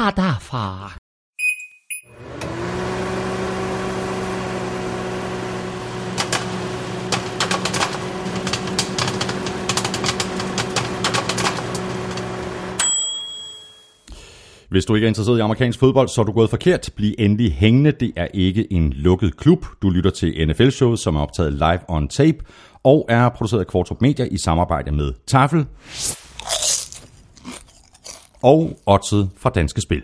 fra. 0.00 0.92
Hvis 14.70 14.84
du 14.84 14.94
ikke 14.94 15.04
er 15.04 15.08
interesseret 15.08 15.38
i 15.38 15.40
amerikansk 15.40 15.78
fodbold, 15.78 16.08
så 16.08 16.20
er 16.20 16.24
du 16.24 16.32
gået 16.32 16.50
forkert. 16.50 16.90
Bliv 16.96 17.14
endelig 17.18 17.52
hængende. 17.52 17.92
Det 17.92 18.12
er 18.16 18.26
ikke 18.34 18.72
en 18.72 18.92
lukket 18.92 19.36
klub. 19.36 19.66
Du 19.82 19.90
lytter 19.90 20.10
til 20.10 20.48
NFL-showet, 20.48 20.98
som 20.98 21.16
er 21.16 21.20
optaget 21.20 21.52
live 21.52 21.80
on 21.88 22.08
tape 22.08 22.38
og 22.84 23.06
er 23.08 23.28
produceret 23.28 23.60
af 23.60 23.66
Kvartrup 23.66 24.00
Media 24.00 24.28
i 24.30 24.38
samarbejde 24.44 24.92
med 24.92 25.12
Tafel 25.26 25.66
og 28.42 28.78
oddset 28.86 29.30
fra 29.36 29.50
Danske 29.50 29.80
Spil. 29.80 30.02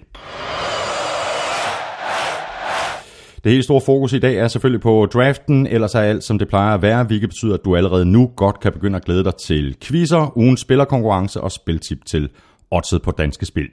Det 3.44 3.53
helt 3.53 3.64
store 3.64 3.81
fokus 3.81 4.13
i 4.13 4.18
dag 4.18 4.36
er 4.36 4.49
selvfølgelig 4.49 4.81
på 4.81 5.07
draften, 5.13 5.67
ellers 5.67 5.94
er 5.94 6.00
alt 6.00 6.25
som 6.25 6.39
det 6.39 6.49
plejer 6.49 6.75
at 6.75 6.82
være, 6.82 7.04
hvilket 7.04 7.29
betyder, 7.29 7.54
at 7.54 7.64
du 7.64 7.77
allerede 7.77 8.04
nu 8.04 8.30
godt 8.36 8.61
kan 8.61 8.72
begynde 8.72 8.96
at 8.96 9.04
glæde 9.04 9.25
dig 9.25 9.35
til 9.35 9.77
quizzer, 9.80 10.36
ugens 10.36 10.61
spillerkonkurrence 10.61 11.41
og 11.41 11.53
spiltip 11.53 12.04
til 12.04 12.29
oddset 12.70 13.02
på 13.02 13.11
Danske 13.11 13.46
Spil. 13.46 13.68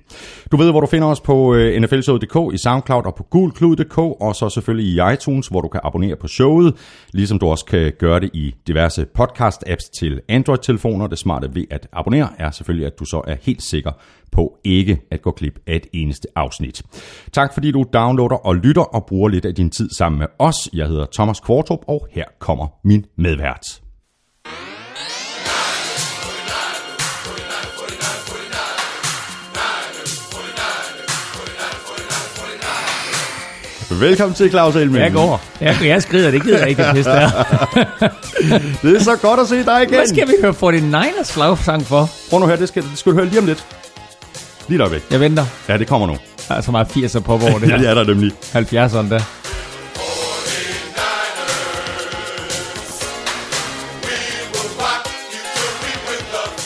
Du 0.52 0.57
ved, 0.57 0.71
hvor 0.71 0.79
du 0.79 0.88
finder 0.88 1.07
os 1.07 1.21
på 1.21 1.55
øh, 1.55 1.81
nflshowet.dk, 1.81 2.53
i 2.53 2.57
SoundCloud 2.57 3.05
og 3.05 3.15
på 3.15 3.23
gulklud.dk, 3.23 3.97
og 3.97 4.35
så 4.35 4.49
selvfølgelig 4.49 4.88
i 4.93 5.13
iTunes, 5.13 5.47
hvor 5.47 5.61
du 5.61 5.67
kan 5.67 5.81
abonnere 5.84 6.15
på 6.15 6.27
showet, 6.27 6.75
ligesom 7.13 7.39
du 7.39 7.48
også 7.48 7.65
kan 7.65 7.91
gøre 7.99 8.20
det 8.20 8.29
i 8.34 8.55
diverse 8.67 9.05
podcast-apps 9.20 9.99
til 9.99 10.21
Android-telefoner. 10.29 11.07
Det 11.07 11.20
smarte 11.20 11.55
ved 11.55 11.65
at 11.71 11.87
abonnere 11.93 12.29
er 12.37 12.51
selvfølgelig, 12.51 12.87
at 12.87 12.99
du 12.99 13.05
så 13.05 13.21
er 13.27 13.35
helt 13.41 13.63
sikker 13.63 13.91
på 14.31 14.57
ikke 14.63 15.01
at 15.12 15.21
gå 15.21 15.31
klip 15.31 15.59
af 15.67 15.75
et 15.75 15.87
eneste 15.93 16.27
afsnit. 16.35 16.84
Tak 17.31 17.53
fordi 17.53 17.71
du 17.71 17.85
downloader 17.93 18.45
og 18.45 18.55
lytter 18.55 18.81
og 18.81 19.05
bruger 19.05 19.29
lidt 19.29 19.45
af 19.45 19.55
din 19.55 19.70
tid 19.70 19.89
sammen 19.98 20.20
med 20.20 20.27
os. 20.40 20.70
Jeg 20.73 20.87
hedder 20.87 21.05
Thomas 21.13 21.40
Kvartrup, 21.40 21.79
og 21.87 22.07
her 22.12 22.25
kommer 22.40 22.68
min 22.84 23.05
medvært. 23.15 23.82
Velkommen 33.99 34.36
til, 34.36 34.49
Claus 34.49 34.76
Elming. 34.76 35.04
Jeg 35.04 35.12
går. 35.13 35.41
Jeg, 35.62 35.77
jeg 35.84 36.02
skrider, 36.02 36.32
det 36.32 36.44
gider 36.44 36.60
jeg 36.60 36.70
ikke, 36.70 36.84
det 36.84 36.96
pisse 36.96 37.12
der. 37.12 37.30
Det 38.82 38.96
er 38.96 38.99
så 39.04 39.16
godt 39.16 39.40
at 39.40 39.48
se 39.48 39.66
dig 39.66 39.84
igen. 39.84 39.96
Hvad 39.96 40.08
skal 40.08 40.27
vi 40.27 40.34
høre 40.41 40.54
49ers 40.74 41.24
slagsang 41.24 41.86
for? 41.88 42.10
Prøv 42.30 42.40
nu 42.40 42.48
her, 42.48 42.55
det 42.55 42.68
skal, 42.68 42.84
det 42.84 42.98
skal 42.99 43.12
du 43.12 43.18
høre 43.18 43.26
lige 43.27 43.40
om 43.40 43.46
lidt. 43.46 43.66
Lige 44.68 44.77
der 44.80 44.90
væk. 44.90 45.02
Jeg 45.12 45.20
venter. 45.20 45.46
Ja, 45.70 45.77
det 45.77 45.88
kommer 45.88 46.08
nu. 46.08 46.18
Der 46.48 46.55
er 46.55 46.62
så 46.62 46.71
meget 46.71 46.88
80'er 46.88 47.20
pop 47.20 47.44
over 47.44 47.60
det 47.60 47.68
Ja, 47.70 47.74
det 47.74 47.82
her. 47.82 47.90
er 47.90 47.94
der 47.94 48.04
nemlig. 48.04 48.32
70'erne 48.55 49.10
der. 49.10 49.21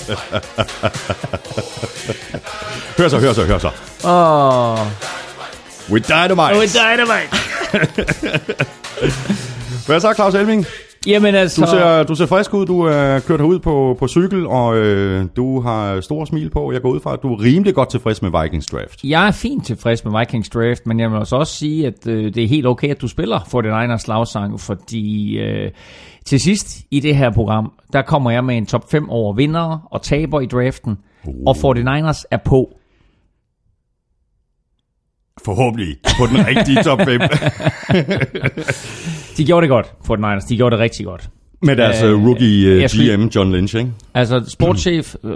Hør 2.98 3.08
så, 3.09 3.20
hør 3.20 3.33
så, 3.33 3.45
hør 3.45 3.58
så. 3.59 3.67
Åh, 4.03 4.81
oh, 4.81 4.88
With 5.91 6.07
Dynamite. 6.07 6.59
with 6.59 6.73
dynamite. 6.73 7.30
Hvad 9.88 9.99
så, 9.99 10.13
Claus 10.16 10.35
Elming? 10.35 10.66
Jamen 11.07 11.35
altså, 11.35 11.61
Du 11.61 11.67
ser, 11.67 12.03
du 12.03 12.16
ser 12.16 12.25
frisk 12.25 12.53
ud. 12.53 12.66
Du 12.66 12.81
er 12.81 13.19
kørt 13.19 13.39
herud 13.39 13.59
på, 13.59 13.95
på 13.99 14.08
cykel, 14.08 14.47
og 14.47 14.77
øh, 14.77 15.25
du 15.35 15.61
har 15.61 16.02
store 16.02 16.27
smil 16.27 16.49
på. 16.49 16.71
Jeg 16.71 16.81
går 16.81 16.89
ud 16.89 16.99
fra, 16.99 17.13
at 17.13 17.19
du 17.23 17.33
er 17.33 17.41
rimelig 17.43 17.75
godt 17.75 17.89
tilfreds 17.89 18.21
med 18.21 18.41
Vikings 18.41 18.65
draft. 18.65 19.03
jeg 19.03 19.27
er 19.27 19.31
fint 19.31 19.65
tilfreds 19.65 20.05
med 20.05 20.19
Vikings 20.19 20.49
draft, 20.49 20.88
men 20.88 20.99
jeg 20.99 21.11
vil 21.11 21.19
også 21.19 21.35
også 21.35 21.55
sige, 21.55 21.88
at 21.88 22.08
øh, 22.08 22.33
det 22.33 22.43
er 22.43 22.47
helt 22.47 22.67
okay, 22.67 22.89
at 22.89 23.02
du 23.02 23.08
spiller 23.08 23.39
49ers 23.39 23.97
slagsang, 23.97 24.59
fordi 24.59 25.38
øh, 25.39 25.71
til 26.25 26.39
sidst 26.39 26.77
i 26.91 26.99
det 26.99 27.15
her 27.15 27.31
program, 27.31 27.71
der 27.93 28.02
kommer 28.02 28.31
jeg 28.31 28.43
med 28.43 28.58
en 28.58 28.65
top 28.65 28.92
5 28.92 29.09
over 29.09 29.33
vinder 29.33 29.87
og 29.92 30.02
taber 30.02 30.42
i 30.42 30.45
draften, 30.45 30.98
uh. 31.25 31.33
og 31.45 31.55
49ers 31.55 32.23
er 32.31 32.37
på. 32.45 32.69
Forhåbentlig 35.45 35.95
på 36.20 36.25
den 36.25 36.48
rigtige 36.48 36.83
top 36.83 36.99
5. 37.05 37.21
De 39.37 39.45
gjorde 39.45 39.61
det 39.61 39.70
godt, 39.70 39.86
49ers. 39.86 40.48
De 40.49 40.58
gjorde 40.58 40.75
det 40.75 40.80
rigtig 40.83 41.05
godt. 41.05 41.30
med 41.61 41.75
deres 41.75 42.03
Øh, 42.03 42.11
øh, 42.11 42.25
rookie 42.27 42.67
øh, 42.67 42.83
GM, 43.17 43.25
John 43.36 43.52
Lynch, 43.52 43.75
ikke? 43.75 43.92
Altså 44.14 44.45
sportschef, 44.49 45.15
øh, 45.23 45.36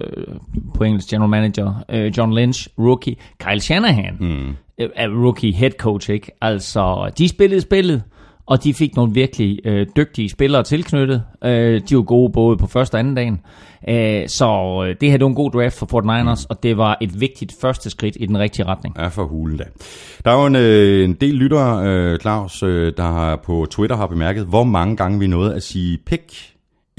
på 0.75 0.83
engelsk 0.83 1.09
general 1.09 1.29
manager, 1.29 1.83
øh, 1.89 2.17
John 2.17 2.33
Lynch, 2.35 2.67
rookie, 2.79 3.15
Kyle 3.39 3.59
Shanahan, 3.59 4.17
mm. 4.19 4.49
øh, 4.79 4.89
er 4.95 5.07
rookie 5.09 5.53
head 5.53 5.71
coach, 5.71 6.09
ikke? 6.09 6.31
Altså, 6.41 7.11
de 7.17 7.27
spillede 7.29 7.61
spillet, 7.61 8.03
og 8.51 8.63
de 8.63 8.73
fik 8.73 8.95
nogle 8.95 9.13
virkelig 9.13 9.59
øh, 9.65 9.87
dygtige 9.95 10.29
spillere 10.29 10.63
tilknyttet. 10.63 11.23
Øh, 11.43 11.81
de 11.89 11.95
var 11.95 12.01
gode 12.01 12.31
både 12.31 12.57
på 12.57 12.67
første 12.67 12.95
og 12.95 12.99
anden 12.99 13.15
dagen. 13.15 13.41
Øh, 13.89 14.29
så 14.29 14.83
øh, 14.87 14.95
det 15.01 15.11
her 15.11 15.17
det 15.17 15.23
var 15.23 15.29
en 15.29 15.35
god 15.35 15.51
draft 15.51 15.77
for 15.77 15.85
Fort 15.85 16.03
Niners, 16.03 16.45
mm. 16.45 16.47
og 16.49 16.63
det 16.63 16.77
var 16.77 16.97
et 17.01 17.21
vigtigt 17.21 17.53
første 17.61 17.89
skridt 17.89 18.17
i 18.19 18.25
den 18.25 18.39
rigtige 18.39 18.65
retning. 18.65 18.95
Ja, 18.99 19.07
for 19.07 19.23
hulen 19.23 19.57
da. 19.57 19.63
Der 20.25 20.31
er 20.31 20.41
jo 20.41 20.45
en, 20.45 20.55
øh, 20.55 21.03
en 21.03 21.13
del 21.13 21.33
lyttere, 21.33 21.87
øh, 21.87 22.19
Claus, 22.19 22.63
øh, 22.63 22.93
der 22.97 23.03
har 23.03 23.35
på 23.35 23.67
Twitter 23.71 23.95
har 23.95 24.07
bemærket, 24.07 24.45
hvor 24.45 24.63
mange 24.63 24.95
gange 24.95 25.19
vi 25.19 25.27
nåede 25.27 25.55
at 25.55 25.63
sige 25.63 25.97
pick 26.05 26.50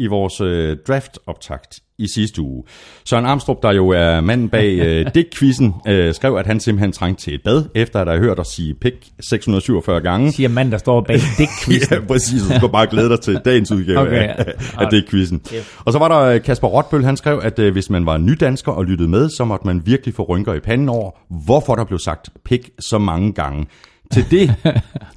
i 0.03 0.07
vores 0.07 0.41
øh, 0.41 0.77
draft-optakt 0.89 1.81
i 1.99 2.07
sidste 2.15 2.43
uge. 2.43 2.65
Søren 3.05 3.27
Armstrong, 3.27 3.63
der 3.63 3.73
jo 3.73 3.89
er 3.89 4.21
manden 4.21 4.49
bag 4.49 4.79
øh, 4.79 5.07
Dick-quizzen, 5.15 5.75
øh, 5.89 6.15
skrev, 6.15 6.37
at 6.37 6.47
han 6.47 6.61
simpelthen 6.61 6.93
trængte 6.93 7.23
til 7.23 7.35
et 7.35 7.41
bad, 7.45 7.65
efter 7.75 8.01
at 8.01 8.09
have 8.09 8.21
hørt 8.21 8.39
os 8.39 8.49
sige 8.49 8.75
pick 8.75 8.97
647 9.31 10.01
gange. 10.01 10.33
Siger 10.33 10.49
mand, 10.49 10.71
der 10.71 10.79
står 10.79 11.01
bag 11.01 11.17
dick 11.39 11.91
Ja, 11.91 12.01
præcis. 12.09 12.43
Du 12.43 12.57
skal 12.57 12.69
bare 12.69 12.87
glæde 12.87 13.09
dig 13.09 13.21
til 13.21 13.41
dagens 13.45 13.73
udgave 13.73 14.01
Okay, 14.07 14.23
ja. 14.23 14.33
af, 14.33 14.55
af 14.79 14.91
det 14.91 15.05
quizzen. 15.11 15.43
Og 15.85 15.93
så 15.93 15.99
var 15.99 16.09
der 16.09 16.19
øh, 16.19 16.43
Kasper 16.43 16.69
Rotbøl, 16.69 17.05
han 17.05 17.17
skrev, 17.17 17.41
at 17.43 17.59
øh, 17.59 17.73
hvis 17.73 17.91
man 17.91 18.07
var 18.07 18.19
nydansker 18.19 18.73
og 18.73 18.85
lyttede 18.85 19.09
med, 19.09 19.31
så 19.31 19.45
måtte 19.45 19.67
man 19.67 19.83
virkelig 19.85 20.15
få 20.15 20.23
rynker 20.23 20.55
i 20.55 20.61
panden 20.61 20.89
over, 20.89 21.11
hvorfor 21.47 21.75
der 21.75 21.85
blev 21.85 21.99
sagt 21.99 22.31
pik 22.45 22.71
så 22.79 22.99
mange 22.99 23.33
gange. 23.33 23.67
Til 24.13 24.31
det 24.31 24.55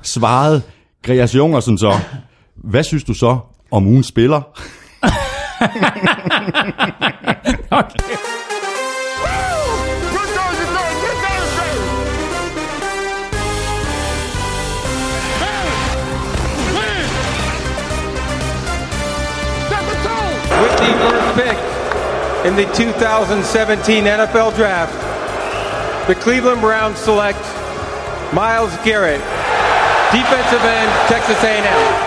svarede 0.02 0.62
Greas 1.04 1.36
Jungersen 1.36 1.78
så, 1.78 1.94
hvad 2.56 2.84
synes 2.84 3.04
du 3.04 3.14
så 3.14 3.38
om 3.76 3.88
ugen 3.88 4.04
spiller? 4.04 4.44
with 20.62 20.78
the 20.80 20.92
first 21.04 21.36
pick 21.36 21.58
in 22.46 22.56
the 22.56 22.66
2017 22.74 24.06
NFL 24.06 24.56
Draft, 24.56 24.94
the 26.08 26.16
Cleveland 26.16 26.62
Browns 26.62 26.98
select 26.98 27.40
Miles 28.34 28.74
Garrett, 28.86 29.20
defensive 30.12 30.64
end, 30.64 30.92
Texas 31.10 31.44
A&M. 31.44 32.05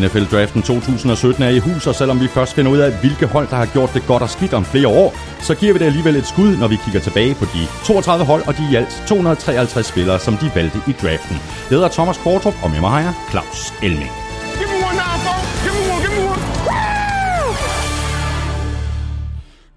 NFL-draften 0.00 0.62
2017 0.62 1.42
er 1.42 1.48
i 1.48 1.58
hus, 1.58 1.86
og 1.86 1.94
selvom 1.94 2.20
vi 2.20 2.28
først 2.28 2.54
finder 2.54 2.70
ud 2.72 2.78
af, 2.78 2.92
hvilke 3.00 3.26
hold, 3.26 3.48
der 3.48 3.56
har 3.56 3.66
gjort 3.66 3.90
det 3.94 4.06
godt 4.06 4.22
og 4.22 4.30
skidt 4.30 4.54
om 4.54 4.64
flere 4.64 4.88
år, 4.88 5.14
så 5.40 5.54
giver 5.54 5.72
vi 5.72 5.78
det 5.78 5.84
alligevel 5.84 6.16
et 6.16 6.26
skud, 6.26 6.56
når 6.56 6.68
vi 6.68 6.76
kigger 6.84 7.00
tilbage 7.00 7.34
på 7.34 7.44
de 7.44 7.66
32 7.84 8.24
hold 8.24 8.42
og 8.48 8.56
de 8.58 8.62
i 8.72 8.74
alt 8.74 9.02
253 9.08 9.86
spillere, 9.86 10.18
som 10.18 10.36
de 10.36 10.50
valgte 10.54 10.78
i 10.88 10.92
draften. 11.02 11.36
Jeg 11.70 11.76
hedder 11.76 11.88
Thomas 11.88 12.18
Kvartrup, 12.18 12.54
og 12.62 12.70
med 12.70 12.80
mig 12.80 12.90
har 12.90 13.00
jeg 13.00 13.14
Claus 13.30 13.72
Elming. 13.82 14.10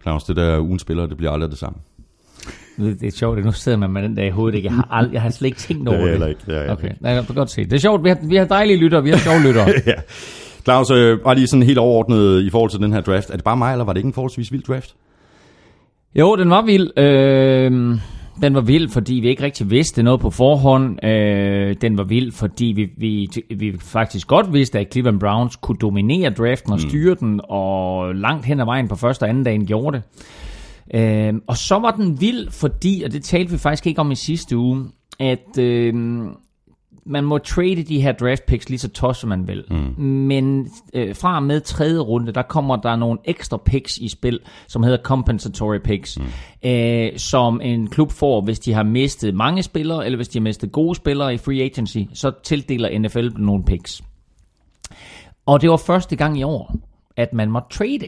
Claus, 0.01 0.23
det 0.23 0.35
der 0.35 0.59
ugen 0.59 0.79
spiller, 0.79 1.05
det 1.05 1.17
bliver 1.17 1.31
aldrig 1.31 1.49
det 1.49 1.59
samme. 1.59 1.77
Det 2.77 3.03
er 3.03 3.11
sjovt, 3.11 3.39
at 3.39 3.45
nu 3.45 3.51
sidder 3.51 3.77
man 3.77 3.91
med 3.91 4.03
den 4.03 4.17
der 4.17 4.23
i 4.23 4.29
hovedet. 4.29 4.55
ikke? 4.57 4.67
Jeg 4.67 4.75
har, 4.75 5.01
ald- 5.01 5.11
jeg 5.13 5.21
har 5.21 5.29
slet 5.29 5.45
ikke 5.47 5.57
tænkt 5.59 5.87
over 5.89 5.97
Det 5.97 6.13
er 6.13 6.17
det. 6.19 6.29
ikke, 6.29 6.41
det 6.45 6.57
er 6.67 6.71
okay, 6.71 6.83
ikke. 6.83 6.97
Nej, 7.01 7.11
jeg 7.11 7.25
godt 7.35 7.49
se. 7.51 7.63
Det 7.63 7.73
er 7.73 7.77
sjovt. 7.77 8.03
Vi 8.03 8.09
har, 8.09 8.17
vi 8.23 8.35
har 8.35 8.45
dejlige 8.45 8.77
lyttere. 8.77 9.03
Vi 9.03 9.09
har 9.09 9.17
sjove 9.17 9.41
lyttere. 9.43 9.67
ja. 9.87 9.93
Claus, 10.63 10.91
øh, 10.91 11.19
bare 11.19 11.35
lige 11.35 11.47
sådan 11.47 11.63
helt 11.63 11.77
overordnet 11.77 12.41
i 12.43 12.49
forhold 12.49 12.71
til 12.71 12.79
den 12.79 12.93
her 12.93 13.01
draft. 13.01 13.29
Er 13.29 13.35
det 13.35 13.43
bare 13.43 13.57
mig, 13.57 13.71
eller 13.71 13.85
var 13.85 13.93
det 13.93 13.97
ikke 13.99 14.07
en 14.07 14.13
forholdsvis 14.13 14.51
vild 14.51 14.63
draft? 14.63 14.95
Jo, 16.15 16.35
den 16.35 16.49
var 16.49 16.61
vild. 16.65 16.99
Øh, 16.99 17.71
den 18.41 18.53
var 18.55 18.61
vild, 18.61 18.89
fordi 18.89 19.13
vi 19.13 19.27
ikke 19.29 19.43
rigtig 19.43 19.69
vidste 19.71 20.03
noget 20.03 20.19
på 20.19 20.29
forhånd. 20.29 21.05
Øh, 21.05 21.75
den 21.81 21.97
var 21.97 22.03
vild, 22.03 22.31
fordi 22.31 22.65
vi, 22.65 22.89
vi, 22.97 23.27
vi 23.55 23.73
faktisk 23.79 24.27
godt 24.27 24.53
vidste, 24.53 24.79
at 24.79 24.87
Cleveland 24.91 25.19
Browns 25.19 25.55
kunne 25.55 25.77
dominere 25.81 26.29
draften 26.29 26.73
og 26.73 26.79
styre 26.79 27.15
den, 27.19 27.41
og 27.49 28.15
langt 28.15 28.45
hen 28.45 28.59
ad 28.59 28.65
vejen 28.65 28.87
på 28.87 28.95
første 28.95 29.23
og 29.23 29.29
anden 29.29 29.43
dagen 29.43 29.65
gjorde 29.65 29.97
det. 29.97 30.03
Øh, 30.93 31.33
og 31.47 31.57
så 31.57 31.79
var 31.79 31.91
den 31.91 32.21
vild, 32.21 32.51
fordi, 32.51 33.03
og 33.05 33.11
det 33.11 33.23
talte 33.23 33.51
vi 33.51 33.57
faktisk 33.57 33.87
ikke 33.87 34.01
om 34.01 34.11
i 34.11 34.15
sidste 34.15 34.57
uge, 34.57 34.85
at 35.19 35.57
øh, 35.59 35.93
man 37.05 37.23
må 37.23 37.37
trade 37.37 37.83
de 37.83 38.01
her 38.01 38.11
draft 38.11 38.45
picks 38.45 38.69
lige 38.69 38.79
så 38.79 38.89
tosset 38.89 39.21
som 39.21 39.29
man 39.29 39.47
vil. 39.47 39.63
Mm. 39.69 40.03
Men 40.03 40.69
øh, 40.93 41.15
fra 41.15 41.35
og 41.35 41.43
med 41.43 41.61
tredje 41.61 41.99
runde, 41.99 42.31
der 42.31 42.41
kommer 42.41 42.75
der 42.75 42.95
nogle 42.95 43.19
ekstra 43.25 43.57
picks 43.57 43.97
i 43.97 44.07
spil, 44.07 44.39
som 44.67 44.83
hedder 44.83 44.97
compensatory 45.03 45.77
picks, 45.77 46.19
mm. 46.19 46.69
øh, 46.69 47.17
som 47.17 47.61
en 47.61 47.87
klub 47.87 48.11
får, 48.11 48.41
hvis 48.41 48.59
de 48.59 48.73
har 48.73 48.83
mistet 48.83 49.35
mange 49.35 49.63
spillere, 49.63 50.05
eller 50.05 50.15
hvis 50.15 50.27
de 50.27 50.39
har 50.39 50.43
mistet 50.43 50.71
gode 50.71 50.95
spillere 50.95 51.33
i 51.33 51.37
free 51.37 51.61
agency, 51.61 51.99
så 52.13 52.31
tildeler 52.43 52.99
NFL 52.99 53.29
nogle 53.37 53.63
picks. 53.63 54.03
Og 55.45 55.61
det 55.61 55.69
var 55.69 55.77
første 55.77 56.15
gang 56.15 56.39
i 56.39 56.43
år, 56.43 56.75
at 57.17 57.33
man 57.33 57.51
må 57.51 57.59
trade 57.69 58.07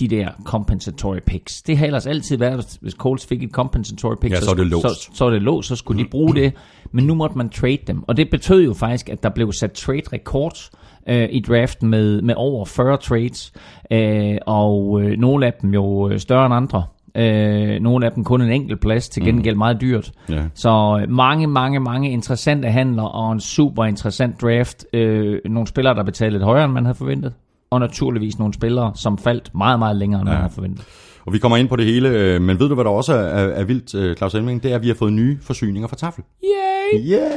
de 0.00 0.08
der 0.08 0.28
compensatory 0.44 1.18
picks. 1.26 1.62
Det 1.62 1.78
har 1.78 1.86
ellers 1.86 2.06
altid 2.06 2.36
været, 2.38 2.78
hvis 2.80 2.92
Colts 2.92 3.26
fik 3.26 3.42
et 3.42 3.50
compensatory 3.50 4.14
pick, 4.20 4.32
Ja, 4.32 4.40
så 4.40 4.50
er 4.50 4.54
det 4.54 4.66
låst. 4.66 4.82
Så, 4.82 5.10
så 5.12 5.24
er 5.24 5.30
det 5.30 5.42
låst, 5.42 5.68
så 5.68 5.76
skulle 5.76 6.04
de 6.04 6.08
bruge 6.08 6.34
det. 6.34 6.52
Men 6.92 7.06
nu 7.06 7.14
måtte 7.14 7.38
man 7.38 7.48
trade 7.48 7.78
dem. 7.86 8.04
Og 8.08 8.16
det 8.16 8.30
betød 8.30 8.64
jo 8.64 8.74
faktisk, 8.74 9.08
at 9.08 9.22
der 9.22 9.28
blev 9.28 9.52
sat 9.52 9.72
trade 9.72 10.02
records 10.12 10.70
øh, 11.08 11.28
i 11.30 11.40
draften 11.40 11.88
med, 11.88 12.22
med 12.22 12.34
over 12.36 12.64
40 12.64 12.96
trades. 12.96 13.52
Øh, 13.92 14.36
og 14.46 15.02
øh, 15.02 15.18
nogle 15.18 15.46
af 15.46 15.52
dem 15.62 15.74
jo 15.74 16.08
øh, 16.08 16.18
større 16.18 16.46
end 16.46 16.54
andre. 16.54 16.84
Øh, 17.16 17.80
nogle 17.80 18.06
af 18.06 18.12
dem 18.12 18.24
kun 18.24 18.42
en 18.42 18.50
enkelt 18.50 18.80
plads, 18.80 19.08
til 19.08 19.24
gengæld 19.24 19.56
meget 19.56 19.80
dyrt. 19.80 20.12
Ja. 20.28 20.44
Så 20.54 20.98
øh, 21.02 21.10
mange, 21.10 21.46
mange, 21.46 21.80
mange 21.80 22.10
interessante 22.10 22.68
handler 22.68 23.02
og 23.02 23.32
en 23.32 23.40
super 23.40 23.84
interessant 23.84 24.42
draft. 24.42 24.86
Øh, 24.92 25.38
nogle 25.44 25.66
spillere, 25.66 25.94
der 25.94 26.02
betalte 26.02 26.32
lidt 26.32 26.44
højere, 26.44 26.64
end 26.64 26.72
man 26.72 26.84
havde 26.84 26.94
forventet. 26.94 27.32
Og 27.70 27.80
naturligvis 27.80 28.38
nogle 28.38 28.54
spillere, 28.54 28.92
som 28.94 29.18
faldt 29.18 29.50
meget, 29.54 29.78
meget 29.78 29.96
længere, 29.96 30.20
end 30.20 30.28
ja. 30.28 30.34
man 30.34 30.42
havde 30.42 30.54
forventet. 30.54 30.84
Og 31.26 31.32
vi 31.32 31.38
kommer 31.38 31.56
ind 31.56 31.68
på 31.68 31.76
det 31.76 31.86
hele, 31.86 32.08
øh, 32.08 32.40
men 32.42 32.58
ved 32.60 32.68
du, 32.68 32.74
hvad 32.74 32.84
der 32.84 32.90
også 32.90 33.14
er, 33.14 33.18
er, 33.48 33.64
vildt, 33.64 33.94
øh, 33.94 34.16
Claus 34.16 34.34
Elming? 34.34 34.62
Det 34.62 34.70
er, 34.70 34.74
at 34.74 34.82
vi 34.82 34.88
har 34.88 34.94
fået 34.94 35.12
nye 35.12 35.38
forsyninger 35.42 35.88
fra 35.88 35.96
Tafel. 35.96 36.24
Yay! 36.44 37.12
Yeah! 37.12 37.30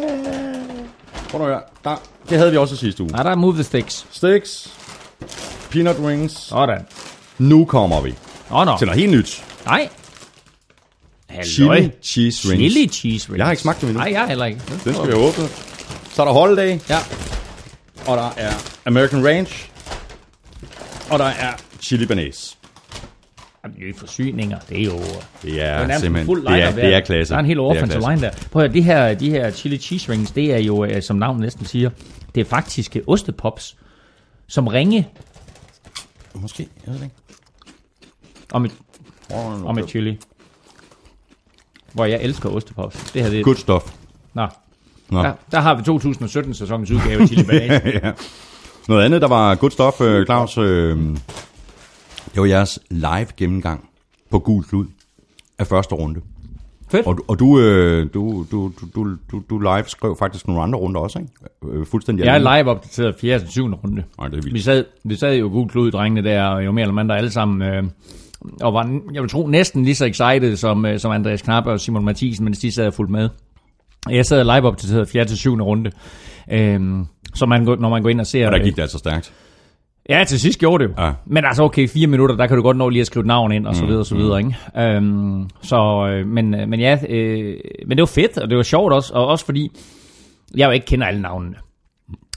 Prøv 1.30 1.42
nu. 1.42 1.48
Der, 1.84 1.96
det 2.30 2.38
havde 2.38 2.52
vi 2.52 2.58
også 2.58 2.76
sidste 2.76 3.04
uge. 3.04 3.12
Nej, 3.12 3.24
der 3.24 3.30
er 3.30 3.36
Move 3.36 3.54
the 3.54 3.64
Sticks. 3.64 4.06
Sticks, 4.12 4.74
peanut 5.72 5.96
rings. 6.00 6.34
Sådan. 6.34 6.86
Nu 7.38 7.66
kommer 7.66 8.02
vi 8.02 8.16
oh, 8.52 8.66
no. 8.66 8.78
til 8.78 8.88
noget 8.88 9.02
helt 9.02 9.12
nyt. 9.12 9.44
Nej. 9.66 9.90
Halløj. 11.30 11.44
Chili 11.44 11.92
cheese 12.02 12.52
rings. 12.52 12.74
Chili 12.74 12.88
cheese 12.88 13.30
rings. 13.30 13.38
Jeg 13.38 13.46
har 13.46 13.52
ikke 13.52 13.62
smagt 13.62 13.82
dem 13.82 13.90
endnu. 13.90 14.04
Nej, 14.04 14.12
jeg 14.12 14.28
heller 14.28 14.46
ikke. 14.46 14.62
Den 14.84 14.94
skal 14.94 15.08
vi 15.08 15.14
åbne. 15.14 15.48
Så 16.14 16.22
er 16.22 16.26
der 16.26 16.34
Holiday, 16.34 16.80
Ja. 16.90 16.98
og 18.08 18.18
der 18.18 18.30
er 18.38 18.52
American 18.86 19.28
Ranch, 19.28 19.70
og 21.14 21.20
der 21.20 21.26
er 21.26 21.54
chili. 21.82 22.08
Jamen, 23.64 23.78
Nye 23.80 23.94
forsyninger, 23.94 24.60
det 24.70 24.80
er 24.80 24.86
jo... 24.86 24.98
Det 25.42 25.62
er, 25.62 25.88
Det 25.88 25.94
er 25.94 26.00
simpelthen, 26.00 26.26
fuld 26.26 26.48
det 26.48 26.64
er, 26.64 26.72
det 26.72 26.94
er 26.94 27.00
klasse. 27.00 27.32
Der 27.32 27.38
er 27.38 27.40
en 27.40 27.46
hel 27.46 27.58
Det 27.58 27.64
er 27.64 27.68
offensive 27.68 28.02
line 28.10 28.22
der. 28.22 28.32
Prøv 28.52 28.64
at 28.64 28.70
høre, 28.70 28.74
de 28.74 28.82
her, 28.82 29.14
de 29.14 29.30
her 29.30 29.52
chili 29.52 29.78
cheese 29.78 30.12
rings, 30.12 30.32
det 30.32 30.54
er 30.54 30.58
jo, 30.58 30.86
øh, 30.86 31.02
som 31.02 31.16
navnet 31.16 31.42
næsten 31.42 31.66
siger, 31.66 31.90
det 32.36 32.42
er 32.42 32.46
faktisk 32.46 32.98
ostepops, 33.08 33.78
som 34.48 34.68
ringe 34.68 35.08
Måske, 36.36 36.68
jeg 36.86 36.94
ved 36.94 37.00
det 37.00 37.06
ikke. 37.06 37.16
og 38.52 38.62
med, 38.62 38.70
og 39.66 39.76
med 39.76 39.88
chili. 39.88 40.20
Hvor 41.94 42.06
jeg 42.06 42.22
elsker 42.22 42.50
ostepops. 42.50 43.12
Det 43.14 43.24
her, 43.24 43.30
det 43.30 43.44
Good 43.44 43.56
stuff. 43.56 43.94
Nå. 44.34 44.48
Nå. 45.10 45.24
Der, 45.24 45.34
der 45.52 45.60
har 45.60 45.76
vi 45.76 45.82
2017-sæsonens 45.82 46.92
udgave 46.92 47.22
af 47.22 47.28
chili 47.28 47.44
banase. 47.44 47.92
ja. 48.04 48.12
Noget 48.88 49.04
andet, 49.04 49.22
der 49.22 49.28
var 49.28 49.56
good 49.56 49.72
stuff, 49.72 50.02
øh, 50.02 50.26
Claus, 50.26 50.58
øh, 50.58 50.98
det 52.34 52.42
var 52.42 52.46
jeres 52.46 52.80
live 52.90 53.28
gennemgang 53.38 53.90
på 54.32 54.40
Gul 54.40 54.64
Klud 54.64 54.86
af 55.60 55.68
første 55.68 55.96
runde. 55.96 56.22
Fedt. 56.92 57.08
Og, 57.08 57.18
og 57.28 57.40
du, 57.40 57.60
øh, 57.60 58.08
du, 58.14 58.46
du, 58.52 58.72
du, 58.96 59.16
du, 59.32 59.42
du, 59.50 59.60
live 59.60 59.84
skrev 59.88 60.16
faktisk 60.20 60.48
nogle 60.48 60.62
andre 60.64 60.80
runder 60.80 61.00
også, 61.02 61.20
ikke? 61.20 61.78
Øh, 61.80 61.86
fuldstændig 61.86 62.26
Jeg 62.26 62.36
er 62.36 62.58
live 62.58 62.72
opdateret 62.72 63.16
4. 63.22 63.40
til 63.40 63.50
7. 63.50 63.74
runde. 63.74 64.04
Nej, 64.20 64.28
det 64.28 64.38
er 64.38 64.42
Vi 64.42 64.50
vildt. 64.50 64.64
sad, 64.66 64.86
vi 65.04 65.16
sad 65.16 65.36
jo 65.36 65.48
gul 65.48 65.70
klud, 65.70 65.92
drengene 65.92 66.30
der, 66.30 66.44
og 66.44 66.66
jo 66.66 66.72
mere 66.72 66.82
eller 66.84 66.94
mindre 66.94 67.18
alle 67.18 67.32
sammen, 67.32 67.62
øh, 67.62 67.84
og 68.62 68.74
var, 68.74 69.00
jeg 69.14 69.22
vil 69.22 69.30
tro, 69.30 69.48
næsten 69.48 69.84
lige 69.84 69.96
så 69.96 70.06
excited 70.06 70.56
som, 70.56 70.86
øh, 70.86 71.00
som 71.00 71.12
Andreas 71.12 71.42
Knappe 71.42 71.72
og 71.72 71.80
Simon 71.80 72.06
Mathisen, 72.06 72.44
mens 72.46 72.60
de 72.60 72.72
sad 72.72 72.88
og 72.88 72.94
fulgte 72.94 73.12
med. 73.12 73.30
Jeg 74.10 74.26
sad 74.26 74.44
live 74.44 74.68
opdateret 74.68 75.08
4. 75.10 75.26
til 75.26 75.38
7. 75.38 75.62
runde. 75.62 75.92
Øhm, 76.52 77.06
så 77.34 77.46
man, 77.46 77.62
når 77.62 77.90
man 77.90 78.02
går 78.02 78.10
ind 78.10 78.20
og 78.20 78.28
ser... 78.28 78.46
Og 78.46 78.52
der 78.52 78.60
øh, 78.60 78.66
gik 78.66 78.76
det 78.76 78.82
altså 78.82 78.98
stærkt. 78.98 79.34
Ja, 80.10 80.24
til 80.24 80.40
sidst 80.40 80.60
gjorde 80.60 80.84
det 80.84 80.90
jo. 80.90 81.04
Ja. 81.04 81.12
Men 81.26 81.46
altså, 81.46 81.64
okay, 81.64 81.88
fire 81.88 82.08
minutter, 82.08 82.36
der 82.36 82.48
kan 82.48 82.58
du 82.58 82.64
godt 82.64 82.78
nå 82.78 82.90
lige 82.90 83.02
at 83.02 83.08
skrive 83.08 83.26
navn 83.26 83.52
ind, 83.52 83.68
og 83.68 83.76
så 83.76 83.86
videre, 83.86 84.00
og 84.00 84.06
så 84.06 84.16
videre, 84.16 84.40
ikke? 84.40 84.56
Øhm, 84.78 85.50
så, 85.62 86.08
øh, 86.10 86.28
men, 86.28 86.56
øh, 86.56 86.70
men 86.70 86.80
ja, 86.80 87.00
øh, 87.10 87.58
men 87.88 87.98
det 87.98 88.02
var 88.02 88.06
fedt, 88.06 88.38
og 88.38 88.50
det 88.50 88.58
var 88.58 88.64
sjovt 88.64 88.94
også, 88.94 89.14
og 89.14 89.28
også 89.28 89.46
fordi, 89.46 89.72
jeg 90.58 90.66
jo 90.66 90.72
ikke 90.72 90.86
kender 90.86 91.08
alle 91.08 91.22
navnene. 91.22 91.56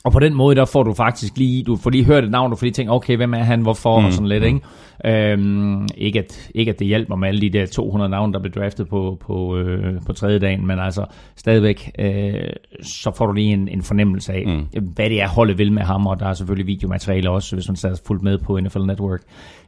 Og 0.06 0.12
på 0.12 0.19
den 0.19 0.35
måde, 0.35 0.56
der 0.56 0.64
får 0.64 0.82
du 0.82 0.93
faktisk 0.94 1.37
lige, 1.37 1.62
du 1.62 1.76
får 1.76 1.91
lige 1.91 2.05
hørt 2.05 2.25
et 2.25 2.31
navn, 2.31 2.50
du 2.50 2.56
får 2.56 2.64
lige 2.64 2.73
tænkt, 2.73 2.93
okay, 2.93 3.17
hvem 3.17 3.35
er 3.35 3.43
han, 3.43 3.61
hvorfor, 3.61 4.00
mm. 4.00 4.06
og 4.06 4.12
sådan 4.12 4.29
lidt, 4.29 4.44
ikke? 4.44 4.61
Øhm, 5.05 5.88
ikke, 5.97 6.19
at, 6.19 6.50
ikke 6.55 6.70
at 6.70 6.79
det 6.79 6.87
hjælper 6.87 7.17
med 7.17 7.29
alle 7.29 7.41
de 7.41 7.50
der 7.50 7.67
200 7.67 8.11
navne, 8.11 8.32
der 8.32 8.38
blev 8.38 8.53
draftet 8.53 8.88
på, 8.88 9.19
på, 9.20 9.56
øh, 9.56 9.94
på 10.06 10.12
tredje 10.12 10.38
dagen, 10.38 10.67
men 10.67 10.79
altså 10.79 11.05
stadigvæk, 11.37 11.91
øh, 11.99 12.35
så 12.82 13.12
får 13.17 13.26
du 13.26 13.32
lige 13.32 13.53
en, 13.53 13.69
en 13.69 13.82
fornemmelse 13.82 14.32
af, 14.32 14.44
mm. 14.47 14.82
hvad 14.82 15.11
det 15.11 15.23
er, 15.23 15.29
holdet 15.29 15.58
vil 15.58 15.73
med 15.73 15.82
ham, 15.82 16.06
og 16.06 16.20
der 16.20 16.26
er 16.26 16.35
selvfølgelig 16.35 16.67
videomateriale 16.67 17.31
også, 17.31 17.56
hvis 17.56 17.69
man 17.69 17.76
sad 17.76 17.97
fuldt 18.06 18.23
med 18.23 18.38
på 18.38 18.61
NFL 18.61 18.82
Network, 18.82 19.20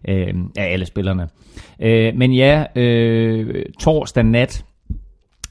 øh, 0.08 0.35
af 0.56 0.73
alle 0.73 0.87
spillerne. 0.87 1.29
Øh, 1.81 2.14
men 2.17 2.32
ja, 2.32 2.64
øh, 2.76 3.64
torsdag 3.81 4.25
nat, 4.25 4.64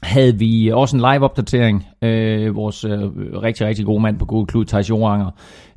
havde 0.02 0.38
vi 0.38 0.70
også 0.74 0.96
en 0.96 1.00
live-opdatering. 1.00 1.86
Øh, 2.02 2.56
vores 2.56 2.84
øh, 2.84 3.00
rigtig, 3.42 3.66
rigtig 3.66 3.86
gode 3.86 4.02
mand 4.02 4.18
på 4.18 4.24
Google 4.24 4.46
Klud, 4.46 4.64
Thijs 4.64 4.90
Joranger. 4.90 5.30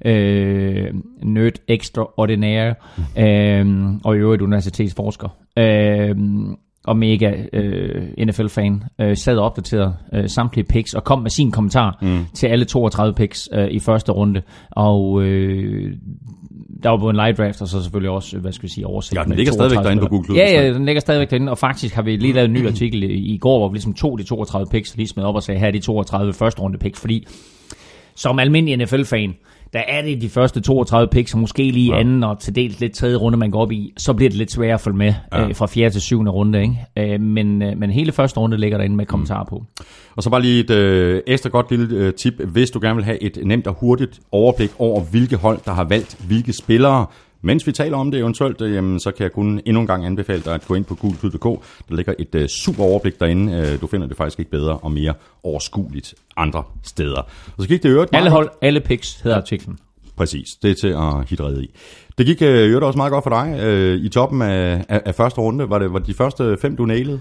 Øh, 0.05 0.93
nerd 1.23 1.53
extraordinære. 1.67 2.75
Øh, 3.17 3.85
og 4.03 4.15
i 4.15 4.19
øvrigt 4.19 4.41
universitetsforsker. 4.41 5.29
Øh, 5.57 6.15
og 6.83 6.97
mega 6.97 7.33
øh, 7.53 8.07
NFL-fan, 8.27 8.83
øh, 9.01 9.17
sad 9.17 9.37
og 9.37 9.45
opdaterede 9.45 9.95
øh, 10.13 10.29
samtlige 10.29 10.65
picks 10.65 10.93
og 10.93 11.03
kom 11.03 11.21
med 11.21 11.29
sin 11.29 11.51
kommentar 11.51 11.97
mm. 12.01 12.25
til 12.33 12.47
alle 12.47 12.65
32 12.65 13.13
picks 13.13 13.49
øh, 13.53 13.67
i 13.67 13.79
første 13.79 14.11
runde. 14.11 14.41
Og 14.71 15.23
øh, 15.23 15.93
der 16.83 16.89
var 16.89 16.97
både 16.97 17.09
en 17.09 17.15
live 17.15 17.45
draft, 17.45 17.61
og 17.61 17.67
så 17.67 17.81
selvfølgelig 17.81 18.11
også, 18.11 18.37
hvad 18.37 18.51
skal 18.51 18.63
vi 18.63 18.73
sige, 18.73 18.87
oversigt. 18.87 19.19
Ja, 19.19 19.23
den 19.23 19.33
ligger 19.35 19.53
stadigvæk 19.53 19.75
32 19.75 19.83
derinde 19.83 20.01
på. 20.01 20.07
Google 20.07 20.35
Ja, 20.35 20.61
ja, 20.61 20.73
den 20.73 20.85
ligger 20.85 20.99
stadigvæk 20.99 21.29
derinde, 21.29 21.51
og 21.51 21.57
faktisk 21.57 21.95
har 21.95 22.01
vi 22.01 22.15
lige 22.15 22.33
lavet 22.33 22.47
en 22.47 22.53
ny 22.53 22.67
artikel 22.67 23.03
i, 23.03 23.07
i 23.07 23.37
går, 23.37 23.57
hvor 23.59 23.69
vi 23.69 23.75
ligesom 23.75 23.93
tog 23.93 24.19
de 24.19 24.23
32 24.23 24.67
picks, 24.71 24.97
lige 24.97 25.07
smed 25.07 25.23
op 25.23 25.35
og 25.35 25.43
sagde, 25.43 25.59
her 25.59 25.67
er 25.67 25.71
de 25.71 25.79
32 25.79 26.33
første 26.33 26.61
runde 26.61 26.77
picks, 26.77 26.99
fordi 27.01 27.27
som 28.15 28.39
almindelig 28.39 28.77
NFL-fan, 28.77 29.35
der 29.73 29.79
er 29.87 30.01
det 30.01 30.21
de 30.21 30.29
første 30.29 30.61
32 30.61 31.07
picks, 31.11 31.33
og 31.33 31.39
måske 31.39 31.71
lige 31.71 31.93
ja. 31.93 31.99
anden 31.99 32.23
og 32.23 32.39
til 32.39 32.55
dels 32.55 32.79
lidt 32.79 32.93
tredje 32.93 33.15
runde, 33.15 33.37
man 33.37 33.51
går 33.51 33.61
op 33.61 33.71
i, 33.71 33.93
så 33.97 34.13
bliver 34.13 34.29
det 34.29 34.37
lidt 34.37 34.51
sværere 34.51 34.73
at 34.73 34.81
følge 34.81 34.97
med 34.97 35.13
ja. 35.33 35.47
øh, 35.47 35.55
fra 35.55 35.67
fjerde 35.67 35.93
til 35.93 36.01
syvende 36.01 36.31
runde. 36.31 36.61
Ikke? 36.61 37.13
Øh, 37.13 37.21
men, 37.21 37.61
øh, 37.61 37.77
men 37.77 37.89
hele 37.89 38.11
første 38.11 38.39
runde 38.39 38.57
ligger 38.57 38.77
derinde 38.77 38.95
med 38.95 39.05
kommentarer 39.05 39.45
på. 39.45 39.63
Og 40.15 40.23
så 40.23 40.29
bare 40.29 40.41
lige 40.41 40.59
et 40.59 40.69
øh, 40.69 41.21
ekstra 41.27 41.49
godt 41.49 41.71
lille 41.71 41.95
øh, 41.95 42.13
tip, 42.13 42.33
hvis 42.39 42.71
du 42.71 42.79
gerne 42.81 42.95
vil 42.95 43.05
have 43.05 43.23
et 43.23 43.37
nemt 43.43 43.67
og 43.67 43.73
hurtigt 43.79 44.19
overblik 44.31 44.71
over, 44.79 45.01
hvilke 45.01 45.35
hold, 45.37 45.59
der 45.65 45.71
har 45.71 45.83
valgt 45.83 46.17
hvilke 46.27 46.53
spillere. 46.53 47.05
Mens 47.43 47.67
vi 47.67 47.71
taler 47.71 47.97
om 47.97 48.11
det 48.11 48.19
eventuelt, 48.19 48.61
øh, 48.61 48.73
jamen, 48.73 48.99
så 48.99 49.11
kan 49.11 49.23
jeg 49.23 49.31
kun 49.31 49.61
endnu 49.65 49.81
en 49.81 49.87
gang 49.87 50.05
anbefale 50.05 50.41
dig 50.45 50.53
at 50.53 50.67
gå 50.67 50.75
ind 50.75 50.85
på 50.85 50.95
gulklud.dk. 50.95 51.43
Der 51.89 51.95
ligger 51.95 52.13
et 52.19 52.35
øh, 52.35 52.47
super 52.47 52.83
overblik 52.83 53.19
derinde. 53.19 53.53
Øh, 53.53 53.81
du 53.81 53.87
finder 53.87 54.07
det 54.07 54.17
faktisk 54.17 54.39
ikke 54.39 54.51
bedre 54.51 54.77
og 54.77 54.91
mere 54.91 55.13
overskueligt 55.43 56.13
andre 56.37 56.63
steder. 56.83 57.21
Og 57.57 57.61
så 57.63 57.67
gik 57.67 57.83
det 57.83 57.89
øvrigt 57.89 58.15
Alle 58.15 58.29
hold, 58.29 58.49
alle 58.61 58.79
picks 58.79 59.21
hedder 59.21 59.37
artiklen. 59.37 59.79
Præcis, 60.15 60.47
det 60.61 60.71
er 60.71 60.75
til 60.75 60.87
at 60.87 61.29
hitte 61.29 61.43
redde 61.43 61.63
i. 61.63 61.71
Det 62.17 62.25
gik 62.25 62.41
øh, 62.41 62.69
øvrigt 62.69 62.83
også 62.85 62.97
meget 62.97 63.11
godt 63.11 63.23
for 63.23 63.29
dig. 63.29 63.59
Øh, 63.63 63.99
I 63.99 64.09
toppen 64.09 64.41
af, 64.41 64.85
af, 64.89 65.01
af 65.05 65.15
første 65.15 65.41
runde, 65.41 65.69
var 65.69 65.79
det, 65.79 65.93
var 65.93 65.99
det 65.99 66.07
de 66.07 66.13
første 66.13 66.57
fem, 66.61 66.75
du 66.75 66.85
nailede? 66.85 67.19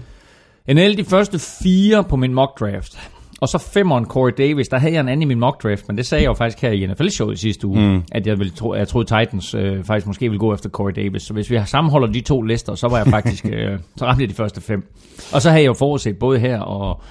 Jeg 0.67 0.75
nældte 0.75 1.03
de 1.03 1.09
første 1.09 1.39
fire 1.63 2.03
på 2.03 2.15
min 2.15 2.33
mock 2.33 2.59
draft. 2.59 3.11
Og 3.41 3.49
så 3.49 3.57
femeren 3.57 4.05
Corey 4.05 4.31
Davis, 4.37 4.67
der 4.67 4.77
havde 4.77 4.93
jeg 4.93 4.99
en 4.99 5.09
anden 5.09 5.21
i 5.21 5.25
min 5.25 5.39
mock 5.39 5.63
draft, 5.63 5.87
men 5.87 5.97
det 5.97 6.05
sagde 6.05 6.23
jeg 6.23 6.27
jo 6.27 6.33
faktisk 6.33 6.61
her 6.61 6.71
i 6.71 6.85
NFL-showet 6.85 7.39
sidste 7.39 7.67
uge, 7.67 7.79
mm. 7.79 8.03
at 8.11 8.27
jeg, 8.27 8.39
ville 8.39 8.53
tro, 8.53 8.73
jeg 8.73 8.87
troede 8.87 9.19
Titans 9.19 9.53
øh, 9.53 9.83
faktisk 9.83 10.07
måske 10.07 10.29
ville 10.29 10.39
gå 10.39 10.53
efter 10.53 10.69
Corey 10.69 10.93
Davis. 10.95 11.23
Så 11.23 11.33
hvis 11.33 11.51
vi 11.51 11.59
sammenholder 11.65 12.07
de 12.07 12.21
to 12.21 12.41
lister, 12.41 12.75
så 12.75 12.87
var 12.87 12.97
jeg 12.97 13.07
faktisk, 13.07 13.45
øh, 13.53 13.79
så 13.97 14.05
ramte 14.05 14.21
jeg 14.21 14.29
de 14.29 14.33
første 14.33 14.61
fem. 14.61 14.93
Og 15.33 15.41
så 15.41 15.49
havde 15.49 15.61
jeg 15.61 15.67
jo 15.67 15.73
forudset 15.73 16.17
både 16.19 16.39
her 16.39 16.59
og, 16.59 17.01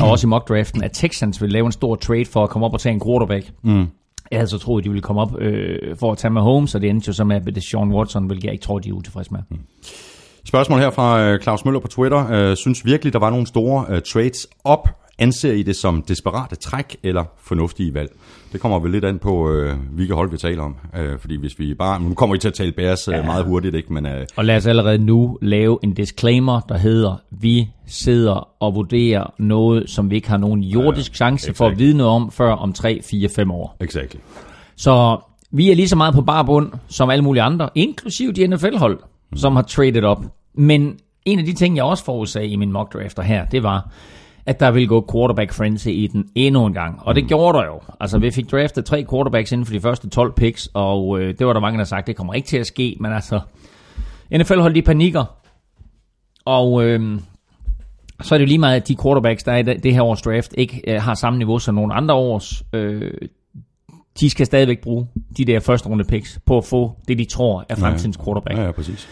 og 0.00 0.10
også 0.10 0.26
i 0.26 0.28
mock 0.28 0.48
draften, 0.48 0.84
at 0.84 0.90
Texans 0.92 1.40
ville 1.40 1.52
lave 1.52 1.66
en 1.66 1.72
stor 1.72 1.94
trade 1.94 2.24
for 2.24 2.42
at 2.44 2.50
komme 2.50 2.66
op 2.66 2.72
og 2.72 2.80
tage 2.80 2.92
en 2.92 3.00
quarterback. 3.06 3.50
Mm. 3.62 3.86
Jeg 4.30 4.38
havde 4.38 4.50
så 4.50 4.58
troet, 4.58 4.80
at 4.80 4.84
de 4.84 4.88
ville 4.88 5.02
komme 5.02 5.22
op 5.22 5.40
øh, 5.40 5.96
for 5.96 6.12
at 6.12 6.18
tage 6.18 6.32
med 6.32 6.42
Holmes, 6.42 6.74
og 6.74 6.80
det 6.80 6.90
endte 6.90 7.08
jo 7.08 7.12
så 7.12 7.24
med, 7.24 7.36
at 7.36 7.46
det 7.46 7.56
er 7.56 7.60
Sean 7.60 7.92
Watson, 7.92 8.26
hvilket 8.26 8.44
jeg 8.44 8.52
ikke 8.52 8.64
tror, 8.64 8.78
de 8.78 8.88
er 8.88 8.92
utilfredse 8.92 9.30
med. 9.32 9.40
Mm. 9.50 9.58
Spørgsmål 10.44 10.78
her 10.80 10.90
fra 10.90 11.22
øh, 11.22 11.40
Claus 11.40 11.64
Møller 11.64 11.80
på 11.80 11.88
Twitter. 11.88 12.30
Øh, 12.30 12.56
synes 12.56 12.84
virkelig, 12.84 13.12
der 13.12 13.18
var 13.18 13.30
nogle 13.30 13.46
store 13.46 13.84
øh, 13.88 14.02
trades 14.12 14.46
op 14.64 14.88
Anser 15.22 15.52
I 15.52 15.62
det 15.62 15.76
som 15.76 16.02
desperate 16.02 16.56
træk 16.56 16.96
eller 17.02 17.24
fornuftige 17.42 17.94
valg? 17.94 18.10
Det 18.52 18.60
kommer 18.60 18.78
vel 18.78 18.90
lidt 18.90 19.04
an 19.04 19.18
på, 19.18 19.50
øh, 19.50 19.76
hvilke 19.92 20.14
hold 20.14 20.30
vi 20.30 20.36
taler 20.36 20.62
om. 20.62 20.76
Øh, 20.98 21.18
fordi 21.18 21.36
hvis 21.36 21.58
vi 21.58 21.74
bare... 21.74 22.00
Nu 22.02 22.14
kommer 22.14 22.36
I 22.36 22.38
til 22.38 22.48
at 22.48 22.54
tale 22.54 22.72
Bears 22.72 23.08
øh, 23.08 23.24
meget 23.24 23.44
hurtigt, 23.44 23.74
ikke? 23.74 23.92
Men, 23.92 24.06
øh, 24.06 24.26
Og 24.36 24.44
lad 24.44 24.56
os 24.56 24.66
allerede 24.66 24.98
nu 24.98 25.38
lave 25.42 25.78
en 25.82 25.94
disclaimer, 25.94 26.60
der 26.60 26.78
hedder, 26.78 27.16
vi 27.30 27.68
sidder 27.86 28.48
og 28.60 28.74
vurderer 28.74 29.34
noget, 29.38 29.90
som 29.90 30.10
vi 30.10 30.14
ikke 30.16 30.28
har 30.28 30.36
nogen 30.36 30.60
jordisk 30.60 31.14
chance 31.14 31.54
for 31.54 31.66
at 31.66 31.70
exakt. 31.72 31.78
vide 31.80 31.96
noget 31.96 32.12
om, 32.12 32.30
før 32.30 32.52
om 32.52 32.72
3, 32.72 33.00
4, 33.10 33.28
5 33.36 33.50
år. 33.50 33.76
exactly. 33.80 34.20
Så 34.76 35.18
vi 35.52 35.70
er 35.70 35.74
lige 35.74 35.88
så 35.88 35.96
meget 35.96 36.14
på 36.14 36.22
bar 36.22 36.42
bund 36.42 36.72
som 36.88 37.10
alle 37.10 37.24
mulige 37.24 37.42
andre, 37.42 37.68
inklusiv 37.74 38.32
de 38.32 38.46
NFL-hold, 38.46 38.98
mm. 39.30 39.36
som 39.36 39.56
har 39.56 39.62
traded 39.62 40.04
op. 40.04 40.24
Men 40.54 40.96
en 41.24 41.38
af 41.38 41.44
de 41.44 41.52
ting, 41.52 41.76
jeg 41.76 41.84
også 41.84 42.04
forudsagde 42.04 42.48
i 42.48 42.56
min 42.56 42.72
mock 42.72 42.92
drafter 42.92 43.22
her, 43.22 43.44
det 43.46 43.62
var, 43.62 43.90
at 44.46 44.60
der 44.60 44.70
ville 44.70 44.88
gå 44.88 45.08
quarterback 45.12 45.52
frenzy 45.52 45.88
i 45.88 46.06
den 46.06 46.28
endnu 46.34 46.66
en 46.66 46.72
gang. 46.72 47.00
Og 47.02 47.14
det 47.14 47.28
gjorde 47.28 47.58
der 47.58 47.64
jo. 47.64 47.80
Altså, 48.00 48.18
vi 48.18 48.30
fik 48.30 48.50
draftet 48.50 48.84
tre 48.84 49.06
quarterbacks 49.10 49.52
inden 49.52 49.66
for 49.66 49.72
de 49.72 49.80
første 49.80 50.08
12 50.08 50.32
picks, 50.32 50.68
og 50.74 51.20
øh, 51.20 51.38
det 51.38 51.46
var 51.46 51.52
der 51.52 51.60
mange, 51.60 51.78
der 51.78 51.84
sagde, 51.84 52.02
det 52.06 52.16
kommer 52.16 52.34
ikke 52.34 52.48
til 52.48 52.56
at 52.56 52.66
ske, 52.66 52.96
men 53.00 53.12
altså, 53.12 53.40
NFL 54.36 54.58
holdt 54.58 54.76
de 54.76 54.82
panikker. 54.82 55.24
Og 56.44 56.84
øh, 56.84 57.20
så 58.22 58.34
er 58.34 58.38
det 58.38 58.44
jo 58.44 58.48
lige 58.48 58.58
meget, 58.58 58.76
at 58.76 58.88
de 58.88 58.96
quarterbacks, 59.02 59.42
der 59.42 59.52
er 59.52 59.56
i 59.56 59.62
det 59.62 59.94
her 59.94 60.02
års 60.02 60.22
draft, 60.22 60.54
ikke 60.58 60.82
øh, 60.86 61.02
har 61.02 61.14
samme 61.14 61.38
niveau 61.38 61.58
som 61.58 61.74
nogle 61.74 61.94
andre 61.94 62.14
års. 62.14 62.62
Øh, 62.72 63.12
de 64.20 64.30
skal 64.30 64.46
stadigvæk 64.46 64.80
bruge 64.80 65.06
de 65.36 65.44
der 65.44 65.60
første 65.60 65.88
runde 65.88 66.04
picks 66.04 66.40
på 66.46 66.58
at 66.58 66.64
få 66.64 66.96
det, 67.08 67.18
de 67.18 67.24
tror 67.24 67.64
er 67.68 67.74
fremtidens 67.74 68.18
quarterback. 68.24 68.58
Ja, 68.58 68.64
ja, 68.64 68.72
præcis. 68.72 69.08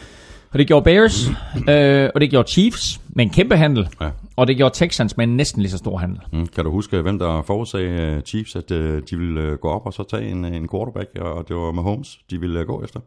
Og 0.53 0.59
det 0.59 0.67
gjorde 0.67 0.85
Bears, 0.85 1.29
øh, 1.69 2.11
og 2.15 2.21
det 2.21 2.31
gjorde 2.31 2.51
Chiefs 2.53 3.01
med 3.09 3.25
en 3.25 3.31
kæmpe 3.31 3.57
handel, 3.57 3.89
Ja. 4.01 4.11
og 4.37 4.47
det 4.47 4.57
gjorde 4.57 4.75
Texans 4.77 5.17
med 5.17 5.25
en 5.27 5.37
næsten 5.37 5.63
lige 5.63 5.71
så 5.71 5.79
stor 5.79 5.99
handel. 5.99 6.21
Mm. 6.33 6.47
Kan 6.47 6.65
du 6.65 6.71
huske, 6.71 7.01
hvem 7.03 7.19
der 7.19 7.43
forudsagde 7.43 7.89
øh, 8.17 8.23
Chiefs, 8.23 8.57
at 8.57 8.71
øh, 8.71 9.03
de 9.11 9.17
ville 9.19 9.41
øh, 9.41 9.59
gå 9.59 9.69
op 9.69 9.87
og 9.87 9.93
så 9.93 10.03
tage 10.11 10.31
en, 10.31 10.45
en 10.45 10.69
quarterback, 10.69 11.09
og 11.21 11.49
det 11.49 11.57
var 11.57 11.73
Mahomes, 11.73 12.19
de 12.31 12.41
ville 12.41 12.65
gå 12.65 12.83
efter? 12.85 13.01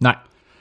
Nej, 0.00 0.16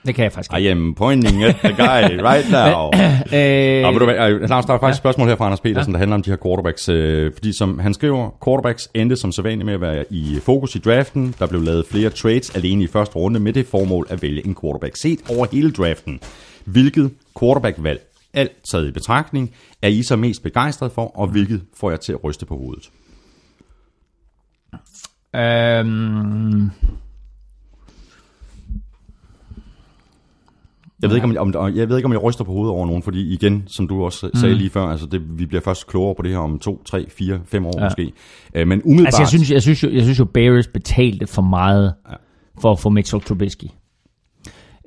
det 0.08 0.16
kan 0.16 0.24
jeg 0.24 0.32
faktisk 0.32 0.54
ikke. 0.58 0.68
I 0.70 0.72
am 0.72 0.94
pointing 0.96 1.44
at 1.44 1.56
the 1.56 1.70
guy 1.74 2.22
right 2.24 2.52
now. 2.60 2.92
Øh, 3.34 3.86
Og 3.88 3.94
ved 3.94 4.00
du 4.00 4.06
hvad, 4.06 4.32
øh, 4.32 4.50
Lars, 4.50 4.66
der 4.66 4.74
er 4.74 4.80
faktisk 4.80 4.98
et 4.98 5.02
spørgsmål 5.02 5.28
her 5.28 5.36
fra 5.36 5.46
Anders 5.46 5.60
Petersen, 5.60 5.94
der 5.94 6.00
handler 6.00 6.16
om 6.16 6.22
de 6.22 6.30
her 6.30 6.38
quarterbacks. 6.46 6.90
Øh, 6.90 7.34
fordi 7.34 7.58
som 7.58 7.80
han 7.80 7.94
skriver, 7.94 8.30
quarterbacks 8.46 8.90
endte 8.94 9.16
som 9.16 9.32
sædvanligt 9.32 9.66
med 9.66 9.74
at 9.74 9.82
være 9.82 10.06
i 10.10 10.40
fokus 10.44 10.76
i 10.76 10.80
draften. 10.80 11.36
Der 11.40 11.48
blev 11.48 11.62
lavet 11.62 11.86
flere 11.92 12.10
trades 12.10 12.56
alene 12.56 12.84
i 12.84 12.88
første 12.88 13.16
runde 13.16 13.40
med 13.40 13.54
det 13.54 13.66
formål 13.68 14.08
at 14.10 14.22
vælge 14.22 14.46
en 14.48 14.56
quarterback. 14.62 14.96
Set 14.96 15.20
over 15.30 15.48
hele 15.52 15.72
draften, 15.72 16.20
hvilket 16.66 17.12
quarterback-valg, 17.40 18.02
alt 18.34 18.52
taget 18.72 18.88
i 18.88 18.92
betragtning, 18.92 19.54
er 19.82 19.88
I 19.88 20.04
så 20.04 20.16
mest 20.16 20.44
begejstret 20.44 20.92
for, 20.92 21.18
og 21.20 21.28
hvilket 21.28 21.62
får 21.80 21.90
jeg 21.90 22.00
til 22.00 22.14
at 22.14 22.24
ryste 22.24 22.46
på 22.46 22.58
hovedet? 22.58 22.90
øhm, 25.36 26.70
Jeg 31.02 31.10
ved, 31.10 31.16
ikke, 31.16 31.40
om, 31.40 31.56
om, 31.56 31.76
jeg 31.76 31.90
ved 31.90 31.98
ikke, 31.98 32.06
om 32.06 32.12
jeg 32.12 32.24
ryster 32.24 32.44
på 32.44 32.52
hovedet 32.52 32.74
over 32.74 32.86
nogen, 32.86 33.04
fordi 33.04 33.34
igen, 33.34 33.64
som 33.68 33.88
du 33.88 34.04
også 34.04 34.30
sagde 34.34 34.56
lige 34.56 34.70
før, 34.70 34.82
altså 34.82 35.06
det, 35.06 35.40
vi 35.40 35.46
bliver 35.46 35.62
først 35.62 35.88
klogere 35.88 36.16
på 36.16 36.22
det 36.22 36.32
her 36.32 36.38
om 36.38 36.60
to, 36.60 36.84
tre, 36.84 37.10
fire, 37.10 37.40
fem 37.46 37.66
år 37.66 37.74
ja. 37.78 37.84
måske. 37.84 38.12
Øh, 38.54 38.68
men 38.68 38.82
umiddelbart... 38.84 39.06
altså, 39.06 39.22
jeg 39.22 39.28
synes, 39.28 39.52
jeg, 39.52 39.62
synes 39.62 39.84
jo, 39.84 39.90
jeg 39.90 40.02
synes 40.02 40.20
jo, 40.20 40.26
Bears 40.26 40.68
betalte 40.68 41.28
for 41.28 41.42
meget 41.42 41.94
for 42.62 42.72
at 42.72 42.80
få 42.80 42.90
Mitchell 42.90 43.22
Trubisky. 43.22 43.66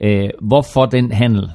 Øh, 0.02 0.30
hvorfor 0.40 0.86
den 0.86 1.12
handel 1.12 1.50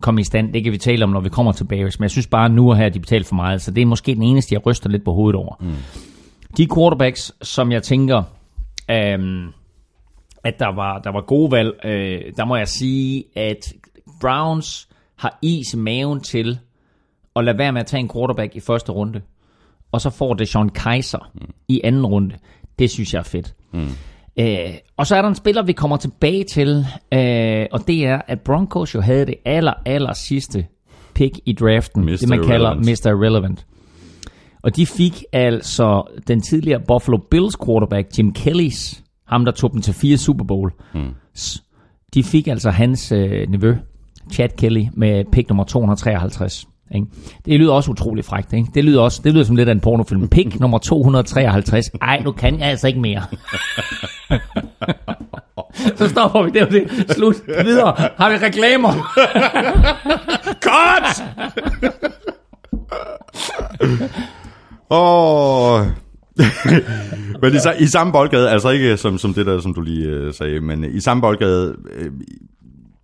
kom 0.00 0.18
i 0.18 0.24
stand, 0.24 0.52
det 0.52 0.64
kan 0.64 0.72
vi 0.72 0.78
tale 0.78 1.04
om, 1.04 1.10
når 1.10 1.20
vi 1.20 1.28
kommer 1.28 1.52
til 1.52 1.64
Bears, 1.64 1.98
men 1.98 2.02
jeg 2.02 2.10
synes 2.10 2.26
bare, 2.26 2.48
nu 2.48 2.70
og 2.70 2.76
her, 2.76 2.88
de 2.88 3.00
betalte 3.00 3.28
for 3.28 3.34
meget, 3.34 3.62
så 3.62 3.70
det 3.70 3.82
er 3.82 3.86
måske 3.86 4.14
den 4.14 4.22
eneste, 4.22 4.54
jeg 4.54 4.66
ryster 4.66 4.90
lidt 4.90 5.04
på 5.04 5.12
hovedet 5.12 5.36
over. 5.36 5.54
Mm. 5.60 5.70
De 6.56 6.68
quarterbacks, 6.74 7.32
som 7.42 7.72
jeg 7.72 7.82
tænker, 7.82 8.22
øhm, 8.90 9.48
at 10.44 10.58
der 10.58 10.74
var, 10.74 10.98
der 10.98 11.12
var 11.12 11.20
gode 11.20 11.52
valg, 11.52 11.72
øh, 11.84 12.20
der 12.36 12.44
må 12.44 12.56
jeg 12.56 12.68
sige, 12.68 13.24
at 13.36 13.72
Browns 14.20 14.88
har 15.16 15.38
is 15.42 15.74
i 15.74 15.76
maven 15.76 16.20
til 16.20 16.58
at 17.36 17.44
lade 17.44 17.58
være 17.58 17.72
med 17.72 17.80
at 17.80 17.86
tage 17.86 18.00
en 18.00 18.10
quarterback 18.14 18.56
i 18.56 18.60
første 18.60 18.92
runde, 18.92 19.20
og 19.92 20.00
så 20.00 20.10
får 20.10 20.34
det 20.34 20.48
Sean 20.48 20.68
Kaiser 20.68 21.30
mm. 21.34 21.40
i 21.68 21.80
anden 21.84 22.06
runde. 22.06 22.36
Det 22.78 22.90
synes 22.90 23.14
jeg 23.14 23.18
er 23.18 23.24
fedt. 23.24 23.54
Mm. 23.72 23.88
Øh, 24.38 24.74
og 24.96 25.06
så 25.06 25.16
er 25.16 25.22
der 25.22 25.28
en 25.28 25.34
spiller, 25.34 25.62
vi 25.62 25.72
kommer 25.72 25.96
tilbage 25.96 26.44
til, 26.44 26.86
øh, 27.12 27.66
og 27.72 27.86
det 27.86 28.06
er, 28.06 28.20
at 28.26 28.40
Broncos 28.40 28.94
jo 28.94 29.00
havde 29.00 29.26
det 29.26 29.34
aller, 29.44 29.72
aller 29.86 30.12
sidste 30.12 30.66
pick 31.14 31.38
i 31.46 31.52
draften. 31.52 32.04
Mr. 32.04 32.10
Det 32.10 32.28
man 32.28 32.46
kalder 32.46 32.70
Irrelevant. 32.70 33.04
Mr. 33.04 33.10
Irrelevant. 33.10 33.66
Og 34.62 34.76
de 34.76 34.86
fik 34.86 35.24
altså 35.32 36.02
den 36.28 36.40
tidligere 36.40 36.80
Buffalo 36.88 37.18
Bills 37.30 37.56
quarterback, 37.66 38.18
Jim 38.18 38.32
Kellys, 38.32 39.02
ham 39.26 39.44
der 39.44 39.52
tog 39.52 39.72
dem 39.72 39.82
til 39.82 39.94
fire 39.94 40.16
Super 40.16 40.44
Bowl. 40.44 40.72
Mm. 40.94 41.14
De 42.14 42.24
fik 42.24 42.48
altså 42.48 42.70
hans 42.70 43.12
øh, 43.12 43.48
nevø, 43.48 43.76
Chad 44.32 44.48
Kelly, 44.58 44.84
med 44.94 45.24
pick 45.32 45.48
nummer 45.48 45.64
253. 45.64 46.66
Ikke? 46.94 47.06
Det 47.44 47.60
lyder 47.60 47.72
også 47.72 47.90
utrolig 47.90 48.24
frækt. 48.24 48.52
Ikke? 48.52 48.68
Det, 48.74 48.84
lyder 48.84 49.00
også, 49.00 49.20
det 49.24 49.32
lyder 49.32 49.44
som 49.44 49.56
lidt 49.56 49.68
af 49.68 49.72
en 49.72 49.80
pornofilm. 49.80 50.28
Pick 50.28 50.56
nummer 50.60 50.78
253. 50.78 51.90
Ej, 52.02 52.20
nu 52.24 52.32
kan 52.32 52.58
jeg 52.58 52.68
altså 52.68 52.86
ikke 52.86 53.00
mere. 53.00 53.22
Så 55.96 56.08
stopper 56.08 56.42
vi. 56.42 56.50
Det 56.50 56.60
jo 56.60 56.66
det. 56.66 57.06
Slut. 57.10 57.36
Videre. 57.64 57.94
Har 58.16 58.30
vi 58.30 58.36
reklamer? 58.36 58.92
Cut! 60.66 61.24
Åh... 64.90 65.80
men 67.42 67.52
i, 67.52 67.82
i 67.82 67.86
samme 67.86 68.12
boldgade, 68.12 68.50
altså 68.50 68.70
ikke 68.70 68.96
som, 68.96 69.18
som 69.18 69.34
det 69.34 69.46
der, 69.46 69.60
som 69.60 69.74
du 69.74 69.80
lige 69.80 70.06
øh, 70.06 70.34
sagde, 70.34 70.60
men 70.60 70.84
i 70.84 71.00
samme 71.00 71.20
boldgade, 71.20 71.76
øh, 71.92 72.10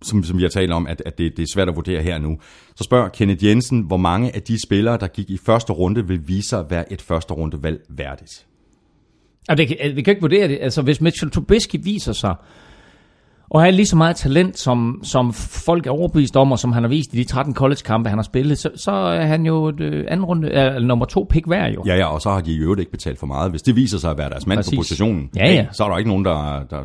som, 0.01 0.23
som 0.23 0.37
vi 0.37 0.43
har 0.43 0.49
talt 0.49 0.71
om, 0.71 0.87
at, 0.87 1.01
at 1.05 1.17
det, 1.17 1.37
det 1.37 1.43
er 1.43 1.47
svært 1.53 1.69
at 1.69 1.75
vurdere 1.75 2.03
her 2.03 2.17
nu, 2.17 2.37
så 2.75 2.83
spørger 2.83 3.09
Kenneth 3.09 3.45
Jensen, 3.45 3.81
hvor 3.81 3.97
mange 3.97 4.35
af 4.35 4.41
de 4.41 4.61
spillere, 4.61 4.97
der 4.97 5.07
gik 5.07 5.29
i 5.29 5.37
første 5.45 5.73
runde, 5.73 6.07
vil 6.07 6.27
vise 6.27 6.49
sig 6.49 6.59
at 6.59 6.65
være 6.69 6.93
et 6.93 7.01
første 7.01 7.33
rundevalg 7.33 7.81
værdigt? 7.89 8.45
Altså, 9.49 9.75
det, 9.83 9.95
vi 9.95 10.01
kan 10.01 10.11
ikke 10.11 10.21
vurdere 10.21 10.47
det. 10.47 10.57
Altså, 10.61 10.81
hvis 10.81 11.01
Mitchell 11.01 11.31
Trubisky 11.31 11.75
viser 11.83 12.13
sig 12.13 12.35
og 13.49 13.61
have 13.61 13.71
lige 13.71 13.85
så 13.85 13.95
meget 13.95 14.15
talent, 14.15 14.59
som, 14.59 14.99
som 15.03 15.33
folk 15.33 15.87
er 15.87 15.91
overbevist 15.91 16.37
om, 16.37 16.51
og 16.51 16.59
som 16.59 16.71
han 16.71 16.83
har 16.83 16.89
vist 16.89 17.13
i 17.13 17.17
de 17.17 17.23
13 17.23 17.55
college-kampe, 17.55 18.09
han 18.09 18.17
har 18.17 18.23
spillet, 18.23 18.57
så, 18.57 18.69
så 18.75 18.91
er 18.91 19.25
han 19.25 19.45
jo 19.45 19.65
et 19.67 19.79
øh, 19.79 20.05
anden 20.07 20.25
runde, 20.25 20.49
øh, 20.75 20.81
nummer 20.81 21.05
to 21.05 21.27
pick 21.29 21.49
værd 21.49 21.71
jo. 21.73 21.83
Ja, 21.85 21.95
ja, 21.95 22.05
og 22.05 22.21
så 22.21 22.29
har 22.29 22.41
de 22.41 22.51
i 22.53 22.57
øvrigt 22.57 22.79
ikke 22.79 22.91
betalt 22.91 23.19
for 23.19 23.27
meget. 23.27 23.51
Hvis 23.51 23.61
det 23.61 23.75
viser 23.75 23.97
sig 23.97 24.11
at 24.11 24.17
være 24.17 24.29
deres 24.29 24.47
mand 24.47 24.57
Præcis. 24.57 24.73
på 24.73 24.79
positionen, 24.79 25.29
Ja, 25.35 25.51
ja. 25.53 25.65
så 25.71 25.83
er 25.83 25.89
der 25.89 25.97
ikke 25.97 26.09
nogen, 26.09 26.25
der, 26.25 26.63
der, 26.69 26.81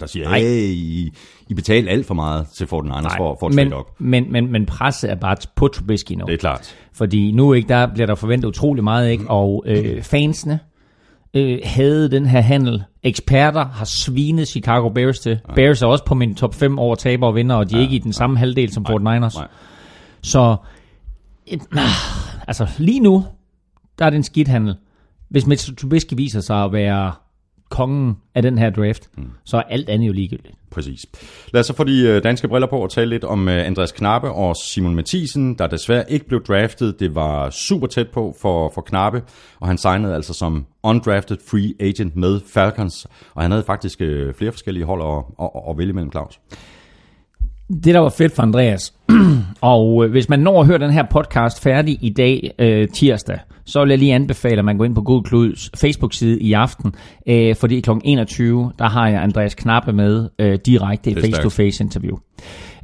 der 0.00 0.06
siger, 0.06 0.28
Nej. 0.28 0.38
hey, 0.38 0.68
I, 0.70 1.10
I 1.48 1.54
betaler 1.54 1.90
alt 1.90 2.06
for 2.06 2.14
meget 2.14 2.46
til 2.56 2.66
Fortin 2.66 2.90
Anders 2.94 3.12
for, 3.16 3.36
for 3.40 3.46
at 3.48 3.54
men, 3.54 3.72
op. 3.72 3.84
men, 4.00 4.32
men, 4.32 4.52
men 4.52 4.66
presset 4.66 5.10
er 5.10 5.14
bare 5.14 5.36
på 5.56 5.68
Trubisky 5.68 6.12
nu. 6.12 6.24
Det 6.26 6.34
er 6.34 6.38
klart. 6.38 6.76
Fordi 6.94 7.32
nu 7.32 7.52
ikke, 7.52 7.68
der 7.68 7.86
bliver 7.94 8.06
der 8.06 8.14
forventet 8.14 8.48
utrolig 8.48 8.84
meget, 8.84 9.10
ikke? 9.10 9.24
og 9.28 9.64
øh, 9.66 10.02
fansene 10.02 10.58
øh, 11.34 11.58
havde 11.64 12.10
den 12.10 12.26
her 12.26 12.40
handel. 12.40 12.82
Eksperter 13.02 13.64
har 13.64 13.84
svinet 13.84 14.48
Chicago 14.48 14.88
Bears 14.88 15.20
til. 15.20 15.40
Ja. 15.48 15.54
Bears 15.54 15.82
er 15.82 15.86
også 15.86 16.04
på 16.04 16.14
min 16.14 16.34
top 16.34 16.54
5 16.54 16.78
over 16.78 16.94
taber 16.94 17.26
og 17.26 17.34
vinder, 17.34 17.56
og 17.56 17.70
de 17.70 17.74
er 17.74 17.78
ja, 17.78 17.84
ikke 17.84 17.96
i 17.96 17.98
den 17.98 18.12
samme 18.12 18.38
halvdel 18.38 18.72
som 18.72 18.86
49ers. 18.86 19.00
Nej. 19.00 19.48
Så 20.22 20.56
et, 21.46 21.60
ah, 21.72 22.48
altså 22.48 22.68
lige 22.78 23.00
nu, 23.00 23.24
der 23.98 24.04
er 24.04 24.10
det 24.10 24.16
en 24.16 24.22
skidt 24.22 24.48
handel. 24.48 24.76
Hvis 25.28 25.46
Mitchell 25.46 25.76
Trubisky 25.76 26.14
viser 26.14 26.40
sig 26.40 26.64
at 26.64 26.72
være 26.72 27.12
kongen 27.68 28.16
af 28.34 28.42
den 28.42 28.58
her 28.58 28.70
draft, 28.70 29.08
mm. 29.18 29.30
så 29.44 29.56
er 29.56 29.62
alt 29.62 29.88
andet 29.88 30.06
jo 30.06 30.12
ligegyldigt. 30.12 30.54
Præcis. 30.72 31.06
Lad 31.52 31.60
os 31.60 31.66
så 31.66 31.76
få 31.76 31.84
de 31.84 32.02
øh, 32.08 32.24
danske 32.24 32.48
briller 32.48 32.68
på 32.68 32.76
og 32.76 32.90
tale 32.90 33.10
lidt 33.10 33.24
om 33.24 33.48
øh, 33.48 33.66
Andreas 33.66 33.92
Knappe 33.92 34.30
og 34.30 34.56
Simon 34.56 34.94
Mathisen, 34.94 35.54
der 35.54 35.66
desværre 35.66 36.12
ikke 36.12 36.28
blev 36.28 36.44
draftet. 36.44 37.00
Det 37.00 37.14
var 37.14 37.50
super 37.50 37.86
tæt 37.86 38.08
på 38.08 38.34
for, 38.40 38.72
for 38.74 38.80
Knappe, 38.80 39.22
og 39.60 39.68
han 39.68 39.78
signede 39.78 40.14
altså 40.14 40.34
som 40.34 40.66
undrafted 40.82 41.36
free 41.50 41.74
agent 41.80 42.16
med 42.16 42.40
Falcons, 42.54 43.06
og 43.34 43.42
han 43.42 43.50
havde 43.50 43.64
faktisk 43.64 44.00
øh, 44.00 44.34
flere 44.34 44.52
forskellige 44.52 44.84
hold 44.84 45.02
at, 45.02 45.44
at, 45.44 45.62
at 45.70 45.78
vælge 45.78 45.92
mellem, 45.92 46.10
Claus. 46.10 46.40
Det, 47.84 47.94
der 47.94 48.00
var 48.00 48.08
fedt 48.08 48.32
for 48.32 48.42
Andreas, 48.42 48.94
og 49.60 50.08
hvis 50.08 50.28
man 50.28 50.40
når 50.40 50.60
at 50.60 50.66
høre 50.66 50.78
den 50.78 50.90
her 50.90 51.04
podcast 51.10 51.62
færdig 51.62 51.98
i 52.00 52.10
dag 52.10 52.54
øh, 52.58 52.88
tirsdag, 52.88 53.38
så 53.64 53.80
vil 53.80 53.88
jeg 53.88 53.98
lige 53.98 54.14
anbefale, 54.14 54.58
at 54.58 54.64
man 54.64 54.78
går 54.78 54.84
ind 54.84 54.94
på 54.94 55.02
God 55.02 55.22
Kluds 55.22 55.70
Facebook-side 55.80 56.40
i 56.40 56.52
aften, 56.52 56.94
øh, 57.26 57.56
fordi 57.56 57.80
kl. 57.80 57.90
21, 58.04 58.72
der 58.78 58.88
har 58.88 59.08
jeg 59.08 59.22
Andreas 59.22 59.54
Knappe 59.54 59.92
med 59.92 60.28
øh, 60.38 60.58
direkte 60.66 61.10
i 61.10 61.14
face-to-face 61.14 61.84
interview. 61.84 62.16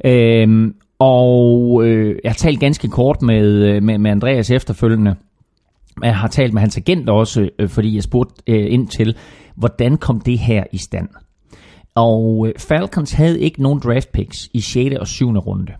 Øh, 0.05 0.73
og 0.99 1.81
øh, 1.85 2.15
jeg 2.23 2.31
har 2.31 2.35
talt 2.35 2.59
ganske 2.59 2.87
kort 2.87 3.21
med, 3.21 3.45
øh, 3.45 3.83
med, 3.83 3.97
med 3.97 4.11
Andreas 4.11 4.51
efterfølgende. 4.51 5.15
Jeg 6.03 6.17
har 6.17 6.27
talt 6.27 6.53
med 6.53 6.61
hans 6.61 6.77
agent 6.77 7.09
også, 7.09 7.49
øh, 7.59 7.69
fordi 7.69 7.95
jeg 7.95 8.03
spurgte 8.03 8.43
øh, 8.47 8.73
ind 8.73 8.87
til, 8.87 9.15
hvordan 9.55 9.97
kom 9.97 10.21
det 10.21 10.39
her 10.39 10.63
i 10.71 10.77
stand? 10.77 11.09
Og 11.95 12.47
øh, 12.47 12.53
Falcons 12.59 13.11
havde 13.11 13.39
ikke 13.39 13.61
nogen 13.61 13.79
draft 13.79 14.11
picks 14.11 14.49
i 14.53 14.59
6. 14.59 14.95
og 14.95 15.07
7. 15.07 15.31
runde. 15.31 15.73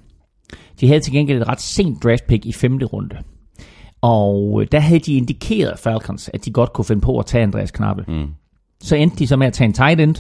De 0.80 0.88
havde 0.88 1.00
til 1.00 1.14
gengæld 1.14 1.42
et 1.42 1.48
ret 1.48 1.62
sent 1.62 2.04
draft 2.04 2.28
pick 2.28 2.46
i 2.46 2.52
5. 2.52 2.78
runde. 2.78 3.16
Og 4.02 4.62
øh, 4.62 4.68
der 4.72 4.80
havde 4.80 5.00
de 5.00 5.14
indikeret 5.14 5.80
Falcons, 5.80 6.30
at 6.34 6.46
de 6.46 6.52
godt 6.52 6.74
kunne 6.74 6.86
finde 6.86 7.02
på 7.02 7.20
at 7.20 7.26
tage 7.26 7.44
Andreas 7.44 7.72
Knappe. 7.72 8.06
Mm. 8.08 8.28
Så 8.82 8.96
endte 8.96 9.18
de 9.18 9.28
så 9.28 9.38
med 9.38 9.48
at 9.48 9.54
tage 9.54 9.66
en 9.66 9.74
tight 9.74 10.02
end, 10.02 10.16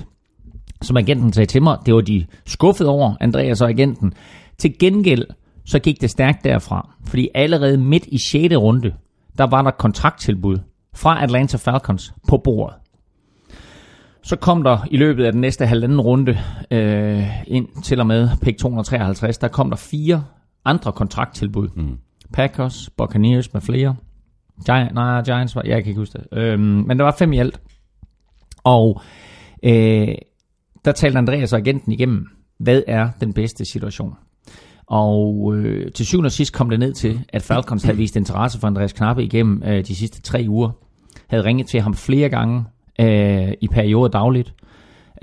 som 0.81 0.97
agenten 0.97 1.33
sagde 1.33 1.45
til 1.45 1.63
mig, 1.63 1.77
det 1.85 1.93
var 1.93 2.01
de 2.01 2.25
skuffet 2.45 2.87
over, 2.87 3.15
Andreas 3.19 3.61
og 3.61 3.69
agenten. 3.69 4.13
Til 4.57 4.79
gengæld, 4.79 5.25
så 5.65 5.79
gik 5.79 6.01
det 6.01 6.09
stærkt 6.09 6.43
derfra, 6.43 6.95
fordi 7.05 7.29
allerede 7.35 7.77
midt 7.77 8.05
i 8.05 8.17
6. 8.17 8.55
runde, 8.55 8.93
der 9.37 9.47
var 9.47 9.61
der 9.61 9.71
kontrakttilbud 9.71 10.57
fra 10.95 11.23
Atlanta 11.23 11.57
Falcons 11.57 12.13
på 12.27 12.37
bordet. 12.37 12.75
Så 14.23 14.35
kom 14.35 14.63
der 14.63 14.77
i 14.91 14.97
løbet 14.97 15.25
af 15.25 15.31
den 15.31 15.41
næste 15.41 15.65
halvanden 15.65 16.01
runde 16.01 16.37
øh, 16.71 17.47
ind 17.47 17.83
til 17.83 17.99
og 17.99 18.07
med 18.07 18.29
pick 18.41 18.59
253, 18.59 19.37
der 19.37 19.47
kom 19.47 19.69
der 19.69 19.77
fire 19.77 20.23
andre 20.65 20.91
kontrakttilbud. 20.91 21.69
Mm. 21.75 21.97
Packers, 22.33 22.89
Buccaneers 22.97 23.53
med 23.53 23.61
flere. 23.61 23.95
Giant, 24.65 24.93
nej, 24.93 25.21
Giants 25.21 25.55
var, 25.55 25.61
jeg 25.65 25.83
kan 25.83 25.89
ikke 25.89 25.99
huske 25.99 26.17
det. 26.17 26.39
Øhm, 26.39 26.61
men 26.61 26.97
der 26.97 27.03
var 27.03 27.15
fem 27.19 27.33
i 27.33 27.37
alt. 27.37 27.61
Og 28.63 29.01
øh, 29.63 30.15
der 30.85 30.91
talte 30.91 31.17
Andreas 31.17 31.53
og 31.53 31.59
agenten 31.59 31.91
igennem, 31.91 32.27
hvad 32.59 32.83
er 32.87 33.09
den 33.21 33.33
bedste 33.33 33.65
situation? 33.65 34.13
Og 34.85 35.53
øh, 35.55 35.91
til 35.91 36.05
syvende 36.05 36.27
og 36.27 36.31
sidst 36.31 36.53
kom 36.53 36.69
det 36.69 36.79
ned 36.79 36.93
til, 36.93 37.19
at 37.29 37.41
Falcons 37.41 37.83
havde 37.83 37.97
vist 37.97 38.15
interesse 38.15 38.59
for 38.59 38.67
Andreas 38.67 38.93
Knappe 38.93 39.23
igennem 39.23 39.63
øh, 39.65 39.85
de 39.85 39.95
sidste 39.95 40.21
tre 40.21 40.45
uger. 40.49 40.71
Havde 41.27 41.43
ringet 41.43 41.67
til 41.67 41.81
ham 41.81 41.93
flere 41.93 42.29
gange 42.29 42.63
øh, 42.99 43.53
i 43.61 43.67
perioder 43.67 44.09
dagligt. 44.09 44.53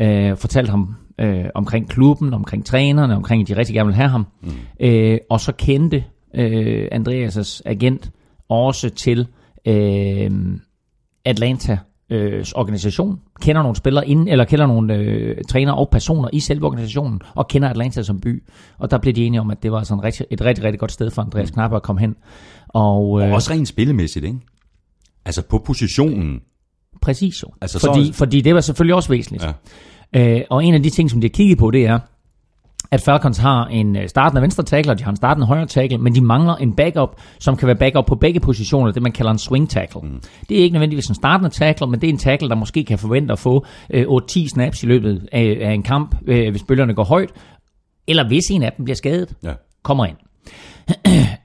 Øh, 0.00 0.36
fortalt 0.36 0.68
ham 0.68 0.94
øh, 1.20 1.44
omkring 1.54 1.88
klubben, 1.88 2.34
omkring 2.34 2.66
trænerne, 2.66 3.16
omkring 3.16 3.42
at 3.42 3.48
de 3.48 3.56
rigtig 3.56 3.74
gerne 3.74 3.86
vil 3.86 3.94
have 3.94 4.08
ham. 4.08 4.26
Mm. 4.42 4.50
Øh, 4.80 5.18
og 5.30 5.40
så 5.40 5.52
kendte 5.52 6.04
øh, 6.36 6.88
Andreas' 6.92 7.60
agent 7.64 8.10
også 8.48 8.90
til 8.90 9.26
øh, 9.66 10.30
Atlanta 11.24 11.78
øh, 12.10 12.46
organisation, 12.54 13.20
kender 13.40 13.62
nogle 13.62 13.76
spillere 13.76 14.08
inden, 14.08 14.28
eller 14.28 14.44
kender 14.44 14.66
nogle 14.66 14.94
øh, 14.94 15.44
træner 15.48 15.72
og 15.72 15.88
personer 15.90 16.28
i 16.32 16.40
selve 16.40 16.66
organisationen, 16.66 17.20
og 17.34 17.48
kender 17.48 17.68
Atlanta 17.68 18.02
som 18.02 18.20
by. 18.20 18.42
Og 18.78 18.90
der 18.90 18.98
blev 18.98 19.14
de 19.14 19.24
enige 19.24 19.40
om, 19.40 19.50
at 19.50 19.62
det 19.62 19.72
var 19.72 19.82
sådan 19.82 20.04
rigtig, 20.04 20.26
et 20.30 20.40
rigtig, 20.40 20.64
rigtig 20.64 20.80
godt 20.80 20.92
sted 20.92 21.10
for 21.10 21.22
Andreas 21.22 21.50
Knappe 21.50 21.76
at 21.76 21.82
komme 21.82 22.00
hen. 22.00 22.16
Og, 22.68 23.22
øh, 23.22 23.28
og 23.28 23.34
også 23.34 23.52
rent 23.52 23.68
spillemæssigt, 23.68 24.24
ikke? 24.24 24.38
Altså 25.24 25.42
på 25.42 25.58
positionen. 25.58 26.40
Præcis 27.02 27.42
jo. 27.42 27.48
Altså, 27.60 27.80
fordi, 27.80 28.06
så... 28.06 28.12
fordi 28.12 28.40
det 28.40 28.54
var 28.54 28.60
selvfølgelig 28.60 28.94
også 28.94 29.08
væsentligt. 29.08 29.46
Ja. 30.14 30.36
Øh, 30.36 30.42
og 30.50 30.64
en 30.64 30.74
af 30.74 30.82
de 30.82 30.90
ting, 30.90 31.10
som 31.10 31.20
de 31.20 31.26
har 31.26 31.32
kigget 31.32 31.58
på, 31.58 31.70
det 31.70 31.86
er, 31.86 31.98
at 32.90 33.00
Falcons 33.00 33.38
har 33.38 33.66
en 33.66 33.96
øh, 33.96 34.08
startende 34.08 34.42
venstre 34.42 34.64
tackle, 34.64 34.92
og 34.92 34.98
de 34.98 35.04
har 35.04 35.10
en 35.10 35.16
startende 35.16 35.46
højre 35.46 35.66
tackle, 35.66 35.98
men 35.98 36.14
de 36.14 36.20
mangler 36.20 36.56
en 36.56 36.72
backup, 36.72 37.20
som 37.38 37.56
kan 37.56 37.66
være 37.66 37.76
backup 37.76 38.06
på 38.06 38.14
begge 38.14 38.40
positioner, 38.40 38.92
det 38.92 39.02
man 39.02 39.12
kalder 39.12 39.32
en 39.32 39.38
swing 39.38 39.70
tackle. 39.70 40.00
Mm. 40.00 40.20
Det 40.48 40.58
er 40.58 40.62
ikke 40.62 40.72
nødvendigvis 40.72 41.06
en 41.06 41.14
startende 41.14 41.50
tackle, 41.50 41.86
men 41.86 42.00
det 42.00 42.08
er 42.08 42.12
en 42.12 42.18
tackle, 42.18 42.48
der 42.48 42.54
måske 42.54 42.84
kan 42.84 42.98
forvente 42.98 43.32
at 43.32 43.38
få 43.38 43.66
øh, 43.90 44.06
8-10 44.08 44.48
snaps 44.48 44.82
i 44.82 44.86
løbet 44.86 45.28
af, 45.32 45.58
af 45.60 45.72
en 45.72 45.82
kamp, 45.82 46.16
øh, 46.26 46.50
hvis 46.50 46.62
bølgerne 46.62 46.94
går 46.94 47.04
højt, 47.04 47.30
eller 48.06 48.26
hvis 48.26 48.44
en 48.50 48.62
af 48.62 48.72
dem 48.76 48.84
bliver 48.84 48.96
skadet, 48.96 49.34
ja. 49.42 49.52
kommer 49.82 50.06
ind. 50.06 50.16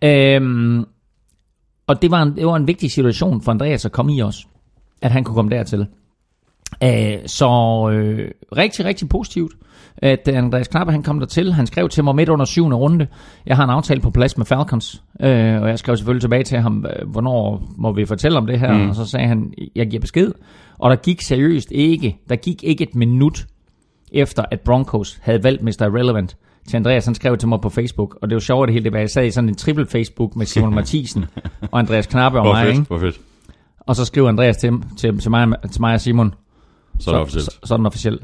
øhm, 0.10 0.86
og 1.88 2.01
det 2.01 2.12
var, 2.12 2.21
en, 2.21 2.36
det 2.36 2.45
var 2.45 2.55
en 2.55 2.67
vigtig 2.67 2.91
situation 2.91 3.41
for 3.41 3.51
Andreas 3.51 3.86
at 3.86 3.91
komme 3.91 4.15
i 4.15 4.19
også, 4.19 4.45
at 5.01 5.12
han 5.12 5.24
kunne 5.24 5.36
komme 5.36 5.51
dertil. 5.51 5.88
Øh, 6.83 7.17
så 7.25 7.50
øh, 7.93 8.31
rigtig, 8.57 8.86
rigtig 8.86 9.10
positivt 9.10 9.51
at 9.98 10.27
Andreas 10.27 10.67
Knapper 10.67 10.91
han 10.91 11.03
kom 11.03 11.19
der 11.19 11.27
til. 11.27 11.53
Han 11.53 11.67
skrev 11.67 11.89
til 11.89 12.03
mig 12.03 12.15
midt 12.15 12.29
under 12.29 12.45
syvende 12.45 12.77
runde. 12.77 13.07
Jeg 13.45 13.55
har 13.55 13.63
en 13.63 13.69
aftale 13.69 14.01
på 14.01 14.12
plads 14.12 14.38
med 14.38 14.45
Falcons, 14.45 15.03
øh, 15.21 15.62
og 15.62 15.69
jeg 15.69 15.79
skrev 15.79 15.98
selvfølgelig 15.98 16.21
tilbage 16.21 16.43
til 16.43 16.60
ham, 16.60 16.86
øh, 16.86 17.10
hvornår 17.12 17.63
må 17.77 17.91
vi 17.91 18.05
fortælle 18.05 18.38
om 18.38 18.45
det 18.45 18.60
her? 18.60 18.74
Mm. 18.74 18.89
Og 18.89 18.95
så 18.95 19.05
sagde 19.05 19.27
han, 19.27 19.53
jeg 19.75 19.88
giver 19.88 20.01
besked. 20.01 20.31
Og 20.79 20.89
der 20.89 20.95
gik 20.95 21.21
seriøst 21.21 21.71
ikke, 21.71 22.17
der 22.29 22.36
gik 22.36 22.63
ikke 22.63 22.83
et 22.83 22.95
minut 22.95 23.45
efter, 24.12 24.43
at 24.51 24.60
Broncos 24.60 25.19
havde 25.21 25.43
valgt 25.43 25.63
Mr. 25.63 25.81
Irrelevant 25.81 26.38
til 26.67 26.77
Andreas. 26.77 27.05
Han 27.05 27.15
skrev 27.15 27.38
til 27.38 27.50
mig 27.50 27.62
på 27.62 27.69
Facebook, 27.69 28.17
og 28.21 28.29
det 28.29 28.36
var 28.36 28.39
sjovt 28.39 28.67
det 28.67 28.74
hele, 28.74 28.83
det 28.83 28.93
var, 28.93 29.00
jeg 29.00 29.10
sad 29.10 29.25
i 29.25 29.31
sådan 29.31 29.50
en 29.50 29.55
triple 29.55 29.86
Facebook 29.86 30.36
med 30.36 30.45
Simon 30.45 30.75
Mathisen 30.79 31.25
og 31.71 31.79
Andreas 31.79 32.07
Knappe 32.07 32.39
og 32.39 32.45
mig. 32.45 32.65
Fedt, 32.65 32.79
ikke? 32.79 33.00
fedt. 33.00 33.19
Og 33.79 33.95
så 33.95 34.05
skrev 34.05 34.25
Andreas 34.25 34.57
til, 34.57 34.71
til, 34.98 35.19
til, 35.19 35.31
mig, 35.31 35.48
til 35.71 35.82
mig 35.82 35.93
og 35.93 36.01
Simon, 36.01 36.34
så, 36.99 37.04
så, 37.04 37.12
er 37.12 37.13
det 37.13 37.21
officielt. 37.21 37.45
Så, 37.45 37.60
så 37.63 37.73
er 37.73 37.77
den 37.77 37.86
officielt. 37.86 38.21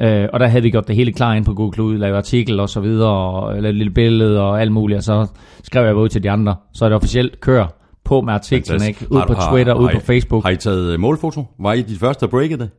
Øh, 0.00 0.28
og 0.32 0.40
der 0.40 0.46
havde 0.46 0.62
vi 0.62 0.70
gjort 0.70 0.88
det 0.88 0.96
hele 0.96 1.12
klar 1.12 1.34
ind 1.34 1.44
på 1.44 1.54
Google 1.54 1.74
Cloud, 1.74 1.98
lavet 1.98 2.16
artikel 2.16 2.60
og 2.60 2.68
så 2.68 2.80
videre, 2.80 3.10
og 3.10 3.54
lavet 3.54 3.68
et 3.68 3.74
lille 3.74 3.92
billede 3.92 4.40
og 4.40 4.60
alt 4.60 4.72
muligt, 4.72 4.96
og 4.96 5.02
så 5.02 5.26
skrev 5.62 5.84
jeg 5.84 5.94
ud 5.94 6.08
til 6.08 6.22
de 6.22 6.30
andre. 6.30 6.56
Så 6.74 6.84
er 6.84 6.88
det 6.88 6.96
officielt 6.96 7.40
kør 7.40 7.66
på 8.04 8.20
med 8.20 8.32
artiklen, 8.32 8.82
ikke? 8.82 9.06
Ud 9.10 9.22
på 9.26 9.34
Twitter, 9.50 9.74
ud 9.74 9.88
på 9.94 10.00
Facebook. 10.00 10.44
Har 10.44 10.50
I 10.50 10.56
taget 10.56 10.92
øh, 10.92 11.00
målfoto? 11.00 11.44
Var 11.58 11.72
I 11.72 11.82
de 11.82 11.96
første 11.96 12.24
at 12.24 12.30
breake 12.30 12.56
det? 12.56 12.70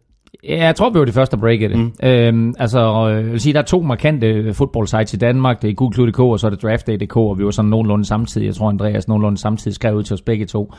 Ja, 0.43 0.65
jeg 0.65 0.75
tror, 0.75 0.89
vi 0.89 0.99
var 0.99 1.05
de 1.05 1.11
første 1.11 1.33
at 1.35 1.39
breake 1.39 1.69
det. 1.69 1.77
Mm. 1.77 1.93
Øhm, 2.03 2.53
altså, 2.59 3.09
øh, 3.09 3.23
jeg 3.23 3.31
vil 3.31 3.39
sige, 3.39 3.53
der 3.53 3.59
er 3.59 3.63
to 3.63 3.81
markante 3.81 4.53
football 4.53 4.87
sites 4.87 5.13
i 5.13 5.17
Danmark. 5.17 5.61
Det 5.61 5.69
er 5.69 5.73
Google.dk, 5.73 6.19
og 6.19 6.39
så 6.39 6.47
er 6.47 6.51
det 6.51 6.61
draftday.dk, 6.61 7.17
og 7.17 7.37
vi 7.37 7.45
var 7.45 7.51
sådan 7.51 7.69
nogenlunde 7.69 8.05
samtidig. 8.05 8.45
Jeg 8.45 8.55
tror, 8.55 8.69
Andreas 8.69 9.07
nogenlunde 9.07 9.37
samtidig 9.37 9.75
skrev 9.75 9.95
ud 9.95 10.03
til 10.03 10.13
os 10.13 10.21
begge 10.21 10.45
to. 10.45 10.73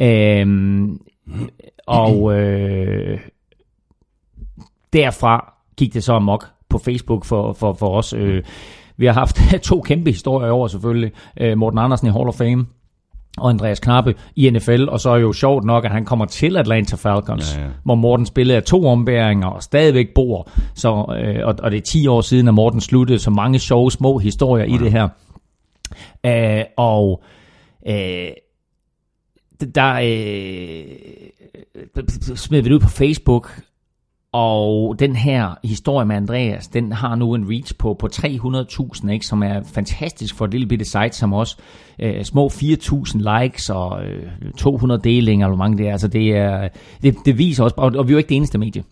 Øhm, 0.00 0.98
og 1.86 2.38
øh, 2.38 3.18
derfra 4.92 5.59
gik 5.80 5.94
det 5.94 6.04
så 6.04 6.12
amok 6.12 6.46
på 6.68 6.78
Facebook 6.78 7.24
for, 7.24 7.52
for, 7.52 7.72
for 7.72 7.88
os. 7.88 8.12
Øh, 8.12 8.42
vi 8.96 9.06
har 9.06 9.12
haft 9.12 9.36
to 9.62 9.80
kæmpe 9.80 10.10
historier 10.10 10.50
over 10.50 10.68
selvfølgelig. 10.68 11.12
Øh, 11.40 11.58
Morten 11.58 11.78
Andersen 11.78 12.06
i 12.06 12.10
Hall 12.10 12.28
of 12.28 12.34
Fame, 12.34 12.66
og 13.38 13.50
Andreas 13.50 13.80
Knappe 13.80 14.14
i 14.36 14.50
NFL, 14.50 14.88
og 14.88 15.00
så 15.00 15.10
er 15.10 15.16
jo 15.16 15.32
sjovt 15.32 15.64
nok, 15.64 15.84
at 15.84 15.90
han 15.90 16.04
kommer 16.04 16.24
til 16.24 16.56
Atlanta 16.56 16.96
Falcons, 16.96 17.56
ja, 17.56 17.62
ja. 17.62 17.68
hvor 17.84 17.94
Morten 17.94 18.26
spillede 18.26 18.56
af 18.56 18.62
to 18.62 18.86
ombæringer 18.86 19.46
og 19.46 19.62
stadigvæk 19.62 20.08
bor, 20.14 20.48
så, 20.74 20.88
øh, 21.22 21.46
og, 21.46 21.54
og 21.62 21.70
det 21.70 21.76
er 21.76 21.82
10 21.82 22.06
år 22.06 22.20
siden, 22.20 22.48
at 22.48 22.54
Morten 22.54 22.80
sluttede, 22.80 23.18
så 23.18 23.30
mange 23.30 23.58
sjove 23.58 23.90
små 23.90 24.18
historier 24.18 24.64
ja. 24.64 24.74
i 24.74 24.78
det 24.78 24.92
her. 24.92 25.08
Øh, 26.26 26.64
og 26.76 27.22
øh, 27.88 28.30
der 29.74 29.92
øh, 29.94 30.84
smed 32.36 32.62
vi 32.62 32.68
det 32.68 32.74
ud 32.74 32.80
på 32.80 32.88
Facebook, 32.88 33.60
og 34.32 34.96
den 34.98 35.16
her 35.16 35.54
historie 35.64 36.06
med 36.06 36.16
Andreas, 36.16 36.68
den 36.68 36.92
har 36.92 37.14
nu 37.14 37.34
en 37.34 37.50
reach 37.50 37.76
på, 37.78 37.94
på 37.94 38.08
300.000, 38.12 39.10
ikke, 39.10 39.26
som 39.26 39.42
er 39.42 39.62
fantastisk 39.62 40.34
for 40.34 40.44
et 40.44 40.50
lille 40.50 40.66
bitte 40.66 40.84
site 40.84 41.12
som 41.12 41.32
os. 41.32 41.56
Øh, 41.98 42.24
små 42.24 42.48
4.000 42.48 43.40
likes 43.40 43.70
og 43.70 44.04
øh, 44.04 44.52
200 44.56 45.00
delinger, 45.04 45.46
eller 45.46 45.56
hvor 45.56 45.64
mange 45.64 45.78
det 45.78 45.88
er. 45.88 45.92
Altså 45.92 46.08
det, 46.08 46.36
er 46.36 46.68
det, 47.02 47.16
det 47.24 47.38
viser 47.38 47.64
også, 47.64 47.74
og, 47.78 47.92
og 47.96 48.08
vi 48.08 48.12
er 48.12 48.14
jo 48.14 48.18
ikke 48.18 48.28
det 48.28 48.36
eneste 48.36 48.58
medie. 48.58 48.82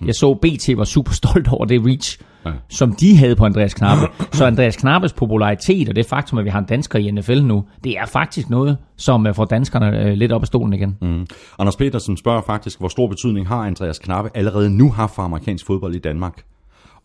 Mm. 0.00 0.06
Jeg 0.06 0.14
så, 0.14 0.34
BT 0.34 0.78
var 0.78 0.84
super 0.84 1.12
stolt 1.12 1.48
over 1.48 1.64
det 1.64 1.86
reach, 1.86 2.18
ja. 2.46 2.50
som 2.68 2.92
de 2.92 3.16
havde 3.16 3.36
på 3.36 3.44
Andreas 3.44 3.74
Knappe. 3.74 4.06
Så 4.36 4.46
Andreas 4.46 4.76
Knappes 4.76 5.12
popularitet, 5.12 5.88
og 5.88 5.96
det 5.96 6.06
faktum, 6.06 6.38
at 6.38 6.44
vi 6.44 6.50
har 6.50 6.58
en 6.58 6.64
dansker 6.64 6.98
i 6.98 7.10
NFL 7.10 7.40
nu, 7.40 7.64
det 7.84 7.98
er 7.98 8.06
faktisk 8.06 8.50
noget, 8.50 8.76
som 8.96 9.26
øh, 9.26 9.34
får 9.34 9.44
danskerne 9.44 10.00
øh, 10.00 10.12
lidt 10.12 10.32
op 10.32 10.42
af 10.42 10.46
stolen 10.46 10.72
igen. 10.72 10.96
Mm. 11.00 11.26
Anders 11.58 11.76
Petersen 11.76 12.16
spørger 12.16 12.42
faktisk, 12.42 12.78
hvor 12.78 12.88
stor 12.88 13.06
betydning 13.06 13.48
har 13.48 13.56
Andreas 13.56 13.98
Knappe 13.98 14.30
allerede 14.34 14.70
nu 14.70 14.90
haft 14.90 15.14
for 15.14 15.22
amerikansk 15.22 15.66
fodbold 15.66 15.94
i 15.94 15.98
Danmark? 15.98 16.42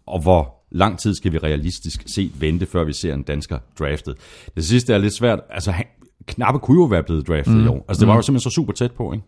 Og 0.08 0.22
hvor 0.22 0.56
lang 0.72 1.00
tid 1.00 1.16
skal 1.16 1.34
vi 1.34 1.38
realistisk 1.38 2.04
set 2.16 2.42
vente, 2.42 2.66
før 2.66 2.84
vi 2.84 2.94
ser 2.94 3.14
en 3.14 3.24
dansker 3.24 3.58
draftet? 3.80 4.16
Det 4.56 4.66
sidste 4.66 4.94
er 4.94 4.98
lidt 4.98 5.14
svært. 5.14 5.40
Altså, 5.50 5.72
han, 5.72 5.86
Knappe 6.28 6.60
kunne 6.60 6.82
jo 6.82 6.86
være 6.86 7.04
blevet 7.04 7.28
draftet 7.28 7.56
mm. 7.56 7.66
i 7.66 7.68
år. 7.68 7.86
Altså, 7.88 8.00
det 8.02 8.08
var 8.08 8.16
jo 8.16 8.22
simpelthen 8.22 8.52
så 8.52 8.56
super 8.56 8.74
tæt 8.74 8.92
på, 8.92 9.14
ikke? 9.14 9.26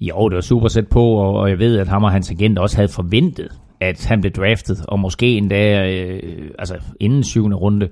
Jo, 0.00 0.28
det 0.28 0.34
var 0.34 0.40
super 0.40 0.68
sæt 0.68 0.88
på, 0.88 1.04
og 1.14 1.50
jeg 1.50 1.58
ved, 1.58 1.78
at 1.78 1.88
ham 1.88 2.04
og 2.04 2.12
hans 2.12 2.30
agent 2.30 2.58
også 2.58 2.76
havde 2.76 2.88
forventet, 2.88 3.48
at 3.80 4.06
han 4.06 4.20
blev 4.20 4.32
draftet, 4.32 4.84
og 4.88 4.98
måske 4.98 5.36
endda 5.36 5.90
øh, 5.90 6.50
altså 6.58 6.78
inden 7.00 7.24
syvende 7.24 7.56
runde. 7.56 7.88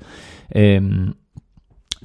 Øhm, 0.56 1.14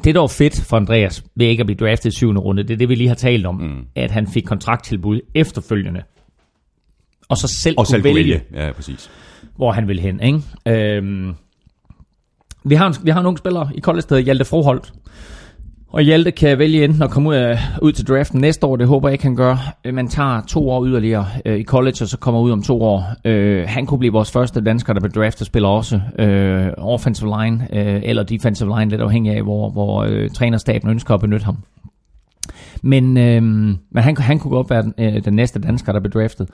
det, 0.04 0.16
der 0.16 0.22
var 0.22 0.28
fedt 0.28 0.62
for 0.62 0.78
Andreas 0.78 1.24
ved 1.36 1.48
ikke 1.48 1.62
at 1.62 1.68
blive 1.68 1.88
draftet 1.88 2.14
i 2.14 2.16
syvende 2.16 2.42
runde, 2.42 2.64
det 2.64 2.74
er 2.74 2.78
det, 2.78 2.90
vi 2.90 2.96
lige 2.96 3.08
har 3.08 3.16
talt 3.16 3.46
om, 3.46 3.56
mm. 3.56 3.86
at 3.96 4.12
han 4.12 4.28
fik 4.28 4.44
kontrakttilbud 4.44 5.22
efterfølgende. 5.36 6.02
Og 7.30 7.38
så 7.38 7.48
selv 7.48 7.76
og 7.78 7.86
kunne 7.86 7.92
selv 7.92 8.04
vælge, 8.04 8.16
vælge. 8.16 8.42
Ja, 8.54 8.72
præcis. 8.72 9.12
hvor 9.56 9.72
han 9.72 9.88
vil 9.88 10.00
hen. 10.00 10.20
Ikke? 10.22 10.42
Øhm, 10.68 11.36
vi, 12.64 12.76
har 12.76 12.88
en, 12.88 12.96
vi 13.04 13.12
har 13.12 13.22
nogle 13.22 13.38
spillere 13.38 13.70
i 13.76 13.82
college, 13.82 14.06
der 14.10 14.18
Hjalte 14.18 14.46
Froholt, 14.46 14.94
og 15.96 16.02
Hjalte 16.02 16.32
kan 16.32 16.60
vælge 16.60 16.84
enten 16.84 17.04
at 17.04 17.10
komme 17.10 17.30
ud, 17.30 17.36
af, 17.36 17.60
ud 17.82 17.92
til 17.92 18.08
draften 18.08 18.42
næste 18.42 18.66
år, 18.66 18.76
det 18.76 18.88
håber 18.88 19.08
jeg 19.08 19.14
ikke, 19.14 19.24
han 19.24 19.36
gør. 19.36 19.76
Øh, 19.86 19.94
man 19.94 20.08
tager 20.08 20.42
to 20.48 20.70
år 20.70 20.86
yderligere 20.86 21.28
øh, 21.46 21.60
i 21.60 21.64
college, 21.64 21.96
og 22.02 22.08
så 22.08 22.18
kommer 22.18 22.42
ud 22.42 22.52
om 22.52 22.64
to 22.64 22.82
år. 22.82 23.06
Øh, 23.26 23.66
han 23.68 23.86
kunne 23.86 24.00
blive 24.00 24.14
vores 24.14 24.32
første 24.32 24.62
dansker, 24.62 24.94
der 24.94 25.00
bliver 25.00 25.24
draftet, 25.24 25.48
spiller 25.48 25.70
også 25.70 26.02
øh, 26.20 26.68
offensive 26.78 27.34
line 27.40 27.68
øh, 27.74 28.02
eller 28.04 28.24
defensive 28.24 28.80
line, 28.80 28.92
lidt 28.92 29.02
afhængig 29.02 29.36
af, 29.36 29.44
hvor, 29.44 29.70
hvor 29.70 30.04
øh, 30.04 30.30
trænerstaben 30.30 30.90
ønsker 30.90 31.14
at 31.14 31.22
benytte 31.22 31.46
ham. 31.46 31.58
Men, 32.82 33.18
øh, 33.18 33.44
men 33.44 34.04
han, 34.04 34.18
han 34.18 34.40
kunne 34.40 34.52
godt 34.52 34.70
være 34.70 34.82
den, 34.82 34.94
øh, 34.98 35.26
den 35.26 35.34
næste 35.34 35.60
dansker, 35.60 35.92
der 35.92 36.00
blev 36.00 36.12
draftet. 36.12 36.50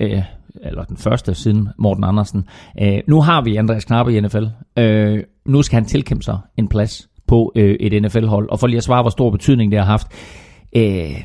Øh, 0.00 0.22
eller 0.62 0.84
den 0.84 0.96
første 0.96 1.34
siden 1.34 1.68
Morten 1.78 2.04
Andersen. 2.04 2.44
Øh, 2.82 2.98
nu 3.06 3.20
har 3.20 3.42
vi 3.42 3.56
Andreas 3.56 3.84
Knappe 3.84 4.16
i 4.16 4.20
NFL. 4.20 4.44
Øh, 4.78 5.22
nu 5.46 5.62
skal 5.62 5.76
han 5.76 5.84
tilkæmpe 5.84 6.24
sig 6.24 6.38
en 6.56 6.68
plads 6.68 7.08
på 7.34 7.52
øh, 7.56 7.76
et 7.80 8.02
NFL-hold. 8.02 8.48
Og 8.50 8.60
for 8.60 8.66
lige 8.66 8.76
at 8.76 8.84
svare, 8.84 9.02
hvor 9.02 9.10
stor 9.10 9.30
betydning 9.30 9.72
det 9.72 9.78
har 9.78 9.86
haft. 9.86 10.06
øh, 10.76 11.20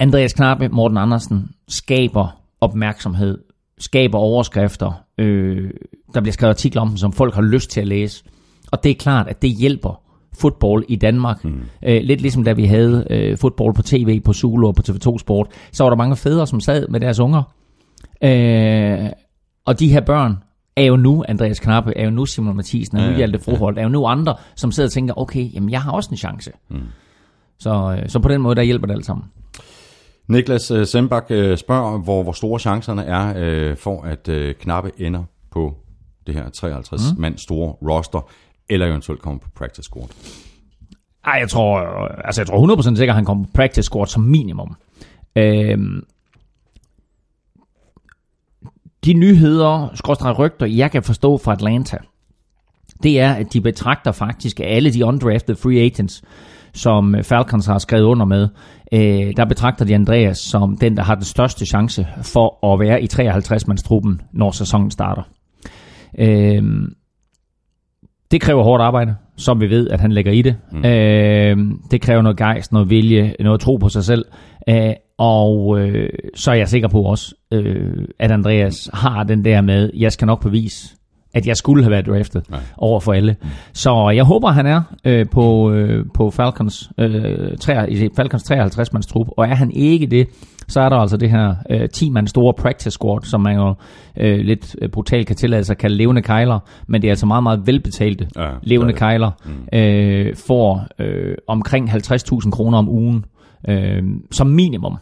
Andreas 0.00 0.32
Knappe, 0.32 0.68
Morten 0.68 0.98
Andersen 0.98 1.48
skaber 1.68 2.40
opmærksomhed, 2.60 3.38
skaber 3.78 4.18
overskrifter, 4.18 5.04
øh, 5.18 5.70
der 6.14 6.20
bliver 6.20 6.32
skrevet 6.32 6.54
artikler 6.54 6.82
om 6.82 6.88
dem, 6.88 6.96
som 6.96 7.12
folk 7.12 7.34
har 7.34 7.42
lyst 7.42 7.70
til 7.70 7.80
at 7.80 7.86
læse. 7.86 8.24
Og 8.72 8.84
det 8.84 8.90
er 8.90 8.94
klart, 8.94 9.28
at 9.28 9.42
det 9.42 9.50
hjælper 9.50 10.00
fodbold 10.40 10.84
i 10.88 10.96
Danmark. 10.96 11.44
Mm. 11.44 11.60
Øh, 11.82 12.02
lidt 12.02 12.20
ligesom 12.20 12.44
da 12.44 12.52
vi 12.52 12.64
havde 12.64 13.06
øh, 13.10 13.38
fodbold 13.38 13.74
på 13.74 13.82
tv, 13.82 14.20
på 14.20 14.32
Zulu 14.32 14.66
og 14.66 14.74
på 14.74 14.82
TV2 14.88 15.18
Sport, 15.18 15.46
så 15.72 15.82
var 15.84 15.90
der 15.90 15.96
mange 15.96 16.16
fædre, 16.16 16.46
som 16.46 16.60
sad 16.60 16.88
med 16.88 17.00
deres 17.00 17.20
unger. 17.20 17.42
Øh, 18.24 19.10
og 19.64 19.80
de 19.80 19.92
her 19.92 20.00
børn 20.00 20.36
er 20.80 20.86
jo 20.86 20.96
nu, 20.96 21.24
Andreas 21.28 21.60
Knappe, 21.60 21.92
er 21.96 22.04
jo 22.04 22.10
nu 22.10 22.26
Simon 22.26 22.56
Mathisen, 22.56 22.96
er 22.96 23.00
nu 23.00 23.06
Ja, 23.06 23.10
ja, 23.10 23.16
Hjalte 23.16 23.38
Froholt, 23.38 23.78
er 23.78 23.82
jo 23.82 23.88
nu 23.88 24.06
andre, 24.06 24.34
som 24.56 24.72
sidder 24.72 24.88
og 24.88 24.92
tænker, 24.92 25.18
okay, 25.18 25.54
jamen 25.54 25.70
jeg 25.70 25.82
har 25.82 25.92
også 25.92 26.08
en 26.10 26.16
chance. 26.16 26.52
Mm. 26.70 26.80
Så, 27.58 27.98
øh, 27.98 28.08
så 28.08 28.18
på 28.18 28.28
den 28.28 28.40
måde, 28.40 28.54
der 28.54 28.62
hjælper 28.62 28.86
det 28.86 28.94
alt 28.94 29.06
sammen. 29.06 29.24
Niklas 30.28 30.70
øh, 30.70 30.86
Sembak 30.86 31.26
øh, 31.30 31.58
spørger, 31.58 31.98
hvor, 31.98 32.22
hvor 32.22 32.32
store 32.32 32.58
chancerne 32.58 33.04
er 33.04 33.34
øh, 33.36 33.76
for, 33.76 34.02
at 34.02 34.28
øh, 34.28 34.54
Knappe 34.54 34.90
ender 34.98 35.24
på 35.50 35.74
det 36.26 36.34
her 36.34 36.48
53 36.50 37.00
mm. 37.00 37.20
mand 37.20 37.38
store 37.38 37.72
roster, 37.72 38.30
eller 38.68 38.86
eventuelt 38.86 39.22
kommer 39.22 39.38
på 39.38 39.48
practice 39.54 39.82
squad. 39.82 40.08
Ej, 41.24 41.32
jeg 41.32 41.48
tror, 41.48 41.78
altså 42.24 42.40
jeg 42.40 42.46
tror 42.46 42.76
100% 42.76 42.82
sikkert, 42.82 43.08
at 43.08 43.14
han 43.14 43.24
kommer 43.24 43.44
på 43.44 43.50
practice 43.54 43.82
squad 43.82 44.06
som 44.06 44.22
minimum. 44.22 44.76
Øhm, 45.36 46.02
de 49.04 49.12
nyheder, 49.12 49.88
skråstrej 49.94 50.32
rygter, 50.32 50.66
jeg 50.66 50.90
kan 50.90 51.02
forstå 51.02 51.38
fra 51.38 51.52
Atlanta, 51.52 51.96
det 53.02 53.20
er, 53.20 53.32
at 53.32 53.52
de 53.52 53.60
betragter 53.60 54.12
faktisk 54.12 54.60
alle 54.64 54.92
de 54.92 55.04
undrafted 55.04 55.56
free 55.56 55.80
agents, 55.80 56.22
som 56.74 57.14
øh, 57.14 57.24
Falcons 57.24 57.66
har 57.66 57.78
skrevet 57.78 58.04
under 58.04 58.26
med, 58.26 58.48
øh, 58.92 59.36
der 59.36 59.44
betragter 59.44 59.84
de 59.84 59.94
Andreas 59.94 60.38
som 60.38 60.76
den, 60.76 60.96
der 60.96 61.02
har 61.02 61.14
den 61.14 61.24
største 61.24 61.66
chance 61.66 62.06
for 62.22 62.72
at 62.72 62.80
være 62.80 63.02
i 63.02 63.08
53-mandstruppen, 63.12 64.18
når 64.32 64.50
sæsonen 64.50 64.90
starter. 64.90 65.22
Øh, 66.18 66.62
det 68.30 68.40
kræver 68.40 68.62
hårdt 68.62 68.82
arbejde, 68.82 69.14
som 69.36 69.60
vi 69.60 69.70
ved, 69.70 69.88
at 69.88 70.00
han 70.00 70.12
lægger 70.12 70.32
i 70.32 70.42
det. 70.42 70.56
Mm. 70.72 70.84
Øh, 70.84 71.56
det 71.90 72.00
kræver 72.00 72.22
noget 72.22 72.36
gejst, 72.36 72.72
noget 72.72 72.90
vilje, 72.90 73.34
noget 73.40 73.60
tro 73.60 73.76
på 73.76 73.88
sig 73.88 74.04
selv. 74.04 74.24
Øh, 74.68 74.92
og 75.18 75.80
øh, 75.80 76.08
så 76.34 76.50
er 76.50 76.54
jeg 76.54 76.68
sikker 76.68 76.88
på 76.88 77.02
også, 77.02 77.34
øh, 77.52 78.04
at 78.18 78.30
Andreas 78.30 78.90
har 78.94 79.24
den 79.24 79.44
der 79.44 79.60
med, 79.60 79.90
jeg 79.96 80.12
skal 80.12 80.26
nok 80.26 80.42
bevise, 80.42 80.94
at 81.34 81.46
jeg 81.46 81.56
skulle 81.56 81.82
have 81.82 81.90
været 81.90 82.06
draftet 82.06 82.50
Nej. 82.50 82.60
over 82.78 83.00
for 83.00 83.12
alle. 83.12 83.36
Så 83.72 84.10
jeg 84.10 84.24
håber, 84.24 84.48
han 84.48 84.66
er 84.66 84.82
øh, 85.04 85.26
på, 85.32 85.72
øh, 85.72 86.04
på 86.14 86.30
Falcons, 86.30 86.90
øh, 86.98 87.58
3, 87.58 87.90
i 87.90 88.08
Falcons 88.16 88.50
53-mands 88.50 89.06
trup, 89.06 89.26
og 89.36 89.44
er 89.48 89.54
han 89.54 89.70
ikke 89.70 90.06
det, 90.06 90.28
så 90.70 90.80
er 90.80 90.88
der 90.88 90.96
altså 90.96 91.16
det 91.16 91.30
her 91.30 91.54
øh, 91.70 91.88
10-mand 91.96 92.28
store 92.28 92.54
practice 92.54 92.90
squad, 92.90 93.22
som 93.22 93.40
man 93.40 93.56
jo 93.56 93.74
øh, 94.16 94.38
lidt 94.38 94.76
øh, 94.82 94.88
brutalt 94.88 95.26
kan 95.26 95.36
tillade 95.36 95.64
sig 95.64 95.74
at 95.74 95.78
kalde 95.78 95.96
levende 95.96 96.22
kejler, 96.22 96.58
men 96.86 97.02
det 97.02 97.08
er 97.08 97.12
altså 97.12 97.26
meget, 97.26 97.42
meget 97.42 97.66
velbetalte 97.66 98.28
Ja, 98.36 98.48
levende 98.62 98.92
er 98.92 98.98
kejler, 98.98 99.30
øh, 99.72 100.36
får 100.46 100.86
øh, 100.98 101.34
omkring 101.46 101.90
50.000 101.90 102.50
kroner 102.50 102.78
om 102.78 102.88
ugen 102.88 103.24
øh, 103.68 104.02
som 104.30 104.46
minimum 104.46 104.96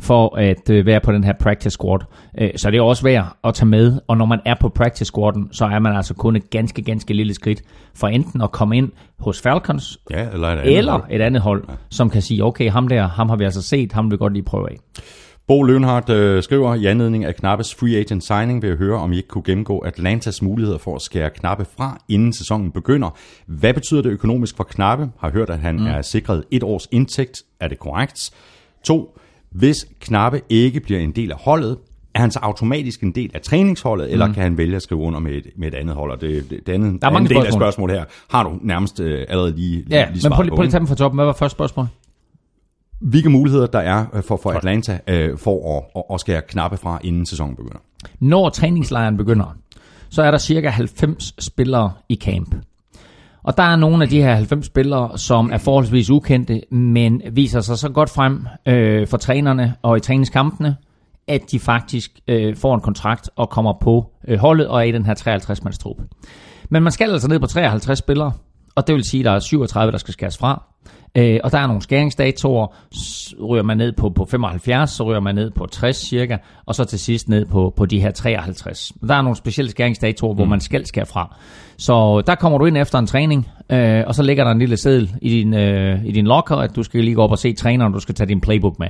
for 0.00 0.36
at 0.36 0.70
øh, 0.70 0.86
være 0.86 1.00
på 1.00 1.12
den 1.12 1.24
her 1.24 1.32
practice 1.40 1.70
squad. 1.70 1.98
Øh, 2.40 2.50
så 2.56 2.70
det 2.70 2.78
er 2.78 2.82
også 2.82 3.02
værd 3.02 3.36
at 3.44 3.54
tage 3.54 3.66
med, 3.66 4.00
og 4.08 4.16
når 4.16 4.26
man 4.26 4.40
er 4.44 4.54
på 4.60 4.68
practice 4.68 5.04
squaden, 5.04 5.48
så 5.52 5.64
er 5.64 5.78
man 5.78 5.96
altså 5.96 6.14
kun 6.14 6.36
et 6.36 6.50
ganske, 6.50 6.82
ganske 6.82 7.14
lille 7.14 7.34
skridt 7.34 7.62
for 7.94 8.08
enten 8.08 8.40
at 8.42 8.52
komme 8.52 8.76
ind 8.76 8.88
hos 9.18 9.42
Falcons, 9.42 9.98
Ja, 10.10 10.28
eller 10.32 10.48
et 10.48 10.58
andet 10.58 10.78
eller 10.78 10.92
hold. 10.92 11.04
et 11.10 11.20
andet 11.20 11.42
hold, 11.42 11.64
som 11.90 12.10
kan 12.10 12.22
sige, 12.22 12.44
okay, 12.44 12.70
ham 12.70 12.88
der, 12.88 13.08
ham 13.08 13.28
har 13.28 13.36
vi 13.36 13.44
altså 13.44 13.62
set, 13.62 13.92
ham 13.92 14.04
vil 14.04 14.12
vi 14.12 14.16
godt 14.16 14.32
lige 14.32 14.42
prøve 14.44 14.70
af. 14.70 14.76
Bo 15.48 15.62
Lønhardt 15.62 16.10
øh, 16.10 16.42
skriver, 16.42 16.74
i 16.74 16.86
anledning 16.86 17.24
af 17.24 17.34
Knappes 17.34 17.74
free 17.74 17.96
agent 17.96 18.24
signing 18.24 18.62
vil 18.62 18.68
jeg 18.68 18.76
høre, 18.76 18.98
om 18.98 19.12
I 19.12 19.16
ikke 19.16 19.28
kunne 19.28 19.44
gennemgå 19.44 19.78
Atlantas 19.78 20.42
muligheder 20.42 20.78
for 20.78 20.94
at 20.94 21.02
skære 21.02 21.30
Knappe 21.30 21.64
fra, 21.76 21.98
inden 22.08 22.32
sæsonen 22.32 22.72
begynder. 22.72 23.10
Hvad 23.46 23.74
betyder 23.74 24.02
det 24.02 24.10
økonomisk 24.10 24.56
for 24.56 24.64
Knappe? 24.64 25.08
Har 25.20 25.30
hørt, 25.30 25.50
at 25.50 25.58
han 25.58 25.76
mm. 25.76 25.86
er 25.86 26.02
sikret 26.02 26.44
et 26.50 26.62
års 26.62 26.88
indtægt. 26.90 27.42
Er 27.60 27.68
det 27.68 27.78
korrekt? 27.78 28.30
To, 28.84 29.18
hvis 29.50 29.86
Knappe 30.00 30.40
ikke 30.48 30.80
bliver 30.80 31.00
en 31.00 31.12
del 31.12 31.32
af 31.32 31.38
holdet, 31.40 31.78
er 32.14 32.20
han 32.20 32.30
så 32.30 32.38
automatisk 32.42 33.02
en 33.02 33.14
del 33.14 33.30
af 33.34 33.40
træningsholdet, 33.40 34.06
mm. 34.06 34.12
eller 34.12 34.32
kan 34.32 34.42
han 34.42 34.58
vælge 34.58 34.76
at 34.76 34.82
skrive 34.82 35.00
under 35.00 35.20
med 35.20 35.32
et, 35.32 35.46
med 35.56 35.68
et 35.68 35.74
andet 35.74 35.96
hold? 35.96 36.10
Og 36.10 36.20
det, 36.20 36.50
det, 36.50 36.66
det 36.66 36.72
andet, 36.72 37.02
Der 37.02 37.08
er 37.08 37.12
mange 37.12 37.28
del 37.28 37.46
af 37.46 37.52
spørgsmål. 37.52 37.90
her 37.90 38.04
har 38.30 38.42
du 38.42 38.58
nærmest 38.62 39.00
øh, 39.00 39.26
allerede 39.28 39.56
lige, 39.56 39.84
Ja, 39.90 40.08
lige 40.12 40.28
men 40.28 40.32
prøv, 40.32 40.48
prøv 40.48 40.56
lige 40.56 40.64
at 40.64 40.70
tage 40.70 40.78
dem 40.78 40.86
fra 40.86 40.94
toppen. 40.94 41.16
Hvad 41.16 41.24
var 41.24 41.32
første 41.32 41.56
spørgsmål? 41.56 41.86
Hvilke 43.00 43.30
muligheder 43.30 43.66
der 43.66 43.78
er 43.78 44.06
øh, 44.14 44.22
for, 44.22 44.36
for 44.42 44.50
Atlanta 44.50 44.98
øh, 45.08 45.38
for 45.38 45.78
at, 45.78 45.84
at, 45.96 46.14
at 46.14 46.20
skære 46.20 46.42
Knappe 46.48 46.76
fra, 46.76 46.98
inden 47.04 47.26
sæsonen 47.26 47.56
begynder? 47.56 47.78
Når 48.20 48.48
træningslejren 48.48 49.16
begynder, 49.16 49.56
så 50.10 50.22
er 50.22 50.30
der 50.30 50.38
cirka 50.38 50.68
90 50.68 51.34
spillere 51.38 51.92
i 52.08 52.16
camp. 52.16 52.54
Og 53.42 53.56
der 53.56 53.62
er 53.62 53.76
nogle 53.76 54.02
af 54.04 54.08
de 54.10 54.22
her 54.22 54.34
90 54.34 54.66
spillere, 54.66 55.18
som 55.18 55.50
er 55.52 55.58
forholdsvis 55.58 56.10
ukendte, 56.10 56.60
men 56.70 57.22
viser 57.32 57.60
sig 57.60 57.78
så 57.78 57.88
godt 57.88 58.10
frem 58.10 58.46
øh, 58.66 59.08
for 59.08 59.16
trænerne 59.16 59.74
og 59.82 59.96
i 59.96 60.00
træningskampene, 60.00 60.76
at 61.28 61.40
de 61.50 61.58
faktisk 61.58 62.10
øh, 62.28 62.56
får 62.56 62.74
en 62.74 62.80
kontrakt 62.80 63.30
og 63.36 63.50
kommer 63.50 63.72
på 63.80 64.10
øh, 64.28 64.38
holdet 64.38 64.68
og 64.68 64.78
er 64.78 64.82
i 64.82 64.92
den 64.92 65.06
her 65.06 65.14
53-mands 65.14 65.78
trup. 65.78 65.96
Men 66.68 66.82
man 66.82 66.92
skal 66.92 67.10
altså 67.12 67.28
ned 67.28 67.40
på 67.40 67.46
53 67.46 67.98
spillere, 67.98 68.32
og 68.74 68.86
det 68.86 68.94
vil 68.94 69.04
sige, 69.04 69.20
at 69.20 69.24
der 69.24 69.30
er 69.32 69.38
37, 69.38 69.92
der 69.92 69.98
skal 69.98 70.12
skæres 70.14 70.38
fra. 70.38 70.62
Øh, 71.14 71.40
og 71.44 71.52
der 71.52 71.58
er 71.58 71.66
nogle 71.66 71.82
skæringsdatorer, 71.82 72.66
S- 72.94 73.34
ryger 73.48 73.62
man 73.62 73.76
ned 73.76 73.92
på, 73.92 74.10
på 74.10 74.24
75, 74.24 74.90
så 74.90 75.04
ryger 75.04 75.20
man 75.20 75.34
ned 75.34 75.50
på 75.50 75.66
60 75.66 75.96
cirka, 75.96 76.36
og 76.66 76.74
så 76.74 76.84
til 76.84 76.98
sidst 76.98 77.28
ned 77.28 77.46
på, 77.46 77.72
på 77.76 77.86
de 77.86 78.00
her 78.00 78.10
53. 78.10 78.92
Der 79.08 79.14
er 79.14 79.22
nogle 79.22 79.36
specielle 79.36 79.70
skæringsdatorer, 79.70 80.34
hvor 80.34 80.44
man 80.44 80.60
skal 80.60 80.86
skære 80.86 81.06
fra. 81.06 81.36
Så 81.80 82.22
der 82.26 82.34
kommer 82.34 82.58
du 82.58 82.64
ind 82.64 82.76
efter 82.76 82.98
en 82.98 83.06
træning, 83.06 83.48
øh, 83.70 84.04
og 84.06 84.14
så 84.14 84.22
ligger 84.22 84.44
der 84.44 84.50
en 84.50 84.58
lille 84.58 84.76
seddel 84.76 85.10
i 85.22 85.28
din, 85.28 85.54
øh, 85.54 86.04
i 86.04 86.12
din 86.12 86.26
locker, 86.26 86.56
at 86.56 86.76
du 86.76 86.82
skal 86.82 87.04
lige 87.04 87.14
gå 87.14 87.22
op 87.22 87.30
og 87.30 87.38
se 87.38 87.52
træneren, 87.52 87.92
du 87.92 88.00
skal 88.00 88.14
tage 88.14 88.28
din 88.28 88.40
playbook 88.40 88.78
med. 88.78 88.88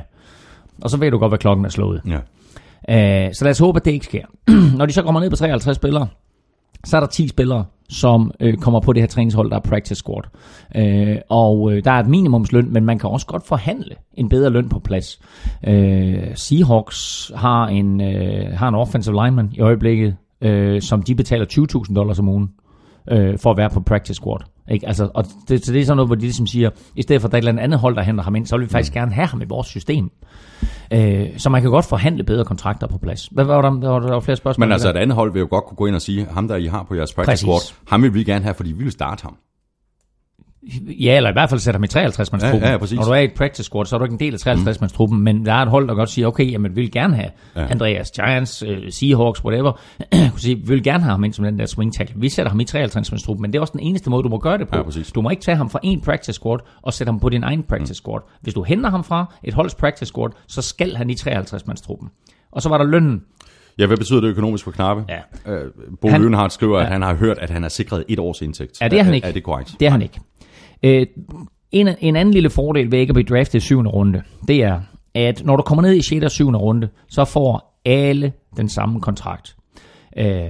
Og 0.83 0.91
så 0.91 0.97
ved 0.97 1.11
du 1.11 1.19
godt, 1.19 1.31
hvad 1.31 1.39
klokken 1.39 1.65
er 1.65 1.69
slået. 1.69 2.03
Ja. 2.07 3.27
Øh, 3.27 3.35
så 3.35 3.45
lad 3.45 3.51
os 3.51 3.59
håbe, 3.59 3.77
at 3.77 3.85
det 3.85 3.91
ikke 3.91 4.05
sker. 4.05 4.25
Når 4.79 4.87
de 4.87 4.93
så 4.93 5.03
kommer 5.03 5.21
ned 5.21 5.31
på 5.31 5.37
53 5.37 5.77
spillere, 5.77 6.07
så 6.85 6.97
er 6.97 7.01
der 7.01 7.07
10 7.07 7.29
spillere, 7.29 7.65
som 7.89 8.33
øh, 8.41 8.57
kommer 8.57 8.81
på 8.81 8.93
det 8.93 9.03
her 9.03 9.09
træningshold, 9.09 9.51
der 9.51 9.57
er 9.57 9.61
practice 9.61 9.95
squad. 9.95 10.23
Øh, 10.77 11.17
og 11.29 11.73
øh, 11.73 11.85
der 11.85 11.91
er 11.91 12.01
et 12.01 12.09
minimumsløn, 12.09 12.73
men 12.73 12.85
man 12.85 12.99
kan 12.99 13.11
også 13.11 13.27
godt 13.27 13.47
forhandle 13.47 13.95
en 14.15 14.29
bedre 14.29 14.51
løn 14.51 14.69
på 14.69 14.79
plads. 14.79 15.21
Øh, 15.67 16.19
Seahawks 16.35 17.33
har 17.35 17.67
en, 17.67 18.01
øh, 18.01 18.53
har 18.53 18.69
en 18.69 18.75
offensive 18.75 19.25
lineman 19.25 19.51
i 19.53 19.61
øjeblikket, 19.61 20.17
øh, 20.41 20.83
som 20.83 21.03
de 21.03 21.15
betaler 21.15 21.45
20.000 21.45 21.95
dollars 21.95 22.19
om 22.19 22.29
ugen 22.29 22.49
øh, 23.11 23.39
for 23.39 23.51
at 23.51 23.57
være 23.57 23.71
på 23.71 23.81
practice 23.81 24.15
squad. 24.15 24.39
Ikke? 24.71 24.87
Altså, 24.87 25.11
og 25.15 25.25
det, 25.49 25.65
så 25.65 25.73
det 25.73 25.81
er 25.81 25.85
sådan 25.85 25.97
noget, 25.97 26.09
hvor 26.09 26.15
de 26.15 26.21
ligesom 26.21 26.47
siger, 26.47 26.71
i 26.97 27.03
stedet 27.03 27.23
for 27.23 27.29
at 27.29 27.33
der 27.33 27.39
er 27.39 27.43
et 27.43 27.49
eller 27.49 27.63
andet 27.63 27.79
hold, 27.79 27.97
der 27.97 28.03
henter 28.03 28.25
ham 28.25 28.37
ind, 28.37 28.47
så 28.47 28.57
vil 28.57 28.67
vi 28.67 28.71
faktisk 28.71 28.93
gerne 28.93 29.13
have 29.13 29.27
ham 29.27 29.43
i 29.43 29.45
vores 29.49 29.67
system. 29.67 30.11
Øh, 30.93 31.27
så 31.37 31.51
man 31.51 31.63
kan 31.63 31.71
godt 31.71 31.85
forhandle 31.85 32.25
bedre 32.25 32.45
kontrakter 32.45 32.87
på 32.87 32.99
plads. 32.99 33.27
Hvad 33.27 33.45
var 33.45 33.63
der, 33.63 33.71
der, 33.71 33.89
var, 33.89 33.99
der 33.99 34.13
var 34.13 34.21
flere 34.21 34.37
spørgsmål? 34.37 34.67
Men 34.67 34.73
altså 34.73 34.91
et 34.91 34.97
andet 34.97 35.17
hold 35.17 35.33
vil 35.33 35.41
jo 35.41 35.47
godt 35.51 35.65
kunne 35.65 35.77
gå 35.77 35.87
ind 35.87 35.95
og 35.95 36.03
sige, 36.03 36.27
ham 36.31 36.49
der 36.49 36.57
I 36.57 36.67
har 36.67 36.83
på 36.83 36.95
jeres 36.95 37.15
practice 37.15 37.47
Præcis. 37.47 37.67
squad, 37.69 37.85
ham 37.89 38.03
vil 38.03 38.15
vi 38.15 38.25
gerne 38.25 38.45
have, 38.45 38.55
fordi 38.55 38.73
vi 38.73 38.85
vil 38.85 38.93
starte 38.93 39.23
ham. 39.23 39.37
Ja, 41.01 41.17
eller 41.17 41.31
i 41.31 41.33
hvert 41.33 41.51
fald 41.51 41.61
sætter 41.61 41.79
ham 41.79 41.85
i 41.85 41.87
53 41.87 42.33
mands 42.33 42.43
truppen. 42.45 42.63
Ja, 42.63 42.71
ja, 42.71 42.79
præcis. 42.79 42.97
Når 42.97 43.05
du 43.05 43.11
er 43.11 43.17
i 43.17 43.25
et 43.25 43.33
practice 43.35 43.63
squad, 43.65 43.85
så 43.87 43.97
er 43.97 43.99
du 43.99 44.05
ikke 44.05 44.13
en 44.13 44.21
del 44.21 44.35
af 44.35 44.41
53 44.41 44.81
mands 44.81 44.93
truppen, 44.93 45.21
men 45.23 45.47
der 45.47 45.53
er 45.53 45.63
et 45.63 45.69
hold, 45.69 45.89
der 45.89 45.95
godt 45.95 46.11
siger, 46.11 46.27
okay, 46.27 46.53
jamen, 46.53 46.77
vi 46.77 46.81
vil 46.81 46.93
gerne 46.93 47.15
have 47.17 47.29
Ja. 47.57 47.67
Andreas 47.71 48.11
Giants, 48.11 48.63
uh, 48.63 48.69
Seahawks, 48.91 49.45
whatever, 49.45 49.73
sige, 50.37 50.57
vi 50.57 50.63
vil 50.67 50.83
gerne 50.83 51.03
have 51.03 51.11
ham 51.11 51.25
ind 51.25 51.33
som 51.33 51.45
den 51.45 51.59
der 51.59 51.67
swing 51.67 51.95
tackle. 51.95 52.21
Vi 52.21 52.29
sætter 52.29 52.51
ham 52.51 52.61
i 52.61 52.65
53 52.65 53.13
mands 53.13 53.23
truppen, 53.23 53.43
men 53.43 53.53
det 53.53 53.57
er 53.57 53.61
også 53.61 53.73
den 53.73 53.81
eneste 53.81 54.11
måde, 54.11 54.23
du 54.23 54.29
må 54.29 54.39
gøre 54.39 54.59
det 54.59 54.69
på. 54.69 54.77
Ja, 54.77 54.83
præcis. 54.83 55.13
du 55.13 55.21
må 55.21 55.31
ikke 55.31 55.43
tage 55.43 55.57
ham 55.57 55.71
fra 55.71 55.79
en 55.83 56.01
practice 56.01 56.33
squad 56.33 56.59
og 56.83 56.93
sætte 56.93 57.09
ham 57.11 57.21
på 57.21 57.29
din 57.29 57.43
egen 57.43 57.63
practice 57.63 57.95
squad. 57.95 58.21
Hvis 58.41 58.55
du 58.55 58.63
henter 58.63 58.91
ham 58.91 59.05
fra 59.05 59.35
et 59.45 59.55
holds 59.55 59.75
practice 59.75 60.07
squad, 60.07 60.31
så 60.49 60.63
skal 60.63 60.97
han 60.97 61.11
i 61.11 61.15
53 61.15 61.67
mands 61.67 61.81
truppen. 61.81 62.09
Og 62.53 62.63
så 62.63 62.69
var 62.69 62.79
der 62.79 62.85
lønnen. 62.85 63.23
Ja, 63.79 63.87
hvad 63.87 63.97
betyder 63.97 64.21
det 64.21 64.29
økonomisk 64.29 64.65
for 64.65 64.71
Knappe? 64.71 65.05
Ja. 65.09 65.53
Øh, 65.53 65.71
Bo 66.01 66.09
Han- 66.09 66.51
skriver, 66.51 66.79
at 66.79 66.85
Ja. 66.85 66.89
han 66.93 67.03
har 67.03 67.15
hørt, 67.15 67.39
at 67.39 67.51
han 67.51 67.65
er 67.65 67.69
sikret 67.69 68.05
et 68.09 68.19
års 68.19 68.41
indtægt. 68.43 68.81
Ja, 68.81 68.89
det 68.89 68.99
er 68.99 69.03
han 69.03 69.15
ikke. 69.15 69.27
Er 69.29 69.33
det 69.33 69.43
korrekt? 69.43 69.75
Det 69.81 69.87
er 69.87 69.91
han 69.91 70.03
ikke. 70.03 70.21
Øh, 70.83 71.07
en, 71.71 71.89
en 72.01 72.17
anden 72.17 72.35
lille 72.35 72.51
fordel 72.51 72.93
ved 72.93 72.99
ikke 72.99 73.11
at 73.11 73.15
blive 73.15 73.37
draftet 73.37 73.55
i 73.55 73.61
syvende 73.61 73.91
runde, 73.91 74.23
det 74.49 74.63
er, 74.63 74.81
at 75.15 75.45
når 75.45 75.57
du 75.57 75.63
kommer 75.63 75.83
ned 75.83 75.95
i 75.95 76.03
6. 76.03 76.25
og 76.25 76.31
7. 76.31 76.51
runde, 76.51 76.89
så 77.09 77.25
får 77.25 77.81
alle 77.85 78.33
den 78.57 78.69
samme 78.69 79.01
kontrakt. 79.01 79.57
Øh, 80.17 80.49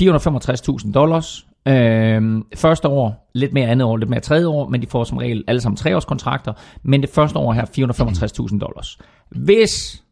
465.000 0.00 0.92
dollars. 0.92 1.46
Øh, 1.68 2.42
første 2.54 2.88
år, 2.88 3.30
lidt 3.34 3.52
mere 3.52 3.68
andet 3.68 3.86
år, 3.86 3.96
lidt 3.96 4.10
mere 4.10 4.20
tredje 4.20 4.46
år, 4.46 4.68
men 4.68 4.82
de 4.82 4.86
får 4.86 5.04
som 5.04 5.18
regel 5.18 5.44
alle 5.46 5.60
sammen 5.60 5.76
treårskontrakter. 5.76 6.52
Men 6.82 7.02
det 7.02 7.10
første 7.10 7.38
år 7.38 7.52
her, 7.52 7.64
465.000 8.52 8.58
dollars. 8.58 8.98
Hvis, 9.30 10.02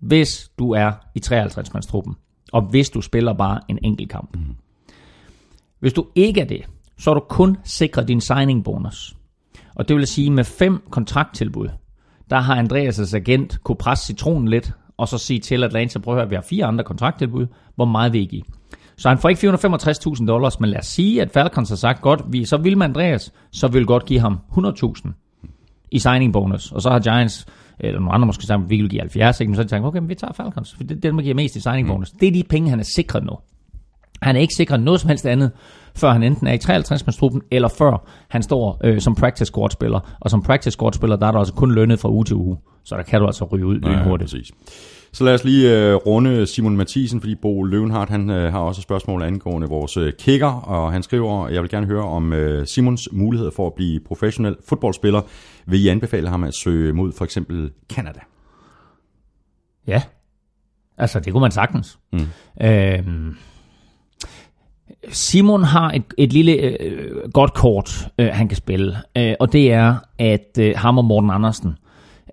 hvis 0.00 0.50
du 0.58 0.72
er 0.72 0.92
i 1.14 1.20
53-mandstruppen, 1.26 2.14
og 2.52 2.62
hvis 2.62 2.90
du 2.90 3.00
spiller 3.00 3.32
bare 3.32 3.60
en 3.68 3.78
enkelt 3.82 4.10
kamp. 4.10 4.36
Hvis 5.80 5.92
du 5.92 6.06
ikke 6.14 6.40
er 6.40 6.44
det, 6.44 6.62
så 7.00 7.10
er 7.10 7.14
du 7.14 7.20
kun 7.20 7.56
sikret 7.64 8.08
din 8.08 8.20
signing 8.20 8.64
bonus. 8.64 9.16
Og 9.74 9.88
det 9.88 9.96
vil 9.96 10.06
sige, 10.06 10.30
med 10.30 10.44
fem 10.44 10.82
kontrakttilbud, 10.90 11.68
der 12.30 12.38
har 12.38 12.62
Andreas' 12.62 13.16
agent 13.16 13.58
kunne 13.64 13.76
presse 13.76 14.06
citronen 14.06 14.48
lidt, 14.48 14.72
og 14.96 15.08
så 15.08 15.18
sige 15.18 15.40
til 15.40 15.64
Atlanta, 15.64 15.98
prøv 15.98 16.14
at 16.14 16.20
høre, 16.20 16.28
vi 16.28 16.34
har 16.34 16.42
fire 16.42 16.64
andre 16.64 16.84
kontrakttilbud, 16.84 17.46
hvor 17.76 17.84
meget 17.84 18.12
vil 18.12 18.20
I 18.20 18.24
give? 18.24 18.42
Så 18.96 19.08
han 19.08 19.18
får 19.18 19.28
ikke 19.28 19.48
465.000 19.48 20.26
dollars, 20.26 20.60
men 20.60 20.70
lad 20.70 20.78
os 20.78 20.86
sige, 20.86 21.22
at 21.22 21.30
Falcons 21.30 21.68
har 21.68 21.76
sagt, 21.76 22.00
godt, 22.00 22.22
vi 22.28 22.44
så 22.44 22.56
vil 22.56 22.78
med 22.78 22.86
Andreas, 22.86 23.32
så 23.52 23.68
vil 23.68 23.86
godt 23.86 24.04
give 24.04 24.20
ham 24.20 24.38
100.000 24.52 25.10
i 25.90 25.98
signing 25.98 26.32
bonus. 26.32 26.72
Og 26.72 26.82
så 26.82 26.90
har 26.90 26.98
Giants, 26.98 27.46
eller 27.78 28.00
nogle 28.00 28.12
andre 28.12 28.26
måske 28.26 28.44
sagt, 28.44 28.70
vi 28.70 28.76
vil 28.76 28.90
give 28.90 29.00
70, 29.00 29.40
ikke? 29.40 29.50
men 29.50 29.56
så 29.56 29.60
har 29.60 29.64
de 29.64 29.68
sagt, 29.68 29.84
okay, 29.84 29.98
men 29.98 30.08
vi 30.08 30.14
tager 30.14 30.32
Falcons, 30.32 30.74
for 30.74 30.82
det 30.82 30.96
er 30.96 31.00
det, 31.00 31.14
der 31.14 31.22
giver 31.22 31.34
mest 31.34 31.56
i 31.56 31.60
signing 31.60 31.88
bonus. 31.88 32.12
Mm. 32.12 32.18
Det 32.18 32.28
er 32.28 32.32
de 32.32 32.42
penge, 32.42 32.70
han 32.70 32.80
er 32.80 32.84
sikret 32.84 33.24
nu. 33.24 33.38
Han 34.22 34.36
er 34.36 34.40
ikke 34.40 34.54
sikret 34.54 34.80
noget 34.80 35.00
som 35.00 35.08
helst 35.08 35.26
andet, 35.26 35.50
før 36.00 36.12
han 36.12 36.22
enten 36.22 36.46
er 36.46 36.52
i 36.52 36.58
53 36.58 37.16
truppen 37.16 37.42
eller 37.50 37.68
før 37.68 38.06
han 38.28 38.42
står 38.42 38.80
øh, 38.84 39.00
som 39.00 39.14
practice 39.14 39.44
squad 39.44 39.70
spiller. 39.70 40.16
Og 40.20 40.30
som 40.30 40.42
practice 40.42 40.70
squad 40.70 40.92
spiller, 40.92 41.16
der 41.16 41.26
er 41.26 41.32
der 41.32 41.38
altså 41.38 41.54
kun 41.54 41.74
lønnet 41.74 41.98
fra 42.00 42.08
uge 42.10 42.24
til 42.24 42.36
uge. 42.36 42.56
Så 42.84 42.96
der 42.96 43.02
kan 43.02 43.20
du 43.20 43.26
altså 43.26 43.44
ryge 43.44 43.66
ud 43.66 43.80
Ja, 43.80 44.02
hurtigt. 44.04 44.30
præcis. 44.30 44.52
Så 45.12 45.24
lad 45.24 45.34
os 45.34 45.44
lige 45.44 45.78
øh, 45.78 45.94
runde 45.94 46.46
Simon 46.46 46.76
Mathisen, 46.76 47.20
fordi 47.20 47.34
Bo 47.34 47.62
Løvenhardt 47.62 48.10
han, 48.10 48.30
øh, 48.30 48.52
har 48.52 48.58
også 48.58 48.78
et 48.78 48.82
spørgsmål 48.82 49.22
angående 49.22 49.68
vores 49.68 49.96
øh, 49.96 50.12
kicker, 50.18 50.46
og 50.52 50.92
han 50.92 51.02
skriver, 51.02 51.48
jeg 51.48 51.62
vil 51.62 51.70
gerne 51.70 51.86
høre 51.86 52.04
om 52.04 52.32
øh, 52.32 52.66
Simons 52.66 53.08
mulighed 53.12 53.50
for 53.56 53.66
at 53.66 53.72
blive 53.74 54.00
professionel 54.06 54.56
fodboldspiller. 54.68 55.20
Vil 55.66 55.84
I 55.84 55.88
anbefale 55.88 56.28
ham 56.28 56.44
at 56.44 56.54
søge 56.54 56.92
mod 56.92 57.12
for 57.12 57.24
eksempel 57.24 57.70
Canada? 57.92 58.20
Ja, 59.86 60.02
altså 60.98 61.20
det 61.20 61.32
kunne 61.32 61.40
man 61.40 61.50
sagtens. 61.50 61.98
Mm. 62.12 62.18
Øhm, 62.62 63.36
Simon 65.08 65.62
har 65.62 65.90
et, 65.90 66.02
et 66.18 66.32
lille 66.32 66.52
øh, 66.52 67.30
godt 67.34 67.54
kort, 67.54 68.08
øh, 68.18 68.28
han 68.32 68.48
kan 68.48 68.56
spille, 68.56 68.96
øh, 69.16 69.34
og 69.40 69.52
det 69.52 69.72
er, 69.72 69.94
at 70.18 70.58
øh, 70.60 70.74
ham 70.76 70.98
og 70.98 71.04
Morten 71.04 71.30
Andersen 71.30 71.76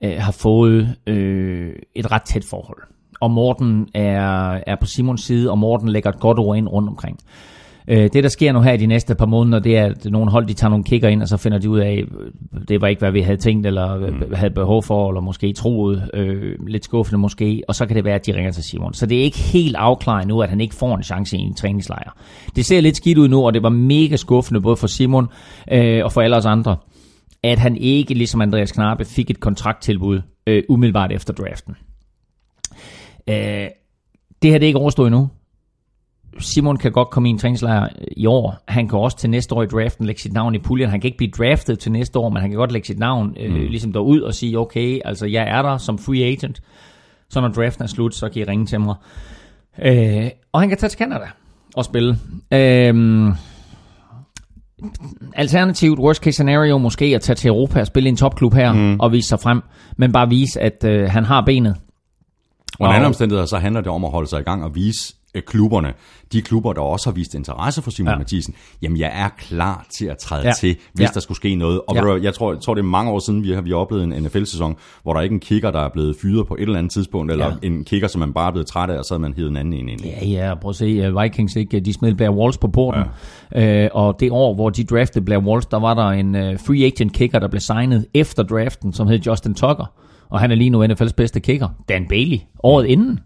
øh, 0.04 0.18
har 0.18 0.32
fået 0.32 0.96
øh, 1.08 1.76
et 1.96 2.12
ret 2.12 2.22
tæt 2.22 2.44
forhold. 2.44 2.82
Og 3.20 3.32
Morten 3.32 3.88
er, 3.94 4.52
er 4.68 4.76
på 4.76 4.86
Simons 4.86 5.24
side, 5.24 5.52
og 5.52 5.58
Morten 5.58 5.90
lægger 5.90 6.10
et 6.10 6.20
godt 6.20 6.40
ord 6.40 6.58
ind 6.58 6.68
rundt 6.68 6.90
omkring. 6.90 7.20
Øh, 7.26 7.57
det, 7.88 8.24
der 8.24 8.30
sker 8.30 8.52
nu 8.52 8.62
her 8.62 8.74
i 8.74 8.78
de 8.78 8.86
næste 8.86 9.16
par 9.16 9.26
måneder, 9.26 9.60
det 9.60 9.78
er, 9.78 9.86
at 9.86 10.06
nogle 10.06 10.32
hold 10.32 10.48
de 10.48 10.54
tager 10.54 10.70
nogle 10.70 10.84
kigger 10.84 11.10
ind, 11.10 11.22
og 11.22 11.28
så 11.28 11.38
finder 11.38 11.58
de 11.58 11.70
ud 11.70 11.80
af, 11.80 12.04
øh, 12.20 12.62
det 12.68 12.82
var 12.82 12.88
ikke, 12.88 13.00
hvad 13.00 13.12
vi 13.12 13.22
havde 13.22 13.38
tænkt, 13.38 13.68
eller 13.68 14.10
mm. 14.10 14.34
havde 14.34 14.54
behov 14.54 14.84
for, 14.84 15.10
eller 15.10 15.22
måske 15.22 15.54
troet, 15.54 16.10
øh, 16.14 16.68
lidt 16.68 16.86
skuffende 16.86 17.20
måske, 17.20 17.64
og 17.68 17.76
så 17.76 17.86
kan 17.86 17.96
det 17.96 18.06
være, 18.06 18.16
at 18.16 18.26
de 18.26 18.36
ringer 18.36 18.52
til 18.52 18.64
Simon. 18.64 18.94
Så 18.94 19.06
det 19.06 19.18
er 19.18 19.24
ikke 19.24 19.38
helt 19.38 19.76
afklaret 19.76 20.28
nu, 20.28 20.42
at 20.42 20.50
han 20.50 20.62
ikke 20.62 20.76
får 20.76 20.96
en 20.96 21.04
chance 21.04 21.38
i 21.38 21.40
en 21.40 21.54
træningslejr. 21.54 22.18
Det 22.56 22.66
ser 22.66 22.82
lidt 22.82 22.98
skidt 22.98 23.18
ud 23.18 23.28
nu, 23.28 23.46
og 23.46 23.54
det 23.54 23.64
var 23.64 23.70
mega 23.70 24.16
skuffende, 24.16 24.62
både 24.62 24.78
for 24.78 24.88
Simon 24.88 25.28
øh, 25.72 26.06
og 26.06 26.12
for 26.12 26.22
alle 26.22 26.38
os 26.38 26.46
andre, 26.46 26.78
at 27.44 27.60
han 27.60 27.76
ikke, 27.76 28.14
ligesom 28.14 28.42
Andreas 28.42 28.72
Knappe, 28.72 29.06
fik 29.06 29.30
et 29.30 29.40
kontrakttilbud 29.40 30.22
øh, 30.48 30.64
umiddelbart 30.70 31.12
efter 31.12 31.34
draften. 31.34 31.76
Øh, 33.30 33.68
det 34.42 34.52
her 34.52 34.58
det 34.58 34.64
er 34.64 34.68
ikke 34.68 34.80
overstået 34.80 35.08
endnu. 35.08 35.30
Simon 36.40 36.78
kan 36.78 36.92
godt 36.92 37.10
komme 37.10 37.30
i 37.30 37.32
en 37.32 37.38
træningslejr 37.38 37.90
i 38.18 38.26
år. 38.26 38.64
Han 38.68 38.88
kan 38.88 39.00
også 39.00 39.18
til 39.18 39.30
næste 39.30 39.56
år 39.56 39.64
i 39.64 39.66
draften 39.66 40.06
lægge 40.06 40.22
sit 40.22 40.34
navn 40.34 40.56
i 40.56 40.60
puljen. 40.60 40.90
Han 40.90 41.02
kan 41.02 41.08
ikke 41.08 41.18
blive 41.18 41.32
draftet 41.32 41.80
til 41.80 41.92
næste 41.92 42.20
år, 42.20 42.30
men 42.30 42.42
han 42.42 42.50
kan 42.50 42.58
godt 42.58 42.72
lægge 42.72 42.88
sit 42.88 43.00
navn 43.00 43.38
øh, 43.40 43.52
mm. 43.52 43.56
ligesom 43.56 43.94
derud 43.94 44.22
og 44.22 44.34
sige, 44.34 44.60
okay, 44.60 45.00
altså 45.06 45.26
jeg 45.26 45.44
er 45.44 45.62
der 45.62 45.78
som 45.78 45.98
free 45.98 46.24
agent. 46.24 46.62
Så 47.30 47.42
når 47.42 47.48
draften 47.48 47.84
er 47.84 47.88
slut, 47.88 48.16
så 48.16 48.30
kan 48.30 48.42
I 48.42 48.46
ringe 48.46 48.66
til 48.66 48.80
mig. 48.80 48.96
Øh, 49.82 50.30
og 50.52 50.60
han 50.60 50.70
kan 50.70 50.78
tage 50.78 50.90
til 50.90 51.00
Canada 51.00 51.26
og 51.76 51.86
spille. 51.86 52.18
Øh, 52.54 53.34
alternativt 55.36 56.00
worst 56.00 56.24
case 56.24 56.34
scenario 56.34 56.78
måske 56.78 57.06
at 57.06 57.22
tage 57.22 57.36
til 57.36 57.48
Europa 57.48 57.80
og 57.80 57.88
spille 57.88 58.08
i 58.08 58.12
en 58.12 58.18
topklub 58.18 58.54
her 58.54 58.74
mm. 58.74 59.00
og 59.00 59.12
vise 59.12 59.28
sig 59.28 59.40
frem, 59.40 59.62
men 59.98 60.12
bare 60.12 60.30
vise, 60.30 60.62
at 60.62 60.84
øh, 60.84 61.10
han 61.10 61.26
har 61.26 61.42
benet. 61.42 61.76
Under 62.80 62.94
andre 62.94 63.08
omstændigheder, 63.08 63.46
så 63.46 63.58
handler 63.58 63.82
det 63.82 63.92
om 63.92 64.06
at 64.06 64.12
holde 64.12 64.30
sig 64.30 64.40
i 64.40 64.44
gang 64.44 64.64
og 64.64 64.76
vise 64.76 65.16
klubberne, 65.48 65.94
de 66.34 66.42
klubber, 66.42 66.74
der 66.74 66.82
også 66.82 67.10
har 67.10 67.14
vist 67.16 67.36
interesse 67.36 67.82
for 67.82 67.92
Simon 67.92 68.12
Ja. 68.14 68.18
Mathisen, 68.18 68.54
jamen 68.82 68.98
jeg 68.98 69.12
er 69.14 69.30
klar 69.38 69.86
til 69.98 70.06
at 70.06 70.18
træde 70.18 70.48
Ja. 70.48 70.52
til, 70.60 70.76
hvis 70.94 71.04
Ja. 71.04 71.10
der 71.14 71.20
skulle 71.20 71.36
ske 71.36 71.56
noget. 71.56 71.82
Og 71.88 71.96
Ja. 71.96 72.22
jeg, 72.24 72.34
tror, 72.34 72.54
jeg 72.54 72.62
tror, 72.62 72.74
det 72.74 72.82
er 72.82 72.86
mange 72.86 73.12
år 73.12 73.20
siden, 73.20 73.44
vi 73.44 73.52
har, 73.52 73.62
vi 73.62 73.70
har 73.70 73.78
oplevet 73.78 74.04
en 74.04 74.24
NFL-sæson, 74.24 74.76
hvor 75.04 75.14
der 75.14 75.22
ikke 75.22 75.34
en 75.34 75.40
kicker, 75.40 75.72
der 75.72 75.80
er 75.80 75.90
blevet 75.90 76.16
fyret 76.22 76.48
på 76.48 76.56
et 76.56 76.62
eller 76.62 76.78
andet 76.78 76.92
tidspunkt, 76.92 77.32
eller 77.32 77.46
Ja. 77.46 77.68
en 77.68 77.84
kicker, 77.84 78.08
som 78.08 78.20
man 78.20 78.34
bare 78.34 78.48
er 78.48 78.52
blevet 78.52 78.68
træt 78.68 78.90
af, 78.90 78.98
og 78.98 79.06
så 79.06 79.14
har 79.14 79.20
man 79.20 79.34
hivet 79.34 79.50
en 79.50 79.58
anden 79.58 79.74
en 79.74 79.90
ind. 79.90 80.02
Ja, 80.02 80.26
ja, 80.28 80.56
prøv 80.56 80.70
at 80.70 80.76
se, 80.76 81.10
uh, 81.14 81.22
Vikings, 81.24 81.56
ikke? 81.56 81.80
de 81.80 81.94
smed 81.94 82.14
Blair 82.16 82.30
Walsh 82.32 82.60
på 82.60 82.68
porten, 82.68 83.04
ja. 83.56 83.86
uh, 83.86 83.90
og 84.06 84.16
det 84.20 84.32
år, 84.32 84.54
hvor 84.54 84.70
de 84.70 84.84
draftede 84.84 85.26
Blair 85.26 85.40
Walsh, 85.40 85.68
der 85.72 85.80
var 85.80 85.94
der 85.94 86.08
en 86.10 86.36
uh, 86.36 86.42
free 86.60 86.86
agent 86.86 87.14
kicker, 87.14 87.40
der 87.40 87.48
blev 87.48 87.60
signet 87.60 88.06
efter 88.14 88.44
draften, 88.44 88.94
som 88.94 89.08
hed 89.08 89.20
Justin 89.20 89.54
Tucker, 89.54 89.92
og 90.30 90.40
han 90.40 90.52
er 90.52 90.56
lige 90.56 90.70
nu 90.70 90.86
NFL's 90.86 91.14
bedste 91.18 91.40
kicker. 91.40 91.68
Dan 91.90 92.06
Bailey, 92.10 92.38
året 92.64 92.86
inden, 92.86 93.20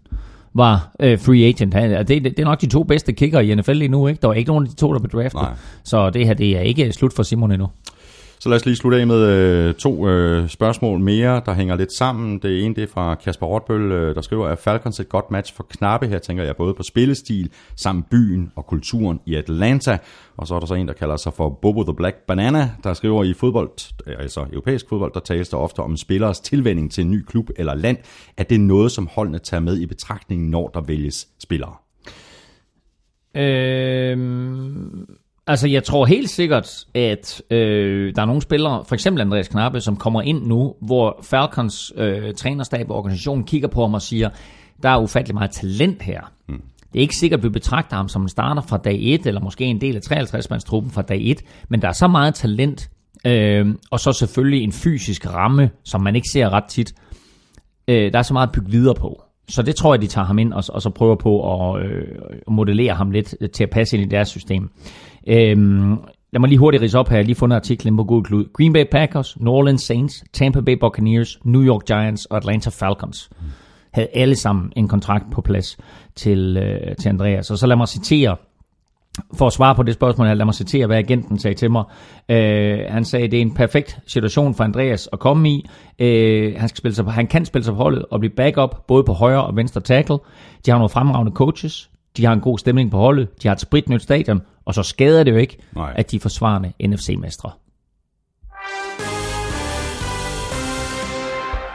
var 0.54 0.90
uh, 1.04 1.18
free 1.18 1.44
agent. 1.44 1.74
Han, 1.74 1.90
det, 1.90 2.08
det, 2.08 2.24
det 2.24 2.38
er 2.38 2.44
nok 2.44 2.60
de 2.60 2.66
to 2.66 2.82
bedste 2.82 3.12
kicker 3.12 3.40
i 3.40 3.54
NFL 3.54 3.72
lige 3.72 3.88
nu, 3.88 4.06
ikke? 4.06 4.20
Der 4.20 4.28
var 4.28 4.34
ikke 4.34 4.48
nogen 4.48 4.64
af 4.64 4.70
de 4.70 4.76
to, 4.76 4.92
der 4.92 4.98
blev 4.98 5.22
draftet. 5.22 5.42
Nej. 5.42 5.52
Så 5.84 6.10
det 6.10 6.26
her, 6.26 6.34
det 6.34 6.56
er 6.56 6.60
ikke 6.60 6.92
slut 6.92 7.12
for 7.12 7.22
Simon 7.22 7.52
endnu. 7.52 7.68
Så 8.42 8.48
lad 8.48 8.56
os 8.56 8.66
lige 8.66 8.76
slutte 8.76 8.98
af 8.98 9.06
med 9.06 9.26
øh, 9.28 9.74
to 9.74 10.08
øh, 10.08 10.48
spørgsmål 10.48 11.00
mere, 11.00 11.42
der 11.46 11.54
hænger 11.54 11.76
lidt 11.76 11.92
sammen. 11.92 12.38
Det 12.38 12.64
ene 12.64 12.74
det 12.74 12.82
er 12.82 12.86
fra 12.86 13.14
Kasper 13.14 13.46
Rotbøl, 13.46 13.92
øh, 13.92 14.14
der 14.14 14.20
skriver, 14.20 14.46
at 14.46 14.58
Falcons 14.58 15.00
et 15.00 15.08
godt 15.08 15.30
match 15.30 15.56
for 15.56 15.66
knappe? 15.70 16.06
Her 16.06 16.18
tænker 16.18 16.44
jeg 16.44 16.56
både 16.56 16.74
på 16.74 16.82
spillestil, 16.82 17.50
samt 17.76 18.10
byen 18.10 18.52
og 18.56 18.66
kulturen 18.66 19.20
i 19.26 19.34
Atlanta. 19.34 19.98
Og 20.36 20.46
så 20.46 20.54
er 20.54 20.60
der 20.60 20.66
så 20.66 20.74
en, 20.74 20.88
der 20.88 20.94
kalder 20.94 21.16
sig 21.16 21.32
for 21.32 21.58
Bobo 21.62 21.82
the 21.82 21.94
Black 21.94 22.16
Banana, 22.26 22.70
der 22.84 22.94
skriver 22.94 23.24
i 23.24 23.32
fodbold, 23.32 23.70
øh, 24.06 24.16
altså 24.18 24.46
europæisk 24.52 24.88
fodbold, 24.88 25.12
der 25.14 25.20
tales 25.20 25.48
der 25.48 25.56
ofte 25.56 25.80
om 25.80 25.96
spillers 25.96 26.40
tilvænding 26.40 26.92
til 26.92 27.04
en 27.04 27.10
ny 27.10 27.24
klub 27.24 27.50
eller 27.56 27.74
land. 27.74 27.96
Er 28.36 28.44
det 28.44 28.60
noget, 28.60 28.92
som 28.92 29.08
holdene 29.12 29.38
tager 29.38 29.60
med 29.60 29.78
i 29.80 29.86
betragtning, 29.86 30.50
når 30.50 30.68
der 30.74 30.80
vælges 30.80 31.28
spillere? 31.38 31.74
Øhm, 33.36 35.06
altså, 35.46 35.68
jeg 35.68 35.84
tror 35.84 36.06
helt 36.06 36.30
sikkert, 36.30 36.84
at 36.94 37.42
øh, 37.50 38.14
der 38.14 38.22
er 38.22 38.26
nogle 38.26 38.42
spillere, 38.42 38.84
for 38.88 38.94
eksempel 38.94 39.20
Andreas 39.20 39.48
Knappe, 39.48 39.80
som 39.80 39.96
kommer 39.96 40.22
ind 40.22 40.46
nu, 40.46 40.74
hvor 40.80 41.20
Falcons 41.22 41.92
øh, 41.96 42.34
trænerstab 42.34 42.90
og 42.90 42.96
organisation 42.96 43.44
kigger 43.44 43.68
på 43.68 43.80
ham 43.80 43.94
og 43.94 44.02
siger, 44.02 44.30
der 44.82 44.88
er 44.88 44.98
ufattelig 44.98 45.34
meget 45.34 45.50
talent 45.50 46.02
her. 46.02 46.32
Mm. 46.48 46.62
Det 46.92 46.98
er 46.98 47.02
ikke 47.02 47.16
sikkert, 47.16 47.40
at 47.40 47.44
vi 47.44 47.48
betragter 47.48 47.96
ham 47.96 48.08
som 48.08 48.22
en 48.22 48.28
starter 48.28 48.62
fra 48.62 48.76
dag 48.76 48.98
1, 49.02 49.26
eller 49.26 49.40
måske 49.40 49.64
en 49.64 49.80
del 49.80 49.96
af 49.96 50.00
53-mandstruppen 50.00 50.90
fra 50.90 51.02
dag 51.02 51.20
1, 51.30 51.42
men 51.68 51.82
der 51.82 51.88
er 51.88 51.92
så 51.92 52.08
meget 52.08 52.34
talent, 52.34 52.90
øh, 53.26 53.66
og 53.90 54.00
så 54.00 54.12
selvfølgelig 54.12 54.64
en 54.64 54.72
fysisk 54.72 55.26
ramme, 55.34 55.70
som 55.84 56.00
man 56.00 56.16
ikke 56.16 56.28
ser 56.32 56.50
ret 56.50 56.64
tit, 56.64 56.94
øh, 57.88 58.12
der 58.12 58.18
er 58.18 58.22
så 58.22 58.32
meget 58.32 58.46
at 58.46 58.52
bygge 58.52 58.70
videre 58.70 58.94
på. 58.94 59.22
Så 59.48 59.62
det 59.62 59.76
tror 59.76 59.94
jeg, 59.94 60.02
de 60.02 60.06
tager 60.06 60.24
ham 60.24 60.38
ind 60.38 60.52
og, 60.52 60.64
og 60.68 60.82
så 60.82 60.90
prøver 60.90 61.16
på 61.16 61.64
at 61.64 61.84
øh, 61.84 62.04
modellere 62.48 62.94
ham 62.94 63.10
lidt 63.10 63.34
til 63.52 63.64
at 63.64 63.70
passe 63.70 63.96
ind 63.96 64.06
i 64.06 64.08
deres 64.08 64.28
system. 64.28 64.70
Øhm, 65.26 65.90
lad 66.32 66.40
mig 66.40 66.48
lige 66.48 66.58
hurtigt 66.58 66.82
rise 66.82 66.98
op 66.98 67.08
her. 67.08 67.16
Jeg 67.16 67.22
har 67.22 67.26
lige 67.26 67.36
fundet 67.36 67.56
artiklen 67.56 67.96
på 67.96 68.04
Google 68.04 68.24
Klud. 68.24 68.44
Green 68.52 68.72
Bay 68.72 68.84
Packers, 68.90 69.40
New 69.40 69.52
Orleans 69.52 69.82
Saints, 69.82 70.24
Tampa 70.32 70.60
Bay 70.60 70.76
Buccaneers, 70.80 71.38
New 71.44 71.62
York 71.62 71.86
Giants 71.86 72.24
og 72.24 72.36
Atlanta 72.36 72.70
Falcons 72.70 73.30
havde 73.92 74.08
alle 74.14 74.36
sammen 74.36 74.72
en 74.76 74.88
kontrakt 74.88 75.24
på 75.32 75.40
plads 75.40 75.78
til, 76.14 76.56
øh, 76.56 76.96
til 76.96 77.08
Andreas. 77.08 77.50
Og 77.50 77.58
så 77.58 77.66
lad 77.66 77.76
mig 77.76 77.88
citere 77.88 78.36
for 79.34 79.46
at 79.46 79.52
svare 79.52 79.74
på 79.74 79.82
det 79.82 79.94
spørgsmål 79.94 80.26
her, 80.26 80.34
lad 80.34 80.44
mig 80.44 80.54
citere, 80.54 80.86
hvad 80.86 80.96
agenten 80.96 81.38
sagde 81.38 81.54
til 81.54 81.70
mig. 81.70 81.84
Øh, 82.28 82.78
han 82.88 83.04
sagde, 83.04 83.28
det 83.28 83.36
er 83.36 83.40
en 83.40 83.54
perfekt 83.54 83.98
situation 84.06 84.54
for 84.54 84.64
Andreas 84.64 85.08
at 85.12 85.18
komme 85.18 85.50
i. 85.50 85.68
Øh, 85.98 86.54
han, 86.58 86.68
skal 86.68 86.78
spille 86.78 86.94
sig 86.94 87.04
på, 87.04 87.10
han 87.10 87.26
kan 87.26 87.44
spille 87.44 87.64
sig 87.64 87.74
på 87.74 87.78
holdet 87.82 88.04
og 88.10 88.20
blive 88.20 88.34
backup, 88.36 88.86
både 88.88 89.04
på 89.04 89.12
højre 89.12 89.44
og 89.44 89.56
venstre 89.56 89.80
tackle. 89.80 90.18
De 90.66 90.70
har 90.70 90.78
nogle 90.78 90.88
fremragende 90.88 91.32
coaches. 91.32 91.90
De 92.16 92.24
har 92.24 92.32
en 92.32 92.40
god 92.40 92.58
stemning 92.58 92.90
på 92.90 92.96
holdet. 92.96 93.42
De 93.42 93.48
har 93.48 93.54
et 93.54 93.60
spritnyt 93.60 94.02
stadion. 94.02 94.40
Og 94.64 94.74
så 94.74 94.82
skader 94.82 95.24
det 95.24 95.30
jo 95.32 95.36
ikke, 95.36 95.58
Nej. 95.76 95.92
at 95.96 96.10
de 96.10 96.16
er 96.16 96.20
forsvarende 96.20 96.72
NFC-mestre. 96.86 97.50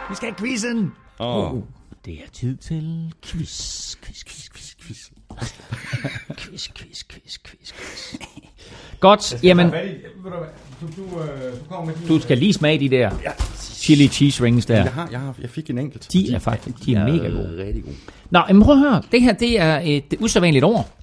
Vi 0.10 0.16
skal 0.16 0.28
have 0.30 0.36
quizzen! 0.36 0.92
Oh. 1.20 1.54
Oh, 1.54 1.62
det 2.06 2.14
er 2.14 2.30
tid 2.34 2.58
til 2.58 3.14
quiz, 3.26 3.96
quiz, 3.96 4.24
quiz, 4.26 4.50
quiz, 4.50 4.76
quiz. 4.82 5.17
quiz, 6.40 6.70
quiz, 6.76 7.04
quiz, 7.04 7.38
quiz, 7.38 7.74
quiz. 7.74 8.16
Godt, 9.00 9.44
jamen, 9.44 9.74
du 12.08 12.20
skal 12.20 12.38
lige 12.38 12.54
smage 12.54 12.80
de 12.80 12.90
der 12.90 13.12
chili 13.58 14.08
cheese 14.08 14.44
rings 14.44 14.66
der. 14.66 14.76
Jeg, 14.76 14.94
har, 14.94 15.08
jeg, 15.12 15.20
har, 15.20 15.36
jeg 15.42 15.50
fik 15.50 15.70
en 15.70 15.78
enkelt. 15.78 16.14
De 16.14 16.34
er 16.34 16.40
faktisk 16.40 16.86
de 16.86 16.96
er 16.96 17.04
mega 17.04 17.28
gode. 17.28 17.56
Rigtig 17.58 17.84
gode. 17.84 17.96
Nå, 18.30 18.42
men 18.48 18.64
prøv 18.64 18.74
at 18.74 18.80
høre. 18.80 19.02
Det 19.12 19.22
her, 19.22 19.34
det 19.34 19.60
er 19.60 19.82
et 19.84 20.14
usædvanligt 20.20 20.66
år. 20.66 20.98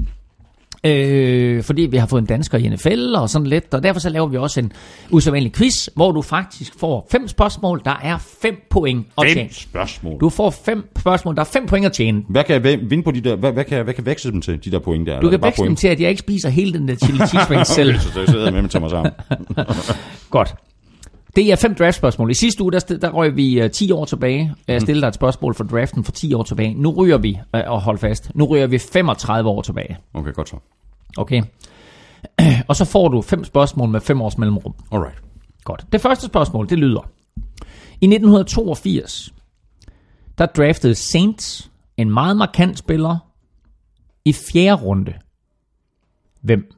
Øh, 0.87 1.63
fordi 1.63 1.83
vi 1.83 1.97
har 1.97 2.07
fået 2.07 2.21
en 2.23 2.27
dansker 2.27 2.59
i 2.59 2.69
NFL 2.69 3.15
og 3.17 3.31
sådan 3.31 3.47
lidt, 3.47 3.75
og 3.75 3.83
derfor 3.83 4.01
så 4.01 4.09
laver 4.09 4.27
vi 4.27 4.37
også 4.37 4.61
en 4.61 4.73
usædvanlig 5.11 5.53
quiz, 5.53 5.89
hvor 5.97 6.13
du 6.13 6.23
faktisk 6.23 6.79
får 6.79 7.07
fem 7.11 7.29
spørgsmål, 7.29 7.83
der 7.85 7.97
er 8.03 8.19
fem 8.43 8.57
point 8.71 9.07
at 9.19 9.25
Fem 9.27 9.35
tjene. 9.35 9.49
spørgsmål. 9.53 10.21
Du 10.21 10.29
får 10.29 10.51
fem 10.51 10.91
spørgsmål, 10.99 11.35
der 11.35 11.41
er 11.41 11.45
fem 11.53 11.67
point 11.67 11.87
at 11.87 11.93
tjene. 11.93 12.23
Hvad 12.29 12.45
kan 12.45 12.65
jeg 12.65 12.81
vinde 12.91 13.03
på 13.03 13.11
de 13.11 13.21
der, 13.21 13.37
hvad, 13.37 13.53
hvad, 13.53 13.65
kan, 13.65 13.77
jeg- 13.77 13.85
hvad 13.85 13.95
kan 13.95 14.07
veksle 14.07 14.33
dem 14.33 14.41
til, 14.41 14.65
de 14.65 14.71
der 14.71 14.79
point 14.79 15.07
der? 15.07 15.21
Du 15.21 15.31
kan 15.31 15.43
veksle 15.43 15.65
dem 15.67 15.77
til, 15.77 15.89
at 15.89 16.01
jeg 16.01 16.09
ikke 16.11 16.21
spiser 16.21 16.49
hele 16.49 16.73
den 16.73 16.89
der 16.89 16.95
chili 16.95 17.19
cheese 17.19 17.51
ring 17.51 17.67
selv. 17.79 17.99
Så 17.99 18.21
jeg 18.21 18.29
sidder 18.29 18.51
med 18.51 18.63
mig 18.63 18.71
til 18.71 18.81
mig 18.81 18.91
sammen. 18.91 19.13
Godt. 20.31 20.55
Det 21.37 21.53
er 21.53 21.57
fem 21.57 21.75
draftspørgsmål. 21.75 22.31
I 22.31 22.35
sidste 22.35 22.63
uge, 22.63 22.73
der, 22.73 22.79
der 22.79 23.11
røg 23.11 23.37
vi 23.37 23.65
uh, 23.65 23.71
10 23.71 23.91
år 23.93 24.05
tilbage. 24.05 24.55
Jeg 24.69 24.81
stillede 24.81 25.01
dig 25.03 25.09
et 25.09 25.15
spørgsmål 25.15 25.55
for 25.55 25.65
draften 25.65 26.05
for 26.05 26.13
10 26.13 26.35
år 26.35 26.43
tilbage. 26.43 26.75
Nu 26.75 26.91
ryger 26.91 27.19
vi, 27.19 27.39
uh, 27.55 27.61
og 27.67 27.81
hold 27.81 27.99
fast, 27.99 28.31
nu 28.35 28.45
ryger 28.45 28.67
vi 28.67 28.79
35 28.79 29.49
år 29.51 29.63
tilbage. 29.63 29.97
Okay, 30.15 30.33
godt 30.33 30.49
så. 30.49 30.57
Okay? 31.19 31.43
og 32.69 32.77
så 32.77 32.85
får 32.85 33.09
du 33.09 33.23
fem 33.23 33.45
spørgsmål 33.45 33.89
med 33.89 34.01
fem 34.01 34.23
års 34.23 34.39
mellemrum. 34.39 34.75
Alright. 34.93 35.23
Godt. 35.65 35.87
Det 35.93 36.01
første 36.01 36.27
spørgsmål, 36.27 36.69
det 36.69 36.79
lyder. 36.79 37.11
I 38.01 38.07
1982, 38.07 39.35
der 40.39 40.47
draftede 40.47 40.95
Saints 40.95 41.71
en 41.97 42.11
meget 42.11 42.37
markant 42.37 42.79
spiller 42.79 43.19
i 44.25 44.33
fjerde 44.33 44.83
runde. 44.83 45.15
Hvem? 46.41 46.73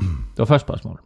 Det 0.00 0.38
var 0.38 0.44
første 0.44 0.66
spørgsmål. 0.66 1.00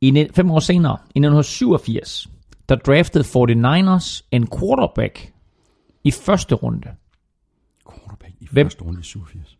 I 0.00 0.28
fem 0.34 0.50
år 0.50 0.60
senere, 0.60 0.98
i 1.14 1.18
1987, 1.18 2.28
der 2.68 2.76
draftede 2.76 3.24
49ers 3.24 4.28
en 4.30 4.48
quarterback 4.58 5.32
i 6.04 6.10
første 6.10 6.54
runde. 6.54 6.88
Quarterback 7.90 8.34
i 8.40 8.48
Hvem? 8.50 8.66
første 8.66 8.84
runde 8.84 9.00
i 9.00 9.02
87. 9.02 9.58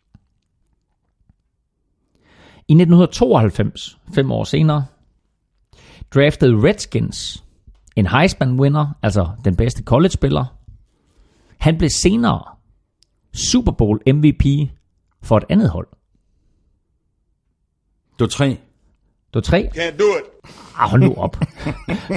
I 2.68 2.72
1992, 2.72 3.98
fem 4.14 4.31
år 4.31 4.44
senere, 4.44 4.87
draftede 6.14 6.68
Redskins 6.68 7.44
en 7.96 8.07
Heisman-winner, 8.07 8.87
altså 9.02 9.31
den 9.44 9.57
bedste 9.57 9.83
college-spiller. 9.83 10.44
Han 11.59 11.79
blev 11.79 11.90
senere 11.90 12.42
Super 13.35 13.72
Bowl 13.72 14.00
MVP 14.07 14.70
for 15.22 15.37
et 15.37 15.44
andet 15.48 15.70
hold. 15.70 15.88
Det 18.12 18.20
var 18.20 18.26
tre. 18.26 18.46
Det 18.46 19.35
var 19.35 19.40
tre. 19.40 19.70
Can't 19.74 19.96
do 19.98 20.05
it. 20.05 20.50
Ah, 20.79 20.90
hold 20.90 21.02
nu 21.02 21.14
op. 21.14 21.37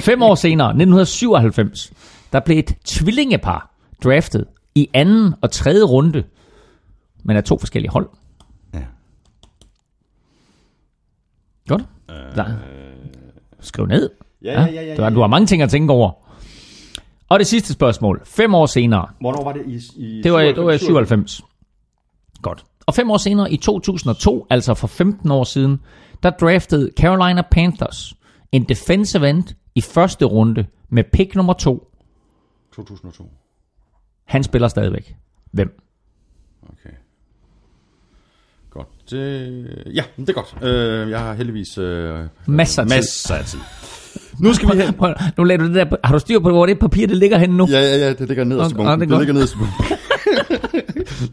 Fem 0.08 0.22
år 0.22 0.34
senere, 0.34 0.68
1997, 0.68 1.92
der 2.32 2.40
blev 2.40 2.58
et 2.58 2.76
tvillingepar 2.84 3.74
draftet 4.04 4.46
i 4.74 4.90
anden 4.94 5.34
og 5.42 5.50
tredje 5.50 5.82
runde, 5.82 6.24
men 7.22 7.36
af 7.36 7.44
to 7.44 7.58
forskellige 7.58 7.90
hold. 7.90 8.08
Ja. 8.74 8.84
Der. 12.36 12.56
Skriv 13.60 13.86
ned. 13.86 14.10
Ja, 14.42 14.60
ja, 14.60 14.66
ja, 14.66 14.82
ja, 14.82 14.96
Du, 14.96 15.02
har, 15.02 15.08
ja. 15.10 15.14
du 15.14 15.20
har 15.20 15.26
mange 15.26 15.46
ting 15.46 15.62
at 15.62 15.70
tænke 15.70 15.92
over. 15.92 16.12
Og 17.28 17.38
det 17.38 17.46
sidste 17.46 17.72
spørgsmål. 17.72 18.22
Fem 18.24 18.54
år 18.54 18.66
senere. 18.66 19.08
Hvornår 19.20 19.44
var 19.44 19.52
det 19.52 19.62
i, 19.66 19.80
i 19.96 20.22
Det 20.22 20.32
var, 20.32 20.40
det 20.40 20.64
var 20.64 20.72
i 20.72 20.78
97. 20.78 21.42
Godt. 22.42 22.64
Og 22.86 22.94
fem 22.94 23.10
år 23.10 23.16
senere, 23.16 23.52
i 23.52 23.56
2002, 23.56 24.46
altså 24.50 24.74
for 24.74 24.86
15 24.86 25.30
år 25.30 25.44
siden, 25.44 25.80
der 26.22 26.30
draftede 26.30 26.90
Carolina 26.96 27.42
Panthers 27.50 28.14
en 28.52 28.64
defensive 28.64 29.30
end 29.30 29.44
i 29.74 29.80
første 29.80 30.24
runde 30.24 30.66
med 30.88 31.04
pick 31.12 31.34
nummer 31.34 31.52
to. 31.52 31.92
2002. 32.74 33.30
Han 34.24 34.42
spiller 34.42 34.68
stadigvæk. 34.68 35.16
Hvem? 35.52 35.80
Okay. 36.62 36.94
Godt. 38.70 38.88
Det, 39.10 39.84
ja, 39.94 40.02
det 40.16 40.28
er 40.28 40.32
godt. 40.32 40.54
Øh, 40.62 41.10
jeg 41.10 41.20
har 41.20 41.34
heldigvis 41.34 41.78
øh, 41.78 42.18
Masser 42.46 42.82
af 42.82 42.88
tid. 42.88 42.96
masser 42.96 43.34
af 43.34 43.44
tid. 43.44 43.58
Nu 44.38 44.54
skal 44.54 44.68
vi 44.76 44.82
hen. 44.82 44.94
Nu 45.38 45.44
lader 45.44 45.58
du 45.60 45.66
det 45.66 45.74
der, 45.74 45.96
har 46.04 46.12
du 46.14 46.18
styr 46.18 46.38
på, 46.40 46.50
hvor 46.50 46.66
det 46.66 46.78
papir 46.78 47.06
det 47.06 47.16
ligger 47.16 47.38
henne 47.38 47.56
nu? 47.56 47.66
Ja, 47.70 47.80
ja, 47.80 47.96
ja, 47.96 48.12
det 48.12 48.28
ligger 48.28 48.44
nederst 48.44 48.70
i 48.72 48.74
Okay, 48.74 48.84
bunken. 48.84 49.00
det 49.00 49.08
Det, 49.08 49.18
det 49.18 49.18
ligger 49.18 49.34
nederst 49.34 49.54
i 49.54 49.56
bunken. 49.58 49.96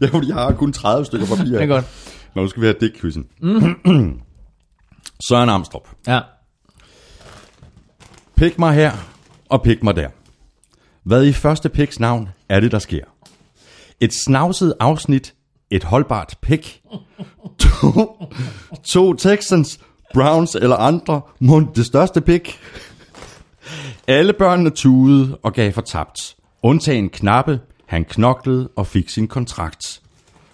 ja, 0.00 0.06
fordi 0.06 0.28
jeg 0.28 0.36
har 0.36 0.52
kun 0.52 0.72
30 0.72 1.04
stykker 1.04 1.26
papir. 1.26 1.44
Det 1.44 1.62
er 1.62 1.66
godt. 1.66 1.84
Nå, 2.34 2.42
nu 2.42 2.48
skal 2.48 2.62
vi 2.62 2.66
have 2.66 2.76
dækquizzen. 2.80 3.24
Mhm. 3.42 3.74
Søren 5.28 5.48
Amstrup. 5.48 5.88
Ja. 6.06 6.20
Pik 8.36 8.58
mig 8.58 8.74
her, 8.74 8.92
og 9.48 9.62
pik 9.62 9.82
mig 9.82 9.96
der. 9.96 10.08
Hvad 11.04 11.26
i 11.26 11.32
første 11.32 11.68
piks 11.68 12.00
navn 12.00 12.28
er 12.48 12.60
det, 12.60 12.72
der 12.72 12.78
sker? 12.78 13.04
Et 14.00 14.14
snavset 14.24 14.74
afsnit, 14.80 15.34
et 15.70 15.84
holdbart 15.84 16.34
pick. 16.40 16.82
to, 17.58 18.16
to 18.84 19.14
Texans, 19.14 19.80
Browns 20.14 20.54
eller 20.54 20.76
andre, 20.76 21.20
må 21.40 21.62
det 21.74 21.86
største 21.86 22.20
pick. 22.20 22.58
Alle 24.06 24.32
børnene 24.32 24.70
tudede 24.70 25.36
og 25.42 25.52
gav 25.52 25.72
for 25.72 25.80
tabt. 25.80 26.36
Undtagen 26.62 27.08
knappe, 27.08 27.60
han 27.86 28.04
knoklede 28.04 28.68
og 28.76 28.86
fik 28.86 29.08
sin 29.08 29.28
kontrakt. 29.28 30.02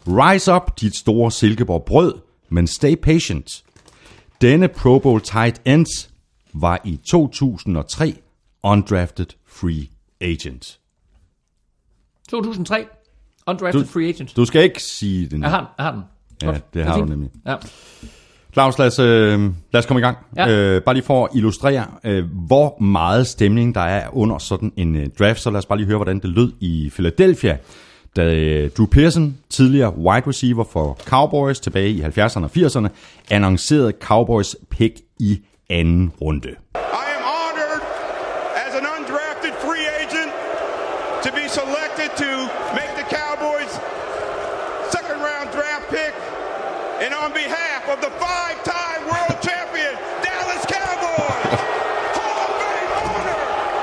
Rise 0.06 0.54
up, 0.54 0.80
dit 0.80 0.96
store 0.96 1.30
Silkeborg 1.30 1.84
brød, 1.84 2.14
men 2.48 2.66
stay 2.66 2.94
patient. 3.02 3.64
Denne 4.40 4.68
Pro 4.68 4.98
Bowl 4.98 5.20
tight 5.20 5.62
ends 5.64 6.10
var 6.52 6.80
i 6.84 7.00
2003 7.10 8.14
undrafted 8.62 9.26
free 9.46 9.88
agent. 10.20 10.80
2003. 12.28 12.86
Undrafted 13.46 13.80
Du- 13.80 13.86
free 13.86 14.08
agent. 14.08 14.36
Du 14.36 14.44
skal 14.44 14.62
ikke 14.62 14.82
sige 14.82 15.28
den. 15.28 15.42
Jeg 15.42 15.50
har 15.50 15.58
den. 15.60 15.66
Jeg 15.78 15.84
har 15.84 15.92
den. 15.92 16.02
Ja, 16.42 16.46
Godt. 16.46 16.74
det 16.74 16.82
er 16.82 16.86
har 16.86 16.98
du 16.98 17.04
nemlig. 17.04 17.30
Ja. 17.46 17.54
Claus, 18.52 18.78
lad 18.78 18.86
os, 18.86 18.98
øh, 18.98 19.40
lad 19.72 19.78
os 19.78 19.86
komme 19.86 20.00
i 20.00 20.02
gang. 20.02 20.18
Ja. 20.36 20.48
Øh, 20.50 20.82
bare 20.82 20.94
lige 20.94 21.04
for 21.04 21.24
at 21.24 21.30
illustrere, 21.34 21.86
øh, 22.04 22.24
hvor 22.46 22.82
meget 22.82 23.26
stemning 23.26 23.74
der 23.74 23.80
er 23.80 24.08
under 24.12 24.38
sådan 24.38 24.72
en 24.76 24.96
øh, 24.96 25.06
draft, 25.18 25.40
så 25.40 25.50
lad 25.50 25.58
os 25.58 25.66
bare 25.66 25.78
lige 25.78 25.86
høre, 25.86 25.96
hvordan 25.98 26.18
det 26.18 26.30
lød 26.30 26.52
i 26.60 26.90
Philadelphia, 26.94 27.56
da 28.16 28.34
øh, 28.34 28.70
Drew 28.70 28.86
Pearson, 28.86 29.36
tidligere 29.50 29.96
wide 29.98 30.22
receiver 30.28 30.64
for 30.64 30.98
Cowboys 31.04 31.60
tilbage 31.60 31.90
i 31.90 32.00
70'erne 32.02 32.44
og 32.44 32.50
80'erne, 32.56 32.88
annoncerede 33.30 33.92
Cowboys 34.00 34.56
pick 34.70 34.96
i 35.20 35.40
anden 35.70 36.12
runde. 36.20 36.48
I 36.48 36.52
am 36.78 37.24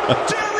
Dead! 0.07 0.50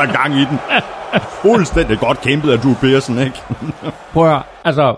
Altså 0.00 0.18
gang 0.18 0.34
i 0.34 0.44
den. 0.44 0.58
Fuldstændig 1.42 1.98
godt 1.98 2.20
kæmpet 2.20 2.50
af 2.50 2.58
Drew 2.58 2.74
Pearson, 2.74 3.18
ikke? 3.18 3.32
Prøv 4.12 4.24
at 4.24 4.30
høre, 4.30 4.42
altså, 4.64 4.96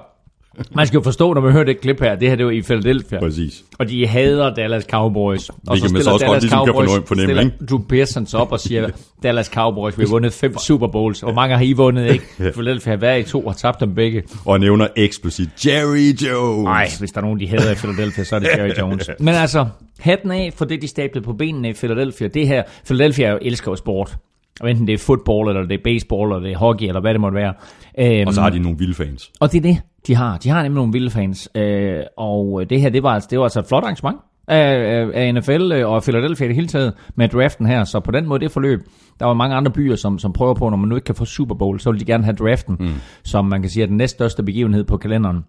man 0.74 0.86
skal 0.86 0.96
jo 0.98 1.02
forstå, 1.02 1.34
når 1.34 1.40
man 1.40 1.52
hører 1.52 1.64
det 1.64 1.80
klip 1.80 2.00
her, 2.00 2.14
det 2.16 2.28
her 2.28 2.36
det 2.36 2.44
var 2.46 2.50
i 2.52 2.62
Philadelphia. 2.62 3.18
Præcis. 3.18 3.62
Og 3.78 3.88
de 3.88 4.06
hader 4.06 4.54
Dallas 4.54 4.84
Cowboys. 4.90 5.48
Og 5.48 5.56
kan 5.78 5.92
man 5.92 6.02
så 6.02 6.10
også 6.10 6.26
godt 6.26 6.42
ligesom 6.42 6.64
kan 6.66 6.74
fornemme- 6.74 7.24
stiller 7.24 7.42
ikke? 7.42 7.56
Drew 7.70 7.78
Pearson 7.88 8.26
så 8.26 8.38
op 8.38 8.52
og 8.52 8.60
siger, 8.60 8.88
Dallas 9.22 9.46
Cowboys, 9.46 9.98
vi 9.98 10.02
har 10.04 10.10
vundet 10.10 10.32
fem 10.32 10.58
Super 10.58 10.86
Bowls. 10.86 11.20
Hvor 11.20 11.32
mange 11.32 11.56
har 11.56 11.64
I 11.64 11.72
vundet, 11.72 12.10
ikke? 12.12 12.24
Philadelphia 12.54 12.92
har 12.92 12.96
været 12.98 13.20
i 13.20 13.22
to 13.22 13.40
og 13.46 13.56
tabt 13.56 13.80
dem 13.80 13.94
begge. 13.94 14.22
Og 14.44 14.60
nævner 14.60 14.86
eksplicit 14.96 15.48
Jerry 15.66 16.12
Jones. 16.28 16.64
Nej, 16.64 16.88
hvis 16.98 17.10
der 17.10 17.18
er 17.20 17.22
nogen, 17.24 17.40
de 17.40 17.48
hader 17.48 17.72
i 17.72 17.74
Philadelphia, 17.74 18.24
så 18.24 18.34
er 18.36 18.38
det 18.38 18.48
Jerry 18.56 18.70
Jones. 18.80 19.10
Men 19.20 19.34
altså, 19.34 19.66
hatten 20.00 20.30
af 20.30 20.52
for 20.56 20.64
det, 20.64 20.82
de 20.82 20.88
stablede 20.88 21.24
på 21.24 21.32
benene 21.32 21.68
i 21.68 21.72
Philadelphia. 21.72 22.28
Det 22.28 22.46
her, 22.48 22.62
Philadelphia 22.86 23.38
elsker 23.42 23.70
jo 23.72 23.76
sport. 23.76 24.16
Og 24.60 24.70
enten 24.70 24.86
det 24.86 24.92
er 24.92 24.98
football, 24.98 25.48
eller 25.48 25.62
det 25.62 25.74
er 25.74 25.82
baseball, 25.84 26.32
eller 26.32 26.40
det 26.40 26.52
er 26.52 26.58
hockey, 26.58 26.86
eller 26.86 27.00
hvad 27.00 27.12
det 27.12 27.20
måtte 27.20 27.36
være. 27.36 27.54
Øhm, 27.98 28.26
Og 28.28 28.34
så 28.34 28.40
har 28.40 28.50
de 28.50 28.58
nogle 28.58 28.78
vilde 28.78 28.94
fans. 28.94 29.30
og 29.40 29.52
det 29.52 29.58
er 29.58 29.62
det, 29.62 29.82
de 30.06 30.14
har. 30.14 30.38
De 30.38 30.48
har 30.48 30.62
nemlig 30.62 30.74
nogle 30.76 30.92
vilde 30.92 31.10
fans. 31.10 31.48
Øh, 31.54 32.00
og 32.16 32.70
det 32.70 32.80
her, 32.80 32.90
det 32.90 33.02
var, 33.02 33.10
altså, 33.14 33.28
det 33.30 33.38
var 33.38 33.44
altså 33.44 33.60
et 33.60 33.66
flot 33.66 33.82
arrangement 33.84 34.16
af, 34.48 35.08
af, 35.14 35.34
NFL 35.34 35.72
øh, 35.72 35.88
og 35.88 36.02
Philadelphia 36.02 36.44
i 36.44 36.48
det 36.48 36.54
hele 36.56 36.68
taget 36.68 36.94
med 37.14 37.28
draften 37.28 37.66
her. 37.66 37.84
Så 37.84 38.00
på 38.00 38.10
den 38.10 38.26
måde, 38.26 38.40
det 38.40 38.50
forløb, 38.50 38.80
der 39.20 39.26
var 39.26 39.34
mange 39.34 39.56
andre 39.56 39.70
byer, 39.70 39.96
som, 39.96 40.18
som 40.18 40.32
prøver 40.32 40.54
på, 40.54 40.68
når 40.68 40.76
man 40.76 40.88
nu 40.88 40.94
ikke 40.94 41.06
kan 41.06 41.14
få 41.14 41.24
Super 41.24 41.54
Bowl, 41.54 41.80
så 41.80 41.90
vil 41.90 42.00
de 42.00 42.04
gerne 42.04 42.24
have 42.24 42.36
draften, 42.36 42.76
mm. 42.80 42.88
som 43.24 43.44
man 43.44 43.60
kan 43.60 43.70
sige 43.70 43.82
er 43.82 43.86
den 43.86 43.96
næststørste 43.96 44.42
begivenhed 44.42 44.84
på 44.84 44.96
kalenderen. 44.96 45.44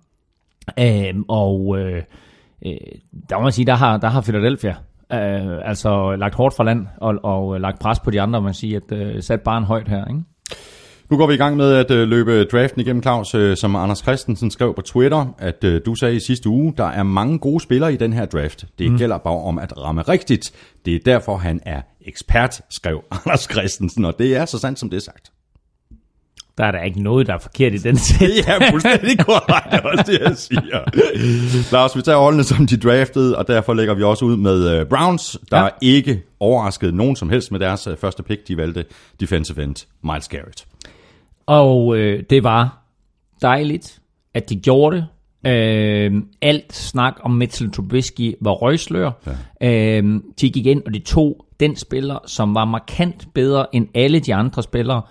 Øh, 0.79 1.13
og 1.27 1.79
øh, 1.79 2.01
der 3.29 3.37
må 3.37 3.43
man 3.43 3.51
sige, 3.51 3.65
der 3.65 3.75
har, 3.75 3.97
der 3.97 4.07
har 4.07 4.21
Philadelphia 4.21 4.75
øh, 5.13 5.69
altså 5.69 6.15
lagt 6.15 6.35
hårdt 6.35 6.55
fra 6.55 6.63
land 6.63 6.87
og, 6.97 7.15
og 7.23 7.61
lagt 7.61 7.79
pres 7.79 7.99
på 7.99 8.11
de 8.11 8.21
andre, 8.21 8.41
man 8.41 8.53
siger, 8.53 8.79
at 8.89 8.97
øh, 8.97 9.23
sat 9.23 9.41
barn 9.41 9.63
højt 9.63 9.87
her, 9.87 10.05
ikke? 10.05 10.21
Nu 11.11 11.17
går 11.17 11.27
vi 11.27 11.33
i 11.33 11.37
gang 11.37 11.57
med 11.57 11.73
at 11.73 11.91
øh, 11.91 12.07
løbe 12.07 12.43
draften 12.43 12.81
igennem, 12.81 13.03
Claus, 13.03 13.35
øh, 13.35 13.57
som 13.57 13.75
Anders 13.75 13.99
Christensen 13.99 14.51
skrev 14.51 14.73
på 14.75 14.81
Twitter, 14.81 15.35
at 15.37 15.63
øh, 15.63 15.81
du 15.85 15.95
sagde 15.95 16.15
i 16.15 16.19
sidste 16.19 16.49
uge, 16.49 16.73
der 16.77 16.85
er 16.85 17.03
mange 17.03 17.39
gode 17.39 17.59
spillere 17.59 17.93
i 17.93 17.97
den 17.97 18.13
her 18.13 18.25
draft. 18.25 18.65
Det 18.79 18.91
mm. 18.91 18.97
gælder 18.97 19.17
bare 19.17 19.37
om 19.37 19.59
at 19.59 19.77
ramme 19.77 20.01
rigtigt. 20.01 20.51
Det 20.85 20.95
er 20.95 20.99
derfor, 21.05 21.37
han 21.37 21.59
er 21.65 21.81
ekspert, 22.01 22.61
skrev 22.69 23.03
Anders 23.11 23.47
Christensen, 23.51 24.05
og 24.05 24.19
det 24.19 24.35
er 24.35 24.45
så 24.45 24.59
sandt, 24.59 24.79
som 24.79 24.89
det 24.89 24.97
er 24.97 25.01
sagt. 25.01 25.31
Der 26.57 26.63
er 26.65 26.71
der 26.71 26.83
ikke 26.83 27.03
noget, 27.03 27.27
der 27.27 27.33
er 27.33 27.37
forkert 27.39 27.73
i 27.73 27.77
den 27.77 27.97
sæt. 28.07 28.29
Ja, 28.47 28.71
fuldstændig 28.71 29.19
korrekt, 29.19 29.71
det 29.71 29.81
også 29.81 30.03
det, 30.07 30.19
jeg 30.19 30.37
siger. 30.37 31.71
Lars, 31.73 31.97
vi 31.97 32.01
tager 32.01 32.17
holdene, 32.17 32.43
som 32.43 32.67
de 32.67 32.77
draftede, 32.77 33.37
og 33.37 33.47
derfor 33.47 33.73
lægger 33.73 33.93
vi 33.93 34.03
også 34.03 34.25
ud 34.25 34.37
med 34.37 34.81
uh, 34.81 34.87
Browns, 34.87 35.39
der 35.51 35.61
ja. 35.63 35.69
ikke 35.81 36.23
overraskede 36.39 36.95
nogen 36.95 37.15
som 37.15 37.29
helst 37.29 37.51
med 37.51 37.59
deres 37.59 37.87
uh, 37.87 37.97
første 37.97 38.23
pick. 38.23 38.47
De 38.47 38.57
valgte 38.57 38.85
defensive 39.19 39.63
end 39.63 39.75
Miles 40.03 40.27
Garrett. 40.27 40.65
Og 41.45 41.97
øh, 41.97 42.23
det 42.29 42.43
var 42.43 42.83
dejligt, 43.41 43.99
at 44.33 44.49
de 44.49 44.55
gjorde 44.55 44.95
det. 44.95 45.07
Øh, 45.51 46.13
alt 46.41 46.73
snak 46.73 47.13
om 47.23 47.31
Mitchell 47.31 47.71
Trubisky 47.71 48.35
var 48.41 48.51
røgslør. 48.51 49.11
Ja. 49.61 49.97
Øh, 49.97 50.21
de 50.41 50.49
gik 50.49 50.65
ind, 50.65 50.81
og 50.85 50.93
de 50.93 50.99
tog 50.99 51.45
den 51.59 51.75
spiller, 51.75 52.19
som 52.25 52.55
var 52.55 52.65
markant 52.65 53.27
bedre 53.33 53.75
end 53.75 53.87
alle 53.93 54.19
de 54.19 54.35
andre 54.35 54.63
spillere. 54.63 55.01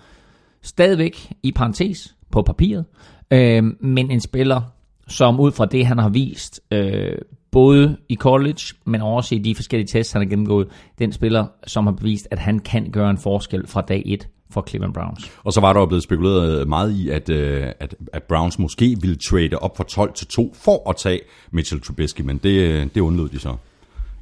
Stadigvæk 0.63 1.33
i 1.43 1.51
parentes 1.51 2.15
på 2.31 2.41
papiret. 2.41 2.85
Øh, 3.31 3.63
men 3.79 4.11
en 4.11 4.21
spiller, 4.21 4.61
som 5.07 5.39
ud 5.39 5.51
fra 5.51 5.65
det, 5.65 5.85
han 5.85 5.97
har 5.97 6.09
vist, 6.09 6.61
øh, 6.71 7.17
både 7.51 7.97
i 8.09 8.15
college, 8.15 8.61
men 8.85 9.01
også 9.01 9.35
i 9.35 9.37
de 9.37 9.55
forskellige 9.55 9.87
tests, 9.87 10.13
han 10.13 10.21
har 10.21 10.29
gennemgået, 10.29 10.67
den 10.99 11.11
spiller, 11.11 11.45
som 11.67 11.87
har 11.87 11.93
bevist, 11.93 12.27
at 12.31 12.39
han 12.39 12.59
kan 12.59 12.91
gøre 12.91 13.09
en 13.09 13.17
forskel 13.17 13.67
fra 13.67 13.81
dag 13.81 14.03
1 14.05 14.27
for 14.49 14.65
Cleveland 14.69 14.93
Browns. 14.93 15.31
Og 15.43 15.53
så 15.53 15.61
var 15.61 15.73
der 15.73 15.79
jo 15.79 15.85
blevet 15.85 16.03
spekuleret 16.03 16.67
meget 16.67 16.91
i, 16.91 17.09
at, 17.09 17.29
øh, 17.29 17.67
at, 17.79 17.95
at 18.13 18.23
Browns 18.23 18.59
måske 18.59 18.97
ville 19.01 19.15
trade 19.15 19.59
op 19.59 19.77
fra 19.77 19.83
12 19.83 20.13
til 20.13 20.27
2 20.27 20.53
for 20.55 20.89
at 20.89 20.95
tage 20.95 21.19
Mitchell 21.51 21.81
Trubisky, 21.81 22.21
men 22.21 22.37
det, 22.37 22.49
øh, 22.49 22.87
det 22.95 23.01
undlod 23.01 23.29
de 23.29 23.39
så. 23.39 23.55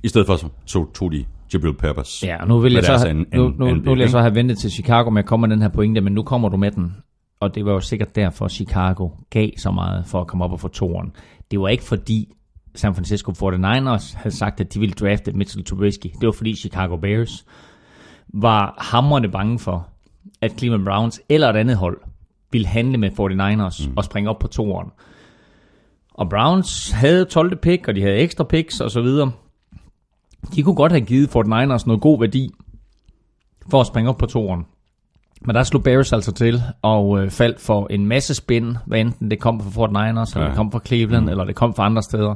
I 0.04 0.08
stedet 0.08 0.28
for 0.28 0.52
så 0.66 0.86
tog 0.94 1.12
de 1.12 1.26
Jabril 1.54 1.74
Peppers. 1.74 2.24
Ja, 2.24 2.42
og 2.42 2.48
nu 2.48 2.60
vil, 2.60 2.74
jeg 2.74 2.84
så, 2.84 2.98
have, 2.98 3.10
en, 3.10 3.26
nu, 3.34 3.54
nu, 3.58 3.68
en, 3.68 3.78
nu 3.78 3.92
vil 3.92 4.00
jeg 4.00 4.10
så 4.10 4.20
have 4.20 4.36
ventet 4.36 4.58
til 4.58 4.72
Chicago 4.72 5.10
med 5.10 5.20
at 5.20 5.26
komme 5.26 5.48
med 5.48 5.56
den 5.56 5.62
her 5.62 5.70
pointe, 5.70 6.02
men 6.02 6.14
nu 6.14 6.24
kommer 6.24 6.50
du 6.50 6.58
med 6.58 6.72
den. 6.72 6.96
Og 7.40 7.56
det 7.56 7.66
var 7.66 7.72
jo 7.72 7.80
sikkert 7.80 8.16
derfor, 8.16 8.48
Chicago 8.48 9.10
gav 9.30 9.50
så 9.58 9.72
meget 9.72 10.06
for 10.06 10.22
at 10.22 10.28
komme 10.28 10.46
op 10.46 10.52
og 10.52 10.60
få 10.60 10.68
toren. 10.68 11.12
Det 11.52 11.60
var 11.60 11.68
ikke 11.68 11.84
fordi 11.84 12.30
San 12.76 12.96
Francisco 12.96 13.32
49ers 13.32 14.18
havde 14.18 14.36
sagt, 14.36 14.60
at 14.60 14.74
de 14.74 14.80
ville 14.80 14.94
drafte 14.94 15.32
Mitchell 15.32 15.66
Trubisky. 15.66 16.08
Det 16.22 16.26
var 16.26 16.32
fordi 16.32 16.56
Chicago 16.56 16.98
Bears 16.98 17.46
var 18.34 18.76
hammerne 18.78 19.30
bange 19.30 19.60
for, 19.60 19.88
at 20.42 20.52
Cleveland 20.58 20.86
Browns 20.86 21.22
eller 21.30 21.50
et 21.50 21.56
andet 21.56 21.78
hold 21.78 21.98
ville 22.52 22.68
handle 22.68 22.98
med 22.98 23.10
49ers 23.10 23.90
mm. 23.90 23.98
og 23.98 24.04
springe 24.04 24.30
op 24.30 24.40
på 24.40 24.48
toeren. 24.48 24.90
Og 26.14 26.30
Browns 26.30 26.92
havde 26.92 27.26
12. 27.26 27.56
pick, 27.56 27.88
og 27.88 27.96
de 27.96 28.02
havde 28.02 28.16
ekstra 28.16 28.44
picks 28.44 28.82
og 28.82 28.92
så 28.92 29.02
videre. 29.02 29.32
De 30.56 30.64
kunne 30.64 30.76
godt 30.76 30.92
have 30.92 31.02
givet 31.02 31.36
49ers 31.36 31.84
noget 31.86 32.02
god 32.02 32.20
værdi 32.20 32.50
for 33.72 33.82
at 33.82 33.88
springe 33.88 34.10
op 34.10 34.18
på 34.18 34.26
toeren. 34.26 34.66
Men 35.42 35.56
der 35.56 35.64
slog 35.64 35.84
Bears 35.84 36.14
altså 36.14 36.32
til 36.32 36.62
og 36.82 37.20
øh, 37.20 37.30
faldt 37.30 37.62
for 37.62 37.88
en 37.90 38.06
masse 38.06 38.36
spin, 38.36 38.78
hvad 38.86 39.00
enten 39.00 39.32
det 39.32 39.40
kom 39.40 39.62
fra 39.62 39.70
Fort 39.70 39.90
Niners, 39.90 40.36
ja. 40.36 40.40
eller 40.40 40.50
det 40.50 40.58
kom 40.58 40.72
fra 40.72 40.80
Cleveland, 40.86 41.24
mm. 41.24 41.30
eller 41.30 41.46
det 41.46 41.56
kom 41.56 41.76
fra 41.76 41.86
andre 41.86 42.04
steder, 42.04 42.36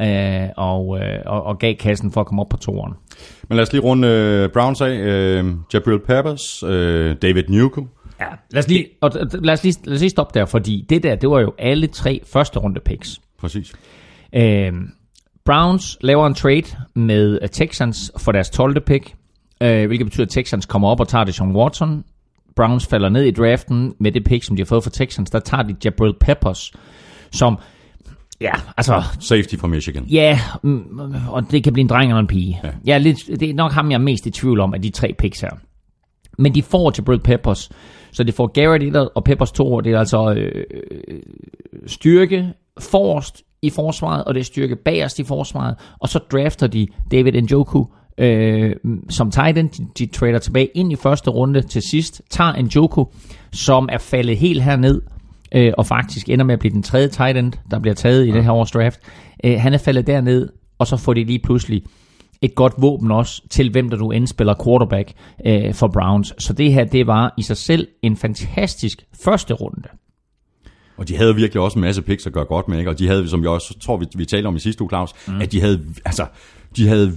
øh, 0.00 0.48
og, 0.56 0.98
øh, 0.98 1.18
og, 1.26 1.42
og 1.42 1.58
gav 1.58 1.74
kassen 1.74 2.12
for 2.12 2.20
at 2.20 2.26
komme 2.26 2.42
op 2.42 2.48
på 2.48 2.56
toeren. 2.56 2.94
Men 3.48 3.56
lad 3.56 3.62
os 3.62 3.72
lige 3.72 3.82
runde 3.82 4.08
øh, 4.08 4.50
Browns 4.52 4.80
af. 4.80 4.96
Øh, 4.96 5.44
Jabril 5.74 5.98
Peppers, 5.98 6.62
øh, 6.62 7.16
David 7.22 7.42
Newcomb. 7.48 7.88
Ja, 8.20 8.26
lad 8.50 8.58
os, 8.58 8.68
lige, 8.68 8.86
og, 9.00 9.10
lad, 9.42 9.52
os 9.52 9.64
lige, 9.64 9.74
lad 9.84 9.94
os 9.94 10.00
lige 10.00 10.10
stoppe 10.10 10.38
der, 10.38 10.44
fordi 10.44 10.86
det 10.88 11.02
der, 11.02 11.14
det 11.14 11.30
var 11.30 11.40
jo 11.40 11.52
alle 11.58 11.86
tre 11.86 12.20
første 12.32 12.58
runde 12.58 12.80
picks. 12.80 13.20
Præcis. 13.38 13.72
Øh, 14.34 14.72
Browns 15.48 15.98
laver 16.00 16.26
en 16.26 16.34
trade 16.34 16.76
med 16.94 17.48
Texans 17.48 18.12
for 18.18 18.32
deres 18.32 18.50
12. 18.50 18.80
pick, 18.80 19.14
øh, 19.62 19.86
hvilket 19.86 20.06
betyder, 20.06 20.24
at 20.24 20.30
Texans 20.30 20.66
kommer 20.66 20.88
op 20.88 21.00
og 21.00 21.08
tager 21.08 21.24
det 21.24 21.34
Sean 21.34 21.56
Watson. 21.56 22.04
Browns 22.56 22.86
falder 22.86 23.08
ned 23.08 23.24
i 23.24 23.30
draften 23.30 23.94
med 24.00 24.12
det 24.12 24.24
pick, 24.24 24.44
som 24.44 24.56
de 24.56 24.62
har 24.62 24.66
fået 24.66 24.84
fra 24.84 24.90
Texans. 24.90 25.30
Der 25.30 25.38
tager 25.38 25.62
de 25.62 25.76
Jabril 25.84 26.14
Peppers, 26.20 26.72
som 27.32 27.58
Ja, 28.40 28.52
altså... 28.76 29.02
Safety 29.20 29.56
fra 29.56 29.66
Michigan. 29.66 30.04
Ja, 30.04 30.40
mm, 30.62 31.14
og 31.30 31.50
det 31.50 31.64
kan 31.64 31.72
blive 31.72 31.82
en 31.82 31.88
dreng 31.88 32.10
eller 32.10 32.20
en 32.20 32.26
pige. 32.26 32.60
Ja. 32.64 32.70
Ja, 32.86 32.98
lidt, 32.98 33.40
det 33.40 33.50
er 33.50 33.54
nok 33.54 33.72
ham, 33.72 33.90
jeg 33.90 33.96
er 33.96 34.02
mest 34.02 34.26
i 34.26 34.30
tvivl 34.30 34.60
om 34.60 34.74
af 34.74 34.82
de 34.82 34.90
tre 34.90 35.14
picks 35.18 35.40
her. 35.40 35.50
Men 36.38 36.54
de 36.54 36.62
får 36.62 36.92
Jabril 36.98 37.20
Peppers, 37.20 37.70
så 38.12 38.24
de 38.24 38.32
får 38.32 38.46
Garrett 38.46 38.84
1 38.84 39.08
og 39.14 39.24
Peppers 39.24 39.52
2, 39.52 39.80
det 39.80 39.92
er 39.92 39.98
altså 39.98 40.34
øh, 40.34 40.64
styrke 41.86 42.52
forrest 42.80 43.42
i 43.62 43.70
forsvaret, 43.70 44.24
og 44.24 44.34
det 44.34 44.40
er 44.40 44.44
styrke 44.44 44.76
bagerst 44.76 45.18
i 45.18 45.24
forsvaret, 45.24 45.74
og 45.98 46.08
så 46.08 46.18
drafter 46.18 46.66
de 46.66 46.86
David 47.10 47.42
Njoku 47.42 47.84
øh, 48.18 48.76
som 49.10 49.30
tight 49.30 49.58
end. 49.58 49.70
De, 49.70 49.86
de 49.98 50.06
trader 50.06 50.38
tilbage 50.38 50.68
ind 50.74 50.92
i 50.92 50.96
første 50.96 51.30
runde 51.30 51.62
til 51.62 51.82
sidst, 51.82 52.22
tager 52.30 52.62
Njoku, 52.62 53.04
som 53.52 53.88
er 53.92 53.98
faldet 53.98 54.36
helt 54.36 54.62
herned, 54.62 55.02
øh, 55.54 55.72
og 55.78 55.86
faktisk 55.86 56.28
ender 56.28 56.44
med 56.44 56.52
at 56.52 56.60
blive 56.60 56.72
den 56.72 56.82
tredje 56.82 57.08
tight 57.08 57.38
end, 57.38 57.52
der 57.70 57.78
bliver 57.78 57.94
taget 57.94 58.24
i 58.24 58.28
ja. 58.28 58.36
det 58.36 58.44
her 58.44 58.52
års 58.52 58.70
draft. 58.70 59.00
Øh, 59.44 59.60
han 59.60 59.74
er 59.74 59.78
faldet 59.78 60.06
derned, 60.06 60.48
og 60.78 60.86
så 60.86 60.96
får 60.96 61.14
de 61.14 61.24
lige 61.24 61.38
pludselig 61.38 61.82
et 62.42 62.54
godt 62.54 62.72
våben 62.78 63.10
også 63.10 63.42
til 63.50 63.70
hvem 63.70 63.90
der 63.90 63.96
nu 63.96 64.10
end 64.10 64.26
spiller 64.26 64.54
quarterback 64.64 65.12
øh, 65.46 65.74
for 65.74 65.88
Browns. 65.88 66.34
Så 66.38 66.52
det 66.52 66.72
her, 66.72 66.84
det 66.84 67.06
var 67.06 67.34
i 67.38 67.42
sig 67.42 67.56
selv 67.56 67.88
en 68.02 68.16
fantastisk 68.16 69.02
første 69.24 69.54
runde. 69.54 69.88
Og 70.98 71.08
de 71.08 71.16
havde 71.16 71.34
virkelig 71.34 71.62
også 71.62 71.78
en 71.78 71.80
masse 71.80 72.02
picks 72.02 72.26
at 72.26 72.32
gøre 72.32 72.44
godt 72.44 72.68
med, 72.68 72.78
ikke? 72.78 72.90
Og 72.90 72.98
de 72.98 73.08
havde, 73.08 73.28
som 73.28 73.42
jeg 73.42 73.50
også 73.50 73.78
tror, 73.78 73.96
vi, 73.96 74.06
vi 74.14 74.24
talte 74.24 74.46
om 74.46 74.56
i 74.56 74.58
sidste 74.58 74.82
uge, 74.82 74.90
Claus, 74.90 75.10
mm. 75.28 75.40
at 75.40 75.52
de 75.52 75.60
havde, 75.60 75.84
altså, 76.04 76.26
de 76.76 76.88
havde 76.88 77.12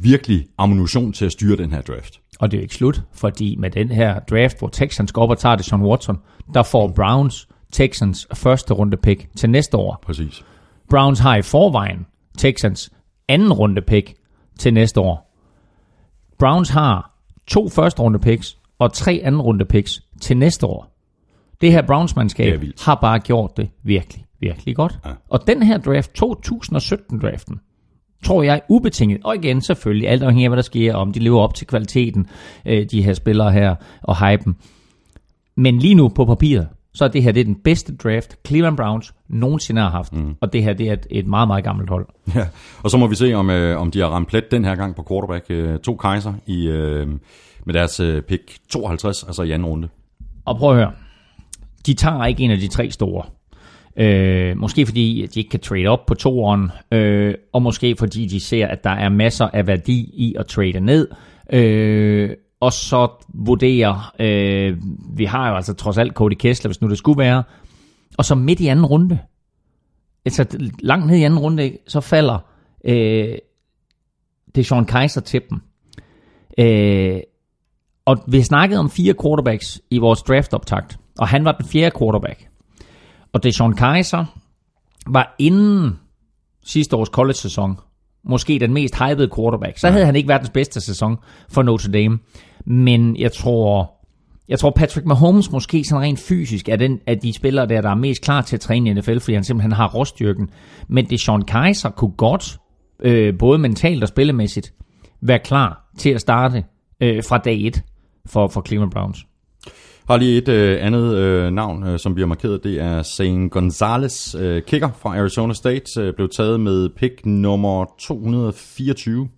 virkelig 0.00 0.46
ammunition 0.58 1.12
til 1.12 1.24
at 1.24 1.32
styre 1.32 1.56
den 1.56 1.72
her 1.72 1.80
draft. 1.80 2.20
Og 2.38 2.50
det 2.50 2.56
er 2.56 2.60
jo 2.60 2.62
ikke 2.62 2.74
slut, 2.74 3.02
fordi 3.12 3.56
med 3.56 3.70
den 3.70 3.88
her 3.88 4.20
draft, 4.20 4.58
hvor 4.58 4.68
Texans 4.68 5.12
går 5.12 5.22
op 5.22 5.30
og 5.30 5.38
tager 5.38 5.56
det 5.56 5.64
Sean 5.64 5.82
Watson, 5.82 6.18
der 6.54 6.62
får 6.62 6.92
Browns 6.96 7.48
Texans 7.72 8.26
første 8.34 8.74
runde 8.74 8.96
pick 8.96 9.28
til 9.36 9.50
næste 9.50 9.76
år. 9.76 9.98
Præcis. 10.02 10.44
Browns 10.90 11.18
har 11.18 11.36
i 11.36 11.42
forvejen 11.42 12.06
Texans 12.38 12.90
anden 13.28 13.52
runde 13.52 13.82
pick 13.82 14.14
til 14.58 14.74
næste 14.74 15.00
år. 15.00 15.32
Browns 16.38 16.68
har 16.68 17.16
to 17.46 17.68
første 17.68 18.02
runde 18.02 18.18
picks 18.18 18.56
og 18.78 18.92
tre 18.92 19.20
anden 19.24 19.40
runde 19.40 19.64
picks 19.64 20.02
til 20.20 20.36
næste 20.36 20.66
år. 20.66 20.95
Det 21.60 21.72
her 21.72 21.82
Browns-mandskab 21.82 22.60
har 22.84 22.94
bare 22.94 23.18
gjort 23.18 23.56
det 23.56 23.68
virkelig, 23.82 24.24
virkelig 24.40 24.76
godt. 24.76 24.98
Ja. 25.04 25.10
Og 25.30 25.46
den 25.46 25.62
her 25.62 25.78
draft, 25.78 26.22
2017-draften, 26.22 27.60
tror 28.24 28.42
jeg 28.42 28.60
ubetinget, 28.68 29.20
og 29.24 29.34
igen 29.36 29.60
selvfølgelig, 29.60 30.08
alt 30.08 30.22
afhængig 30.22 30.44
af 30.44 30.50
hvad 30.50 30.56
der 30.56 30.62
sker, 30.62 30.94
om 30.94 31.12
de 31.12 31.18
lever 31.18 31.40
op 31.40 31.54
til 31.54 31.66
kvaliteten, 31.66 32.26
øh, 32.66 32.86
de 32.90 33.02
her 33.02 33.14
spillere 33.14 33.52
her, 33.52 33.74
og 34.02 34.28
hypen. 34.28 34.56
Men 35.56 35.78
lige 35.78 35.94
nu 35.94 36.08
på 36.08 36.24
papiret, 36.24 36.68
så 36.94 37.04
er 37.04 37.08
det 37.08 37.22
her 37.22 37.32
det 37.32 37.40
er 37.40 37.44
den 37.44 37.54
bedste 37.64 37.96
draft, 37.96 38.36
Cleveland 38.46 38.76
Browns 38.76 39.14
nogensinde 39.28 39.80
har 39.80 39.90
haft. 39.90 40.12
Mm. 40.12 40.34
Og 40.40 40.52
det 40.52 40.62
her 40.62 40.72
det 40.72 40.88
er 40.88 40.92
et, 40.92 41.06
et 41.10 41.26
meget, 41.26 41.48
meget 41.48 41.64
gammelt 41.64 41.90
hold. 41.90 42.06
Ja, 42.34 42.46
og 42.82 42.90
så 42.90 42.96
må 42.96 43.06
vi 43.06 43.14
se, 43.14 43.34
om, 43.34 43.50
øh, 43.50 43.80
om 43.80 43.90
de 43.90 44.00
har 44.00 44.06
ramt 44.06 44.28
plet 44.28 44.50
den 44.50 44.64
her 44.64 44.74
gang 44.74 44.96
på 44.96 45.06
quarterback. 45.08 45.46
Øh, 45.48 45.78
to 45.78 45.96
Kaiser 45.96 46.34
i, 46.46 46.66
øh, 46.68 47.08
med 47.64 47.74
deres 47.74 48.00
øh, 48.00 48.22
pick 48.22 48.58
52, 48.68 49.22
altså 49.22 49.42
i 49.42 49.50
anden 49.50 49.68
runde. 49.68 49.88
Og 50.44 50.56
prøv 50.56 50.70
at 50.70 50.76
høre. 50.76 50.92
De 51.86 51.94
tager 51.94 52.24
ikke 52.24 52.42
en 52.42 52.50
af 52.50 52.58
de 52.58 52.68
tre 52.68 52.90
store. 52.90 53.24
Øh, 53.96 54.56
måske 54.56 54.86
fordi 54.86 55.28
de 55.34 55.40
ikke 55.40 55.50
kan 55.50 55.60
trade 55.60 55.86
op 55.86 56.06
på 56.06 56.14
toeren, 56.14 56.70
øh, 56.92 57.34
og 57.52 57.62
måske 57.62 57.96
fordi 57.98 58.26
de 58.26 58.40
ser, 58.40 58.66
at 58.66 58.84
der 58.84 58.90
er 58.90 59.08
masser 59.08 59.48
af 59.52 59.66
værdi 59.66 60.10
i 60.14 60.34
at 60.38 60.46
trade 60.46 60.80
ned. 60.80 61.08
Øh, 61.52 62.30
og 62.60 62.72
så 62.72 63.08
vurderer, 63.34 64.14
øh, 64.20 64.76
vi 65.16 65.24
har 65.24 65.48
jo 65.48 65.56
altså 65.56 65.74
trods 65.74 65.98
alt 65.98 66.12
Cody 66.12 66.34
Kessler, 66.34 66.68
hvis 66.68 66.80
nu 66.80 66.88
det 66.88 66.98
skulle 66.98 67.18
være, 67.18 67.42
og 68.18 68.24
så 68.24 68.34
midt 68.34 68.60
i 68.60 68.66
anden 68.66 68.86
runde, 68.86 69.18
altså 70.24 70.70
langt 70.80 71.06
ned 71.06 71.16
i 71.16 71.22
anden 71.22 71.38
runde, 71.38 71.72
så 71.86 72.00
falder 72.00 72.38
øh, 72.84 73.38
det 74.54 74.62
er 74.62 74.64
Sean 74.64 74.84
Kaiser 74.84 75.20
til 75.20 75.40
dem. 75.50 75.60
Øh, 76.58 77.20
og 78.04 78.16
vi 78.28 78.42
snakkede 78.42 78.80
om 78.80 78.90
fire 78.90 79.14
quarterbacks 79.22 79.80
i 79.90 79.98
vores 79.98 80.22
draft-optakt, 80.22 80.98
og 81.18 81.28
han 81.28 81.44
var 81.44 81.52
den 81.52 81.68
fjerde 81.68 81.98
quarterback. 81.98 82.48
Og 83.32 83.42
det 83.42 83.54
Sean 83.54 83.72
Kaiser 83.72 84.24
var 85.06 85.34
inden 85.38 85.98
sidste 86.64 86.96
års 86.96 87.08
college-sæson, 87.08 87.78
måske 88.24 88.58
den 88.58 88.72
mest 88.72 88.94
hypede 88.98 89.30
quarterback. 89.36 89.78
Så 89.78 89.90
havde 89.90 90.06
han 90.06 90.16
ikke 90.16 90.28
verdens 90.28 90.50
bedste 90.50 90.80
sæson 90.80 91.16
for 91.48 91.62
Notre 91.62 91.92
Dame. 91.92 92.18
Men 92.66 93.16
jeg 93.16 93.32
tror, 93.32 93.96
jeg 94.48 94.58
tror 94.58 94.70
Patrick 94.70 95.06
Mahomes 95.06 95.50
måske 95.50 95.84
sådan 95.84 96.02
rent 96.02 96.20
fysisk 96.20 96.68
er 96.68 96.76
den 96.76 97.00
af 97.06 97.18
de 97.18 97.32
spillere 97.32 97.66
der, 97.66 97.80
der 97.80 97.90
er 97.90 97.94
mest 97.94 98.22
klar 98.22 98.42
til 98.42 98.56
at 98.56 98.60
træne 98.60 98.90
i 98.90 98.92
NFL, 98.92 99.18
fordi 99.18 99.34
han 99.34 99.44
simpelthen 99.44 99.72
har 99.72 99.88
råstyrken. 99.88 100.50
Men 100.88 101.10
det 101.10 101.20
Sean 101.20 101.42
Kaiser 101.42 101.90
kunne 101.90 102.16
godt, 102.16 102.58
øh, 103.00 103.38
både 103.38 103.58
mentalt 103.58 104.02
og 104.02 104.08
spillemæssigt, 104.08 104.72
være 105.20 105.38
klar 105.38 105.90
til 105.98 106.10
at 106.10 106.20
starte 106.20 106.64
øh, 107.00 107.22
fra 107.28 107.38
dag 107.38 107.66
1 107.66 107.82
for, 108.26 108.48
for 108.48 108.62
Cleveland 108.66 108.90
Browns. 108.90 109.26
Har 110.08 110.16
lige 110.16 110.38
et 110.38 110.48
øh, 110.48 110.78
andet 110.80 111.14
øh, 111.14 111.52
navn, 111.52 111.86
øh, 111.86 111.98
som 111.98 112.14
bliver 112.14 112.26
markeret. 112.26 112.64
Det 112.64 112.80
er 112.80 113.02
Zane 113.02 113.48
Gonzalez, 113.48 114.34
øh, 114.34 114.62
kicker 114.62 114.90
fra 114.98 115.18
Arizona 115.18 115.54
State. 115.54 116.02
Øh, 116.02 116.14
blev 116.14 116.28
taget 116.28 116.60
med 116.60 116.88
pick 116.88 117.26
nummer 117.26 117.94
224. 117.98 119.28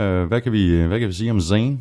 Øh, 0.00 0.24
hvad, 0.24 0.40
kan 0.40 0.52
vi, 0.52 0.82
hvad 0.82 0.98
kan 0.98 1.08
vi 1.08 1.12
sige 1.12 1.30
om 1.30 1.40
Zane? 1.40 1.78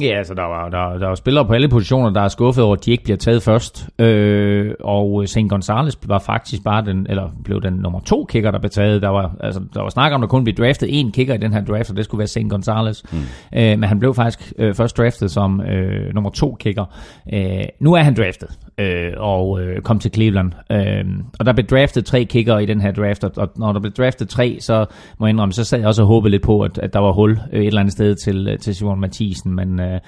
Ja, 0.00 0.18
altså 0.18 0.34
der 0.34 0.42
var, 0.42 0.68
der, 0.68 0.98
der 0.98 1.06
var 1.06 1.14
spillere 1.14 1.46
på 1.46 1.52
alle 1.52 1.68
positioner, 1.68 2.10
der 2.10 2.20
er 2.20 2.28
skuffet 2.28 2.64
over, 2.64 2.76
at 2.76 2.84
de 2.84 2.90
ikke 2.90 3.04
bliver 3.04 3.16
taget 3.16 3.42
først. 3.42 3.88
Øh, 3.98 4.74
og 4.80 5.28
St. 5.28 5.38
Gonzalez 5.48 5.94
var 6.06 6.18
faktisk 6.18 6.64
bare 6.64 6.84
den, 6.84 7.06
eller 7.08 7.30
blev 7.44 7.62
den 7.62 7.72
nummer 7.72 8.00
to 8.00 8.24
kicker, 8.24 8.50
der 8.50 8.58
blev 8.58 8.70
taget. 8.70 9.02
Der 9.02 9.08
var, 9.08 9.36
altså, 9.40 9.60
der 9.74 9.82
var 9.82 9.88
snak 9.88 10.12
om, 10.12 10.22
at 10.22 10.26
der 10.26 10.28
kun 10.28 10.44
blev 10.44 10.56
draftet 10.56 10.86
én 10.86 11.10
kicker 11.10 11.34
i 11.34 11.36
den 11.36 11.52
her 11.52 11.64
draft, 11.64 11.90
og 11.90 11.96
det 11.96 12.04
skulle 12.04 12.18
være 12.18 12.26
St. 12.26 12.48
Gonzalez. 12.50 13.02
Mm. 13.12 13.18
Øh, 13.58 13.78
men 13.78 13.84
han 13.84 13.98
blev 13.98 14.14
faktisk 14.14 14.52
øh, 14.58 14.74
først 14.74 14.96
draftet 14.96 15.30
som 15.30 15.60
øh, 15.60 16.14
nummer 16.14 16.30
to 16.30 16.56
kicker. 16.60 16.84
Øh, 17.32 17.64
nu 17.80 17.92
er 17.94 18.02
han 18.02 18.14
draftet, 18.14 18.48
øh, 18.78 19.12
og 19.16 19.60
øh, 19.60 19.80
kom 19.82 19.98
til 19.98 20.12
Cleveland. 20.14 20.52
Øh, 20.70 21.04
og 21.38 21.46
der 21.46 21.52
blev 21.52 21.66
draftet 21.66 22.04
tre 22.04 22.24
kicker 22.24 22.58
i 22.58 22.66
den 22.66 22.80
her 22.80 22.92
draft, 22.92 23.24
og 23.24 23.52
når 23.56 23.72
der 23.72 23.80
blev 23.80 23.92
draftet 23.92 24.28
tre, 24.28 24.56
så 24.60 24.86
må 25.18 25.26
jeg 25.26 25.30
indrømme, 25.30 25.52
så 25.52 25.64
sad 25.64 25.78
jeg 25.78 25.88
også 25.88 26.02
og 26.02 26.08
håbede 26.08 26.30
lidt 26.30 26.42
på, 26.42 26.60
at, 26.60 26.78
at 26.78 26.92
der 26.92 27.00
var 27.00 27.12
hul 27.12 27.40
øh, 27.52 27.60
et 27.60 27.66
eller 27.66 27.80
andet 27.80 27.92
sted 27.92 28.14
til, 28.14 28.58
til 28.60 28.74
Simon 28.74 29.00
Mathisen, 29.00 29.54
men 29.54 29.80
øh, 29.82 30.00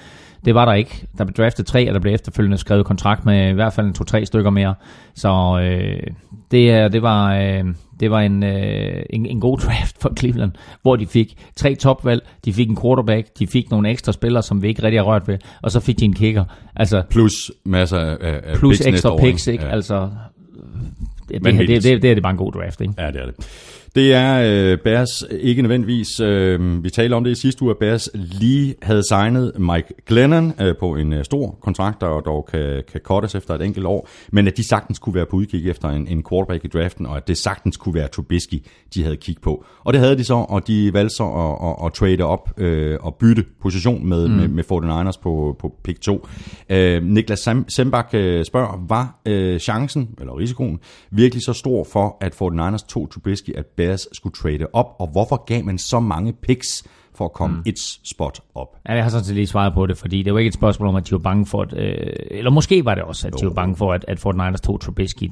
det 0.45 0.55
var 0.55 0.65
der 0.65 0.73
ikke. 0.73 1.07
Der 1.17 1.25
blev 1.25 1.33
draftet 1.33 1.65
tre, 1.65 1.89
og 1.89 1.93
der 1.93 1.99
blev 1.99 2.13
efterfølgende 2.13 2.57
skrevet 2.57 2.85
kontrakt 2.85 3.25
med 3.25 3.49
i 3.49 3.53
hvert 3.53 3.73
fald 3.73 3.87
en 3.87 3.93
to-tre 3.93 4.25
stykker 4.25 4.49
mere. 4.49 4.75
Så 5.15 5.59
øh, 5.61 6.07
det, 6.51 6.93
det 6.93 7.01
var, 7.01 7.35
øh, 7.35 7.63
det 7.99 8.11
var 8.11 8.19
en, 8.19 8.43
øh, 8.43 9.03
en, 9.09 9.25
en 9.25 9.39
god 9.39 9.57
draft 9.65 10.01
for 10.01 10.13
Cleveland, 10.19 10.51
hvor 10.81 10.95
de 10.95 11.07
fik 11.07 11.37
tre 11.55 11.75
topvalg, 11.75 12.21
de 12.45 12.53
fik 12.53 12.69
en 12.69 12.77
quarterback, 12.81 13.27
de 13.39 13.47
fik 13.47 13.71
nogle 13.71 13.89
ekstra 13.89 14.11
spillere, 14.11 14.43
som 14.43 14.61
vi 14.61 14.67
ikke 14.67 14.83
rigtig 14.83 14.99
har 14.99 15.05
rørt 15.05 15.27
ved, 15.27 15.37
og 15.61 15.71
så 15.71 15.79
fik 15.79 15.99
de 15.99 16.05
en 16.05 16.13
kicker. 16.13 16.45
Altså, 16.75 17.03
plus 17.09 17.51
masser 17.65 17.97
af, 17.97 18.17
af 18.43 18.57
Plus 18.57 18.81
ekstra 18.81 19.17
picks, 19.17 19.47
ikke? 19.47 19.65
Ja. 19.65 19.71
Altså, 19.71 20.09
det, 21.29 21.45
det, 21.45 21.53
det, 21.53 21.67
det, 21.67 21.83
det, 21.83 22.01
det 22.01 22.09
er 22.09 22.13
det 22.13 22.23
bare 22.23 22.31
en 22.31 22.37
god 22.37 22.51
draft, 22.51 22.81
ikke? 22.81 22.93
Ja, 22.97 23.07
det 23.07 23.21
er 23.21 23.25
det. 23.25 23.35
Det 23.95 24.13
er 24.13 24.41
øh, 24.45 24.77
Bears 24.77 25.23
ikke 25.31 25.61
nødvendigvis. 25.61 26.19
Øh, 26.19 26.83
vi 26.83 26.89
talte 26.89 27.13
om 27.13 27.23
det 27.23 27.31
i 27.31 27.35
sidste 27.35 27.63
uge, 27.63 27.71
at 27.71 27.77
Bears 27.77 28.09
lige 28.13 28.75
havde 28.81 29.03
signet 29.09 29.51
Mike 29.59 29.93
Glennon 30.07 30.53
øh, 30.61 30.75
på 30.79 30.95
en 30.95 31.13
øh, 31.13 31.25
stor 31.25 31.57
kontrakt, 31.61 32.01
der 32.01 32.07
dog 32.07 32.47
kan, 32.51 32.83
kan 32.91 33.01
cuttes 33.01 33.35
efter 33.35 33.53
et 33.53 33.61
enkelt 33.61 33.85
år, 33.85 34.07
men 34.31 34.47
at 34.47 34.57
de 34.57 34.67
sagtens 34.67 34.99
kunne 34.99 35.15
være 35.15 35.25
på 35.25 35.35
udkig 35.35 35.69
efter 35.69 35.89
en, 35.89 36.07
en 36.07 36.23
quarterback 36.29 36.65
i 36.65 36.67
draften, 36.67 37.05
og 37.05 37.17
at 37.17 37.27
det 37.27 37.37
sagtens 37.37 37.77
kunne 37.77 37.95
være 37.95 38.07
Trubisky, 38.07 38.63
de 38.93 39.03
havde 39.03 39.17
kigget 39.17 39.43
på. 39.43 39.65
Og 39.83 39.93
det 39.93 40.01
havde 40.01 40.17
de 40.17 40.23
så, 40.23 40.33
og 40.33 40.67
de 40.67 40.93
valgte 40.93 41.15
så 41.15 41.23
at, 41.23 41.69
at, 41.69 41.85
at 41.85 41.93
trade 41.93 42.23
op 42.23 42.59
øh, 42.59 42.97
og 43.01 43.15
bytte 43.15 43.45
position 43.61 44.09
med, 44.09 44.27
mm. 44.27 44.33
med, 44.33 44.47
med 44.47 44.63
49ers 44.63 45.19
på, 45.23 45.55
på 45.59 45.73
pick 45.83 46.01
2. 46.01 46.27
Øh, 46.69 47.03
Niklas 47.03 47.49
Sembak 47.67 48.09
øh, 48.13 48.45
spørger, 48.45 48.85
var 48.87 49.21
øh, 49.25 49.59
chancen, 49.59 50.09
eller 50.19 50.37
risikoen, 50.37 50.79
virkelig 51.11 51.43
så 51.43 51.53
stor 51.53 51.83
for, 51.91 52.17
at 52.21 52.33
49ers 52.33 52.87
tog 52.87 53.11
Trubisky, 53.11 53.55
at 53.55 53.65
Bears 53.65 53.84
skulle 54.11 54.33
trade 54.33 54.67
op, 54.73 54.95
og 54.99 55.07
hvorfor 55.11 55.45
gav 55.45 55.63
man 55.63 55.77
så 55.77 55.99
mange 55.99 56.33
picks 56.33 56.83
for 57.15 57.25
at 57.25 57.33
komme 57.33 57.55
mm. 57.55 57.63
et 57.65 57.79
spot 58.03 58.41
op? 58.55 58.77
Ja, 58.89 58.93
jeg 58.93 59.03
har 59.03 59.09
sådan 59.09 59.23
set 59.23 59.35
lige 59.35 59.47
svaret 59.47 59.73
på 59.73 59.85
det, 59.85 59.97
fordi 59.97 60.23
det 60.23 60.33
var 60.33 60.39
ikke 60.39 60.47
et 60.47 60.53
spørgsmål 60.53 60.89
om, 60.89 60.95
at 60.95 61.07
de 61.07 61.11
var 61.11 61.17
bange 61.17 61.45
for, 61.45 61.61
at, 61.61 61.73
øh, 61.77 62.13
eller 62.31 62.51
måske 62.51 62.85
var 62.85 62.95
det 62.95 63.03
også, 63.03 63.27
at 63.27 63.33
jo. 63.33 63.37
de 63.37 63.45
var 63.45 63.53
bange 63.53 63.75
for, 63.75 63.93
at, 63.93 64.05
at 64.07 64.19
Fort 64.19 64.35
Niners 64.35 64.61
tog 64.61 64.81
Trubisky. 64.81 65.31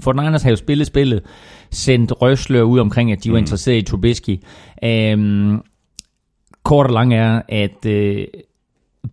Fort 0.00 0.16
Niners 0.16 0.42
havde 0.42 0.52
jo 0.52 0.56
spillet 0.56 0.86
spillet, 0.86 1.22
sendt 1.70 2.22
røslør 2.22 2.62
ud 2.62 2.78
omkring, 2.78 3.12
at 3.12 3.24
de 3.24 3.30
var 3.30 3.36
mm. 3.36 3.42
interesseret 3.42 3.76
i 3.76 3.82
Trubisky. 3.82 4.40
Øhm, 4.84 5.60
kort 6.62 6.86
og 6.86 6.92
lang 6.92 7.14
er, 7.14 7.42
at 7.48 7.86
øh, 7.86 8.26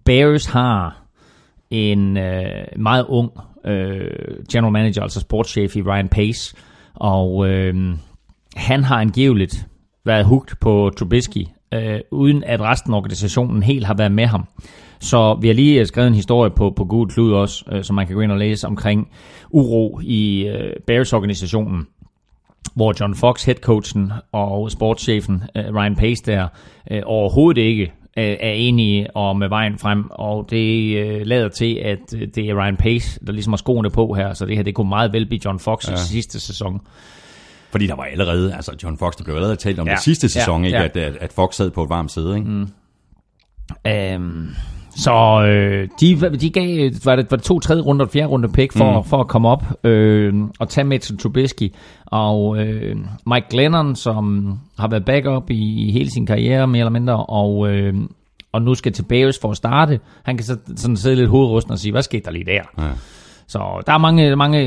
Bears 0.05 0.45
har 0.45 1.03
en 1.69 2.17
øh, 2.17 2.65
meget 2.77 3.05
ung 3.09 3.31
øh, 3.65 4.45
general 4.51 4.71
manager, 4.71 5.01
altså 5.01 5.19
sportschef 5.19 5.75
i 5.75 5.81
Ryan 5.81 6.09
Pace, 6.09 6.55
og 6.93 7.49
øh, 7.49 7.95
han 8.55 8.83
har 8.83 8.95
angiveligt 9.01 9.67
været 10.05 10.25
hugt 10.25 10.59
på 10.59 10.91
Trubisky, 10.97 11.45
øh, 11.73 11.99
uden 12.11 12.43
at 12.43 12.61
resten 12.61 12.93
af 12.93 12.97
organisationen 12.97 13.63
helt 13.63 13.85
har 13.85 13.93
været 13.93 14.11
med 14.11 14.25
ham. 14.25 14.47
Så 14.99 15.37
vi 15.41 15.47
har 15.47 15.53
lige 15.53 15.85
skrevet 15.85 16.07
en 16.07 16.15
historie 16.15 16.51
på, 16.51 16.73
på 16.75 16.85
Gud 16.85 17.07
Klud 17.07 17.33
også, 17.33 17.65
øh, 17.71 17.83
som 17.83 17.95
man 17.95 18.07
kan 18.07 18.15
gå 18.15 18.21
ind 18.21 18.31
og 18.31 18.37
læse 18.37 18.67
omkring 18.67 19.09
uro 19.49 19.99
i 20.03 20.47
øh, 20.47 20.73
Bears-organisationen, 20.87 21.87
hvor 22.75 22.93
John 22.99 23.15
Fox, 23.15 23.43
headcoachen 23.45 24.11
og 24.31 24.71
sportschefen 24.71 25.43
øh, 25.55 25.75
Ryan 25.75 25.95
Pace 25.95 26.23
der, 26.25 26.47
øh, 26.91 27.01
overhovedet 27.05 27.61
ikke 27.61 27.83
øh, 28.17 28.37
er 28.39 28.51
enige 28.51 29.15
om 29.15 29.43
vejen 29.49 29.77
frem, 29.77 30.05
og 30.11 30.47
det 30.49 30.97
øh, 30.97 31.21
lader 31.25 31.49
til, 31.49 31.75
at 31.75 32.13
øh, 32.15 32.27
det 32.35 32.49
er 32.49 32.55
Ryan 32.55 32.77
Pace, 32.77 33.19
der 33.25 33.31
ligesom 33.31 33.53
har 33.53 33.57
skoene 33.57 33.89
på 33.89 34.13
her, 34.13 34.33
så 34.33 34.45
det 34.45 34.55
her 34.55 34.63
det 34.63 34.75
kunne 34.75 34.89
meget 34.89 35.13
vel 35.13 35.25
blive 35.25 35.41
John 35.45 35.59
Fox 35.59 35.89
ja. 35.89 35.95
sidste 35.95 36.39
sæson. 36.39 36.81
Fordi 37.71 37.87
der 37.87 37.95
var 37.95 38.03
allerede, 38.03 38.55
altså 38.55 38.75
John 38.83 38.97
Fox, 38.97 39.15
der 39.15 39.23
blev 39.23 39.35
allerede 39.35 39.55
talt 39.55 39.79
om 39.79 39.87
ja. 39.87 39.93
det 39.93 40.01
sidste 40.01 40.29
sæson, 40.29 40.61
ja, 40.61 40.67
ikke? 40.67 40.77
Ja. 40.77 40.83
At, 40.83 40.97
at, 40.97 41.21
at 41.21 41.33
Fox 41.33 41.55
sad 41.55 41.71
på 41.71 41.83
et 41.83 41.89
varmt 41.89 42.11
sæde. 42.11 42.37
Ikke? 42.37 42.49
Mm. 42.49 42.67
Um, 44.15 44.49
så 44.95 45.45
øh, 45.47 45.89
de, 46.01 46.37
de 46.37 46.49
gav, 46.49 46.91
var 47.05 47.15
det, 47.15 47.31
var 47.31 47.37
det 47.37 47.45
to 47.45 47.59
tredje 47.59 47.81
runde 47.81 48.03
og 48.03 48.09
fjerde 48.09 48.27
runde 48.27 48.49
pick 48.49 48.73
for, 48.73 48.99
mm. 48.99 49.05
for 49.05 49.19
at 49.19 49.27
komme 49.27 49.47
op 49.49 49.63
øh, 49.83 50.33
og 50.59 50.69
tage 50.69 50.85
Mitchell 50.85 51.19
Trubisky. 51.19 51.73
Og 52.05 52.57
øh, 52.57 52.95
Mike 53.25 53.47
Glennon, 53.49 53.95
som 53.95 54.53
har 54.79 54.87
været 54.87 55.05
backup 55.05 55.49
i, 55.49 55.87
i 55.87 55.91
hele 55.91 56.11
sin 56.11 56.25
karriere 56.25 56.67
mere 56.67 56.79
eller 56.79 56.91
mindre, 56.91 57.25
og, 57.25 57.69
øh, 57.69 57.93
og 58.51 58.61
nu 58.61 58.75
skal 58.75 58.93
til 58.93 59.03
Bears 59.03 59.39
for 59.41 59.51
at 59.51 59.57
starte, 59.57 59.99
han 60.23 60.37
kan 60.37 60.45
så, 60.45 60.57
sådan 60.75 60.97
sidde 60.97 61.15
lidt 61.15 61.29
hovedrusten 61.29 61.71
og 61.71 61.79
sige, 61.79 61.91
hvad 61.91 62.01
skete 62.01 62.23
der 62.25 62.31
lige 62.31 62.45
der? 62.45 62.61
Ja. 62.77 62.91
Så 63.51 63.81
der 63.87 63.93
er 63.93 63.97
mange, 63.97 64.35
mange 64.35 64.59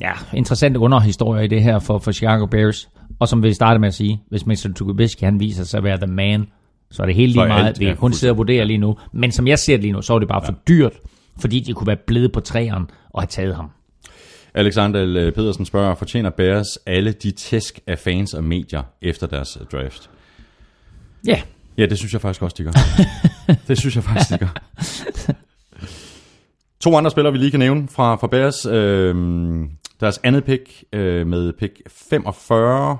ja, 0.00 0.12
interessante 0.34 0.78
underhistorier 0.78 1.42
i 1.42 1.46
det 1.46 1.62
her 1.62 1.78
for, 1.78 1.98
for 1.98 2.12
Chicago 2.12 2.46
Bears. 2.46 2.88
Og 3.18 3.28
som 3.28 3.42
vi 3.42 3.52
startede 3.52 3.80
med 3.80 3.88
at 3.88 3.94
sige, 3.94 4.22
hvis 4.28 4.46
Mitchell 4.46 4.74
Trubisky 4.74 5.24
han 5.24 5.40
viser 5.40 5.64
sig 5.64 5.78
at 5.78 5.84
være 5.84 5.96
the 5.96 6.06
man, 6.06 6.46
så 6.90 7.02
er 7.02 7.06
det 7.06 7.14
helt 7.14 7.32
lige 7.32 7.46
meget. 7.46 7.66
Alt, 7.66 7.80
vi 7.80 7.84
kan 7.84 7.96
kun 7.96 8.12
sidde 8.12 8.30
og 8.30 8.36
vurdere 8.36 8.64
lige 8.64 8.78
nu. 8.78 8.96
Men 9.12 9.32
som 9.32 9.46
jeg 9.46 9.58
ser 9.58 9.76
det 9.76 9.82
lige 9.82 9.92
nu, 9.92 10.02
så 10.02 10.14
er 10.14 10.18
det 10.18 10.28
bare 10.28 10.40
ja. 10.42 10.48
for 10.48 10.54
dyrt, 10.68 10.92
fordi 11.40 11.60
de 11.60 11.72
kunne 11.72 11.86
være 11.86 11.96
blevet 12.06 12.32
på 12.32 12.40
træerne 12.40 12.86
og 13.10 13.22
have 13.22 13.26
taget 13.26 13.56
ham. 13.56 13.70
Alexander 14.54 15.04
øh, 15.04 15.32
Pedersen 15.32 15.64
spørger, 15.64 15.94
fortjener 15.94 16.30
Bears 16.30 16.66
alle 16.86 17.12
de 17.12 17.30
tæsk 17.30 17.80
af 17.86 17.98
fans 17.98 18.34
og 18.34 18.44
medier 18.44 18.82
efter 19.02 19.26
deres 19.26 19.58
øh, 19.60 19.66
draft? 19.66 20.10
Ja. 21.26 21.40
Ja, 21.78 21.86
det 21.86 21.98
synes 21.98 22.12
jeg 22.12 22.20
faktisk 22.20 22.42
også, 22.42 22.56
de 22.58 22.64
gør. 22.64 22.72
det 23.68 23.78
synes 23.78 23.96
jeg 23.96 24.04
faktisk, 24.04 24.30
de 24.30 24.38
gør. 24.38 24.54
To 26.82 26.96
andre 26.96 27.10
spillere, 27.10 27.32
vi 27.32 27.38
lige 27.38 27.50
kan 27.50 27.60
nævne 27.60 27.88
fra, 27.88 28.16
fra 28.16 28.26
Bears. 28.26 28.66
Øh, 28.66 29.14
deres 30.00 30.20
andet 30.24 30.44
pick 30.44 30.84
øh, 30.92 31.26
med 31.26 31.52
pick 31.52 31.82
45 31.86 32.98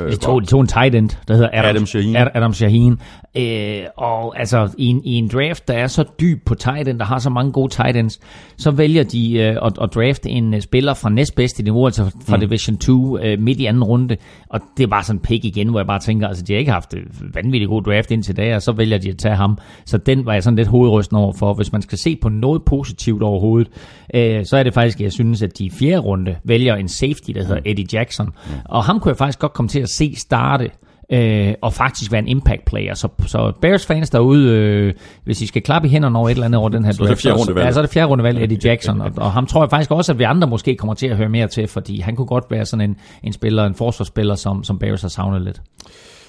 Øh, 0.00 0.10
de, 0.10 0.16
tog, 0.16 0.40
de 0.42 0.46
tog 0.46 0.60
en 0.60 0.66
tight 0.66 0.94
end, 0.94 1.10
der 1.28 1.34
hedder 1.34 1.48
Adam, 1.52 1.70
Adam 1.70 1.86
Shaheen. 1.86 2.16
Adam 2.16 2.52
Shaheen. 2.52 3.00
Øh, 3.36 3.82
og 3.96 4.38
altså, 4.38 4.74
i 4.78 4.86
en, 4.86 5.04
i 5.04 5.14
en 5.14 5.28
draft, 5.28 5.68
der 5.68 5.74
er 5.74 5.86
så 5.86 6.04
dyb 6.20 6.44
på 6.46 6.54
tight 6.54 6.88
end, 6.88 6.98
der 6.98 7.04
har 7.04 7.18
så 7.18 7.30
mange 7.30 7.52
gode 7.52 7.72
tight 7.72 7.96
ends, 7.96 8.20
så 8.56 8.70
vælger 8.70 9.02
de 9.02 9.38
øh, 9.38 9.56
at, 9.62 9.72
at 9.82 9.94
drafte 9.94 10.30
en 10.30 10.54
uh, 10.54 10.60
spiller 10.60 10.94
fra 10.94 11.10
næstbedste 11.10 11.62
niveau, 11.62 11.86
altså 11.86 12.10
fra 12.26 12.36
mm. 12.36 12.40
Division 12.40 12.76
2, 12.76 13.18
øh, 13.18 13.40
midt 13.40 13.60
i 13.60 13.66
anden 13.66 13.84
runde. 13.84 14.16
Og 14.50 14.60
det 14.76 14.82
er 14.82 14.86
bare 14.86 15.02
sådan 15.02 15.16
en 15.18 15.22
pick 15.22 15.44
igen, 15.44 15.68
hvor 15.68 15.78
jeg 15.78 15.86
bare 15.86 16.00
tænker, 16.00 16.28
altså 16.28 16.44
de 16.44 16.52
har 16.52 16.58
ikke 16.58 16.72
haft 16.72 16.94
vanvittigt 17.34 17.68
god 17.68 17.82
draft 17.82 18.10
indtil 18.10 18.36
da, 18.36 18.54
og 18.54 18.62
så 18.62 18.72
vælger 18.72 18.98
de 18.98 19.08
at 19.08 19.18
tage 19.18 19.36
ham. 19.36 19.58
Så 19.86 19.98
den 19.98 20.26
var 20.26 20.32
jeg 20.32 20.42
sådan 20.42 20.56
lidt 20.56 20.68
hovedrysten 20.68 21.16
over 21.16 21.32
for. 21.32 21.54
Hvis 21.54 21.72
man 21.72 21.82
skal 21.82 21.98
se 21.98 22.16
på 22.22 22.28
noget 22.28 22.62
positivt 22.64 23.22
overhovedet, 23.22 23.70
øh, 24.14 24.44
så 24.46 24.56
er 24.56 24.62
det 24.62 24.74
faktisk, 24.74 25.00
jeg 25.00 25.12
synes, 25.12 25.42
at 25.42 25.58
de 25.58 25.64
i 25.64 25.70
fjerde 25.70 25.98
runde 25.98 26.36
vælger 26.44 26.74
en 26.76 26.88
safety, 26.88 27.30
der 27.34 27.42
hedder 27.42 27.60
mm. 27.60 27.70
Eddie 27.70 27.86
Jackson. 27.92 28.26
Mm. 28.26 28.52
Og 28.64 28.84
ham 28.84 29.00
kunne 29.00 29.10
jeg 29.10 29.16
faktisk 29.16 29.38
godt 29.38 29.52
komme 29.62 29.68
til 29.68 29.80
at 29.80 29.88
se 29.88 30.14
starte 30.16 30.70
øh, 31.12 31.54
og 31.62 31.72
faktisk 31.72 32.12
være 32.12 32.18
en 32.18 32.28
impact 32.28 32.64
player. 32.64 32.94
Så, 32.94 33.08
så 33.26 33.52
Bears 33.60 33.86
fans 33.86 34.10
derude, 34.10 34.56
øh, 34.56 34.94
hvis 35.24 35.42
I 35.42 35.46
skal 35.46 35.62
klappe 35.62 35.88
i 35.88 35.90
hænderne 35.90 36.18
over 36.18 36.28
et 36.28 36.32
eller 36.32 36.44
andet 36.44 36.58
over 36.58 36.68
den 36.68 36.84
her 36.84 36.92
så 36.92 37.04
draft, 37.04 37.20
så, 37.20 37.54
ja, 37.56 37.72
så 37.72 37.80
er 37.80 37.82
det 37.82 37.92
fjerde 37.92 38.08
runde 38.08 38.24
valg 38.24 38.42
Eddie 38.42 38.58
Jackson, 38.64 39.00
og, 39.00 39.12
og 39.16 39.32
ham 39.32 39.46
tror 39.46 39.62
jeg 39.62 39.70
faktisk 39.70 39.90
også, 39.90 40.12
at 40.12 40.18
vi 40.18 40.24
andre 40.24 40.48
måske 40.48 40.76
kommer 40.76 40.94
til 40.94 41.06
at 41.06 41.16
høre 41.16 41.28
mere 41.28 41.48
til, 41.48 41.68
fordi 41.68 42.00
han 42.00 42.16
kunne 42.16 42.26
godt 42.26 42.44
være 42.50 42.66
sådan 42.66 42.90
en, 42.90 42.96
en 43.22 43.32
spiller, 43.32 43.64
en 43.64 43.74
forsvarsspiller, 43.74 44.34
som, 44.34 44.64
som 44.64 44.78
Bears 44.78 45.02
har 45.02 45.08
savnet 45.08 45.42
lidt. 45.42 45.60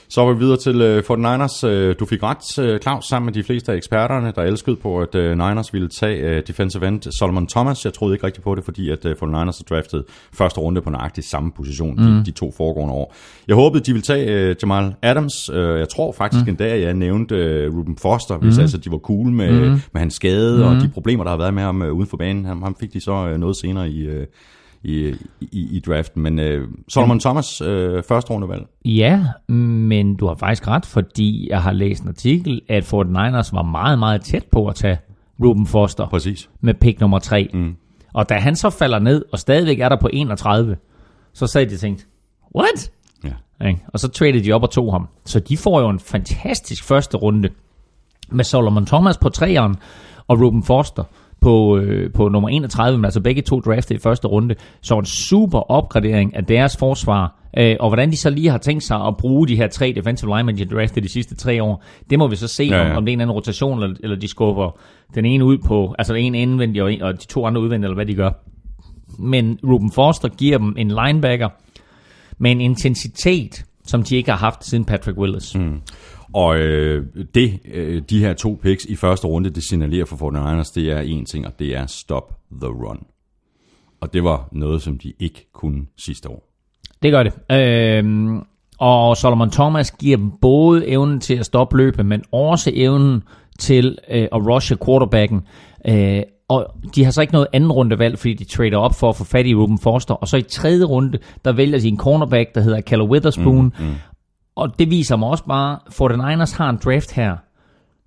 Så 0.10 0.26
var 0.26 0.34
vi 0.34 0.40
videre 0.40 0.58
til 0.58 0.76
uh, 0.82 0.98
49ers. 0.98 1.68
Uh, 1.68 1.96
du 2.00 2.06
fik 2.06 2.24
ret, 2.24 2.74
uh, 2.74 2.80
Claus, 2.80 3.06
sammen 3.06 3.26
med 3.26 3.34
de 3.34 3.44
fleste 3.44 3.72
af 3.72 3.76
eksperterne, 3.76 4.34
der 4.36 4.42
elskede 4.42 4.76
på, 4.76 5.00
at 5.00 5.16
uh, 5.16 5.22
Niners 5.22 5.74
ville 5.74 5.90
tage 5.90 6.38
uh, 6.38 6.44
defensive 6.48 6.88
end 6.88 7.02
Solomon 7.20 7.48
Thomas. 7.48 7.86
Jeg 7.86 7.94
troede 7.94 8.16
ikke 8.16 8.26
rigtigt 8.26 8.44
på 8.44 8.56
det, 8.56 8.66
fordi 8.66 8.90
at 8.90 9.06
uh, 9.06 9.12
49ers 9.12 9.36
har 9.36 9.66
draftet 9.70 10.04
første 10.34 10.60
runde 10.60 10.82
på 10.82 10.90
nøjagtig 10.90 11.24
samme 11.24 11.52
position 11.52 11.96
mm. 11.98 12.04
de, 12.04 12.24
de 12.26 12.32
to 12.32 12.54
foregående 12.58 12.94
år. 12.94 13.16
Jeg 13.48 13.56
håbede, 13.56 13.84
de 13.84 13.92
ville 13.92 14.04
tage 14.04 14.50
uh, 14.50 14.56
Jamal 14.62 14.94
Adams. 15.02 15.50
Jeg 15.54 15.90
tror 15.90 16.12
faktisk 16.12 16.44
mm. 16.44 16.50
endda, 16.50 16.68
at 16.68 16.82
jeg 16.82 16.94
nævnte 16.94 17.36
Ruben 17.68 17.98
Foster, 18.02 18.38
hvis 18.38 18.58
mm. 18.58 18.62
altså 18.62 18.78
de 18.78 18.92
var 18.92 18.98
cool 18.98 19.28
med, 19.28 19.52
mm. 19.52 19.82
med 19.94 20.00
hans 20.00 20.14
skade 20.14 20.58
mm. 20.58 20.64
og 20.64 20.76
de 20.82 20.90
problemer, 20.94 21.24
der 21.24 21.32
har 21.32 21.38
været 21.38 21.54
med 21.54 21.64
ham 21.64 21.82
uden 21.82 22.08
for 22.08 22.18
banen. 22.18 22.46
Ham, 22.46 22.62
ham 22.62 22.76
fik 22.80 22.94
de 22.94 23.02
så 23.02 23.38
noget 23.38 23.58
senere 23.58 23.90
i... 23.90 24.10
i, 24.84 25.16
i, 25.42 25.78
i 25.78 25.80
draften. 25.80 26.24
Men 26.24 26.40
øh, 26.40 26.68
Solomon 26.88 27.20
Thomas, 27.20 27.62
øh, 27.62 28.04
første 28.04 28.34
rundevalg. 28.34 28.66
Ja, 28.86 29.26
men 29.48 30.16
du 30.16 30.28
har 30.28 30.36
faktisk 30.36 30.68
ret, 30.68 30.86
fordi 30.86 31.48
jeg 31.50 31.62
har 31.62 31.72
læst 31.72 32.04
en 32.04 32.10
artikel, 32.10 32.62
at 32.70 32.84
Fort 32.84 33.08
Niners 33.08 33.54
var 33.54 33.62
meget, 33.64 34.00
meget 34.00 34.22
tæt 34.22 34.46
på 34.52 34.68
at 34.68 34.76
tage 34.76 34.98
Ruben 35.44 35.66
Foster 35.66 36.08
Præcis. 36.08 36.50
med 36.62 36.74
pick 36.74 37.00
nummer 37.00 37.20
3. 37.20 37.50
Mm. 37.54 37.76
Og 38.14 38.30
da 38.30 38.34
han 38.34 38.56
så 38.56 38.70
falder 38.70 39.00
ned, 39.00 39.26
og 39.32 39.40
stadigvæk 39.40 39.80
er 39.80 39.90
der 39.90 39.98
på 40.02 40.10
31, 40.14 40.78
så 41.34 41.48
sagde 41.48 41.70
de 41.70 41.78
tænkt, 41.78 42.08
what? 42.56 42.92
Ja. 43.24 43.68
Ikke? 43.68 43.82
Og 43.88 44.00
så 44.00 44.08
traded 44.08 44.44
de 44.44 44.52
op 44.52 44.64
og 44.64 44.72
tog 44.72 44.94
ham. 44.94 45.08
Så 45.26 45.40
de 45.40 45.58
får 45.58 45.82
jo 45.82 45.90
en 45.90 46.00
fantastisk 46.00 46.84
første 46.84 47.18
runde 47.18 47.50
med 48.32 48.44
Solomon 48.44 48.86
Thomas 48.86 49.18
på 49.18 49.30
træeren 49.30 49.76
og 50.28 50.42
Ruben 50.42 50.64
Foster 50.64 51.04
på, 51.44 51.78
øh, 51.78 52.14
på 52.14 52.30
nummer 52.30 52.50
31, 52.50 52.98
men 52.98 53.06
altså 53.06 53.22
begge 53.22 53.42
to 53.42 53.60
draftet 53.60 53.96
i 53.96 53.98
første 53.98 54.28
runde. 54.28 54.56
Så 54.82 55.00
en 55.00 55.06
super 55.06 55.72
opgradering 55.72 56.36
af 56.36 56.46
deres 56.46 56.78
forsvar. 56.78 57.40
Øh, 57.58 57.76
og 57.80 57.90
hvordan 57.90 58.12
de 58.12 58.18
så 58.18 58.30
lige 58.30 58.50
har 58.50 58.58
tænkt 58.58 58.84
sig 58.84 59.06
at 59.08 59.18
bruge 59.18 59.48
de 59.48 59.56
her 59.56 59.68
tre 59.68 59.94
defensive 59.96 60.38
linemen, 60.38 60.58
de 60.58 60.66
draftet 60.66 61.04
de 61.04 61.10
sidste 61.10 61.36
tre 61.36 61.64
år, 61.64 61.84
det 62.10 62.20
må 62.20 62.28
vi 62.28 62.36
så 62.36 62.48
se, 62.48 62.64
ja. 62.64 62.78
ja. 62.78 62.92
Om, 62.92 62.98
om 62.98 63.06
det 63.06 63.12
er 63.12 63.14
en 63.14 63.22
anden 63.22 63.34
rotation, 63.34 63.84
eller, 63.84 63.96
eller 64.04 64.16
de 64.16 64.28
skubber 64.28 64.80
den 65.16 65.26
ene 65.26 65.46
ud 65.46 65.58
på, 65.58 65.96
altså 65.98 66.14
en 66.14 66.36
indvendig 66.36 66.84
og, 66.84 66.94
en, 66.94 67.02
og 67.02 67.14
de 67.14 67.28
to 67.28 67.46
andre 67.46 67.62
udvendige, 67.62 67.86
eller 67.86 67.96
hvad 67.96 68.06
de 68.06 68.16
gør. 68.16 68.32
Men 69.20 69.60
Ruben 69.64 69.92
Foster 69.92 70.30
giver 70.30 70.58
dem 70.58 70.76
en 70.78 70.88
linebacker 70.88 71.50
med 72.38 72.52
en 72.52 72.62
intensitet, 72.62 73.66
som 73.86 74.04
de 74.04 74.16
ikke 74.16 74.32
har 74.32 74.38
haft 74.38 74.66
siden 74.66 74.86
Patrick 74.86 75.18
Willis. 75.18 75.56
Mm. 75.56 75.82
Og 76.34 76.58
øh, 76.58 77.06
det, 77.36 77.60
øh, 77.74 78.02
de 78.10 78.20
her 78.20 78.34
to 78.34 78.60
picks 78.62 78.86
i 78.86 78.96
første 78.96 79.28
runde, 79.28 79.50
det 79.50 79.64
signalerer 79.64 80.06
for 80.06 80.16
49ers, 80.16 80.72
det 80.76 80.92
er 80.92 81.00
en 81.00 81.26
ting, 81.26 81.48
og 81.48 81.60
det 81.60 81.76
er 81.76 81.86
stop 81.86 82.38
the 82.62 82.70
run. 82.70 83.04
Og 84.02 84.14
det 84.14 84.24
var 84.24 84.48
noget, 84.52 84.82
som 84.82 84.98
de 84.98 85.14
ikke 85.20 85.52
kunne 85.54 85.86
sidste 85.98 86.30
år. 86.30 86.50
Det 87.04 87.12
gør 87.12 87.24
det. 87.24 87.34
Øhm, 87.52 88.42
og 88.80 89.18
Solomon 89.18 89.50
Thomas 89.50 89.92
giver 89.92 90.18
dem 90.18 90.32
både 90.42 90.88
evnen 90.88 91.20
til 91.20 91.36
at 91.36 91.46
stoppe 91.46 91.78
løbet, 91.78 92.06
men 92.06 92.24
også 92.32 92.72
evnen 92.74 93.24
til 93.60 93.98
øh, 94.10 94.28
at 94.32 94.48
rushe 94.48 94.78
quarterbacken. 94.86 95.42
Øh, 95.88 96.22
og 96.48 96.68
de 96.96 97.04
har 97.04 97.12
så 97.12 97.22
ikke 97.22 97.34
noget 97.34 97.48
anden 97.54 97.72
runde 97.72 98.00
valg, 98.00 98.20
fordi 98.20 98.34
de 98.34 98.44
trader 98.44 98.78
op 98.78 98.96
for 98.96 99.10
at 99.10 99.16
få 99.16 99.24
fat 99.24 99.46
i 99.46 99.56
Ruben 99.56 99.80
Foster. 99.80 100.14
Og 100.14 100.28
så 100.28 100.38
i 100.38 100.42
tredje 100.42 100.84
runde, 100.86 101.18
der 101.46 101.52
vælger 101.52 101.80
de 101.80 101.88
en 101.88 101.98
cornerback, 101.98 102.56
der 102.56 102.62
hedder 102.62 102.82
Callum 102.82 103.10
Witherspoon. 103.10 103.66
Mm, 103.66 103.86
mm. 103.86 103.94
Og 104.56 104.80
det 104.80 104.90
viser 104.90 105.16
mig 105.16 105.30
også 105.30 105.44
bare, 105.46 105.80
for 105.90 106.08
den 106.08 106.18
Niners 106.20 106.52
har 106.52 106.70
en 106.70 106.80
draft 106.86 107.12
her, 107.12 107.36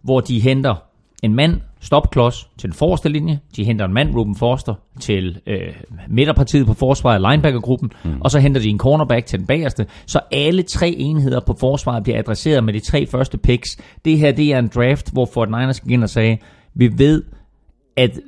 hvor 0.03 0.21
de 0.21 0.41
henter 0.41 0.75
en 1.23 1.35
mand, 1.35 1.61
stopklods, 1.81 2.49
til 2.59 2.69
den 2.71 2.75
forreste 2.77 3.09
linje. 3.09 3.41
De 3.57 3.65
henter 3.65 3.85
en 3.85 3.93
mand, 3.93 4.15
Ruben 4.15 4.37
Foster, 4.37 4.75
til 5.01 5.41
øh, 5.47 5.59
midterpartiet 6.09 6.67
på 6.67 6.75
forsvaret, 6.75 7.21
linebackergruppen. 7.31 7.93
Mm. 8.05 8.21
Og 8.21 8.31
så 8.31 8.39
henter 8.39 8.61
de 8.61 8.69
en 8.69 8.79
cornerback 8.79 9.27
til 9.27 9.39
den 9.39 9.47
bagerste. 9.47 9.87
Så 10.07 10.21
alle 10.33 10.63
tre 10.63 10.89
enheder 10.89 11.41
på 11.41 11.57
forsvaret 11.61 12.03
bliver 12.03 12.19
adresseret 12.19 12.65
med 12.65 12.75
de 12.75 12.81
tre 12.81 13.07
første 13.07 13.39
picks. 13.39 13.69
Det 14.05 14.19
her, 14.19 14.33
det 14.33 14.53
er 14.53 14.59
en 14.59 14.71
draft, 14.75 15.13
hvor 15.13 15.29
Fort 15.35 15.49
Niners 15.49 15.81
gik 15.81 15.91
ind 15.91 16.03
og 16.03 16.11
sagde, 16.11 16.39
vi 16.75 16.99
ved, 16.99 17.23
at 17.97 18.21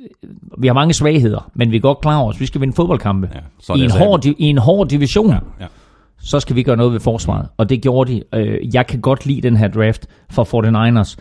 vi 0.57 0.67
har 0.67 0.73
mange 0.73 0.93
svagheder, 0.93 1.51
men 1.53 1.71
vi 1.71 1.75
er 1.77 1.81
godt 1.81 2.01
klar 2.01 2.17
over, 2.17 2.33
at 2.33 2.39
vi 2.39 2.45
skal 2.45 2.61
vinde 2.61 2.73
fodboldkampe. 2.73 3.29
Ja, 3.33 3.39
så 3.59 3.73
I, 3.73 3.77
en 3.77 3.83
altså- 3.83 3.97
hård, 3.97 4.25
I 4.25 4.35
en 4.39 4.57
hård 4.57 4.87
division 4.87 5.29
Ja. 5.59 5.65
Så 6.21 6.39
skal 6.39 6.55
vi 6.55 6.63
gøre 6.63 6.77
noget 6.77 6.93
ved 6.93 6.99
forsvaret. 6.99 7.47
Og 7.57 7.69
det 7.69 7.81
gjorde 7.81 8.13
de. 8.13 8.23
Øh, 8.35 8.73
Jeg 8.73 8.87
kan 8.87 9.01
godt 9.01 9.25
lide 9.25 9.41
den 9.41 9.57
her 9.57 9.67
draft 9.67 10.07
for 10.31 10.43
49ers. 10.43 11.15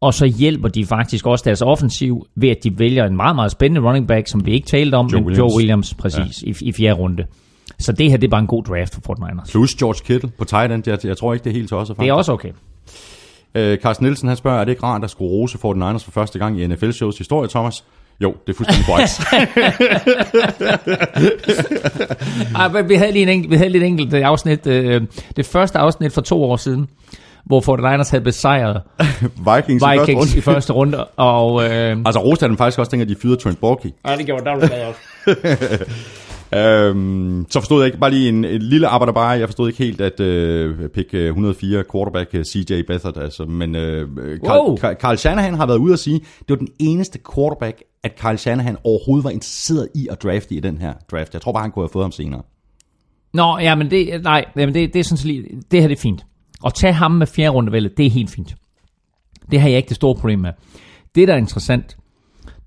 Og 0.00 0.14
så 0.14 0.26
hjælper 0.26 0.68
de 0.68 0.86
faktisk 0.86 1.26
også 1.26 1.42
deres 1.44 1.62
offensiv 1.62 2.26
ved, 2.36 2.48
at 2.48 2.56
de 2.64 2.78
vælger 2.78 3.04
en 3.06 3.16
meget, 3.16 3.36
meget 3.36 3.50
spændende 3.50 3.88
running 3.88 4.08
back, 4.08 4.28
som 4.28 4.46
vi 4.46 4.52
ikke 4.52 4.66
talte 4.66 4.94
om, 4.94 5.06
Joe 5.06 5.20
men 5.20 5.26
Williams. 5.26 5.52
Joe 5.52 5.56
Williams, 5.58 5.94
præcis, 5.94 6.42
ja. 6.42 6.50
i, 6.50 6.54
i 6.60 6.72
fjerde 6.72 6.94
runde. 7.00 7.24
Så 7.78 7.92
det 7.92 8.10
her, 8.10 8.16
det 8.16 8.26
er 8.26 8.30
bare 8.30 8.40
en 8.40 8.46
god 8.46 8.64
draft 8.64 8.94
for 8.94 9.00
49ers. 9.12 9.50
Plus 9.50 9.74
George 9.74 10.00
Kittle 10.04 10.30
på 10.38 10.44
tight 10.44 10.72
end. 10.72 10.82
Jeg, 10.86 10.98
jeg 11.04 11.16
tror 11.16 11.32
ikke, 11.34 11.44
det 11.44 11.50
er 11.50 11.54
helt 11.54 11.68
tosset. 11.70 11.96
Det 12.00 12.08
er 12.08 12.12
også 12.12 12.32
okay. 12.32 12.52
Øh, 13.54 13.78
Carsten 13.78 14.04
Nielsen 14.04 14.28
han 14.28 14.36
spørger, 14.36 14.60
er 14.60 14.64
det 14.64 14.72
ikke 14.72 14.82
rart 14.82 15.04
at 15.04 15.10
skulle 15.10 15.30
rose 15.30 15.58
49ers 15.58 16.04
for 16.04 16.10
første 16.10 16.38
gang 16.38 16.60
i 16.60 16.66
NFL-shows 16.66 17.18
historie, 17.18 17.48
Thomas? 17.48 17.84
Jo, 18.20 18.34
det 18.46 18.52
er 18.52 18.56
fuldstændig 18.56 18.86
korrekt. 18.86 19.20
Ej, 22.56 22.68
men 22.68 22.88
vi 22.88 22.94
havde 22.94 23.12
lige 23.12 23.22
en 23.22 23.28
enkelt, 23.28 23.50
vi 23.50 23.56
havde 23.56 23.70
lige 23.70 23.82
et 23.84 23.86
enkelt 23.88 24.14
øh, 24.14 24.22
afsnit, 24.26 24.66
øh, 24.66 25.02
det 25.36 25.46
første 25.46 25.78
afsnit 25.78 26.12
for 26.12 26.20
to 26.20 26.44
år 26.44 26.56
siden, 26.56 26.88
hvor 27.46 27.60
49ers 28.00 28.10
havde 28.10 28.24
besejret 28.24 28.80
Vikings, 29.56 29.82
i 29.82 29.86
første 29.86 30.00
Vikings 30.00 30.18
runde. 30.20 30.38
i 30.38 30.40
første 30.40 30.72
runde, 30.72 31.04
og... 31.04 31.64
Øh, 31.64 31.96
Altså, 32.06 32.20
roste 32.24 32.46
han 32.46 32.56
faktisk 32.56 32.78
også, 32.78 32.90
dengang 32.90 33.08
de 33.10 33.16
fyrede 33.22 33.36
Trent 33.36 33.60
Borky. 33.60 33.86
ej, 34.04 34.16
det 34.16 34.26
gjorde 34.26 34.44
der 34.44 34.50
også. 34.52 34.94
Øhm, 36.54 37.46
så 37.50 37.60
forstod 37.60 37.80
jeg 37.80 37.86
ikke, 37.86 37.98
bare 37.98 38.10
lige 38.10 38.28
en, 38.28 38.44
en 38.44 38.62
lille 38.62 38.86
arbejder 38.86 39.12
bare, 39.12 39.28
jeg 39.28 39.48
forstod 39.48 39.68
ikke 39.68 39.84
helt, 39.84 40.00
at 40.00 40.20
øh, 40.20 40.88
pick 40.88 41.14
øh, 41.14 41.26
104 41.26 41.84
quarterback 41.92 42.34
øh, 42.34 42.44
CJ 42.44 42.82
Beathard, 42.86 43.16
altså, 43.16 43.44
men 43.44 43.74
øh, 43.76 44.08
Carl, 44.46 44.58
Wow. 44.58 44.76
Carl, 44.76 45.16
Shanahan 45.16 45.54
har 45.54 45.66
været 45.66 45.78
ude 45.78 45.92
at 45.92 45.98
sige, 45.98 46.18
det 46.18 46.48
var 46.48 46.56
den 46.56 46.68
eneste 46.78 47.18
quarterback, 47.34 47.82
at 48.02 48.12
Carl 48.18 48.36
Shanahan 48.36 48.76
overhovedet 48.84 49.24
var 49.24 49.30
interesseret 49.30 49.88
i 49.94 50.08
at 50.10 50.22
drafte 50.22 50.54
i 50.54 50.60
den 50.60 50.78
her 50.78 50.94
draft. 51.10 51.34
Jeg 51.34 51.42
tror 51.42 51.52
bare, 51.52 51.62
han 51.62 51.70
kunne 51.70 51.82
have 51.82 51.92
fået 51.92 52.04
ham 52.04 52.12
senere. 52.12 52.42
Nå, 53.32 53.58
ja, 53.58 53.74
men 53.74 53.90
det, 53.90 54.22
nej, 54.22 54.44
jamen 54.56 54.74
det, 54.74 54.94
det 54.94 55.00
er 55.00 55.04
sådan 55.04 55.26
lige, 55.26 55.44
det 55.70 55.80
her 55.80 55.88
det 55.88 55.96
er 55.96 56.00
fint. 56.02 56.26
At 56.66 56.74
tage 56.74 56.92
ham 56.92 57.10
med 57.10 57.26
fjerde 57.26 57.50
rundevældet, 57.50 57.92
det 57.96 58.06
er 58.06 58.10
helt 58.10 58.30
fint. 58.30 58.54
Det 59.50 59.60
har 59.60 59.68
jeg 59.68 59.76
ikke 59.76 59.88
det 59.88 59.96
store 59.96 60.14
problem 60.14 60.38
med. 60.38 60.50
Det, 61.14 61.28
der 61.28 61.34
er 61.34 61.38
interessant, 61.38 61.96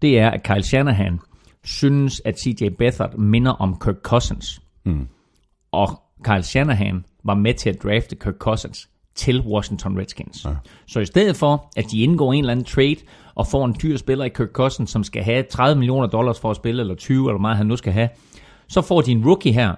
det 0.02 0.20
er, 0.20 0.30
at 0.30 0.44
Kyle 0.44 0.64
Shanahan 0.64 1.20
synes, 1.64 2.22
at 2.26 2.40
CJ 2.40 2.70
Beathard 2.70 3.18
minder 3.18 3.52
om 3.52 3.80
Kirk 3.84 3.96
Cousins. 4.04 4.62
Mm. 4.86 5.08
Og 5.72 6.02
Kyle 6.24 6.44
Shanahan 6.44 7.06
var 7.24 7.34
med 7.36 7.54
til 7.54 7.70
at 7.70 7.84
drafte 7.84 8.16
Kirk 8.16 8.38
Cousins 8.38 8.90
til 9.16 9.42
Washington 9.42 10.00
Redskins. 10.00 10.46
Ja. 10.46 10.50
Så 10.88 11.00
i 11.00 11.06
stedet 11.06 11.36
for, 11.36 11.72
at 11.78 11.86
de 11.92 12.02
indgår 12.02 12.34
en 12.34 12.40
eller 12.40 12.52
anden 12.52 12.66
trade 12.66 12.96
og 13.36 13.48
får 13.48 13.66
en 13.66 13.76
dyr 13.82 13.98
spiller 13.98 14.26
i 14.26 14.30
Kirk 14.30 14.50
Cousins, 14.52 14.92
som 14.92 15.04
skal 15.04 15.24
have 15.24 15.44
30 15.44 15.80
millioner 15.80 16.08
dollars 16.08 16.40
for 16.40 16.50
at 16.50 16.56
spille, 16.56 16.82
eller 16.82 16.96
20, 16.96 17.18
eller 17.18 17.32
hvor 17.32 17.42
meget 17.42 17.58
han 17.58 17.66
nu 17.66 17.76
skal 17.76 17.94
have, 17.94 18.10
så 18.68 18.82
får 18.82 19.02
de 19.02 19.12
en 19.12 19.26
rookie 19.26 19.54
her, 19.54 19.76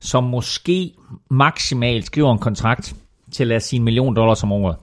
som 0.00 0.24
måske 0.24 0.92
maksimalt 1.30 2.06
skriver 2.06 2.32
en 2.32 2.38
kontrakt 2.38 2.96
til 3.32 3.46
lad 3.46 3.56
os 3.56 3.64
sige 3.64 3.78
en 3.78 3.84
million 3.84 4.16
dollars 4.16 4.42
om 4.42 4.52
året, 4.52 4.76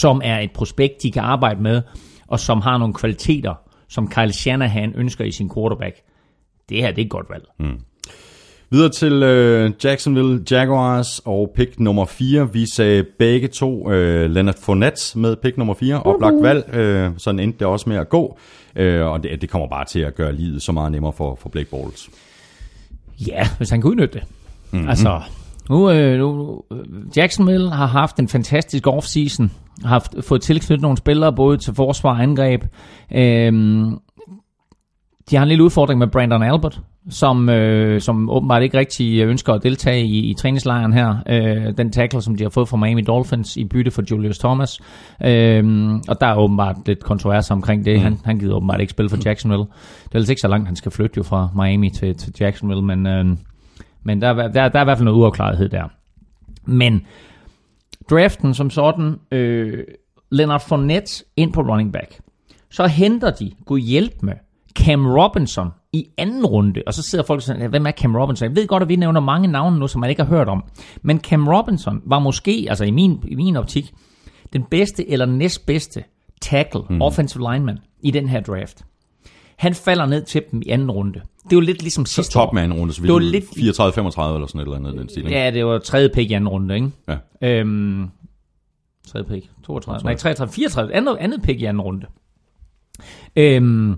som 0.00 0.20
er 0.24 0.38
et 0.38 0.50
prospekt, 0.50 1.02
de 1.02 1.12
kan 1.12 1.22
arbejde 1.22 1.62
med, 1.62 1.82
og 2.26 2.40
som 2.40 2.60
har 2.60 2.78
nogle 2.78 2.94
kvaliteter, 2.94 3.54
som 3.88 4.08
Kyle 4.08 4.32
Shanahan 4.32 4.92
ønsker 4.96 5.24
i 5.24 5.32
sin 5.32 5.50
quarterback. 5.54 5.96
Det 6.68 6.76
her, 6.76 6.90
det 6.90 6.98
er 6.98 7.04
et 7.04 7.10
godt 7.10 7.26
valg. 7.30 7.44
Mm. 7.58 7.80
Videre 8.70 8.88
til 8.88 9.22
øh, 9.22 9.70
Jacksonville 9.84 10.44
Jaguars 10.50 11.18
og 11.24 11.52
pick 11.56 11.78
nummer 11.80 12.04
4. 12.04 12.52
Vi 12.52 12.66
sagde 12.74 13.04
begge 13.18 13.48
to 13.48 13.92
øh, 13.92 14.30
Leonard 14.30 14.54
Fournette 14.62 15.18
med 15.18 15.36
pick 15.36 15.56
nummer 15.56 15.74
4. 15.74 16.02
Oplagt 16.02 16.42
valg, 16.42 16.74
øh, 16.74 17.10
sådan 17.16 17.40
endte 17.40 17.58
det 17.58 17.66
også 17.66 17.88
med 17.88 17.96
at 17.96 18.08
gå. 18.08 18.38
Øh, 18.76 19.06
og 19.06 19.22
det, 19.22 19.40
det 19.40 19.50
kommer 19.50 19.68
bare 19.68 19.84
til 19.84 20.00
at 20.00 20.14
gøre 20.14 20.32
livet 20.32 20.62
så 20.62 20.72
meget 20.72 20.92
nemmere 20.92 21.12
for, 21.12 21.38
for 21.42 21.48
Blake 21.48 21.70
Bortles. 21.70 22.10
Ja, 23.26 23.48
hvis 23.56 23.70
han 23.70 23.80
kan 23.80 23.90
udnytte 23.90 24.14
det. 24.14 24.22
Mm-hmm. 24.70 24.88
Altså, 24.88 25.20
nu, 25.70 25.90
øh, 25.90 26.18
nu, 26.18 26.62
øh, 26.72 26.78
Jacksonville 27.16 27.70
har 27.70 27.86
haft 27.86 28.18
en 28.18 28.28
fantastisk 28.28 28.86
offseason, 28.86 29.50
har 29.82 29.88
haft, 29.88 30.14
fået 30.20 30.42
tilknyttet 30.42 30.82
nogle 30.82 30.96
spillere, 30.96 31.32
både 31.32 31.56
til 31.56 31.74
forsvar 31.74 32.10
og 32.10 32.22
angreb. 32.22 32.64
Øhm, 33.14 33.98
de 35.30 35.36
har 35.36 35.42
en 35.42 35.48
lille 35.48 35.64
udfordring 35.64 35.98
med 35.98 36.06
Brandon 36.06 36.42
Albert, 36.42 36.80
som, 37.10 37.48
øh, 37.48 38.00
som 38.00 38.30
åbenbart 38.30 38.62
ikke 38.62 38.78
rigtig 38.78 39.22
ønsker 39.22 39.52
at 39.52 39.62
deltage 39.62 40.04
i, 40.04 40.30
i 40.30 40.34
træningslejren 40.34 40.92
her. 40.92 41.16
Øh, 41.28 41.76
den 41.76 41.92
tackle, 41.92 42.22
som 42.22 42.36
de 42.36 42.42
har 42.42 42.50
fået 42.50 42.68
fra 42.68 42.76
Miami 42.76 43.02
Dolphins 43.02 43.56
i 43.56 43.64
bytte 43.64 43.90
for 43.90 44.02
Julius 44.10 44.38
Thomas. 44.38 44.80
Øh, 45.24 45.90
og 46.08 46.20
der 46.20 46.26
er 46.26 46.36
åbenbart 46.36 46.76
lidt 46.86 47.04
kontrovers 47.04 47.50
omkring 47.50 47.84
det. 47.84 47.96
Mm. 47.96 48.02
Han, 48.02 48.18
han 48.24 48.38
gider 48.38 48.54
åbenbart 48.54 48.80
ikke 48.80 48.90
spille 48.90 49.08
for 49.08 49.18
Jacksonville. 49.24 49.64
Det 50.04 50.14
er 50.14 50.18
altså 50.18 50.32
ikke 50.32 50.40
så 50.40 50.48
langt, 50.48 50.66
han 50.66 50.76
skal 50.76 50.92
flytte 50.92 51.14
jo 51.16 51.22
fra 51.22 51.48
Miami 51.54 51.90
til, 51.90 52.14
til 52.14 52.32
Jacksonville, 52.40 52.82
men, 52.82 53.06
øh, 53.06 53.36
men 54.08 54.20
der, 54.22 54.28
er- 54.28 54.48
der, 54.48 54.68
der 54.68 54.78
er 54.78 54.82
i 54.82 54.84
hvert 54.84 54.98
fald 54.98 55.04
noget 55.04 55.18
uafklarethed 55.18 55.68
der. 55.68 55.84
Men 56.64 57.06
draften 58.10 58.54
som 58.54 58.70
sådan, 58.70 59.14
øh, 59.32 59.84
Leonard 60.30 60.60
Fournette 60.68 61.24
ind 61.36 61.52
på 61.52 61.60
running 61.60 61.92
back. 61.92 62.20
Så 62.70 62.86
henter 62.86 63.30
de, 63.30 63.50
Gud 63.66 63.80
hjælp 63.80 64.22
med, 64.22 64.34
Cam 64.78 65.06
Robinson 65.06 65.68
i 65.92 66.06
anden 66.18 66.46
runde. 66.46 66.82
Og 66.86 66.94
så 66.94 67.02
sidder 67.02 67.24
folk 67.24 67.42
sådan, 67.42 67.70
hvem 67.70 67.86
er 67.86 67.90
Cam 67.90 68.16
Robinson? 68.16 68.48
Jeg 68.48 68.56
ved 68.56 68.66
godt, 68.66 68.82
at 68.82 68.88
vi 68.88 68.96
nævner 68.96 69.20
mange 69.20 69.48
navne 69.48 69.78
nu, 69.78 69.86
som 69.86 70.00
man 70.00 70.10
ikke 70.10 70.22
har 70.22 70.28
hørt 70.28 70.48
om. 70.48 70.64
Men 71.02 71.20
Cam 71.20 71.48
Robinson 71.48 72.02
var 72.06 72.18
måske, 72.18 72.66
altså 72.68 72.84
i 72.84 72.90
min, 72.90 73.22
i 73.28 73.34
min 73.34 73.56
optik, 73.56 73.92
den 74.52 74.62
bedste 74.70 75.10
eller 75.10 75.26
næstbedste 75.26 76.04
tackle, 76.40 76.80
mm. 76.90 77.02
offensive 77.02 77.52
lineman, 77.52 77.78
i 78.00 78.10
den 78.10 78.28
her 78.28 78.40
draft. 78.40 78.84
Han 79.58 79.74
falder 79.74 80.06
ned 80.06 80.22
til 80.22 80.42
dem 80.50 80.62
i 80.66 80.68
anden 80.68 80.90
runde. 80.90 81.12
Det 81.44 81.52
er 81.52 81.56
jo 81.56 81.60
lidt 81.60 81.82
ligesom 81.82 82.06
sidste 82.06 82.38
år. 82.38 82.44
topman 82.44 82.72
runde, 82.72 82.92
så 82.94 83.00
vi 83.02 83.06
Det 83.06 83.12
var 83.14 83.20
lidt... 83.20 83.56
lidt- 83.56 83.78
34-35 83.80 83.94
eller 83.94 84.46
sådan 84.46 84.60
et 84.60 84.64
eller 84.64 84.76
andet 84.76 84.94
den 84.98 85.08
stil. 85.08 85.18
ikke? 85.26 85.38
Ja, 85.38 85.50
det 85.50 85.66
var 85.66 85.78
tredje 85.78 86.08
pick 86.08 86.30
i 86.30 86.32
anden 86.34 86.48
runde, 86.48 86.74
ikke? 86.74 86.90
Ja. 87.08 87.16
Øhm, 87.42 88.08
tredje 89.08 89.26
pick. 89.28 89.50
32. 89.64 90.04
Nej, 90.04 90.14
33. 90.14 90.52
34. 90.52 90.94
Andet, 90.94 91.16
andet 91.20 91.42
pick 91.42 91.60
i 91.60 91.64
anden 91.64 91.80
runde. 91.80 92.06
Øhm, 93.36 93.94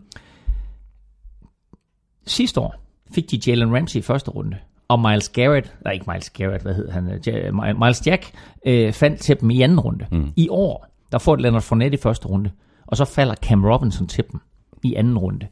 sidste 2.26 2.60
år 2.60 2.74
fik 3.14 3.30
de 3.30 3.40
Jalen 3.46 3.74
Ramsey 3.76 3.98
i 3.98 4.02
første 4.02 4.30
runde. 4.30 4.56
Og 4.88 5.00
Miles 5.00 5.28
Garrett, 5.28 5.74
nej 5.84 5.92
ikke 5.92 6.10
Miles 6.10 6.30
Garrett, 6.30 6.62
hvad 6.62 6.74
hed 6.74 6.88
han? 6.90 7.08
øh, 7.28 7.78
Miles 7.80 8.06
Jack 8.06 8.32
øh, 8.66 8.92
fandt 8.92 9.20
til 9.20 9.40
dem 9.40 9.50
i 9.50 9.62
anden 9.62 9.80
runde. 9.80 10.06
Mm. 10.12 10.32
I 10.36 10.48
år, 10.50 10.86
der 11.12 11.18
får 11.18 11.36
Leonard 11.36 11.62
Fournette 11.62 11.98
i 11.98 12.00
første 12.00 12.28
runde. 12.28 12.50
Og 12.86 12.96
så 12.96 13.04
falder 13.04 13.34
Cam 13.34 13.64
Robinson 13.64 14.06
til 14.06 14.24
dem. 14.32 14.40
I 14.82 14.94
anden 14.94 15.18
runde. 15.18 15.46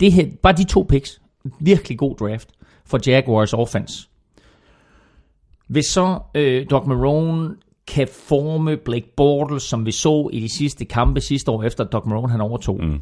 Det 0.00 0.12
her, 0.12 0.26
bare 0.42 0.52
de 0.52 0.64
to 0.64 0.86
picks, 0.88 1.20
virkelig 1.60 1.98
god 1.98 2.16
draft 2.16 2.48
for 2.86 2.98
Jaguars 3.06 3.52
offense. 3.52 4.08
Hvis 5.68 5.84
så 5.86 6.18
øh, 6.34 6.66
Doc 6.70 6.86
Marone 6.86 7.54
kan 7.88 8.08
forme 8.28 8.76
Blake 8.76 9.12
Bortles, 9.16 9.62
som 9.62 9.86
vi 9.86 9.90
så 9.92 10.30
i 10.32 10.40
de 10.40 10.48
sidste 10.48 10.84
kampe 10.84 11.20
sidste 11.20 11.50
år, 11.50 11.62
efter 11.62 11.84
Doc 11.84 12.02
Marone 12.06 12.32
han 12.32 12.40
overtog, 12.40 12.84
mm. 12.84 13.00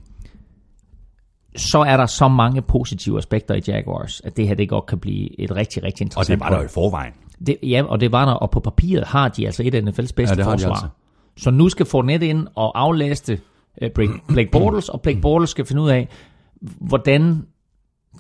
så 1.57 1.79
er 1.79 1.97
der 1.97 2.07
så 2.07 2.29
mange 2.29 2.63
positive 2.63 3.19
aspekter 3.19 3.55
i 3.55 3.61
Jaguars, 3.69 4.21
at 4.25 4.37
det 4.37 4.49
her 4.49 4.55
det 4.55 4.69
godt 4.69 4.87
kan 4.87 4.99
blive 4.99 5.41
et 5.41 5.57
rigtig, 5.57 5.83
rigtig 5.83 6.05
interessant 6.05 6.43
Og 6.43 6.49
det 6.49 6.53
var 6.53 6.59
der 6.59 6.65
i 6.65 6.69
forvejen. 6.69 7.13
det, 7.47 7.57
ja, 7.63 7.83
og 7.83 8.01
det 8.01 8.13
var 8.13 8.25
der, 8.25 8.33
og 8.33 8.51
på 8.51 8.61
papiret 8.61 9.05
har 9.07 9.29
de 9.29 9.47
altså 9.47 9.63
et 9.63 9.75
af 9.75 9.81
NFL's 9.81 10.13
bedste 10.17 10.23
Ja, 10.39 10.47
forsvar. 10.53 10.71
altså. 10.71 10.87
Så 11.37 11.51
nu 11.51 11.69
skal 11.69 11.87
Fournette 11.87 12.27
ind 12.27 12.47
og 12.55 12.81
aflaste 12.81 13.41
Blake 14.29 14.51
Bortles, 14.53 14.89
og 14.89 15.01
Blake 15.01 15.21
Bortles 15.21 15.51
skal 15.51 15.65
finde 15.65 15.83
ud 15.83 15.91
af, 15.91 16.09
hvordan 16.61 17.47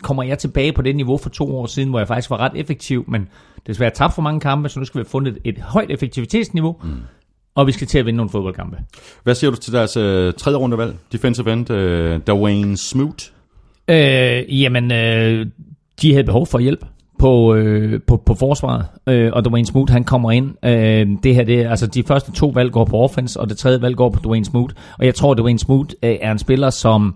kommer 0.02 0.22
jeg 0.22 0.38
tilbage 0.38 0.72
på 0.72 0.82
det 0.82 0.96
niveau 0.96 1.18
for 1.18 1.30
to 1.30 1.56
år 1.56 1.66
siden, 1.66 1.88
hvor 1.88 1.98
jeg 1.98 2.08
faktisk 2.08 2.30
var 2.30 2.36
ret 2.36 2.52
effektiv, 2.54 3.04
men 3.08 3.28
desværre 3.66 3.90
tabt 3.90 4.14
for 4.14 4.22
mange 4.22 4.40
kampe, 4.40 4.68
så 4.68 4.78
nu 4.78 4.84
skal 4.84 4.98
vi 4.98 5.02
have 5.02 5.10
fundet 5.10 5.38
et 5.44 5.58
højt 5.58 5.90
effektivitetsniveau, 5.90 6.76
mm. 6.82 6.90
og 7.54 7.66
vi 7.66 7.72
skal 7.72 7.86
til 7.86 7.98
at 7.98 8.06
vinde 8.06 8.16
nogle 8.16 8.30
fodboldkampe. 8.30 8.78
Hvad 9.22 9.34
siger 9.34 9.50
du 9.50 9.56
til 9.56 9.72
deres 9.72 9.96
øh, 9.96 10.32
tredje 10.32 10.58
rundevalg? 10.58 10.96
Defensive 11.12 11.52
end, 11.52 11.70
øh, 11.70 12.20
Dwayne 12.26 12.76
Smoot. 12.76 13.32
Øh, 13.88 14.62
jamen, 14.62 14.92
øh, 14.92 15.46
de 16.02 16.12
havde 16.12 16.24
behov 16.24 16.46
for 16.46 16.58
hjælp 16.58 16.84
på, 17.18 17.54
øh, 17.54 18.00
på, 18.06 18.16
på 18.16 18.34
forsvaret, 18.34 18.86
øh, 19.08 19.30
og 19.32 19.44
Dwayne 19.44 19.66
Smoot, 19.66 19.90
han 19.90 20.04
kommer 20.04 20.30
ind. 20.30 20.50
Øh, 20.64 21.06
det 21.22 21.34
her, 21.34 21.44
det, 21.44 21.60
er- 21.60 21.70
altså 21.70 21.86
de 21.86 22.02
første 22.02 22.32
to 22.32 22.46
valg 22.48 22.72
går 22.72 22.84
på 22.84 22.96
offense, 22.98 23.40
og 23.40 23.48
det 23.48 23.58
tredje 23.58 23.82
valg 23.82 23.96
går 23.96 24.10
på 24.10 24.20
Dwayne 24.24 24.44
Smoot. 24.44 24.72
Og 24.98 25.06
jeg 25.06 25.14
tror, 25.14 25.32
at 25.32 25.38
Dwayne 25.38 25.58
Smoot 25.58 25.94
øh, 26.02 26.16
er 26.22 26.32
en 26.32 26.38
spiller, 26.38 26.70
som 26.70 27.14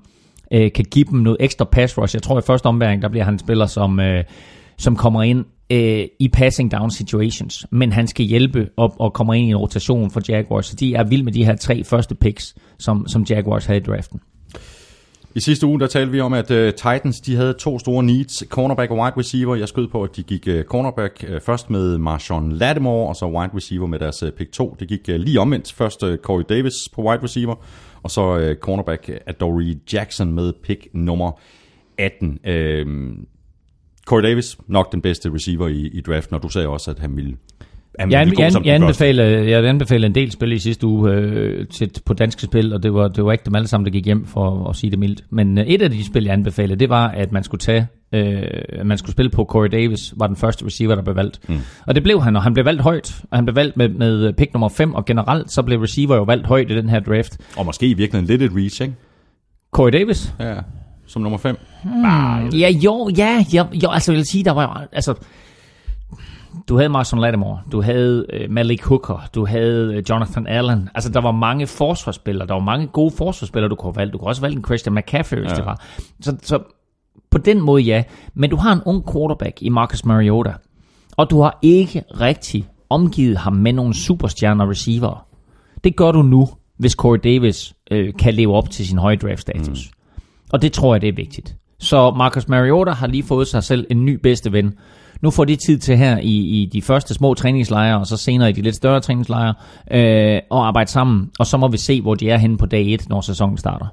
øh, 0.53 0.73
kan 0.73 0.85
give 0.91 1.05
dem 1.11 1.19
noget 1.19 1.37
ekstra 1.41 1.65
pass 1.65 1.99
rush. 1.99 2.15
Jeg 2.17 2.23
tror, 2.23 2.37
at 2.39 2.45
i 2.45 2.47
første 2.47 2.67
omværing, 2.67 3.03
der 3.03 3.09
bliver 3.09 3.25
han 3.25 3.35
en 3.35 3.39
spiller, 3.39 3.67
som, 3.67 4.01
øh, 4.01 4.25
som 4.79 4.97
kommer 4.97 5.23
ind 5.23 5.45
øh, 5.73 6.05
i 6.21 6.29
passing 6.29 6.73
down 6.73 6.91
situations, 6.91 7.67
men 7.71 7.93
han 7.93 8.07
skal 8.07 8.27
hjælpe 8.27 8.69
op 8.77 8.91
og 8.99 9.13
kommer 9.13 9.35
ind 9.35 9.47
i 9.47 9.51
en 9.51 9.57
rotation 9.57 10.11
for 10.11 10.21
Jaguars, 10.29 10.67
så 10.67 10.77
de 10.77 10.95
er 10.95 11.05
vilde 11.05 11.25
med 11.25 11.33
de 11.33 11.45
her 11.45 11.57
tre 11.57 11.85
første 11.85 12.15
picks, 12.15 12.55
som, 12.79 13.09
som 13.09 13.25
Jaguars 13.31 13.67
havde 13.67 13.81
i 13.81 13.83
draften. 13.83 14.21
I 15.35 15.41
sidste 15.41 15.67
uge, 15.67 15.81
der 15.81 15.87
talte 15.87 16.13
vi 16.13 16.21
om, 16.21 16.33
at 16.33 16.51
uh, 16.51 16.57
Titans 16.57 17.21
de 17.21 17.37
havde 17.37 17.55
to 17.55 17.79
store 17.79 18.05
needs, 18.05 18.43
cornerback 18.49 18.91
og 18.91 18.99
wide 18.99 19.17
receiver. 19.17 19.55
Jeg 19.55 19.69
skød 19.69 19.89
på, 19.89 20.03
at 20.03 20.17
de 20.17 20.23
gik 20.23 20.49
uh, 20.49 20.63
cornerback 20.63 21.25
uh, 21.29 21.41
først 21.41 21.71
med 21.71 21.99
Marshawn 21.99 22.53
Lattimore, 22.53 23.09
og 23.09 23.17
så 23.17 23.27
wide 23.27 23.51
receiver 23.57 23.87
med 23.87 23.99
deres 23.99 24.23
uh, 24.23 24.31
pick 24.31 24.53
2. 24.53 24.77
Det 24.81 24.89
gik 24.89 25.01
uh, 25.09 25.15
lige 25.15 25.41
omvendt. 25.41 25.73
Først 25.73 26.03
uh, 26.03 26.17
Corey 26.17 26.45
Davis 26.49 26.75
på 26.95 27.03
wide 27.03 27.23
receiver, 27.23 27.55
og 28.03 28.11
så 28.11 28.51
uh, 28.51 28.57
cornerback 28.61 29.05
uh, 29.09 29.15
Adoree 29.27 29.81
Jackson 29.93 30.33
med 30.33 30.53
pick 30.63 30.89
nummer 30.93 31.41
18. 31.99 32.29
Uh, 32.29 32.37
øhm, 32.45 33.27
Corey 34.07 34.23
Davis, 34.23 34.59
nok 34.67 34.93
den 34.93 35.03
bedste 35.03 35.35
receiver 35.35 35.69
i, 35.69 35.87
i 35.87 36.01
draften, 36.01 36.37
og 36.37 36.43
du 36.43 36.49
sagde 36.49 36.69
også, 36.69 36.91
at 36.91 36.99
han 36.99 37.17
ville, 37.17 37.37
han 37.99 38.11
Jeg, 38.11 38.27
gå 38.37 38.43
jeg, 38.43 39.65
anbefalede 39.65 40.07
en 40.07 40.15
del 40.15 40.31
spil 40.31 40.53
i 40.53 40.59
sidste 40.59 40.87
uge 40.87 41.13
øh, 41.13 41.67
til, 41.67 41.91
på 42.07 42.15
danske 42.15 42.43
spil, 42.43 42.73
og 42.73 42.83
det 42.83 42.95
var, 42.95 43.09
det 43.09 43.25
var 43.25 43.33
ikke 43.33 43.45
dem 43.45 43.55
alle 43.55 43.69
sammen, 43.69 43.85
der 43.85 43.91
gik 43.91 44.05
hjem, 44.05 44.27
for 44.27 44.69
at 44.69 44.77
sige 44.77 44.91
det 44.91 44.99
mildt. 44.99 45.25
Men 45.31 45.59
øh, 45.59 45.67
et 45.67 45.83
af 45.83 45.91
de 45.91 46.07
spil, 46.07 46.25
jeg 46.25 46.33
anbefalede, 46.33 46.79
det 46.79 46.89
var, 46.89 47.09
at 47.09 47.33
man 47.33 47.45
skulle 47.45 47.59
tage, 47.59 47.87
øh, 48.13 48.43
at 48.69 48.87
man 48.87 48.99
skulle 48.99 49.13
spille 49.13 49.31
på 49.31 49.45
Corey 49.45 49.69
Davis, 49.73 50.15
var 50.17 50.27
den 50.27 50.37
første 50.37 50.67
receiver, 50.67 50.95
der 50.95 51.03
blev 51.03 51.17
valgt. 51.17 51.49
Mm. 51.49 51.59
Og 51.87 51.95
det 51.95 52.03
blev 52.03 52.23
han, 52.23 52.37
og 52.37 52.43
han 52.43 52.55
blev 52.55 52.65
valgt 52.65 52.83
højt, 52.83 53.21
og 53.31 53.39
han 53.39 53.45
blev 53.45 53.57
valgt 53.57 53.77
med, 53.77 53.89
med 53.89 54.33
pick 54.33 54.53
nummer 54.55 54.69
5, 54.69 54.95
og 54.95 55.05
generelt 55.05 55.53
så 55.53 55.63
blev 55.63 55.81
receiver 55.81 56.17
jo 56.17 56.23
valgt 56.23 56.47
højt 56.47 56.71
i 56.71 56.75
den 56.75 56.89
her 56.89 57.01
draft. 57.01 57.39
Og 57.57 57.67
måske 57.67 57.87
i 57.87 57.95
virkeligheden 57.95 58.39
lidt 58.39 58.53
et 58.53 58.57
reach, 58.57 58.83
ikke? 58.83 58.95
Corey 59.73 59.93
Davis? 59.93 60.35
Ja, 60.41 60.55
som 61.07 61.23
nummer 61.23 61.39
5. 61.39 61.59
Ja, 62.53 62.69
jo, 62.85 63.11
ja, 63.17 63.45
ja, 63.53 63.65
jo, 63.83 63.91
altså 63.91 64.13
jeg 64.13 64.17
vil 64.17 64.27
sige, 64.27 64.45
der 64.45 64.53
var 64.53 64.63
jo, 64.63 64.87
altså, 64.93 65.15
du 66.69 66.77
havde 66.77 66.89
Marshawn 66.89 67.21
Lattimore, 67.21 67.61
du 67.73 67.83
havde 67.83 68.27
øh, 68.33 68.51
Malik 68.51 68.83
Hooker, 68.85 69.29
du 69.35 69.47
havde 69.47 69.95
øh, 69.95 70.03
Jonathan 70.11 70.47
Allen. 70.47 70.89
Altså, 70.95 71.11
der 71.11 71.21
var 71.21 71.33
mange 71.33 71.67
forsvarsspillere, 71.67 72.47
der 72.49 72.55
var 72.55 72.61
mange 72.61 72.87
gode 72.87 73.11
forsvarsspillere, 73.11 73.71
du 73.71 73.75
kunne 73.75 73.93
have 73.93 74.01
valgt. 74.01 74.13
Du 74.13 74.19
kunne 74.19 74.29
også 74.29 74.41
have 74.43 74.47
valgt 74.47 74.59
en 74.59 74.65
Christian 74.65 74.95
McCaffrey, 74.95 75.39
hvis 75.39 75.51
Ja. 75.51 75.57
det 75.57 75.65
var. 75.67 75.83
Så, 76.21 76.37
så 76.43 76.59
på 77.31 77.39
den 77.39 77.61
måde, 77.61 77.83
ja. 77.83 78.03
Men 78.35 78.51
du 78.51 78.57
har 78.57 78.73
en 78.73 78.81
ung 78.87 79.13
quarterback 79.13 79.63
i 79.63 79.69
Marcus 79.69 80.05
Mariota, 80.05 80.53
og 81.17 81.31
du 81.31 81.41
har 81.41 81.59
ikke 81.63 82.03
rigtig 82.21 82.69
omgivet 82.91 83.37
ham 83.37 83.53
med 83.53 83.73
nogle 83.73 83.95
superstjerner 83.95 84.71
receiver. 84.71 85.27
Det 85.85 85.97
gør 85.97 86.13
du 86.13 86.23
nu, 86.23 86.49
hvis 86.79 86.93
Corey 86.93 87.19
Davis 87.25 87.75
øh, 87.91 88.15
kan 88.19 88.35
leve 88.35 88.55
op 88.55 88.71
til 88.71 88.87
sin 88.89 88.99
høje 88.99 89.17
draft 89.17 89.41
status. 89.41 89.91
Mm. 89.91 90.23
Og 90.53 90.63
det 90.63 90.73
tror 90.73 90.95
jeg, 90.95 91.01
det 91.01 91.09
er 91.09 91.13
vigtigt. 91.13 91.57
Så 91.79 92.11
Marcus 92.11 92.49
Mariota 92.49 92.91
har 92.91 93.07
lige 93.07 93.23
fået 93.23 93.47
sig 93.49 93.63
selv 93.65 93.87
en 93.91 94.05
ny 94.05 94.21
bedste 94.23 94.53
ven. 94.53 94.75
Nu 95.21 95.31
får 95.31 95.45
de 95.45 95.57
tid 95.57 95.79
til 95.79 95.97
her 95.97 96.19
i, 96.19 96.37
i 96.63 96.71
de 96.73 96.83
første 96.83 97.15
små 97.15 97.35
træningslejre, 97.35 97.99
og 97.99 98.07
så 98.07 98.17
senere 98.17 98.51
i 98.51 98.53
de 98.53 98.63
lidt 98.63 98.77
større 98.77 99.01
træningslejre, 99.01 99.55
øh, 99.91 100.37
at 100.37 100.43
arbejde 100.51 100.91
sammen. 100.91 101.31
Og 101.39 101.47
så 101.47 101.57
må 101.57 101.69
vi 101.69 101.77
se, 101.77 102.01
hvor 102.01 102.15
de 102.15 102.31
er 102.31 102.37
henne 102.37 102.59
på 102.59 102.67
dag 102.67 102.87
1, 102.87 103.09
når 103.09 103.21
sæsonen 103.21 103.59
starter. 103.59 103.87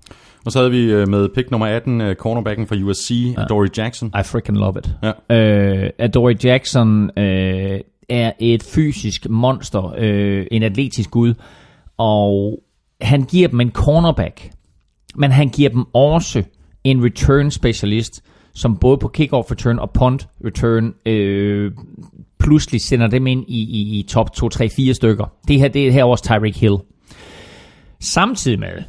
Og 0.45 0.51
så 0.51 0.59
havde 0.59 0.71
vi 0.71 0.84
øh, 0.91 1.07
med 1.07 1.30
pick 1.36 1.51
nummer 1.51 1.67
18, 1.67 2.01
øh, 2.01 2.15
cornerbacken 2.15 2.67
fra 2.67 2.76
USC, 2.76 3.34
ja. 3.38 3.43
Dory 3.43 3.67
Jackson. 3.78 4.07
I 4.07 4.23
freaking 4.23 4.57
love 4.57 4.73
it. 4.78 4.89
Ja. 5.30 5.36
Øh, 5.36 5.89
Adoree 5.99 6.38
Jackson 6.43 7.09
øh, 7.17 7.80
er 8.09 8.32
et 8.39 8.63
fysisk 8.63 9.30
monster, 9.30 9.93
øh, 9.97 10.45
en 10.51 10.63
atletisk 10.63 11.11
gud, 11.11 11.34
og 11.97 12.59
han 13.01 13.23
giver 13.23 13.47
dem 13.47 13.61
en 13.61 13.71
cornerback, 13.71 14.49
men 15.15 15.32
han 15.32 15.49
giver 15.49 15.69
dem 15.69 15.86
også 15.93 16.43
en 16.84 17.05
return 17.05 17.51
specialist, 17.51 18.23
som 18.56 18.78
både 18.78 18.97
på 18.97 19.08
kickoff 19.08 19.51
return 19.51 19.80
og 19.80 19.91
punt 19.91 20.28
return 20.45 20.93
øh, 21.06 21.72
pludselig 22.39 22.82
sender 22.82 23.08
dem 23.08 23.28
ind 23.28 23.45
i, 23.47 23.60
i, 23.62 23.99
i 23.99 24.03
top 24.03 24.34
2, 24.34 24.49
3, 24.49 24.70
4 24.70 24.93
stykker. 24.93 25.26
Det 25.47 25.60
her 25.60 25.68
det 25.68 25.88
er 25.88 25.91
her 25.91 26.03
også 26.03 26.24
Tyreek 26.24 26.56
Hill. 26.58 26.76
Samtidig 27.99 28.60
med, 28.60 28.84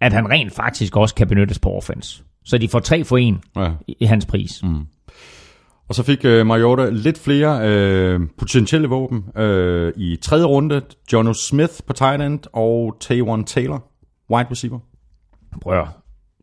at 0.00 0.12
han 0.12 0.30
rent 0.30 0.52
faktisk 0.52 0.96
også 0.96 1.14
kan 1.14 1.28
benyttes 1.28 1.58
på 1.58 1.70
offense. 1.70 2.22
Så 2.44 2.58
de 2.58 2.68
får 2.68 2.78
3 2.78 3.04
for 3.04 3.18
1 3.18 3.38
Ja. 3.56 3.70
i, 3.88 3.96
i 4.00 4.04
hans 4.04 4.26
pris. 4.26 4.62
Mm. 4.62 4.86
Og 5.88 5.94
så 5.94 6.02
fik 6.02 6.24
øh, 6.24 6.46
Mariota 6.46 6.90
lidt 6.90 7.18
flere 7.18 7.68
øh, 7.68 8.20
potentielle 8.38 8.88
våben 8.88 9.24
øh, 9.36 9.92
i 9.96 10.16
tredje 10.22 10.44
runde. 10.44 10.82
Jono 11.12 11.32
Smith 11.32 11.72
på 11.86 11.92
tight 11.92 12.22
end 12.22 12.40
og 12.52 12.96
Taywan 13.00 13.44
Taylor, 13.44 13.84
wide 14.30 14.50
receiver. 14.50 14.78
Prøv 15.62 15.86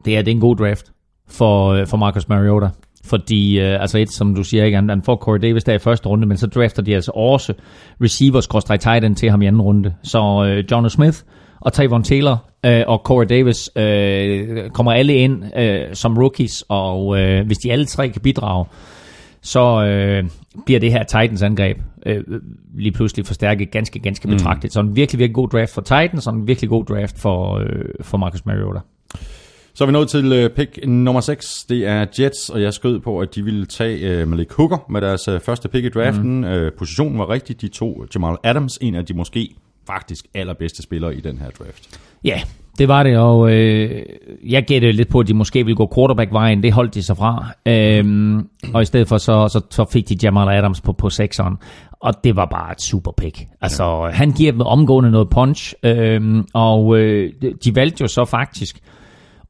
det 0.05 0.17
er, 0.17 0.21
det 0.21 0.31
er 0.31 0.35
en 0.35 0.41
god 0.41 0.55
draft 0.55 0.91
for, 1.27 1.69
øh, 1.69 1.87
for 1.87 1.97
Marcus 1.97 2.29
Mariota. 2.29 2.69
Fordi, 3.05 3.59
øh, 3.59 3.81
altså 3.81 3.97
et, 3.97 4.11
som 4.11 4.35
du 4.35 4.43
siger, 4.43 4.65
ikke, 4.65 4.75
han, 4.75 4.89
han 4.89 5.01
får 5.01 5.15
Corey 5.15 5.39
Davis 5.41 5.63
der 5.63 5.73
i 5.73 5.79
første 5.79 6.09
runde, 6.09 6.27
men 6.27 6.37
så 6.37 6.47
drafter 6.47 6.81
de 6.81 6.95
altså 6.95 7.11
også 7.11 7.53
receivers 8.01 8.47
tight 8.79 9.05
end 9.05 9.15
til 9.15 9.29
ham 9.29 9.41
i 9.41 9.47
anden 9.47 9.61
runde. 9.61 9.93
Så 10.03 10.45
øh, 10.47 10.63
John 10.71 10.89
Smith 10.89 11.17
og 11.61 11.73
Tavon 11.73 12.03
Taylor 12.03 12.43
øh, 12.65 12.83
og 12.87 13.01
Corey 13.05 13.25
Davis 13.29 13.69
øh, 13.75 14.69
kommer 14.69 14.91
alle 14.91 15.13
ind 15.13 15.43
øh, 15.57 15.81
som 15.93 16.17
rookies, 16.17 16.63
og 16.69 17.19
øh, 17.19 17.45
hvis 17.45 17.57
de 17.57 17.71
alle 17.71 17.85
tre 17.85 18.09
kan 18.09 18.21
bidrage, 18.21 18.65
så 19.41 19.85
øh, 19.85 20.23
bliver 20.65 20.79
det 20.79 20.91
her 20.91 21.03
Titans 21.03 21.41
angreb 21.41 21.77
øh, 22.05 22.23
lige 22.75 22.91
pludselig 22.91 23.25
forstærket 23.25 23.71
ganske, 23.71 23.99
ganske 23.99 24.27
betragteligt. 24.27 24.73
Så 24.73 24.79
en 24.79 24.95
virkelig, 24.95 25.19
virkelig 25.19 25.35
god 25.35 25.49
draft 25.49 25.73
for 25.73 25.81
Titans, 25.81 26.27
og 26.27 26.33
en 26.33 26.47
virkelig 26.47 26.69
god 26.69 26.85
draft 26.85 27.19
for, 27.19 27.57
øh, 27.59 27.85
for 28.01 28.17
Marcus 28.17 28.45
Mariota. 28.45 28.79
Så 29.77 29.83
er 29.83 29.85
vi 29.85 29.91
nået 29.91 30.09
til 30.09 30.33
øh, 30.33 30.49
pick 30.49 30.79
nummer 30.87 31.21
6. 31.21 31.65
Det 31.69 31.87
er 31.87 32.05
Jets, 32.19 32.49
og 32.49 32.61
jeg 32.61 32.73
skød 32.73 32.99
på, 32.99 33.19
at 33.19 33.35
de 33.35 33.43
ville 33.43 33.65
tage 33.65 34.09
øh, 34.09 34.27
Malik 34.27 34.51
Hooker 34.51 34.77
med 34.89 35.01
deres 35.01 35.27
øh, 35.27 35.39
første 35.39 35.69
pick 35.69 35.85
i 35.85 35.89
draften. 35.89 36.37
Mm. 36.37 36.43
Øh, 36.43 36.71
positionen 36.73 37.19
var 37.19 37.29
rigtig. 37.29 37.61
De 37.61 37.67
to 37.67 38.05
Jamal 38.15 38.37
Adams, 38.43 38.77
en 38.81 38.95
af 38.95 39.05
de 39.05 39.13
måske 39.13 39.55
faktisk 39.87 40.25
allerbedste 40.33 40.83
spillere 40.83 41.15
i 41.15 41.19
den 41.19 41.37
her 41.37 41.49
draft. 41.49 41.99
Ja, 42.23 42.41
det 42.77 42.87
var 42.87 43.03
det, 43.03 43.17
og 43.17 43.51
øh, 43.51 44.03
jeg 44.43 44.65
gættede 44.65 44.93
lidt 44.93 45.09
på, 45.09 45.19
at 45.19 45.27
de 45.27 45.33
måske 45.33 45.65
ville 45.65 45.75
gå 45.75 45.91
quarterback-vejen. 45.95 46.63
Det 46.63 46.73
holdt 46.73 46.93
de 46.93 47.03
sig 47.03 47.17
fra. 47.17 47.45
Øhm, 47.65 48.49
og 48.73 48.81
i 48.81 48.85
stedet 48.85 49.07
for, 49.07 49.17
så, 49.17 49.47
så, 49.47 49.61
så 49.69 49.85
fik 49.91 50.09
de 50.09 50.17
Jamal 50.23 50.57
Adams 50.57 50.81
på, 50.81 50.93
på 50.93 51.09
sekseren. 51.09 51.57
Og 51.99 52.13
det 52.23 52.35
var 52.35 52.45
bare 52.45 52.71
et 52.71 52.81
super 52.81 53.11
pick. 53.11 53.47
Altså, 53.61 53.83
ja. 53.83 54.11
han 54.11 54.31
giver 54.31 54.51
dem 54.51 54.61
omgående 54.61 55.11
noget 55.11 55.29
punch, 55.29 55.73
øhm, 55.83 56.47
og 56.53 56.97
øh, 56.97 57.33
de 57.65 57.75
valgte 57.75 58.01
jo 58.01 58.07
så 58.07 58.25
faktisk 58.25 58.81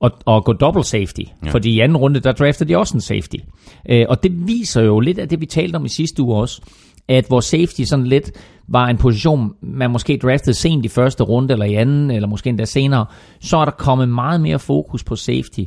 at, 0.03 0.11
at 0.27 0.43
gå 0.43 0.53
double 0.53 0.83
safety. 0.83 1.21
Ja. 1.45 1.49
Fordi 1.51 1.69
i 1.69 1.79
anden 1.79 1.97
runde, 1.97 2.19
der 2.19 2.31
draftede 2.31 2.69
de 2.69 2.77
også 2.77 2.97
en 2.97 3.01
safety. 3.01 3.35
Øh, 3.89 4.05
og 4.09 4.23
det 4.23 4.47
viser 4.47 4.81
jo 4.81 4.99
lidt 4.99 5.19
af 5.19 5.29
det, 5.29 5.41
vi 5.41 5.45
talte 5.45 5.75
om 5.75 5.85
i 5.85 5.89
sidste 5.89 6.21
uge 6.21 6.35
også, 6.35 6.61
at 7.07 7.25
hvor 7.27 7.39
safety 7.39 7.81
sådan 7.81 8.07
lidt 8.07 8.31
var 8.67 8.87
en 8.87 8.97
position, 8.97 9.53
man 9.61 9.91
måske 9.91 10.17
draftede 10.17 10.55
sent 10.55 10.85
i 10.85 10.87
første 10.87 11.23
runde, 11.23 11.53
eller 11.53 11.65
i 11.65 11.73
anden, 11.73 12.11
eller 12.11 12.27
måske 12.27 12.49
endda 12.49 12.65
senere, 12.65 13.05
så 13.39 13.57
er 13.57 13.65
der 13.65 13.71
kommet 13.71 14.09
meget 14.09 14.41
mere 14.41 14.59
fokus 14.59 15.03
på 15.03 15.15
safety, 15.15 15.63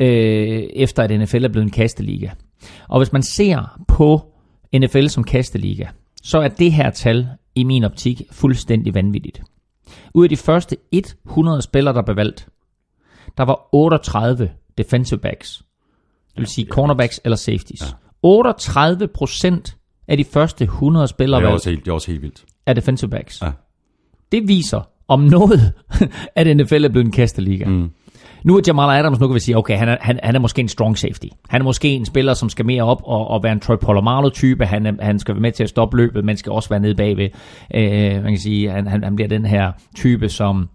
øh, 0.00 0.62
efter 0.72 1.02
at 1.02 1.20
NFL 1.20 1.44
er 1.44 1.48
blevet 1.48 1.64
en 1.64 1.70
kasteliga. 1.70 2.28
Og 2.88 3.00
hvis 3.00 3.12
man 3.12 3.22
ser 3.22 3.80
på 3.88 4.22
NFL 4.74 5.06
som 5.06 5.24
kasteliga, 5.24 5.86
så 6.22 6.38
er 6.38 6.48
det 6.48 6.72
her 6.72 6.90
tal 6.90 7.28
i 7.54 7.64
min 7.64 7.84
optik 7.84 8.22
fuldstændig 8.32 8.94
vanvittigt. 8.94 9.42
Ud 10.14 10.24
af 10.24 10.28
de 10.28 10.36
første 10.36 10.76
100 10.92 11.62
spillere, 11.62 11.94
der 11.94 12.02
blev 12.02 12.16
valgt, 12.16 12.48
der 13.38 13.44
var 13.44 13.68
38 13.72 14.50
defensive 14.78 15.18
backs. 15.20 15.62
Det 16.28 16.38
vil 16.38 16.46
sige 16.46 16.66
cornerbacks 16.70 17.20
eller 17.24 17.36
safeties. 17.36 17.96
38 18.22 19.08
procent 19.08 19.76
af 20.08 20.16
de 20.16 20.24
første 20.24 20.64
100 20.64 21.08
spillere 21.08 21.40
Det 21.40 21.48
er 21.48 21.52
også 21.52 21.70
helt, 21.70 21.84
det 21.84 21.90
er 21.90 21.94
også 21.94 22.10
helt 22.10 22.22
vildt. 22.22 22.44
er 22.66 22.72
defensive 22.72 23.10
backs. 23.10 23.42
Ja. 23.42 23.50
Det 24.32 24.48
viser 24.48 24.88
om 25.08 25.20
noget, 25.20 25.72
at 26.36 26.56
NFL 26.56 26.84
er 26.84 26.88
blevet 26.88 27.06
en 27.06 27.12
kasteliga. 27.12 27.64
Mm. 27.64 27.90
Nu 28.44 28.56
er 28.56 28.60
Jamal 28.66 28.98
Adams, 28.98 29.20
nu 29.20 29.26
kan 29.26 29.34
vi 29.34 29.40
sige, 29.40 29.56
okay, 29.56 29.76
han 29.76 29.88
er, 29.88 29.96
han, 30.00 30.20
han 30.22 30.34
er 30.34 30.38
måske 30.38 30.60
en 30.60 30.68
strong 30.68 30.98
safety. 30.98 31.26
Han 31.48 31.60
er 31.60 31.64
måske 31.64 31.88
en 31.88 32.04
spiller, 32.04 32.34
som 32.34 32.48
skal 32.48 32.66
mere 32.66 32.82
op 32.82 33.02
og, 33.04 33.28
og 33.28 33.42
være 33.42 33.52
en 33.52 33.60
Troy 33.60 33.76
Polamalu-type. 33.80 34.66
Han, 34.66 34.86
er, 34.86 34.92
han 35.00 35.18
skal 35.18 35.34
være 35.34 35.42
med 35.42 35.52
til 35.52 35.62
at 35.62 35.68
stoppe 35.68 35.96
løbet, 35.96 36.24
men 36.24 36.36
skal 36.36 36.52
også 36.52 36.68
være 36.68 36.80
nede 36.80 36.94
bagved. 36.94 37.28
Øh, 37.74 38.22
man 38.22 38.32
kan 38.32 38.38
sige, 38.38 38.70
han, 38.70 38.86
han, 38.86 39.04
han 39.04 39.16
bliver 39.16 39.28
den 39.28 39.44
her 39.46 39.72
type, 39.96 40.28
som 40.28 40.68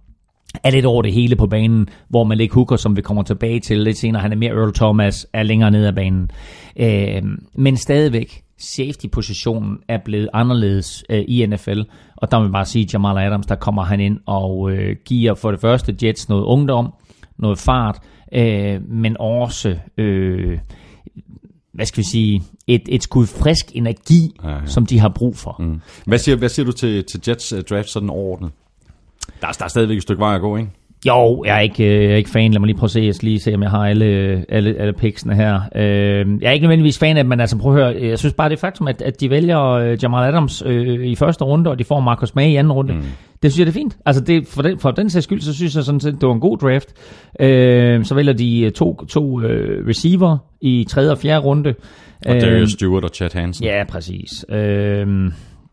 er 0.64 0.72
lidt 0.72 0.86
over 0.86 1.02
det 1.02 1.14
hele 1.14 1.36
på 1.36 1.48
banen, 1.48 1.90
hvor 2.10 2.24
man 2.24 2.40
ikke 2.40 2.54
hooker, 2.54 2.76
som 2.76 2.96
vi 2.96 3.02
kommer 3.02 3.24
tilbage 3.24 3.60
til 3.60 3.80
lidt 3.80 3.98
senere. 3.98 4.22
Han 4.22 4.32
er 4.32 4.36
mere 4.36 4.52
Earl 4.52 4.74
Thomas, 4.74 5.28
er 5.34 5.44
længere 5.44 5.72
nede 5.72 5.88
af 5.88 5.96
banen. 5.96 6.32
Øh, 6.80 7.22
men 7.56 7.78
stadigvæk, 7.78 8.44
safety-positionen 8.58 9.78
er 9.88 9.98
blevet 10.06 10.30
anderledes 10.34 11.04
øh, 11.10 11.24
i 11.28 11.46
NFL, 11.46 11.82
og 12.16 12.32
der 12.32 12.42
vil 12.42 12.52
bare 12.52 12.66
sige, 12.66 12.88
Jamal 12.94 13.18
Adams, 13.18 13.46
der 13.46 13.56
kommer 13.56 13.84
han 13.84 14.00
ind 14.00 14.20
og 14.26 14.72
øh, 14.72 14.96
giver 15.06 15.34
for 15.34 15.52
det 15.52 15.62
første 15.62 15.96
Jets 16.04 16.30
noget 16.30 16.44
ungdom, 16.44 16.94
noget 17.38 17.58
fart, 17.60 18.00
øh, 18.34 18.90
men 18.90 19.16
også, 19.20 19.78
øh, 19.98 20.60
hvad 21.74 21.86
skal 21.86 21.98
vi 21.98 22.08
sige, 22.12 22.42
et, 22.68 22.82
et 22.88 23.04
skud 23.04 23.28
frisk 23.28 23.72
energi, 23.74 24.32
ja, 24.44 24.50
ja. 24.50 24.66
som 24.66 24.86
de 24.86 25.00
har 25.00 25.10
brug 25.10 25.38
for. 25.38 25.56
Mm. 25.60 25.82
Hvad 26.06 26.18
siger, 26.18 26.36
hvad 26.36 26.50
siger 26.50 26.66
du 26.66 26.72
til, 26.72 27.04
til 27.04 27.22
Jets 27.28 27.54
uh, 27.54 27.60
draft 27.60 27.90
sådan 27.90 28.10
overordnet? 28.10 28.52
Der 29.42 29.48
er, 29.48 29.52
der 29.52 29.64
er 29.64 29.70
stadigvæk 29.70 29.98
et 29.98 30.04
stykke 30.04 30.20
vej 30.20 30.36
at 30.36 30.42
gå, 30.42 30.58
ikke? 30.58 30.70
Jo, 31.08 31.44
jeg 31.46 31.56
er 31.56 31.60
ikke, 31.60 31.86
øh, 31.86 32.04
jeg 32.04 32.12
er 32.12 32.16
ikke 32.16 32.30
fan. 32.30 32.52
Lad 32.52 32.60
mig 32.60 32.68
lige 32.68 32.78
prøve 32.78 32.88
at 32.88 32.92
se, 32.92 33.02
jeg 33.02 33.24
lige 33.24 33.40
se, 33.40 33.54
om 33.54 33.62
jeg 33.64 33.72
har 33.72 33.88
alle, 33.88 34.46
alle, 34.50 34.76
alle 34.80 34.94
picksene 34.94 35.36
her. 35.36 35.62
Øh, 35.76 36.42
jeg 36.42 36.48
er 36.48 36.52
ikke 36.52 36.64
nødvendigvis 36.64 37.00
fan 37.00 37.18
af 37.18 37.24
dem, 37.24 37.30
men 37.30 37.40
altså 37.40 37.58
prøv 37.58 37.78
at 37.78 37.84
høre, 37.84 38.10
jeg 38.10 38.20
synes 38.20 38.34
bare 38.34 38.50
det 38.50 38.60
faktum, 38.60 38.88
at, 38.88 39.02
at 39.02 39.22
de 39.22 39.30
vælger 39.30 39.62
øh, 39.62 39.98
Jamal 40.04 40.28
Adams 40.28 40.64
øh, 40.66 41.06
i 41.06 41.16
første 41.16 41.44
runde, 41.44 41.70
og 41.70 41.80
de 41.80 41.84
får 41.84 42.00
Marcus 42.00 42.36
May 42.36 42.48
i 42.48 42.56
anden 42.56 42.74
runde, 42.74 42.94
mm. 42.94 43.02
det 43.42 43.52
synes 43.52 43.60
jeg, 43.60 43.66
det 43.66 43.72
er 43.72 43.82
fint. 43.82 43.98
Altså 44.06 44.24
det, 44.24 44.48
for, 44.48 44.62
den, 44.62 44.80
for 44.80 44.92
den 44.92 45.10
sags 45.10 45.24
skyld, 45.24 45.42
så 45.42 45.54
synes 45.54 45.76
jeg 45.76 45.84
sådan 45.84 46.00
set, 46.00 46.14
det 46.14 46.28
var 46.28 46.34
en 46.34 46.40
god 46.40 46.58
draft. 46.58 46.94
Øh, 47.40 48.06
så 48.06 48.16
vælger 48.16 48.34
de 48.34 48.70
to, 48.70 49.06
to 49.06 49.42
øh, 49.42 49.88
receiver 49.88 50.38
i 50.62 50.86
tredje 50.90 51.12
og 51.12 51.18
fjerde 51.18 51.46
runde. 51.46 51.74
Og 52.28 52.42
Darius 52.42 52.72
Stewart 52.72 53.04
og 53.04 53.10
Chad 53.14 53.30
Hansen. 53.34 53.66
Ja, 53.66 53.84
præcis. 53.84 54.46
Øh, 54.50 55.08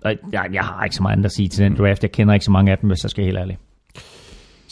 jeg, 0.04 0.46
jeg 0.52 0.62
har 0.62 0.84
ikke 0.84 0.96
så 0.96 1.02
meget 1.02 1.12
andet 1.12 1.24
at 1.24 1.32
sige 1.32 1.48
til 1.48 1.64
den 1.64 1.76
draft. 1.76 2.02
Jeg 2.02 2.12
kender 2.12 2.34
ikke 2.34 2.44
så 2.44 2.50
mange 2.50 2.72
af 2.72 2.78
dem, 2.78 2.88
hvis 2.88 3.04
jeg 3.04 3.10
skal 3.10 3.24
helt 3.24 3.38
ærlig. 3.38 3.58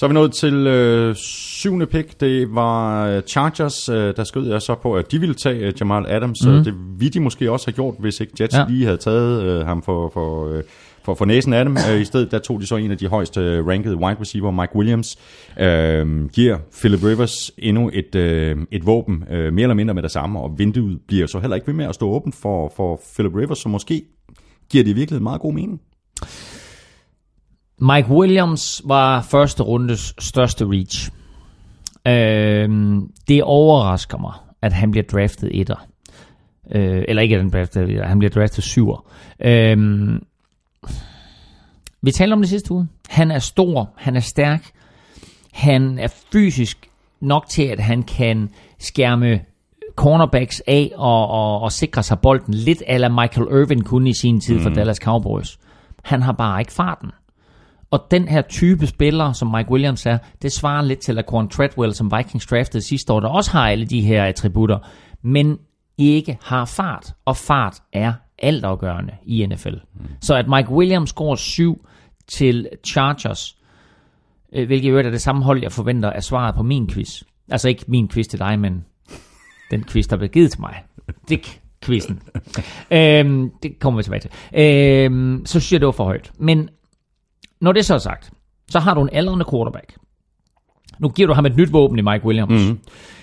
Så 0.00 0.06
er 0.06 0.08
vi 0.08 0.14
nået 0.14 0.32
til 0.32 0.66
øh, 0.66 1.14
syvende 1.14 1.86
pick. 1.86 2.20
Det 2.20 2.54
var 2.54 3.06
øh, 3.06 3.22
Chargers, 3.22 3.88
øh, 3.88 4.16
der 4.16 4.24
skød 4.24 4.48
jeg 4.48 4.62
så 4.62 4.74
på, 4.74 4.96
at 4.96 5.12
de 5.12 5.20
ville 5.20 5.34
tage 5.34 5.58
øh, 5.58 5.72
Jamal 5.80 6.06
Adams. 6.08 6.46
Mm. 6.46 6.64
Det 6.64 6.74
ville 6.98 7.12
de 7.12 7.20
måske 7.20 7.52
også 7.52 7.66
have 7.66 7.74
gjort, 7.74 7.94
hvis 7.98 8.20
ikke 8.20 8.32
Jets 8.40 8.56
ja. 8.56 8.64
lige 8.68 8.84
havde 8.84 8.96
taget 8.96 9.42
øh, 9.42 9.66
ham 9.66 9.82
for, 9.82 10.10
for, 10.14 10.48
øh, 10.48 10.62
for, 11.04 11.14
for 11.14 11.24
næsen 11.24 11.52
af 11.52 11.64
dem. 11.64 11.76
Øh, 11.92 12.00
I 12.00 12.04
stedet 12.04 12.30
der 12.30 12.38
tog 12.38 12.60
de 12.60 12.66
så 12.66 12.76
en 12.76 12.90
af 12.90 12.98
de 12.98 13.08
højst 13.08 13.36
øh, 13.36 13.66
rankede 13.66 13.96
wide 13.96 14.20
receiver, 14.20 14.50
Mike 14.50 14.76
Williams. 14.76 15.18
Øh, 15.60 16.28
giver 16.28 16.58
Philip 16.80 17.04
Rivers 17.04 17.50
endnu 17.58 17.90
et, 17.92 18.14
øh, 18.14 18.56
et 18.70 18.86
våben, 18.86 19.24
øh, 19.30 19.52
mere 19.52 19.62
eller 19.62 19.74
mindre 19.74 19.94
med 19.94 20.02
det 20.02 20.10
samme, 20.10 20.40
og 20.40 20.58
vinduet 20.58 20.98
bliver 21.08 21.26
så 21.26 21.40
heller 21.40 21.54
ikke 21.54 21.66
ved 21.66 21.74
med 21.74 21.84
at 21.84 21.94
stå 21.94 22.10
åbent 22.10 22.34
for, 22.34 22.72
for 22.76 23.00
Philip 23.14 23.34
Rivers, 23.34 23.58
så 23.58 23.68
måske 23.68 24.02
giver 24.70 24.84
det 24.84 24.96
virkelig 24.96 25.22
meget 25.22 25.40
god 25.40 25.54
mening. 25.54 25.80
Mike 27.80 28.08
Williams 28.10 28.82
var 28.84 29.22
første 29.22 29.62
rundes 29.62 30.14
største 30.18 30.64
reach. 30.64 31.10
Øh, 32.06 32.68
det 33.28 33.42
overrasker 33.42 34.18
mig, 34.18 34.34
at 34.62 34.72
han 34.72 34.90
bliver 34.90 35.04
draftet 35.12 35.60
etter. 35.60 35.86
Øh, 36.72 37.04
eller 37.08 37.22
ikke 37.22 37.34
at 37.34 37.40
han 37.40 37.50
bliver 37.50 37.64
draftet 37.64 37.90
etter, 37.90 38.06
han 38.06 38.18
bliver 38.18 38.30
draftet 38.30 38.64
syver. 38.64 39.12
Øh, 39.40 39.78
vi 42.02 42.10
talte 42.10 42.32
om 42.32 42.40
det 42.40 42.48
sidste 42.48 42.72
uge. 42.72 42.88
Han 43.08 43.30
er 43.30 43.38
stor, 43.38 43.90
han 43.96 44.16
er 44.16 44.20
stærk, 44.20 44.70
han 45.52 45.98
er 45.98 46.08
fysisk 46.32 46.90
nok 47.20 47.48
til, 47.48 47.62
at 47.62 47.80
han 47.80 48.02
kan 48.02 48.50
skærme 48.78 49.40
cornerbacks 50.00 50.62
af 50.66 50.92
og, 50.96 51.28
og, 51.28 51.60
og 51.60 51.72
sikre 51.72 52.02
sig 52.02 52.18
bolden 52.18 52.54
lidt 52.54 52.82
ala 52.86 53.08
Michael 53.08 53.46
Irvin 53.50 53.82
kunne 53.82 54.10
i 54.10 54.14
sin 54.20 54.40
tid 54.40 54.60
for 54.60 54.70
Dallas 54.70 54.96
Cowboys. 54.96 55.58
Han 56.02 56.22
har 56.22 56.32
bare 56.32 56.60
ikke 56.60 56.72
farten. 56.72 57.10
Og 57.90 58.06
den 58.10 58.28
her 58.28 58.42
type 58.42 58.86
spiller, 58.86 59.32
som 59.32 59.54
Mike 59.56 59.70
Williams 59.70 60.06
er, 60.06 60.18
det 60.42 60.52
svarer 60.52 60.82
lidt 60.82 61.00
til 61.00 61.14
Laquan 61.14 61.48
Treadwell, 61.48 61.94
som 61.94 62.12
Vikings 62.16 62.46
draftede 62.46 62.82
sidste 62.82 63.12
år, 63.12 63.20
der 63.20 63.28
også 63.28 63.50
har 63.50 63.68
alle 63.68 63.86
de 63.86 64.00
her 64.00 64.24
attributter, 64.24 64.78
men 65.22 65.58
ikke 65.98 66.38
har 66.42 66.64
fart. 66.64 67.14
Og 67.24 67.36
fart 67.36 67.74
er 67.92 68.12
altafgørende 68.38 69.12
i 69.26 69.46
NFL. 69.46 69.74
Mm. 69.94 70.06
Så 70.20 70.34
at 70.34 70.48
Mike 70.48 70.70
Williams 70.70 71.12
går 71.12 71.34
syv 71.34 71.86
til 72.32 72.68
Chargers, 72.88 73.56
øh, 74.52 74.66
hvilket 74.66 74.86
i 74.86 74.90
øvrigt 74.90 75.06
er 75.06 75.10
det 75.10 75.20
samme 75.20 75.44
hold, 75.44 75.62
jeg 75.62 75.72
forventer 75.72 76.08
er 76.08 76.20
svaret 76.20 76.54
på 76.54 76.62
min 76.62 76.88
quiz. 76.88 77.22
Altså 77.50 77.68
ikke 77.68 77.84
min 77.88 78.08
quiz 78.08 78.26
til 78.26 78.38
dig, 78.38 78.58
men 78.58 78.84
den 79.70 79.84
quiz, 79.84 80.06
der 80.08 80.16
blev 80.16 80.28
givet 80.28 80.50
til 80.50 80.60
mig. 80.60 80.82
Dick 81.28 81.60
quizzen. 81.82 82.22
øhm, 82.90 83.50
det 83.62 83.78
kommer 83.78 83.98
vi 83.98 84.02
tilbage 84.02 84.20
til. 84.20 84.30
Øhm, 84.54 85.42
så 85.46 85.60
synes 85.60 85.72
jeg, 85.72 85.80
det 85.80 85.86
var 85.86 85.92
for 85.92 86.04
højt. 86.04 86.32
Men 86.38 86.68
når 87.60 87.72
det 87.72 87.84
så 87.84 87.94
er 87.94 87.98
sagt, 87.98 88.30
så 88.68 88.78
har 88.78 88.94
du 88.94 89.02
en 89.02 89.08
aldrende 89.12 89.44
quarterback. 89.50 89.94
Nu 90.98 91.08
giver 91.08 91.26
du 91.28 91.34
ham 91.34 91.46
et 91.46 91.56
nyt 91.56 91.72
våben 91.72 91.98
i 91.98 92.02
Mike 92.02 92.24
Williams. 92.24 92.68
Mm. 92.68 92.78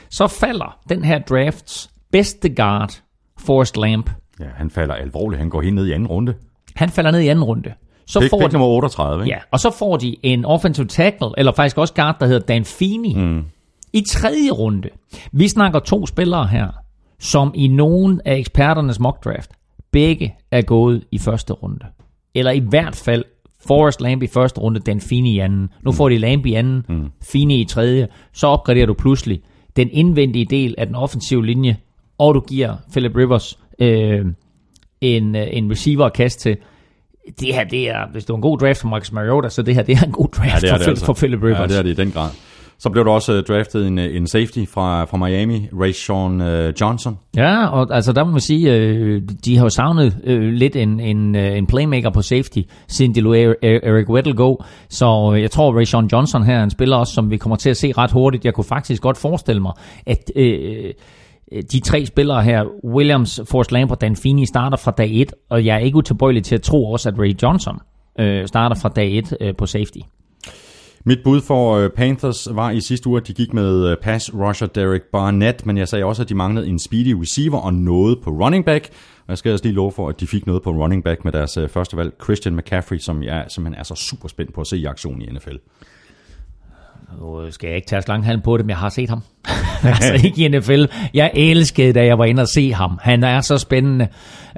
Så 0.10 0.28
falder 0.28 0.80
den 0.90 1.04
her 1.04 1.20
drafts 1.20 1.90
bedste 2.12 2.50
guard, 2.56 3.02
Forrest 3.40 3.78
Lamp. 3.78 4.10
Ja, 4.40 4.46
han 4.56 4.70
falder 4.70 4.94
alvorligt. 4.94 5.40
Han 5.40 5.50
går 5.50 5.62
helt 5.62 5.76
ned 5.76 5.86
i 5.88 5.92
anden 5.92 6.08
runde. 6.08 6.34
Han 6.76 6.90
falder 6.90 7.12
ned 7.12 7.20
i 7.20 7.28
anden 7.28 7.44
runde. 7.44 7.74
Så 8.08 8.20
Pick, 8.20 8.30
får 8.30 8.40
pick 8.40 8.52
de, 8.52 8.54
nummer 8.54 8.68
38, 8.68 9.24
ikke? 9.24 9.36
ja, 9.36 9.40
og 9.52 9.60
så 9.60 9.72
får 9.80 9.98
de 9.98 10.16
en 10.24 10.46
offensive 10.46 10.88
tackle, 10.88 11.28
eller 11.38 11.52
faktisk 11.52 11.78
også 11.78 11.94
guard, 11.94 12.16
der 12.20 12.26
hedder 12.26 12.46
Dan 12.46 12.66
Feeney, 12.66 13.16
mm. 13.16 13.46
I 13.98 14.04
tredje 14.08 14.52
runde. 14.52 14.90
Vi 15.32 15.48
snakker 15.48 15.80
to 15.80 16.06
spillere 16.06 16.48
her, 16.48 16.68
som 17.20 17.52
i 17.56 17.68
nogen 17.68 18.22
af 18.26 18.36
eksperternes 18.36 19.00
mock 19.00 19.26
draft, 19.26 19.52
begge 19.92 20.36
er 20.52 20.62
gået 20.62 21.04
i 21.12 21.18
første 21.18 21.54
runde. 21.54 21.86
Eller 22.36 22.52
i 22.52 22.60
hvert 22.60 22.96
fald 22.96 23.24
Forrest 23.68 24.02
Lamb 24.02 24.24
i 24.24 24.28
første 24.28 24.62
runde, 24.62 24.80
Dan 24.80 25.02
Feeney 25.02 25.30
i 25.30 25.40
anden. 25.40 25.70
Nu 25.84 25.92
får 25.92 26.10
de 26.10 26.18
Lamb 26.18 26.46
i 26.46 26.54
anden, 26.54 26.86
mm. 26.90 27.10
Feeney 27.32 27.56
i 27.56 27.66
tredje. 27.66 28.08
Så 28.34 28.48
opgraderer 28.48 28.86
du 28.86 28.94
pludselig 28.94 29.42
den 29.76 29.90
indvendige 29.92 30.46
del 30.46 30.76
af 30.78 30.86
den 30.88 30.96
offensive 30.96 31.46
linje, 31.46 31.78
og 32.18 32.36
du 32.36 32.40
giver 32.40 32.76
Philip 32.92 33.16
Rivers 33.16 33.60
øh, 33.80 34.26
en, 35.02 35.36
øh, 35.36 35.48
en 35.52 35.72
receiver 35.72 36.06
at 36.06 36.14
kaste 36.14 36.42
til. 36.42 36.58
Det 37.40 37.54
her, 37.54 37.64
det 37.64 37.90
er, 37.90 38.12
hvis 38.12 38.26
du 38.26 38.34
er 38.34 38.38
en 38.38 38.42
god 38.42 38.58
draft 38.58 38.82
for 38.82 38.88
Marcus 38.88 39.12
Mariota, 39.12 39.50
så 39.50 39.62
det 39.62 39.76
her, 39.76 39.84
det 39.84 39.98
er 39.98 40.04
en 40.04 40.12
god 40.12 40.28
draft 40.28 40.62
det 40.62 40.70
er 40.70 40.74
for, 40.74 40.78
det 40.78 40.88
altså. 40.88 41.06
for 41.06 41.14
Philip 41.14 41.44
Rivers. 41.44 41.60
Ja, 41.60 41.68
det 41.68 41.78
er 41.78 41.84
det 41.84 41.90
i 41.90 41.94
den 41.94 42.12
grad. 42.12 42.30
Så 42.80 42.90
blev 42.90 43.06
der 43.06 43.12
også 43.12 43.34
øh, 43.34 43.44
draftet 43.44 43.88
en, 43.88 44.00
øh, 44.00 44.16
en 44.16 44.28
safety 44.28 44.66
fra, 44.70 45.06
fra 45.06 45.18
Miami, 45.18 45.70
Rayshon 45.74 46.42
uh, 46.42 46.48
øh, 46.48 46.74
Johnson. 46.82 47.18
Ja, 47.36 47.68
og 47.68 47.96
altså 47.96 48.14
der 48.14 48.24
må 48.24 48.32
man 48.32 48.42
sige, 48.42 48.76
øh, 48.76 49.22
de 49.46 49.58
har 49.58 49.66
jo 49.66 49.70
savnet 49.70 50.18
øh, 50.24 50.42
lidt 50.42 50.76
en, 50.76 51.00
en, 51.00 51.36
en 51.36 51.68
playmaker 51.68 52.10
på 52.10 52.22
safety, 52.22 52.60
siden 52.88 53.16
de 53.16 53.22
lå 53.22 53.34
Eric 53.34 54.10
Weddle 54.10 54.34
gå. 54.34 54.64
Så 54.90 55.34
jeg 55.42 55.52
tror, 55.52 55.78
Rayshon 55.78 56.10
Johnson 56.12 56.44
her 56.44 56.60
er 56.60 56.64
en 56.64 56.70
spiller 56.70 56.98
også, 56.98 57.14
som 57.14 57.32
vi 57.32 57.38
kommer 57.38 57.56
til 57.56 57.70
at 57.70 57.78
se 57.78 57.92
ret 57.98 58.12
hurtigt. 58.12 58.46
Jeg 58.46 58.54
kunne 58.54 58.64
faktisk 58.64 59.02
godt 59.02 59.18
forestille 59.18 59.62
mig, 59.62 59.74
at 60.06 60.32
øh, 60.36 60.94
de 61.72 61.80
tre 61.80 62.06
spillere 62.06 62.44
her, 62.44 62.64
Williams, 62.86 63.42
Forrest 63.52 63.72
Lamp 63.72 63.92
og 63.92 64.02
Dan 64.02 64.16
Feeney, 64.16 64.44
starter 64.44 64.78
fra 64.78 64.92
dag 64.92 65.22
1, 65.22 65.34
og 65.50 65.66
jeg 65.66 65.76
er 65.76 65.80
ikke 65.80 65.98
utilbøjelig 65.98 66.44
til 66.44 66.56
at 66.56 66.62
tro 66.62 66.92
også, 66.92 67.10
at 67.10 67.20
Ray 67.20 67.34
Johnson 67.44 67.80
øh, 68.20 68.48
starter 68.48 68.76
fra 68.76 68.90
dag 68.90 69.18
1 69.18 69.38
øh, 69.42 69.56
på 69.56 69.66
safety. 69.66 70.00
Mit 71.08 71.24
bud 71.24 71.42
for 71.42 71.76
øh, 71.76 71.90
Panthers 71.90 72.48
var 72.52 72.70
i 72.70 72.82
sidste 72.82 73.10
uge, 73.10 73.22
at 73.22 73.28
de 73.28 73.34
gik 73.34 73.54
med 73.54 73.90
øh, 73.92 73.98
pass 73.98 74.34
rusher 74.34 74.68
Derek 74.68 75.02
Barnett, 75.12 75.66
men 75.66 75.78
jeg 75.78 75.88
sagde 75.88 76.06
også, 76.06 76.22
at 76.22 76.30
de 76.30 76.36
manglede 76.36 76.68
en 76.68 76.80
speedy 76.80 77.16
receiver 77.20 77.58
og 77.58 77.74
noget 77.74 78.18
på 78.24 78.30
running 78.30 78.66
back. 78.66 78.90
Og 79.18 79.30
jeg 79.30 79.38
skal 79.38 79.52
også 79.52 79.66
lige 79.66 79.76
love 79.76 79.92
for, 79.92 80.10
at 80.10 80.20
de 80.20 80.28
fik 80.28 80.46
noget 80.46 80.64
på 80.64 80.72
running 80.72 81.04
back 81.04 81.26
med 81.26 81.32
deres 81.32 81.58
øh, 81.58 81.70
første 81.70 81.98
valg, 81.98 82.14
Christian 82.24 82.56
McCaffrey, 82.56 82.98
som 82.98 83.24
jeg 83.24 83.46
simpelthen 83.50 83.80
er 83.80 83.84
så 83.84 83.96
super 83.96 84.28
spændt 84.28 84.54
på 84.54 84.62
at 84.62 84.68
se 84.68 84.78
i 84.78 84.86
aktion 84.86 85.22
i 85.22 85.26
NFL. 85.26 85.56
Nu 87.22 87.52
skal 87.52 87.68
jeg 87.68 87.76
ikke 87.76 87.88
tage 87.88 88.02
slanghalm 88.02 88.42
på 88.42 88.58
det, 88.58 88.66
men 88.66 88.70
jeg 88.70 88.78
har 88.78 88.90
set 88.90 89.10
ham. 89.10 89.22
altså 89.84 90.14
ikke 90.26 90.46
i 90.46 90.48
NFL. 90.48 90.86
Jeg 91.14 91.32
elskede, 91.36 91.94
da 91.94 92.06
jeg 92.06 92.18
var 92.18 92.26
inde 92.26 92.42
og 92.42 92.48
se 92.48 92.74
ham. 92.74 93.00
Han 93.02 93.24
er 93.24 93.42
så 93.42 93.58
spændende. 93.58 94.08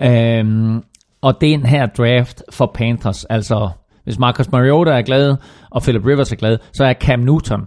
Øhm, 0.04 0.84
og 1.22 1.42
den 1.42 1.66
her 1.66 1.86
draft 1.86 2.44
for 2.52 2.72
Panthers, 2.76 3.26
altså 3.26 3.70
hvis 4.10 4.20
Marcus 4.20 4.52
Mariota 4.52 4.92
er 4.92 5.02
glad, 5.02 5.36
og 5.70 5.82
Philip 5.82 6.06
Rivers 6.06 6.32
er 6.32 6.36
glad, 6.36 6.58
så 6.74 6.84
er 6.84 6.94
Cam 6.94 7.20
Newton 7.20 7.62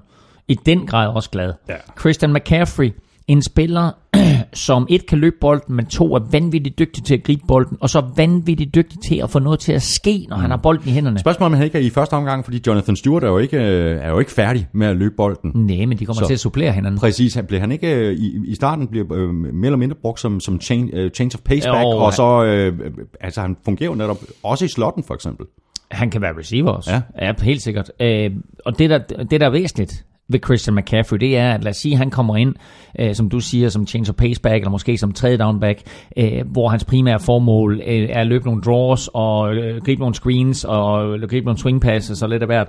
i 0.49 0.55
den 0.55 0.87
grad 0.87 1.09
også 1.09 1.31
glad. 1.31 1.53
Ja. 1.69 1.75
Christian 2.01 2.33
McCaffrey 2.33 2.93
en 3.29 3.43
spiller, 3.43 3.91
som 4.53 4.87
et 4.91 5.07
kan 5.07 5.19
løbe 5.19 5.37
bolden, 5.41 5.77
men 5.77 5.87
to 5.87 6.15
er 6.15 6.21
vanvittigt 6.31 6.79
dygtig 6.79 7.05
til 7.05 7.15
at 7.15 7.23
gribe 7.25 7.43
bolden, 7.49 7.77
og 7.81 7.91
så 7.91 8.03
vanvittigt 8.17 8.75
dygtig 8.75 8.99
til 9.01 9.17
at 9.17 9.31
få 9.31 9.39
noget 9.39 9.61
til 9.61 9.73
at 9.73 9.83
ske, 9.83 10.27
når 10.29 10.37
mm. 10.37 10.41
han 10.41 10.51
har 10.51 10.57
bolden 10.57 10.89
i 10.89 10.93
hænderne. 10.93 11.19
Spørgsmålet 11.19 11.53
om 11.53 11.57
han 11.57 11.65
ikke 11.65 11.79
er 11.79 11.83
i 11.83 11.91
første 11.91 12.15
omgang, 12.15 12.45
fordi 12.45 12.63
Jonathan 12.67 12.97
Stewart 12.97 13.25
er 13.25 13.29
jo 13.29 13.39
ikke, 13.39 13.57
øh, 13.57 14.01
er 14.03 14.09
jo 14.11 14.19
ikke 14.19 14.31
færdig 14.31 14.69
med 14.73 14.87
at 14.87 14.97
løbe 14.97 15.15
bolden. 15.17 15.53
Nej, 15.55 15.87
men 15.87 15.99
de 15.99 16.07
kommer 16.07 16.23
så, 16.23 16.27
til 16.27 16.35
at 16.35 16.41
supplere 16.41 16.73
hinanden. 16.73 17.01
Præcis, 17.01 17.35
han 17.35 17.47
blev 17.47 17.61
han 17.61 17.73
ikke 17.73 17.95
øh, 17.95 18.13
i, 18.13 18.41
i 18.47 18.55
starten 18.55 18.87
bliver 18.89 19.13
øh, 19.13 19.35
mere 19.35 19.67
eller 19.67 19.77
mindre 19.77 19.97
brugt 20.03 20.21
som, 20.21 20.41
som 20.41 20.61
change, 20.61 21.05
uh, 21.05 21.11
change 21.11 21.31
of 21.35 21.41
pace 21.45 21.69
back, 21.69 21.87
og 21.87 22.13
så 22.13 22.45
øh, 22.45 22.91
altså 23.21 23.41
han 23.41 23.57
fungerer 23.65 23.91
jo 23.91 23.95
netop 23.95 24.19
også 24.43 24.65
i 24.65 24.69
slotten 24.69 25.05
for 25.05 25.15
eksempel. 25.15 25.47
Han 25.93 26.11
kan 26.11 26.23
være 26.23 26.39
receiver 26.39 26.71
også. 26.71 26.91
Ja, 26.93 27.27
ja 27.27 27.33
helt 27.43 27.63
sikkert. 27.63 27.93
Øh, 28.01 28.31
og 28.65 28.79
det 28.79 28.91
der, 28.91 28.99
det, 28.99 29.41
der 29.41 29.47
er 29.47 29.51
væsentligt, 29.51 30.05
ved 30.29 30.41
Christian 30.45 30.77
McCaffrey, 30.77 31.19
det 31.19 31.37
er, 31.37 31.55
at 31.55 31.65
lad 31.65 31.71
os 31.71 31.77
sige, 31.77 31.93
at 31.93 31.99
han 31.99 32.11
kommer 32.11 32.37
ind, 32.37 32.55
øh, 32.99 33.15
som 33.15 33.29
du 33.31 33.41
siger, 33.41 33.69
som 33.69 33.87
change 33.87 34.11
of 34.11 34.17
pace 34.17 34.41
back, 34.41 34.57
eller 34.57 34.71
måske 34.71 34.99
som 34.99 35.13
tredje 35.13 35.37
down 35.37 35.61
back, 35.61 35.83
øh, 36.17 36.47
hvor 36.47 36.69
hans 36.69 36.85
primære 36.85 37.21
formål 37.21 37.81
øh, 37.87 38.09
er 38.11 38.21
at 38.21 38.27
løbe 38.27 38.45
nogle 38.45 38.63
draws, 38.63 39.11
og 39.15 39.55
øh, 39.55 39.83
gribe 39.85 40.01
nogle 40.01 40.15
screens, 40.15 40.65
og 40.65 41.15
øh, 41.15 41.29
gribe 41.29 41.45
nogle 41.45 41.59
swing 41.59 41.81
passes, 41.81 42.23
og 42.23 42.29
lidt 42.29 42.43
af 42.43 42.49
hvert. 42.49 42.69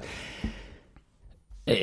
Øh, 1.69 1.75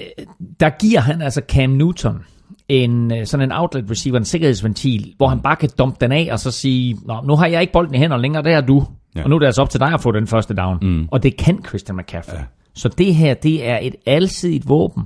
der 0.61 0.71
giver 0.71 1.01
han 1.01 1.23
altså 1.23 1.43
Cam 1.49 1.71
Newton 1.71 2.25
en 2.71 3.13
øh, 3.13 3.27
sådan 3.27 3.47
en 3.47 3.53
outlet 3.53 3.91
receiver, 3.91 4.19
en 4.19 4.25
sikkerhedsventil, 4.25 5.15
hvor 5.17 5.29
han 5.29 5.41
bare 5.41 5.57
kan 5.57 5.69
dumpe 5.79 5.97
den 6.01 6.13
af, 6.13 6.29
og 6.33 6.39
så 6.39 6.51
sige, 6.51 6.97
Nå, 7.07 7.21
nu 7.25 7.37
har 7.37 7.47
jeg 7.47 7.61
ikke 7.61 7.73
bolden 7.73 7.95
i 7.95 7.99
hænderne 7.99 8.23
længere, 8.23 8.43
det 8.43 8.53
er 8.53 8.61
du. 8.61 8.87
Ja. 9.17 9.23
Og 9.23 9.31
nu 9.31 9.35
er 9.37 9.39
det 9.39 9.47
altså 9.47 9.63
op 9.63 9.71
til 9.71 9.81
dig 9.81 9.93
at 9.93 10.01
få 10.01 10.13
den 10.13 10.27
første 10.27 10.55
down. 10.55 10.79
Mm. 10.83 11.09
Og 11.11 11.23
det 11.23 11.37
kan 11.37 11.65
Christian 11.65 11.97
McCaffrey. 11.97 12.39
Ja. 12.39 12.45
Så 12.75 12.89
det 12.89 13.15
her, 13.15 13.35
det 13.35 13.69
er 13.69 13.79
et 13.83 13.95
alsidigt 14.07 14.69
våben 14.69 15.05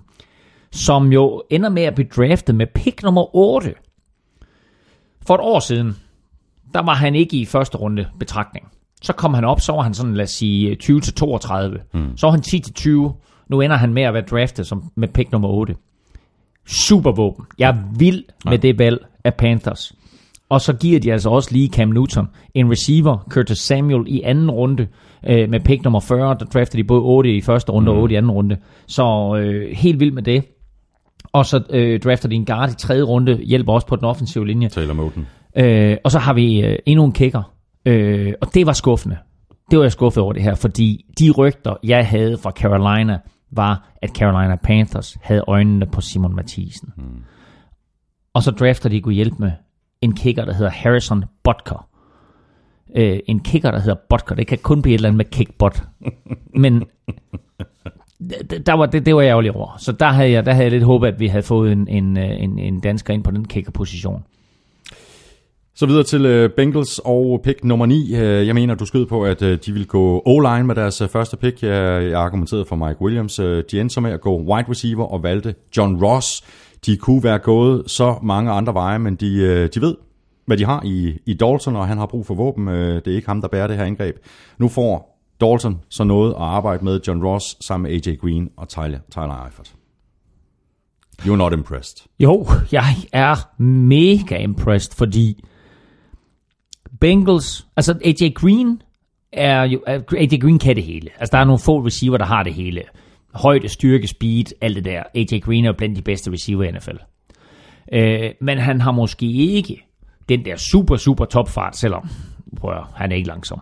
som 0.74 1.12
jo 1.12 1.42
ender 1.50 1.68
med 1.68 1.82
at 1.82 1.94
blive 1.94 2.08
draftet 2.16 2.54
med 2.54 2.66
pick 2.74 3.02
nummer 3.02 3.36
8. 3.36 3.74
For 5.26 5.34
et 5.34 5.40
år 5.40 5.60
siden, 5.60 5.96
der 6.74 6.82
var 6.82 6.94
han 6.94 7.14
ikke 7.14 7.36
i 7.36 7.44
første 7.44 7.78
runde 7.78 8.06
betragtning. 8.18 8.66
Så 9.02 9.12
kom 9.12 9.34
han 9.34 9.44
op, 9.44 9.60
så 9.60 9.72
var 9.72 9.82
han 9.82 9.94
sådan, 9.94 10.14
lad 10.14 10.24
os 10.24 10.30
sige, 10.30 10.76
20-32. 10.82 10.88
Mm. 11.94 12.16
Så 12.16 12.26
var 12.26 12.30
han 12.30 12.42
10-20. 13.10 13.46
Nu 13.48 13.60
ender 13.60 13.76
han 13.76 13.94
med 13.94 14.02
at 14.02 14.14
være 14.14 14.22
draftet 14.30 14.66
som, 14.66 14.90
med 14.94 15.08
pick 15.08 15.32
nummer 15.32 15.48
8. 15.48 15.74
Supervåben. 16.66 17.44
Jeg 17.58 17.68
er 17.70 17.98
vild 17.98 18.24
med 18.44 18.52
ja. 18.52 18.56
det 18.56 18.78
valg 18.78 19.06
af 19.24 19.34
Panthers. 19.34 19.94
Og 20.48 20.60
så 20.60 20.72
giver 20.72 21.00
de 21.00 21.12
altså 21.12 21.30
også 21.30 21.48
lige 21.52 21.68
Cam 21.68 21.88
Newton 21.88 22.28
en 22.54 22.70
receiver, 22.70 23.26
Curtis 23.30 23.58
Samuel, 23.58 24.04
i 24.06 24.22
anden 24.22 24.50
runde 24.50 24.86
øh, 25.28 25.50
med 25.50 25.60
pick 25.60 25.84
nummer 25.84 26.00
40. 26.00 26.36
Der 26.40 26.44
draftede 26.44 26.82
de 26.82 26.86
både 26.86 27.02
8 27.02 27.36
i 27.36 27.40
første 27.40 27.72
runde 27.72 27.90
mm. 27.90 27.96
og 27.96 28.02
8 28.02 28.14
i 28.14 28.16
anden 28.16 28.30
runde. 28.30 28.56
Så 28.86 29.36
øh, 29.38 29.76
helt 29.76 30.00
vild 30.00 30.12
med 30.12 30.22
det. 30.22 30.44
Og 31.32 31.46
så 31.46 31.62
øh, 31.70 32.00
drafter 32.00 32.28
de 32.28 32.34
en 32.34 32.44
guard 32.44 32.70
i 32.70 32.74
tredje 32.74 33.02
runde, 33.02 33.36
hjælper 33.36 33.72
også 33.72 33.86
på 33.86 33.96
den 33.96 34.04
offensive 34.04 34.46
linje. 34.46 34.68
Taylor 34.68 34.94
Moten. 34.94 35.26
Øh, 35.56 35.96
og 36.04 36.10
så 36.10 36.18
har 36.18 36.34
vi 36.34 36.60
øh, 36.60 36.78
endnu 36.86 37.04
en 37.04 37.12
kicker. 37.12 37.52
Øh, 37.86 38.32
og 38.40 38.54
det 38.54 38.66
var 38.66 38.72
skuffende. 38.72 39.16
Det 39.70 39.78
var 39.78 39.84
jeg 39.84 39.92
skuffet 39.92 40.22
over 40.22 40.32
det 40.32 40.42
her, 40.42 40.54
fordi 40.54 41.04
de 41.18 41.30
rygter, 41.30 41.74
jeg 41.84 42.06
havde 42.06 42.38
fra 42.38 42.50
Carolina, 42.50 43.18
var, 43.56 43.88
at 44.02 44.10
Carolina 44.10 44.56
Panthers 44.56 45.16
havde 45.22 45.44
øjnene 45.46 45.86
på 45.86 46.00
Simon 46.00 46.34
Mathisen. 46.34 46.92
Hmm. 46.96 47.22
Og 48.32 48.42
så 48.42 48.50
drafter 48.50 48.88
de 48.88 49.00
kunne 49.00 49.14
hjælpe 49.14 49.36
med 49.38 49.52
en 50.00 50.14
kicker, 50.14 50.44
der 50.44 50.54
hedder 50.54 50.70
Harrison 50.70 51.24
Butker. 51.44 51.88
Øh, 52.96 53.18
en 53.26 53.40
kicker, 53.40 53.70
der 53.70 53.78
hedder 53.78 53.98
Butker. 54.08 54.34
Det 54.34 54.46
kan 54.46 54.58
kun 54.58 54.82
blive 54.82 54.94
et 54.94 54.98
eller 54.98 55.08
andet 55.08 55.16
med 55.16 55.24
kickbot. 55.24 55.82
Men 56.62 56.84
der 58.66 58.72
var, 58.72 58.86
det, 58.86 59.06
det 59.06 59.14
var 59.14 59.20
jeg 59.20 59.28
ærgerlig 59.28 59.52
over. 59.52 59.76
Så 59.78 59.92
der 59.92 60.08
havde, 60.08 60.30
jeg, 60.30 60.46
der 60.46 60.52
havde 60.52 60.64
jeg 60.64 60.72
lidt 60.72 60.84
håbet, 60.84 61.08
at 61.08 61.20
vi 61.20 61.26
havde 61.26 61.42
fået 61.42 61.72
en, 61.72 61.88
en, 61.88 62.16
øh, 62.16 62.42
en, 62.42 62.58
en 62.58 62.80
dansker 62.80 63.14
ind 63.14 63.24
på 63.24 63.30
den 63.30 63.48
kickerposition. 63.48 64.24
Så 65.76 65.86
videre 65.86 66.04
til 66.04 66.26
øh, 66.26 66.50
Bengals 66.50 67.00
og 67.04 67.40
pick 67.44 67.64
nummer 67.64 67.86
9. 67.86 68.14
Øh, 68.14 68.46
jeg 68.46 68.54
mener, 68.54 68.74
du 68.74 68.86
skød 68.86 69.06
på, 69.06 69.24
at 69.24 69.42
øh, 69.42 69.58
de 69.66 69.72
ville 69.72 69.86
gå 69.86 70.22
O-line 70.26 70.66
med 70.66 70.74
deres 70.74 71.00
øh, 71.00 71.08
første 71.08 71.36
pick. 71.36 71.62
Jeg, 71.62 72.10
jeg 72.10 72.20
argumenterede 72.20 72.64
for 72.64 72.76
Mike 72.76 73.02
Williams. 73.02 73.40
Uh, 73.40 73.46
de 73.46 73.80
endte 73.80 73.94
så 73.94 74.00
med 74.00 74.10
at 74.10 74.20
gå 74.20 74.38
wide 74.38 74.70
receiver 74.70 75.04
og 75.04 75.22
valgte 75.22 75.54
John 75.76 76.04
Ross. 76.04 76.44
De 76.86 76.96
kunne 76.96 77.22
være 77.22 77.38
gået 77.38 77.90
så 77.90 78.18
mange 78.22 78.50
andre 78.50 78.74
veje, 78.74 78.98
men 78.98 79.14
de, 79.14 79.68
de 79.68 79.80
ved, 79.80 79.96
hvad 80.46 80.56
de 80.56 80.64
har 80.64 80.82
i, 80.84 81.18
i 81.26 81.34
Dalton, 81.34 81.76
og 81.76 81.88
han 81.88 81.98
har 81.98 82.06
brug 82.06 82.26
for 82.26 82.34
våben. 82.34 82.66
Det 82.66 83.06
er 83.06 83.14
ikke 83.14 83.28
ham, 83.28 83.40
der 83.40 83.48
bærer 83.48 83.66
det 83.66 83.76
her 83.76 83.84
angreb. 83.84 84.16
Nu 84.58 84.68
får 84.68 85.20
Dalton 85.40 85.80
så 85.88 86.04
noget 86.04 86.30
at 86.30 86.40
arbejde 86.40 86.84
med 86.84 87.00
John 87.08 87.24
Ross 87.24 87.66
sammen 87.66 87.90
med 87.90 88.06
AJ 88.06 88.16
Green 88.16 88.50
og 88.56 88.68
Tyler, 88.68 88.98
Tyler 89.10 89.44
Eifert. 89.44 89.74
You're 91.22 91.36
not 91.36 91.52
impressed. 91.52 92.06
Jo, 92.20 92.46
jeg 92.72 92.94
er 93.12 93.62
mega 93.62 94.36
impressed, 94.36 94.96
fordi 94.96 95.44
Bengals, 97.00 97.66
altså 97.76 97.94
AJ 98.04 98.32
Green 98.34 98.82
er 99.32 99.62
jo, 99.62 99.82
øh, 99.88 100.02
AJ 100.18 100.38
Green 100.40 100.58
kan 100.58 100.76
det 100.76 100.84
hele. 100.84 101.10
Altså 101.18 101.32
der 101.32 101.38
er 101.38 101.44
nogle 101.44 101.58
få 101.58 101.86
receiver, 101.86 102.16
der 102.16 102.24
har 102.24 102.42
det 102.42 102.54
hele. 102.54 102.82
Højde, 103.34 103.68
styrke, 103.68 104.08
speed, 104.08 104.44
alt 104.60 104.76
det 104.76 104.84
der. 104.84 105.02
AJ 105.14 105.40
Green 105.40 105.64
er 105.64 105.72
blandt 105.72 105.96
de 105.96 106.02
bedste 106.02 106.32
receiver 106.32 106.64
i 106.64 106.70
NFL. 106.70 106.96
Øh, 107.92 108.30
men 108.40 108.58
han 108.58 108.80
har 108.80 108.92
måske 108.92 109.26
ikke 109.32 109.86
den 110.28 110.44
der 110.44 110.56
super, 110.56 110.96
super 110.96 111.24
topfart, 111.24 111.76
selvom 111.76 112.08
prøv, 112.56 112.84
han 112.94 113.12
er 113.12 113.16
ikke 113.16 113.28
langsom 113.28 113.60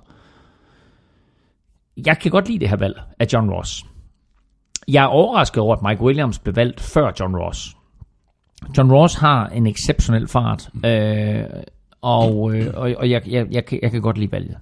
jeg 2.07 2.18
kan 2.18 2.30
godt 2.30 2.49
lide 2.49 2.59
det 2.59 2.68
her 2.68 2.76
valg 2.76 3.01
af 3.18 3.26
John 3.33 3.51
Ross. 3.51 3.87
Jeg 4.89 5.03
er 5.03 5.09
overrasket 5.09 5.62
over, 5.62 5.76
at 5.76 5.83
Mike 5.83 6.03
Williams 6.03 6.39
blev 6.39 6.57
valgt 6.57 6.80
før 6.80 7.12
John 7.20 7.37
Ross. 7.37 7.76
John 8.78 8.93
Ross 8.93 9.14
har 9.14 9.47
en 9.47 9.66
exceptionel 9.66 10.28
fart, 10.28 10.68
øh, 10.85 11.45
og, 12.03 12.57
øh, 12.57 12.66
og, 12.74 12.94
og 12.96 13.11
jeg, 13.11 13.22
jeg, 13.28 13.46
jeg, 13.50 13.64
jeg 13.82 13.90
kan 13.90 14.03
godt 14.03 14.18
lide 14.18 14.32
valget. 14.32 14.57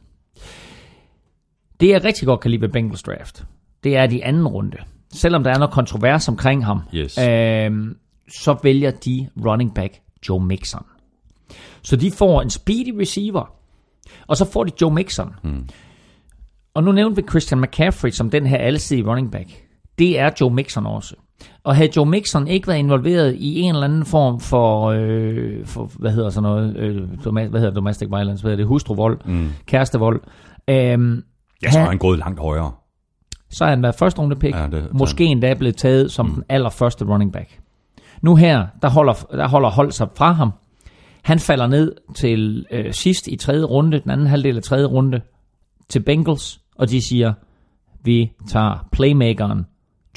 Det 1.81 1.89
jeg 1.89 2.05
rigtig 2.05 2.27
godt 2.27 2.41
kan 2.41 2.51
lide 2.51 2.61
ved 2.61 2.69
Bengals 2.69 3.03
draft, 3.03 3.45
det 3.85 3.97
er 3.97 4.07
de 4.07 4.25
anden 4.25 4.49
runde. 4.49 4.77
Selvom 5.13 5.45
der 5.45 5.51
er 5.51 5.59
noget 5.59 5.73
kontrovers 5.73 6.29
omkring 6.29 6.65
ham, 6.65 6.81
yes. 6.95 7.19
øh, 7.19 7.95
så 8.29 8.57
vælger 8.63 8.91
de 8.91 9.29
running 9.47 9.75
back 9.75 10.01
Joe 10.29 10.45
Mixon. 10.45 10.87
Så 11.83 11.97
de 11.97 12.11
får 12.11 12.43
en 12.43 12.51
speedy 12.51 12.99
receiver, 13.01 13.55
og 14.27 14.37
så 14.37 14.51
får 14.53 14.65
de 14.65 14.73
Joe 14.81 14.95
Mixon. 14.95 15.35
Hmm. 15.43 15.69
Og 16.75 16.85
nu 16.85 16.93
nævnte 16.93 17.23
vi 17.23 17.29
Christian 17.29 17.61
McCaffrey 17.61 18.11
som 18.11 18.31
den 18.31 18.47
her 18.47 18.59
alsidige 18.59 19.07
running 19.11 19.33
back. 19.33 19.67
Det 19.99 20.19
er 20.19 20.31
Joe 20.41 20.55
Mixon 20.55 20.87
også. 20.87 21.15
Og 21.65 21.77
havde 21.77 21.91
Joe 21.97 22.07
Mixon 22.07 22.49
ikke 22.49 22.69
været 22.69 22.79
involveret 22.79 23.35
i 23.39 23.61
en 23.61 23.75
eller 23.75 23.85
anden 23.85 24.05
form 24.05 24.41
for, 24.41 24.87
øh, 24.87 25.67
for 25.67 25.91
hvad 25.99 26.11
hedder 26.11 26.31
sådan 26.31 26.43
noget, 26.43 26.77
øh, 26.77 27.51
hvad 27.51 27.61
hedder 27.61 27.75
domestic 27.75 28.09
violence, 28.09 28.43
hvad 28.43 28.51
hedder 28.51 28.63
det, 28.63 28.67
hustruvold, 28.67 29.21
mm. 29.25 29.49
kærestevold. 29.67 30.21
Øh, 30.69 30.77
jeg 31.63 31.73
tror, 31.73 31.81
han 31.81 31.99
gået 31.99 32.19
langt 32.19 32.41
højere. 32.41 32.73
Så 33.51 33.65
er 33.65 33.69
han 33.69 33.83
været 33.83 33.95
første 33.95 34.21
runde 34.21 34.37
pick. 34.37 34.57
Ja, 34.57 34.67
det, 34.67 34.89
måske 34.93 35.25
endda 35.25 35.55
blevet 35.55 35.77
taget 35.77 36.13
som 36.13 36.27
mm. 36.27 36.35
den 36.35 36.45
allerførste 36.49 37.05
running 37.05 37.33
back. 37.33 37.61
Nu 38.23 38.37
her, 38.37 38.67
der 38.83 38.91
holder, 38.91 39.13
der 39.13 39.49
holder 39.49 39.71
hold 39.71 39.93
sig 39.93 40.09
fra 40.17 40.33
ham. 40.33 40.53
Han 41.23 41.39
falder 41.39 41.67
ned 41.67 41.95
til 42.15 42.67
øh, 42.71 42.93
sidst 42.93 43.29
i 43.29 43.37
tredje 43.37 43.65
runde, 43.65 44.01
den 44.01 44.11
anden 44.11 44.27
halvdel 44.27 44.57
af 44.57 44.63
tredje 44.63 44.87
runde, 44.87 45.21
til 45.89 46.01
Bengals, 46.01 46.61
og 46.77 46.91
de 46.91 47.09
siger, 47.09 47.33
vi 48.05 48.33
tager 48.49 48.89
playmakeren 48.93 49.67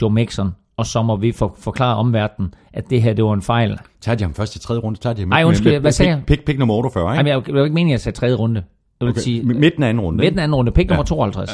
Joe 0.01 0.13
Mixon, 0.13 0.51
og 0.77 0.85
så 0.85 1.01
må 1.01 1.15
vi 1.15 1.31
for, 1.31 1.55
forklare 1.59 1.95
omverdenen, 1.95 2.53
at 2.73 2.89
det 2.89 3.01
her, 3.01 3.13
det 3.13 3.25
var 3.25 3.33
en 3.33 3.41
fejl. 3.41 3.79
Tager 4.01 4.15
de 4.15 4.23
ham 4.23 4.33
først 4.33 4.55
i 4.55 4.59
tredje 4.59 4.81
runde? 4.81 4.99
Tager 4.99 5.13
de 5.13 5.21
ham 5.21 5.31
Ej, 5.31 5.43
undskyld, 5.43 5.65
med, 5.65 5.73
med, 5.73 5.81
hvad 5.81 5.91
sagde 5.91 6.11
jeg? 6.11 6.23
Pick, 6.27 6.45
pick 6.45 6.59
nummer 6.59 6.75
48, 6.75 7.03
ikke? 7.03 7.17
Jamen, 7.17 7.27
jeg, 7.27 7.47
jeg 7.47 7.55
var 7.55 7.63
ikke 7.63 7.73
meningen, 7.73 7.91
at 7.91 7.97
jeg 7.97 8.01
sagde 8.01 8.17
tredje 8.17 8.35
runde. 8.35 8.63
Jeg 8.99 9.05
vil 9.05 9.09
okay. 9.09 9.21
sige, 9.21 9.43
midten 9.43 9.83
af 9.83 9.89
anden 9.89 10.03
runde. 10.03 10.17
Midten 10.17 10.39
af 10.39 10.43
anden 10.43 10.55
runde, 10.55 10.71
pick 10.71 10.89
ja. 10.89 10.93
nummer 10.93 11.03
52. 11.03 11.51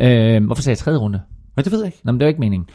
Ja. 0.00 0.36
Øh, 0.36 0.44
hvorfor 0.44 0.62
sagde 0.62 0.72
jeg 0.72 0.78
tredje 0.78 0.98
runde? 0.98 1.20
Men 1.56 1.64
det 1.64 1.72
ved 1.72 1.78
jeg 1.78 1.86
ikke. 1.86 1.98
Nå, 2.04 2.12
men 2.12 2.20
det 2.20 2.24
var 2.24 2.28
ikke 2.28 2.40
meningen. 2.40 2.68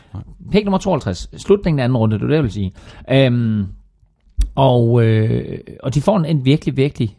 Pick 0.52 0.66
nummer 0.66 0.78
52, 0.78 1.30
slutningen 1.38 1.80
af 1.80 1.84
anden 1.84 1.98
runde, 1.98 2.16
det 2.16 2.24
er 2.24 2.28
det, 2.28 2.36
jeg 2.36 2.44
vil 2.44 2.52
sige. 2.52 2.72
Øhm, 3.12 3.66
og, 4.56 5.04
øh, 5.04 5.60
og 5.84 5.94
de 5.94 6.02
får 6.02 6.18
en, 6.18 6.26
en 6.26 6.46
virkelig, 6.46 6.78
virkelig 6.78 7.18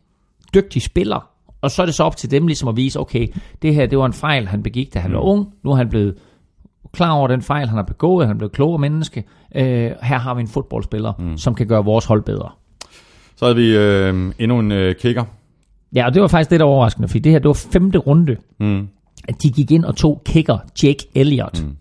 dygtig 0.55 0.83
spiller, 0.83 1.31
og 1.61 1.71
så 1.71 1.83
er 1.83 1.87
det 1.87 1.95
så 1.95 2.03
op 2.05 2.17
til 2.17 2.31
dem 2.31 2.47
ligesom 2.47 2.69
at 2.69 2.77
vise, 2.77 3.01
okay, 3.01 3.29
det 3.63 3.75
her 3.75 3.87
det 3.87 3.99
var 3.99 4.07
en 4.07 4.13
fejl, 4.13 4.47
han 4.47 4.63
begik, 4.63 4.95
da 4.95 4.99
han 4.99 5.11
mm. 5.11 5.15
var 5.17 5.23
ung. 5.23 5.47
Nu 5.65 5.71
er 5.71 5.77
han 5.77 5.89
blevet 5.89 6.15
klar 6.93 7.13
over 7.13 7.29
den 7.29 7.43
fejl, 7.43 7.69
han 7.69 7.77
har 7.77 7.85
begået. 7.85 8.27
Han 8.27 8.37
er 8.37 8.39
blevet 8.39 8.53
klogere 8.53 8.79
menneske. 8.79 9.25
Øh, 9.55 9.91
her 10.03 10.19
har 10.19 10.35
vi 10.35 10.41
en 10.41 10.49
fodboldspiller, 10.49 11.13
mm. 11.19 11.39
som 11.39 11.55
kan 11.55 11.67
gøre 11.67 11.85
vores 11.85 12.05
hold 12.05 12.23
bedre. 12.23 12.51
Så 13.37 13.47
har 13.47 13.55
vi 13.55 13.77
øh, 13.77 14.33
endnu 14.39 14.59
en 14.59 14.73
øh, 14.73 14.95
kicker. 14.95 15.25
Ja, 15.95 16.07
og 16.07 16.15
det 16.15 16.23
var 16.23 16.29
faktisk 16.29 16.61
var 16.61 16.67
overraskende, 16.67 17.09
fordi 17.09 17.19
det 17.19 17.33
her, 17.33 17.39
det 17.39 17.49
var 17.49 17.61
femte 17.73 17.99
runde, 17.99 18.37
mm. 18.61 18.89
at 19.29 19.43
de 19.43 19.51
gik 19.51 19.71
ind 19.71 19.85
og 19.85 19.97
tog 19.97 20.23
kicker 20.25 20.59
Jake 20.83 21.09
Elliott. 21.15 21.65
Mm. 21.65 21.77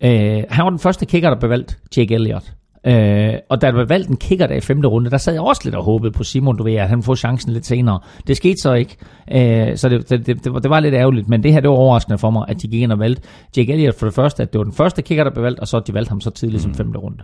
Øh, 0.00 0.42
han 0.50 0.64
var 0.64 0.70
den 0.70 0.78
første 0.78 1.06
kicker, 1.06 1.30
der 1.30 1.38
blev 1.38 1.50
valgt, 1.50 1.78
Jake 1.96 2.14
Elliott. 2.14 2.54
Øh, 2.86 3.34
og 3.48 3.60
da 3.60 3.66
der 3.66 3.72
blev 3.72 3.88
valgt 3.88 4.08
en 4.08 4.16
kicker 4.16 4.46
der 4.46 4.54
i 4.54 4.60
femte 4.60 4.88
runde, 4.88 5.10
der 5.10 5.18
sad 5.18 5.32
jeg 5.32 5.42
også 5.42 5.60
lidt 5.64 5.74
og 5.74 5.84
håbede 5.84 6.12
på 6.12 6.24
Simon, 6.24 6.56
du 6.56 6.64
ved, 6.64 6.74
at 6.74 6.88
han 6.88 7.02
får 7.02 7.14
chancen 7.14 7.52
lidt 7.52 7.66
senere. 7.66 8.00
Det 8.26 8.36
skete 8.36 8.56
så 8.62 8.72
ikke, 8.72 8.96
øh, 9.32 9.76
så 9.76 9.88
det, 9.88 10.10
det, 10.10 10.26
det, 10.26 10.44
det, 10.44 10.52
var, 10.52 10.58
det 10.58 10.70
var 10.70 10.80
lidt 10.80 10.94
ærgerligt, 10.94 11.28
men 11.28 11.42
det 11.42 11.52
her 11.52 11.60
det 11.60 11.70
var 11.70 11.76
overraskende 11.76 12.18
for 12.18 12.30
mig, 12.30 12.44
at 12.48 12.62
de 12.62 12.68
gik 12.68 12.82
ind 12.82 12.92
og 12.92 12.98
valgte 12.98 13.22
Jake 13.56 13.72
Elliott 13.72 13.98
for 13.98 14.06
det 14.06 14.14
første, 14.14 14.42
at 14.42 14.52
det 14.52 14.58
var 14.58 14.64
den 14.64 14.72
første 14.72 15.02
kicker, 15.02 15.24
der 15.24 15.30
blev 15.30 15.44
valgt, 15.44 15.60
og 15.60 15.68
så 15.68 15.80
de 15.80 15.94
valgte 15.94 16.08
ham 16.08 16.20
så 16.20 16.30
tidligt 16.30 16.66
mm. 16.66 16.74
som 16.74 16.84
femte 16.84 16.98
runde. 16.98 17.22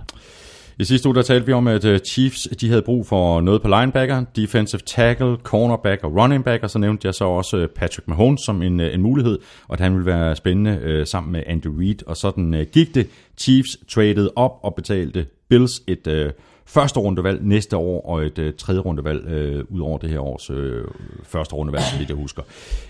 I 0.78 0.84
sidste 0.84 1.08
uge 1.08 1.14
der 1.14 1.22
talte 1.22 1.46
vi 1.46 1.52
om, 1.52 1.66
at 1.66 1.84
øh, 1.84 1.98
Chiefs 1.98 2.48
de 2.60 2.68
havde 2.68 2.82
brug 2.82 3.06
for 3.06 3.40
noget 3.40 3.62
på 3.62 3.68
linebacker, 3.68 4.24
defensive 4.36 4.80
tackle, 4.86 5.36
cornerback 5.42 6.04
og 6.04 6.16
running 6.16 6.44
back, 6.44 6.62
og 6.62 6.70
så 6.70 6.78
nævnte 6.78 7.06
jeg 7.06 7.14
så 7.14 7.24
også 7.24 7.56
øh, 7.56 7.68
Patrick 7.68 8.08
Mahomes 8.08 8.40
som 8.40 8.62
en, 8.62 8.80
øh, 8.80 8.94
en 8.94 9.02
mulighed, 9.02 9.38
og 9.68 9.72
at 9.72 9.80
han 9.80 9.92
ville 9.92 10.06
være 10.06 10.36
spændende 10.36 10.78
øh, 10.82 11.06
sammen 11.06 11.32
med 11.32 11.42
Andy 11.46 11.66
Reid, 11.66 12.06
og 12.06 12.16
sådan 12.16 12.54
øh, 12.54 12.66
gik 12.72 12.94
det. 12.94 13.08
Chiefs 13.38 13.78
traded 13.88 14.30
op 14.36 14.52
og 14.62 14.74
betalte 14.74 15.26
Bills 15.48 15.82
et 15.86 16.06
øh, 16.06 16.32
første 16.66 17.00
rundevalg 17.00 17.42
næste 17.42 17.76
år, 17.76 18.06
og 18.08 18.22
et 18.26 18.38
øh, 18.38 18.52
tredje 18.58 18.80
rundevalg 18.80 19.26
øh, 19.26 19.64
ud 19.68 19.80
over 19.80 19.98
det 19.98 20.10
her 20.10 20.20
års 20.20 20.50
øh, 20.50 20.84
første 21.22 21.54
rundevalg, 21.54 21.84
som 21.84 21.98
vidt 21.98 22.08
jeg 22.08 22.16
husker. 22.16 22.42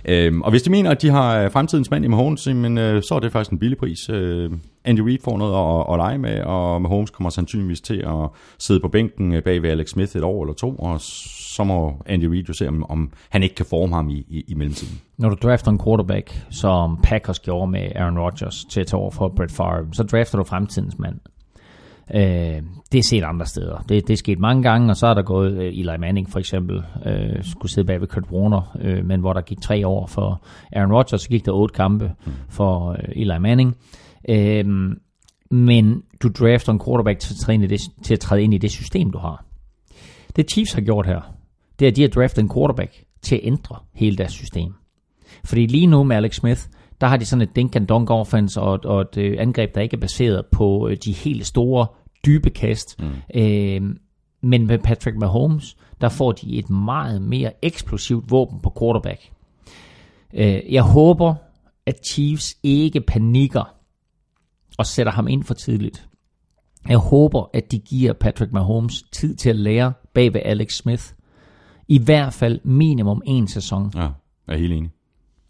Øhm, 0.04 0.42
og 0.42 0.50
hvis 0.50 0.62
de 0.62 0.70
mener, 0.70 0.90
at 0.90 1.02
de 1.02 1.10
har 1.10 1.38
øh, 1.38 1.50
fremtidens 1.50 1.90
mand 1.90 2.04
i 2.04 2.08
Mahomes, 2.08 2.46
men, 2.46 2.78
øh, 2.78 3.02
så 3.02 3.14
er 3.14 3.18
det 3.18 3.32
faktisk 3.32 3.52
en 3.52 3.58
billig 3.58 3.78
pris. 3.78 4.08
Øh, 4.08 4.50
Andy 4.84 5.00
Reid 5.00 5.18
får 5.24 5.38
noget 5.38 5.54
at, 5.54 5.94
at 5.94 5.98
lege 5.98 6.18
med, 6.18 6.42
og 6.42 6.82
Mahomes 6.82 7.10
kommer 7.10 7.30
sandsynligvis 7.30 7.80
til 7.80 7.96
at 8.06 8.28
sidde 8.58 8.80
på 8.80 8.88
bænken 8.88 9.34
øh, 9.34 9.42
bag 9.42 9.62
ved 9.62 9.70
Alex 9.70 9.88
Smith 9.88 10.16
et 10.16 10.24
år 10.24 10.42
eller 10.42 10.54
to, 10.54 10.76
og 10.76 11.00
så 11.00 11.64
må 11.64 12.02
Andy 12.06 12.24
Reid 12.24 12.44
jo 12.44 12.52
se, 12.52 12.68
om, 12.68 12.90
om 12.90 13.12
han 13.28 13.42
ikke 13.42 13.54
kan 13.54 13.66
forme 13.66 13.94
ham 13.94 14.08
i, 14.08 14.26
i, 14.28 14.44
i 14.48 14.54
mellemtiden. 14.54 15.00
Når 15.18 15.28
du 15.28 15.36
drafter 15.42 15.70
en 15.70 15.80
quarterback, 15.84 16.46
som 16.50 16.98
Packers 17.02 17.38
gjorde 17.38 17.70
med 17.70 17.92
Aaron 17.94 18.18
Rodgers 18.18 18.64
til 18.70 18.80
at 18.80 18.86
tage 18.86 19.00
over 19.00 19.10
for 19.10 19.28
Brett 19.36 19.52
Favre, 19.52 19.86
så 19.92 20.02
drafter 20.02 20.38
du 20.38 20.44
fremtidens 20.44 20.98
mand. 20.98 21.20
Øh, 22.14 22.62
det 22.92 22.98
er 22.98 23.02
set 23.08 23.22
andre 23.22 23.46
steder. 23.46 23.78
Det, 23.88 24.08
det 24.08 24.12
er 24.12 24.16
sket 24.16 24.38
mange 24.38 24.62
gange, 24.62 24.90
og 24.90 24.96
så 24.96 25.06
er 25.06 25.14
der 25.14 25.22
gået 25.22 25.52
øh, 25.52 25.78
Eli 25.78 25.96
Manning 25.98 26.30
for 26.30 26.38
eksempel, 26.38 26.82
øh, 27.06 27.44
skulle 27.44 27.72
sidde 27.72 27.86
bag 27.86 28.00
ved 28.00 28.08
Kurt 28.08 28.30
Warner, 28.32 28.76
øh, 28.80 29.04
men 29.04 29.20
hvor 29.20 29.32
der 29.32 29.40
gik 29.40 29.60
tre 29.60 29.86
år 29.86 30.06
for 30.06 30.42
Aaron 30.72 30.92
Rodgers, 30.92 31.22
så 31.22 31.28
gik 31.28 31.46
der 31.46 31.52
otte 31.52 31.72
kampe 31.72 32.12
for 32.48 32.90
øh, 32.90 32.98
Eli 33.16 33.38
Manning. 33.38 33.76
Øh, 34.28 34.64
men 35.50 36.02
du 36.22 36.28
drafter 36.28 36.72
en 36.72 36.80
quarterback 36.84 37.18
til 37.18 37.34
at, 37.34 37.38
træde 37.38 37.68
det, 37.68 37.80
til 38.02 38.14
at 38.14 38.20
træde 38.20 38.42
ind 38.42 38.54
i 38.54 38.58
det 38.58 38.70
system, 38.70 39.10
du 39.10 39.18
har. 39.18 39.44
Det 40.36 40.50
Chiefs 40.50 40.72
har 40.72 40.80
gjort 40.80 41.06
her, 41.06 41.20
det 41.78 41.86
er, 41.86 41.90
at 41.90 41.96
de 41.96 42.02
har 42.02 42.08
draftet 42.08 42.42
en 42.42 42.50
quarterback 42.54 43.04
til 43.22 43.34
at 43.34 43.40
ændre 43.44 43.76
hele 43.92 44.16
deres 44.16 44.32
system. 44.32 44.74
Fordi 45.44 45.66
lige 45.66 45.86
nu 45.86 46.04
med 46.04 46.16
Alex 46.16 46.34
Smith, 46.34 46.60
der 47.00 47.06
har 47.06 47.16
de 47.16 47.24
sådan 47.24 47.42
et 47.42 47.56
dink 47.56 47.76
and 47.76 47.86
dunk 47.86 48.10
offense 48.10 48.60
og, 48.60 48.80
og 48.84 49.00
et 49.00 49.16
øh, 49.16 49.36
angreb, 49.38 49.74
der 49.74 49.80
ikke 49.80 49.96
er 49.96 50.00
baseret 50.00 50.46
på 50.52 50.88
øh, 50.88 50.96
de 51.04 51.12
helt 51.12 51.46
store, 51.46 51.86
dybe 52.26 52.50
kast. 52.50 53.00
Mm. 53.00 53.40
Øh, 53.40 53.82
men 54.42 54.66
med 54.66 54.78
Patrick 54.78 55.16
Mahomes, 55.16 55.76
der 56.00 56.08
får 56.08 56.32
de 56.32 56.58
et 56.58 56.70
meget 56.70 57.22
mere 57.22 57.52
eksplosivt 57.62 58.30
våben 58.30 58.60
på 58.60 58.72
quarterback. 58.78 59.30
Øh, 60.34 60.60
jeg 60.72 60.82
håber, 60.82 61.34
at 61.86 61.94
Chiefs 62.06 62.56
ikke 62.62 63.00
panikker 63.00 63.74
og 64.78 64.86
sætter 64.86 65.12
ham 65.12 65.28
ind 65.28 65.44
for 65.44 65.54
tidligt. 65.54 66.08
Jeg 66.88 66.98
håber, 66.98 67.50
at 67.52 67.72
de 67.72 67.78
giver 67.78 68.12
Patrick 68.12 68.52
Mahomes 68.52 69.02
tid 69.12 69.36
til 69.36 69.50
at 69.50 69.56
lære 69.56 69.92
bag 70.14 70.34
ved 70.34 70.40
Alex 70.44 70.72
Smith. 70.72 71.04
I 71.88 71.98
hvert 71.98 72.32
fald 72.32 72.60
minimum 72.64 73.22
en 73.26 73.48
sæson 73.48 73.92
Ja, 73.94 74.00
jeg 74.00 74.54
er 74.54 74.56
helt 74.56 74.72
enig. 74.72 74.90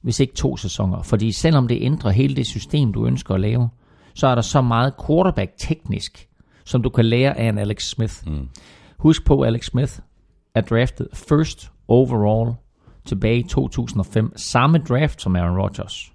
Hvis 0.05 0.21
ikke 0.21 0.35
to 0.35 0.57
sæsoner. 0.57 1.03
Fordi 1.03 1.33
selvom 1.33 1.69
det 1.69 1.79
ændrer 1.81 2.11
hele 2.11 2.37
det 2.37 2.47
system, 2.47 2.93
du 2.93 3.07
ønsker 3.07 3.35
at 3.35 3.41
lave, 3.41 3.69
så 4.15 4.27
er 4.27 4.35
der 4.35 4.43
så 4.43 4.63
meget 4.63 4.93
quarterback-teknisk, 5.07 6.29
som 6.65 6.83
du 6.83 6.89
kan 6.89 7.05
lære 7.05 7.39
af 7.39 7.49
en 7.49 7.59
Alex 7.59 7.83
Smith. 7.83 8.15
Mm. 8.27 8.49
Husk 8.99 9.25
på, 9.25 9.43
Alex 9.43 9.67
Smith 9.67 9.93
er 10.55 10.61
draftet 10.61 11.09
first 11.13 11.71
overall 11.89 12.55
tilbage 13.05 13.39
i 13.39 13.43
2005. 13.43 14.33
Samme 14.37 14.79
draft 14.79 15.23
som 15.23 15.37
Aaron 15.37 15.59
Rodgers. 15.61 16.13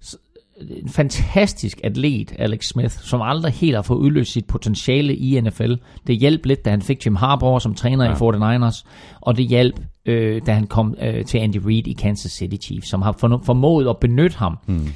Så, 0.00 0.16
En 0.60 0.88
fantastisk 0.88 1.80
atlet, 1.84 2.32
Alex 2.38 2.66
Smith, 2.66 2.98
som 2.98 3.22
aldrig 3.22 3.52
helt 3.52 3.74
har 3.74 3.82
fået 3.82 3.98
udløst 3.98 4.32
sit 4.32 4.46
potentiale 4.46 5.16
i 5.16 5.40
NFL. 5.40 5.74
Det 6.06 6.18
hjalp 6.18 6.46
lidt, 6.46 6.64
da 6.64 6.70
han 6.70 6.82
fik 6.82 7.06
Jim 7.06 7.16
Harbaugh 7.16 7.60
som 7.60 7.74
træner 7.74 8.04
ja. 8.04 8.10
i 8.10 8.14
49ers, 8.14 8.84
og 9.20 9.36
det 9.36 9.46
hjalp, 9.46 9.80
øh, 10.06 10.42
da 10.46 10.52
han 10.52 10.66
kom 10.66 10.94
øh, 11.02 11.24
til 11.24 11.38
Andy 11.38 11.56
Reid 11.66 11.86
i 11.86 11.92
Kansas 11.92 12.32
City 12.32 12.66
Chiefs, 12.66 12.88
som 12.88 13.02
har 13.02 13.12
formået 13.44 13.88
at 13.88 13.96
benytte 14.00 14.36
ham. 14.36 14.58
Hmm. 14.66 14.88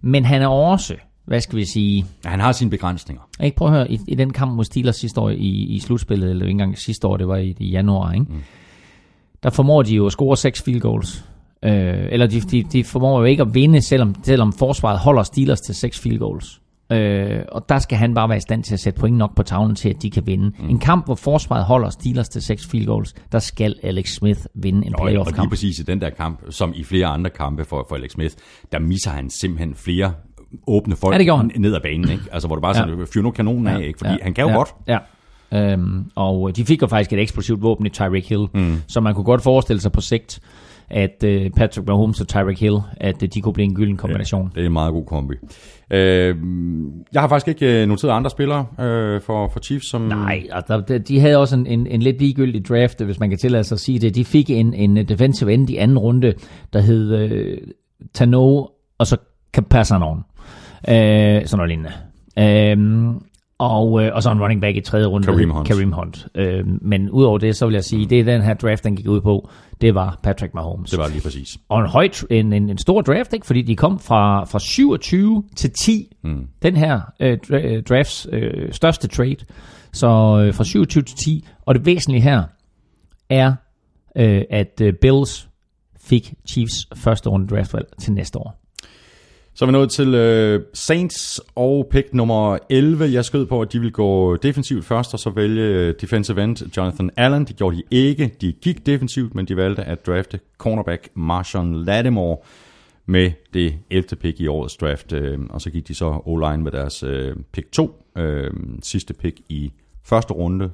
Men 0.00 0.24
han 0.24 0.42
er 0.42 0.46
også, 0.48 0.94
hvad 1.24 1.40
skal 1.40 1.58
vi 1.58 1.64
sige, 1.64 2.04
Ja, 2.24 2.30
han 2.30 2.40
har 2.40 2.52
sine 2.52 2.70
begrænsninger. 2.70 3.22
ikke? 3.42 3.56
Prøv 3.56 3.68
at 3.68 3.74
høre, 3.74 3.90
i, 3.92 4.00
i 4.08 4.14
den 4.14 4.32
kamp 4.32 4.52
mod 4.52 4.64
Steelers 4.64 4.96
sidste 4.96 5.20
år 5.20 5.30
i, 5.30 5.36
i 5.48 5.78
slutspillet, 5.80 6.30
eller 6.30 6.44
ikke 6.44 6.50
engang 6.50 6.78
sidste 6.78 7.06
år, 7.06 7.16
det 7.16 7.28
var 7.28 7.36
i, 7.36 7.56
i 7.58 7.68
januar, 7.70 8.12
ikke? 8.12 8.26
Mm. 8.28 8.42
der 9.42 9.50
formår 9.50 9.82
de 9.82 9.94
jo 9.94 10.06
at 10.06 10.12
score 10.12 10.36
seks 10.36 10.62
field 10.62 10.80
goals. 10.80 11.24
Øh, 11.62 12.08
eller 12.10 12.26
de, 12.26 12.40
de, 12.40 12.62
de 12.62 12.84
formår 12.84 13.18
jo 13.18 13.24
ikke 13.24 13.42
at 13.42 13.54
vinde, 13.54 13.80
selvom, 13.82 14.14
selvom 14.22 14.52
forsvaret 14.52 14.98
holder 14.98 15.22
Steelers 15.22 15.60
til 15.60 15.74
seks 15.74 15.98
field 16.00 16.18
goals. 16.18 16.60
Øh, 16.92 17.40
og 17.52 17.68
der 17.68 17.78
skal 17.78 17.98
han 17.98 18.14
bare 18.14 18.28
være 18.28 18.38
i 18.38 18.40
stand 18.40 18.64
til 18.64 18.74
at 18.74 18.80
sætte 18.80 19.00
point 19.00 19.16
nok 19.16 19.36
på 19.36 19.42
tavlen 19.42 19.76
til, 19.76 19.88
at 19.88 20.02
de 20.02 20.10
kan 20.10 20.26
vinde. 20.26 20.52
Mm. 20.58 20.68
En 20.68 20.78
kamp, 20.78 21.04
hvor 21.04 21.14
forsvaret 21.14 21.64
holder 21.64 21.90
Steelers 21.90 22.28
til 22.28 22.42
seks 22.42 22.66
field 22.66 22.86
goals, 22.86 23.14
der 23.32 23.38
skal 23.38 23.74
Alex 23.82 24.08
Smith 24.08 24.40
vinde 24.54 24.86
en 24.86 24.94
Og, 24.94 25.00
og 25.00 25.06
lige 25.06 25.14
playoff-kamp. 25.14 25.50
præcis 25.50 25.78
i 25.78 25.82
den 25.82 26.00
der 26.00 26.10
kamp, 26.10 26.40
som 26.50 26.72
i 26.74 26.84
flere 26.84 27.06
andre 27.06 27.30
kampe 27.30 27.64
for, 27.64 27.86
for 27.88 27.96
Alex 27.96 28.10
Smith, 28.10 28.34
der 28.72 28.78
misser 28.78 29.10
han 29.10 29.30
simpelthen 29.30 29.74
flere 29.74 30.12
åbne 30.66 30.96
folk 30.96 31.14
Ja, 31.14 31.18
det 31.18 31.60
ned 31.60 31.74
ad 31.74 31.80
banen. 31.80 32.10
Ikke? 32.10 32.24
Altså, 32.32 32.48
hvor 32.48 32.56
du 32.56 32.62
bare 32.62 32.74
sådan, 32.74 32.98
ja. 32.98 33.04
fyr 33.14 33.22
nu 33.22 33.30
kanonen 33.30 33.66
af, 33.66 33.80
ikke? 33.80 33.98
fordi 33.98 34.18
han 34.22 34.34
kan 34.34 34.44
jo 34.44 34.50
ja, 34.50 34.56
godt. 34.56 34.74
Ja. 34.86 34.98
Øhm, 35.52 36.10
og 36.14 36.56
de 36.56 36.64
fik 36.64 36.82
jo 36.82 36.86
faktisk 36.86 37.12
et 37.12 37.18
eksplosivt 37.18 37.62
våben 37.62 37.86
i 37.86 37.88
Tyreek 37.88 38.28
Hill, 38.28 38.46
mm. 38.54 38.82
så 38.88 39.00
man 39.00 39.14
kunne 39.14 39.24
godt 39.24 39.42
forestille 39.42 39.80
sig 39.80 39.92
på 39.92 40.00
sigt, 40.00 40.40
at 40.90 41.24
øh, 41.24 41.50
Patrick 41.50 41.86
Mahomes 41.88 42.20
og 42.20 42.28
Tyreek 42.28 42.60
Hill, 42.60 42.76
at 42.96 43.22
øh, 43.22 43.28
de 43.34 43.40
kunne 43.40 43.52
blive 43.52 43.64
en 43.64 43.74
gylden 43.74 43.96
kombination. 43.96 44.52
Det 44.54 44.62
er 44.62 44.66
en 44.66 44.72
meget 44.72 44.92
god 44.92 45.04
kombi. 45.06 45.34
Øh, 45.90 46.36
jeg 47.12 47.20
har 47.20 47.28
faktisk 47.28 47.48
ikke 47.48 47.82
øh, 47.82 47.88
noteret 47.88 48.12
andre 48.12 48.30
spillere 48.30 48.66
øh, 48.80 49.20
for, 49.20 49.48
for 49.48 49.60
Chiefs, 49.60 49.90
som... 49.90 50.00
Nej, 50.00 50.42
altså, 50.52 50.80
de- 50.88 50.98
de 50.98 51.20
havde 51.20 51.36
også 51.36 51.56
en, 51.56 51.66
en, 51.66 51.86
en 51.86 52.02
lidt 52.02 52.18
ligegyldig 52.18 52.68
draft, 52.68 53.00
hvis 53.04 53.20
man 53.20 53.28
kan 53.28 53.38
tillade 53.38 53.64
sig 53.64 53.76
at 53.76 53.80
sige 53.80 53.98
det. 53.98 54.14
De 54.14 54.24
fik 54.24 54.50
en, 54.50 54.74
en 54.74 54.96
defensive 54.96 55.52
end 55.54 55.70
i 55.70 55.76
anden 55.76 55.98
runde, 55.98 56.34
der 56.72 56.80
hed 56.80 57.14
øh, 57.14 57.58
Tano, 58.14 58.66
og 58.98 59.06
så 59.06 59.16
Capassanon. 59.52 60.18
Øh, 60.88 60.94
sådan 61.46 61.46
noget 61.52 61.68
lignende. 61.68 61.92
Øh, 62.38 63.14
og, 63.58 64.02
øh, 64.02 64.14
og 64.14 64.22
så 64.22 64.30
en 64.30 64.40
running 64.40 64.60
back 64.60 64.76
i 64.76 64.80
tredje 64.80 65.06
runde. 65.06 65.26
Kareem 65.26 65.50
Hunt. 65.50 65.68
Kareem 65.68 65.92
Hunt. 65.92 66.26
Øh, 66.34 66.64
men 66.82 67.10
udover 67.10 67.38
det, 67.38 67.56
så 67.56 67.66
vil 67.66 67.74
jeg 67.74 67.84
sige, 67.84 68.06
det 68.06 68.20
er 68.20 68.24
den 68.24 68.42
her 68.42 68.54
draft, 68.54 68.84
den 68.84 68.96
gik 68.96 69.08
ud 69.08 69.20
på, 69.20 69.48
det 69.80 69.94
var 69.94 70.18
Patrick 70.22 70.54
Mahomes. 70.54 70.90
Det 70.90 70.98
var 70.98 71.08
lige 71.08 71.22
præcis. 71.22 71.58
Og 71.68 71.80
en, 71.80 71.86
høj, 71.86 72.08
en, 72.30 72.52
en, 72.52 72.70
en 72.70 72.78
stor 72.78 73.00
draft, 73.00 73.32
ikke? 73.32 73.46
fordi 73.46 73.62
de 73.62 73.76
kom 73.76 73.98
fra, 73.98 74.44
fra 74.44 74.58
27 74.58 75.44
til 75.56 75.70
10. 75.84 76.16
Mm. 76.24 76.46
Den 76.62 76.76
her 76.76 77.00
øh, 77.20 77.38
øh, 77.50 77.82
drafts 77.82 78.26
øh, 78.32 78.72
største 78.72 79.08
trade. 79.08 79.36
Så 79.92 80.06
øh, 80.46 80.54
fra 80.54 80.64
27 80.64 81.02
til 81.02 81.16
10. 81.16 81.44
Og 81.66 81.74
det 81.74 81.86
væsentlige 81.86 82.22
her 82.22 82.42
er, 83.30 83.54
øh, 84.16 84.42
at 84.50 84.80
øh, 84.82 84.92
Bills 85.00 85.48
fik 86.00 86.34
Chiefs 86.48 86.88
første 86.94 87.30
runde 87.30 87.46
draftvalg 87.46 87.86
til 88.00 88.12
næste 88.12 88.38
år. 88.38 88.67
Så 89.58 89.64
er 89.64 89.66
vi 89.66 89.72
nået 89.72 89.90
til 89.90 90.14
øh, 90.14 90.64
Saints 90.74 91.40
og 91.54 91.88
pick 91.90 92.14
nummer 92.14 92.58
11. 92.70 93.12
Jeg 93.12 93.24
skød 93.24 93.46
på, 93.46 93.62
at 93.62 93.72
de 93.72 93.78
ville 93.78 93.92
gå 93.92 94.36
defensivt 94.36 94.84
først, 94.84 95.14
og 95.14 95.20
så 95.20 95.30
vælge 95.30 95.62
øh, 95.62 95.94
defensive 96.00 96.44
end 96.44 96.76
Jonathan 96.76 97.10
Allen. 97.16 97.44
Det 97.44 97.56
gjorde 97.56 97.76
de 97.76 97.82
ikke. 97.90 98.34
De 98.40 98.52
gik 98.52 98.86
defensivt, 98.86 99.34
men 99.34 99.46
de 99.46 99.56
valgte 99.56 99.84
at 99.84 100.06
drafte 100.06 100.40
cornerback 100.58 101.08
Marshawn 101.14 101.74
Lattimore 101.74 102.36
med 103.06 103.32
det 103.54 103.78
11. 103.90 104.16
pick 104.16 104.40
i 104.40 104.46
årets 104.46 104.76
draft. 104.76 105.12
Øh, 105.12 105.38
og 105.50 105.60
så 105.60 105.70
gik 105.70 105.88
de 105.88 105.94
så 105.94 106.20
O-line 106.26 106.62
med 106.62 106.72
deres 106.72 107.02
øh, 107.02 107.36
pick 107.52 107.72
2. 107.72 108.04
Øh, 108.18 108.50
sidste 108.82 109.14
pick 109.14 109.40
i 109.48 109.72
første 110.04 110.34
runde. 110.34 110.70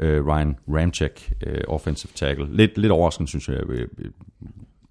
Øh, 0.00 0.26
Ryan 0.26 0.56
Ramchek, 0.68 1.32
øh, 1.46 1.60
offensive 1.68 2.12
tackle. 2.14 2.56
Lidt, 2.56 2.78
lidt 2.78 2.92
overraskende, 2.92 3.28
synes 3.28 3.48
jeg. 3.48 3.56
Øh, 3.68 3.88
øh, 3.98 4.10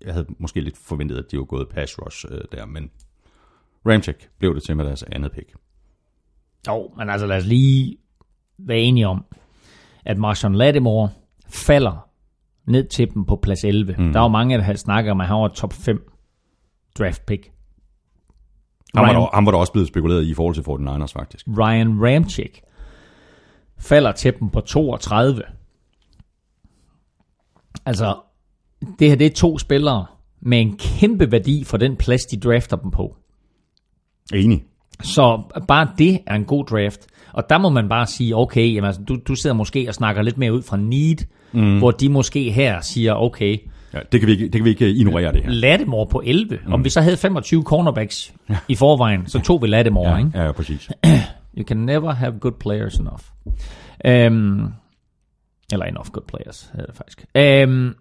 jeg 0.06 0.14
havde 0.14 0.26
måske 0.38 0.62
lidt 0.62 0.78
forventet, 0.78 1.18
at 1.18 1.32
de 1.32 1.38
var 1.38 1.44
gået 1.44 1.70
pass 1.70 2.00
rush 2.00 2.26
øh, 2.32 2.42
der, 2.52 2.66
men 2.66 2.92
Ramchek 3.86 4.30
blev 4.40 4.56
det 4.56 4.64
til 4.64 4.78
med 4.78 4.86
deres 4.86 5.04
andet 5.04 5.32
pick. 5.32 5.54
Jo, 6.68 6.92
men 6.98 7.10
altså 7.10 7.28
lad 7.28 7.38
os 7.38 7.46
lige 7.46 7.98
være 8.58 8.80
enige 8.80 9.08
om, 9.08 9.26
at 10.06 10.18
Marshawn 10.18 10.56
Lattimore 10.56 11.10
falder 11.50 12.10
ned 12.68 12.88
til 12.90 13.14
dem 13.14 13.26
på 13.26 13.36
plads 13.36 13.64
11. 13.64 13.96
Mm. 13.98 14.14
Der 14.14 14.20
var 14.20 14.28
mange, 14.28 14.58
der 14.58 14.64
havde 14.64 14.78
snakket 14.78 15.12
om, 15.12 15.22
at 15.22 15.28
han 15.28 15.38
var 15.38 15.48
top 15.48 15.74
5 15.74 16.12
draft 17.00 17.26
pick. 17.26 17.52
Han 18.96 19.04
var, 19.04 19.14
der, 19.14 19.30
han 19.34 19.46
var 19.46 19.52
der 19.52 19.60
også 19.60 19.72
blevet 19.72 19.88
spekuleret 19.88 20.24
i 20.24 20.32
i 20.32 20.34
forhold 20.34 20.56
til 20.56 20.62
49ers 20.62 21.14
faktisk. 21.20 21.48
Ryan 21.48 22.06
Ramchick 22.06 22.62
falder 23.80 24.12
til 24.12 24.34
dem 24.40 24.50
på 24.50 24.62
32. 24.62 25.44
Altså, 27.86 28.20
det 29.00 29.10
her 29.10 29.16
det 29.16 29.28
er 29.28 29.36
to 29.36 29.58
spillere 29.58 30.06
med 30.40 30.62
en 30.62 30.78
kæmpe 30.78 31.32
værdi 31.32 31.64
for 31.64 31.78
den 31.78 31.96
plads, 31.96 32.22
de 32.22 32.40
drafter 32.40 32.78
dem 32.78 32.92
på. 32.92 33.18
Enig. 34.34 34.64
Så 35.04 35.42
bare 35.68 35.88
det 35.98 36.20
er 36.28 36.36
en 36.36 36.46
god 36.46 36.66
draft. 36.66 37.08
Og 37.34 37.50
der 37.50 37.58
må 37.58 37.70
man 37.70 37.90
bare 37.90 38.06
sige, 38.08 38.36
okay, 38.36 38.74
jamen, 38.74 38.86
altså, 38.88 39.02
du, 39.02 39.18
du 39.28 39.36
sidder 39.36 39.56
måske 39.56 39.86
og 39.88 39.94
snakker 39.94 40.22
lidt 40.22 40.38
mere 40.38 40.54
ud 40.54 40.62
fra 40.62 40.78
need, 40.78 41.16
mm. 41.52 41.78
hvor 41.78 41.92
de 41.92 42.10
måske 42.10 42.52
her 42.52 42.82
siger, 42.82 43.14
okay, 43.14 43.58
Ja, 43.94 44.00
det, 44.12 44.20
kan 44.20 44.28
vi 44.28 44.32
ikke, 44.32 44.44
det 44.44 44.52
kan 44.52 44.64
vi 44.64 44.70
ikke 44.70 44.90
ignorere 44.92 45.34
det 45.34 45.44
her. 45.44 45.50
Lattimore 45.50 46.08
på 46.08 46.22
11. 46.26 46.60
Mm. 46.66 46.74
Om 46.74 46.84
vi 46.84 46.90
så 46.90 47.02
havde 47.02 47.18
25 47.18 47.64
cornerbacks 47.64 48.34
ja. 48.50 48.58
i 48.68 48.76
forvejen, 48.76 49.28
så 49.28 49.40
tog 49.40 49.62
vi 49.62 49.68
Lattimore, 49.68 50.12
Ja, 50.12 50.18
ikke? 50.18 50.32
ja, 50.36 50.44
ja 50.46 50.52
præcis. 50.52 50.90
You 51.58 51.64
can 51.64 51.78
never 51.78 52.12
have 52.12 52.40
good 52.40 52.54
players 52.60 52.96
enough. 52.98 53.22
Øhm, 54.06 54.68
eller 55.72 55.86
enough 55.86 56.10
good 56.10 56.24
players, 56.28 56.70
hedder 56.74 56.86
det 56.86 56.96
faktisk. 56.96 57.26
Øhm, 57.36 57.94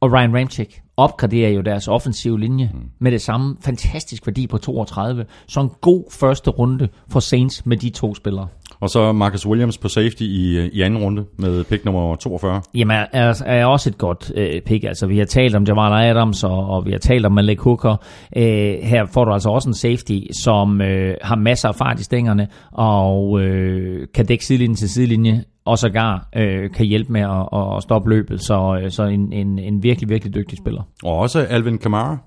og 0.00 0.12
Ryan 0.12 0.36
Ramchick 0.36 0.82
opgraderer 0.96 1.50
jo 1.50 1.60
deres 1.60 1.88
offensive 1.88 2.40
linje 2.40 2.70
mm. 2.74 2.80
med 2.98 3.12
det 3.12 3.22
samme 3.22 3.56
fantastisk 3.60 4.26
værdi 4.26 4.46
på 4.46 4.58
32. 4.58 5.26
Så 5.46 5.60
en 5.60 5.70
god 5.80 6.04
første 6.10 6.50
runde 6.50 6.88
for 7.08 7.20
Saints 7.20 7.66
med 7.66 7.76
de 7.76 7.90
to 7.90 8.14
spillere. 8.14 8.48
Og 8.80 8.90
så 8.90 9.12
Marcus 9.12 9.46
Williams 9.46 9.78
på 9.78 9.88
safety 9.88 10.22
i, 10.22 10.68
i 10.72 10.82
anden 10.82 11.02
runde 11.02 11.24
med 11.38 11.64
pick 11.64 11.84
nummer 11.84 12.16
42. 12.16 12.62
Jamen, 12.74 12.96
er, 13.12 13.42
er 13.46 13.66
også 13.66 13.90
et 13.90 13.98
godt 13.98 14.32
øh, 14.34 14.60
pick. 14.60 14.84
Altså, 14.84 15.06
vi 15.06 15.18
har 15.18 15.24
talt 15.24 15.54
om 15.54 15.64
Jamal 15.64 16.10
Adams, 16.10 16.44
og, 16.44 16.70
og 16.70 16.86
vi 16.86 16.90
har 16.90 16.98
talt 16.98 17.26
om 17.26 17.32
Malik 17.32 17.60
Hooker. 17.60 17.96
Øh, 18.36 18.74
her 18.82 19.06
får 19.14 19.24
du 19.24 19.32
altså 19.32 19.48
også 19.48 19.68
en 19.68 19.74
safety, 19.74 20.18
som 20.42 20.80
øh, 20.80 21.14
har 21.22 21.36
masser 21.36 21.68
af 21.68 21.74
fart 21.74 22.00
i 22.00 22.04
stængerne, 22.04 22.48
og 22.72 23.40
øh, 23.40 24.06
kan 24.14 24.26
dække 24.26 24.46
sidelinje 24.46 24.76
til 24.76 24.88
sidelinje, 24.88 25.44
og 25.64 25.78
sågar 25.78 26.28
øh, 26.36 26.70
kan 26.70 26.86
hjælpe 26.86 27.12
med 27.12 27.20
at, 27.20 27.76
at 27.76 27.82
stoppe 27.82 28.10
løbet. 28.10 28.40
Så, 28.40 28.80
øh, 28.82 28.90
så 28.90 29.02
en, 29.02 29.32
en, 29.32 29.58
en 29.58 29.82
virkelig, 29.82 30.08
virkelig 30.08 30.34
dygtig 30.34 30.58
spiller. 30.58 30.82
Og 31.04 31.16
også 31.16 31.46
Alvin 31.50 31.78
Kamara. 31.78 32.18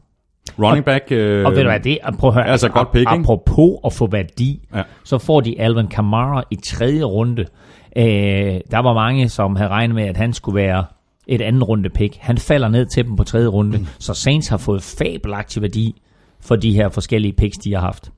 Running 0.59 0.85
back. 0.85 1.03
Øh, 1.11 1.45
og 1.45 1.51
ved 1.51 1.59
du 1.59 1.69
hvad, 1.69 1.79
det 1.79 1.97
er, 2.03 2.11
prøv 2.11 2.27
at 2.27 2.33
høre, 2.33 2.47
altså 2.47 2.69
godt 2.69 2.91
pick, 2.91 3.05
apropos 3.11 3.71
at 3.85 3.93
få 3.93 4.07
værdi, 4.07 4.59
Ja. 4.75 4.81
så 5.03 5.17
får 5.17 5.41
de 5.41 5.61
Alvin 5.61 5.87
Kamara 5.87 6.43
i 6.51 6.55
tredje 6.55 7.03
runde. 7.03 7.45
Øh, 7.97 8.03
der 8.71 8.79
var 8.81 8.93
mange, 8.93 9.29
som 9.29 9.55
havde 9.55 9.69
regnet 9.69 9.95
med, 9.95 10.03
at 10.03 10.17
han 10.17 10.33
skulle 10.33 10.55
være 10.55 10.85
et 11.27 11.41
anden 11.41 11.63
runde 11.63 11.89
pick. 11.89 12.15
Han 12.19 12.37
falder 12.37 12.67
ned 12.67 12.85
til 12.85 13.05
dem 13.05 13.15
på 13.15 13.23
tredje 13.23 13.47
runde, 13.47 13.77
mm. 13.77 13.85
så 13.99 14.13
Saints 14.13 14.47
har 14.47 14.57
fået 14.57 14.83
fabelagtig 14.83 15.61
værdi 15.61 16.01
for 16.41 16.55
de 16.55 16.73
her 16.73 16.89
forskellige 16.89 17.33
picks, 17.33 17.57
de 17.57 17.73
har 17.73 17.81
haft. 17.81 18.11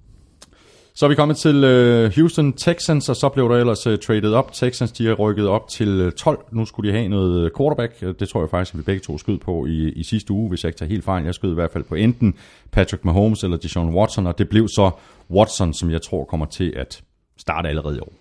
Så 0.95 1.05
er 1.05 1.09
vi 1.09 1.15
kommet 1.15 1.37
til 1.37 1.63
øh, 1.63 2.11
Houston 2.15 2.53
Texans, 2.53 3.09
og 3.09 3.15
så 3.15 3.29
blev 3.29 3.49
der 3.49 3.55
ellers 3.55 3.87
øh, 3.87 3.97
traded 3.99 4.33
op. 4.33 4.53
Texans 4.53 4.91
de 4.91 5.09
er 5.09 5.13
rykket 5.13 5.47
op 5.47 5.67
til 5.67 5.87
øh, 5.87 6.11
12. 6.11 6.45
Nu 6.51 6.65
skulle 6.65 6.91
de 6.91 6.97
have 6.97 7.07
noget 7.07 7.45
øh, 7.45 7.51
quarterback. 7.57 7.93
Øh, 8.01 8.13
det 8.19 8.29
tror 8.29 8.41
jeg 8.41 8.49
faktisk, 8.49 8.73
at 8.73 8.77
vi 8.77 8.83
begge 8.83 8.99
to 8.99 9.17
skød 9.17 9.37
på 9.37 9.65
i, 9.65 9.89
i 9.89 10.03
sidste 10.03 10.33
uge, 10.33 10.49
hvis 10.49 10.63
jeg 10.63 10.69
ikke 10.69 10.77
tager 10.79 10.89
helt 10.89 11.03
fejl. 11.03 11.25
Jeg 11.25 11.33
skød 11.33 11.51
i 11.51 11.53
hvert 11.53 11.71
fald 11.71 11.83
på 11.83 11.95
enten 11.95 12.33
Patrick 12.71 13.05
Mahomes 13.05 13.43
eller 13.43 13.57
Deshaun 13.57 13.95
Watson, 13.95 14.27
og 14.27 14.37
det 14.37 14.49
blev 14.49 14.67
så 14.67 14.91
Watson, 15.31 15.73
som 15.73 15.91
jeg 15.91 16.01
tror 16.01 16.25
kommer 16.25 16.45
til 16.45 16.73
at 16.75 17.01
starte 17.37 17.69
allerede 17.69 17.97
i 17.97 17.99
år. 17.99 18.13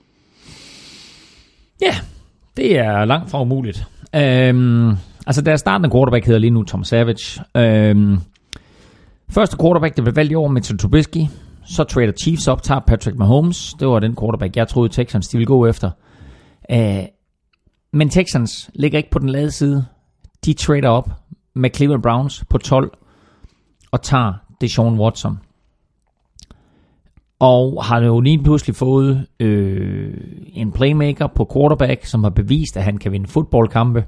Ja, 1.82 1.94
det 2.56 2.78
er 2.78 3.04
langt 3.04 3.30
fra 3.30 3.40
umuligt. 3.40 3.86
Øhm, 4.16 4.90
altså 5.26 5.42
deres 5.42 5.60
startende 5.60 5.90
quarterback 5.90 6.26
hedder 6.26 6.40
lige 6.40 6.50
nu 6.50 6.62
Tom 6.62 6.84
Savage. 6.84 7.42
Øhm, 7.56 8.18
første 9.30 9.56
quarterback, 9.60 9.96
der 9.96 10.02
blev 10.02 10.16
valgt 10.16 10.32
i 10.32 10.34
år, 10.34 10.48
Mitchell 10.48 10.78
Trubisky. 10.78 11.26
Så 11.64 11.84
trader 11.84 12.12
Chiefs 12.22 12.48
op, 12.48 12.62
tager 12.62 12.80
Patrick 12.80 13.18
Mahomes. 13.18 13.74
Det 13.80 13.88
var 13.88 13.98
den 13.98 14.16
quarterback, 14.16 14.56
jeg 14.56 14.68
troede 14.68 14.92
Texans 14.92 15.28
de 15.28 15.38
ville 15.38 15.46
gå 15.46 15.66
efter. 15.66 15.90
Øh, 16.70 17.04
men 17.92 18.08
Texans 18.08 18.70
ligger 18.74 18.98
ikke 18.98 19.10
på 19.10 19.18
den 19.18 19.28
lade 19.28 19.50
side. 19.50 19.84
De 20.44 20.52
trader 20.52 20.88
op 20.88 21.10
med 21.54 21.70
Cleveland 21.74 22.02
Browns 22.02 22.44
på 22.50 22.58
12 22.58 22.92
og 23.90 24.02
tager 24.02 24.32
Deshaun 24.60 24.98
Watson. 25.00 25.38
Og 27.38 27.84
har 27.84 28.02
jo 28.02 28.20
lige 28.20 28.42
pludselig 28.42 28.76
fået 28.76 29.26
øh, 29.40 30.14
en 30.52 30.72
playmaker 30.72 31.26
på 31.26 31.50
quarterback, 31.54 32.04
som 32.04 32.22
har 32.22 32.30
bevist, 32.30 32.76
at 32.76 32.82
han 32.82 32.98
kan 32.98 33.12
vinde 33.12 33.28
fodboldkampe. 33.28 34.04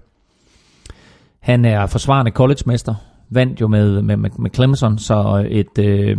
Han 1.40 1.64
er 1.64 1.86
forsvarende 1.86 2.30
collegemester, 2.30 2.94
vandt 3.30 3.60
jo 3.60 3.68
med, 3.68 4.02
med, 4.02 4.16
med, 4.16 4.30
med 4.38 4.50
Clemson, 4.54 4.98
så 4.98 5.46
et, 5.50 5.78
øh, 5.78 6.18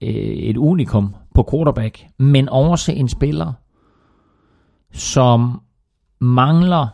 et 0.00 0.56
unikum 0.56 1.14
på 1.34 1.48
quarterback, 1.50 2.06
men 2.18 2.48
også 2.48 2.92
en 2.92 3.08
spiller, 3.08 3.52
som 4.92 5.60
mangler 6.20 6.88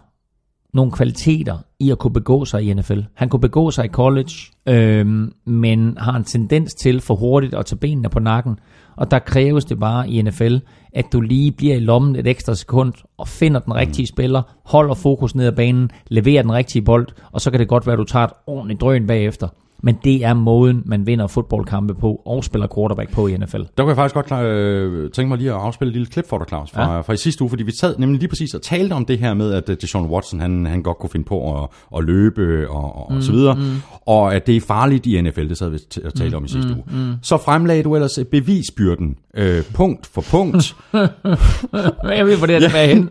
nogle 0.74 0.92
kvaliteter 0.92 1.58
i 1.80 1.90
at 1.90 1.98
kunne 1.98 2.12
begå 2.12 2.44
sig 2.44 2.62
i 2.62 2.74
NFL. 2.74 3.00
Han 3.14 3.28
kunne 3.28 3.40
begå 3.40 3.70
sig 3.70 3.84
i 3.84 3.88
college, 3.88 4.32
øh, 4.66 5.06
men 5.44 5.96
har 5.98 6.16
en 6.16 6.24
tendens 6.24 6.74
til 6.74 7.00
for 7.00 7.14
hurtigt 7.14 7.54
at 7.54 7.66
tage 7.66 7.78
benene 7.78 8.08
på 8.08 8.18
nakken. 8.20 8.58
Og 8.96 9.10
der 9.10 9.18
kræves 9.18 9.64
det 9.64 9.80
bare 9.80 10.08
i 10.08 10.22
NFL, 10.22 10.56
at 10.92 11.04
du 11.12 11.20
lige 11.20 11.52
bliver 11.52 11.76
i 11.76 11.80
lommen 11.80 12.16
et 12.16 12.26
ekstra 12.26 12.54
sekund 12.54 12.92
og 13.18 13.28
finder 13.28 13.60
den 13.60 13.74
rigtige 13.74 14.06
spiller, 14.06 14.42
holder 14.64 14.94
fokus 14.94 15.34
ned 15.34 15.46
ad 15.46 15.52
banen, 15.52 15.90
leverer 16.08 16.42
den 16.42 16.52
rigtige 16.52 16.82
bold, 16.82 17.08
og 17.32 17.40
så 17.40 17.50
kan 17.50 17.60
det 17.60 17.68
godt 17.68 17.86
være, 17.86 17.92
at 17.92 17.98
du 17.98 18.04
tager 18.04 18.24
et 18.26 18.32
ordentligt 18.46 18.80
drøn 18.80 19.06
bagefter. 19.06 19.48
Men 19.82 19.98
det 20.04 20.24
er 20.24 20.34
måden, 20.34 20.82
man 20.84 21.06
vinder 21.06 21.26
fodboldkampe 21.26 21.94
på 21.94 22.22
og 22.26 22.44
spiller 22.44 22.66
quarterback 22.74 23.12
på 23.12 23.26
i 23.26 23.36
NFL. 23.36 23.56
Der 23.56 23.64
kunne 23.78 23.88
jeg 23.88 23.96
faktisk 23.96 24.14
godt 24.14 24.44
øh, 24.46 25.10
tænke 25.10 25.28
mig 25.28 25.38
lige 25.38 25.50
at 25.50 25.56
afspille 25.56 25.90
et 25.90 25.92
lille 25.92 26.06
klip 26.06 26.28
for 26.28 26.38
dig, 26.38 26.46
Claus, 26.48 26.70
fra, 26.70 26.94
ja. 26.94 27.00
fra 27.00 27.12
i 27.12 27.16
sidste 27.16 27.42
uge, 27.42 27.50
fordi 27.50 27.62
vi 27.62 27.72
sad 27.80 27.94
nemlig 27.98 28.18
lige 28.20 28.28
præcis 28.28 28.54
og 28.54 28.62
talte 28.62 28.92
om 28.92 29.04
det 29.04 29.18
her 29.18 29.34
med, 29.34 29.52
at 29.52 29.68
øh, 29.68 29.76
Deshaun 29.80 30.06
Watson, 30.06 30.40
han, 30.40 30.66
han 30.66 30.82
godt 30.82 30.98
kunne 30.98 31.10
finde 31.10 31.26
på 31.26 31.62
at, 31.62 31.68
at 31.96 32.04
løbe 32.04 32.70
og, 32.70 32.96
og, 32.96 33.06
mm, 33.10 33.16
og 33.16 33.22
så 33.22 33.32
videre, 33.32 33.54
mm. 33.54 33.82
og 34.06 34.34
at 34.34 34.46
det 34.46 34.56
er 34.56 34.60
farligt 34.60 35.06
i 35.06 35.20
NFL, 35.20 35.48
det 35.48 35.58
sad 35.58 35.68
vi 35.68 35.78
og 36.04 36.14
talte 36.14 36.36
mm, 36.36 36.36
om 36.36 36.44
i 36.44 36.48
sidste 36.48 36.68
mm, 36.68 36.74
uge. 36.74 36.84
Mm. 37.06 37.14
Så 37.22 37.36
fremlagde 37.36 37.82
du 37.82 37.94
ellers 37.94 38.18
bevisbyrden, 38.30 39.16
øh, 39.36 39.62
punkt 39.74 40.06
for 40.06 40.20
punkt. 40.20 40.76
jeg 42.16 42.26
ved, 42.26 42.36
hvor 42.36 42.46
det 42.46 42.56
er 42.56 42.60
ja, 42.60 42.86
hen. 42.86 43.10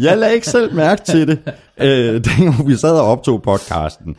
jeg 0.00 0.18
lagde 0.18 0.34
ikke 0.34 0.46
selv 0.46 0.74
mærke 0.74 1.02
til 1.04 1.28
det, 1.28 1.38
øh, 1.82 2.24
dengang 2.24 2.68
vi 2.68 2.76
sad 2.76 3.00
og 3.00 3.06
optog 3.06 3.42
podcasten. 3.42 4.16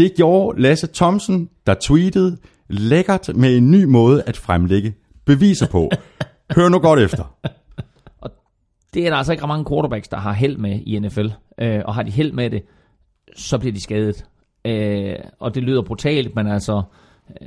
Det 0.00 0.14
gjorde 0.16 0.62
Lasse 0.62 0.86
Thomsen, 0.94 1.48
der 1.66 1.74
tweetede 1.80 2.36
lækkert 2.68 3.30
med 3.34 3.56
en 3.56 3.70
ny 3.70 3.84
måde 3.84 4.22
at 4.26 4.36
fremlægge 4.36 4.94
beviser 5.24 5.66
på. 5.66 5.90
Hør 6.56 6.68
nu 6.68 6.78
godt 6.78 7.00
efter. 7.00 7.36
Og 8.20 8.30
det 8.94 9.06
er 9.06 9.10
der 9.10 9.16
altså 9.16 9.32
ikke 9.32 9.46
mange 9.46 9.64
quarterbacks, 9.70 10.08
der 10.08 10.16
har 10.16 10.32
held 10.32 10.56
med 10.56 10.80
i 10.86 10.98
NFL. 10.98 11.26
Øh, 11.60 11.80
og 11.84 11.94
har 11.94 12.02
de 12.02 12.10
held 12.10 12.32
med 12.32 12.50
det, 12.50 12.62
så 13.36 13.58
bliver 13.58 13.72
de 13.72 13.82
skadet. 13.82 14.24
Øh, 14.64 15.14
og 15.40 15.54
det 15.54 15.62
lyder 15.62 15.82
brutalt, 15.82 16.34
men 16.34 16.46
altså 16.46 16.82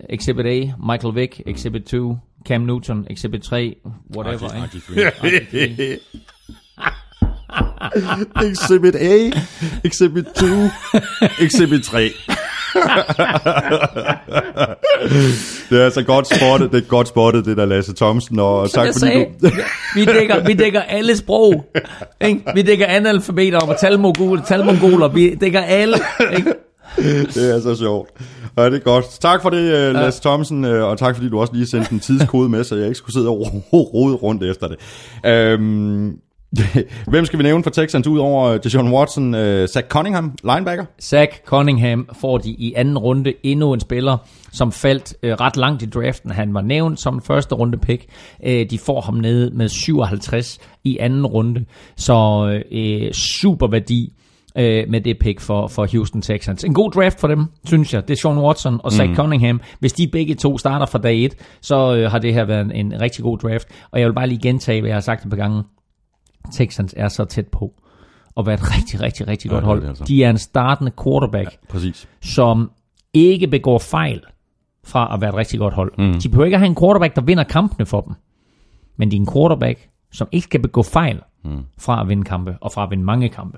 Exhibit 0.09 0.45
A, 0.45 0.59
Michael 0.91 1.15
Vick, 1.15 1.41
Exhibit 1.45 1.83
2, 1.83 2.17
Cam 2.47 2.61
Newton, 2.61 3.07
Exhibit 3.09 3.41
3, 3.41 3.75
whatever. 4.17 4.49
ikke? 4.55 5.99
Exhibit 8.51 8.95
A, 8.95 9.31
Exhibit 9.83 10.25
2, 10.25 10.45
Exhibit 11.39 11.83
3. 11.83 12.11
det 15.69 15.79
er 15.81 15.85
altså 15.85 16.03
godt 16.03 16.35
spottet, 16.35 16.71
det 16.71 16.83
er 16.83 16.87
godt 16.87 17.07
spottet, 17.07 17.45
det 17.45 17.57
der 17.57 17.65
Lasse 17.65 17.95
Thomsen, 17.95 18.39
og 18.39 18.69
Som 18.69 18.79
tak 18.79 18.85
jeg 18.85 18.95
sagde, 18.95 19.25
du... 19.41 19.49
vi, 19.95 20.05
dækker, 20.05 20.45
vi 20.45 20.53
dækker 20.53 20.81
alle 20.81 21.17
sprog. 21.17 21.65
Ikke? 22.21 22.41
Vi 22.55 22.61
dækker 22.61 22.85
analfabeter 22.85 23.59
og 23.59 23.79
talmongoler, 23.79 24.43
talmongoler. 24.43 25.07
Vi 25.07 25.35
dækker 25.41 25.61
alle. 25.61 25.97
Ikke? 26.37 26.53
det 27.33 27.55
er 27.55 27.59
så 27.61 27.75
sjovt. 27.75 28.09
Og 28.55 28.71
det 28.71 28.77
er 28.77 28.83
godt. 28.83 29.05
Tak 29.21 29.41
for 29.41 29.49
det, 29.49 29.89
uh, 29.89 29.95
Lasse 29.95 30.21
Thomsen, 30.21 30.65
uh, 30.65 30.71
og 30.83 30.97
tak 30.97 31.15
fordi 31.15 31.29
du 31.29 31.39
også 31.39 31.53
lige 31.53 31.67
sendte 31.67 31.93
en 31.93 31.99
tidskode 31.99 32.49
med, 32.49 32.63
så 32.63 32.75
jeg 32.75 32.85
ikke 32.85 32.97
skulle 32.97 33.13
sidde 33.13 33.27
og 33.29 33.39
ro- 33.39 33.79
rode 33.93 34.15
rundt 34.15 34.43
efter 34.43 34.67
det. 34.67 34.77
Um, 35.59 36.13
Hvem 37.07 37.25
skal 37.25 37.39
vi 37.39 37.43
nævne 37.43 37.63
for 37.63 37.69
Texans 37.69 38.07
ud 38.07 38.19
over 38.19 38.57
Deshaun 38.57 38.91
Watson? 38.91 39.33
Uh, 39.33 39.65
Zach 39.65 39.87
Cunningham, 39.87 40.31
linebacker? 40.43 40.85
Zach 41.01 41.41
Cunningham 41.45 42.09
får 42.13 42.37
de 42.37 42.49
i 42.49 42.73
anden 42.75 42.97
runde 42.97 43.33
endnu 43.43 43.73
en 43.73 43.79
spiller, 43.79 44.17
som 44.51 44.71
faldt 44.71 45.13
øh, 45.23 45.33
ret 45.33 45.57
langt 45.57 45.83
i 45.83 45.85
draften. 45.85 46.31
Han 46.31 46.53
var 46.53 46.61
nævnt 46.61 46.99
som 46.99 47.21
første 47.21 47.55
runde 47.55 47.77
pick. 47.77 48.05
Øh, 48.45 48.69
de 48.69 48.79
får 48.79 49.01
ham 49.01 49.13
nede 49.13 49.51
med 49.57 49.69
57 49.69 50.59
i 50.83 50.97
anden 50.97 51.25
runde. 51.25 51.65
Så 51.95 52.47
øh, 52.71 53.11
super 53.11 53.67
værdi 53.67 54.13
øh, 54.57 54.89
med 54.89 55.01
det 55.01 55.17
pick 55.19 55.39
for, 55.39 55.67
for 55.67 55.87
Houston 55.91 56.21
Texans. 56.21 56.63
En 56.63 56.73
god 56.73 56.91
draft 56.91 57.19
for 57.19 57.27
dem, 57.27 57.45
synes 57.65 57.93
jeg. 57.93 58.07
Det 58.07 58.13
er 58.13 58.17
Sean 58.17 58.37
Watson 58.37 58.79
og 58.83 58.91
Zach 58.91 59.09
mm. 59.09 59.15
Cunningham. 59.15 59.61
Hvis 59.79 59.93
de 59.93 60.07
begge 60.07 60.35
to 60.35 60.57
starter 60.57 60.85
fra 60.85 60.99
dag 60.99 61.25
et, 61.25 61.35
så 61.61 61.95
øh, 61.95 62.11
har 62.11 62.19
det 62.19 62.33
her 62.33 62.45
været 62.45 62.61
en, 62.61 62.71
en 62.71 63.01
rigtig 63.01 63.23
god 63.23 63.37
draft. 63.37 63.67
Og 63.91 63.99
jeg 63.99 64.07
vil 64.07 64.13
bare 64.13 64.27
lige 64.27 64.41
gentage, 64.41 64.81
hvad 64.81 64.89
jeg 64.89 64.95
har 64.95 65.01
sagt 65.01 65.23
et 65.23 65.29
par 65.29 65.37
gange. 65.37 65.63
Texans 66.51 66.93
er 66.97 67.07
så 67.07 67.25
tæt 67.25 67.47
på 67.47 67.73
at 68.37 68.45
være 68.45 68.55
et 68.55 68.77
rigtig, 68.77 69.01
rigtig, 69.01 69.27
rigtig 69.27 69.49
Ja, 69.49 69.53
godt 69.55 69.65
hold. 69.65 69.81
det 69.81 69.87
altså. 69.87 70.03
De 70.03 70.23
er 70.23 70.29
en 70.29 70.37
startende 70.37 70.91
quarterback, 71.03 71.51
ja. 71.51 71.67
Præcis. 71.69 72.07
som 72.21 72.71
ikke 73.13 73.47
begår 73.47 73.79
fejl 73.79 74.21
fra 74.83 75.13
at 75.13 75.21
være 75.21 75.29
et 75.29 75.35
rigtig 75.35 75.59
godt 75.59 75.73
hold. 75.73 75.93
Mm. 75.97 76.19
De 76.19 76.29
behøver 76.29 76.45
ikke 76.45 76.55
at 76.55 76.59
have 76.59 76.69
en 76.69 76.75
quarterback, 76.75 77.15
der 77.15 77.21
vinder 77.21 77.43
kampene 77.43 77.85
for 77.85 78.01
dem. 78.01 78.13
Men 78.97 79.11
de 79.11 79.15
er 79.15 79.19
en 79.19 79.27
quarterback, 79.33 79.89
som 80.11 80.27
ikke 80.31 80.43
skal 80.43 80.59
begå 80.61 80.83
fejl 80.83 81.21
mm. 81.43 81.61
fra 81.77 82.01
at 82.01 82.09
vinde 82.09 82.23
kampe, 82.23 82.57
og 82.61 82.71
fra 82.71 82.83
at 82.83 82.89
vinde 82.91 83.03
mange 83.03 83.29
kampe. 83.29 83.57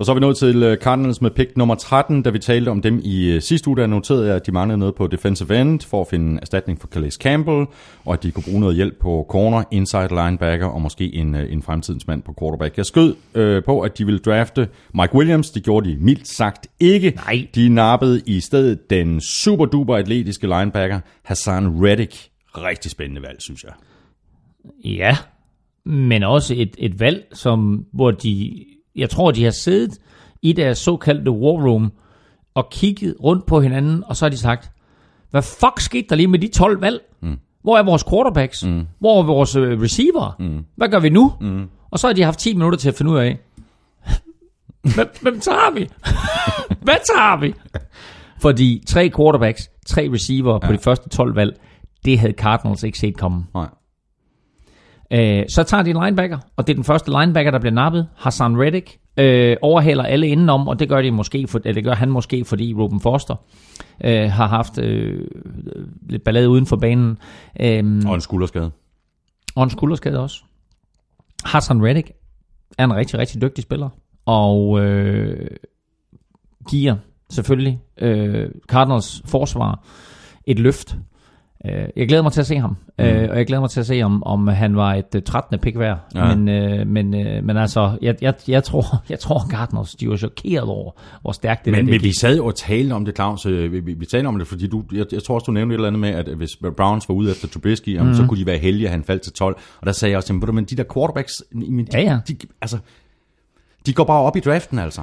Og 0.00 0.06
så 0.06 0.12
er 0.12 0.14
vi 0.14 0.20
nået 0.20 0.36
til 0.36 0.62
øh, 0.62 0.76
Cardinals 0.76 1.20
med 1.20 1.30
pick 1.30 1.56
nummer 1.56 1.74
13, 1.74 2.22
da 2.22 2.30
vi 2.30 2.38
talte 2.38 2.68
om 2.68 2.82
dem 2.82 3.00
i 3.04 3.30
øh, 3.30 3.42
sidste 3.42 3.68
uge, 3.68 3.76
der 3.76 3.86
noterede 3.86 4.26
jeg, 4.26 4.36
at 4.36 4.46
de 4.46 4.52
manglede 4.52 4.78
noget 4.78 4.94
på 4.94 5.06
defensive 5.06 5.60
end 5.60 5.80
for 5.80 6.00
at 6.00 6.06
finde 6.06 6.38
erstatning 6.40 6.80
for 6.80 6.88
Calais 6.88 7.14
Campbell, 7.14 7.66
og 8.04 8.12
at 8.12 8.22
de 8.22 8.30
kunne 8.30 8.42
bruge 8.42 8.60
noget 8.60 8.76
hjælp 8.76 9.00
på 9.00 9.26
corner, 9.28 9.64
inside 9.70 10.08
linebacker 10.08 10.66
og 10.66 10.82
måske 10.82 11.14
en, 11.14 11.34
øh, 11.34 11.52
en 11.52 11.62
fremtidens 11.62 12.06
mand 12.06 12.22
på 12.22 12.34
quarterback. 12.40 12.76
Jeg 12.76 12.86
skød 12.86 13.14
øh, 13.34 13.64
på, 13.64 13.80
at 13.80 13.98
de 13.98 14.04
ville 14.04 14.18
drafte 14.18 14.68
Mike 14.94 15.14
Williams. 15.14 15.50
Det 15.50 15.64
gjorde 15.64 15.90
de 15.90 15.96
mildt 16.00 16.28
sagt 16.28 16.66
ikke. 16.80 17.10
Nej. 17.10 17.46
De 17.54 17.68
nappede 17.68 18.22
i 18.26 18.40
stedet 18.40 18.90
den 18.90 19.20
super 19.20 19.66
duper 19.66 19.96
atletiske 19.96 20.46
linebacker 20.46 21.00
Hassan 21.22 21.84
Reddick. 21.84 22.28
Rigtig 22.56 22.90
spændende 22.90 23.22
valg, 23.22 23.42
synes 23.42 23.64
jeg. 23.64 23.72
Ja, 24.84 25.16
men 25.84 26.22
også 26.22 26.54
et, 26.56 26.76
et 26.78 27.00
valg, 27.00 27.24
som, 27.32 27.86
hvor 27.92 28.10
de, 28.10 28.64
jeg 29.00 29.10
tror, 29.10 29.30
de 29.30 29.44
har 29.44 29.50
siddet 29.50 29.98
i 30.42 30.52
deres 30.52 30.78
såkaldte 30.78 31.30
war 31.30 31.66
room 31.68 31.92
og 32.54 32.70
kigget 32.70 33.14
rundt 33.22 33.46
på 33.46 33.60
hinanden, 33.60 34.04
og 34.06 34.16
så 34.16 34.24
har 34.24 34.30
de 34.30 34.36
sagt, 34.36 34.70
hvad 35.30 35.42
fuck 35.42 35.80
skete 35.80 36.06
der 36.08 36.16
lige 36.16 36.26
med 36.26 36.38
de 36.38 36.48
12 36.48 36.80
valg? 36.80 37.00
Mm. 37.22 37.38
Hvor 37.62 37.78
er 37.78 37.82
vores 37.82 38.04
quarterbacks? 38.04 38.64
Mm. 38.64 38.86
Hvor 38.98 39.18
er 39.18 39.26
vores 39.26 39.56
øh, 39.56 39.80
receiver? 39.82 40.36
Mm. 40.38 40.64
Hvad 40.76 40.88
gør 40.88 40.98
vi 40.98 41.08
nu? 41.08 41.32
Mm. 41.40 41.68
Og 41.90 41.98
så 41.98 42.06
har 42.06 42.14
de 42.14 42.22
haft 42.22 42.38
10 42.38 42.54
minutter 42.54 42.78
til 42.78 42.88
at 42.88 42.94
finde 42.94 43.12
ud 43.12 43.18
af, 43.18 43.38
hvem, 44.94 45.08
hvem 45.22 45.40
tager 45.40 45.74
vi? 45.74 45.88
Hvad 46.86 46.94
tager 47.14 47.40
vi? 47.40 47.54
Fordi 48.40 48.84
tre 48.86 49.10
quarterbacks, 49.16 49.70
tre 49.86 50.10
receiver 50.12 50.52
ja. 50.52 50.66
på 50.66 50.72
de 50.72 50.78
første 50.78 51.08
12 51.08 51.36
valg, 51.36 51.56
det 52.04 52.18
havde 52.18 52.32
Cardinals 52.32 52.82
ikke 52.82 52.98
set 52.98 53.16
komme. 53.16 53.44
Nej. 53.54 53.68
Øh, 55.12 55.44
så 55.48 55.62
tager 55.62 55.82
de 55.82 55.90
en 55.90 55.96
linebacker, 56.04 56.38
og 56.56 56.66
det 56.66 56.72
er 56.72 56.74
den 56.76 56.84
første 56.84 57.10
linebacker, 57.10 57.50
der 57.50 57.58
bliver 57.58 57.72
nappet. 57.74 58.08
Hassan 58.16 58.60
Reddick 58.60 58.98
øh, 59.16 59.56
overhaler 59.62 60.04
alle 60.04 60.28
indenom, 60.28 60.68
og 60.68 60.78
det 60.78 60.88
gør, 60.88 61.02
de 61.02 61.10
måske 61.10 61.46
for, 61.46 61.58
eller 61.64 61.74
det 61.74 61.84
gør 61.84 61.94
han 61.94 62.10
måske, 62.10 62.44
fordi 62.44 62.74
Ruben 62.74 63.00
Foster 63.00 63.34
øh, 64.04 64.30
har 64.30 64.46
haft 64.46 64.78
øh, 64.78 65.28
lidt 66.08 66.24
ballade 66.24 66.48
uden 66.48 66.66
for 66.66 66.76
banen. 66.76 67.18
Øh, 67.60 68.02
Og 68.06 68.14
en 68.14 68.20
skulderskade. 68.20 68.70
og 69.56 69.64
en 69.64 69.70
skulderskade 69.70 70.20
også. 70.20 70.42
Hassan 71.44 71.84
Reddick 71.84 72.10
er 72.78 72.84
en 72.84 72.94
rigtig, 72.96 73.18
rigtig 73.18 73.42
dygtig 73.42 73.62
spiller, 73.62 73.88
og 74.26 74.80
øh, 74.80 75.46
giver 76.70 76.96
selvfølgelig 77.30 77.80
øh, 77.98 78.50
Cardinals 78.68 79.22
forsvar 79.26 79.84
et 80.46 80.58
løft. 80.58 80.96
Øh, 81.66 81.88
jeg 81.96 82.08
glæder 82.08 82.22
mig 82.22 82.32
til 82.32 82.40
at 82.40 82.46
se 82.46 82.58
ham, 82.58 82.76
mm. 82.98 83.04
øh, 83.04 83.30
og 83.30 83.36
jeg 83.36 83.46
glæder 83.46 83.60
mig 83.60 83.70
til 83.70 83.80
at 83.80 83.86
se, 83.86 84.02
om, 84.02 84.22
om 84.24 84.48
han 84.48 84.76
var 84.76 84.94
et 84.94 85.14
uh, 85.16 85.22
13. 85.22 85.58
pick 85.58 85.78
værd. 85.78 85.98
Ja. 86.14 86.34
Men, 86.34 86.48
øh, 86.48 86.86
men, 86.86 87.14
øh, 87.26 87.44
men 87.44 87.56
altså, 87.56 87.98
jeg, 88.02 88.16
jeg, 88.22 88.34
jeg, 88.48 88.64
tror, 88.64 88.84
jeg 89.10 89.18
tror 89.18 89.46
Cardinals, 89.50 89.94
de 89.94 90.08
var 90.08 90.16
chokeret 90.16 90.68
over, 90.68 90.92
hvor 91.22 91.32
stærkt 91.32 91.64
det 91.64 91.70
Men, 91.70 91.78
der 91.78 91.84
men 91.84 91.92
det 91.92 92.02
vi 92.02 92.12
sad 92.20 92.40
og 92.40 92.54
talte 92.54 92.92
om 92.92 93.04
det, 93.04 93.14
Claus. 93.14 93.46
øh, 93.46 93.72
Vi, 93.72 93.80
vi, 93.80 93.92
vi 93.92 94.06
talte 94.06 94.26
om 94.26 94.38
det, 94.38 94.46
fordi 94.46 94.66
du, 94.66 94.82
jeg, 94.92 95.06
jeg 95.12 95.22
tror 95.22 95.34
også, 95.34 95.44
du 95.44 95.52
nævnte 95.52 95.74
et 95.74 95.76
eller 95.76 95.88
andet 95.88 96.00
med, 96.00 96.10
at 96.10 96.28
hvis 96.28 96.50
Browns 96.76 97.08
var 97.08 97.14
ude 97.14 97.30
efter 97.30 97.48
Trubisky, 97.48 97.98
mm. 97.98 98.14
så 98.14 98.26
kunne 98.28 98.40
de 98.40 98.46
være 98.46 98.58
heldige, 98.58 98.86
at 98.86 98.92
han 98.92 99.04
faldt 99.04 99.22
til 99.22 99.32
12. 99.32 99.56
Og 99.80 99.86
der 99.86 99.92
sagde 99.92 100.10
jeg 100.10 100.16
også, 100.16 100.32
men 100.32 100.64
de 100.64 100.76
der 100.76 100.84
quarterbacks, 100.94 101.42
men 101.52 101.86
de, 101.86 101.86
Ja, 101.92 102.00
ja. 102.00 102.18
De, 102.28 102.36
altså, 102.60 102.78
de 103.86 103.92
går 103.92 104.04
bare 104.04 104.20
op 104.20 104.36
i 104.36 104.40
draften, 104.40 104.78
altså. 104.78 105.02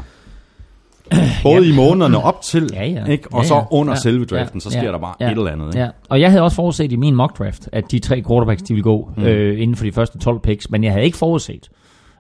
Både 1.44 1.70
i 1.70 1.76
månederne 1.76 2.24
op 2.24 2.42
til, 2.42 2.70
Ja, 2.74 2.86
ja. 2.86 3.06
ikke? 3.06 3.28
og 3.34 3.42
Ja, 3.42 3.48
så 3.48 3.56
ja. 3.56 3.62
under 3.72 3.94
Ja, 3.94 4.00
selve 4.00 4.26
draften, 4.26 4.58
ja, 4.58 4.60
så 4.60 4.70
sker 4.70 4.84
ja, 4.84 4.92
der 4.92 4.98
bare 5.00 5.14
ja, 5.20 5.26
et 5.32 5.38
eller 5.38 5.52
andet. 5.52 5.68
Ikke? 5.68 5.80
Ja. 5.80 5.90
Og 6.10 6.22
jeg 6.22 6.30
havde 6.30 6.44
også 6.44 6.56
forudset 6.56 6.92
i 6.92 6.96
min 6.96 7.16
mock 7.16 7.38
draft, 7.40 7.70
at 7.74 7.92
de 7.92 8.00
tre 8.00 8.24
quarterbacks, 8.28 8.62
de 8.64 8.74
ville 8.74 8.84
gå 8.84 9.10
mm. 9.18 9.24
øh, 9.24 9.62
inden 9.62 9.76
for 9.76 9.84
de 9.86 9.92
første 9.92 10.18
12 10.20 10.40
picks, 10.40 10.70
men 10.70 10.84
jeg 10.84 10.92
havde 10.92 11.06
ikke 11.06 11.18
forudset, 11.18 11.70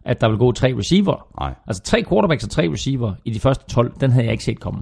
at 0.05 0.21
der 0.21 0.27
ville 0.27 0.39
gå 0.39 0.51
tre 0.51 0.73
receiver. 0.77 1.27
Nej. 1.41 1.53
Altså 1.67 1.83
tre 1.83 2.03
quarterbacks 2.09 2.43
og 2.43 2.49
tre 2.49 2.69
receiver 2.71 3.13
i 3.25 3.29
de 3.29 3.39
første 3.39 3.65
12, 3.73 3.91
den 4.01 4.11
havde 4.11 4.25
jeg 4.25 4.31
ikke 4.31 4.43
set 4.43 4.59
komme. 4.59 4.79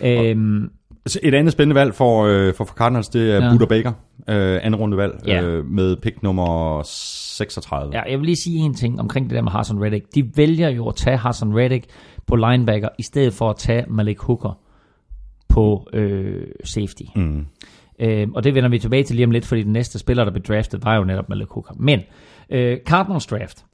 Øhm, 0.00 0.68
Så 1.06 1.18
Et 1.22 1.34
andet 1.34 1.52
spændende 1.52 1.74
valg 1.80 1.94
for, 1.94 2.24
øh, 2.24 2.54
for, 2.54 2.64
for 2.64 2.74
Cardinals, 2.74 3.08
det 3.08 3.30
er 3.30 3.36
Ja. 3.36 3.44
ja. 3.44 3.52
Buda 3.52 3.64
Baker, 3.66 3.92
øh, 4.28 4.60
anden 4.62 4.74
rundevalg, 4.80 5.12
Ja. 5.26 5.42
øh, 5.42 5.64
med 5.66 5.96
pick 5.96 6.22
nummer 6.22 6.80
36. 6.84 7.90
ja, 7.94 8.02
jeg 8.10 8.18
vil 8.18 8.26
lige 8.26 8.36
sige 8.36 8.58
en 8.58 8.74
ting 8.74 9.00
omkring 9.00 9.30
det 9.30 9.36
der 9.36 9.42
med 9.42 9.52
Hassan 9.52 9.82
Reddick. 9.82 10.04
De 10.14 10.24
vælger 10.36 10.68
jo 10.68 10.88
at 10.88 10.96
tage 10.96 11.16
Hassan 11.16 11.56
Reddick 11.56 11.84
på 12.26 12.36
linebacker, 12.36 12.88
i 12.98 13.02
stedet 13.02 13.34
for 13.34 13.50
at 13.50 13.56
tage 13.56 13.84
Malik 13.88 14.18
Hooker 14.18 14.58
på 15.48 15.88
øh, 15.92 16.46
safety. 16.64 17.02
Mm. 17.16 17.46
Øh, 17.98 18.28
og 18.34 18.44
det 18.44 18.54
vender 18.54 18.68
vi 18.70 18.78
tilbage 18.78 19.04
til 19.04 19.16
lige 19.16 19.26
om 19.26 19.30
lidt, 19.30 19.46
fordi 19.46 19.62
den 19.62 19.72
næste 19.72 19.98
spiller, 19.98 20.24
der 20.24 20.30
blev 20.32 20.42
draftet, 20.42 20.84
var 20.84 20.96
jo 20.96 21.04
netop 21.04 21.28
Malik 21.28 21.48
Hooker. 21.48 21.74
Men 21.76 22.00
øh, 22.50 22.78
Cardinals 22.86 23.26
draft, 23.26 23.64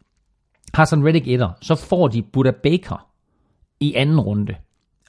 Hassan 0.75 1.07
Reddick 1.07 1.29
etter, 1.29 1.51
så 1.61 1.75
får 1.75 2.09
de 2.09 2.23
Buda 2.23 2.51
Baker 2.63 3.07
i 3.81 3.95
anden 3.95 4.21
runde. 4.21 4.55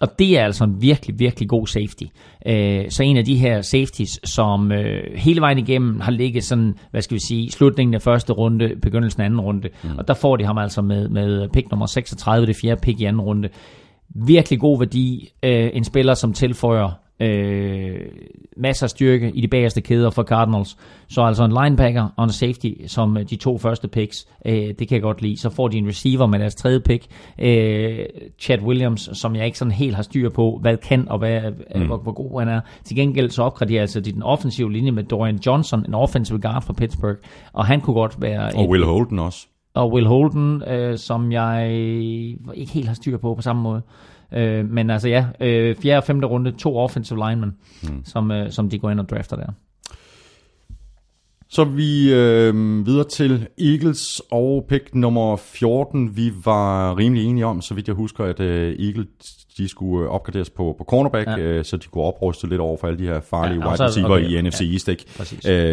Og 0.02 0.20
det 0.20 0.38
er 0.38 0.46
altså 0.46 0.64
en 0.64 0.82
virkelig, 0.82 1.20
virkelig 1.20 1.50
god 1.50 1.68
safety. 1.68 2.04
Øh, 2.46 2.92
så 2.92 3.04
en 3.04 3.18
af 3.18 3.26
de 3.26 3.36
her 3.36 3.62
safeties, 3.62 4.20
som 4.24 4.72
øh, 4.72 5.16
hele 5.16 5.42
vejen 5.42 5.58
igennem 5.58 6.00
har 6.00 6.12
ligget 6.12 6.44
sådan, 6.44 6.76
hvad 6.92 7.02
skal 7.02 7.16
vi 7.16 7.22
sige, 7.28 7.52
slutningen 7.52 7.94
af 7.94 8.02
første 8.02 8.34
runde, 8.34 8.76
begyndelsen 8.82 9.22
af 9.22 9.26
anden 9.26 9.42
runde. 9.42 9.70
Mm. 9.84 9.98
Og 9.98 10.08
der 10.08 10.14
får 10.14 10.36
de 10.36 10.46
ham 10.46 10.58
altså 10.58 10.82
med, 10.82 11.10
med 11.10 11.50
pick 11.50 11.72
nummer 11.72 11.86
36, 11.86 12.48
det 12.48 12.56
fjerde 12.62 12.82
pick 12.82 13.02
i 13.02 13.06
anden 13.06 13.22
runde. 13.22 13.50
Virkelig 14.16 14.60
god 14.60 14.80
værdi. 14.80 15.30
Øh, 15.44 15.70
en 15.74 15.84
spiller, 15.84 16.14
som 16.14 16.34
tilføjer 16.34 17.09
øh, 17.20 18.00
masser 18.58 18.86
af 18.86 18.90
styrke 18.90 19.32
i 19.32 19.42
de 19.42 19.48
bagerste 19.48 19.82
kæder 19.82 20.10
for 20.10 20.24
Cardinals. 20.24 20.78
Så 21.10 21.22
altså 21.22 21.44
en 21.44 21.52
linebacker 21.64 22.08
og 22.18 22.24
en 22.24 22.30
safety 22.32 22.68
som 22.88 23.18
øh, 23.18 23.30
de 23.30 23.36
to 23.36 23.58
første 23.58 23.88
picks, 23.88 24.28
øh, 24.46 24.54
det 24.54 24.78
kan 24.78 24.92
jeg 24.92 25.02
godt 25.02 25.22
lide. 25.22 25.38
Så 25.38 25.50
får 25.50 25.68
de 25.68 25.78
en 25.78 25.88
receiver 25.88 26.26
med 26.26 26.40
deres 26.40 26.56
tredje 26.56 26.80
pick, 26.80 27.06
øh, 27.40 28.00
Chad 28.40 28.62
Williams, 28.62 29.10
som 29.14 29.36
jeg 29.36 29.46
ikke 29.46 29.58
sådan 29.58 29.72
helt 29.72 29.96
har 29.96 30.04
styr 30.04 30.30
på, 30.30 30.58
hvad 30.62 30.78
kan 30.78 31.08
og 31.10 31.18
hvad, 31.20 31.42
mm. 31.76 31.86
hvor, 31.86 31.98
hvor 31.98 32.12
god 32.12 32.40
han 32.40 32.48
er. 32.50 32.62
Til 32.84 32.96
gengæld 32.96 33.30
så 33.30 33.44
opgraderer 33.44 33.82
altså 33.82 34.02
de 34.02 34.12
den 34.12 34.24
offensive 34.24 34.72
linje 34.72 34.92
med 34.92 35.04
Dorian 35.04 35.40
Johnson, 35.46 35.86
en 35.88 35.94
offensive 35.94 36.40
guard 36.40 36.64
fra 36.64 36.74
Pittsburgh, 36.74 37.18
og 37.54 37.66
han 37.66 37.82
kunne 37.82 37.94
godt 37.94 38.22
være... 38.22 38.52
Og 38.56 38.64
et- 38.64 38.70
Will 38.70 38.84
Holden 38.86 39.20
også. 39.20 39.48
og 39.74 39.92
Will 39.94 40.08
Holden, 40.08 40.64
øh, 40.68 40.98
som 40.98 41.32
jeg 41.32 41.72
ikke 42.54 42.72
helt 42.72 42.88
har 42.88 42.96
styr 42.96 43.18
på 43.18 43.36
på 43.36 43.42
samme 43.42 43.62
måde. 43.62 43.82
Øh, 44.34 44.70
men 44.70 44.90
altså 44.90 45.08
ja, 45.08 45.26
øh, 45.40 45.76
fjerde 45.76 45.98
og 45.98 46.04
femte 46.04 46.28
runde, 46.28 46.52
to 46.52 46.78
offensive 46.78 47.30
linemen, 47.30 47.56
mm. 47.84 48.06
som, 48.06 48.32
øh, 48.32 48.52
som 48.52 48.70
de 48.70 48.80
går 48.80 48.90
ind 48.90 49.00
og 49.00 49.10
drafter 49.10 49.36
der. 49.36 49.52
Så 51.52 51.64
vi 51.64 52.14
øh, 52.14 52.86
videre 52.86 53.08
til 53.08 53.48
Eagles 53.60 54.22
og 54.32 54.66
pick 54.70 54.96
nummer 54.96 55.36
14. 55.36 56.16
Vi 56.18 56.32
var 56.46 56.98
rimelig 56.98 57.26
enige 57.26 57.46
om, 57.46 57.62
så 57.62 57.74
vidt 57.74 57.88
jeg 57.88 57.96
husker, 57.96 58.26
at 58.26 58.40
øh, 58.40 58.76
Eagles 58.80 59.39
de 59.60 59.68
skulle 59.68 60.06
øh, 60.06 60.12
opgraderes 60.12 60.50
på, 60.50 60.76
på 60.78 60.84
cornerback, 60.84 61.28
Ja. 61.28 61.38
øh, 61.40 61.66
så 61.66 61.78
de 61.78 61.88
kunne 61.88 62.04
opruste 62.04 62.48
lidt 62.50 62.62
over 62.62 62.78
for 62.78 62.88
alle 62.88 63.00
de 63.00 63.04
her 63.04 63.20
farlige 63.22 63.60
Ja, 63.62 63.68
wide 63.68 63.78
så- 63.78 63.86
receiver 63.86 64.10
okay, 64.10 64.30
i 64.30 64.42
NFC 64.42 64.62
ja, 64.62 64.72
East. 64.72 64.88
Ikke? 64.88 65.06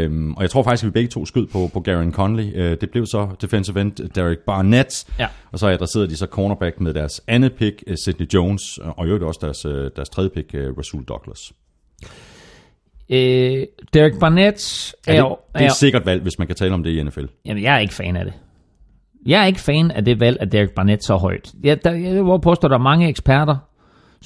Øhm, 0.05 0.35
og 0.35 0.43
jeg 0.43 0.51
tror 0.51 0.63
faktisk, 0.63 0.85
at 0.85 0.87
vi 0.87 0.91
begge 0.93 1.09
to 1.09 1.27
skød 1.27 1.47
på, 1.47 1.71
på 1.73 1.81
Garen 1.81 2.13
Conley. 2.13 2.53
Øh, 2.55 2.77
det 2.81 2.91
blev 2.91 3.07
så 3.07 3.29
defensive 3.41 3.81
end 3.81 3.93
Derek 3.93 4.39
Barnett, 4.39 5.05
Ja. 5.19 5.27
og 5.53 5.59
så 5.59 5.67
adresserede 5.69 6.09
de 6.09 6.17
så 6.17 6.27
cornerback 6.27 6.81
med 6.81 6.95
deres 6.95 7.21
andet 7.29 7.53
pick, 7.53 7.83
øh, 7.87 7.97
Sidney 8.05 8.27
Jones, 8.35 8.79
og 8.83 9.05
i 9.05 9.09
øvrigt 9.09 9.25
også 9.25 9.41
deres, 9.43 9.65
øh, 9.65 9.91
deres 9.97 10.09
tredje 10.09 10.31
pick, 10.31 10.55
øh, 10.55 10.79
Rasul 10.79 11.05
Douglas. 11.05 11.53
Øh, 13.11 13.67
Derek 13.95 14.13
Barnett 14.21 14.93
er, 15.07 15.19
jo... 15.19 15.29
det, 15.29 15.37
det 15.55 15.61
er 15.61 15.65
er, 15.65 15.71
et 15.71 15.77
sikkert 15.77 16.07
valg, 16.07 16.23
hvis 16.23 16.39
man 16.39 16.47
kan 16.47 16.57
tale 16.57 16.75
om 16.75 16.83
det 16.83 16.91
i 16.91 17.03
NFL. 17.03 17.25
jamen, 17.45 17.63
jeg 17.63 17.75
er 17.75 17.79
ikke 17.79 17.95
fan 17.95 18.17
af 18.17 18.25
det. 18.25 18.35
Jeg 19.27 19.43
er 19.43 19.47
ikke 19.47 19.61
fan 19.61 19.91
af 19.91 20.05
det 20.05 20.21
valg 20.21 20.37
af 20.41 20.51
Derek 20.51 20.71
Barnett 20.71 21.05
så 21.05 21.17
højt. 21.17 21.53
Jeg, 21.63 21.85
der, 21.85 21.93
jeg 21.93 22.25
vil 22.25 22.41
påstå, 22.43 22.67
at 22.67 22.71
der 22.71 22.79
er 22.79 22.83
mange 22.83 23.09
eksperter, 23.09 23.57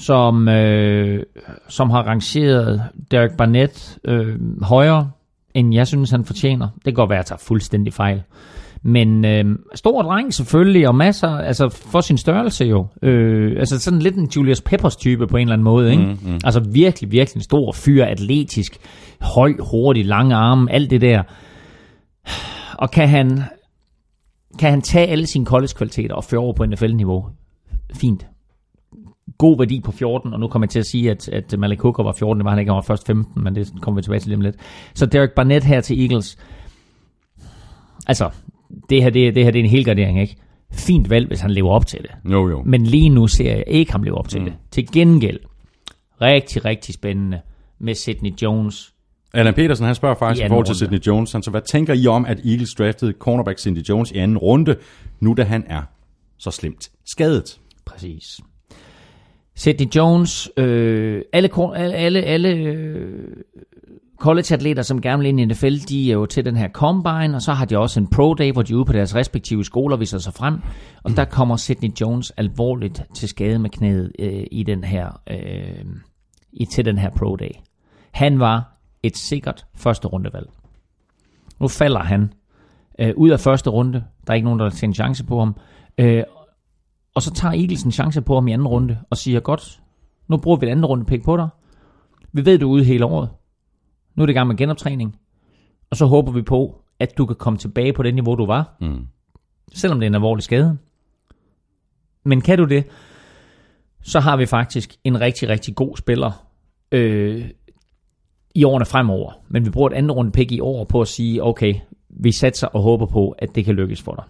som, 0.00 0.48
øh, 0.48 1.22
som 1.68 1.90
har 1.90 2.02
rangeret 2.02 2.82
Derek 3.10 3.36
Barnett 3.38 3.98
øh, 4.04 4.62
højere, 4.62 5.10
end 5.54 5.74
jeg 5.74 5.86
synes, 5.86 6.10
han 6.10 6.24
fortjener. 6.24 6.68
Det 6.74 6.84
kan 6.84 6.94
godt 6.94 7.10
være, 7.10 7.18
at 7.18 7.22
jeg 7.22 7.26
tager 7.26 7.44
fuldstændig 7.46 7.92
fejl. 7.92 8.22
Men 8.82 9.24
øh, 9.24 9.44
stor 9.74 10.02
dreng 10.02 10.34
selvfølgelig, 10.34 10.88
og 10.88 10.94
masser, 10.94 11.28
altså 11.28 11.68
for 11.68 12.00
sin 12.00 12.18
størrelse 12.18 12.64
jo. 12.64 12.86
Øh, 13.02 13.56
altså 13.58 13.80
sådan 13.80 13.98
lidt 13.98 14.16
en 14.16 14.28
Julius 14.36 14.60
Peppers 14.60 14.96
type 14.96 15.26
på 15.26 15.36
en 15.36 15.42
eller 15.42 15.52
anden 15.52 15.64
måde. 15.64 15.90
Ikke? 15.90 16.02
Mm, 16.02 16.30
mm. 16.30 16.38
Altså 16.44 16.60
virkelig, 16.60 17.12
virkelig 17.12 17.36
en 17.36 17.42
stor 17.42 17.72
fyr, 17.72 18.04
atletisk, 18.04 18.78
høj, 19.20 19.52
hurtig, 19.70 20.06
lange 20.06 20.34
arme, 20.34 20.72
alt 20.72 20.90
det 20.90 21.00
der. 21.00 21.22
Og 22.78 22.90
kan 22.90 23.08
han, 23.08 23.42
kan 24.58 24.70
han 24.70 24.82
tage 24.82 25.06
alle 25.06 25.26
sine 25.26 25.46
college-kvaliteter 25.46 26.14
og 26.14 26.24
føre 26.24 26.40
over 26.40 26.52
på 26.52 26.64
NFL-niveau? 26.66 27.26
Fint. 27.94 28.26
God 29.40 29.58
værdi 29.58 29.80
på 29.80 29.92
14, 29.92 30.32
og 30.32 30.40
nu 30.40 30.48
kommer 30.48 30.66
jeg 30.66 30.70
til 30.70 30.78
at 30.78 30.86
sige, 30.86 31.10
at, 31.10 31.28
at 31.28 31.58
Malik 31.58 31.80
Hooker 31.80 32.02
var 32.02 32.12
14, 32.12 32.40
det 32.40 32.44
var 32.44 32.50
han 32.50 32.58
ikke, 32.58 32.70
han 32.70 32.76
var 32.76 32.82
først 32.82 33.06
15, 33.06 33.44
men 33.44 33.54
det 33.54 33.72
kommer 33.80 34.00
vi 34.00 34.02
tilbage 34.02 34.20
til 34.20 34.28
lige 34.28 34.36
om 34.36 34.40
lidt. 34.40 34.56
Så 34.94 35.06
Derek 35.06 35.30
Barnett 35.36 35.64
her 35.64 35.80
til 35.80 36.00
Eagles, 36.00 36.38
altså, 38.06 38.30
det 38.90 39.02
her, 39.02 39.10
det, 39.10 39.34
det 39.34 39.44
her 39.44 39.50
det 39.50 39.60
er 39.60 39.64
en 39.64 39.70
helgardering, 39.70 40.20
ikke? 40.20 40.36
Fint 40.72 41.10
valg, 41.10 41.28
hvis 41.28 41.40
han 41.40 41.50
lever 41.50 41.70
op 41.70 41.86
til 41.86 41.98
det. 42.02 42.32
Jo, 42.32 42.48
jo. 42.48 42.62
Men 42.66 42.86
lige 42.86 43.08
nu 43.08 43.26
ser 43.26 43.50
jeg 43.50 43.64
ikke 43.66 43.92
ham 43.92 44.02
leve 44.02 44.18
op 44.18 44.28
til 44.28 44.40
mm. 44.40 44.44
det. 44.44 44.54
Til 44.70 44.92
gengæld, 44.92 45.38
rigtig, 46.20 46.64
rigtig 46.64 46.94
spændende 46.94 47.40
med 47.78 47.94
Sidney 47.94 48.30
Jones. 48.42 48.94
Allan 49.34 49.54
Petersen, 49.54 49.86
han 49.86 49.94
spørger 49.94 50.14
faktisk 50.14 50.42
I 50.42 50.46
i, 50.46 50.48
forhold 50.48 50.66
til. 50.66 50.76
Sidney 50.76 51.00
Jones. 51.06 51.32
Han 51.32 51.42
så, 51.42 51.50
hvad 51.50 51.62
tænker 51.70 51.94
I 51.94 52.06
om, 52.06 52.26
at 52.26 52.38
Eagles 52.44 52.74
draftede 52.78 53.12
cornerback 53.18 53.58
Sidney 53.58 53.82
Jones 53.88 54.10
i 54.10 54.18
anden 54.18 54.38
runde, 54.38 54.76
nu 55.20 55.34
da 55.34 55.42
han 55.42 55.64
er 55.66 55.82
så 56.38 56.50
slemt 56.50 56.90
skadet? 57.04 57.60
Præcis. 57.86 58.40
Sidney 59.60 59.86
Jones, 59.96 60.50
øh, 60.56 61.22
alle, 61.32 61.50
alle, 61.76 62.22
alle, 62.22 62.48
øh, 62.48 63.36
college-atleter, 64.20 64.82
som 64.82 65.00
gerne 65.00 65.22
vil 65.22 65.28
ind 65.28 65.40
i 65.40 65.44
NFL, 65.44 65.74
de 65.88 66.10
er 66.10 66.14
jo 66.14 66.26
til 66.26 66.44
den 66.44 66.56
her 66.56 66.68
combine, 66.68 67.34
og 67.34 67.42
så 67.42 67.52
har 67.52 67.64
de 67.64 67.78
også 67.78 68.00
en 68.00 68.06
pro 68.06 68.34
day, 68.34 68.52
hvor 68.52 68.62
de 68.62 68.72
er 68.72 68.76
ude 68.76 68.84
på 68.84 68.92
deres 68.92 69.14
respektive 69.14 69.64
skoler 69.64 69.96
viser 69.96 70.18
sig 70.18 70.34
frem, 70.34 70.54
og 71.02 71.16
der 71.16 71.24
kommer 71.24 71.56
Sidney 71.56 71.90
Jones 72.00 72.30
alvorligt 72.30 73.02
til 73.14 73.28
skade 73.28 73.58
med 73.58 73.70
knæet 73.70 74.12
øh, 74.18 74.44
i 74.50 74.62
den 74.62 74.84
her, 74.84 75.20
øh, 75.30 75.84
i, 76.52 76.64
til 76.64 76.84
den 76.84 76.98
her 76.98 77.10
pro 77.10 77.36
day. 77.36 77.50
Han 78.12 78.38
var 78.38 78.80
et 79.02 79.16
sikkert 79.16 79.66
første 79.76 80.08
rundevalg. 80.08 80.46
Nu 81.60 81.68
falder 81.68 82.00
han 82.00 82.32
øh, 82.98 83.12
ud 83.16 83.30
af 83.30 83.40
første 83.40 83.70
runde. 83.70 84.04
Der 84.26 84.32
er 84.32 84.34
ikke 84.34 84.44
nogen, 84.44 84.60
der 84.60 84.70
har 84.70 84.84
en 84.84 84.94
chance 84.94 85.24
på 85.24 85.38
ham. 85.38 85.56
Øh, 85.98 86.22
og 87.14 87.22
så 87.22 87.32
tager 87.32 87.54
Eagles 87.54 87.82
en 87.82 87.92
chance 87.92 88.22
på 88.22 88.34
ham 88.34 88.48
i 88.48 88.52
anden 88.52 88.68
runde, 88.68 88.98
og 89.10 89.16
siger, 89.16 89.40
godt, 89.40 89.80
nu 90.28 90.36
bruger 90.36 90.56
vi 90.56 90.66
et 90.66 90.70
andet 90.70 90.88
runde 90.88 91.04
pick 91.04 91.24
på 91.24 91.36
dig. 91.36 91.48
Vi 92.32 92.44
ved, 92.44 92.58
du 92.58 92.68
er 92.68 92.72
ude 92.72 92.84
hele 92.84 93.04
året. 93.04 93.28
Nu 94.14 94.22
er 94.22 94.26
det 94.26 94.32
i 94.32 94.34
gang 94.34 94.48
med 94.48 94.56
genoptræning. 94.56 95.16
Og 95.90 95.96
så 95.96 96.06
håber 96.06 96.32
vi 96.32 96.42
på, 96.42 96.82
at 96.98 97.18
du 97.18 97.26
kan 97.26 97.36
komme 97.36 97.58
tilbage 97.58 97.92
på 97.92 98.02
det 98.02 98.14
niveau, 98.14 98.34
du 98.34 98.46
var. 98.46 98.76
Mm. 98.80 99.06
Selvom 99.72 100.00
det 100.00 100.06
er 100.06 100.10
en 100.10 100.14
alvorlig 100.14 100.42
skade. 100.42 100.78
Men 102.24 102.40
kan 102.40 102.58
du 102.58 102.64
det, 102.64 102.84
så 104.02 104.20
har 104.20 104.36
vi 104.36 104.46
faktisk 104.46 104.96
en 105.04 105.20
rigtig, 105.20 105.48
rigtig 105.48 105.74
god 105.74 105.96
spiller 105.96 106.46
øh, 106.92 107.50
i 108.54 108.64
årene 108.64 108.84
fremover. 108.84 109.32
Men 109.48 109.64
vi 109.64 109.70
bruger 109.70 109.90
et 109.90 109.94
andet 109.94 110.16
runde 110.16 110.32
pick 110.32 110.52
i 110.52 110.60
år 110.60 110.84
på 110.84 111.00
at 111.00 111.08
sige, 111.08 111.44
okay, 111.44 111.74
vi 112.08 112.32
satser 112.32 112.66
og 112.66 112.82
håber 112.82 113.06
på, 113.06 113.30
at 113.30 113.54
det 113.54 113.64
kan 113.64 113.74
lykkes 113.74 114.02
for 114.02 114.14
dig. 114.14 114.24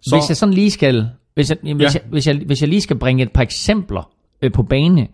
Så, 0.00 0.16
hvis 0.16 0.28
jeg 0.28 0.36
sådan 0.36 0.54
lige 0.54 0.70
skal, 0.70 1.08
hvis 1.34 1.50
jeg, 1.50 1.58
ja. 1.64 1.74
hvis, 1.74 1.94
jeg, 1.94 2.02
hvis, 2.10 2.26
jeg, 2.26 2.40
hvis 2.46 2.60
jeg 2.60 2.68
lige 2.68 2.80
skal 2.80 2.98
bringe 2.98 3.22
et 3.22 3.32
par 3.32 3.42
eksempler 3.42 4.10
øh, 4.42 4.52
på 4.52 4.62
bane 4.62 5.08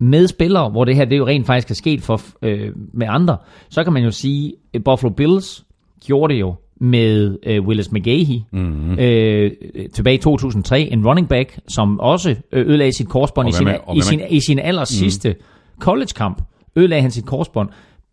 med 0.00 0.28
spillere, 0.28 0.70
hvor 0.70 0.84
det 0.84 0.96
her 0.96 1.04
det 1.04 1.18
jo 1.18 1.26
rent 1.26 1.46
faktisk 1.46 1.70
er 1.70 1.74
sket 1.74 2.02
for, 2.02 2.20
øh, 2.42 2.72
med 2.92 3.06
andre, 3.10 3.36
så 3.70 3.84
kan 3.84 3.92
man 3.92 4.04
jo 4.04 4.10
sige, 4.10 4.52
at 4.74 4.84
Buffalo 4.84 5.12
Bills 5.12 5.64
gjorde 6.06 6.34
det 6.34 6.40
jo 6.40 6.54
med 6.80 7.38
øh, 7.46 7.66
Willis 7.66 7.92
McGahee 7.92 8.44
mm-hmm. 8.52 8.98
øh, 8.98 9.50
tilbage 9.94 10.14
i 10.14 10.18
2003, 10.18 10.80
en 10.80 11.06
running 11.06 11.28
back, 11.28 11.58
som 11.68 12.00
også 12.00 12.36
øh, 12.52 12.66
ødelagde 12.68 12.96
sit 12.96 13.08
korsbånd 13.08 13.48
i 13.48 13.52
sin, 13.52 13.68
i, 13.94 14.00
sin, 14.00 14.20
i 14.30 14.40
sin 14.40 14.58
aller 14.58 14.84
sidste 14.84 15.28
mm. 15.28 15.80
college-kamp. 15.80 16.42
Ødelagde 16.76 17.02
han 17.02 17.10
sit 17.10 17.26
korsbånd. 17.26 17.68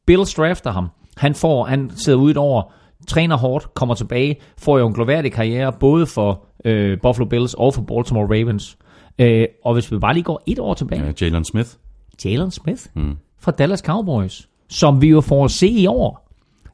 Bill 0.08 0.24
drafter 0.38 0.72
ham. 0.72 0.88
Han 1.18 1.36
får, 1.36 1.66
han 1.66 1.92
sidder 1.96 2.28
et 2.28 2.38
år, 2.38 2.74
træner 3.08 3.38
hårdt, 3.38 3.74
kommer 3.74 3.96
tilbage, 3.96 4.36
får 4.58 4.80
jo 4.80 4.88
en 4.88 4.94
gloværdig 4.94 5.32
karriere, 5.32 5.74
både 5.80 6.06
for 6.06 6.46
øh, 6.66 6.98
Buffalo 7.02 7.26
Bills 7.26 7.54
og 7.54 7.74
for 7.74 7.82
Baltimore 7.82 8.26
Ravens. 8.26 8.78
Øh, 9.20 9.46
og 9.66 9.74
hvis 9.74 9.92
vi 9.92 9.98
bare 9.98 10.14
lige 10.14 10.24
går 10.24 10.44
et 10.46 10.60
år 10.60 10.74
tilbage. 10.74 11.06
Ja, 11.06 11.12
Jalen 11.22 11.46
Smith. 11.46 11.70
Jalen 12.26 12.52
Smith 12.52 12.82
mm. 12.96 13.18
fra 13.40 13.52
Dallas 13.52 13.80
Cowboys, 13.80 14.50
som 14.70 15.02
vi 15.02 15.08
jo 15.08 15.22
får 15.22 15.46
at 15.46 15.52
se 15.52 15.68
i 15.68 15.88
år. 15.88 16.28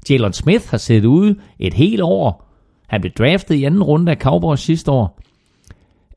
Jalen 0.09 0.33
Smith 0.33 0.69
har 0.69 0.77
siddet 0.77 1.05
ude 1.05 1.35
et 1.59 1.73
helt 1.73 2.01
år. 2.01 2.47
Han 2.87 3.01
blev 3.01 3.13
draftet 3.13 3.55
i 3.55 3.63
anden 3.63 3.83
runde 3.83 4.11
af 4.11 4.17
Cowboys 4.17 4.59
sidste 4.59 4.91
år. 4.91 5.19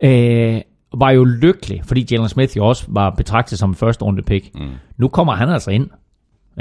Øh, 0.02 0.60
var 0.94 1.10
jo 1.10 1.24
lykkelig, 1.24 1.80
fordi 1.84 2.06
Jalen 2.10 2.28
Smith 2.28 2.56
jo 2.56 2.66
også 2.66 2.84
var 2.88 3.10
betragtet 3.10 3.58
som 3.58 3.74
første 3.74 4.04
runde 4.04 4.22
pick. 4.22 4.54
Mm. 4.54 4.68
Nu 4.96 5.08
kommer 5.08 5.32
han 5.34 5.48
altså 5.48 5.70
ind. 5.70 5.88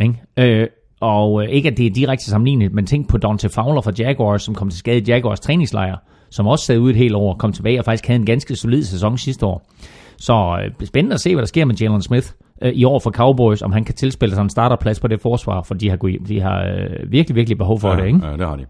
Ikke? 0.02 0.22
Øh, 0.38 0.68
og 1.00 1.44
øh, 1.44 1.50
ikke 1.50 1.70
at 1.70 1.78
det 1.78 1.86
er 1.86 1.90
direkte 1.90 2.26
sammenlignet, 2.26 2.74
men 2.74 2.86
tænk 2.86 3.10
på 3.10 3.18
Dante 3.18 3.50
Fowler 3.50 3.82
fra 3.82 3.92
Jaguars, 3.98 4.44
som 4.44 4.56
kom 4.56 4.70
til 4.70 4.80
skade 4.80 5.00
i 5.00 5.04
Jaguars 5.04 5.40
træningslejr, 5.40 5.98
som 6.32 6.48
også 6.48 6.66
sad 6.66 6.78
ud 6.78 6.90
et 6.90 6.96
helt 6.96 7.16
år, 7.16 7.36
kom 7.36 7.54
tilbage 7.54 7.80
og 7.80 7.86
faktisk 7.86 8.08
havde 8.08 8.20
en 8.20 8.26
ganske 8.26 8.56
solid 8.56 8.84
sæson 8.84 9.18
sidste 9.18 9.46
år. 9.46 9.70
Så 10.18 10.60
øh, 10.64 10.88
spændende 10.88 11.14
at 11.14 11.20
se, 11.20 11.36
hvad 11.36 11.42
der 11.42 11.48
sker 11.48 11.66
med 11.66 11.76
Jalen 11.76 12.02
Smith 12.02 12.28
øh, 12.62 12.74
i 12.74 12.84
år 12.84 13.00
for 13.00 13.12
Cowboys, 13.12 13.62
om 13.62 13.72
han 13.72 13.84
kan 13.84 13.96
tilspille 13.96 14.36
sig 14.36 14.42
en 14.42 14.50
starterplads 14.50 15.00
på 15.00 15.08
det 15.08 15.22
forsvar, 15.22 15.62
for 15.62 15.74
de 15.74 15.90
har, 15.90 15.98
de 16.28 16.42
har 16.42 16.64
øh, 16.64 17.12
virkelig, 17.12 17.36
virkelig 17.36 17.58
behov 17.58 17.80
for 17.80 17.90
ja, 17.90 18.02
det. 18.02 18.06
Ikke? 18.08 18.20
Ja, 18.28 18.32
det 18.32 18.48
har 18.48 18.56
de. 18.56 18.66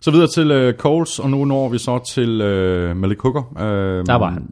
Så 0.00 0.10
videre 0.10 0.26
til 0.26 0.50
øh, 0.50 0.74
Coles, 0.74 1.18
og 1.18 1.30
nu 1.30 1.44
når 1.44 1.68
vi 1.68 1.78
så 1.78 1.98
til 2.14 2.40
øh, 2.40 2.96
Malik 2.96 3.20
Hooker. 3.20 3.58
Øh, 3.58 4.06
der 4.06 4.14
var 4.14 4.30
han. 4.30 4.50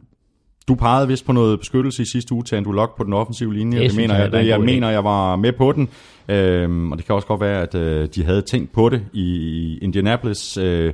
Du 0.67 0.75
pegede 0.75 1.07
vist 1.07 1.25
på 1.25 1.31
noget 1.31 1.59
beskyttelse 1.59 2.01
i 2.01 2.05
sidste 2.05 2.33
uge 2.33 2.43
til 2.43 2.55
Andrew 2.55 2.73
Luck 2.73 2.97
på 2.97 3.03
den 3.03 3.13
offensive 3.13 3.53
linje. 3.53 3.79
Det, 3.79 3.89
det 3.89 3.97
mener 3.97 4.15
jeg, 4.15 4.33
jeg, 4.33 4.47
jeg 4.47 4.61
mener, 4.61 4.89
jeg 4.89 5.03
var 5.03 5.35
med 5.35 5.51
på 5.51 5.71
den. 5.71 5.89
Øhm, 6.29 6.91
og 6.91 6.97
det 6.97 7.05
kan 7.05 7.15
også 7.15 7.27
godt 7.27 7.41
være, 7.41 7.61
at 7.61 7.75
øh, 7.75 8.07
de 8.15 8.23
havde 8.23 8.41
tænkt 8.41 8.71
på 8.71 8.89
det 8.89 9.01
i 9.13 9.79
Indianapolis. 9.81 10.57
Øh, 10.57 10.93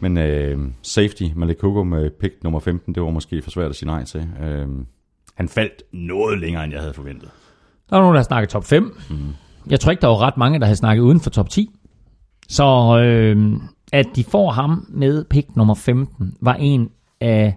men 0.00 0.18
øh, 0.18 0.58
safety, 0.82 1.22
Malik 1.36 1.60
Hooker 1.60 1.82
med 1.82 2.10
pick 2.10 2.34
nummer 2.42 2.60
15, 2.60 2.94
det 2.94 3.02
var 3.02 3.10
måske 3.10 3.42
for 3.42 3.50
svært 3.50 3.70
at 3.70 3.76
sige 3.76 3.86
nej 3.86 4.04
til. 4.04 4.28
Øh, 4.42 4.68
han 5.34 5.48
faldt 5.48 5.82
noget 5.92 6.40
længere, 6.40 6.64
end 6.64 6.72
jeg 6.72 6.80
havde 6.80 6.94
forventet. 6.94 7.28
Der 7.90 7.96
var 7.96 8.02
nogen, 8.02 8.16
der 8.16 8.22
snakket 8.22 8.48
top 8.48 8.64
5. 8.64 8.96
Mm. 9.10 9.16
Jeg 9.70 9.80
tror 9.80 9.90
ikke, 9.90 10.00
der 10.00 10.08
var 10.08 10.22
ret 10.22 10.36
mange, 10.36 10.58
der 10.58 10.66
havde 10.66 10.76
snakket 10.76 11.02
uden 11.02 11.20
for 11.20 11.30
top 11.30 11.50
10. 11.50 11.70
Så 12.48 12.98
øh, 13.04 13.60
at 13.92 14.06
de 14.16 14.24
får 14.24 14.50
ham 14.50 14.86
med 14.88 15.24
pick 15.24 15.56
nummer 15.56 15.74
15, 15.74 16.36
var 16.40 16.54
en 16.54 16.90
af 17.20 17.56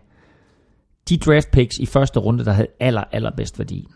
de 1.09 1.17
draft 1.17 1.51
picks 1.51 1.77
i 1.77 1.85
første 1.85 2.19
runde, 2.19 2.45
der 2.45 2.51
havde 2.51 2.67
aller, 2.79 3.03
allerbedst 3.11 3.59
værdi. 3.59 3.87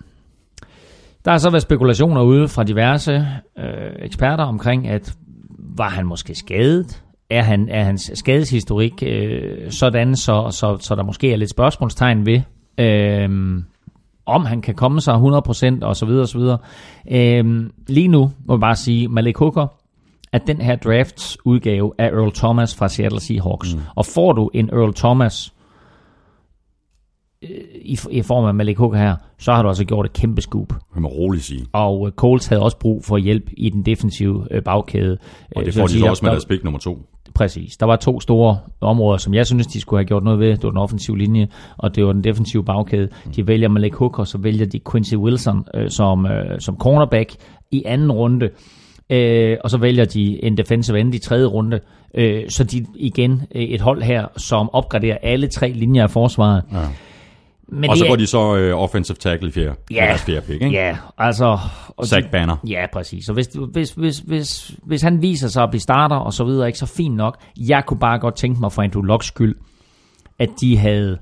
Der 1.26 1.32
har 1.32 1.38
så 1.38 1.50
været 1.50 1.62
spekulationer 1.62 2.22
ude 2.22 2.48
fra 2.48 2.64
diverse 2.64 3.28
øh, 3.58 3.92
eksperter 4.00 4.44
omkring, 4.44 4.88
at 4.88 5.14
var 5.60 5.90
han 5.90 6.06
måske 6.06 6.36
skadet? 6.36 7.03
Er, 7.34 7.42
han, 7.42 7.70
er 7.70 7.84
hans 7.84 8.12
skadeshistorik 8.14 9.04
øh, 9.06 9.72
sådan, 9.72 10.16
så, 10.16 10.48
så, 10.52 10.78
så 10.80 10.96
der 10.96 11.04
måske 11.04 11.34
er 11.34 11.38
lidt 11.38 11.50
spørgsmålstegn 11.50 12.26
ved, 12.26 12.42
øh, 12.78 13.30
om 14.26 14.46
han 14.46 14.62
kan 14.62 14.76
komme 14.76 15.02
sig 15.02 15.14
100% 15.14 15.18
og 15.82 15.96
så 15.96 16.06
videre 16.06 16.22
og 16.22 16.28
så 16.28 16.38
videre. 16.38 16.58
Øh, 17.12 17.70
lige 17.88 18.08
nu 18.08 18.32
må 18.46 18.54
jeg 18.54 18.60
bare 18.60 18.76
sige, 18.76 19.08
Malik 19.08 19.38
Hooker, 19.38 19.68
at 20.32 20.48
den 20.48 20.62
her 20.62 20.76
drafts 20.76 21.38
udgave 21.46 21.92
af 21.98 22.08
Earl 22.08 22.32
Thomas 22.34 22.76
fra 22.76 22.90
Seattle 22.90 23.20
Seahawks. 23.20 23.76
Mm. 23.76 23.82
Og 23.96 24.06
får 24.06 24.34
du 24.34 24.50
en 24.54 24.70
Earl 24.70 24.94
Thomas 24.94 25.53
i, 27.82 27.98
i 28.12 28.22
form 28.22 28.46
af 28.46 28.54
Malik 28.54 28.78
Hooker 28.78 28.98
her, 28.98 29.16
så 29.40 29.54
har 29.54 29.62
du 29.62 29.68
altså 29.68 29.86
gjort 29.86 30.06
et 30.06 30.14
kæmpe 30.14 30.42
scoop. 30.42 30.74
Det 30.94 31.02
må 31.02 31.08
roligt 31.08 31.44
sige. 31.44 31.66
Og 31.74 32.02
uh, 32.02 32.10
Colts 32.10 32.48
havde 32.48 32.62
også 32.62 32.78
brug 32.78 33.06
for 33.06 33.18
hjælp 33.18 33.50
i 33.58 33.70
den 33.70 33.84
defensive 33.86 34.36
uh, 34.36 34.64
bagkæde. 34.66 35.18
Og 35.56 35.66
det 35.66 35.74
får 35.74 35.88
de 35.88 36.00
så 36.00 36.06
også 36.06 36.26
med 36.26 36.32
deres 36.32 36.46
pick 36.46 36.64
nummer 36.64 36.80
to. 36.80 37.00
Præcis. 37.36 37.78
Der 37.78 37.86
var 37.86 37.96
to 37.96 38.20
store 38.20 38.58
områder, 38.82 39.18
som 39.18 39.34
jeg 39.34 39.46
synes, 39.46 39.68
de 39.68 39.82
skulle 39.82 40.00
have 40.00 40.06
gjort 40.06 40.24
noget 40.24 40.40
ved. 40.40 40.50
Det 40.50 40.64
var 40.64 40.70
den 40.70 40.78
offensive 40.78 41.18
linje, 41.18 41.48
og 41.78 41.96
det 41.96 42.06
var 42.06 42.14
den 42.14 42.24
defensive 42.24 42.64
bagkæde. 42.64 43.10
De 43.36 43.48
vælger 43.48 43.68
Malik 43.68 43.94
Hooker, 43.94 44.24
så 44.24 44.38
vælger 44.38 44.66
de 44.66 44.80
Quincy 44.92 45.16
Wilson 45.16 45.58
uh, 45.78 45.88
som, 45.88 46.26
uh, 46.26 46.32
som 46.60 46.78
cornerback 46.78 47.36
i 47.72 47.84
anden 47.86 48.12
runde. 48.12 48.50
Uh, 49.14 49.58
og 49.64 49.70
så 49.70 49.78
vælger 49.78 50.06
de 50.06 50.44
en 50.44 50.58
defensive 50.58 51.00
end 51.00 51.16
i 51.16 51.20
tredje 51.20 51.46
runde. 51.46 51.80
Uh, 52.18 52.24
så 52.50 52.64
de 52.64 52.86
igen 52.96 53.42
et 53.52 53.82
hold 53.82 54.02
her, 54.02 54.28
som 54.38 54.70
opgraderer 54.74 55.18
alle 55.24 55.48
tre 55.48 55.72
linjer 55.72 56.04
af 56.04 56.10
forsvaret. 56.10 56.64
Ja. 56.72 56.78
Men 57.74 57.90
og 57.90 57.98
så 57.98 58.06
går 58.06 58.16
de 58.16 58.28
så 58.28 58.72
uh, 58.74 58.82
offensive 58.84 59.16
tackle 59.16 59.50
i 59.50 59.52
fjerde, 59.52 59.76
ja, 59.92 59.96
deres 59.96 60.22
fjerde 60.22 60.42
pick, 60.42 60.62
ikke? 60.62 60.76
Ja, 60.76 60.98
altså... 61.18 61.58
Zach 62.06 62.30
Banner. 62.30 62.56
Ja, 62.68 62.86
præcis. 62.94 63.26
Så 63.26 63.34
hvis, 63.34 63.50
hvis, 63.72 63.92
hvis, 63.92 64.20
hvis, 64.20 64.72
hvis 64.84 65.02
han 65.02 65.22
viser 65.22 65.48
sig 65.48 65.64
at 65.64 65.70
blive 65.70 65.82
starter 65.82 66.16
og 66.16 66.34
så 66.34 66.44
videre, 66.44 66.68
ikke 66.68 66.80
så 66.80 66.86
fint 66.86 67.16
nok. 67.16 67.38
Jeg 67.58 67.84
kunne 67.88 68.00
bare 68.00 68.20
godt 68.20 68.36
tænke 68.36 68.60
mig 68.60 68.72
for 68.72 68.82
Andrew 68.82 69.04
Locks 69.04 69.28
skyld, 69.28 69.56
at 70.40 70.50
de 70.62 70.78
havde 70.78 71.18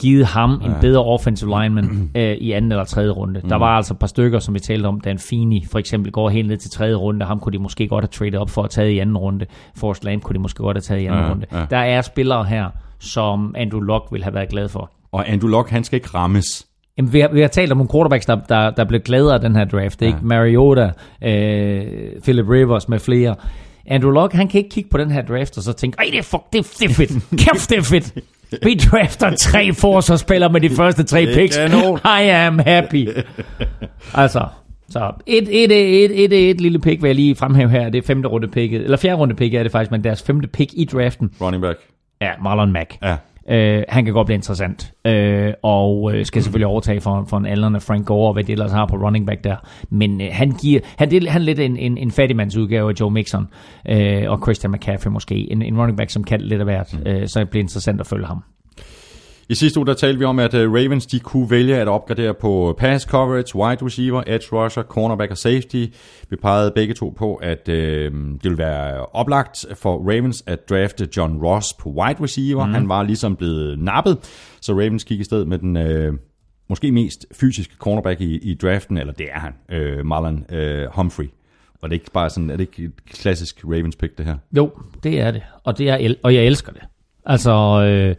givet 0.00 0.26
ham 0.26 0.60
ja. 0.62 0.68
en 0.68 0.74
bedre 0.80 1.04
offensive 1.04 1.60
lineman 1.60 2.10
øh, 2.16 2.36
i 2.36 2.52
anden 2.52 2.72
eller 2.72 2.84
tredje 2.84 3.10
runde. 3.10 3.40
Mm. 3.40 3.48
Der 3.48 3.56
var 3.56 3.76
altså 3.76 3.94
et 3.94 3.98
par 3.98 4.06
stykker, 4.06 4.38
som 4.38 4.54
vi 4.54 4.60
talte 4.60 4.86
om, 4.86 5.00
Dan 5.00 5.18
Feeney 5.18 5.66
for 5.70 5.78
eksempel 5.78 6.12
går 6.12 6.28
helt 6.28 6.48
ned 6.48 6.56
til 6.56 6.70
tredje 6.70 6.94
runde, 6.94 7.26
ham 7.26 7.40
kunne 7.40 7.52
de 7.52 7.58
måske 7.58 7.88
godt 7.88 8.02
have 8.02 8.08
traded 8.08 8.38
op 8.38 8.50
for 8.50 8.62
at 8.62 8.70
tage 8.70 8.92
i 8.92 8.98
anden 8.98 9.16
runde. 9.16 9.46
Forrest 9.76 10.04
Lamb 10.04 10.22
kunne 10.22 10.34
de 10.34 10.40
måske 10.40 10.62
godt 10.62 10.76
have 10.76 10.82
taget 10.82 11.00
i 11.00 11.06
anden 11.06 11.24
ja, 11.24 11.30
runde. 11.30 11.46
Ja. 11.52 11.66
Der 11.70 11.78
er 11.78 12.02
spillere 12.02 12.44
her, 12.44 12.70
som 12.98 13.54
Andrew 13.58 13.80
Luck 13.80 14.04
vil 14.12 14.22
have 14.22 14.34
været 14.34 14.48
glad 14.48 14.68
for. 14.68 14.90
Og 15.16 15.28
Andrew 15.28 15.50
Luck, 15.50 15.70
han 15.70 15.84
skal 15.84 15.96
ikke 15.96 16.08
rammes. 16.14 16.66
Jamen, 16.98 17.12
vi, 17.12 17.20
har, 17.20 17.28
vi 17.28 17.40
har 17.40 17.48
talt 17.48 17.72
om 17.72 17.78
nogle 17.78 17.90
quarterbacks, 17.92 18.26
der, 18.26 18.36
der, 18.48 18.70
der 18.70 18.84
blev 18.84 19.00
gladere 19.00 19.34
af 19.34 19.40
den 19.40 19.56
her 19.56 19.64
draft. 19.64 20.02
Ja. 20.02 20.06
Ikke? 20.06 20.18
Mariota, 20.22 20.90
øh, 21.24 21.82
Philip 22.22 22.48
Rivers 22.48 22.88
med 22.88 22.98
flere. 22.98 23.34
Andrew 23.86 24.10
Luck, 24.10 24.32
han 24.32 24.48
kan 24.48 24.58
ikke 24.58 24.70
kigge 24.70 24.90
på 24.90 24.98
den 24.98 25.10
her 25.10 25.22
draft 25.22 25.56
og 25.56 25.62
så 25.62 25.72
tænke, 25.72 25.96
ej, 25.98 26.04
det 26.10 26.18
er, 26.18 26.22
fuck, 26.22 26.42
det 26.52 26.58
er, 26.58 26.76
det 26.80 26.90
er 26.90 26.94
fedt. 26.94 27.10
Kæft, 27.44 27.70
det 27.70 27.78
er 27.78 27.82
fedt. 27.82 28.14
Vi 28.62 28.74
drafter 28.74 29.36
tre 29.36 29.72
forsvarsspillere 29.72 30.52
med 30.52 30.60
de 30.60 30.70
første 30.70 31.02
tre 31.04 31.26
picks. 31.34 31.56
I 32.22 32.28
am 32.28 32.58
happy. 32.58 33.08
Altså, 34.14 34.46
så 34.88 35.12
et, 35.26 35.48
et, 35.64 36.04
et, 36.04 36.24
et, 36.24 36.50
et 36.50 36.60
lille 36.60 36.78
pick 36.78 37.02
vil 37.02 37.08
jeg 37.08 37.16
lige 37.16 37.36
fremhæve 37.36 37.70
her. 37.70 37.88
Det 37.88 37.98
er 37.98 38.06
femte 38.06 38.28
runde 38.28 38.48
picket. 38.48 38.82
Eller 38.82 38.96
fjerde 38.96 39.16
runde 39.16 39.34
pick 39.34 39.54
er 39.54 39.62
det 39.62 39.72
faktisk, 39.72 39.90
men 39.90 40.04
deres 40.04 40.22
femte 40.22 40.48
pick 40.48 40.70
i 40.74 40.84
draften. 40.84 41.30
Running 41.40 41.62
back. 41.62 41.78
Ja, 42.20 42.30
Marlon 42.42 42.72
Mack. 42.72 42.98
Ja. 43.02 43.16
Øh, 43.50 43.82
han 43.88 44.04
kan 44.04 44.14
godt 44.14 44.26
blive 44.26 44.34
interessant, 44.34 44.92
øh, 45.04 45.52
og 45.62 46.14
øh, 46.14 46.26
skal 46.26 46.42
selvfølgelig 46.42 46.66
overtage 46.66 47.00
for, 47.00 47.24
for 47.28 47.36
en 47.36 47.46
aldrende 47.46 47.80
Frank 47.80 48.06
Gore, 48.06 48.28
og 48.28 48.32
hvad 48.32 48.44
det 48.44 48.52
ellers 48.52 48.72
har 48.72 48.86
på 48.86 48.96
running 48.96 49.26
back 49.26 49.44
der. 49.44 49.56
Men 49.90 50.20
øh, 50.20 50.28
han 50.32 50.50
giver, 50.50 50.80
han, 50.98 51.10
det, 51.10 51.28
han 51.28 51.40
er 51.40 51.44
lidt 51.44 51.60
en, 51.60 51.76
en, 51.76 51.98
en 51.98 52.10
fattigmands 52.10 52.56
udgave 52.56 52.90
af 52.90 52.94
Joe 53.00 53.10
Mixon, 53.10 53.48
øh, 53.88 54.30
og 54.30 54.38
Christian 54.42 54.72
McCaffrey 54.72 55.10
måske. 55.10 55.52
En, 55.52 55.62
en 55.62 55.78
running 55.78 55.98
back, 55.98 56.10
som 56.10 56.24
kan 56.24 56.40
lidt 56.40 56.60
af 56.60 56.66
hvert, 56.66 56.94
mm. 57.04 57.10
øh, 57.10 57.28
så 57.28 57.40
det 57.40 57.50
bliver 57.50 57.62
interessant 57.62 58.00
at 58.00 58.06
følge 58.06 58.26
ham. 58.26 58.42
I 59.48 59.54
sidste 59.54 59.80
uge 59.80 59.86
der 59.86 59.94
talte 59.94 60.18
vi 60.18 60.24
om, 60.24 60.38
at 60.38 60.54
øh, 60.54 60.72
Ravens 60.72 61.06
de 61.06 61.20
kunne 61.20 61.50
vælge 61.50 61.76
at 61.76 61.88
opgradere 61.88 62.34
på 62.34 62.74
pass 62.78 63.04
coverage, 63.04 63.56
wide 63.56 63.84
receiver, 63.84 64.22
edge 64.26 64.46
rusher, 64.52 64.82
cornerback 64.82 65.30
og 65.30 65.36
safety. 65.36 65.86
Vi 66.30 66.36
pegede 66.36 66.72
begge 66.74 66.94
to 66.94 67.14
på, 67.18 67.34
at 67.34 67.68
øh, 67.68 68.12
det 68.12 68.44
ville 68.44 68.58
være 68.58 69.06
oplagt 69.06 69.66
for 69.74 69.98
Ravens 69.98 70.44
at 70.46 70.70
drafte 70.70 71.08
John 71.16 71.38
Ross 71.38 71.72
på 71.72 71.90
wide 71.90 72.22
receiver. 72.22 72.66
Mm. 72.66 72.72
Han 72.72 72.88
var 72.88 73.02
ligesom 73.02 73.36
blevet 73.36 73.78
nappet, 73.78 74.18
så 74.60 74.72
Ravens 74.72 75.04
gik 75.04 75.20
i 75.20 75.24
stedet 75.24 75.48
med 75.48 75.58
den 75.58 75.76
øh, 75.76 76.14
måske 76.68 76.92
mest 76.92 77.26
fysiske 77.34 77.74
cornerback 77.78 78.20
i, 78.20 78.38
i 78.38 78.54
draften, 78.54 78.98
eller 78.98 79.12
det 79.12 79.26
er 79.32 79.38
han, 79.38 79.52
øh, 79.68 80.06
Marlon 80.06 80.44
øh, 80.52 80.86
Humphrey. 80.92 81.30
Og 81.82 81.90
det 81.90 81.96
er 81.96 82.00
ikke 82.00 82.10
bare 82.10 82.30
sådan, 82.30 82.50
er 82.50 82.56
det 82.56 82.60
ikke 82.60 82.84
et 82.84 83.04
klassisk 83.10 83.64
Ravens 83.64 83.96
pick, 83.96 84.18
det 84.18 84.26
her? 84.26 84.36
Jo, 84.56 84.70
det 85.02 85.20
er 85.20 85.30
det. 85.30 85.42
Og, 85.64 85.78
det 85.78 85.90
er, 85.90 86.14
og 86.22 86.34
jeg 86.34 86.44
elsker 86.44 86.72
det. 86.72 86.82
Altså, 87.26 87.52
øh, 87.82 88.14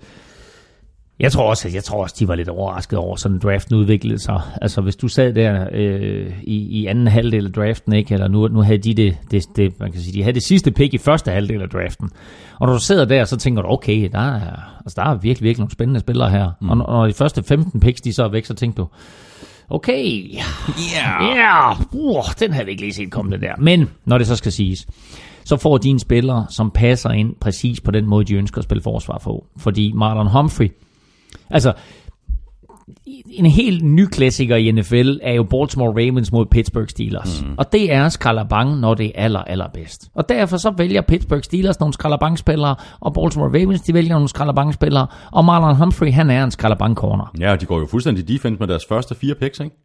jeg 1.20 1.32
tror 1.32 1.50
også, 1.50 1.68
at 1.68 1.74
jeg 1.74 1.84
tror 1.84 2.04
også, 2.04 2.16
de 2.20 2.28
var 2.28 2.36
lidt 2.36 2.50
overrasket 2.50 3.00
over, 3.00 3.16
sådan 3.16 3.40
draften 3.40 3.76
udviklede 3.76 4.20
sig. 4.20 4.42
Altså, 4.62 4.82
hvis 4.82 4.96
du 4.96 5.08
sad 5.08 5.34
der 5.34 5.68
øh, 5.72 6.34
i, 6.44 6.56
i 6.82 6.86
anden 6.86 7.08
halvdel 7.08 7.46
af 7.46 7.54
draften, 7.54 7.94
ikke? 7.94 8.14
eller 8.14 8.28
nu, 8.28 8.48
nu 8.48 8.62
havde 8.62 8.78
de 8.78 8.94
det, 8.94 9.18
det, 9.32 9.46
det, 9.56 9.80
man 9.80 9.92
kan 9.92 10.02
sige, 10.02 10.14
de 10.14 10.24
havde 10.24 10.34
det 10.34 10.44
sidste 10.44 10.72
pick 10.72 10.94
i 10.94 10.98
første 10.98 11.32
halvdel 11.32 11.62
af 11.62 11.70
draften. 11.70 12.10
Og 12.60 12.68
når 12.68 12.74
du 12.74 12.80
sidder 12.80 13.06
der, 13.06 13.26
så 13.26 13.38
tænker 13.38 13.62
du, 13.62 13.68
okay, 13.70 14.10
der 14.12 14.20
er, 14.20 14.80
altså, 14.86 14.94
der 14.96 15.10
er 15.10 15.16
virkelig, 15.16 15.44
virkelig 15.44 15.60
nogle 15.60 15.72
spændende 15.72 16.00
spillere 16.00 16.30
her. 16.30 16.52
Mm. 16.62 16.70
Og 16.70 16.78
når, 16.78 16.92
når 16.92 17.08
de 17.08 17.14
første 17.14 17.44
15 17.44 17.80
picks, 17.80 18.02
de 18.02 18.14
så 18.14 18.24
er 18.24 18.30
væk, 18.30 18.46
så 18.46 18.54
tænker 18.54 18.84
du, 18.84 18.90
okay, 19.70 20.34
Ja. 20.34 20.44
Ja, 20.96 21.36
yeah. 21.36 21.80
uh, 21.92 22.24
den 22.40 22.54
havde 22.54 22.66
vi 22.66 22.72
ikke 22.72 22.84
lige 22.84 22.94
set 22.94 23.12
komme 23.12 23.32
det 23.32 23.42
der. 23.42 23.54
Men 23.58 23.90
når 24.06 24.18
det 24.18 24.28
så 24.28 24.36
skal 24.36 24.52
siges, 24.52 24.88
så 25.46 25.58
får 25.58 25.78
de 25.78 25.90
en 25.90 26.00
spiller, 26.00 26.46
som 26.50 26.72
passer 26.72 27.10
ind 27.10 27.36
præcis 27.42 27.82
på 27.82 27.92
den 27.92 28.06
måde, 28.06 28.26
de 28.26 28.36
ønsker 28.36 28.58
at 28.58 28.64
spille 28.64 28.84
forsvar 28.84 29.20
for. 29.24 29.46
Fordi 29.58 29.92
Marlon 29.96 30.28
Humphrey, 30.28 30.70
altså 31.50 31.74
en 33.30 33.46
helt 33.46 33.84
ny 33.84 34.06
klassiker 34.06 34.56
i 34.56 34.72
NFL 34.72 35.18
er 35.22 35.34
jo 35.34 35.44
Baltimore 35.44 35.90
Ravens 35.90 36.32
mod 36.32 36.46
Pittsburgh 36.46 36.88
Steelers. 36.88 37.44
Mm. 37.44 37.54
Og 37.58 37.72
det 37.72 37.94
er 37.94 38.10
skralabang, 38.10 38.80
når 38.80 38.94
det 38.94 39.06
er 39.06 39.12
aller, 39.24 39.40
allerbedst. 39.40 40.10
Og 40.16 40.30
derfor 40.30 40.58
så 40.58 40.74
vælger 40.78 41.02
Pittsburgh 41.02 41.44
Steelers 41.44 41.80
nogle 41.80 41.94
skralabang-spillere, 41.94 42.76
og 43.00 43.14
Baltimore 43.14 43.50
Ravens 43.62 43.82
de 43.82 43.94
vælger 43.94 44.14
nogle 44.14 44.28
skralabang-spillere, 44.28 45.08
og 45.32 45.46
Marlon 45.46 45.76
Humphrey 45.76 46.12
han 46.12 46.30
er 46.30 46.44
en 46.44 46.52
skralabang-corner. 46.52 47.32
Ja, 47.40 47.56
de 47.56 47.66
går 47.66 47.80
jo 47.80 47.86
fuldstændig 47.86 48.28
defense 48.28 48.60
med 48.60 48.68
deres 48.68 48.86
første 48.90 49.16
fire 49.16 49.36
picks, 49.36 49.60
ikke? 49.60 49.76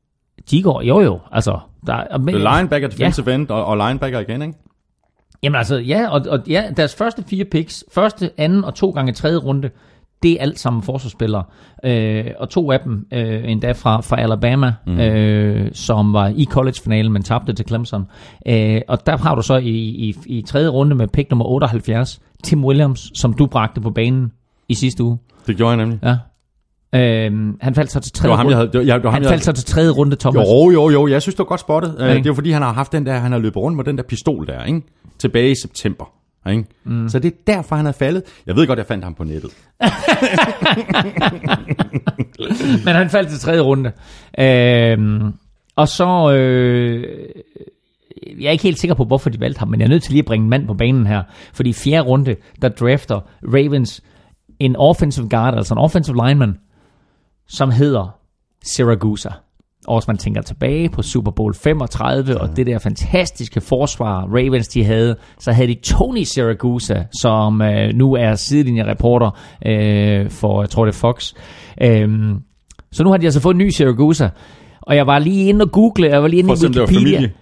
De 0.51 0.63
går, 0.63 0.83
jo 0.83 1.01
jo, 1.01 1.19
altså... 1.33 1.59
Der, 1.87 1.95
er- 1.95 2.17
Det 2.19 2.35
er 2.35 2.57
linebacker, 2.57 2.89
defensive 2.89 3.29
ja. 3.31 3.35
end 3.35 3.49
og, 3.51 3.65
og 3.65 3.77
linebacker 3.77 4.21
igen, 4.21 4.43
ikke? 4.43 4.55
Jamen 5.43 5.57
altså, 5.59 5.77
ja, 5.77 6.09
og, 6.09 6.21
og 6.29 6.39
ja, 6.49 6.65
deres 6.77 6.95
første 6.95 7.25
fire 7.27 7.45
picks, 7.45 7.85
første, 7.93 8.31
anden 8.37 8.65
og 8.65 8.75
to 8.75 8.91
gange 8.91 9.13
tredje 9.13 9.37
runde, 9.37 9.71
det 10.23 10.33
er 10.33 10.37
alt 10.41 10.59
sammen 10.59 10.83
forsvarsspillere. 10.83 11.45
Øh, 11.85 12.25
og 12.39 12.49
to 12.49 12.73
af 12.73 12.81
dem 12.81 13.07
øh, 13.13 13.51
endda 13.51 13.73
fra, 13.73 14.01
fra 14.01 14.21
Alabama, 14.21 14.75
mm. 14.87 15.01
øh, 15.01 15.71
som 15.73 16.13
var 16.13 16.33
i 16.37 16.45
college-finalen, 16.45 17.13
men 17.13 17.23
tabte 17.23 17.53
til 17.53 17.69
Clemson. 17.69 18.07
Øh, 18.49 18.81
og 18.89 19.07
der 19.07 19.17
har 19.17 19.35
du 19.35 19.43
så 19.43 19.57
i, 19.57 19.69
i, 19.69 20.17
i 20.27 20.43
tredje 20.43 20.69
runde 20.69 20.97
med 20.97 21.09
pick 21.09 21.31
nummer 21.31 21.45
78, 21.45 22.21
Tim 22.45 22.65
Williams, 22.65 23.11
som 23.15 23.33
du 23.33 23.47
bragte 23.47 23.81
på 23.81 23.91
banen 23.91 24.33
i 24.69 24.75
sidste 24.75 25.05
uge. 25.05 25.19
Det 25.47 25.57
gjorde 25.57 25.71
jeg 25.71 25.77
nemlig. 25.77 25.99
Ja. 26.03 26.17
Øh, 26.95 27.55
han 27.61 27.75
faldt 27.75 27.93
så 27.93 28.01
til 28.01 28.13
tredje 28.13 28.37
ham, 28.37 28.47
jeg 28.47 28.57
havde... 28.57 28.69
runde. 28.69 28.79
Det 28.79 28.89
var, 28.89 28.95
det 28.95 29.05
var 29.05 29.11
ham, 29.11 29.23
Han 29.23 29.31
faldt 29.31 29.45
så 29.45 29.53
til 29.53 29.65
tredje 29.65 29.91
runde, 29.91 30.17
Thomas. 30.17 30.47
Jo, 30.49 30.71
jo, 30.71 30.91
jo. 30.91 31.07
Jeg 31.07 31.23
synes, 31.23 31.35
det 31.35 31.39
var 31.39 31.45
godt 31.45 31.61
spottet. 31.61 31.97
Ja, 31.99 32.05
ikke? 32.05 32.19
det 32.19 32.27
er 32.27 32.31
jo 32.31 32.35
fordi, 32.35 32.51
han 32.51 32.63
har 32.63 32.73
haft 32.73 32.93
den 32.93 33.07
der... 33.07 33.19
Han 33.19 33.33
har 33.33 33.39
løbet 33.39 33.57
rundt 33.57 33.77
med 33.77 33.85
den 33.85 33.97
der 33.97 34.03
pistol 34.03 34.47
der, 34.47 34.65
ikke? 34.65 34.83
Tilbage 35.19 35.51
i 35.51 35.55
september. 35.55 36.22
Ikke? 36.51 36.65
Mm. 36.85 37.09
Så 37.09 37.19
det 37.19 37.33
er 37.33 37.37
derfor, 37.47 37.77
han 37.77 37.87
er 37.87 37.93
faldet. 37.93 38.23
Jeg 38.47 38.57
ved 38.57 38.67
godt, 38.67 38.79
jeg 38.79 38.87
fandt 38.87 39.05
ham 39.05 39.15
på 39.15 39.25
nettet. 39.25 39.51
Men 42.85 42.95
han 42.95 43.11
faldt 43.11 43.31
til 43.31 43.39
tredje 43.39 43.61
runde. 43.61 43.93
Øhm, 44.39 45.33
og 45.77 45.89
så... 45.89 46.33
Øh, 46.33 47.29
jeg 48.41 48.47
er 48.47 48.51
ikke 48.51 48.65
helt 48.65 48.79
sikker 48.79 48.95
på, 48.95 49.05
hvorfor 49.05 49.31
de 49.31 49.41
valgte 49.41 49.59
ham, 49.59 49.69
men 49.69 49.81
jeg 49.81 49.87
er 49.87 49.91
nødt 49.91 50.03
til 50.03 50.13
lige 50.13 50.23
at 50.23 50.27
bringe 50.27 50.45
en 50.45 50.51
mand 50.51 50.67
på 50.67 50.75
banen 50.75 51.07
her. 51.07 51.23
Fordi 51.53 51.71
i 51.71 51.73
fjerde 51.73 52.09
runde, 52.09 52.37
der 52.63 52.69
drafter 52.69 53.21
Ravens 53.43 54.03
en 54.59 54.77
offensive 54.77 55.29
guard, 55.29 55.55
altså 55.55 55.75
en 55.75 55.79
offensive 55.79 56.27
lineman, 56.27 56.59
som 57.49 57.71
hedder 57.71 58.19
Siragusa. 58.65 59.29
Og 59.87 59.99
hvis 60.01 60.07
man 60.09 60.17
tænker 60.19 60.43
tilbage 60.43 60.89
på 60.89 61.03
Super 61.03 61.31
Bowl 61.31 61.55
35 61.55 62.41
og 62.41 62.57
det 62.57 62.67
der 62.67 62.79
fantastiske 62.79 63.61
forsvar 63.61 64.21
Ravens 64.23 64.69
de 64.69 64.85
havde, 64.85 65.17
så 65.39 65.53
havde 65.53 65.69
de 65.69 65.75
Tony 65.75 66.23
Siragusa, 66.23 67.03
som 67.21 67.63
øh, 67.63 67.95
nu 67.95 68.15
er 68.15 68.35
sidelinjereporter 68.35 69.31
øh, 69.67 70.31
for, 70.31 70.63
jeg 70.63 70.71
tror 70.71 70.85
det 70.85 70.93
er 70.95 70.99
Fox. 70.99 71.33
Øhm, 71.83 72.35
så 72.93 73.05
nu 73.05 73.11
har 73.11 73.17
de 73.17 73.27
altså 73.27 73.41
fået 73.41 73.55
en 73.55 73.59
ny 73.59 73.69
Siragusa. 73.71 74.29
Og 74.81 74.97
jeg 74.97 75.07
var 75.07 75.19
lige 75.19 75.49
inde 75.49 75.63
og 75.63 75.71
google, 75.73 76.07
jeg 76.09 76.23
var 76.23 76.29
lige 76.29 76.41
inde 76.41 76.53
i 76.53 76.57
det 76.57 76.63
Wikipedia. 76.63 76.99
familie. 76.99 77.33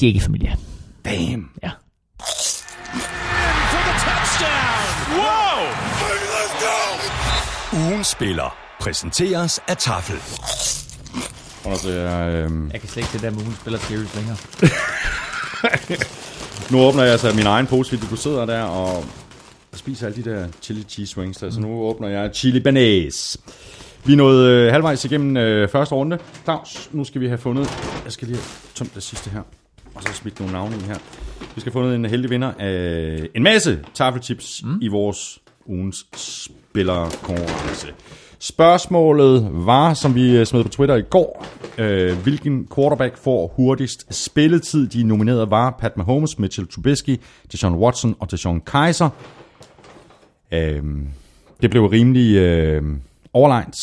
De 0.00 0.06
er 0.06 0.08
ikke 0.08 0.20
familie. 0.20 0.56
Damn. 1.04 1.44
Ja. 1.62 1.70
Ugen 7.72 8.04
spiller 8.04 8.56
præsenteres 8.80 9.60
af 9.68 9.76
Tafel. 9.76 10.16
Og 11.64 11.76
så, 11.76 11.90
øh, 11.90 12.50
Jeg 12.72 12.80
kan 12.80 12.88
slet 12.88 12.96
ikke 12.96 13.12
det 13.12 13.22
der 13.22 13.30
med, 13.30 13.44
hun 13.44 13.54
spiller 13.54 13.78
series 13.78 14.14
længere. 14.16 14.36
nu 16.72 16.80
åbner 16.80 17.02
jeg 17.02 17.12
altså 17.12 17.32
min 17.36 17.46
egen 17.46 17.66
pose, 17.66 17.90
fordi 17.90 18.10
du 18.10 18.16
sidder 18.16 18.46
der 18.46 18.62
og 18.62 19.04
spiser 19.74 20.06
alle 20.06 20.22
de 20.24 20.30
der 20.30 20.48
chili 20.62 20.82
cheese 20.88 21.18
wings. 21.18 21.38
Der. 21.38 21.50
Så 21.50 21.60
nu 21.60 21.68
åbner 21.68 22.08
jeg 22.08 22.30
chili 22.34 22.60
banæs. 22.60 23.38
Vi 24.04 24.12
er 24.12 24.16
nået 24.16 24.46
øh, 24.46 24.72
halvvejs 24.72 25.04
igennem 25.04 25.36
øh, 25.36 25.68
første 25.68 25.94
runde. 25.94 26.18
Claus, 26.44 26.88
nu 26.92 27.04
skal 27.04 27.20
vi 27.20 27.26
have 27.26 27.38
fundet... 27.38 27.70
Jeg 28.04 28.12
skal 28.12 28.28
lige 28.28 28.36
have 28.36 28.46
tømt 28.74 28.94
det 28.94 29.02
sidste 29.02 29.30
her. 29.30 29.42
Og 29.94 30.02
så 30.02 30.12
smidt 30.12 30.40
nogle 30.40 30.52
navne 30.52 30.76
i 30.76 30.80
her. 30.80 30.98
Vi 31.54 31.60
skal 31.60 31.72
have 31.72 31.72
fundet 31.72 31.94
en 31.94 32.04
heldig 32.04 32.30
vinder 32.30 32.52
af 32.58 33.28
en 33.34 33.42
masse 33.42 33.78
tafelchips 33.94 34.62
mm. 34.64 34.78
i 34.82 34.88
vores 34.88 35.38
ugens 35.66 36.06
spillerkonkurrence. 36.12 37.86
Spørgsmålet 38.42 39.50
var, 39.52 39.94
som 39.94 40.14
vi 40.14 40.36
øh, 40.36 40.46
smed 40.46 40.62
på 40.62 40.68
Twitter 40.68 40.96
i 40.96 41.02
går, 41.02 41.46
øh, 41.78 42.22
hvilken 42.22 42.68
quarterback 42.74 43.16
får 43.16 43.52
hurtigst 43.56 44.14
spilletid? 44.14 44.88
De 44.88 45.02
nominerede 45.02 45.50
var 45.50 45.76
Pat 45.78 45.96
Mahomes, 45.96 46.38
Mitchell 46.38 46.68
Trubisky, 46.68 47.20
Deshaun 47.52 47.74
Watson 47.74 48.16
og 48.18 48.30
Deshaun 48.30 48.60
Kaiser. 48.60 49.08
Øh, 50.52 50.82
det 51.62 51.70
blev 51.70 51.86
rimelig 51.86 52.36
øh, 52.36 52.82
overlegnet. 53.32 53.74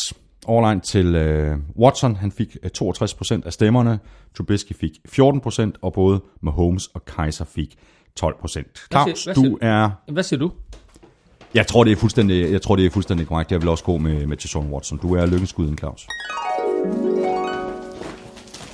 Overlegnet 0.46 0.84
til 0.84 1.14
øh, 1.14 1.56
Watson. 1.78 2.16
Han 2.16 2.32
fik 2.32 2.56
øh, 2.62 2.70
62% 2.82 3.46
af 3.46 3.52
stemmerne. 3.52 3.98
Trubisky 4.36 4.72
fik 4.80 4.92
14%, 5.08 5.70
og 5.82 5.92
både 5.92 6.20
Mahomes 6.40 6.86
og 6.86 7.04
Kaiser 7.04 7.44
fik 7.44 7.78
12%. 8.20 8.88
Claus, 8.90 9.24
hvad 9.24 9.34
du 9.34 9.58
er... 9.60 9.90
Hvad 10.12 10.22
siger 10.22 10.40
du? 10.40 10.52
Jeg 11.54 11.66
tror, 11.66 11.84
det 11.84 11.92
er 11.92 11.96
fuldstændig, 11.96 12.52
jeg 12.52 12.62
tror, 12.62 12.76
det 12.76 12.86
er 12.86 12.90
fuldstændig 12.90 13.26
korrekt. 13.26 13.52
Jeg 13.52 13.60
vil 13.60 13.68
også 13.68 13.84
gå 13.84 13.98
med, 13.98 14.26
med 14.26 14.36
Deshaun 14.36 14.66
Watson. 14.72 14.98
Du 14.98 15.14
er 15.14 15.26
lykkeskuden, 15.26 15.78
Claus. 15.78 16.06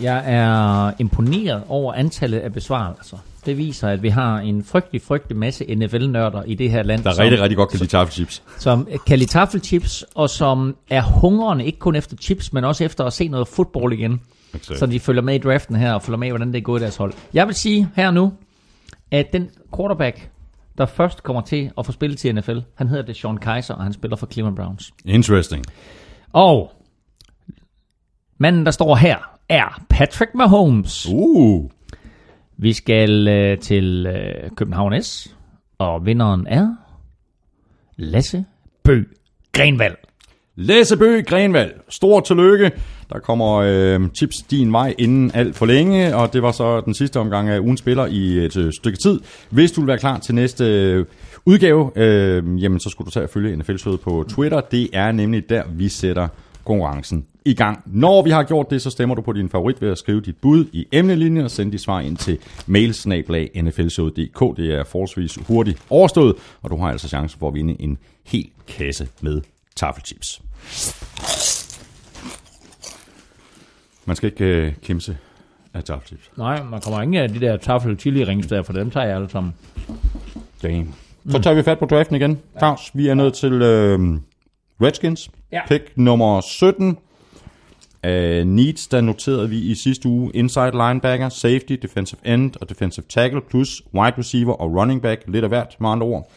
Jeg 0.01 0.23
er 0.27 0.93
imponeret 0.99 1.63
over 1.69 1.93
antallet 1.95 2.39
af 2.39 2.53
besvarelser. 2.53 3.19
Det 3.47 3.59
viser, 3.59 3.89
at 3.89 4.03
vi 4.03 4.09
har 4.09 4.39
en 4.39 4.65
frygtelig, 4.65 5.03
frygtelig 5.03 5.37
masse 5.37 5.75
NFL-nørder 5.75 6.43
i 6.43 6.55
det 6.55 6.71
her 6.71 6.83
land, 6.83 7.03
Der 7.03 7.11
er 7.11 7.15
som, 7.15 7.23
rigtig, 7.23 7.41
rigtig 7.41 7.57
godt 7.57 7.71
kan 7.71 7.79
lide 7.79 7.91
tafelchips. 7.91 8.43
som 8.59 8.89
kan 9.07 9.19
lide 9.19 9.31
taffelchips, 9.31 10.05
og 10.15 10.31
som 10.31 10.77
er 10.91 11.03
hungrende, 11.03 11.65
ikke 11.65 11.79
kun 11.79 11.95
efter 11.97 12.17
chips, 12.17 12.53
men 12.53 12.65
også 12.65 12.85
efter 12.85 13.05
at 13.05 13.13
se 13.13 13.29
noget 13.29 13.49
fodbold 13.49 13.93
igen. 13.93 14.21
Exakt. 14.55 14.79
Så 14.79 14.87
de 14.87 15.01
følger 15.01 15.23
med 15.23 15.35
i 15.35 15.39
draften 15.39 15.77
her, 15.77 15.93
og 15.93 16.03
følger 16.03 16.19
med 16.19 16.29
hvordan 16.31 16.49
det 16.49 16.57
er 16.59 16.63
gået 16.63 16.81
i 16.81 16.83
deres 16.83 16.97
hold. 16.97 17.13
Jeg 17.35 17.47
vil 17.47 17.55
sige 17.55 17.89
her 17.97 18.11
nu, 18.11 18.33
at 19.11 19.33
den 19.33 19.49
quarterback, 19.77 20.31
der 20.79 20.87
først 20.87 21.23
kommer 21.23 21.43
til 21.43 21.71
at 21.79 21.87
få 21.87 21.93
spillet 21.93 22.19
til 22.19 22.35
NFL, 22.35 22.59
han 22.75 22.89
hedder 22.89 23.05
det 23.05 23.17
Sean 23.17 23.37
Kaiser, 23.37 23.75
og 23.75 23.83
han 23.83 23.93
spiller 23.93 24.17
for 24.17 24.27
Cleveland 24.27 24.57
Browns. 24.57 24.93
Interesting. 25.05 25.65
Og 26.33 26.73
manden, 28.39 28.65
der 28.65 28.71
står 28.71 28.97
her, 28.97 29.39
er 29.49 29.83
Patrick 29.91 30.35
Mahomes. 30.35 31.09
Uh. 31.13 31.71
Vi 32.57 32.73
skal 32.73 33.29
øh, 33.29 33.59
til 33.59 34.07
øh, 34.07 34.51
København 34.57 35.03
S, 35.03 35.37
og 35.79 36.07
vinderen 36.07 36.47
er 36.47 36.75
Lasse 37.97 38.45
Bø 38.85 39.03
Grenvald. 39.53 39.97
Læsebø 40.57 41.23
Grenvald. 41.23 41.73
Stort 41.89 42.25
tillykke. 42.25 42.71
Der 43.13 43.19
kommer 43.19 43.55
øh, 43.55 44.01
tips 44.19 44.37
din 44.51 44.73
vej 44.73 44.95
inden 44.99 45.31
alt 45.35 45.57
for 45.57 45.67
længe, 45.67 46.17
og 46.17 46.33
det 46.33 46.43
var 46.43 46.53
så 46.53 46.81
den 46.81 46.95
sidste 46.95 47.21
omgang 47.21 47.49
af 47.49 47.59
ugens 47.59 47.81
spiller 47.81 48.07
i 48.07 48.45
et 48.45 48.57
øh, 48.57 48.73
stykke 48.73 48.99
tid. 48.99 49.21
Hvis 49.51 49.73
du 49.73 49.81
vil 49.81 49.89
være 49.89 49.99
klar 49.99 50.19
til 50.19 50.35
næste 50.35 50.65
øh, 50.65 51.07
udgave, 51.47 51.91
øh, 51.97 52.63
jamen 52.63 52.81
så 52.81 52.89
skulle 52.89 53.07
du 53.07 53.11
tage 53.11 53.25
og 53.25 53.31
følge 53.31 53.57
nfl 53.57 53.97
på 54.05 54.25
Twitter. 54.29 54.61
Det 54.61 54.89
er 54.93 55.13
nemlig 55.13 55.49
der, 55.49 55.63
vi 55.75 55.89
sætter 55.89 56.29
konkurrencen 56.65 57.27
i 57.45 57.55
gang. 57.55 57.83
Når 57.87 58.23
vi 58.23 58.31
har 58.31 58.43
gjort 58.43 58.71
det, 58.71 58.83
så 58.83 58.91
stemmer 58.91 59.15
du 59.15 59.23
på 59.23 59.33
din 59.33 59.49
favorit 59.49 59.83
ved 59.83 59.91
at 59.91 59.99
skrive 59.99 60.21
dit 60.21 60.37
bud 60.37 60.65
i 60.73 60.87
emnelinjen 60.93 61.45
og 61.45 61.51
sende 61.51 61.73
dit 61.73 61.81
svar 61.81 62.01
ind 62.01 62.17
til 62.17 62.39
mailsnablag.nflshowet.dk. 62.67 64.57
Det 64.57 64.75
er 64.75 64.85
forholdsvis 64.85 65.39
hurtigt 65.47 65.83
overstået, 65.91 66.37
og 66.63 66.71
du 66.71 66.77
har 66.77 66.89
altså 66.89 67.09
chancen 67.09 67.39
for 67.41 67.49
at 67.49 67.55
vinde 67.55 67.77
en 67.81 67.99
hel 68.25 68.49
kasse 68.69 69.09
med 69.21 69.41
taffelchips. 69.77 70.43
Man 74.07 74.17
skal 74.17 74.27
ikke 74.31 74.45
øh, 74.45 74.73
kimse 74.83 75.17
af 75.75 75.85
tafelchips. 75.85 76.31
Nej, 76.37 76.63
man 76.63 76.81
kommer 76.81 77.03
ingen 77.03 77.23
af 77.23 77.29
de 77.29 77.41
der 77.41 77.57
taffel 77.57 77.99
chili 77.99 78.25
rings 78.25 78.47
der, 78.47 78.63
for 78.63 78.73
dem 78.73 78.91
tager 78.91 79.07
jeg 79.07 79.17
alle 79.17 79.31
sammen. 79.31 79.55
Damn. 80.63 80.95
Så 81.31 81.39
tager 81.39 81.55
vi 81.55 81.63
fat 81.63 81.79
på 81.79 81.87
draften 81.87 82.17
igen. 82.17 82.39
Claus, 82.59 82.91
vi 82.95 83.09
er 83.09 83.15
nået 83.15 83.35
til 83.35 83.53
øh, 83.53 83.99
Redskins. 84.83 85.31
Ja. 85.53 85.61
Pick 85.69 85.93
nummer 85.97 86.41
17. 86.41 86.99
Uh, 88.07 88.11
needs, 88.47 88.87
der 88.87 89.01
noterede 89.01 89.51
vi 89.51 89.59
i 89.59 89.75
sidste 89.75 90.09
uge 90.09 90.31
inside 90.35 90.71
linebacker, 90.71 91.29
safety, 91.29 91.73
defensive 91.83 92.21
end 92.25 92.53
og 92.61 92.69
defensive 92.69 93.05
tackle, 93.09 93.41
plus 93.51 93.83
wide 93.95 94.19
receiver 94.19 94.53
og 94.53 94.75
running 94.75 95.03
back, 95.03 95.23
lidt 95.27 95.45
af 95.45 95.51
hvert 95.51 95.77
med 95.81 95.89
andre 95.89 96.07
ord. 96.07 96.31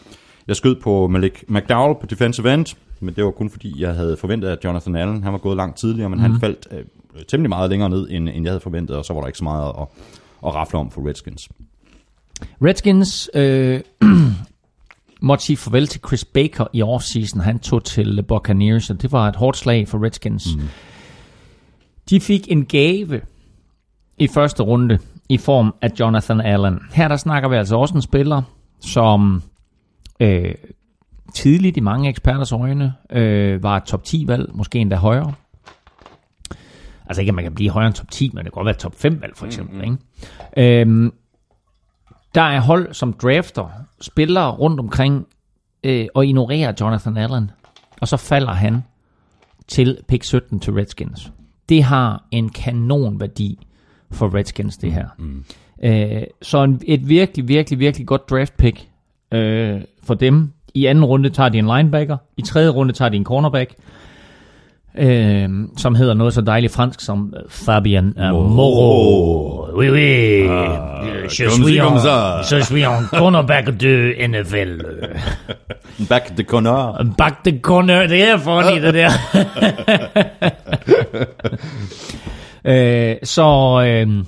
Jeg 0.47 0.55
skød 0.55 0.75
på 0.75 1.07
Malik 1.07 1.43
McDowell 1.47 1.95
på 2.01 2.05
defensive 2.05 2.53
end, 2.53 2.75
men 2.99 3.13
det 3.13 3.23
var 3.23 3.31
kun 3.31 3.49
fordi, 3.49 3.81
jeg 3.81 3.93
havde 3.93 4.17
forventet, 4.17 4.49
at 4.49 4.63
Jonathan 4.63 4.95
Allen, 4.95 5.23
han 5.23 5.31
var 5.31 5.39
gået 5.39 5.57
langt 5.57 5.77
tidligere, 5.77 6.09
men 6.09 6.19
mm. 6.19 6.23
han 6.23 6.39
faldt 6.39 6.67
uh, 6.71 6.77
temmelig 7.25 7.49
meget 7.49 7.69
længere 7.69 7.89
ned, 7.89 8.07
end, 8.09 8.29
end 8.29 8.43
jeg 8.43 8.51
havde 8.51 8.59
forventet, 8.59 8.97
og 8.97 9.05
så 9.05 9.13
var 9.13 9.21
der 9.21 9.27
ikke 9.27 9.37
så 9.37 9.43
meget 9.43 9.69
at, 9.69 9.87
at 10.45 10.55
rafle 10.55 10.79
om 10.79 10.91
for 10.91 11.07
Redskins. 11.07 11.49
Redskins 12.61 13.29
øh, 13.33 13.81
måtte 15.21 15.45
sige 15.45 15.57
farvel 15.57 15.87
til 15.87 16.01
Chris 16.07 16.25
Baker 16.25 16.65
i 16.73 16.81
offseason. 16.81 17.41
Han 17.41 17.59
tog 17.59 17.83
til 17.83 18.23
Buccaneers, 18.23 18.89
og 18.89 19.01
det 19.01 19.11
var 19.11 19.27
et 19.27 19.35
hårdt 19.35 19.57
slag 19.57 19.87
for 19.87 20.05
Redskins. 20.05 20.55
Mm. 20.55 20.61
De 22.09 22.19
fik 22.19 22.51
en 22.51 22.65
gave 22.65 23.21
i 24.17 24.27
første 24.27 24.63
runde 24.63 24.99
i 25.29 25.37
form 25.37 25.75
af 25.81 25.91
Jonathan 25.99 26.41
Allen. 26.41 26.79
Her 26.93 27.07
der 27.07 27.17
snakker 27.17 27.49
vi 27.49 27.55
altså 27.55 27.75
også 27.75 27.95
en 27.95 28.01
spiller, 28.01 28.41
som 28.79 29.41
øh, 30.19 30.55
tidligt 31.33 31.77
i 31.77 31.79
mange 31.79 32.09
eksperters 32.09 32.51
øjne 32.51 32.93
øh, 33.09 33.63
var 33.63 33.77
et 33.77 33.83
top 33.83 34.01
10-valg, 34.07 34.49
måske 34.53 34.79
endda 34.79 34.95
højere. 34.95 35.33
Altså 37.07 37.21
ikke, 37.21 37.29
at 37.29 37.35
man 37.35 37.43
kan 37.43 37.55
blive 37.55 37.69
højere 37.69 37.87
end 37.87 37.95
top 37.95 38.11
10, 38.11 38.29
men 38.33 38.37
det 38.37 38.43
kan 38.45 38.51
godt 38.51 38.65
være 38.65 38.75
top 38.75 38.93
5-valg 38.93 39.37
for 39.37 39.45
eksempel. 39.45 39.75
Mm-hmm. 39.75 39.97
Ikke? 40.57 40.81
Øhm, 40.81 41.13
der 42.35 42.41
er 42.41 42.61
hold, 42.61 42.93
som 42.93 43.13
drafter 43.13 43.69
spillere 44.01 44.51
rundt 44.51 44.79
omkring 44.79 45.27
øh, 45.83 46.07
og 46.13 46.25
ignorerer 46.25 46.73
Jonathan 46.81 47.17
Allen. 47.17 47.51
Og 48.01 48.07
så 48.07 48.17
falder 48.17 48.53
han 48.53 48.83
til 49.67 49.97
pick 50.07 50.23
17 50.23 50.59
til 50.59 50.73
Redskins. 50.73 51.31
Det 51.69 51.83
har 51.83 52.23
en 52.31 52.49
kanon 52.49 53.19
værdi 53.19 53.67
for 54.11 54.35
Redskins, 54.35 54.77
det 54.77 54.91
her. 54.91 55.07
Mm. 55.17 55.43
Øh, 55.83 56.23
så 56.41 56.63
en, 56.63 56.81
et 56.85 57.09
virkelig, 57.09 57.47
virkelig, 57.47 57.79
virkelig 57.79 58.07
godt 58.07 58.29
draft 58.29 58.57
pick 58.57 58.89
øh, 59.31 59.81
for 60.03 60.13
dem. 60.13 60.51
I 60.73 60.85
anden 60.85 61.05
runde 61.05 61.29
tager 61.29 61.49
de 61.49 61.57
en 61.57 61.65
linebacker. 61.65 62.17
I 62.37 62.41
tredje 62.41 62.69
runde 62.69 62.93
tager 62.93 63.09
de 63.09 63.17
en 63.17 63.25
cornerback 63.25 63.75
øh, 64.99 65.49
som 65.77 65.95
hedder 65.95 66.13
noget 66.13 66.33
så 66.33 66.41
dejligt 66.41 66.73
fransk 66.73 67.01
som 67.01 67.33
Fabian 67.49 68.13
uh, 68.17 68.51
Moreau. 68.55 69.67
Oui, 69.77 69.89
oui. 69.89 70.47
Ah, 70.47 71.29
je, 71.29 71.49
suis 71.49 71.79
en, 71.79 71.97
je 72.51 72.63
suis 72.63 72.83
en 72.83 73.07
cornerback 73.19 73.67
de 73.81 74.27
NFL. 74.27 74.81
back 76.09 76.37
de 76.37 76.43
corner. 76.43 77.13
Back 77.17 77.45
de 77.45 77.59
corner, 77.61 78.07
det 78.07 78.29
er 78.29 78.37
funny, 78.37 78.81
det 78.81 78.93
der. 78.93 79.11
øh, 83.11 83.15
så 83.23 83.81
øh, 83.85 84.25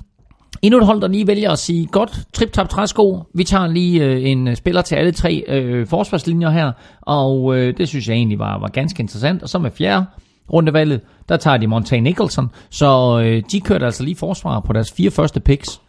endnu 0.61 0.79
et 0.79 0.85
hold, 0.85 1.01
der 1.01 1.07
lige 1.07 1.27
vælger 1.27 1.51
at 1.51 1.59
sige, 1.59 1.85
godt, 1.85 2.19
trip 2.33 2.51
tap 2.51 2.69
træsko, 2.69 3.23
vi 3.33 3.43
tager 3.43 3.67
lige 3.67 4.05
øh, 4.05 4.29
en 4.29 4.55
spiller 4.55 4.81
til 4.81 4.95
alle 4.95 5.11
tre 5.11 5.43
øh, 5.47 5.87
forsvarslinjer 5.87 6.49
her, 6.49 6.71
og 7.01 7.57
øh, 7.57 7.77
det 7.77 7.87
synes 7.87 8.07
jeg 8.07 8.15
egentlig 8.15 8.39
var, 8.39 8.59
var 8.59 8.67
ganske 8.67 9.01
interessant. 9.01 9.43
Og 9.43 9.49
så 9.49 9.59
med 9.59 9.71
fjerde 9.71 10.05
rundevalget, 10.53 11.01
der 11.29 11.37
tager 11.37 11.57
de 11.57 11.67
Montaigne 11.67 12.03
Nicholson, 12.03 12.51
så 12.69 13.21
øh, 13.25 13.43
de 13.51 13.61
kørte 13.61 13.85
altså 13.85 14.03
lige 14.03 14.15
forsvar 14.15 14.59
på 14.59 14.73
deres 14.73 14.91
fire 14.91 15.11
første 15.11 15.39
picks. 15.39 15.81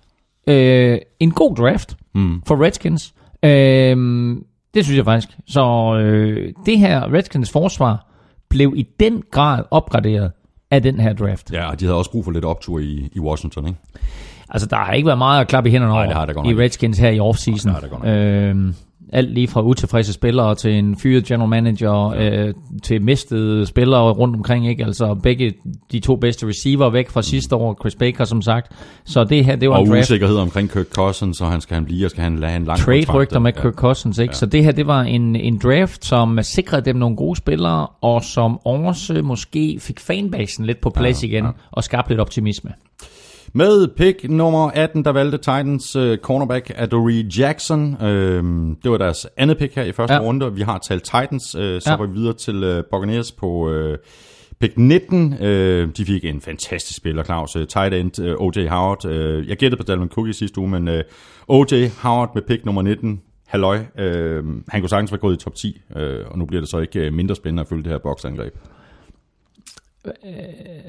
Øh, 0.47 0.99
en 1.21 1.31
god 1.31 1.57
draft 1.57 1.97
mm. 2.15 2.43
for 2.47 2.65
Redskins. 2.65 3.15
Øh, 3.43 3.97
det 4.75 4.85
synes 4.85 4.97
jeg 4.97 5.05
faktisk. 5.05 5.37
Så 5.47 5.95
øh, 6.01 6.53
det 6.67 6.79
her 6.79 7.13
Redskins 7.13 7.51
forsvar 7.51 8.07
blev 8.51 8.73
i 8.77 8.87
den 9.01 9.23
grad 9.31 9.65
opgraderet 9.71 10.33
af 10.71 10.83
den 10.83 11.01
her 11.01 11.13
draft. 11.13 11.53
Ja, 11.53 11.71
og 11.71 11.81
de 11.81 11.85
havde 11.85 11.99
også 11.99 12.11
brug 12.11 12.25
for 12.25 12.33
lidt 12.33 12.45
optur 12.45 12.79
i, 12.79 13.09
i 13.13 13.21
Washington, 13.21 13.67
ikke? 13.67 13.79
Altså, 14.49 14.67
der 14.67 14.77
har 14.77 14.93
ikke 14.93 15.07
været 15.07 15.19
meget 15.19 15.41
at 15.41 15.49
klappe 15.49 15.71
i 15.71 15.73
hænderne 15.73 15.95
over 15.95 16.05
Nej, 16.07 16.25
det 16.25 16.37
har 16.37 16.45
i 16.45 16.55
Redskins 16.55 16.99
her 16.99 17.11
i 17.11 17.21
offseason. 17.21 17.73
Nej, 17.73 17.81
det 17.81 17.91
har 17.91 17.99
det 17.99 18.75
alt 19.13 19.35
lige 19.35 19.49
fra 19.49 19.63
utilfredse 19.63 20.13
spillere 20.13 20.55
til 20.55 20.75
en 20.75 20.97
fyret 20.97 21.25
general 21.25 21.49
manager, 21.49 22.15
ja. 22.15 22.47
øh, 22.47 22.55
til 22.83 23.03
mistede 23.03 23.67
spillere 23.67 24.13
rundt 24.13 24.37
omkring, 24.37 24.69
ikke? 24.69 24.85
Altså 24.85 25.15
begge 25.23 25.53
de 25.93 26.01
to 26.01 26.17
bedste 26.17 26.47
receiver 26.47 26.91
væk 26.91 27.11
fra 27.11 27.23
sidste 27.23 27.57
år, 27.57 27.77
Chris 27.81 27.95
Baker 27.95 28.25
som 28.25 28.43
sagt. 28.43 28.73
Så 29.05 29.25
det 29.25 29.45
her, 29.45 29.57
det 29.57 29.71
var 29.71 29.77
og 29.77 29.83
en 29.83 29.91
draft. 29.91 30.03
usikkerhed 30.03 30.37
omkring 30.37 30.71
Kirk 30.71 30.87
Cousins, 30.95 31.39
så 31.39 31.45
han 31.45 31.61
skal 31.61 31.75
han 31.75 31.85
blive, 31.85 32.07
og 32.07 32.11
skal 32.11 32.23
han 32.23 32.39
lade 32.39 32.57
en 32.57 32.65
lang 32.65 32.79
Trade-rygter 32.79 33.39
med 33.39 33.53
ja. 33.57 33.63
Kirk 33.63 33.75
Cousins, 33.75 34.19
ikke? 34.19 34.33
Ja. 34.33 34.37
Så 34.37 34.47
det 34.47 34.65
her, 34.65 34.73
det 34.73 34.87
var 34.87 35.03
en, 35.03 35.37
en 35.37 35.59
draft, 35.59 36.05
som 36.05 36.39
sikrede 36.43 36.85
dem 36.85 36.97
nogle 36.97 37.17
gode 37.17 37.37
spillere, 37.37 37.87
og 37.87 38.25
som 38.25 38.59
også 38.67 39.23
måske 39.25 39.79
fik 39.81 40.01
fanbasen 40.01 40.67
lidt 40.67 40.81
på 40.81 40.91
plads 40.91 41.23
ja, 41.23 41.29
igen, 41.29 41.45
ja. 41.45 41.51
og 41.71 41.85
skabte 41.85 42.11
lidt 42.11 42.21
optimisme. 42.21 42.71
Med 43.53 43.89
pick 43.97 44.31
nummer 44.31 44.71
18, 44.71 45.05
der 45.05 45.11
valgte 45.11 45.39
Titans 45.39 45.97
uh, 45.97 46.17
cornerback 46.17 46.73
Adoree 46.77 47.27
Jackson. 47.39 47.95
Uh, 47.95 48.77
det 48.83 48.91
var 48.91 48.99
deres 48.99 49.27
andet 49.37 49.59
pick 49.59 49.75
her 49.75 49.83
i 49.83 49.93
første 49.93 50.15
ja. 50.15 50.21
runde. 50.21 50.55
Vi 50.55 50.61
har 50.61 50.79
talt 50.79 51.03
Titans, 51.05 51.55
uh, 51.55 51.61
så 51.61 51.83
ja. 51.87 51.97
går 51.97 52.07
vi 52.07 52.13
videre 52.13 52.35
til 52.35 52.79
uh, 52.79 52.85
Buccaneers 52.91 53.33
på 53.33 53.71
uh, 53.71 53.95
pick 54.61 54.79
19. 54.79 55.33
Uh, 55.33 55.39
de 55.97 56.05
fik 56.07 56.25
en 56.25 56.41
fantastisk 56.41 56.97
spiller, 56.97 57.23
Claus. 57.23 57.57
Uh, 57.57 57.63
tight 57.65 57.95
end 57.95 58.19
uh, 58.19 58.47
O.J. 58.47 58.69
Howard. 58.69 59.05
Uh, 59.05 59.49
jeg 59.49 59.57
gættede 59.57 59.77
på 59.77 59.83
Dalvin 59.83 60.09
Cook 60.09 60.29
i 60.29 60.33
sidste 60.33 60.61
uge, 60.61 60.69
men 60.69 60.89
uh, 60.89 61.01
O.J. 61.49 61.89
Howard 62.03 62.31
med 62.35 62.43
pick 62.43 62.65
nummer 62.65 62.83
19. 62.83 63.21
Halløj. 63.47 63.77
Uh, 63.77 63.85
han 64.69 64.81
kunne 64.81 64.89
sagtens 64.89 65.13
være 65.13 65.21
gået 65.21 65.35
i 65.35 65.45
top 65.45 65.55
10, 65.55 65.81
uh, 65.97 66.03
og 66.27 66.39
nu 66.39 66.47
bliver 66.47 66.61
det 66.61 66.71
så 66.71 66.79
ikke 66.79 67.11
mindre 67.11 67.37
spændende 67.37 67.61
at 67.61 67.69
følge 67.69 67.83
det 67.83 67.93
her 67.93 67.99
boksangreb. 67.99 68.55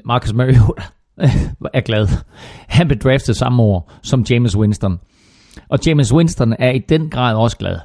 Marcus 0.04 0.32
Mariota 0.32 0.82
er 1.74 1.80
glad. 1.80 2.08
Han 2.68 2.88
blev 2.88 2.98
draftet 2.98 3.36
samme 3.36 3.62
år 3.62 3.92
som 4.02 4.24
James 4.30 4.56
Winston. 4.56 5.00
Og 5.68 5.78
James 5.86 6.14
Winston 6.14 6.54
er 6.58 6.70
i 6.70 6.78
den 6.78 7.10
grad 7.10 7.36
også 7.36 7.56
glad. 7.56 7.78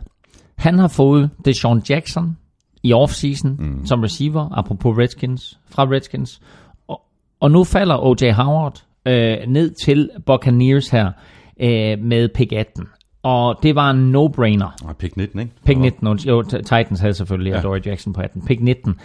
Han 0.56 0.80
har 0.80 0.88
fået 0.88 1.30
Deshaun 1.46 1.82
Jackson 1.90 2.38
i 2.84 2.94
offseason 2.94 3.56
mm. 3.60 3.86
som 3.86 4.02
receiver, 4.02 4.50
apropos 4.52 4.98
Redskins, 4.98 5.60
fra 5.70 5.84
Redskins. 5.84 6.42
Og, 6.88 7.02
og 7.40 7.52
nu 7.52 7.64
falder 7.64 8.06
O.J. 8.06 8.32
Howard 8.32 8.84
øh, 9.08 9.38
ned 9.48 9.72
til 9.84 10.10
Buccaneers 10.26 10.90
her 10.90 11.12
øh, 11.60 12.00
med 12.00 12.30
pick 12.36 12.52
18. 12.52 12.88
Og 13.24 13.60
det 13.64 13.76
var 13.76 13.90
en 13.90 14.16
no-brainer. 14.16 14.88
Og 14.88 14.98
pick 14.98 15.18
19, 15.18 15.40
ikke? 15.40 15.52
Pick 15.66 15.80
19, 15.80 16.18
jo, 16.18 16.42
Titans 16.42 17.00
havde 17.00 17.14
selvfølgelig 17.14 17.54
ja. 17.54 17.62
Dory 17.62 17.80
Jackson 17.86 18.14
på 18.14 18.22
18. 18.22 18.46
Pick 18.46 18.62
19. 18.62 18.96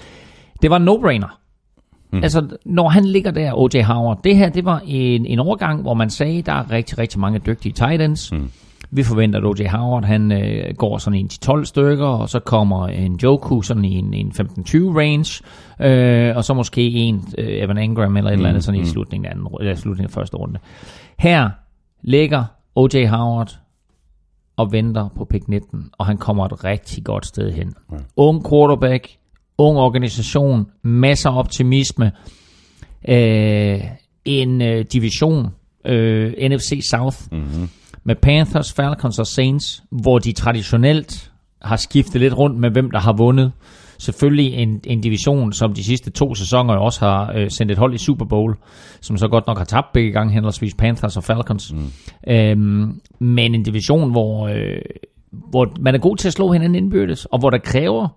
Det 0.62 0.70
var 0.70 0.77
en 0.77 0.89
no-brainer. 0.89 1.41
Mm. 2.13 2.23
Altså, 2.23 2.47
når 2.65 2.89
han 2.89 3.05
ligger 3.05 3.31
der, 3.31 3.53
O.J. 3.55 3.83
Howard, 3.83 4.21
det 4.25 4.37
her, 4.37 4.49
det 4.49 4.65
var 4.65 4.83
en, 4.87 5.27
en 5.27 5.39
overgang, 5.39 5.83
hvor 5.83 5.95
man 5.95 6.11
sagde, 6.11 6.43
der 6.43 6.53
er 6.53 6.71
rigtig, 6.71 6.99
rigtig 6.99 7.21
mange 7.21 7.39
dygtige 7.39 7.73
tight 7.73 8.03
ends. 8.03 8.33
Mm. 8.33 8.51
Vi 8.91 9.03
forventer, 9.03 9.39
at 9.39 9.45
O.J. 9.45 9.67
Howard, 9.69 10.05
han 10.05 10.33
øh, 10.33 10.75
går 10.75 10.99
sådan 10.99 11.19
en 11.19 11.29
12 11.29 11.65
stykker, 11.65 12.07
og 12.07 12.29
så 12.29 12.39
kommer 12.41 12.87
en 12.87 13.17
Joku 13.23 13.63
sådan 13.63 13.85
i 13.85 13.99
en, 13.99 14.15
en 14.15 14.33
15-20 14.41 14.41
range, 14.99 15.45
øh, 15.81 16.37
og 16.37 16.45
så 16.45 16.55
måske 16.55 16.91
en 16.91 17.25
øh, 17.39 17.63
Evan 17.63 17.79
Engram 17.79 18.17
eller 18.17 18.31
et 18.31 18.35
mm. 18.35 18.41
eller 18.41 18.49
andet 18.49 18.65
sådan 18.65 18.81
mm. 18.81 18.87
i 18.87 18.89
slutningen 18.89 19.27
af, 19.27 19.31
anden, 19.31 19.49
eller 19.61 19.75
slutningen 19.75 20.09
af 20.09 20.11
første 20.11 20.37
runde. 20.37 20.59
Her 21.19 21.51
ligger 22.03 22.45
O.J. 22.75 23.07
Howard 23.07 23.59
og 24.57 24.73
venter 24.73 25.09
på 25.17 25.25
pick 25.25 25.49
19, 25.49 25.91
og 25.99 26.07
han 26.07 26.17
kommer 26.17 26.45
et 26.45 26.65
rigtig 26.65 27.05
godt 27.05 27.27
sted 27.27 27.53
hen. 27.53 27.75
Ja. 27.93 27.97
Ung 28.17 28.49
quarterback, 28.51 29.09
ung 29.59 29.79
organisation, 29.79 30.66
masser 30.83 31.31
af 31.31 31.39
optimisme, 31.39 32.12
øh, 33.09 33.81
en 34.24 34.62
øh, 34.62 34.85
division, 34.93 35.47
øh, 35.87 36.33
NFC 36.51 36.81
South, 36.91 37.16
mm-hmm. 37.33 37.69
med 38.05 38.15
Panthers, 38.15 38.73
Falcons 38.73 39.19
og 39.19 39.27
Saints, 39.27 39.83
hvor 39.91 40.19
de 40.19 40.33
traditionelt 40.33 41.31
har 41.62 41.77
skiftet 41.77 42.20
lidt 42.20 42.39
rundt 42.39 42.59
med, 42.59 42.70
hvem 42.70 42.91
der 42.91 42.99
har 42.99 43.12
vundet. 43.12 43.53
Selvfølgelig 43.99 44.55
en, 44.55 44.81
en 44.85 45.01
division, 45.01 45.53
som 45.53 45.74
de 45.74 45.85
sidste 45.85 46.11
to 46.11 46.35
sæsoner 46.35 46.74
også 46.74 47.01
har 47.01 47.33
øh, 47.37 47.51
sendt 47.51 47.73
et 47.73 47.79
hold 47.79 47.95
i 47.95 47.99
Super 47.99 48.24
Bowl, 48.24 48.57
som 49.01 49.16
så 49.16 49.29
godt 49.29 49.47
nok 49.47 49.59
har 49.59 49.65
tabt 49.65 49.93
begge 49.93 50.12
gange, 50.12 50.33
henholdsvis 50.33 50.74
Panthers 50.74 51.16
og 51.16 51.24
Falcons. 51.24 51.73
Mm. 51.73 51.93
Øhm, 52.29 53.01
men 53.19 53.55
en 53.55 53.62
division, 53.62 54.11
hvor, 54.11 54.49
øh, 54.49 54.83
hvor 55.51 55.73
man 55.81 55.95
er 55.95 55.99
god 55.99 56.16
til 56.16 56.29
at 56.29 56.33
slå 56.33 56.53
hinanden 56.53 56.74
indbyrdes, 56.74 57.24
og 57.24 57.39
hvor 57.39 57.51
der 57.51 57.59
kræver 57.59 58.09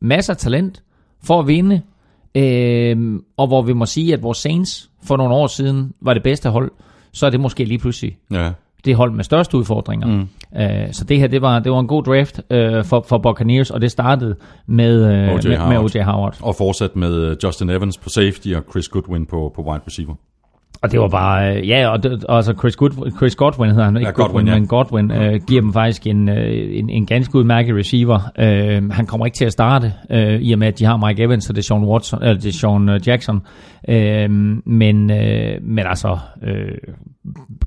masser 0.00 0.32
af 0.32 0.36
talent 0.36 0.82
for 1.22 1.40
at 1.40 1.46
vinde. 1.46 1.82
Øh, 2.34 3.20
og 3.36 3.46
hvor 3.46 3.62
vi 3.62 3.72
må 3.72 3.86
sige, 3.86 4.12
at 4.12 4.22
vores 4.22 4.38
Saints 4.38 4.90
for 5.02 5.16
nogle 5.16 5.34
år 5.34 5.46
siden 5.46 5.92
var 6.00 6.14
det 6.14 6.22
bedste 6.22 6.50
hold, 6.50 6.70
så 7.12 7.26
er 7.26 7.30
det 7.30 7.40
måske 7.40 7.64
lige 7.64 7.78
pludselig 7.78 8.18
ja. 8.30 8.50
det 8.84 8.96
hold 8.96 9.12
med 9.12 9.24
største 9.24 9.56
udfordringer. 9.56 10.06
Mm. 10.06 10.28
Øh, 10.60 10.92
så 10.92 11.04
det 11.04 11.18
her, 11.18 11.26
det 11.26 11.42
var, 11.42 11.58
det 11.58 11.72
var 11.72 11.80
en 11.80 11.86
god 11.86 12.02
draft 12.02 12.40
øh, 12.50 12.84
for, 12.84 13.04
for 13.08 13.18
Buccaneers, 13.18 13.70
og 13.70 13.80
det 13.80 13.90
startede 13.90 14.36
med, 14.66 15.04
øh, 15.04 15.34
O.J. 15.34 15.48
med, 15.48 15.68
med 15.68 15.78
O.J. 15.78 16.02
Howard. 16.02 16.36
Og 16.42 16.54
fortsat 16.54 16.96
med 16.96 17.14
øh, 17.14 17.36
Justin 17.44 17.70
Evans 17.70 17.98
på 17.98 18.08
safety 18.08 18.48
og 18.48 18.62
Chris 18.70 18.88
Goodwin 18.88 19.26
på, 19.26 19.52
på 19.56 19.62
wide 19.62 19.82
receiver. 19.86 20.14
Og 20.82 20.92
det 20.92 21.00
var 21.00 21.08
bare, 21.08 21.56
øh, 21.56 21.68
ja, 21.68 21.88
og 21.88 22.02
det, 22.02 22.24
altså 22.28 22.54
Chris, 22.58 22.76
Good, 22.76 23.10
Chris 23.16 23.36
Godwin 23.36 23.70
hedder 23.70 23.84
han, 23.84 23.96
ikke 23.96 24.06
Ja, 24.06 24.12
Godwin, 24.12 24.46
ja. 24.46 24.54
men 24.54 24.66
Godwin 24.66 25.10
øh, 25.10 25.40
giver 25.48 25.60
dem 25.60 25.72
faktisk 25.72 26.06
en, 26.06 26.28
øh, 26.28 26.78
en, 26.78 26.90
en 26.90 27.06
ganske 27.06 27.38
udmærket 27.38 27.76
receiver. 27.76 28.20
Øh, 28.38 28.90
han 28.90 29.06
kommer 29.06 29.26
ikke 29.26 29.36
til 29.36 29.44
at 29.44 29.52
starte, 29.52 29.92
øh, 30.10 30.40
i 30.40 30.52
og 30.52 30.58
med 30.58 30.68
at 30.68 30.78
de 30.78 30.84
har 30.84 31.06
Mike 31.06 31.22
Evans 31.22 31.48
og 31.48 31.56
det 31.56 31.62
er 31.62 31.64
Sean, 31.64 31.84
Watson, 31.84 32.22
eller 32.22 32.34
det 32.34 32.48
er 32.48 32.52
Sean 32.52 32.88
øh, 32.88 33.00
Jackson. 33.06 33.40
Øh, 33.88 34.30
men, 34.66 35.10
øh, 35.10 35.62
men 35.62 35.84
altså, 35.86 36.18
øh, 36.42 36.78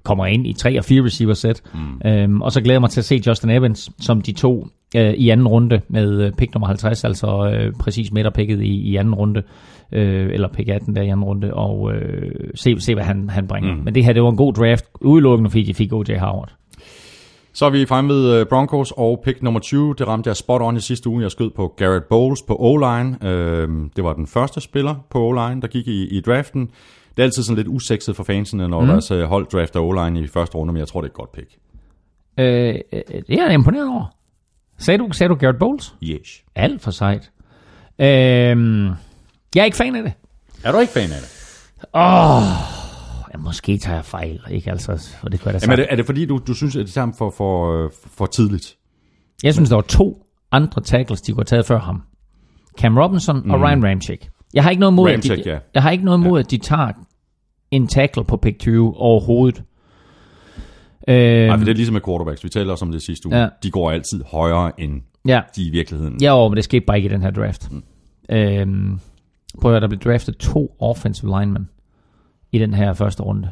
kommer 0.03 0.25
ind 0.25 0.47
i 0.47 0.53
tre 0.53 0.77
og 0.77 0.85
fire 0.85 1.03
receiver 1.03 1.33
sæt. 1.33 1.61
Mm. 1.73 2.09
Øh, 2.09 2.39
og 2.41 2.51
så 2.51 2.61
glæder 2.61 2.75
jeg 2.75 2.81
mig 2.81 2.89
til 2.89 3.01
at 3.01 3.05
se 3.05 3.21
Justin 3.27 3.49
Evans, 3.49 3.89
som 3.99 4.21
de 4.21 4.31
to 4.31 4.67
øh, 4.95 5.13
i 5.13 5.29
anden 5.29 5.47
runde 5.47 5.81
med 5.87 6.31
pick 6.31 6.53
nummer 6.53 6.67
50, 6.67 7.03
altså 7.03 7.51
øh, 7.53 7.73
præcis 7.79 8.11
midterpicket 8.11 8.61
i, 8.61 8.89
i 8.89 8.95
anden 8.95 9.15
runde 9.15 9.43
øh, 9.91 10.33
eller 10.33 10.47
pick 10.47 10.69
18 10.69 10.95
der 10.95 11.01
i 11.01 11.07
anden 11.07 11.23
runde, 11.23 11.53
og 11.53 11.93
øh, 11.93 12.31
se, 12.55 12.79
se, 12.79 12.93
hvad 12.93 13.03
han, 13.03 13.29
han 13.29 13.47
bringer. 13.47 13.75
Mm. 13.75 13.81
Men 13.83 13.95
det 13.95 14.05
her, 14.05 14.13
det 14.13 14.23
var 14.23 14.29
en 14.29 14.37
god 14.37 14.53
draft, 14.53 14.85
udelukkende 15.01 15.49
fordi 15.49 15.63
de 15.63 15.73
fik 15.73 15.93
O.J. 15.93 16.17
Howard. 16.17 16.53
Så 17.53 17.65
er 17.65 17.69
vi 17.69 17.85
fremme 17.85 18.13
ved 18.13 18.39
øh, 18.39 18.45
Broncos 18.45 18.93
og 18.97 19.21
pick 19.25 19.41
nummer 19.41 19.59
20. 19.59 19.95
Det 19.97 20.07
ramte 20.07 20.27
jeg 20.27 20.35
spot 20.35 20.61
on 20.61 20.77
i 20.77 20.79
sidste 20.79 21.09
uge. 21.09 21.23
Jeg 21.23 21.31
skød 21.31 21.49
på 21.49 21.73
Garrett 21.77 22.09
Bowles 22.09 22.41
på 22.41 22.55
O-line. 22.59 23.27
Øhm, 23.27 23.89
det 23.95 24.03
var 24.03 24.13
den 24.13 24.27
første 24.27 24.61
spiller 24.61 24.95
på 25.09 25.19
O-line, 25.19 25.61
der 25.61 25.67
gik 25.67 25.87
i, 25.87 26.17
i 26.17 26.21
draften. 26.21 26.69
Det 27.17 27.19
er 27.19 27.23
altid 27.23 27.43
sådan 27.43 27.57
lidt 27.57 27.67
usekset 27.67 28.15
for 28.15 28.23
fansene, 28.23 28.67
når 28.67 28.81
mm. 28.81 28.87
deres 28.87 29.11
øh, 29.11 29.23
hold 29.23 29.45
drafter 29.45 29.79
O-line 29.79 30.19
i 30.19 30.27
første 30.27 30.57
runde, 30.57 30.73
men 30.73 30.79
jeg 30.79 30.87
tror, 30.87 31.01
det 31.01 31.07
er 31.07 31.11
et 31.11 31.13
godt 31.13 31.31
pick. 31.31 31.57
Øh, 32.39 32.75
øh, 32.93 33.01
det 33.27 33.39
er 33.39 33.45
jeg 33.45 33.53
imponeret 33.53 33.87
over. 33.87 34.05
Sagde 34.77 34.97
du, 34.97 35.11
sagde 35.11 35.29
du 35.29 35.35
Garrett 35.35 35.59
Bowles? 35.59 35.95
Yes. 36.03 36.43
Alt 36.55 36.81
for 36.81 36.91
sejt. 36.91 37.31
Øh, 37.99 38.91
jeg 39.55 39.61
er 39.61 39.65
ikke 39.65 39.77
fan 39.77 39.95
af 39.95 40.03
det. 40.03 40.13
Er 40.63 40.71
du 40.71 40.79
ikke 40.79 40.93
fan 40.93 41.03
af 41.03 41.17
det? 41.21 41.29
Åh, 41.93 42.37
oh, 42.37 42.43
ja, 43.33 43.37
måske 43.37 43.77
tager 43.77 43.95
jeg 43.95 44.05
fejl, 44.05 44.39
ikke 44.51 44.71
altså, 44.71 45.09
for 45.21 45.29
det 45.29 45.41
kunne 45.41 45.51
jeg 45.51 45.61
da 45.61 45.65
Jamen, 45.65 45.79
er, 45.79 45.83
det, 45.83 45.87
er 45.89 45.95
det 45.95 46.05
fordi, 46.05 46.25
du, 46.25 46.39
du 46.47 46.53
synes, 46.53 46.75
at 46.75 46.85
det 46.85 46.97
er 46.97 47.11
for, 47.17 47.29
for, 47.29 47.83
øh, 47.83 47.89
for 48.13 48.25
tidligt? 48.25 48.77
Jeg 49.43 49.53
synes, 49.53 49.69
der 49.69 49.75
var 49.75 49.81
to 49.81 50.25
andre 50.51 50.81
tackles, 50.81 51.21
de 51.21 51.31
kunne 51.31 51.39
have 51.39 51.45
taget 51.45 51.65
før 51.65 51.79
ham. 51.79 52.01
Cam 52.79 52.97
Robinson 52.97 53.41
mm. 53.45 53.51
og 53.51 53.61
Ryan 53.61 53.85
Ramchick. 53.85 54.29
Jeg 54.53 54.63
har 54.63 54.69
ikke 54.69 54.79
noget 54.79 54.93
imod, 54.93 55.09
at 55.09 55.13
Ramczyk, 55.13 55.45
de, 55.45 55.49
ja. 55.49 55.59
jeg 55.73 55.83
har 55.83 55.91
ikke 55.91 56.05
noget 56.05 56.17
imod, 56.17 56.39
at 56.39 56.51
de 56.51 56.57
tager 56.57 56.91
en 57.71 57.87
tackle 57.87 58.23
på 58.23 58.37
pick 58.37 58.59
20 58.59 58.97
overhovedet. 58.97 59.63
Øh, 61.07 61.47
Nej, 61.47 61.57
for 61.57 61.65
det 61.65 61.71
er 61.71 61.75
ligesom 61.75 61.93
med 61.93 62.01
quarterbacks. 62.01 62.43
Vi 62.43 62.49
talte 62.49 62.71
også 62.71 62.85
om 62.85 62.91
det 62.91 63.01
sidste 63.01 63.27
uge. 63.27 63.37
Ja. 63.37 63.47
De 63.63 63.71
går 63.71 63.91
altid 63.91 64.23
højere, 64.31 64.71
end 64.81 65.01
ja, 65.25 65.41
de 65.55 65.63
i 65.63 65.69
virkeligheden. 65.69 66.21
ja 66.21 66.47
men 66.47 66.55
det 66.55 66.63
skete 66.63 66.85
bare 66.85 66.97
ikke 66.97 67.09
i 67.09 67.11
den 67.11 67.21
her 67.21 67.31
draft. 67.31 67.71
Mm. 67.71 67.83
Øhm, 68.29 68.99
prøv 69.61 69.75
at 69.75 69.81
der 69.81 69.87
blev 69.87 69.99
draftet 69.99 70.37
to 70.37 70.75
offensive 70.79 71.39
linemen 71.39 71.69
i 72.51 72.59
den 72.59 72.73
her 72.73 72.93
første 72.93 73.23
runde. 73.23 73.51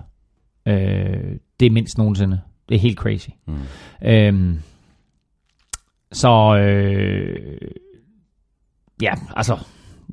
Øh, 0.66 1.36
det 1.60 1.66
er 1.66 1.72
mindst 1.72 1.98
nogensinde. 1.98 2.42
Det 2.70 2.76
er 2.76 2.80
helt 2.80 2.98
crazy. 2.98 3.30
Mm. 3.48 3.58
Øhm, 4.06 4.60
så 6.12 6.58
øh, 6.58 7.72
ja, 9.02 9.14
altså 9.36 9.58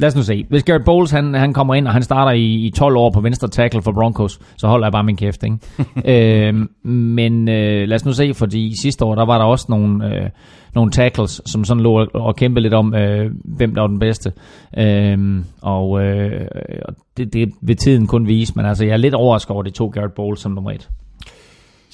lad 0.01 0.09
os 0.09 0.17
nu 0.17 0.23
se. 0.23 0.45
Hvis 0.49 0.63
Garrett 0.65 0.85
Bowles 0.85 1.11
han, 1.11 1.35
han 1.35 1.53
kommer 1.53 1.75
ind, 1.75 1.87
og 1.87 1.93
han 1.93 2.03
starter 2.03 2.33
i, 2.33 2.45
i 2.45 2.71
12 2.71 2.97
år 2.97 3.11
på 3.11 3.21
venstre 3.21 3.49
tackle 3.49 3.83
for 3.83 3.93
Broncos, 3.93 4.41
så 4.57 4.69
holder 4.69 4.87
jeg 4.87 4.93
bare 4.93 5.05
min 5.05 5.17
kæft, 5.17 5.45
ikke? 5.45 5.59
øhm, 6.49 6.69
men 6.85 7.49
øh, 7.49 7.89
lad 7.89 7.95
os 7.95 8.05
nu 8.05 8.13
se, 8.13 8.35
fordi 8.35 8.73
sidste 8.83 9.05
år, 9.05 9.15
der 9.15 9.25
var 9.27 9.39
der 9.39 9.45
også 9.45 9.67
nogle, 9.69 10.15
øh, 10.15 10.31
nogle 10.75 10.91
tackles, 10.91 11.43
som 11.47 11.65
sådan 11.65 11.83
lå 11.83 12.01
og- 12.01 12.09
og 12.15 12.37
kæmpede 12.37 12.63
lidt 12.63 12.75
om, 12.75 12.95
øh, 12.95 13.31
hvem 13.45 13.75
der 13.75 13.81
var 13.81 13.89
den 13.89 13.99
bedste. 13.99 14.33
Øhm, 14.79 15.45
og 15.63 16.03
øh, 16.05 16.47
og 16.85 16.95
det, 17.17 17.33
det 17.33 17.49
vil 17.63 17.77
tiden 17.77 18.07
kun 18.07 18.27
vise, 18.27 18.53
men 18.57 18.67
altså, 18.67 18.85
jeg 18.85 18.93
er 18.93 18.97
lidt 18.97 19.15
overrasket 19.15 19.51
over, 19.51 19.61
at 19.63 19.67
det 19.67 19.75
tog 19.75 19.93
Garrett 19.93 20.15
Bowles 20.15 20.41
som 20.41 20.53
nummer 20.53 20.71
et. 20.71 20.89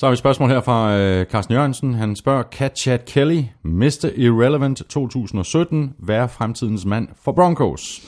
Så 0.03 0.07
har 0.07 0.11
vi 0.11 0.15
et 0.15 0.19
spørgsmål 0.19 0.49
her 0.49 0.61
fra 0.61 0.97
øh, 0.97 1.27
Carsten 1.27 1.55
Jørgensen. 1.55 1.95
Han 1.95 2.17
spørger, 2.17 2.43
kan 2.43 2.71
Chad 2.77 2.99
Kelly, 3.07 3.43
Mr. 3.63 4.11
Irrelevant 4.17 4.83
2017, 4.89 5.95
være 5.99 6.29
fremtidens 6.29 6.85
mand 6.85 7.09
for 7.25 7.33
Broncos? 7.33 8.01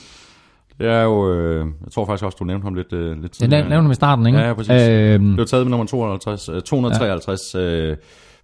Det 0.77 0.87
er 0.87 1.01
jo, 1.01 1.33
øh, 1.33 1.65
jeg 1.83 1.91
tror 1.91 2.05
faktisk 2.05 2.25
også, 2.25 2.35
du 2.39 2.43
nævnte 2.43 2.63
ham 2.63 2.73
lidt, 2.73 2.93
øh, 2.93 3.21
lidt 3.21 3.31
tidligere. 3.31 3.69
nævnte 3.69 3.87
vi 3.87 3.91
i 3.91 3.95
starten, 3.95 4.27
ikke? 4.27 4.39
Ja, 4.39 4.47
ja, 4.47 4.53
præcis. 4.53 4.71
Øhm, 4.71 5.29
Det 5.29 5.37
var 5.37 5.45
taget 5.45 5.65
med 5.65 5.69
nummer 5.69 5.85
52, 5.85 6.49
øh, 6.49 6.61
253 6.61 7.55
øh, 7.55 7.97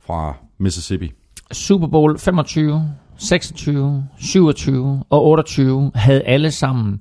fra 0.06 0.34
Mississippi. 0.58 1.12
Super 1.52 1.88
Bowl 1.88 2.20
25, 2.20 2.84
26, 3.18 4.08
27 4.20 5.04
og 5.10 5.26
28 5.26 5.92
havde 5.96 6.22
alle 6.22 6.52
sammen 6.52 7.00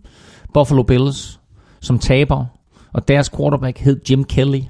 Buffalo 0.55 0.83
Bills 0.83 1.41
som 1.81 1.99
taber, 1.99 2.45
og 2.93 3.09
deres 3.09 3.31
quarterback 3.37 3.79
hed 3.79 4.01
Jim 4.11 4.25
Kelly. 4.25 4.61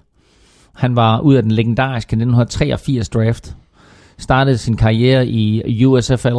Han 0.80 0.96
var 0.96 1.20
ud 1.20 1.34
af 1.34 1.42
den 1.42 1.52
legendariske 1.52 2.08
1983 2.08 3.08
draft, 3.08 3.56
startede 4.18 4.58
sin 4.58 4.76
karriere 4.76 5.26
i 5.26 5.86
USFL, 5.86 6.38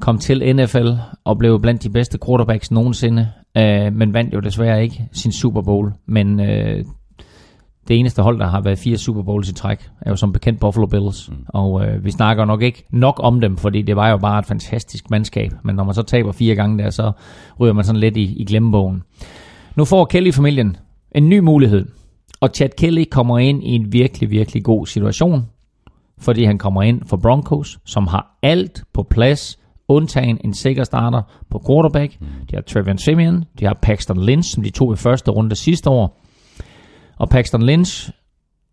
kom 0.00 0.18
til 0.18 0.56
NFL 0.56 0.88
og 1.24 1.38
blev 1.38 1.60
blandt 1.60 1.82
de 1.82 1.90
bedste 1.90 2.18
quarterbacks 2.26 2.70
nogensinde, 2.70 3.28
øh, 3.56 3.92
men 3.92 4.14
vandt 4.14 4.34
jo 4.34 4.40
desværre 4.40 4.82
ikke 4.82 5.08
sin 5.12 5.32
Super 5.32 5.62
Bowl. 5.62 5.92
Men 6.06 6.40
øh, 6.40 6.84
det 7.88 7.98
eneste 7.98 8.22
hold, 8.22 8.38
der 8.38 8.46
har 8.46 8.60
været 8.60 8.78
fire 8.78 8.96
Super 8.96 9.22
Bowls 9.22 9.48
i 9.48 9.54
træk, 9.54 9.90
er 10.00 10.10
jo 10.10 10.16
som 10.16 10.32
bekendt 10.32 10.60
Buffalo 10.60 10.86
Bills. 10.86 11.28
Mm. 11.28 11.36
Og 11.48 11.86
øh, 11.86 12.04
vi 12.04 12.10
snakker 12.10 12.44
nok 12.44 12.62
ikke 12.62 12.84
nok 12.90 13.20
om 13.22 13.40
dem, 13.40 13.56
fordi 13.56 13.82
det 13.82 13.96
var 13.96 14.08
jo 14.08 14.16
bare 14.16 14.38
et 14.38 14.46
fantastisk 14.46 15.10
mandskab. 15.10 15.52
Men 15.64 15.76
når 15.76 15.84
man 15.84 15.94
så 15.94 16.02
taber 16.02 16.32
fire 16.32 16.54
gange 16.54 16.78
der, 16.78 16.90
så 16.90 17.12
ryger 17.60 17.72
man 17.72 17.84
sådan 17.84 18.00
lidt 18.00 18.16
i, 18.16 18.34
i 18.36 18.44
glemmebogen. 18.44 19.02
Nu 19.76 19.84
får 19.84 20.04
Kelly-familien 20.04 20.76
en 21.14 21.28
ny 21.28 21.38
mulighed. 21.38 21.86
Og 22.40 22.50
Chad 22.56 22.68
Kelly 22.78 23.04
kommer 23.10 23.38
ind 23.38 23.64
i 23.64 23.70
en 23.70 23.92
virkelig, 23.92 24.30
virkelig 24.30 24.64
god 24.64 24.86
situation. 24.86 25.46
Fordi 26.20 26.44
han 26.44 26.58
kommer 26.58 26.82
ind 26.82 27.02
for 27.06 27.16
Broncos, 27.16 27.78
som 27.84 28.06
har 28.06 28.38
alt 28.42 28.82
på 28.92 29.02
plads, 29.02 29.58
undtagen 29.88 30.38
en 30.44 30.54
sikker 30.54 30.84
starter 30.84 31.22
på 31.50 31.62
quarterback. 31.68 32.12
De 32.50 32.56
har 32.56 32.60
Trevion 32.60 32.98
Simeon, 32.98 33.44
de 33.58 33.64
har 33.64 33.78
Paxton 33.82 34.24
Lynch, 34.24 34.54
som 34.54 34.62
de 34.62 34.70
tog 34.70 34.92
i 34.92 34.96
første 34.96 35.30
runde 35.30 35.56
sidste 35.56 35.90
år. 35.90 36.20
Og 37.16 37.28
Paxton 37.28 37.62
Lynch 37.62 38.10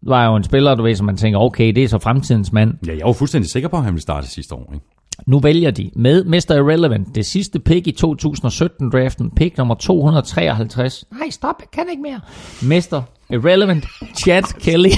var 0.01 0.25
jo 0.25 0.35
en 0.35 0.43
spiller, 0.43 0.75
du 0.75 0.83
ved, 0.83 0.95
som 0.95 1.05
man 1.05 1.17
tænker, 1.17 1.39
okay, 1.39 1.73
det 1.75 1.83
er 1.83 1.87
så 1.87 1.99
fremtidens 1.99 2.51
mand. 2.51 2.73
Ja, 2.87 2.97
jeg 2.97 3.05
var 3.05 3.13
fuldstændig 3.13 3.51
sikker 3.51 3.69
på, 3.69 3.77
at 3.77 3.83
han 3.83 3.93
ville 3.93 4.01
starte 4.01 4.27
sidste 4.27 4.55
år. 4.55 4.73
Ikke? 4.73 4.85
Nu 5.27 5.39
vælger 5.39 5.71
de 5.71 5.91
med 5.95 6.23
Mr. 6.23 6.55
Irrelevant, 6.55 7.15
det 7.15 7.25
sidste 7.25 7.59
pick 7.59 7.87
i 7.87 7.95
2017-draften, 8.05 9.31
pick 9.35 9.57
nummer 9.57 9.75
253. 9.75 11.05
Nej, 11.11 11.29
stop, 11.29 11.55
jeg 11.59 11.67
kan 11.73 11.85
ikke 11.89 12.01
mere. 12.01 12.21
Mr. 12.61 13.01
Irrelevant, 13.29 13.85
Chad 14.17 14.43
Kelly. 14.61 14.89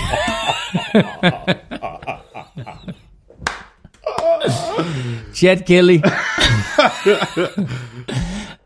Chad 5.35 5.57
Kelly. 5.67 5.99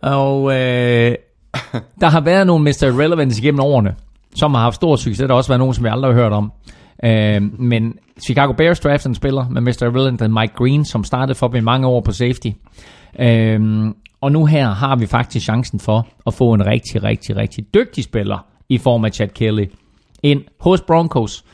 Og 0.02 0.52
øh, 0.52 1.16
der 2.02 2.08
har 2.10 2.22
været 2.22 2.48
nogle 2.48 2.64
Mr. 2.64 2.84
Irrelevant 2.84 3.38
igennem 3.38 3.60
årene, 3.60 3.96
som 4.36 4.54
har 4.54 4.62
haft 4.62 4.76
stor 4.76 4.96
succes. 4.96 5.18
Der 5.18 5.28
har 5.28 5.36
også 5.36 5.50
været 5.50 5.60
nogen, 5.60 5.74
som 5.74 5.84
vi 5.84 5.90
aldrig 5.90 6.14
har 6.14 6.22
hørt 6.22 6.32
om. 6.32 6.52
Øh, 7.06 7.60
men 7.60 7.94
Chicago 8.26 8.54
Bears 8.54 8.80
draftede 8.80 9.12
en 9.12 9.16
spiller 9.16 9.50
med 9.50 9.62
Mr. 9.62 9.84
Irrelevant, 9.84 10.32
Mike 10.32 10.54
Green, 10.54 10.86
som 10.86 11.04
startede 11.04 11.36
for 11.36 11.48
dem 11.48 11.56
i 11.58 11.62
mange 11.62 11.88
år 11.88 12.02
på 12.02 12.12
safety. 12.12 12.48
Øh, 13.20 13.86
og 14.22 14.32
nu 14.32 14.46
her 14.46 14.70
har 14.70 14.96
vi 14.96 15.06
faktisk 15.06 15.46
chancen 15.46 15.80
for 15.80 16.08
at 16.28 16.34
få 16.34 16.54
en 16.54 16.66
rigtig, 16.66 17.04
rigtig, 17.04 17.36
rigtig 17.36 17.66
dygtig 17.74 18.04
spiller 18.04 18.46
i 18.70 18.78
form 18.78 19.06
af 19.06 19.12
Chad 19.12 19.28
Kelly 19.28 19.66
ind 20.24 20.42
hos 20.60 20.82
Broncos. 20.82 21.46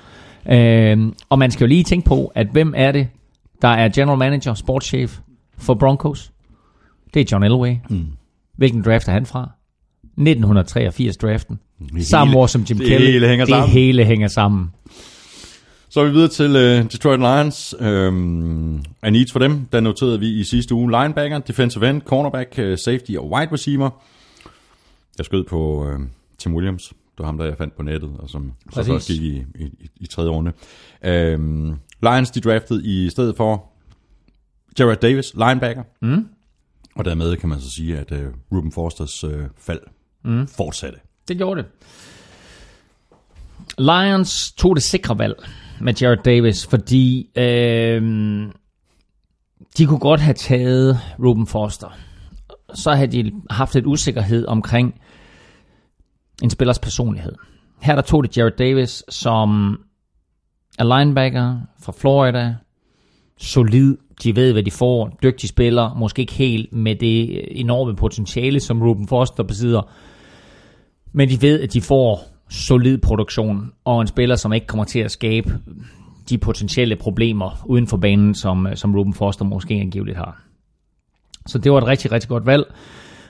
Øh, 0.52 0.98
og 1.30 1.40
man 1.40 1.52
skal 1.52 1.66
jo 1.66 1.68
lige 1.70 1.84
tænke 1.84 2.06
på, 2.06 2.32
at 2.36 2.48
hvem 2.52 2.74
er 2.78 2.92
det, 2.92 3.08
der 3.62 3.68
er 3.68 3.90
general 3.90 4.18
manager, 4.18 4.54
sportschef 4.54 5.18
for 5.58 5.74
Broncos? 5.74 6.32
Det 7.14 7.22
er 7.22 7.26
John 7.32 7.44
Elway. 7.44 7.76
Mm. 7.90 8.06
Hvilken 8.58 8.82
draft 8.82 9.08
er 9.08 9.12
han 9.12 9.26
fra? 9.26 9.50
1983 10.04 11.18
draften. 11.18 11.60
Samme 12.00 12.38
år 12.38 12.48
som 12.48 12.62
Jim 12.62 12.78
det 12.78 12.88
Kelly. 12.88 13.06
hele 13.06 13.28
hænger 13.28 13.46
det 13.46 13.54
sammen. 13.54 13.70
hele 13.70 14.06
hænger 14.06 14.28
sammen. 14.28 14.72
Så 15.98 16.02
er 16.02 16.06
vi 16.06 16.12
videre 16.12 16.28
til 16.28 16.56
uh, 16.56 16.92
Detroit 16.92 17.20
Lions. 17.20 17.76
Um, 17.80 18.84
a 19.02 19.10
needs 19.10 19.32
for 19.32 19.40
dem, 19.40 19.66
der 19.66 19.80
noterede 19.80 20.20
vi 20.20 20.40
i 20.40 20.44
sidste 20.44 20.76
uge 20.76 20.92
linebacker, 20.92 21.40
defensive 21.40 21.90
end, 21.90 22.02
cornerback, 22.02 22.60
uh, 22.60 22.76
safety 22.78 23.12
og 23.12 23.32
wide 23.32 23.54
receiver. 23.54 23.90
Jeg 25.18 25.26
skød 25.26 25.44
på 25.44 25.86
uh, 25.86 26.02
Tim 26.38 26.56
Williams. 26.56 26.84
Det 26.88 27.20
var 27.20 27.26
ham, 27.26 27.38
der 27.38 27.46
jeg 27.46 27.58
fandt 27.58 27.76
på 27.76 27.84
nettet, 27.84 28.10
og 28.20 28.30
som 28.30 28.54
så 28.70 28.76
Præcis. 28.76 28.92
først 28.92 29.08
gik 29.08 29.22
i, 29.22 29.38
i, 29.38 29.64
i, 29.64 29.90
i 29.96 30.08
tredje 30.08 30.30
runde. 30.30 30.52
Um, 31.36 31.80
Lions, 32.04 32.32
de 32.32 32.40
draftede 32.40 32.86
i 32.86 33.10
stedet 33.10 33.38
for 33.38 33.66
Jared 34.80 34.98
Davis, 34.98 35.34
linebacker. 35.34 35.84
Mm. 36.02 36.28
Og 36.96 37.06
dermed 37.06 37.38
kan 37.38 37.50
man 37.50 37.62
så 37.62 37.72
sige, 37.72 37.98
at 37.98 38.12
uh, 38.12 38.18
Ruben 38.52 38.72
Forsters 38.72 39.24
uh, 39.24 39.32
fald 39.58 39.82
mm. 40.24 40.48
fortsatte. 40.48 41.00
Det 41.28 41.38
gjorde 41.38 41.62
det. 41.62 41.70
Lions 43.78 44.52
tog 44.52 44.76
det 44.76 44.84
sikre 44.84 45.20
valg 45.20 45.36
med 45.82 45.94
Jared 46.02 46.24
Davis, 46.26 46.68
fordi 46.68 47.30
øh, 47.36 48.02
de 49.78 49.86
kunne 49.86 50.00
godt 50.00 50.22
have 50.22 50.34
taget 50.34 51.00
Ruben 51.20 51.48
Foster. 51.48 51.98
Så 52.74 52.92
havde 52.92 53.12
de 53.12 53.32
haft 53.50 53.76
lidt 53.76 53.86
usikkerhed 53.86 54.46
omkring 54.46 55.02
en 56.44 56.50
spillers 56.50 56.80
personlighed. 56.80 57.34
her 57.82 57.96
der 57.96 58.02
tog 58.02 58.24
det 58.24 58.38
Jared 58.38 58.58
Davis, 58.58 59.04
som 59.10 59.80
er 60.80 60.98
linebacker 60.98 61.60
fra 61.82 61.94
Florida, 61.98 62.56
solid, 63.38 63.98
de 64.24 64.36
ved, 64.36 64.54
hvad 64.54 64.64
de 64.64 64.72
får, 64.72 65.18
dygtig 65.24 65.50
spiller, 65.50 65.94
måske 65.94 66.20
ikke 66.20 66.34
helt 66.34 66.74
med 66.74 66.96
det 66.96 67.42
enorme 67.60 67.96
potentiale, 67.96 68.60
som 68.60 68.82
Ruben 68.82 69.08
Foster 69.08 69.44
besidder, 69.44 69.82
men 71.12 71.30
de 71.30 71.42
ved, 71.42 71.62
at 71.62 71.74
de 71.74 71.82
får 71.82 72.37
solid 72.50 72.98
produktion, 72.98 73.72
og 73.86 74.02
en 74.02 74.08
spiller, 74.08 74.36
som 74.36 74.54
ikke 74.54 74.68
kommer 74.68 74.84
til 74.84 75.00
at 75.00 75.12
skabe 75.12 75.60
de 76.30 76.38
potentielle 76.38 76.96
problemer 76.96 77.64
uden 77.66 77.88
for 77.88 77.98
banen, 77.98 78.36
som, 78.36 78.68
som 78.76 78.96
Ruben 78.96 79.14
Foster 79.14 79.46
måske 79.46 79.74
angiveligt 79.74 80.18
har. 80.18 80.42
Så 81.48 81.58
det 81.58 81.72
var 81.72 81.78
et 81.78 81.88
rigtig, 81.88 82.12
rigtig 82.12 82.30
godt 82.30 82.46
valg. 82.46 82.64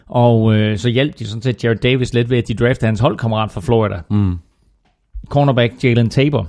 Og 0.06 0.56
øh, 0.56 0.78
så 0.78 0.90
hjalp 0.90 1.20
de 1.20 1.28
sådan 1.28 1.42
set 1.42 1.64
Jared 1.64 1.78
Davis 1.78 2.14
lidt 2.14 2.30
ved, 2.30 2.38
at 2.38 2.48
de 2.48 2.54
draftede 2.54 2.86
hans 2.86 3.00
holdkammerat 3.00 3.52
fra 3.52 3.62
Florida. 3.62 4.02
Mm. 4.10 4.38
Cornerback 5.30 5.84
Jalen 5.84 6.10
Tabor 6.10 6.48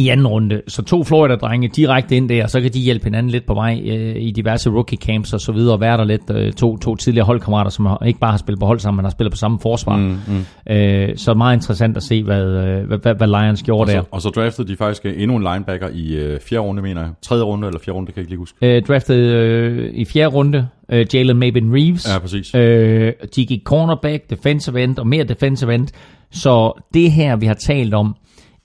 i 0.00 0.08
anden 0.08 0.26
runde. 0.26 0.62
Så 0.68 0.82
to 0.82 1.04
Florida-drenge 1.04 1.68
direkte 1.68 2.16
ind 2.16 2.28
der, 2.28 2.42
og 2.42 2.50
så 2.50 2.60
kan 2.60 2.72
de 2.72 2.80
hjælpe 2.80 3.04
hinanden 3.04 3.30
lidt 3.30 3.46
på 3.46 3.54
vej 3.54 3.80
øh, 3.84 4.16
i 4.16 4.30
diverse 4.30 4.70
rookie 4.70 4.98
camps 4.98 5.32
og 5.32 5.40
så 5.40 5.52
videre, 5.52 5.74
og 5.74 5.80
være 5.80 5.96
der 5.96 6.04
lidt 6.04 6.30
øh, 6.30 6.52
to, 6.52 6.76
to 6.76 6.96
tidligere 6.96 7.26
holdkammerater, 7.26 7.70
som 7.70 7.86
har, 7.86 8.02
ikke 8.06 8.20
bare 8.20 8.30
har 8.30 8.38
spillet 8.38 8.60
på 8.60 8.66
hold 8.66 8.78
sammen, 8.78 8.96
men 8.96 9.04
har 9.04 9.10
spillet 9.10 9.32
på 9.32 9.36
samme 9.36 9.58
forsvar. 9.62 9.96
Mm, 9.96 10.18
mm. 10.28 10.72
Øh, 10.72 11.16
så 11.16 11.34
meget 11.34 11.56
interessant 11.56 11.96
at 11.96 12.02
se, 12.02 12.22
hvad, 12.22 12.42
øh, 12.42 12.86
hvad, 12.86 12.98
hvad, 12.98 13.14
hvad 13.14 13.26
Lions 13.26 13.62
gjorde 13.62 13.80
og 13.80 13.88
så, 13.88 13.96
der. 13.96 14.02
Og 14.10 14.22
så 14.22 14.28
draftede 14.28 14.68
de 14.68 14.76
faktisk 14.76 15.06
endnu 15.06 15.36
en 15.36 15.42
linebacker 15.42 15.88
i 15.92 16.14
øh, 16.14 16.40
fjerde 16.40 16.62
runde, 16.64 16.82
mener 16.82 17.00
jeg. 17.00 17.10
Tredje 17.22 17.42
runde 17.42 17.66
eller 17.66 17.80
fjerde 17.80 17.96
runde, 17.96 18.06
det 18.06 18.14
kan 18.14 18.20
jeg 18.20 18.24
ikke 18.24 18.32
lige 18.32 18.38
huske. 18.38 18.76
Øh, 18.76 18.82
draftede 18.82 19.34
øh, 19.34 19.94
i 19.94 20.04
fjerde 20.04 20.34
runde 20.34 20.68
øh, 20.92 21.06
Jalen 21.14 21.36
Mabin 21.36 21.74
Reeves. 21.74 22.08
Ja, 22.14 22.18
præcis. 22.18 22.54
Øh, 22.54 23.12
de 23.36 23.46
gik 23.46 23.60
cornerback, 23.64 24.30
defensive 24.30 24.82
end 24.82 24.98
og 24.98 25.06
mere 25.06 25.24
defensive 25.24 25.74
end. 25.74 25.88
Så 26.30 26.82
det 26.94 27.12
her, 27.12 27.36
vi 27.36 27.46
har 27.46 27.54
talt 27.54 27.94
om, 27.94 28.16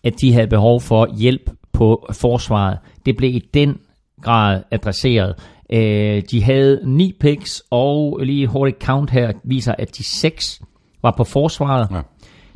at 0.06 0.22
de 0.22 0.34
havde 0.34 0.48
behov 0.48 0.82
for 0.82 1.18
hjælp 1.18 1.50
på 1.74 2.08
forsvaret. 2.14 2.78
Det 3.06 3.18
blev 3.18 3.30
i 3.36 3.50
den 3.54 3.78
grad 4.22 4.64
adresseret. 4.72 5.36
Øh, 5.74 6.22
de 6.32 6.44
havde 6.44 6.82
ni 6.86 7.14
picks, 7.20 7.64
og 7.72 8.20
lige 8.24 8.48
hurtigt 8.48 8.84
count 8.84 9.10
her 9.10 9.32
viser, 9.44 9.76
at 9.78 9.98
de 9.98 10.04
seks 10.04 10.62
var 11.02 11.14
på 11.18 11.24
forsvaret. 11.24 11.88
Ja. 11.92 12.02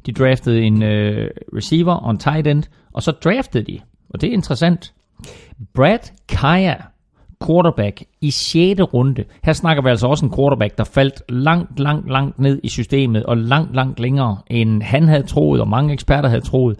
De 0.05 0.11
draftede 0.11 0.61
en 0.61 0.83
øh, 0.83 1.29
receiver 1.55 1.93
og 1.93 2.11
en 2.11 2.17
tight 2.17 2.47
end, 2.47 2.63
og 2.93 3.03
så 3.03 3.11
draftede 3.11 3.63
de, 3.63 3.79
og 4.09 4.21
det 4.21 4.29
er 4.29 4.33
interessant, 4.33 4.93
Brad 5.73 5.99
Kaya, 6.29 6.75
quarterback 7.45 8.03
i 8.21 8.31
6. 8.31 8.81
runde. 8.93 9.23
Her 9.43 9.53
snakker 9.53 9.83
vi 9.83 9.89
altså 9.89 10.07
også 10.07 10.25
en 10.25 10.33
quarterback, 10.35 10.77
der 10.77 10.83
faldt 10.83 11.21
langt, 11.29 11.79
langt, 11.79 12.09
langt 12.11 12.39
ned 12.39 12.59
i 12.63 12.69
systemet, 12.69 13.23
og 13.23 13.37
langt, 13.37 13.75
langt 13.75 13.99
længere, 13.99 14.37
end 14.47 14.83
han 14.83 15.07
havde 15.07 15.23
troet, 15.23 15.61
og 15.61 15.67
mange 15.67 15.93
eksperter 15.93 16.29
havde 16.29 16.41
troet. 16.41 16.77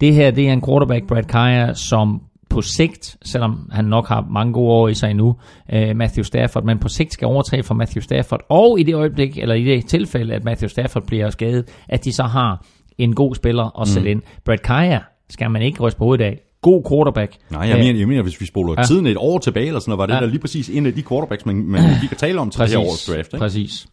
Det 0.00 0.14
her, 0.14 0.30
det 0.30 0.48
er 0.48 0.52
en 0.52 0.62
quarterback, 0.66 1.06
Brad 1.06 1.22
Kaya, 1.22 1.74
som 1.74 2.20
på 2.50 2.62
sigt, 2.62 3.16
selvom 3.24 3.70
han 3.72 3.84
nok 3.84 4.08
har 4.08 4.26
mange 4.30 4.52
gode 4.52 4.70
år 4.70 4.88
i 4.88 4.94
sig 4.94 5.10
endnu, 5.10 5.36
uh, 5.72 5.96
Matthew 5.96 6.22
Stafford, 6.22 6.64
men 6.64 6.78
på 6.78 6.88
sigt 6.88 7.12
skal 7.12 7.26
overtage 7.26 7.62
for 7.62 7.74
Matthew 7.74 8.00
Stafford, 8.00 8.40
og 8.48 8.80
i 8.80 8.82
det 8.82 8.94
øjeblik, 8.94 9.38
eller 9.38 9.54
i 9.54 9.64
det 9.64 9.86
tilfælde, 9.86 10.34
at 10.34 10.44
Matthew 10.44 10.68
Stafford 10.68 11.06
bliver 11.06 11.30
skadet, 11.30 11.64
at 11.88 12.04
de 12.04 12.12
så 12.12 12.22
har 12.22 12.64
en 12.98 13.14
god 13.14 13.34
spiller 13.34 13.80
at 13.80 13.88
sætte 13.88 14.08
mm. 14.08 14.10
ind. 14.10 14.22
Brad 14.44 14.58
Kaya 14.58 14.98
skal 15.30 15.50
man 15.50 15.62
ikke 15.62 15.82
ryste 15.82 15.98
på 15.98 16.04
hovedet 16.04 16.24
af. 16.24 16.40
God 16.62 16.82
quarterback. 16.90 17.32
Nej, 17.50 17.68
jeg, 17.68 17.78
mener, 17.78 17.98
jeg 17.98 18.08
mener, 18.08 18.22
hvis 18.22 18.40
vi 18.40 18.46
spoler 18.46 18.74
ja. 18.78 18.82
tiden 18.82 19.06
et 19.06 19.16
år 19.16 19.38
tilbage, 19.38 19.66
eller 19.66 19.80
sådan 19.80 19.90
noget, 19.90 19.98
var 19.98 20.06
det 20.06 20.14
ja. 20.14 20.20
der 20.20 20.26
lige 20.26 20.40
præcis 20.40 20.68
en 20.68 20.86
af 20.86 20.92
de 20.92 21.02
quarterbacks, 21.02 21.46
man, 21.46 21.56
man 21.56 21.82
vi 22.02 22.06
kan 22.06 22.16
tale 22.16 22.40
om 22.40 22.50
til 22.50 22.58
præcis, 22.58 22.74
det 22.74 22.82
her 22.82 22.90
års 22.90 23.06
draft. 23.06 23.32
Ikke? 23.32 23.38
Præcis. 23.38 23.86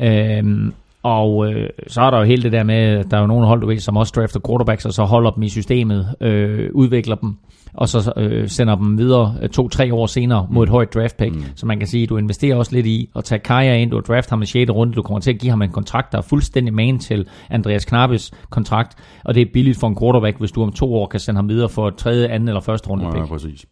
Øhm, 0.00 0.72
og 1.06 1.52
øh, 1.52 1.68
så 1.86 2.00
er 2.00 2.10
der 2.10 2.18
jo 2.18 2.24
hele 2.24 2.42
det 2.42 2.52
der 2.52 2.64
med, 2.64 2.74
at 2.74 3.10
der 3.10 3.16
er 3.16 3.20
jo 3.20 3.26
nogle 3.26 3.46
hold, 3.46 3.60
du 3.60 3.66
ved, 3.66 3.78
som 3.78 3.96
også 3.96 4.12
drafter 4.16 4.40
quarterbacks, 4.46 4.86
og 4.86 4.92
så 4.92 5.04
holder 5.04 5.30
dem 5.30 5.42
i 5.42 5.48
systemet, 5.48 6.14
øh, 6.20 6.70
udvikler 6.74 7.16
dem, 7.16 7.36
og 7.74 7.88
så 7.88 8.12
øh, 8.16 8.48
sender 8.48 8.74
dem 8.74 8.98
videre 8.98 9.34
øh, 9.42 9.48
to-tre 9.48 9.94
år 9.94 10.06
senere 10.06 10.46
mod 10.50 10.62
et 10.62 10.68
højt 10.68 10.94
draft 10.94 11.16
pick. 11.16 11.34
Mm. 11.34 11.42
Så 11.54 11.66
man 11.66 11.78
kan 11.78 11.88
sige, 11.88 12.02
at 12.02 12.08
du 12.08 12.16
investerer 12.16 12.56
også 12.56 12.74
lidt 12.74 12.86
i 12.86 13.10
at 13.16 13.24
tage 13.24 13.38
Kaja 13.38 13.76
ind, 13.76 13.90
du 13.90 14.00
draft 14.00 14.30
ham 14.30 14.42
i 14.42 14.46
6. 14.46 14.70
runde, 14.70 14.92
du 14.92 15.02
kommer 15.02 15.20
til 15.20 15.30
at 15.30 15.38
give 15.38 15.50
ham 15.50 15.62
en 15.62 15.72
kontrakt, 15.72 16.12
der 16.12 16.18
er 16.18 16.22
fuldstændig 16.22 16.74
man 16.74 16.98
til 16.98 17.28
Andreas 17.50 17.84
Knappes 17.84 18.32
kontrakt, 18.50 18.98
og 19.24 19.34
det 19.34 19.40
er 19.40 19.46
billigt 19.52 19.80
for 19.80 19.86
en 19.86 19.96
quarterback, 20.00 20.38
hvis 20.38 20.52
du 20.52 20.62
om 20.62 20.72
to 20.72 20.94
år 20.94 21.06
kan 21.06 21.20
sende 21.20 21.38
ham 21.38 21.48
videre 21.48 21.68
for 21.68 21.88
et 21.88 21.96
tredje, 21.96 22.28
anden 22.28 22.48
eller 22.48 22.60
første 22.60 22.88
runde 22.88 23.04
pick. 23.04 23.16
Ja, 23.16 23.26
præcis. 23.26 23.66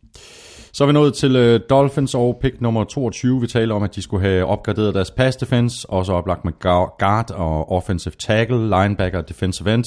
Så 0.75 0.85
er 0.85 0.87
vi 0.87 0.93
nået 0.93 1.15
til 1.15 1.37
øh, 1.37 1.61
Dolphins 1.71 2.15
og 2.15 2.39
pick 2.43 2.61
nummer 2.61 2.85
22. 2.85 3.41
Vi 3.41 3.47
taler 3.47 3.75
om, 3.75 3.83
at 3.83 3.95
de 3.95 4.03
skulle 4.03 4.29
have 4.29 4.45
opgraderet 4.45 4.95
deres 4.95 5.11
pass 5.11 5.37
defense, 5.37 5.91
og 5.91 6.07
så 6.07 6.13
oplagt 6.13 6.45
med 6.45 6.53
guard 6.99 7.31
og 7.31 7.73
offensive 7.73 8.15
tackle, 8.19 8.69
linebacker 8.69 9.19
og 9.19 9.29
defensive 9.29 9.75
end. 9.75 9.85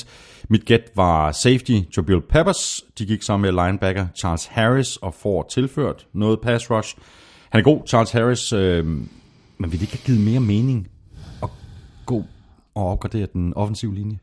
Mit 0.50 0.66
gæt 0.66 0.92
var 0.96 1.32
safety, 1.32 1.72
Jabril 1.98 2.22
Peppers. 2.22 2.84
De 3.00 3.06
gik 3.06 3.22
sammen 3.22 3.54
med 3.54 3.66
linebacker 3.66 4.08
Charles 4.20 4.46
Harris 4.46 4.98
og 4.98 5.14
får 5.14 5.48
tilført 5.52 6.08
noget 6.14 6.40
pass 6.42 6.72
rush. 6.72 6.96
Han 7.50 7.60
er 7.60 7.64
god, 7.64 7.82
Charles 7.88 8.12
Harris, 8.12 8.54
øh, 8.54 8.86
men 8.86 9.08
vil 9.60 9.72
det 9.72 9.82
ikke 9.82 9.94
have 9.94 10.06
givet 10.06 10.22
mere 10.22 10.40
mening 10.40 10.88
at 11.44 11.50
gå 12.06 12.24
og 12.76 12.88
opgradere 12.88 13.28
den 13.34 13.54
offensive 13.54 13.96
linje? 13.96 14.20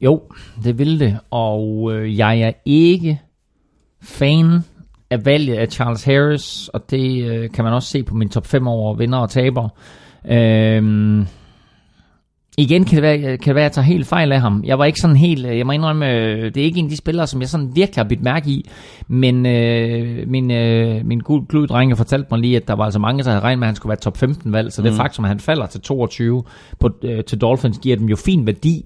Jo, 0.00 0.22
det 0.64 0.78
vil 0.78 1.00
det, 1.00 1.18
og 1.30 1.92
øh, 1.92 2.18
jeg 2.18 2.40
er 2.40 2.52
ikke 2.64 3.20
fan 4.02 4.62
af 5.14 5.26
valget 5.26 5.54
af 5.54 5.68
Charles 5.68 6.04
Harris, 6.04 6.68
og 6.68 6.90
det 6.90 7.24
øh, 7.24 7.50
kan 7.50 7.64
man 7.64 7.72
også 7.72 7.88
se 7.88 8.02
på 8.02 8.14
min 8.14 8.28
top 8.28 8.46
5 8.46 8.68
over 8.68 8.94
vinder 8.94 9.18
og 9.18 9.30
taber. 9.30 9.68
Øhm, 10.30 11.26
igen 12.58 12.84
kan 12.84 12.94
det, 12.94 13.02
være, 13.02 13.18
kan 13.18 13.38
det 13.38 13.54
være, 13.54 13.64
at 13.64 13.68
jeg 13.68 13.72
tager 13.72 13.86
helt 13.86 14.06
fejl 14.06 14.32
af 14.32 14.40
ham. 14.40 14.62
Jeg 14.66 14.78
var 14.78 14.84
ikke 14.84 15.00
sådan 15.00 15.16
helt, 15.16 15.46
jeg 15.46 15.66
må 15.66 15.72
indrømme, 15.72 16.10
øh, 16.10 16.44
det 16.44 16.56
er 16.56 16.64
ikke 16.64 16.78
en 16.78 16.84
af 16.84 16.90
de 16.90 16.96
spillere, 16.96 17.26
som 17.26 17.40
jeg 17.40 17.48
sådan 17.48 17.70
virkelig 17.74 18.04
har 18.04 18.08
bidt 18.08 18.22
mærke 18.22 18.50
i, 18.50 18.68
men 19.08 19.46
øh, 19.46 20.28
min, 20.28 20.50
øh, 20.50 21.06
min 21.06 21.20
gul 21.20 21.66
drenge 21.68 21.96
fortalte 21.96 22.28
mig 22.30 22.40
lige, 22.40 22.56
at 22.56 22.68
der 22.68 22.74
var 22.74 22.84
altså 22.84 22.98
mange, 22.98 23.22
der 23.22 23.30
havde 23.30 23.42
regnet 23.42 23.58
med, 23.58 23.66
at 23.66 23.68
han 23.68 23.76
skulle 23.76 23.90
være 23.90 23.98
top 23.98 24.16
15 24.16 24.52
valg, 24.52 24.72
så 24.72 24.82
mm. 24.82 24.88
det 24.88 24.96
faktum, 24.96 25.24
at 25.24 25.28
han 25.28 25.40
falder 25.40 25.66
til 25.66 25.80
22 25.80 26.42
på, 26.80 26.90
øh, 27.02 27.24
til 27.24 27.40
Dolphins, 27.40 27.78
giver 27.78 27.96
dem 27.96 28.06
jo 28.06 28.16
fin 28.16 28.46
værdi 28.46 28.84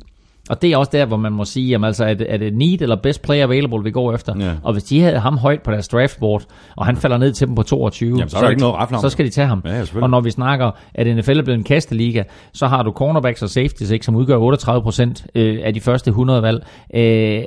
og 0.48 0.62
det 0.62 0.72
er 0.72 0.76
også 0.76 0.90
der, 0.92 1.06
hvor 1.06 1.16
man 1.16 1.32
må 1.32 1.44
sige, 1.44 1.68
jamen, 1.68 1.84
altså, 1.84 2.04
er, 2.04 2.14
det, 2.14 2.26
er 2.30 2.36
det 2.36 2.54
need 2.54 2.82
eller 2.82 2.96
best 2.96 3.22
player 3.22 3.44
available, 3.44 3.84
vi 3.84 3.90
går 3.90 4.14
efter? 4.14 4.34
Ja. 4.40 4.52
Og 4.62 4.72
hvis 4.72 4.84
de 4.84 5.00
havde 5.00 5.18
ham 5.18 5.38
højt 5.38 5.62
på 5.62 5.70
deres 5.70 5.88
draftboard, 5.88 6.42
og 6.76 6.86
han 6.86 6.96
falder 6.96 7.18
ned 7.18 7.32
til 7.32 7.46
dem 7.46 7.54
på 7.54 7.62
22, 7.62 8.08
jamen, 8.08 8.28
så, 8.28 8.36
er 8.36 8.40
der 8.40 8.46
så, 8.46 8.50
ikke 8.50 8.62
noget 8.62 9.00
så 9.00 9.08
skal 9.08 9.24
de 9.24 9.30
tage 9.30 9.46
ham. 9.46 9.62
Ja, 9.64 9.84
og 10.02 10.10
når 10.10 10.20
vi 10.20 10.30
snakker, 10.30 10.70
at 10.94 11.16
NFL 11.16 11.38
er 11.38 11.42
blevet 11.42 11.58
en 11.58 11.64
kasteliga, 11.64 12.22
så 12.52 12.66
har 12.66 12.82
du 12.82 12.90
cornerbacks 12.92 13.42
og 13.42 13.48
safeties, 13.48 13.90
ikke, 13.90 14.04
som 14.04 14.16
udgør 14.16 14.38
38% 14.38 15.26
øh, 15.34 15.60
af 15.64 15.74
de 15.74 15.80
første 15.80 16.08
100 16.08 16.42
valg. 16.42 16.66
Øh, 16.94 17.42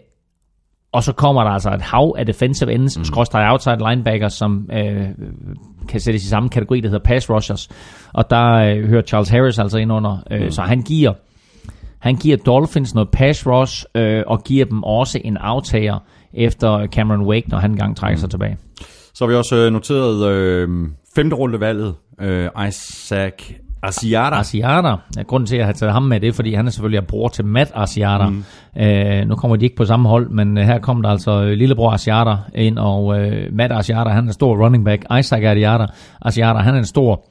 og 0.94 1.04
så 1.04 1.14
kommer 1.14 1.44
der 1.44 1.52
altså 1.52 1.70
et 1.70 1.82
hav 1.82 2.16
af 2.18 2.26
defensive 2.26 2.74
ends, 2.74 2.98
mm. 2.98 3.04
skråstrej 3.04 3.52
outside 3.52 3.78
linebackers, 3.90 4.34
som 4.34 4.70
øh, 4.74 5.08
kan 5.88 6.00
sættes 6.00 6.24
i 6.24 6.28
samme 6.28 6.50
kategori, 6.50 6.82
der 6.82 6.90
hedder 6.90 7.04
pass 7.04 7.30
rushers. 7.30 7.70
Og 8.14 8.30
der 8.30 8.54
øh, 8.54 8.90
hører 8.90 9.02
Charles 9.02 9.30
Harris 9.30 9.60
altså 9.60 9.78
ind 9.78 9.92
under. 9.92 10.18
Øh, 10.32 10.42
mm. 10.42 10.52
Så 10.52 10.62
han 10.62 10.82
giver 10.82 11.14
han 12.02 12.16
giver 12.16 12.38
Dolphins 12.38 12.96
noget 12.96 13.10
pass 13.10 13.48
rush, 13.48 13.86
øh, 13.96 14.24
og 14.28 14.44
giver 14.44 14.66
dem 14.66 14.84
også 14.84 15.20
en 15.24 15.38
aftager 15.38 16.00
efter 16.34 16.88
Cameron 16.88 17.22
Wake, 17.22 17.50
når 17.50 17.58
han 17.58 17.72
engang 17.72 17.98
trækker 17.98 18.20
sig 18.20 18.28
mm. 18.28 18.30
tilbage. 18.30 18.58
Så 19.14 19.26
har 19.26 19.30
vi 19.30 19.36
også 19.36 19.56
øh, 19.56 19.74
noteret 19.74 20.28
øh, 20.28 20.70
femte 21.16 21.36
rundevalget, 21.36 21.96
øh, 22.22 22.50
Isaac 22.68 23.34
Asiata. 23.84 24.36
Asiata. 24.36 24.96
Ja, 25.18 25.22
grunden 25.22 25.48
til, 25.48 25.56
at 25.56 25.60
jeg 25.60 25.66
har 25.66 25.74
taget 25.74 25.94
ham 25.94 26.04
med, 26.04 26.20
det 26.20 26.30
er, 26.30 26.34
fordi 26.34 26.54
han 26.54 26.68
er 26.68 26.72
selvfølgelig 26.72 27.08
bror 27.08 27.28
til 27.28 27.46
Matt 27.46 27.72
Asiata. 27.76 28.26
Mm. 28.30 28.44
Øh, 28.78 29.28
nu 29.28 29.36
kommer 29.36 29.58
de 29.58 29.66
ikke 29.66 29.76
på 29.76 29.86
samme 29.86 30.10
hold, 30.10 30.30
men 30.30 30.58
øh, 30.58 30.64
her 30.64 30.80
kommer 30.80 31.04
der 31.04 31.10
altså 31.10 31.32
øh, 31.32 31.52
lillebror 31.52 31.92
Asiata 31.92 32.36
ind, 32.56 32.78
og 32.78 33.20
øh, 33.20 33.54
Matt 33.54 33.74
Asiata, 33.74 34.10
han 34.10 34.24
er 34.24 34.28
en 34.28 34.34
stor 34.34 34.66
running 34.66 34.86
back. 34.86 35.06
Isaac 35.20 35.44
Asiata, 35.44 35.86
Asiata 36.22 36.60
han 36.60 36.74
er 36.74 36.80
en 36.80 36.86
stor 36.86 37.26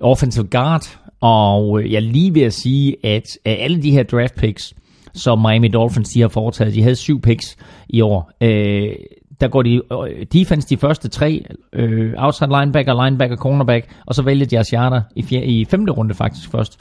offensive 0.00 0.46
guard, 0.46 0.98
og 1.20 1.80
øh, 1.80 1.92
jeg 1.92 1.96
er 1.96 2.00
lige 2.00 2.34
ved 2.34 2.42
at 2.42 2.52
sige, 2.52 2.96
at 3.06 3.38
af 3.44 3.58
alle 3.60 3.82
de 3.82 3.90
her 3.90 4.02
draft 4.02 4.34
picks, 4.34 4.74
som 5.14 5.38
Miami 5.38 5.68
Dolphins 5.68 6.08
de 6.08 6.20
har 6.20 6.28
foretaget, 6.28 6.74
de 6.74 6.82
havde 6.82 6.96
syv 6.96 7.20
picks 7.20 7.56
i 7.88 8.00
år, 8.00 8.30
øh, 8.40 8.94
der 9.40 9.48
går 9.48 9.62
de 9.62 9.80
øh, 9.92 10.26
defense 10.32 10.68
de 10.68 10.76
første 10.76 11.08
tre, 11.08 11.44
øh, 11.72 12.14
outside 12.16 12.50
linebacker, 12.60 13.04
linebacker, 13.04 13.36
cornerback, 13.36 13.88
og 14.06 14.14
så 14.14 14.22
vælger 14.22 14.46
de 14.46 14.58
Asiata 14.58 15.00
i, 15.16 15.22
fjerde, 15.22 15.46
i 15.46 15.64
femte 15.64 15.92
runde 15.92 16.14
faktisk 16.14 16.50
først. 16.50 16.80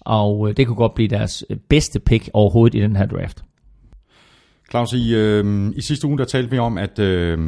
Og 0.00 0.48
øh, 0.48 0.56
det 0.56 0.66
kunne 0.66 0.76
godt 0.76 0.94
blive 0.94 1.08
deres 1.08 1.44
øh, 1.50 1.56
bedste 1.68 2.00
pick 2.00 2.30
overhovedet 2.32 2.78
i 2.78 2.82
den 2.82 2.96
her 2.96 3.06
draft. 3.06 3.42
Claus, 4.70 4.92
i, 4.92 5.14
øh, 5.14 5.72
i 5.76 5.80
sidste 5.80 6.06
uge 6.06 6.18
der 6.18 6.24
talte 6.24 6.50
vi 6.50 6.58
om, 6.58 6.78
at 6.78 6.98
øh, 6.98 7.38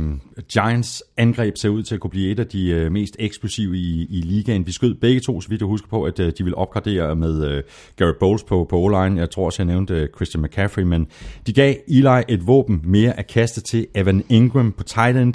Giants 0.52 1.02
angreb 1.16 1.56
ser 1.56 1.68
ud 1.68 1.82
til 1.82 1.94
at 1.94 2.01
kunne 2.01 2.10
blive 2.10 2.30
et 2.30 2.40
af 2.40 2.47
de 2.47 2.68
øh, 2.68 2.93
mest 2.93 3.16
eksplosive 3.18 3.76
i, 3.76 4.06
i 4.10 4.20
ligaen. 4.20 4.66
Vi 4.66 4.72
skød 4.72 4.94
begge 4.94 5.20
to, 5.20 5.40
så 5.40 5.48
vidt 5.48 5.60
jeg 5.60 5.66
husker 5.66 5.88
på, 5.88 6.05
at 6.05 6.20
øh, 6.20 6.32
de 6.38 6.44
vil 6.44 6.55
opgradere 6.55 7.16
med 7.16 7.44
øh, 7.44 7.62
Garrett 7.97 8.18
Bowles 8.18 8.44
på, 8.44 8.66
på 8.70 8.78
O-line. 8.78 9.20
Jeg 9.20 9.30
tror 9.30 9.47
også, 9.47 9.62
jeg 9.62 9.66
nævnte 9.66 9.94
øh, 9.94 10.09
Christian 10.16 10.43
McCaffrey, 10.43 10.82
men 10.82 11.06
de 11.47 11.52
gav 11.52 11.74
Eli 11.88 12.22
et 12.28 12.47
våben 12.47 12.80
mere 12.84 13.18
at 13.18 13.26
kaste 13.26 13.60
til 13.60 13.86
Evan 13.94 14.24
Ingram 14.28 14.72
på 14.72 14.82
tight 14.82 15.16
end. 15.16 15.34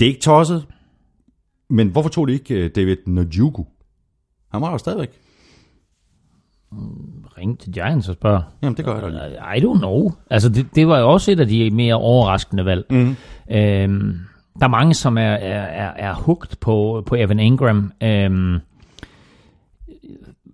Det 0.00 0.06
er 0.06 0.10
ikke 0.10 0.20
tosset, 0.20 0.66
men 1.70 1.88
hvorfor 1.88 2.08
tog 2.08 2.28
de 2.28 2.32
ikke 2.32 2.54
øh, 2.54 2.70
David 2.74 2.96
Njoku? 3.06 3.64
Han 4.52 4.60
var 4.60 4.72
jo 4.72 4.78
stadigvæk. 4.78 5.10
Ring 7.38 7.58
til 7.58 7.72
Giants 7.72 8.08
og 8.08 8.14
spørg. 8.14 8.42
Jamen, 8.62 8.76
det 8.76 8.84
gør 8.84 8.94
jeg 8.94 9.02
da 9.02 9.08
lige. 9.08 9.56
I 9.56 9.60
don't 9.60 9.78
know. 9.78 10.12
Altså, 10.30 10.48
det, 10.48 10.66
det 10.74 10.88
var 10.88 10.98
jo 10.98 11.10
også 11.10 11.32
et 11.32 11.40
af 11.40 11.46
de 11.48 11.70
mere 11.70 11.94
overraskende 11.94 12.64
valg. 12.64 12.84
Mm. 12.90 13.16
Øhm, 13.50 14.18
der 14.58 14.64
er 14.64 14.68
mange, 14.68 14.94
som 14.94 15.18
er, 15.18 15.22
er, 15.22 15.62
er, 15.62 15.90
er 15.96 16.14
hooked 16.14 16.56
på, 16.60 17.02
på 17.06 17.14
Evan 17.14 17.38
Ingram. 17.38 17.92
Øhm, 18.02 18.58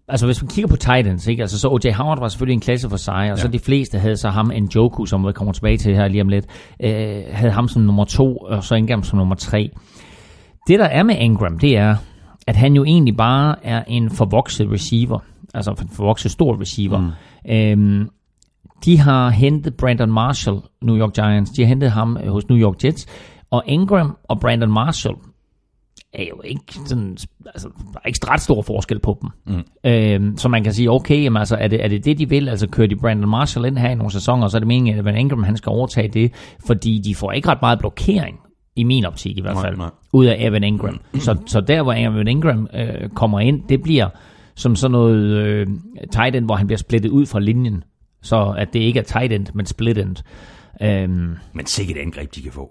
altså, 0.09 0.27
hvis 0.27 0.43
man 0.43 0.49
kigger 0.49 0.69
på 0.69 0.77
Titans, 0.77 1.27
ikke? 1.27 1.43
Altså, 1.43 1.59
så 1.59 1.69
O.J. 1.69 1.93
Howard 1.93 2.19
var 2.19 2.29
selvfølgelig 2.29 2.55
en 2.55 2.61
klasse 2.61 2.91
for 2.91 2.97
sig, 2.97 3.15
og 3.15 3.27
ja. 3.27 3.37
så 3.37 3.49
de 3.49 3.59
fleste 3.59 3.99
havde 3.99 4.17
så 4.17 4.29
ham 4.29 4.51
en 4.51 4.67
Joku, 4.75 5.07
som 5.07 5.27
vi 5.27 5.33
kommer 5.33 5.53
tilbage 5.53 5.77
til 5.77 5.95
her 5.95 6.09
lige 6.09 6.23
om 6.23 6.29
lidt, 6.29 6.47
øh, 6.81 7.23
havde 7.31 7.53
ham 7.53 7.69
som 7.69 7.83
nummer 7.83 8.05
to, 8.05 8.37
og 8.37 8.65
så 8.65 8.75
Ingram 8.75 9.03
som 9.03 9.19
nummer 9.19 9.35
tre. 9.35 9.71
Det, 10.67 10.79
der 10.79 10.87
er 10.87 11.03
med 11.03 11.17
Ingram, 11.19 11.59
det 11.59 11.77
er, 11.77 11.97
at 12.47 12.57
han 12.57 12.75
jo 12.75 12.85
egentlig 12.85 13.17
bare 13.17 13.57
er 13.63 13.85
en 13.87 14.11
forvokset 14.11 14.71
receiver. 14.71 15.19
Altså 15.55 15.71
en 15.71 15.89
forvokset 15.89 16.31
stor 16.31 16.61
receiver. 16.61 16.99
Mm. 16.99 17.11
Øhm, 17.53 18.09
de 18.85 18.99
har 18.99 19.31
hentet 19.31 19.75
Brandon 19.75 20.13
Marshall, 20.13 20.59
New 20.83 20.97
York 20.97 21.15
Giants. 21.15 21.51
De 21.51 21.63
har 21.63 21.69
hentet 21.69 21.91
ham 21.91 22.19
øh, 22.25 22.33
hos 22.33 22.49
New 22.49 22.59
York 22.59 22.85
Jets. 22.85 23.07
Og 23.51 23.63
Ingram 23.67 24.17
og 24.29 24.41
Brandon 24.41 24.73
Marshall 24.73 25.17
er 26.13 26.25
jo 26.25 26.41
ikke 26.45 26.75
sådan, 26.87 27.17
altså, 27.47 27.69
der 27.93 27.99
er 28.05 28.07
ikke 28.07 28.19
ret 28.31 28.41
stor 28.41 28.63
forskel 28.63 28.99
på 28.99 29.19
dem. 29.23 29.31
Mm. 29.47 29.91
Øhm, 29.91 30.37
så 30.39 30.49
man 30.49 30.65
kan 30.65 30.73
sige, 30.73 30.91
okay, 30.91 31.23
jamen, 31.23 31.37
altså, 31.37 31.57
er, 31.57 31.69
det, 31.69 31.85
er 31.85 31.89
det 31.89 32.05
det, 32.05 32.19
de 32.19 32.29
vil? 32.29 32.49
Altså 32.49 32.69
kører 32.69 32.89
de 32.89 32.97
Brandon 32.97 33.31
Marshall 33.31 33.67
ind 33.67 33.79
her 33.79 33.91
i 33.91 33.95
nogle 33.95 34.13
sæsoner, 34.13 34.45
og 34.45 34.51
så 34.51 34.57
er 34.57 34.59
det 34.59 34.67
meningen, 34.67 34.99
at 34.99 35.05
Van 35.05 35.17
Ingram 35.17 35.43
han 35.43 35.57
skal 35.57 35.71
overtage 35.71 36.09
det, 36.09 36.33
fordi 36.67 36.99
de 37.05 37.15
får 37.15 37.33
ikke 37.33 37.49
ret 37.49 37.63
meget 37.63 37.79
blokering 37.79 38.39
i 38.77 38.85
min 38.85 39.05
optik 39.05 39.39
i 39.39 39.41
hvert 39.41 39.57
fald, 39.57 39.77
nej, 39.77 39.87
nej. 39.87 39.91
ud 40.13 40.27
af 40.27 40.37
Evan 40.39 40.65
Ingram. 40.65 41.01
Så, 41.19 41.37
så 41.47 41.61
der, 41.61 41.83
hvor 41.83 41.93
Evan 41.93 42.29
Ingram 42.29 42.69
øh, 42.75 43.09
kommer 43.09 43.41
ind, 43.41 43.63
det 43.69 43.83
bliver 43.83 44.09
som 44.57 44.77
sådan 44.77 44.93
noget 44.93 45.37
øh, 45.37 45.67
tight 46.13 46.37
end, 46.37 46.45
hvor 46.45 46.55
han 46.55 46.67
bliver 46.67 46.79
splittet 46.79 47.11
ud 47.11 47.27
fra 47.27 47.41
linjen, 47.41 47.85
så 48.23 48.55
at 48.59 48.69
det 48.73 48.81
ikke 48.81 48.99
er 48.99 49.05
tight 49.05 49.33
end, 49.33 49.47
men 49.55 49.67
split 49.67 49.99
end. 49.99 50.17
Øhm, 50.83 51.37
Men 51.53 51.67
sikkert 51.67 51.99
angreb, 51.99 52.35
de 52.35 52.43
kan 52.43 52.53
få. 52.53 52.71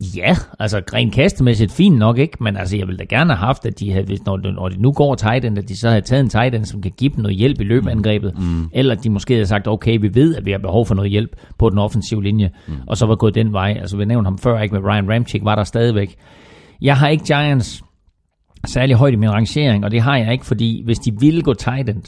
Ja, 0.00 0.36
altså 0.58 0.82
rent 0.94 1.14
kastemæssigt 1.14 1.72
fint 1.72 1.98
nok 1.98 2.18
ikke, 2.18 2.36
men 2.40 2.56
altså 2.56 2.76
jeg 2.76 2.86
ville 2.86 2.98
da 2.98 3.04
gerne 3.04 3.34
have 3.34 3.46
haft, 3.46 3.66
at 3.66 3.80
de 3.80 3.92
havde, 3.92 4.04
hvis, 4.04 4.24
når, 4.24 4.36
når 4.36 4.68
de 4.68 4.82
nu 4.82 4.92
går 4.92 5.14
tight 5.14 5.44
end, 5.44 5.58
at 5.58 5.68
de 5.68 5.76
så 5.76 5.88
havde 5.88 6.00
taget 6.00 6.20
en 6.20 6.28
tight 6.28 6.54
end, 6.54 6.64
som 6.64 6.82
kan 6.82 6.92
give 6.98 7.10
dem 7.16 7.20
noget 7.20 7.36
hjælp 7.36 7.60
i 7.60 7.64
løbeangrebet, 7.64 8.38
mm. 8.38 8.44
mm. 8.44 8.70
eller 8.72 8.94
at 8.94 9.04
de 9.04 9.10
måske 9.10 9.34
havde 9.34 9.46
sagt, 9.46 9.68
okay, 9.68 9.98
vi 10.00 10.14
ved, 10.14 10.36
at 10.36 10.46
vi 10.46 10.50
har 10.50 10.58
behov 10.58 10.86
for 10.86 10.94
noget 10.94 11.10
hjælp 11.10 11.36
på 11.58 11.70
den 11.70 11.78
offensive 11.78 12.22
linje, 12.22 12.50
mm. 12.68 12.74
og 12.86 12.96
så 12.96 13.06
var 13.06 13.16
gået 13.16 13.34
den 13.34 13.52
vej. 13.52 13.76
Altså 13.80 13.96
vi 13.96 14.04
nævnte 14.04 14.26
ham 14.26 14.38
før, 14.38 14.60
ikke 14.60 14.74
med 14.74 14.84
Ryan 14.84 15.10
Ramchick, 15.12 15.44
var 15.44 15.54
der 15.54 15.64
stadigvæk. 15.64 16.16
Jeg 16.80 16.96
har 16.96 17.08
ikke 17.08 17.24
Giants 17.24 17.82
særlig 18.66 18.96
højt 18.96 19.12
i 19.12 19.16
min 19.16 19.30
rangering, 19.30 19.84
og 19.84 19.90
det 19.90 20.00
har 20.00 20.16
jeg 20.16 20.32
ikke, 20.32 20.46
fordi 20.46 20.82
hvis 20.84 20.98
de 20.98 21.20
ville 21.20 21.42
gå 21.42 21.54
tight 21.54 21.88
end, 21.88 22.02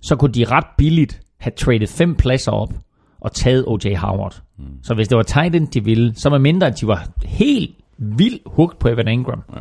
så 0.00 0.16
kunne 0.16 0.32
de 0.32 0.44
ret 0.44 0.66
billigt 0.78 1.20
have 1.38 1.52
traded 1.56 1.86
fem 1.86 2.14
pladser 2.14 2.52
op, 2.52 2.72
og 3.20 3.32
taget 3.32 3.64
O.J. 3.66 3.94
Howard. 3.96 4.42
Mm. 4.58 4.64
Så 4.82 4.94
hvis 4.94 5.08
det 5.08 5.16
var 5.16 5.22
tight 5.22 5.54
end, 5.54 5.68
de 5.68 5.84
ville, 5.84 6.14
så 6.14 6.30
med 6.30 6.38
mindre, 6.38 6.66
at 6.66 6.80
de 6.80 6.86
var 6.86 7.08
helt 7.24 7.70
vildt 7.98 8.42
hooked 8.46 8.78
på 8.78 8.88
Evan 8.88 9.08
Ingram, 9.08 9.42
ja. 9.54 9.60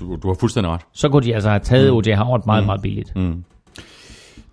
du, 0.00 0.16
du 0.22 0.28
har 0.28 0.36
fuldstændig 0.40 0.72
ret. 0.72 0.80
så 0.92 1.08
kunne 1.08 1.22
de 1.22 1.34
altså 1.34 1.48
have 1.48 1.60
taget 1.60 1.92
mm. 1.92 1.96
O.J. 1.96 2.14
Howard 2.14 2.46
meget, 2.46 2.62
mm. 2.62 2.66
meget 2.66 2.82
billigt. 2.82 3.16
Mm. 3.16 3.44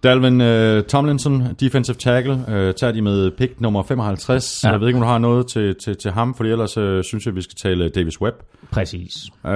Dalvin 0.03 0.41
uh, 0.41 0.83
Tomlinson, 0.83 1.55
defensive 1.59 1.95
tackle, 1.97 2.33
uh, 2.33 2.53
tager 2.53 2.91
de 2.91 3.01
med 3.01 3.31
pick 3.31 3.61
nummer 3.61 3.83
55. 3.83 4.63
Ja. 4.63 4.71
Jeg 4.71 4.79
ved 4.79 4.87
ikke, 4.87 4.97
om 4.97 5.01
du 5.01 5.07
har 5.07 5.17
noget 5.17 5.47
til, 5.47 5.75
til, 5.83 5.97
til 5.97 6.11
ham, 6.11 6.33
for 6.35 6.43
ellers 6.43 6.77
uh, 6.77 7.01
synes 7.03 7.25
jeg, 7.25 7.35
vi 7.35 7.41
skal 7.41 7.55
tale 7.55 7.89
Davis 7.89 8.21
Webb. 8.21 8.35
Præcis. 8.71 9.13
Uh, 9.43 9.51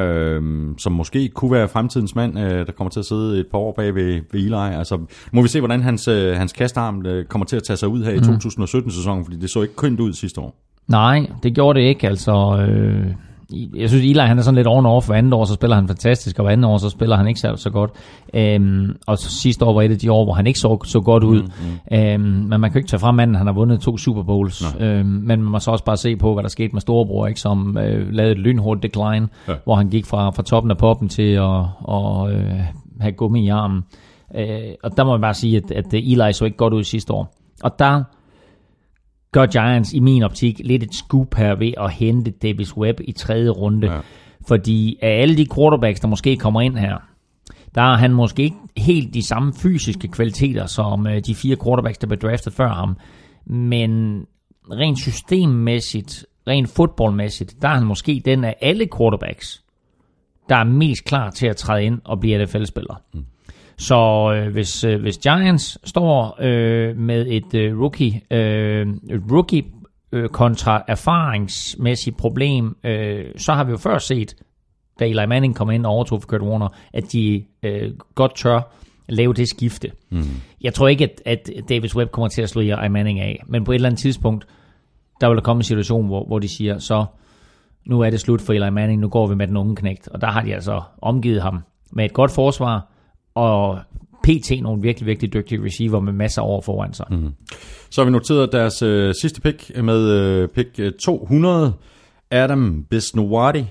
som 0.77 0.91
måske 0.91 1.30
kunne 1.30 1.51
være 1.51 1.67
fremtidens 1.67 2.15
mand, 2.15 2.38
uh, 2.38 2.43
der 2.43 2.72
kommer 2.77 2.91
til 2.91 2.99
at 2.99 3.05
sidde 3.05 3.39
et 3.39 3.47
par 3.51 3.57
år 3.57 3.73
bag 3.77 3.95
ved, 3.95 4.22
ved 4.31 4.41
Eli. 4.41 4.77
Altså, 4.77 4.99
må 5.31 5.41
vi 5.41 5.47
se, 5.47 5.59
hvordan 5.59 5.81
hans, 5.81 6.07
uh, 6.07 6.15
hans 6.15 6.53
kastarm 6.53 6.97
uh, 6.97 7.23
kommer 7.23 7.45
til 7.45 7.55
at 7.55 7.63
tage 7.63 7.77
sig 7.77 7.88
ud 7.88 8.03
her 8.03 8.11
i 8.11 8.19
mm. 8.19 8.23
2017-sæsonen, 8.23 9.26
fordi 9.26 9.38
det 9.38 9.49
så 9.49 9.61
ikke 9.61 9.76
kønt 9.76 9.99
ud 9.99 10.13
sidste 10.13 10.41
år. 10.41 10.55
Nej, 10.88 11.27
det 11.43 11.55
gjorde 11.55 11.80
det 11.80 11.85
ikke. 11.85 12.07
Altså, 12.07 12.65
øh, 12.69 13.07
jeg 13.51 13.89
synes, 13.89 14.05
Eli 14.05 14.19
han 14.19 14.38
er 14.38 14.41
sådan 14.41 14.55
lidt 14.55 14.67
on 14.67 14.85
off. 14.85 15.07
Hver 15.07 15.15
andet 15.15 15.34
år, 15.34 15.45
så 15.45 15.53
spiller 15.53 15.76
han 15.76 15.88
fantastisk, 15.88 16.39
og 16.39 16.45
hver 16.45 16.51
andet 16.51 16.72
år, 16.72 16.77
så 16.77 16.89
spiller 16.89 17.15
han 17.15 17.27
ikke 17.27 17.39
så, 17.39 17.55
så 17.55 17.69
godt. 17.69 17.91
Øhm, 18.34 18.95
og 19.07 19.17
så 19.17 19.31
sidste 19.31 19.65
år 19.65 19.73
var 19.73 19.81
et 19.81 19.91
af 19.91 19.97
de 19.97 20.11
år, 20.11 20.23
hvor 20.23 20.34
han 20.34 20.47
ikke 20.47 20.59
så, 20.59 20.77
så 20.85 20.99
godt 20.99 21.23
ud. 21.23 21.41
Mm, 21.41 21.49
mm. 21.91 21.97
Øhm, 21.97 22.22
men 22.22 22.61
man 22.61 22.72
kan 22.72 22.80
ikke 22.80 22.89
tage 22.89 22.99
frem 22.99 23.15
manden, 23.15 23.35
han 23.35 23.47
har 23.47 23.53
vundet 23.53 23.80
to 23.80 23.97
Super 23.97 24.23
Bowls. 24.23 24.76
Øhm, 24.80 25.05
men 25.05 25.26
man 25.26 25.41
må 25.41 25.59
så 25.59 25.72
også 25.72 25.84
bare 25.84 25.97
se 25.97 26.15
på, 26.15 26.34
hvad 26.34 26.43
der 26.43 26.49
skete 26.49 26.73
med 26.73 26.81
Storebror, 26.81 27.27
ikke, 27.27 27.39
som 27.39 27.77
øh, 27.77 28.11
lavede 28.11 28.31
et 28.31 28.39
lynhurtigt 28.39 28.84
decline, 28.84 29.27
ja. 29.47 29.53
hvor 29.63 29.76
han 29.76 29.89
gik 29.89 30.05
fra, 30.05 30.30
fra 30.30 30.43
toppen 30.43 30.72
af 30.72 30.77
poppen 30.77 31.09
til 31.09 31.31
at 31.34 31.65
og, 31.80 32.31
øh, 32.31 32.59
have 32.99 33.11
gummi 33.11 33.45
i 33.45 33.49
armen. 33.49 33.84
Øh, 34.35 34.47
og 34.84 34.97
der 34.97 35.03
må 35.03 35.11
man 35.11 35.22
bare 35.22 35.34
sige, 35.34 35.57
at, 35.57 35.72
at 35.72 35.93
Eli 35.93 36.34
så 36.34 36.45
ikke 36.45 36.57
godt 36.57 36.73
ud 36.73 36.84
sidste 36.84 37.13
år. 37.13 37.35
Og 37.63 37.80
der 37.80 38.03
gør 39.36 39.45
Giants 39.45 39.94
i 39.94 39.99
min 39.99 40.24
optik 40.24 40.62
lidt 40.64 40.84
et 40.84 40.95
scoop 40.95 41.36
her 41.36 41.56
ved 41.56 41.74
at 41.78 41.91
hente 41.91 42.32
Davis 42.32 42.78
Webb 42.78 42.99
i 43.03 43.12
tredje 43.12 43.49
runde. 43.49 43.91
Ja. 43.91 43.99
Fordi 44.48 44.98
af 45.02 45.22
alle 45.22 45.38
de 45.38 45.48
quarterbacks, 45.56 45.99
der 45.99 46.07
måske 46.07 46.38
kommer 46.38 46.62
ind 46.62 46.78
her, 46.78 46.98
der 47.76 47.82
har 47.82 47.95
han 47.95 48.14
måske 48.14 48.44
ikke 48.44 48.57
helt 48.78 49.14
de 49.14 49.28
samme 49.28 49.53
fysiske 49.53 50.07
kvaliteter 50.07 50.66
som 50.66 51.07
øh, 51.07 51.22
de 51.26 51.36
fire 51.36 51.57
quarterbacks, 51.64 51.98
der 51.98 52.07
blev 52.07 52.20
draftet 52.20 52.53
før 52.53 52.68
ham. 52.68 52.98
Men 53.45 54.22
rent 54.72 54.99
systemmæssigt, 54.99 56.26
rent 56.48 56.70
fodboldmæssigt, 56.70 57.56
der 57.62 57.68
er 57.68 57.74
han 57.74 57.86
måske 57.86 58.22
den 58.26 58.44
af 58.44 58.56
alle 58.62 58.88
quarterbacks, 58.98 59.64
der 60.49 60.56
er 60.56 60.64
mest 60.64 61.06
klar 61.06 61.30
til 61.30 61.48
at 61.48 61.56
træde 61.56 61.84
ind 61.84 62.02
og 62.03 62.20
blive 62.20 62.44
NFL-spiller. 62.44 63.02
Mm. 63.14 63.26
Så 63.77 64.31
øh, 64.35 64.52
hvis, 64.52 64.84
øh, 64.84 65.02
hvis 65.02 65.18
Giants 65.18 65.77
står 65.84 66.38
øh, 66.39 66.97
med 66.97 67.26
et 67.27 67.53
øh, 67.53 67.80
rookie, 67.80 68.22
øh, 68.31 68.88
et 69.10 69.22
rookie 69.31 69.64
øh, 70.11 70.30
kontra 70.30 70.84
erfaringsmæssigt 70.88 72.18
problem, 72.18 72.77
øh, 72.84 73.26
så 73.38 73.53
har 73.53 73.64
vi 73.64 73.72
jo 73.72 73.77
før 73.77 73.97
set, 73.97 74.35
da 74.99 75.06
Eli 75.06 75.26
Manning 75.26 75.56
kom 75.56 75.72
ind 75.72 75.85
og 75.85 75.91
overtog 75.91 76.22
for 76.22 76.27
Kurt 76.27 76.41
Warner, 76.41 76.68
at 76.93 77.11
de 77.11 77.43
øh, 77.64 77.91
godt 78.15 78.35
tør 78.35 78.61
lave 79.10 79.34
det 79.34 79.49
skifte. 79.49 79.91
Mm. 80.10 80.23
Jeg 80.61 80.73
tror 80.73 80.88
ikke, 80.88 81.03
at, 81.03 81.22
at 81.26 81.49
Davis 81.69 81.95
Webb 81.95 82.11
kommer 82.11 82.27
til 82.27 82.41
at 82.41 82.49
slå 82.49 82.61
Eli 82.61 82.89
Manning 82.89 83.19
af, 83.19 83.43
men 83.47 83.64
på 83.64 83.72
et 83.72 83.76
eller 83.76 83.89
andet 83.89 83.99
tidspunkt, 83.99 84.47
der 85.22 85.27
vil 85.27 85.35
der 85.35 85.43
komme 85.43 85.60
en 85.60 85.64
situation, 85.64 86.06
hvor, 86.06 86.26
hvor 86.26 86.39
de 86.39 86.47
siger, 86.47 86.77
så 86.77 87.06
nu 87.85 88.02
er 88.02 88.10
det 88.10 88.19
slut 88.19 88.41
for 88.41 88.53
Eli 88.53 88.69
Manning, 88.69 89.02
nu 89.02 89.10
går 89.10 89.27
vi 89.27 89.35
med 89.35 89.47
den 89.47 89.57
unge 89.57 89.76
knægt. 89.76 90.07
Og 90.07 90.22
der 90.22 90.27
har 90.27 90.41
de 90.41 90.53
altså 90.53 90.81
omgivet 91.02 91.41
ham 91.41 91.64
med 91.91 92.06
et 92.06 92.14
godt 92.14 92.31
forsvar, 92.31 92.91
og 93.36 93.80
PT 94.24 94.62
nogle 94.62 94.82
virkelig, 94.82 95.07
virkelig 95.07 95.34
dygtige 95.34 95.64
receiver 95.64 95.99
med 95.99 96.14
masser 96.14 96.41
af 96.41 96.45
år 96.45 96.62
foran 96.62 96.94
sig. 96.94 97.06
Mm. 97.10 97.34
Så 97.90 98.02
har 98.02 98.06
vi 98.06 98.12
noteret 98.12 98.52
deres 98.52 98.82
øh, 98.82 99.14
sidste 99.22 99.41
pick 99.41 99.78
med 99.84 100.10
øh, 100.10 100.49
pick 100.49 100.80
200, 100.99 101.68
øh, 101.68 101.74
Adam 102.32 102.86
Bisnowati, 102.90 103.66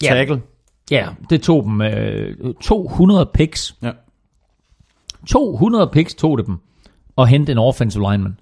tackle. 0.00 0.42
Ja, 0.90 0.96
ja 0.96 1.08
det 1.30 1.42
tog 1.42 1.64
dem 1.64 1.80
øh, 1.80 2.54
200 2.62 3.30
picks. 3.34 3.76
Ja. 3.82 3.90
200 5.28 5.90
picks 5.92 6.14
tog 6.14 6.38
det 6.38 6.46
dem 6.46 6.58
at 7.18 7.28
hente 7.28 7.52
en 7.52 7.58
offensive 7.58 8.10
lineman. 8.10 8.38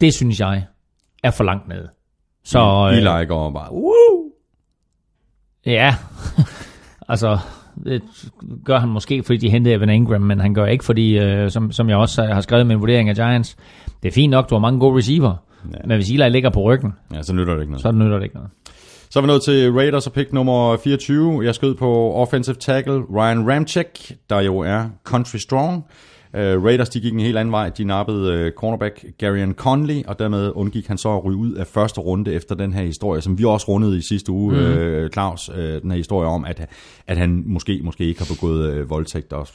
Det 0.00 0.14
synes 0.14 0.40
jeg 0.40 0.64
er 1.22 1.30
for 1.30 1.44
langt 1.44 1.68
nede. 1.68 1.88
Så, 2.44 2.90
mm, 2.92 2.98
Eli 2.98 3.26
går 3.26 3.50
bare, 3.50 3.72
Woo! 3.72 4.32
Ja, 5.66 5.94
altså 7.08 7.38
det 7.84 8.02
gør 8.64 8.78
han 8.78 8.88
måske, 8.88 9.22
fordi 9.22 9.36
de 9.38 9.50
hentede 9.50 9.74
Evan 9.74 9.90
Ingram, 9.90 10.20
men 10.20 10.40
han 10.40 10.54
gør 10.54 10.66
ikke, 10.66 10.84
fordi, 10.84 11.18
øh, 11.18 11.50
som, 11.50 11.72
som 11.72 11.88
jeg 11.88 11.96
også 11.96 12.22
har 12.22 12.40
skrevet 12.40 12.66
med 12.66 12.74
en 12.74 12.80
vurdering 12.80 13.08
af 13.08 13.14
Giants, 13.14 13.56
det 14.02 14.08
er 14.08 14.12
fint 14.12 14.30
nok, 14.30 14.50
du 14.50 14.54
har 14.54 14.60
mange 14.60 14.80
gode 14.80 14.98
receiver, 14.98 15.34
ja. 15.72 15.78
men 15.84 15.96
hvis 15.96 16.10
Eli 16.10 16.28
ligger 16.28 16.50
på 16.50 16.62
ryggen, 16.62 16.92
ja, 17.14 17.22
så 17.22 17.34
nytter 17.34 17.54
det 17.54 17.60
ikke 17.60 17.72
noget. 17.72 17.82
Så 17.82 17.92
nytter 17.92 18.16
det 18.16 18.24
ikke 18.24 18.36
noget. 18.36 18.50
Så 19.10 19.18
er 19.18 19.20
vi 19.20 19.26
nået 19.26 19.42
til 19.42 19.72
Raiders 19.72 20.06
og 20.06 20.12
pick 20.12 20.32
nummer 20.32 20.76
24. 20.76 21.44
Jeg 21.44 21.54
skød 21.54 21.74
på 21.74 22.12
offensive 22.14 22.56
tackle 22.56 23.02
Ryan 23.16 23.50
Ramchick, 23.52 24.12
der 24.30 24.40
jo 24.40 24.58
er 24.58 24.84
country 25.04 25.36
strong. 25.36 25.84
Uh, 26.34 26.64
Raiders 26.64 26.88
de 26.88 27.00
gik 27.00 27.12
en 27.12 27.20
helt 27.20 27.38
anden 27.38 27.52
vej. 27.52 27.68
De 27.68 27.84
nappede 27.84 28.46
uh, 28.46 28.52
cornerback 28.52 29.04
Garion 29.18 29.54
Conley, 29.54 30.04
og 30.06 30.18
dermed 30.18 30.52
undgik 30.54 30.86
han 30.86 30.98
så 30.98 31.16
at 31.16 31.24
ryge 31.24 31.36
ud 31.36 31.52
af 31.52 31.66
første 31.66 32.00
runde 32.00 32.32
efter 32.32 32.54
den 32.54 32.72
her 32.72 32.82
historie, 32.82 33.20
som 33.20 33.38
vi 33.38 33.44
også 33.44 33.68
rundede 33.68 33.98
i 33.98 34.00
sidste 34.00 34.32
uge, 34.32 34.52
mm. 34.52 35.04
uh, 35.04 35.10
Claus, 35.10 35.48
uh, 35.48 35.56
den 35.56 35.90
her 35.90 35.96
historie 35.96 36.28
om, 36.28 36.44
at, 36.44 36.68
at 37.06 37.16
han 37.16 37.42
måske, 37.46 37.80
måske 37.82 38.04
ikke 38.04 38.20
har 38.20 38.34
begået 38.34 38.82
uh, 38.82 38.90
voldtægt, 38.90 39.32
og 39.32 39.48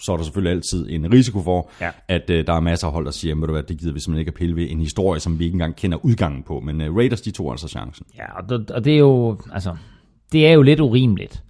så 0.00 0.12
er 0.12 0.16
der 0.16 0.24
selvfølgelig 0.24 0.52
altid 0.52 0.86
en 0.90 1.12
risiko 1.12 1.42
for, 1.42 1.70
ja. 1.80 1.90
at 2.08 2.30
uh, 2.30 2.36
der 2.36 2.52
er 2.52 2.60
masser 2.60 2.86
af 2.86 2.92
hold, 2.92 3.04
der 3.04 3.10
siger, 3.10 3.42
at 3.42 3.48
det, 3.48 3.68
det 3.68 3.78
gider 3.78 3.92
vi 3.92 4.00
simpelthen 4.00 4.20
ikke 4.20 4.30
at 4.30 4.34
pille 4.34 4.56
ved 4.56 4.70
en 4.70 4.80
historie, 4.80 5.20
som 5.20 5.38
vi 5.38 5.44
ikke 5.44 5.54
engang 5.54 5.76
kender 5.76 6.04
udgangen 6.04 6.42
på. 6.42 6.60
Men 6.60 6.80
uh, 6.80 6.96
Raiders, 6.96 7.20
de 7.20 7.30
tog 7.30 7.50
altså 7.50 7.68
chancen. 7.68 8.06
Ja, 8.16 8.36
og 8.36 8.48
det, 8.48 8.70
og 8.70 8.84
det 8.84 8.94
er 8.94 8.98
jo, 8.98 9.38
altså, 9.52 9.76
det 10.32 10.46
er 10.46 10.52
jo 10.52 10.62
lidt 10.62 10.80
urimeligt 10.80 11.42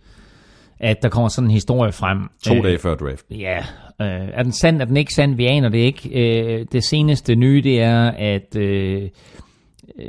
at 0.81 1.03
der 1.03 1.09
kommer 1.09 1.29
sådan 1.29 1.47
en 1.47 1.55
historie 1.55 1.93
frem. 1.93 2.19
To 2.45 2.55
øh, 2.55 2.65
dage 2.65 2.79
før 2.79 2.95
draft. 2.95 3.25
Ja. 3.31 3.59
Øh, 4.01 4.29
er 4.33 4.43
den 4.43 4.53
sand, 4.53 4.81
er 4.81 4.85
den 4.85 4.97
ikke 4.97 5.15
sand? 5.15 5.35
Vi 5.35 5.47
aner 5.47 5.69
det 5.69 5.79
ikke. 5.79 6.09
Øh, 6.09 6.67
det 6.73 6.85
seneste 6.85 7.35
nye, 7.35 7.63
det 7.63 7.81
er, 7.81 8.11
at 8.11 8.57
øh, 8.57 9.03
øh 9.99 10.09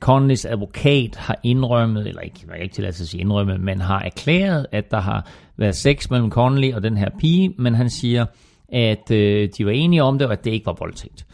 Conleys 0.00 0.44
advokat 0.44 1.16
har 1.16 1.38
indrømmet, 1.42 2.06
eller 2.06 2.20
ikke, 2.20 2.40
jeg 2.54 2.62
ikke 2.62 2.74
tilladt 2.74 3.00
at 3.00 3.08
sige 3.08 3.20
indrømmet, 3.20 3.60
men 3.60 3.80
har 3.80 4.00
erklæret, 4.00 4.66
at 4.72 4.90
der 4.90 5.00
har 5.00 5.30
været 5.56 5.76
sex 5.76 6.10
mellem 6.10 6.30
Conley 6.30 6.74
og 6.74 6.82
den 6.82 6.96
her 6.96 7.08
pige, 7.18 7.54
men 7.58 7.74
han 7.74 7.90
siger, 7.90 8.26
at 8.68 9.10
øh, 9.10 9.48
de 9.58 9.66
var 9.66 9.70
enige 9.70 10.02
om 10.02 10.18
det, 10.18 10.26
og 10.26 10.32
at 10.32 10.44
det 10.44 10.50
ikke 10.50 10.66
var 10.66 10.76
voldtægt. 10.78 11.26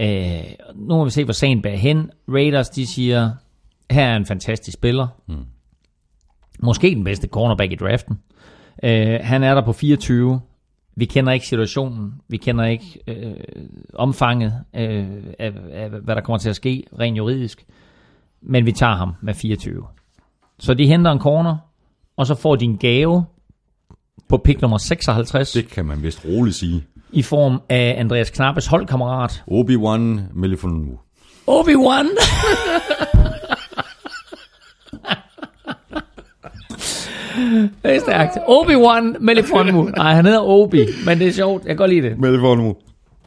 Øh, 0.00 0.42
nu 0.74 0.96
må 0.96 1.04
vi 1.04 1.10
se, 1.10 1.24
hvor 1.24 1.32
sagen 1.32 1.62
bærer 1.62 1.76
hen. 1.76 2.10
Raiders, 2.28 2.68
de 2.68 2.86
siger, 2.86 3.30
her 3.90 4.06
er 4.06 4.16
en 4.16 4.26
fantastisk 4.26 4.74
spiller. 4.74 5.06
Mm. 5.28 5.34
Måske 6.62 6.90
den 6.94 7.04
bedste 7.04 7.28
cornerback 7.28 7.72
i 7.72 7.74
draften. 7.74 8.18
Øh, 8.82 9.18
han 9.22 9.42
er 9.42 9.54
der 9.54 9.64
på 9.64 9.72
24. 9.72 10.40
Vi 10.96 11.04
kender 11.04 11.32
ikke 11.32 11.46
situationen. 11.46 12.14
Vi 12.28 12.36
kender 12.36 12.64
ikke 12.64 13.00
øh, 13.06 13.34
omfanget 13.94 14.54
øh, 14.76 15.06
af, 15.38 15.52
af, 15.72 15.90
hvad 15.90 16.14
der 16.14 16.20
kommer 16.20 16.38
til 16.38 16.50
at 16.50 16.56
ske 16.56 16.84
rent 16.98 17.16
juridisk. 17.18 17.64
Men 18.42 18.66
vi 18.66 18.72
tager 18.72 18.94
ham 18.94 19.14
med 19.22 19.34
24. 19.34 19.86
Så 20.58 20.74
de 20.74 20.86
henter 20.86 21.12
en 21.12 21.20
corner, 21.20 21.56
og 22.16 22.26
så 22.26 22.34
får 22.34 22.56
de 22.56 22.64
en 22.64 22.78
gave 22.78 23.24
på 24.28 24.36
pick 24.36 24.60
nummer 24.60 24.78
56. 24.78 25.52
Det 25.52 25.68
kan 25.68 25.84
man 25.84 26.02
vist 26.02 26.24
roligt 26.24 26.56
sige. 26.56 26.84
I 27.12 27.22
form 27.22 27.60
af 27.68 27.94
Andreas 27.98 28.30
Knappes 28.30 28.66
holdkammerat. 28.66 29.44
Obi-Wan 29.50 30.20
Melifonwu. 30.34 30.98
Obi-Wan! 31.48 32.06
det 37.82 37.94
er 37.96 38.00
stærkt. 38.00 38.36
Obi-Wan 38.36 39.16
Melifonwu. 39.20 39.82
Nej, 39.96 40.14
han 40.14 40.24
hedder 40.24 40.40
Obi, 40.40 40.86
men 41.06 41.18
det 41.18 41.26
er 41.26 41.32
sjovt. 41.32 41.62
Jeg 41.62 41.68
kan 41.68 41.76
godt 41.76 41.90
lide 41.90 42.08
det. 42.08 42.18
Melifonwu. 42.18 42.74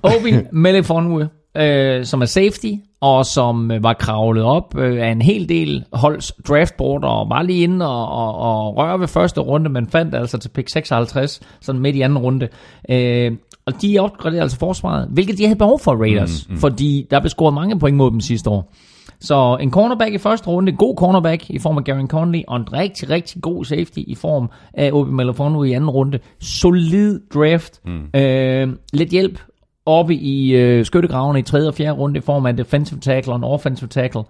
Obi 0.04 0.34
Melifonwu, 0.52 1.24
øh, 1.58 2.06
som 2.06 2.22
er 2.22 2.26
safety, 2.26 2.72
og 3.02 3.26
som 3.26 3.72
øh, 3.72 3.84
var 3.84 3.94
kravlet 3.94 4.44
op 4.44 4.78
øh, 4.78 5.02
af 5.02 5.12
en 5.12 5.22
hel 5.22 5.50
del 5.50 5.84
holds 5.94 6.32
draftboard, 6.48 7.04
og 7.04 7.30
var 7.30 7.42
lige 7.42 7.64
inde 7.64 7.88
og, 7.88 8.08
og, 8.08 8.36
og 8.36 8.78
røre 8.78 9.00
ved 9.00 9.08
første 9.08 9.42
runde, 9.42 9.70
men 9.70 9.88
fandt 9.88 10.16
altså 10.16 10.38
til 10.38 10.50
pick 10.50 10.70
56, 10.70 11.42
sådan 11.62 11.82
midt 11.82 11.96
i 11.96 12.02
anden 12.02 12.18
runde. 12.18 12.48
Øh, 12.90 13.32
og 13.66 13.82
de 13.82 14.00
opgraderede 14.00 14.42
altså 14.42 14.60
forsvaret, 14.60 15.08
hvilket 15.12 15.38
de 15.38 15.44
havde 15.44 15.58
behov 15.58 15.80
for 15.80 15.96
Raiders, 15.96 16.48
mm, 16.50 16.54
mm. 16.54 16.60
fordi 16.60 17.08
der 17.12 17.20
blev 17.20 17.30
scoret 17.30 17.54
mange 17.54 17.80
point 17.80 17.98
mod 17.98 18.12
dem 18.12 18.22
sidste 18.22 18.50
år. 18.50 18.74
Så 19.22 19.58
en 19.62 19.72
cornerback 19.72 20.14
i 20.14 20.18
første 20.18 20.48
runde, 20.48 20.72
god 20.72 20.96
cornerback 20.98 21.50
i 21.50 21.60
form 21.60 21.78
af 21.78 21.84
Garen 21.84 22.08
Conley, 22.08 22.42
og 22.48 22.58
en 22.58 22.74
rigtig, 22.74 23.10
rigtig 23.10 23.42
god 23.42 23.66
safety 23.66 24.00
i 24.08 24.16
form 24.16 24.50
af 24.74 24.92
Obi 24.94 25.12
Melifonwu 25.12 25.64
i 25.64 25.72
anden 25.72 25.90
runde. 25.90 26.20
Solid 26.40 27.20
draft. 27.34 27.82
Mm. 27.86 28.20
Øh, 28.20 28.68
lidt 28.94 29.10
hjælp 29.10 29.40
oppe 29.86 30.16
i 30.16 30.56
øh, 30.56 30.86
skyttegravene 30.86 31.40
i 31.40 31.42
tredje 31.42 31.68
og 31.68 31.74
fjerde 31.74 31.98
runde 31.98 32.18
i 32.18 32.22
form 32.22 32.46
af 32.46 32.50
en 32.50 32.58
defensive 32.58 33.00
tackle 33.00 33.34
og 33.34 33.38
en 33.38 33.44
offensive 33.44 33.88
tackle. 33.88 34.24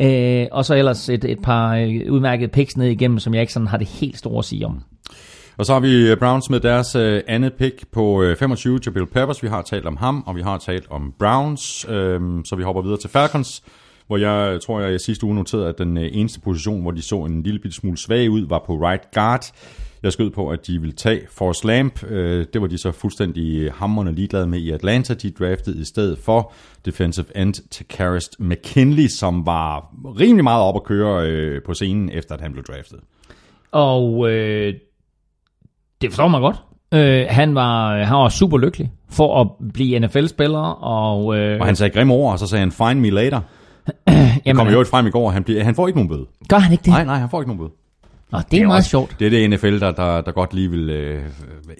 Øh, 0.00 0.46
og 0.52 0.64
så 0.64 0.74
ellers 0.74 1.08
et, 1.08 1.24
et 1.24 1.38
par 1.42 1.74
øh, 1.74 2.12
udmærkede 2.12 2.48
picks 2.48 2.76
ned 2.76 2.86
igennem, 2.86 3.18
som 3.18 3.34
jeg 3.34 3.40
ikke 3.40 3.52
sådan 3.52 3.68
har 3.68 3.78
det 3.78 3.86
helt 3.86 4.18
store 4.18 4.38
at 4.38 4.44
sige 4.44 4.66
om. 4.66 4.82
Og 5.56 5.66
så 5.66 5.72
har 5.72 5.80
vi 5.80 6.10
øh, 6.10 6.16
Browns 6.16 6.50
med 6.50 6.60
deres 6.60 6.94
øh, 6.94 7.20
andet 7.28 7.52
pick 7.52 7.84
på 7.92 8.22
øh, 8.22 8.36
25, 8.36 8.80
Jabril 8.86 9.06
Peppers. 9.06 9.42
Vi 9.42 9.48
har 9.48 9.62
talt 9.62 9.86
om 9.86 9.96
ham, 9.96 10.22
og 10.26 10.36
vi 10.36 10.42
har 10.42 10.58
talt 10.58 10.86
om 10.90 11.12
Browns. 11.18 11.86
Øh, 11.88 12.20
så 12.44 12.56
vi 12.56 12.62
hopper 12.62 12.82
videre 12.82 12.98
til 12.98 13.10
Falcons, 13.10 13.62
hvor 14.12 14.18
jeg 14.18 14.60
tror, 14.60 14.80
jeg 14.80 15.00
sidste 15.00 15.26
uge 15.26 15.34
noterede, 15.34 15.68
at 15.68 15.78
den 15.78 15.96
øh, 15.98 16.08
eneste 16.12 16.40
position, 16.40 16.82
hvor 16.82 16.90
de 16.90 17.02
så 17.02 17.24
en 17.24 17.42
lille 17.42 17.60
bitte 17.60 17.76
smule 17.76 17.98
svag 17.98 18.30
ud, 18.30 18.46
var 18.48 18.62
på 18.66 18.74
right 18.74 19.10
guard. 19.14 19.52
Jeg 20.02 20.12
skød 20.12 20.30
på, 20.30 20.48
at 20.48 20.66
de 20.66 20.80
ville 20.80 20.92
tage 20.92 21.20
Forrest 21.30 21.64
Lamp. 21.64 22.04
Øh, 22.04 22.46
det 22.52 22.60
var 22.60 22.66
de 22.66 22.78
så 22.78 22.92
fuldstændig 22.92 23.72
hammerne 23.72 24.12
ligeglade 24.12 24.46
med 24.46 24.58
i 24.58 24.70
Atlanta. 24.70 25.14
De 25.14 25.30
draftede 25.30 25.80
i 25.80 25.84
stedet 25.84 26.18
for 26.18 26.52
defensive 26.84 27.26
end 27.36 27.54
til 27.70 27.86
Karist 27.88 28.40
McKinley, 28.40 29.06
som 29.06 29.46
var 29.46 29.94
rimelig 30.20 30.44
meget 30.44 30.62
op 30.62 30.76
at 30.76 30.84
køre 30.84 31.28
øh, 31.28 31.62
på 31.62 31.74
scenen, 31.74 32.10
efter 32.10 32.34
at 32.34 32.40
han 32.40 32.52
blev 32.52 32.64
draftet. 32.64 33.00
Og 33.70 34.30
øh, 34.30 34.74
det 36.00 36.10
forstår 36.10 36.28
man 36.28 36.40
godt. 36.40 36.56
Øh, 36.94 37.26
han, 37.28 37.54
var, 37.54 38.04
han 38.04 38.16
var 38.16 38.28
super 38.28 38.58
lykkelig 38.58 38.92
for 39.10 39.40
at 39.40 39.48
blive 39.74 39.98
NFL-spiller. 39.98 40.84
Og, 40.84 41.36
øh, 41.36 41.60
og 41.60 41.66
han 41.66 41.76
sagde 41.76 41.94
grimme 41.94 42.14
ord, 42.14 42.32
og 42.32 42.38
så 42.38 42.46
sagde 42.46 42.60
han, 42.60 42.72
find 42.72 43.00
me 43.00 43.10
later. 43.10 43.40
Det 44.44 44.56
kom 44.56 44.68
jo 44.68 44.84
frem 44.90 45.06
i 45.06 45.10
går, 45.10 45.30
han, 45.30 45.44
bliver, 45.44 45.64
han 45.64 45.74
får 45.74 45.86
ikke 45.88 45.98
nogen 45.98 46.08
bøde. 46.08 46.26
Gør 46.48 46.58
han 46.58 46.72
ikke 46.72 46.82
det? 46.82 46.90
Nej, 46.90 47.04
nej, 47.04 47.18
han 47.18 47.30
får 47.30 47.40
ikke 47.40 47.48
nogen 47.48 47.58
bøde. 47.58 47.70
Nå, 48.32 48.38
det 48.38 48.44
er, 48.44 48.48
det 48.50 48.60
er 48.60 48.66
meget 48.66 48.78
også, 48.78 48.90
sjovt. 48.90 49.16
Det 49.18 49.26
er 49.26 49.30
det 49.30 49.50
NFL, 49.50 49.80
der, 49.80 49.90
der, 49.90 50.20
der 50.20 50.32
godt 50.32 50.54
lige 50.54 50.70
vil 50.70 50.90
øh, 50.90 51.22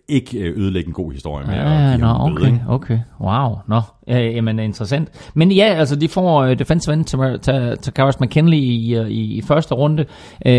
ikke 0.08 0.38
ødelægge 0.38 0.88
en 0.88 0.92
god 0.92 1.12
historie 1.12 1.46
med 1.46 1.54
ja, 1.54 1.92
at 1.92 2.00
nå, 2.00 2.16
okay, 2.20 2.34
bøde, 2.34 2.60
okay. 2.68 2.98
Wow, 3.20 3.58
nå. 3.68 3.80
Ja, 4.08 4.18
jamen, 4.18 4.58
interessant. 4.58 5.08
Men 5.34 5.52
ja, 5.52 5.64
altså, 5.64 5.96
de 5.96 6.08
får 6.08 6.46
uh, 6.46 6.52
defensive 6.58 6.94
end 6.94 7.04
til, 7.04 7.18
til, 7.42 7.78
til 7.82 7.92
Karis 7.92 8.20
McKinley 8.20 8.56
i, 8.56 8.98
uh, 9.00 9.08
i, 9.08 9.34
i 9.34 9.42
første 9.42 9.74
runde, 9.74 10.04
uh, 10.46 10.50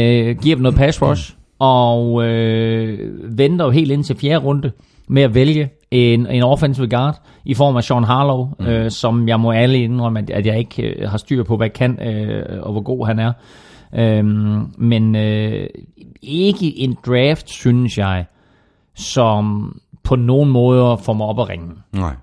giver 0.41 0.55
dem 0.55 0.61
noget 0.61 0.77
pass 0.77 1.01
rush, 1.01 1.33
og 1.59 2.13
uh, 2.13 2.23
venter 3.37 3.65
jo 3.65 3.71
helt 3.71 3.91
ind 3.91 4.03
til 4.03 4.17
fjerde 4.17 4.45
runde 4.45 4.71
med 5.07 5.21
at 5.21 5.35
vælge 5.35 5.69
en, 5.91 6.27
en 6.27 6.43
offensive 6.43 6.87
guard 6.87 7.21
i 7.45 7.53
form 7.53 7.75
af 7.75 7.83
Sean 7.83 8.03
Harlow, 8.03 8.49
mm. 8.59 8.65
øh, 8.65 8.91
som 8.91 9.27
jeg 9.27 9.39
må 9.39 9.51
alle 9.51 9.77
indrømme, 9.77 10.19
at, 10.19 10.29
at 10.29 10.45
jeg 10.45 10.59
ikke 10.59 10.83
øh, 10.83 11.09
har 11.09 11.17
styr 11.17 11.43
på, 11.43 11.57
hvad 11.57 11.69
kan 11.69 11.99
øh, 12.07 12.63
og 12.63 12.71
hvor 12.71 12.81
god 12.81 13.07
han 13.07 13.19
er. 13.19 13.33
Øhm, 13.95 14.73
men 14.77 15.15
øh, 15.15 15.67
ikke 16.21 16.79
en 16.79 16.97
draft, 17.05 17.49
synes 17.49 17.97
jeg, 17.97 18.25
som 18.95 19.75
på 20.03 20.15
nogen 20.15 20.49
måder 20.49 20.95
får 20.95 21.13
mig 21.13 21.27
op 21.27 21.39
at 21.39 21.49
ringe. 21.49 21.71
Nej. 21.91 22.15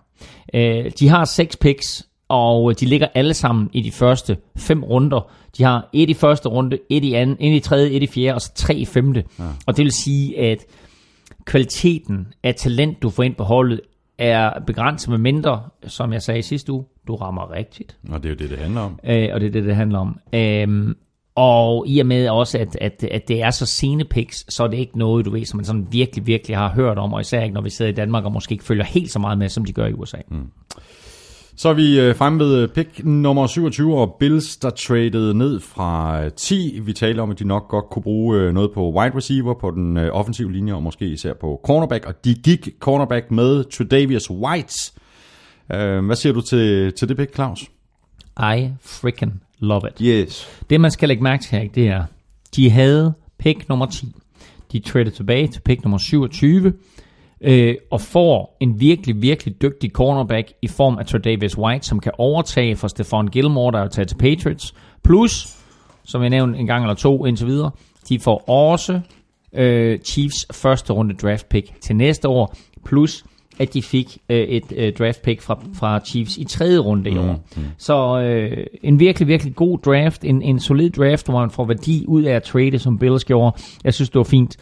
Øh, 0.55 0.91
de 0.99 1.09
har 1.09 1.25
seks 1.25 1.57
picks, 1.57 2.07
og 2.29 2.81
de 2.81 2.87
ligger 2.87 3.07
alle 3.15 3.35
sammen 3.35 3.71
i 3.73 3.81
de 3.81 3.91
første 3.91 4.37
fem 4.57 4.85
runder. 4.85 5.31
De 5.59 5.63
har 5.63 5.89
et 5.93 6.11
i 6.11 6.15
første 6.15 6.49
runde, 6.49 6.79
et 6.91 7.05
i 7.05 7.15
anden, 7.15 7.37
et 7.41 7.57
i 7.57 7.61
tredje, 7.61 7.91
et 7.91 8.03
i 8.03 8.07
fjerde, 8.07 8.35
og 8.35 8.41
så 8.41 8.55
tre 8.55 8.75
i 8.75 8.85
femte. 8.85 9.25
Ja. 9.39 9.45
Og 9.67 9.77
det 9.77 9.83
vil 9.83 9.93
sige, 9.93 10.41
at 10.41 10.59
kvaliteten 11.45 12.35
af 12.43 12.55
talent, 12.55 13.03
du 13.03 13.11
får 13.11 13.23
ind 13.23 13.35
på 13.35 13.45
holdet, 13.45 13.81
er 14.19 14.61
begrænset 14.67 15.11
med 15.11 15.19
mindre, 15.19 15.63
som 15.87 16.13
jeg 16.13 16.23
sagde 16.23 16.43
sidste 16.43 16.73
uge, 16.73 16.85
du 17.07 17.15
rammer 17.15 17.53
rigtigt. 17.53 17.97
Og 18.11 18.23
det 18.23 18.29
er 18.29 18.31
jo 18.31 18.37
det, 18.37 18.51
det 18.51 18.59
handler 18.59 18.81
om. 18.81 19.01
Øh, 19.05 19.29
og 19.33 19.41
det 19.41 19.47
er 19.47 19.51
det, 19.51 19.65
det 19.65 19.77
handler 19.77 19.99
om. 19.99 20.19
Øh, 20.33 20.95
og 21.35 21.85
i 21.89 21.99
og 22.01 22.07
med 22.07 22.29
også, 22.29 22.59
at, 22.59 22.77
at, 22.81 23.05
at 23.11 23.29
det 23.29 23.43
er 23.43 23.51
så 23.51 23.67
sene 23.67 24.05
picks, 24.05 24.55
så 24.55 24.65
er 24.65 24.69
det 24.69 24.79
ikke 24.79 24.99
noget, 24.99 25.27
du 25.27 25.31
ved, 25.31 25.45
som 25.45 25.57
man 25.57 25.65
sådan 25.65 25.87
virkelig, 25.91 26.27
virkelig 26.27 26.57
har 26.57 26.69
hørt 26.69 26.99
om, 26.99 27.13
og 27.13 27.21
især 27.21 27.43
ikke, 27.43 27.55
når 27.55 27.63
vi 27.63 27.71
sidder 27.71 27.91
i 27.91 27.95
Danmark 27.95 28.25
og 28.25 28.33
måske 28.33 28.53
ikke 28.53 28.65
følger 28.65 28.85
helt 28.85 29.11
så 29.11 29.19
meget 29.19 29.39
med, 29.39 29.49
som 29.49 29.65
de 29.65 29.73
gør 29.73 29.87
i 29.87 29.93
USA. 29.93 30.17
Mm. 30.29 30.51
Så 31.61 31.69
er 31.69 31.73
vi 31.73 32.01
øh, 32.01 32.17
fremme 32.17 32.39
ved 32.39 32.69
pick 32.69 33.05
nummer 33.05 33.47
27, 33.47 33.99
og 33.99 34.17
Bills, 34.19 34.57
der 34.57 34.71
traded 34.71 35.35
ned 35.35 35.61
fra 35.61 36.29
10. 36.29 36.81
Vi 36.83 36.93
taler 36.93 37.23
om, 37.23 37.31
at 37.31 37.39
de 37.39 37.45
nok 37.45 37.69
godt 37.69 37.85
kunne 37.91 38.03
bruge 38.03 38.39
øh, 38.39 38.55
noget 38.55 38.71
på 38.75 38.93
wide 38.93 39.17
receiver, 39.17 39.55
på 39.55 39.71
den 39.71 39.97
øh, 39.97 40.09
offensive 40.13 40.53
linje, 40.53 40.75
og 40.75 40.83
måske 40.83 41.07
især 41.07 41.33
på 41.41 41.61
cornerback. 41.65 42.07
Og 42.07 42.25
de 42.25 42.35
gik 42.35 42.69
cornerback 42.79 43.31
med 43.31 43.65
Tredavious 43.65 44.31
White. 44.31 44.75
Hvad 46.07 46.17
siger 46.17 46.33
du 46.33 46.41
til, 46.41 46.93
til 46.93 47.09
det 47.09 47.17
pick, 47.17 47.35
Claus? 47.35 47.63
I 48.39 48.69
freaking 48.81 49.43
love 49.59 49.83
it. 49.89 49.99
Yes. 50.03 50.49
Det, 50.71 50.81
man 50.81 50.91
skal 50.91 51.09
lægge 51.09 51.23
mærke 51.23 51.43
til 51.43 51.59
her, 51.59 51.69
det 51.69 51.89
er, 51.89 52.05
de 52.57 52.71
havde 52.71 53.13
pick 53.39 53.69
nummer 53.69 53.87
10. 53.87 54.15
De 54.73 54.79
traded 54.79 55.13
tilbage 55.13 55.49
til 55.49 55.61
pick 55.61 55.85
nummer 55.85 55.99
27, 55.99 56.73
øh, 57.41 57.75
og 57.91 58.01
får 58.01 58.57
en 58.61 58.81
virkelig, 58.81 59.23
virkelig 59.23 59.63
dygtig 59.63 59.91
cornerback 59.91 60.53
i 60.63 60.69
form 60.69 60.99
af 60.99 61.07
Tredavious 61.07 61.59
White, 61.59 61.87
som 61.87 62.01
kan 62.01 62.13
overtage 62.19 62.77
for 62.77 62.89
Stefan 62.89 63.27
Gilmore, 63.27 63.73
der 63.73 63.85
er 63.85 63.89
taget 63.89 64.09
til 64.09 64.17
Patriots. 64.17 64.75
Plus, 65.05 65.57
som 66.05 66.23
jeg 66.23 66.31
nævnte 66.31 66.59
en 66.59 66.67
gang 66.67 66.85
eller 66.85 66.95
to 66.95 67.27
indtil 67.27 67.47
videre, 67.47 67.71
de 68.09 68.19
får 68.19 68.49
også 68.49 69.01
øh, 69.53 69.99
Chiefs 69.99 70.47
første 70.53 70.93
runde 70.93 71.15
draft 71.15 71.49
pick 71.49 71.81
til 71.81 71.97
næste 71.97 72.29
år, 72.29 72.57
plus 72.85 73.25
at 73.59 73.75
de 73.75 73.83
fik 73.83 74.19
øh, 74.29 74.39
et 74.39 74.73
øh, 74.77 74.93
draft 74.93 75.23
pick 75.23 75.43
fra, 75.43 75.61
fra 75.75 76.01
Chiefs 76.05 76.37
i 76.37 76.45
tredje 76.45 76.79
runde 76.79 77.11
i 77.11 77.19
år. 77.19 77.33
Mm, 77.33 77.63
mm. 77.63 77.69
Så 77.79 78.21
øh, 78.21 78.67
en 78.83 79.01
virkelig, 79.01 79.29
virkelig 79.29 79.55
god 79.55 79.79
draft, 79.79 80.25
en, 80.25 80.43
en 80.43 80.61
solid 80.61 80.91
draft, 80.91 81.27
hvor 81.27 81.41
man 81.41 81.51
får 81.51 81.65
værdi 81.65 82.05
ud 82.09 82.23
af 82.23 82.35
at 82.35 82.43
trade, 82.43 82.79
som 82.79 82.99
Bills 82.99 83.25
gjorde. 83.25 83.57
Jeg 83.85 83.95
synes, 83.95 84.11
det 84.11 84.19
var 84.19 84.25
fint. 84.25 84.57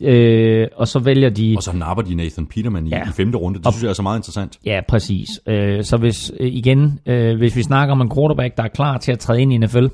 Øh, 0.00 0.66
og 0.76 0.88
så 0.88 0.98
vælger 0.98 1.30
de... 1.30 1.54
Og 1.56 1.62
så 1.62 1.72
napper 1.76 2.02
de 2.02 2.14
Nathan 2.14 2.46
Peterman 2.46 2.86
i, 2.86 2.90
ja. 2.90 3.08
i 3.08 3.12
femte 3.12 3.38
runde. 3.38 3.58
Det 3.58 3.66
og, 3.66 3.72
synes 3.72 3.82
jeg 3.82 3.90
er 3.90 3.94
så 3.94 4.02
meget 4.02 4.18
interessant. 4.18 4.58
Ja, 4.64 4.80
præcis. 4.88 5.28
Øh, 5.46 5.84
så 5.84 5.96
hvis 5.96 6.32
øh, 6.40 6.48
igen, 6.52 7.00
øh, 7.06 7.36
hvis 7.36 7.56
vi 7.56 7.62
snakker 7.62 7.92
om 7.92 8.00
en 8.00 8.10
quarterback, 8.14 8.56
der 8.56 8.62
er 8.62 8.68
klar 8.68 8.98
til 8.98 9.12
at 9.12 9.18
træde 9.18 9.42
ind 9.42 9.52
i 9.52 9.58
NFL, 9.58 9.86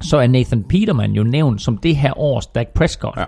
så 0.00 0.16
er 0.16 0.26
Nathan 0.26 0.64
Peterman 0.68 1.12
jo 1.12 1.22
nævnt 1.22 1.62
som 1.62 1.78
det 1.78 1.96
her 1.96 2.18
års 2.18 2.46
Dak 2.46 2.68
Prescott. 2.74 3.16
Ja. 3.16 3.24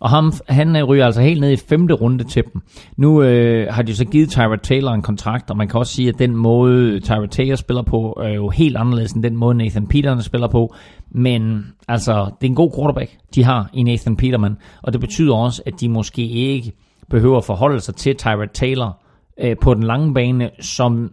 Og 0.00 0.10
ham, 0.10 0.32
han 0.48 0.76
øh, 0.76 0.84
ryger 0.84 1.06
altså 1.06 1.20
helt 1.20 1.40
ned 1.40 1.50
i 1.50 1.56
femte 1.56 1.94
runde 1.94 2.24
til 2.24 2.44
dem. 2.52 2.62
Nu 2.96 3.22
øh, 3.22 3.72
har 3.72 3.82
de 3.82 3.96
så 3.96 4.04
givet 4.04 4.30
Tyrod 4.30 4.58
Taylor 4.58 4.92
en 4.92 5.02
kontrakt, 5.02 5.50
og 5.50 5.56
man 5.56 5.68
kan 5.68 5.78
også 5.80 5.92
sige, 5.92 6.08
at 6.08 6.18
den 6.18 6.36
måde 6.36 7.00
Tyrod 7.00 7.28
Taylor 7.28 7.56
spiller 7.56 7.82
på, 7.82 8.20
er 8.22 8.28
jo 8.28 8.48
helt 8.48 8.76
anderledes 8.76 9.12
end 9.12 9.22
den 9.22 9.36
måde 9.36 9.54
Nathan 9.54 9.86
Peterman 9.86 10.22
spiller 10.22 10.48
på. 10.48 10.74
Men 11.10 11.64
altså, 11.88 12.30
det 12.40 12.46
er 12.46 12.50
en 12.50 12.54
god 12.54 12.70
quarterback, 12.76 13.16
de 13.34 13.44
har 13.44 13.70
i 13.72 13.82
Nathan 13.82 14.16
Peterman, 14.16 14.56
og 14.82 14.92
det 14.92 15.00
betyder 15.00 15.34
også, 15.34 15.62
at 15.66 15.80
de 15.80 15.88
måske 15.88 16.28
ikke 16.28 16.72
behøver 17.10 17.38
at 17.38 17.44
forholde 17.44 17.80
sig 17.80 17.94
til 17.94 18.16
Tyrod 18.16 18.48
Taylor 18.54 19.02
øh, 19.40 19.56
på 19.60 19.74
den 19.74 19.82
lange 19.82 20.14
bane, 20.14 20.50
som 20.60 21.10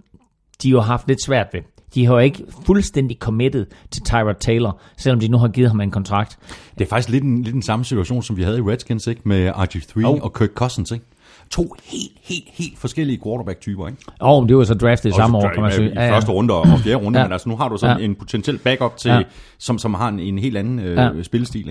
de 0.64 0.70
jo 0.70 0.80
har 0.80 0.88
haft 0.88 1.08
lidt 1.08 1.24
svært 1.24 1.48
ved. 1.54 1.62
De 1.96 2.06
har 2.06 2.14
jo 2.14 2.20
ikke 2.20 2.44
fuldstændig 2.66 3.18
committed 3.18 3.66
til 3.92 4.04
Tyrod 4.04 4.36
Taylor, 4.40 4.80
selvom 4.98 5.20
de 5.20 5.28
nu 5.28 5.38
har 5.38 5.48
givet 5.48 5.70
ham 5.70 5.82
en 5.82 5.92
kontrakt. 5.92 6.38
Det 6.78 6.86
er 6.86 6.90
faktisk 6.90 7.10
lidt 7.10 7.24
en, 7.24 7.44
lidt 7.44 7.56
en 7.56 7.62
samme 7.62 7.86
situation, 7.86 8.24
som 8.24 8.38
vi 8.38 8.44
havde 8.44 8.58
i 8.58 8.62
Redskins, 8.62 9.08
ikke? 9.08 9.22
Med 9.26 9.50
RG3 9.52 10.00
Jo. 10.02 10.18
og 10.18 10.34
Kirk 10.34 10.50
Cousins, 10.56 10.92
ikke? 10.92 11.06
To 11.50 11.76
helt, 11.84 12.12
helt, 12.24 12.44
helt 12.54 12.80
forskellige 12.80 13.20
quarterback-typer, 13.26 13.88
ikke? 13.88 14.00
Og 14.20 14.50
det 14.50 14.58
var 14.58 14.64
så 14.64 14.74
draftet 14.74 15.16
samme 15.16 15.38
år, 15.38 15.50
kan 15.54 15.62
man 15.64 15.72
sige. 15.72 15.92
I 15.92 15.96
første 15.96 16.32
runde 16.32 16.54
og 16.54 16.68
fjerde 16.80 16.96
runde, 17.06 17.20
Ja. 17.20 17.26
men 17.26 17.34
altså 17.34 17.50
nu 17.50 17.56
har 17.58 17.70
du 17.70 17.78
sådan 17.78 17.98
Ja. 18.00 18.06
en 18.06 18.16
potentiel 18.16 18.58
backup 18.58 18.98
til, 18.98 19.10
Ja. 19.12 19.22
som, 19.58 19.78
som 19.78 19.94
har 19.94 20.08
en, 20.10 20.20
en 20.20 20.40
helt 20.40 20.58
anden 20.58 20.80
øh, 20.80 20.98
Ja. 20.98 21.24
spillestil, 21.24 21.68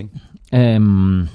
ikke? 0.53 0.75
Øhm, 0.75 1.27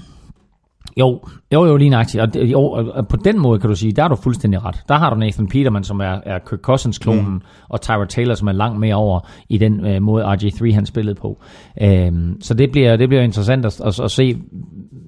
jo, 0.97 1.21
jo, 1.53 1.67
jo, 1.67 1.77
lige 1.77 1.91
nøjagtigt. 1.91 2.23
Og, 2.23 2.35
det- 2.35 2.45
jo, 2.53 2.61
og 2.71 3.09
på 3.09 3.17
den 3.17 3.39
måde 3.41 3.61
kan 3.61 3.71
du 3.71 3.77
sige, 3.77 3.93
der 3.93 4.05
er 4.05 4.09
du 4.09 4.17
fuldstændig 4.17 4.65
ret. 4.65 4.77
Der 4.89 4.95
har 4.95 5.11
du 5.11 5.17
Nathan 5.17 5.47
Peterman, 5.49 5.85
som 5.85 6.01
er, 6.01 6.21
er 6.27 6.39
Kirk 6.51 6.61
Cousins-klonen, 6.61 7.33
mm. 7.33 7.41
og 7.69 7.81
Tyrod 7.81 8.07
Taylor, 8.07 8.35
som 8.35 8.49
er 8.49 8.53
langt 8.53 8.81
mere 8.81 8.95
over 8.95 9.21
i 9.49 9.59
den 9.59 9.87
øh, 9.87 10.03
måde, 10.03 10.25
RG3 10.25 10.75
han 10.75 10.87
spillede 10.87 11.15
på. 11.15 11.43
Øhm, 11.83 12.41
så 12.41 12.55
det 12.55 12.73
bliver, 12.73 12.97
det 12.97 13.09
bliver 13.09 13.23
interessant 13.23 13.67
at, 13.67 13.81
at, 13.85 14.01
at 14.01 14.11
se, 14.11 14.37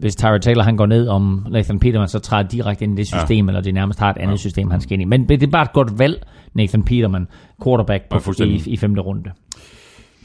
hvis 0.01 0.17
Tyrod 0.17 0.39
Taylor 0.41 0.63
han 0.63 0.77
går 0.77 0.87
ned, 0.87 1.09
om 1.09 1.47
Nathan 1.51 1.79
Peterman 1.79 2.09
så 2.09 2.19
træder 2.19 2.49
direkte 2.49 2.85
ind 2.85 2.93
i 2.93 2.97
det 2.97 3.07
system, 3.07 3.47
ja. 3.47 3.51
eller 3.51 3.61
de 3.63 3.73
nærmest 3.73 3.99
har 3.99 4.11
et 4.11 4.17
andet 4.19 4.33
ja. 4.33 4.37
system, 4.37 4.71
han 4.71 4.81
skal 4.81 4.93
ind 4.93 5.03
i. 5.03 5.05
Men 5.05 5.29
det 5.29 5.43
er 5.43 5.47
bare 5.47 5.63
et 5.63 5.73
godt 5.73 5.99
valg, 5.99 6.27
Nathan 6.55 6.83
Peterman, 6.83 7.27
quarterback 7.65 8.05
Ja, 8.11 8.17
på, 8.17 8.23
fuldstændig. 8.23 8.67
i, 8.67 8.71
i 8.71 8.77
femte 8.77 9.01
runde. 9.01 9.31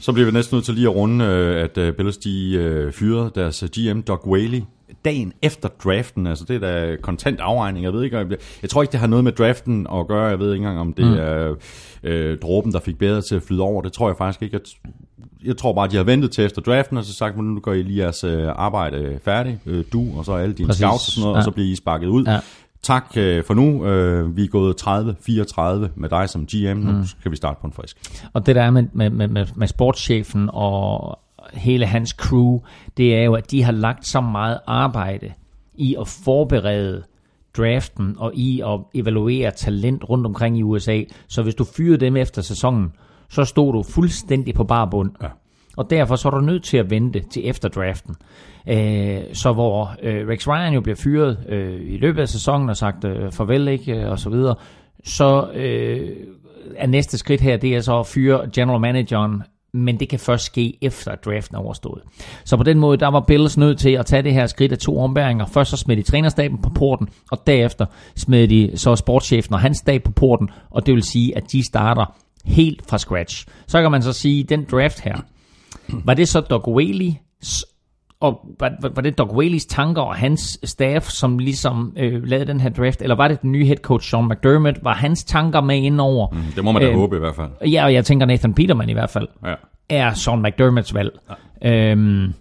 Så 0.00 0.12
bliver 0.12 0.26
vi 0.26 0.32
næsten 0.32 0.56
nødt 0.56 0.64
til 0.64 0.74
lige 0.74 0.88
at 0.88 0.94
runde, 0.96 1.24
øh, 1.24 1.64
at 1.64 1.78
øh, 1.78 1.92
Bills 1.92 2.16
de 2.16 2.54
øh, 2.54 2.92
fyrede 2.92 3.30
deres 3.34 3.64
GM, 3.78 4.00
Doug 4.00 4.28
Whaley, 4.28 4.60
dagen 5.04 5.32
efter 5.42 5.68
draften. 5.84 6.26
Altså 6.26 6.44
det 6.44 6.56
er 6.56 6.60
da 6.60 6.96
kontant 7.02 7.40
afregning. 7.40 7.84
Jeg 7.84 7.92
ved 7.92 8.02
ikke, 8.02 8.38
jeg 8.62 8.70
tror 8.70 8.82
ikke, 8.82 8.92
det 8.92 9.00
har 9.00 9.06
noget 9.06 9.24
med 9.24 9.32
draften 9.32 9.86
at 9.94 10.06
gøre. 10.06 10.26
Jeg 10.26 10.38
ved 10.38 10.52
ikke 10.52 10.62
engang, 10.62 10.80
om 10.80 10.92
det 10.92 11.06
mm. 11.06 11.12
er 11.12 11.54
øh, 12.02 12.38
dråben, 12.38 12.72
der 12.72 12.80
fik 12.80 12.98
bedre 12.98 13.22
til 13.22 13.34
at 13.34 13.42
flyde 13.42 13.62
over. 13.62 13.82
Det 13.82 13.92
tror 13.92 14.08
jeg 14.08 14.16
faktisk 14.16 14.42
ikke. 14.42 14.54
Jeg, 14.54 14.92
jeg 15.44 15.56
tror 15.56 15.72
bare, 15.72 15.88
de 15.88 15.96
har 15.96 16.04
ventet 16.04 16.30
til 16.30 16.44
efter 16.44 16.62
draften, 16.62 16.96
og 16.96 17.04
så 17.04 17.12
sagt, 17.12 17.36
nu 17.38 17.60
gør 17.60 17.72
I 17.72 17.82
lige 17.82 18.02
jeres 18.02 18.24
øh, 18.24 18.48
arbejde 18.56 19.18
færdigt. 19.24 19.58
Øh, 19.66 19.84
du 19.92 20.18
og 20.18 20.24
så 20.24 20.32
alle 20.32 20.54
dine 20.54 20.66
Præcis. 20.66 20.80
scouts 20.80 21.06
og 21.08 21.12
sådan 21.12 21.22
noget, 21.22 21.34
ja. 21.34 21.38
og 21.38 21.44
så 21.44 21.50
bliver 21.50 21.72
I 21.72 21.76
sparket 21.76 22.06
ud. 22.06 22.24
Ja. 22.24 22.40
Tak 22.82 23.12
øh, 23.16 23.44
for 23.44 23.54
nu. 23.54 23.86
Øh, 23.86 24.36
vi 24.36 24.44
er 24.44 24.48
gået 24.48 24.82
30-34 25.88 25.92
med 25.94 26.08
dig 26.08 26.28
som 26.28 26.46
GM. 26.46 26.76
Nu 26.76 26.92
mm. 26.92 27.06
skal 27.06 27.30
vi 27.30 27.36
starte 27.36 27.60
på 27.60 27.66
en 27.66 27.72
frisk. 27.72 27.96
Og 28.32 28.46
det 28.46 28.56
der 28.56 28.62
er 28.62 28.70
med, 28.70 28.84
med, 28.92 29.10
med, 29.10 29.46
med 29.56 29.66
sportschefen 29.66 30.50
og 30.52 31.18
hele 31.52 31.86
hans 31.86 32.10
crew, 32.10 32.60
det 32.96 33.16
er 33.16 33.22
jo, 33.22 33.34
at 33.34 33.50
de 33.50 33.62
har 33.62 33.72
lagt 33.72 34.06
så 34.06 34.20
meget 34.20 34.58
arbejde 34.66 35.32
i 35.74 35.96
at 36.00 36.08
forberede 36.08 37.02
draften 37.56 38.14
og 38.18 38.34
i 38.34 38.60
at 38.60 38.80
evaluere 38.94 39.50
talent 39.50 40.08
rundt 40.08 40.26
omkring 40.26 40.58
i 40.58 40.62
USA. 40.62 41.02
Så 41.28 41.42
hvis 41.42 41.54
du 41.54 41.64
fyrede 41.64 41.98
dem 41.98 42.16
efter 42.16 42.42
sæsonen, 42.42 42.92
så 43.28 43.44
stod 43.44 43.72
du 43.72 43.82
fuldstændig 43.82 44.54
på 44.54 44.64
bar 44.64 44.84
bund. 44.84 45.10
Ja. 45.22 45.28
Og 45.76 45.90
derfor 45.90 46.16
så 46.16 46.28
er 46.28 46.32
du 46.32 46.40
nødt 46.40 46.64
til 46.64 46.76
at 46.76 46.90
vente 46.90 47.20
til 47.20 47.48
efter 47.48 47.68
draften. 47.68 48.14
Øh, 48.68 49.20
så 49.32 49.52
hvor 49.52 49.94
øh, 50.02 50.28
Rex 50.28 50.48
Ryan 50.48 50.74
jo 50.74 50.80
bliver 50.80 50.96
fyret 50.96 51.38
øh, 51.48 51.80
i 51.80 51.96
løbet 51.96 52.20
af 52.20 52.28
sæsonen 52.28 52.70
og 52.70 52.76
sagt 52.76 53.04
øh, 53.04 53.32
farvel 53.32 53.68
ikke 53.68 54.08
og 54.08 54.18
så 54.18 54.30
videre, 54.30 54.54
så 55.04 55.50
øh, 55.54 56.10
er 56.76 56.86
næste 56.86 57.18
skridt 57.18 57.40
her, 57.40 57.56
det 57.56 57.76
er 57.76 57.80
så 57.80 57.98
at 57.98 58.06
fyre 58.06 58.50
general 58.54 58.80
manageren, 58.80 59.42
men 59.74 60.00
det 60.00 60.08
kan 60.08 60.18
først 60.18 60.44
ske 60.44 60.78
efter 60.82 61.14
draften 61.14 61.56
er 61.56 61.60
overstået. 61.60 62.02
Så 62.44 62.56
på 62.56 62.62
den 62.62 62.78
måde, 62.78 62.96
der 62.98 63.08
var 63.10 63.20
Bills 63.20 63.56
nødt 63.56 63.78
til 63.78 63.90
at 63.90 64.06
tage 64.06 64.22
det 64.22 64.32
her 64.32 64.46
skridt 64.46 64.72
af 64.72 64.78
to 64.78 64.98
ombæringer. 64.98 65.46
Først 65.46 65.70
så 65.70 65.76
smed 65.76 65.96
de 65.96 66.02
trænerstaben 66.02 66.58
på 66.62 66.70
porten, 66.70 67.08
og 67.30 67.46
derefter 67.46 67.86
smed 68.16 68.48
de 68.48 68.70
så 68.74 68.96
sportschefen 68.96 69.54
og 69.54 69.60
hans 69.60 69.78
stab 69.78 70.02
på 70.02 70.12
porten, 70.12 70.50
og 70.70 70.86
det 70.86 70.94
vil 70.94 71.02
sige, 71.02 71.36
at 71.36 71.52
de 71.52 71.66
starter 71.66 72.16
helt 72.44 72.82
fra 72.88 72.98
scratch. 72.98 73.46
Så 73.66 73.82
kan 73.82 73.90
man 73.90 74.02
så 74.02 74.12
sige, 74.12 74.44
den 74.44 74.66
draft 74.70 75.00
her, 75.00 75.16
var 75.88 76.14
det 76.14 76.28
så 76.28 76.40
Doug 76.40 76.68
Whaley's 76.68 77.73
og 78.24 78.40
var, 78.60 78.72
var- 78.94 79.02
det 79.02 79.18
Doug 79.18 79.34
Whaleys 79.36 79.66
tanker 79.66 80.02
og 80.02 80.14
hans 80.14 80.58
staff, 80.64 81.08
som 81.08 81.38
ligesom 81.38 81.92
øh, 81.96 82.22
lavede 82.24 82.46
den 82.46 82.60
her 82.60 82.70
draft, 82.70 83.02
eller 83.02 83.16
var 83.16 83.28
det 83.28 83.42
den 83.42 83.52
nye 83.52 83.64
head 83.64 83.76
coach 83.76 84.10
Sean 84.10 84.28
McDermott, 84.28 84.78
var 84.84 84.94
hans 84.94 85.24
tanker 85.24 85.60
med 85.60 85.76
indover? 85.76 86.28
Mm, 86.32 86.38
Det 86.56 86.64
må 86.64 86.72
man 86.72 86.82
da 86.82 86.88
Øh, 86.88 86.94
håbe 86.94 87.16
i 87.16 87.18
hvert 87.18 87.34
fald. 87.34 87.70
Ja, 87.70 87.84
og 87.84 87.94
jeg 87.94 88.04
tænker 88.04 88.26
Nathan 88.26 88.54
Peterman 88.54 88.88
i 88.90 88.92
hvert 88.92 89.10
fald, 89.10 89.28
Ja. 89.46 89.54
er 89.88 90.12
Sean 90.14 90.42
McDermotts 90.42 90.94
valg. 90.94 91.10
Ja. 91.62 91.90
Øhm, 91.90 92.32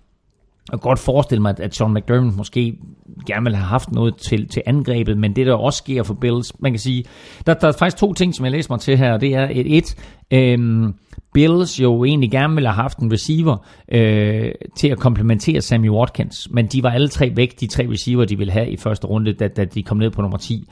jeg 0.72 0.80
kan 0.80 0.90
godt 0.90 1.00
forestille 1.00 1.42
mig, 1.42 1.60
at- 1.60 1.76
Sean 1.76 1.94
McDermott 1.94 2.38
måske 2.38 2.78
gerne 3.28 3.44
ville 3.44 3.58
have 3.58 3.68
haft 3.68 3.92
noget 3.92 4.18
til, 4.18 4.48
til 4.48 4.62
angrebet, 4.66 5.18
men 5.18 5.36
det 5.36 5.48
der 5.48 5.54
også 5.54 5.78
sker 5.78 6.04
for 6.04 6.14
Bills, 6.14 6.60
man 6.60 6.72
kan 6.72 6.80
sige, 6.80 7.04
der, 7.46 7.54
der 7.54 7.68
er 7.68 7.72
faktisk 7.72 7.98
to 7.98 8.14
ting, 8.14 8.36
som 8.36 8.46
jeg 8.46 8.52
læser 8.52 8.72
mig 8.74 8.80
til 8.80 8.98
her, 8.98 9.18
det 9.18 9.34
er 9.36 9.48
et, 9.52 9.78
et 9.78 9.96
øhm, 10.32 10.94
Bills 11.34 11.80
jo 11.80 12.04
egentlig 12.04 12.32
gerne 12.32 12.54
ville 12.54 12.70
have 12.70 12.82
haft 12.82 12.98
en 12.98 13.12
receiver 13.14 13.68
øh, 13.92 14.52
til 14.78 14.88
at 14.88 15.00
komplementere 15.00 15.62
Sammy 15.62 15.90
Watkins, 15.90 16.48
men 16.52 16.68
de 16.68 16.84
var 16.84 16.90
alle 16.90 17.08
tre 17.10 17.32
væk, 17.36 17.60
de 17.60 17.68
tre 17.68 17.88
receiver, 17.92 18.26
de 18.26 18.38
ville 18.38 18.54
have 18.54 18.70
i 18.70 18.78
første 18.78 19.08
runde, 19.08 19.34
da, 19.34 19.48
da 19.48 19.66
de 19.66 19.84
kom 19.84 19.98
ned 19.98 20.12
på 20.12 20.22
nummer 20.22 20.38
10. 20.38 20.68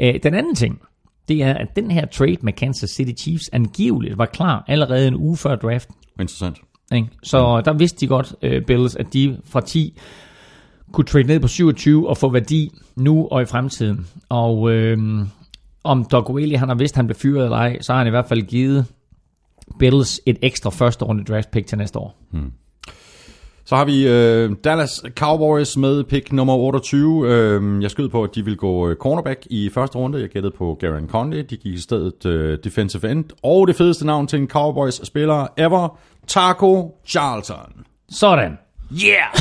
Øh, 0.00 0.14
den 0.22 0.34
anden 0.34 0.54
ting, 0.54 0.80
det 1.28 1.42
er, 1.42 1.54
at 1.54 1.76
den 1.76 1.90
her 1.90 2.06
trade 2.06 2.36
med 2.42 2.52
Kansas 2.52 2.90
City 2.90 3.22
Chiefs 3.22 3.48
angiveligt 3.52 4.18
var 4.18 4.26
klar 4.26 4.64
allerede 4.68 5.08
en 5.08 5.14
uge 5.16 5.36
før 5.36 5.56
draften. 5.56 5.94
Interessant. 6.20 6.56
Ikke? 6.94 7.08
Så 7.22 7.62
der 7.64 7.72
vidste 7.72 8.00
de 8.00 8.06
godt, 8.06 8.34
uh, 8.42 8.66
Bills, 8.66 8.96
at 8.96 9.12
de 9.12 9.38
fra 9.44 9.60
10 9.60 9.98
kunne 10.92 11.04
trade 11.04 11.24
ned 11.24 11.40
på 11.40 11.48
27 11.48 12.08
og 12.08 12.16
få 12.16 12.28
værdi 12.28 12.70
nu 12.96 13.28
og 13.30 13.42
i 13.42 13.44
fremtiden. 13.44 14.06
Og 14.28 14.70
øhm, 14.70 15.28
om 15.84 16.04
Doug 16.04 16.30
Whaley, 16.30 16.56
han 16.56 16.68
har 16.68 16.74
vidst, 16.74 16.94
at 16.94 16.96
han 16.96 17.06
blev 17.06 17.16
fyret 17.16 17.44
eller 17.44 17.56
ej, 17.56 17.80
så 17.80 17.92
har 17.92 17.98
han 17.98 18.06
i 18.06 18.10
hvert 18.10 18.26
fald 18.26 18.42
givet 18.42 18.86
Bills 19.78 20.20
et 20.26 20.38
ekstra 20.42 20.70
første 20.70 21.04
runde 21.04 21.24
draft 21.24 21.50
pick 21.50 21.66
til 21.66 21.78
næste 21.78 21.98
år. 21.98 22.16
Så 23.64 23.76
har 23.76 23.84
vi 23.84 24.08
øh, 24.08 24.56
Dallas 24.64 25.02
Cowboys 25.16 25.76
med 25.76 26.04
pick 26.04 26.32
nummer 26.32 26.54
28. 26.54 27.28
Øh, 27.28 27.82
jeg 27.82 27.90
skød 27.90 28.08
på, 28.08 28.22
at 28.22 28.34
de 28.34 28.44
ville 28.44 28.56
gå 28.56 28.88
øh, 28.88 28.96
cornerback 28.96 29.46
i 29.50 29.70
første 29.74 29.98
runde. 29.98 30.20
Jeg 30.20 30.28
gættede 30.28 30.54
på 30.58 30.76
Garen 30.80 31.08
Conley. 31.08 31.38
De 31.38 31.56
gik 31.56 31.74
i 31.74 31.78
stedet 31.78 32.26
øh, 32.26 32.58
defensive 32.64 33.10
end. 33.10 33.24
Og 33.42 33.68
det 33.68 33.76
fedeste 33.76 34.06
navn 34.06 34.26
til 34.26 34.38
en 34.38 34.48
Cowboys-spiller 34.48 35.46
ever, 35.56 35.98
Taco 36.30 36.94
Charlton. 37.06 37.84
Sådan. 38.10 38.58
Yeah! 38.92 39.34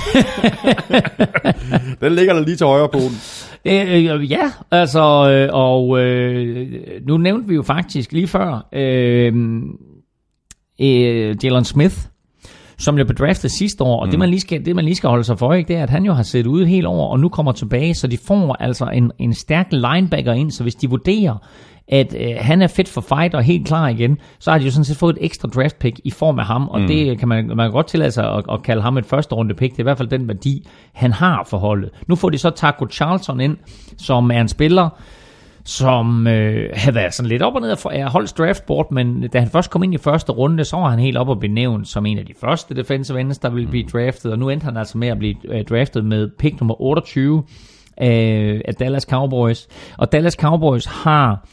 Den 2.01 2.15
ligger 2.15 2.33
der 2.33 2.45
lige 2.45 2.55
til 2.55 2.67
højre 2.67 2.89
på 2.89 2.99
den. 2.99 3.17
Øh, 3.65 4.13
øh, 4.13 4.31
ja, 4.31 4.51
altså, 4.71 5.29
øh, 5.29 5.49
og 5.53 5.99
øh, 5.99 6.81
nu 7.07 7.17
nævnte 7.17 7.47
vi 7.47 7.55
jo 7.55 7.63
faktisk 7.63 8.11
lige 8.11 8.27
før 8.27 8.67
øh, 8.73 9.33
øh, 10.81 11.35
Jalen 11.43 11.65
Smith, 11.65 11.95
som 12.77 12.95
blev 12.95 13.07
bedraftet 13.07 13.51
sidste 13.51 13.83
år, 13.83 13.99
og 13.99 14.07
mm. 14.07 14.11
det, 14.11 14.19
man 14.19 14.29
lige 14.29 14.39
skal, 14.41 14.65
det 14.65 14.75
man 14.75 14.85
lige 14.85 14.95
skal 14.95 15.09
holde 15.09 15.23
sig 15.23 15.39
for, 15.39 15.53
ikke, 15.53 15.67
det 15.67 15.75
er, 15.75 15.83
at 15.83 15.89
han 15.89 16.05
jo 16.05 16.13
har 16.13 16.23
set 16.23 16.47
ude 16.47 16.65
helt 16.65 16.85
over, 16.85 17.07
og 17.07 17.19
nu 17.19 17.29
kommer 17.29 17.51
tilbage, 17.51 17.95
så 17.95 18.07
de 18.07 18.17
får 18.17 18.53
altså 18.53 18.85
en, 18.85 19.11
en 19.19 19.33
stærk 19.33 19.67
linebacker 19.71 20.33
ind, 20.33 20.51
så 20.51 20.63
hvis 20.63 20.75
de 20.75 20.89
vurderer, 20.89 21.37
at 21.91 22.15
øh, 22.19 22.35
han 22.37 22.61
er 22.61 22.67
fit 22.67 22.87
for 22.87 23.01
fight 23.01 23.35
og 23.35 23.43
helt 23.43 23.67
klar 23.67 23.87
igen, 23.87 24.17
så 24.39 24.51
har 24.51 24.57
de 24.57 24.65
jo 24.65 24.71
sådan 24.71 24.85
set 24.85 24.97
fået 24.97 25.17
et 25.17 25.25
ekstra 25.25 25.47
draft 25.47 25.79
pick 25.79 25.99
i 26.03 26.11
form 26.11 26.39
af 26.39 26.45
ham, 26.45 26.67
og 26.67 26.81
mm. 26.81 26.87
det 26.87 27.19
kan 27.19 27.27
man, 27.27 27.47
man 27.47 27.57
kan 27.57 27.71
godt 27.71 27.87
tillade 27.87 28.11
sig 28.11 28.33
at, 28.33 28.43
at 28.51 28.63
kalde 28.63 28.81
ham 28.81 28.97
et 28.97 29.05
første 29.05 29.35
runde 29.35 29.53
pick. 29.53 29.71
Det 29.71 29.79
er 29.79 29.83
i 29.83 29.89
hvert 29.89 29.97
fald 29.97 30.09
den 30.09 30.27
værdi, 30.27 30.67
han 30.93 31.11
har 31.13 31.43
for 31.49 31.57
holdet. 31.57 31.89
Nu 32.07 32.15
får 32.15 32.29
de 32.29 32.37
så 32.37 32.49
Taco 32.49 32.87
Charlton 32.91 33.39
ind, 33.39 33.57
som 33.97 34.31
er 34.31 34.41
en 34.41 34.47
spiller, 34.47 34.89
som 35.63 36.27
øh, 36.27 36.69
havde 36.73 36.95
været 36.95 37.13
sådan 37.13 37.29
lidt 37.29 37.41
op 37.41 37.55
og 37.55 37.61
ned 37.61 37.69
af- 37.71 37.85
af 37.91 38.11
holdets 38.11 38.33
draftboard, 38.33 38.91
men 38.91 39.27
da 39.33 39.39
han 39.39 39.49
først 39.49 39.71
kom 39.71 39.83
ind 39.83 39.93
i 39.93 39.97
første 39.97 40.31
runde, 40.31 40.63
så 40.65 40.77
var 40.77 40.89
han 40.89 40.99
helt 40.99 41.17
op 41.17 41.29
og 41.29 41.39
blive 41.39 41.53
nævnt 41.53 41.87
som 41.87 42.05
en 42.05 42.17
af 42.17 42.25
de 42.25 42.33
første 42.41 42.75
defensive 42.75 43.19
ends, 43.19 43.37
der 43.37 43.49
ville 43.49 43.69
blive 43.69 43.83
draftet, 43.93 44.31
og 44.31 44.39
nu 44.39 44.49
endte 44.49 44.63
han 44.63 44.77
altså 44.77 44.97
med 44.97 45.07
at 45.07 45.17
blive 45.19 45.35
øh, 45.45 45.65
draftet 45.65 46.05
med 46.05 46.29
pick 46.39 46.59
nummer 46.59 46.81
28 46.81 47.37
øh, 48.01 48.61
af 48.65 48.75
Dallas 48.79 49.03
Cowboys. 49.03 49.67
Og 49.97 50.11
Dallas 50.11 50.33
Cowboys 50.33 50.85
har 50.85 51.45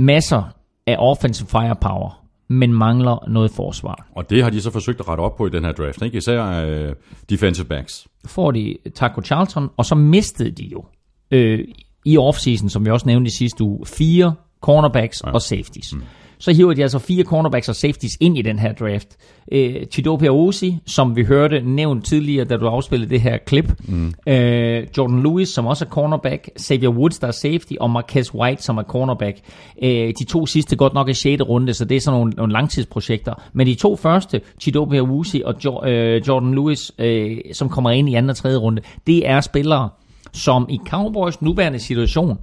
masser 0.00 0.42
af 0.86 0.96
offensive 0.98 1.48
firepower, 1.48 2.24
men 2.48 2.74
mangler 2.74 3.28
noget 3.28 3.50
forsvar. 3.50 4.08
Og 4.16 4.30
det 4.30 4.42
har 4.42 4.50
de 4.50 4.60
så 4.60 4.70
forsøgt 4.70 5.00
at 5.00 5.08
rette 5.08 5.20
op 5.20 5.36
på 5.36 5.46
i 5.46 5.50
den 5.50 5.64
her 5.64 5.72
draft. 5.72 6.02
Ikke? 6.02 6.18
Især 6.18 6.44
øh, 6.44 6.92
defensive 7.30 7.66
backs. 7.66 8.06
får 8.26 8.50
de 8.50 8.76
Taco 8.94 9.22
Charlton, 9.22 9.68
og 9.76 9.84
så 9.84 9.94
mistede 9.94 10.50
de 10.50 10.64
jo 10.72 10.84
øh, 11.30 11.64
i 12.04 12.18
offseason, 12.18 12.68
som 12.68 12.84
vi 12.84 12.90
også 12.90 13.06
nævnte 13.06 13.28
i 13.28 13.30
sidste 13.30 13.64
uge, 13.64 13.86
fire 13.86 14.34
cornerbacks 14.60 15.22
ja. 15.26 15.30
og 15.30 15.42
safeties. 15.42 15.94
Mm. 15.94 16.02
Så 16.40 16.52
hiver 16.52 16.74
de 16.74 16.82
altså 16.82 16.98
fire 16.98 17.24
cornerbacks 17.24 17.68
og 17.68 17.76
safeties 17.76 18.16
ind 18.20 18.38
i 18.38 18.42
den 18.42 18.58
her 18.58 18.72
draft. 18.72 19.16
Øh, 19.52 19.86
Chidobe 19.92 20.26
Aosi, 20.26 20.78
som 20.86 21.16
vi 21.16 21.24
hørte 21.24 21.60
nævnt 21.60 22.04
tidligere, 22.04 22.44
da 22.44 22.56
du 22.56 22.66
afspillede 22.66 23.10
det 23.10 23.20
her 23.20 23.38
klip. 23.46 23.72
Mm. 23.88 24.14
Øh, 24.26 24.86
Jordan 24.98 25.22
Lewis, 25.22 25.48
som 25.48 25.66
også 25.66 25.84
er 25.84 25.88
cornerback. 25.88 26.48
Xavier 26.60 26.88
Woods, 26.88 27.18
der 27.18 27.26
er 27.26 27.32
safety. 27.32 27.72
Og 27.80 27.90
Marquez 27.90 28.34
White, 28.34 28.62
som 28.62 28.78
er 28.78 28.82
cornerback. 28.82 29.38
Øh, 29.82 30.12
de 30.18 30.24
to 30.24 30.46
sidste 30.46 30.76
godt 30.76 30.94
nok 30.94 31.08
i 31.08 31.14
6. 31.14 31.42
runde, 31.42 31.74
så 31.74 31.84
det 31.84 31.96
er 31.96 32.00
sådan 32.00 32.18
nogle, 32.18 32.32
nogle 32.32 32.52
langtidsprojekter. 32.52 33.34
Men 33.52 33.66
de 33.66 33.74
to 33.74 33.96
første, 33.96 34.40
Chidobe 34.60 34.96
Aosi 34.96 35.42
og 35.44 35.54
jo, 35.64 35.84
øh, 35.84 36.22
Jordan 36.28 36.54
Lewis, 36.54 36.92
øh, 36.98 37.38
som 37.52 37.68
kommer 37.68 37.90
ind 37.90 38.08
i 38.08 38.14
anden 38.14 38.30
og 38.30 38.36
tredje 38.36 38.56
runde, 38.56 38.82
det 39.06 39.28
er 39.28 39.40
spillere, 39.40 39.88
som 40.32 40.66
i 40.70 40.78
Cowboys 40.86 41.42
nuværende 41.42 41.78
situation 41.78 42.38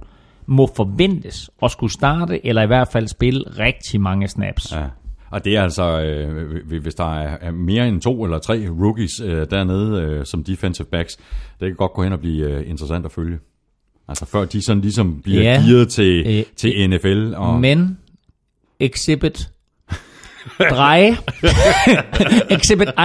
må 0.48 0.70
forventes 0.76 1.50
at 1.62 1.70
skulle 1.70 1.92
starte, 1.92 2.46
eller 2.46 2.62
i 2.62 2.66
hvert 2.66 2.88
fald 2.92 3.08
spille 3.08 3.44
rigtig 3.58 4.00
mange 4.00 4.28
snaps. 4.28 4.72
Ja. 4.72 4.84
Og 5.30 5.44
det 5.44 5.56
er 5.56 5.62
altså, 5.62 6.00
øh, 6.00 6.80
hvis 6.82 6.94
der 6.94 7.14
er 7.20 7.50
mere 7.50 7.88
end 7.88 8.00
to 8.00 8.24
eller 8.24 8.38
tre 8.38 8.68
rookies 8.70 9.20
øh, 9.20 9.46
dernede 9.50 10.02
øh, 10.02 10.26
som 10.26 10.44
defensive 10.44 10.86
backs, 10.86 11.16
det 11.60 11.68
kan 11.68 11.74
godt 11.76 11.92
gå 11.92 12.02
hen 12.02 12.12
og 12.12 12.20
blive 12.20 12.50
øh, 12.50 12.70
interessant 12.70 13.04
at 13.06 13.12
følge. 13.12 13.38
Altså 14.08 14.26
før 14.26 14.44
de 14.44 14.64
sådan 14.64 14.80
ligesom 14.80 15.20
bliver 15.22 15.42
Ja. 15.42 15.62
gearet 15.68 15.88
til, 15.88 16.26
Øh, 16.26 16.38
øh, 16.38 16.44
til 16.56 16.90
NFL. 16.90 17.34
Og, 17.36 17.60
Men 17.60 17.98
Exhibit 18.80 19.50
3 20.70 21.16
Exhibit 22.54 22.88
1 22.88 22.96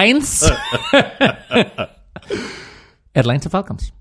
Atlanta 3.15 3.49
Falcons. 3.49 3.93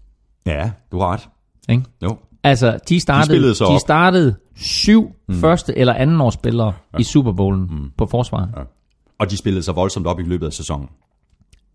Ja, 0.47 0.71
du 0.93 0.99
har 1.01 1.13
ret. 1.13 1.29
Ikke? 1.69 1.83
Jo. 2.03 2.17
Altså, 2.45 2.79
de 2.89 3.01
startede, 3.01 3.49
de, 3.49 3.49
de 3.49 3.81
startede 3.81 4.35
syv 4.57 5.11
mm. 5.29 5.35
første 5.35 5.79
eller 5.79 5.93
anden 5.93 6.21
års 6.21 6.35
spillere 6.35 6.73
ja. 6.93 6.99
i 6.99 7.03
Super 7.03 7.33
Bowlen 7.33 7.61
mm. 7.61 7.91
på 7.99 8.07
forsvaret. 8.07 8.49
Ja. 8.57 8.63
Og 9.19 9.31
de 9.31 9.37
spillede 9.37 9.63
sig 9.63 9.77
voldsomt 9.77 10.07
op 10.07 10.21
i 10.21 10.23
løbet 10.23 10.47
af 10.47 10.53
sæsonen. 10.53 10.89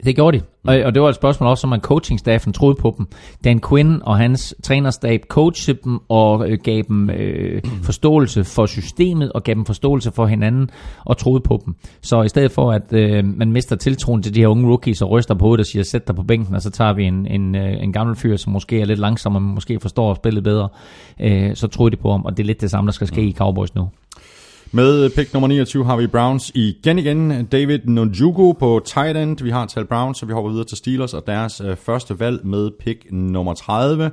Det 0.05 0.15
gjorde 0.15 0.37
de. 0.37 0.43
Og, 0.67 0.75
og 0.85 0.93
det 0.95 1.01
var 1.01 1.09
et 1.09 1.15
spørgsmål 1.15 1.49
også, 1.49 1.67
om 1.67 1.69
man 1.69 1.79
coachingstaffen 1.79 2.53
troede 2.53 2.75
på 2.75 2.95
dem. 2.97 3.07
Dan 3.43 3.61
Quinn 3.69 4.01
og 4.03 4.17
hans 4.17 4.55
trænerstab 4.63 5.21
coachede 5.27 5.79
dem 5.83 5.99
og 6.09 6.49
øh, 6.49 6.57
gav 6.63 6.81
dem 6.87 7.09
øh, 7.09 7.61
forståelse 7.83 8.43
for 8.43 8.65
systemet 8.65 9.31
og 9.31 9.43
gav 9.43 9.55
dem 9.55 9.65
forståelse 9.65 10.11
for 10.11 10.25
hinanden 10.25 10.69
og 11.05 11.17
troede 11.17 11.41
på 11.41 11.61
dem. 11.65 11.75
Så 12.01 12.21
i 12.21 12.29
stedet 12.29 12.51
for, 12.51 12.71
at 12.71 12.93
øh, 12.93 13.25
man 13.25 13.51
mister 13.51 13.75
tiltroen 13.75 14.23
til 14.23 14.35
de 14.35 14.39
her 14.39 14.47
unge 14.47 14.67
rookies 14.67 15.01
og 15.01 15.11
ryster 15.11 15.35
på 15.35 15.45
hovedet 15.45 15.59
og 15.59 15.65
siger, 15.65 15.83
sæt 15.83 16.07
dig 16.07 16.15
på 16.15 16.23
bænken, 16.23 16.55
og 16.55 16.61
så 16.61 16.69
tager 16.69 16.93
vi 16.93 17.03
en, 17.03 17.27
en, 17.27 17.55
øh, 17.55 17.83
en 17.83 17.93
gammel 17.93 18.15
fyr, 18.15 18.35
som 18.35 18.53
måske 18.53 18.81
er 18.81 18.85
lidt 18.85 18.99
langsommere, 18.99 19.41
men 19.41 19.53
måske 19.53 19.79
forstår 19.79 20.13
spillet 20.13 20.43
bedre, 20.43 20.69
øh, 21.21 21.55
så 21.55 21.67
troede 21.67 21.91
de 21.95 22.01
på 22.01 22.11
ham, 22.11 22.25
og 22.25 22.37
det 22.37 22.43
er 22.43 22.47
lidt 22.47 22.61
det 22.61 22.71
samme, 22.71 22.87
der 22.87 22.93
skal 22.93 23.07
ske 23.07 23.21
i 23.21 23.33
Cowboys 23.33 23.75
nu. 23.75 23.89
Med 24.71 25.09
pick 25.15 25.33
nummer 25.33 25.47
29 25.47 25.85
har 25.85 25.97
vi 25.97 26.07
Browns 26.07 26.51
igen 26.55 26.99
igen. 26.99 27.45
David 27.45 27.79
Njoku 27.85 28.53
på 28.53 28.81
tight 28.85 29.17
end. 29.17 29.43
Vi 29.43 29.49
har 29.49 29.65
tal 29.65 29.85
Browns, 29.85 30.17
så 30.17 30.25
vi 30.25 30.33
hopper 30.33 30.51
videre 30.51 30.65
til 30.65 30.77
Steelers 30.77 31.13
og 31.13 31.23
deres 31.27 31.61
øh, 31.65 31.75
første 31.75 32.19
valg 32.19 32.45
med 32.45 32.71
pick 32.79 33.05
nummer 33.11 33.53
30. 33.53 34.11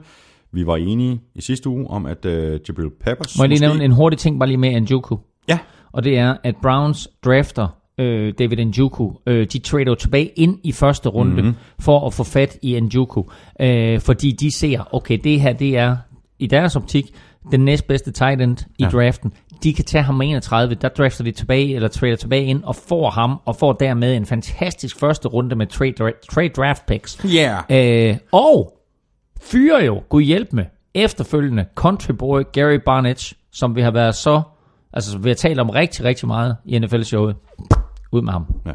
Vi 0.53 0.67
var 0.67 0.77
enige 0.77 1.21
i 1.35 1.41
sidste 1.43 1.69
uge 1.69 1.91
om, 1.91 2.07
at 2.07 2.25
øh, 2.25 2.61
Jabril 2.69 2.91
Peppers 3.05 3.39
Må 3.39 3.45
jeg 3.45 3.49
lige 3.49 3.57
måske- 3.59 3.67
nævne 3.69 3.85
en 3.85 3.91
hurtig 3.93 4.19
ting 4.19 4.39
bare 4.39 4.49
lige 4.49 4.59
med 4.59 4.81
Njoku? 4.81 5.17
Ja, 5.49 5.59
og 5.93 6.05
det 6.05 6.19
er, 6.19 6.37
at 6.45 6.55
Browns 6.63 7.09
drafter 7.25 7.69
øh, 7.99 8.33
David 8.39 8.65
Njoku. 8.65 9.11
Øh, 9.27 9.47
de 9.53 9.59
trader 9.59 9.95
tilbage 9.95 10.27
ind 10.37 10.59
i 10.65 10.73
første 10.73 11.09
runde 11.09 11.33
Mhm. 11.33 11.41
mm-hmm. 11.41 11.57
for 11.81 12.07
at 12.07 12.13
få 12.15 12.25
fat 12.25 12.59
i 12.63 12.81
Njoku. 12.81 13.23
Øh, 13.61 14.01
fordi 14.01 14.31
de 14.31 14.59
ser, 14.59 14.95
okay, 14.95 15.19
det 15.25 15.41
her 15.41 15.53
det 15.53 15.77
er 15.77 15.97
i 16.39 16.47
deres 16.47 16.77
optik 16.77 17.05
den 17.51 17.61
næstbedste 17.65 18.11
tight 18.13 18.43
end 18.43 18.57
i 18.79 18.83
ja. 18.83 18.89
draften. 18.89 19.33
De 19.63 19.75
kan 19.75 19.85
tage 19.85 20.03
ham 20.05 20.15
med 20.15 20.27
31, 20.27 20.75
der 20.75 20.89
drafter 20.89 21.25
de 21.25 21.31
tilbage, 21.31 21.75
eller 21.75 21.89
trader 21.89 22.17
tilbage 22.17 22.45
ind, 22.45 22.65
og 22.65 22.77
får 22.77 23.11
ham, 23.11 23.41
og 23.45 23.57
får 23.57 23.73
dermed 23.73 24.17
en 24.17 24.27
fantastisk 24.27 24.99
første 24.99 25.29
runde 25.29 25.57
med 25.57 25.67
trade, 25.67 26.13
trade 26.31 26.49
draft 26.49 26.87
picks. 26.87 27.21
yeah. 27.27 28.11
Øh, 28.11 28.17
og 28.33 28.79
fyrer 29.43 29.85
jo, 29.85 30.03
gud 30.09 30.23
hjælp 30.23 30.53
med, 30.53 30.65
efterfølgende 30.95 31.67
country 31.75 32.13
boy 32.13 32.43
Gary 32.53 32.79
Barnett, 32.85 33.33
som 33.53 33.77
vi 33.77 33.81
har 33.81 33.91
været 33.91 34.15
så, 34.15 34.43
altså 34.93 35.19
vi 35.19 35.29
har 35.31 35.35
talt 35.35 35.61
om 35.61 35.71
rigtig, 35.71 36.05
rigtig 36.05 36.29
meget 36.29 36.57
i 36.65 36.79
NFL-showet. 36.79 37.37
Ud 38.13 38.23
med 38.23 38.33
ham. 38.33 38.47
Ja. 38.67 38.73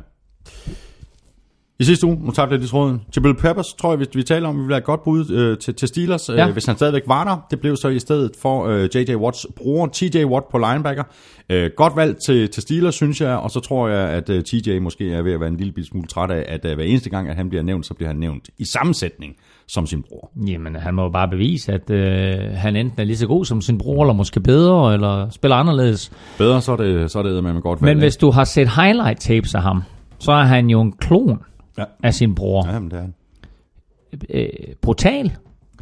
I 1.81 1.84
sidste 1.84 2.07
uge, 2.07 2.18
nu 2.26 2.31
tabte 2.31 2.53
jeg 2.53 2.60
lige 2.60 2.69
tråden. 2.69 3.01
Jabril 3.15 3.35
Peppers, 3.35 3.73
tror 3.73 3.89
jeg, 3.91 3.97
hvis 3.97 4.07
vi 4.14 4.23
taler 4.23 4.49
om, 4.49 4.56
ville 4.56 4.69
være 4.69 4.77
et 4.77 4.84
godt 4.84 5.03
bud 5.03 5.30
øh, 5.31 5.57
til, 5.57 5.76
til 5.76 5.88
Steelers, 5.88 6.30
Ja. 6.30 6.47
øh, 6.47 6.53
hvis 6.53 6.65
han 6.65 6.76
stadigvæk 6.76 7.01
var 7.07 7.23
der. 7.23 7.45
Det 7.51 7.60
blev 7.60 7.76
så 7.76 7.88
i 7.88 7.99
stedet 7.99 8.31
for 8.41 8.68
øh, 8.68 8.84
J.J. 8.95 9.15
Watts 9.15 9.47
bror, 9.56 9.85
T.J. 9.93 10.26
Watt 10.26 10.45
på 10.51 10.57
linebacker. 10.57 11.03
Øh, 11.49 11.69
godt 11.77 11.95
valg 11.95 12.15
til, 12.26 12.49
til 12.49 12.61
Steelers, 12.64 12.95
synes 12.95 13.22
jeg, 13.22 13.35
og 13.38 13.51
så 13.51 13.60
tror 13.60 13.88
jeg, 13.88 14.10
at 14.10 14.30
øh, 14.30 14.43
T.J. 14.43 14.80
måske 14.80 15.14
er 15.14 15.22
ved 15.22 15.34
at 15.34 15.39
være 15.39 15.49
en 15.49 15.57
lille 15.57 15.85
smule 15.85 16.07
træt 16.07 16.31
af, 16.31 16.45
at 16.47 16.65
øh, 16.65 16.76
hver 16.76 16.84
eneste 16.85 17.10
gang, 17.10 17.30
at 17.30 17.35
han 17.35 17.49
bliver 17.49 17.64
nævnt, 17.64 17.85
så 17.85 17.93
bliver 17.93 18.10
han 18.10 18.18
nævnt 18.18 18.49
i 18.57 18.65
sammensætning 18.65 19.34
som 19.68 19.85
sin 19.85 20.03
bror. 20.10 20.31
Jamen, 20.47 20.76
han 20.76 20.93
må 20.93 21.03
jo 21.03 21.10
bare 21.10 21.27
bevise, 21.27 21.73
at 21.73 21.89
øh, 21.89 22.38
han 22.56 22.76
enten 22.76 23.01
er 23.01 23.06
lige 23.06 23.18
så 23.18 23.27
god 23.27 23.45
som 23.45 23.61
sin 23.61 23.77
bror, 23.77 24.03
eller 24.03 24.14
måske 24.14 24.39
bedre, 24.39 24.93
eller 24.93 25.30
spiller 25.30 25.56
anderledes. 25.56 26.11
Bedre, 26.38 26.61
så 26.61 26.72
er 26.72 26.76
det, 26.77 27.11
så 27.11 27.19
er 27.19 27.23
det 27.23 27.43
med 27.43 27.61
godt 27.61 27.81
valg. 27.81 27.95
Men 27.95 27.99
hvis 28.03 28.18
du 28.18 28.31
har 28.31 28.43
set 28.43 28.69
highlight 28.69 29.19
tapes 29.19 29.56
af 29.56 29.61
ham, 29.61 29.84
så 30.19 30.31
er 30.31 30.43
han 30.43 30.69
jo 30.69 30.81
en 30.81 30.91
klon 30.91 31.39
Ja. 31.80 31.85
af 32.03 32.14
sin 32.14 32.35
bror. 32.35 32.68
Ja, 32.68 32.80
men 32.80 32.91
det 32.91 32.97
er 32.97 33.01
han. 33.01 33.14
øh, 34.30 34.49
brutal, 34.81 35.31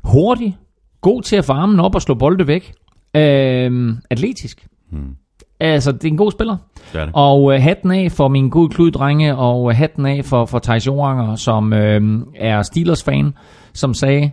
hurtig, 0.03 0.57
god 1.01 1.21
til 1.21 1.35
at 1.35 1.45
få 1.45 1.53
armen 1.53 1.79
op 1.79 1.95
og 1.95 2.01
slå 2.01 2.15
bolde 2.15 2.47
væk, 2.47 2.73
øh, 3.15 3.93
atletisk. 4.09 4.67
Hmm. 4.91 5.15
Altså, 5.59 5.91
det 5.91 6.03
er 6.03 6.07
en 6.07 6.17
god 6.17 6.31
spiller. 6.31 6.57
Det 6.93 7.01
det. 7.01 7.09
Og 7.13 7.53
øh, 7.53 7.61
hatten 7.61 7.91
af 7.91 8.11
for 8.11 8.27
min 8.27 8.49
gode 8.49 8.69
kluddrenge, 8.69 9.35
og 9.35 9.69
øh, 9.71 9.75
hatten 9.77 10.05
af 10.05 10.25
for, 10.25 10.45
for 10.45 10.59
Thijs 10.59 10.87
Joranger, 10.87 11.35
som 11.35 11.73
øh, 11.73 12.21
er 12.35 12.61
Steelers-fan, 12.61 13.33
som 13.73 13.93
sagde, 13.93 14.31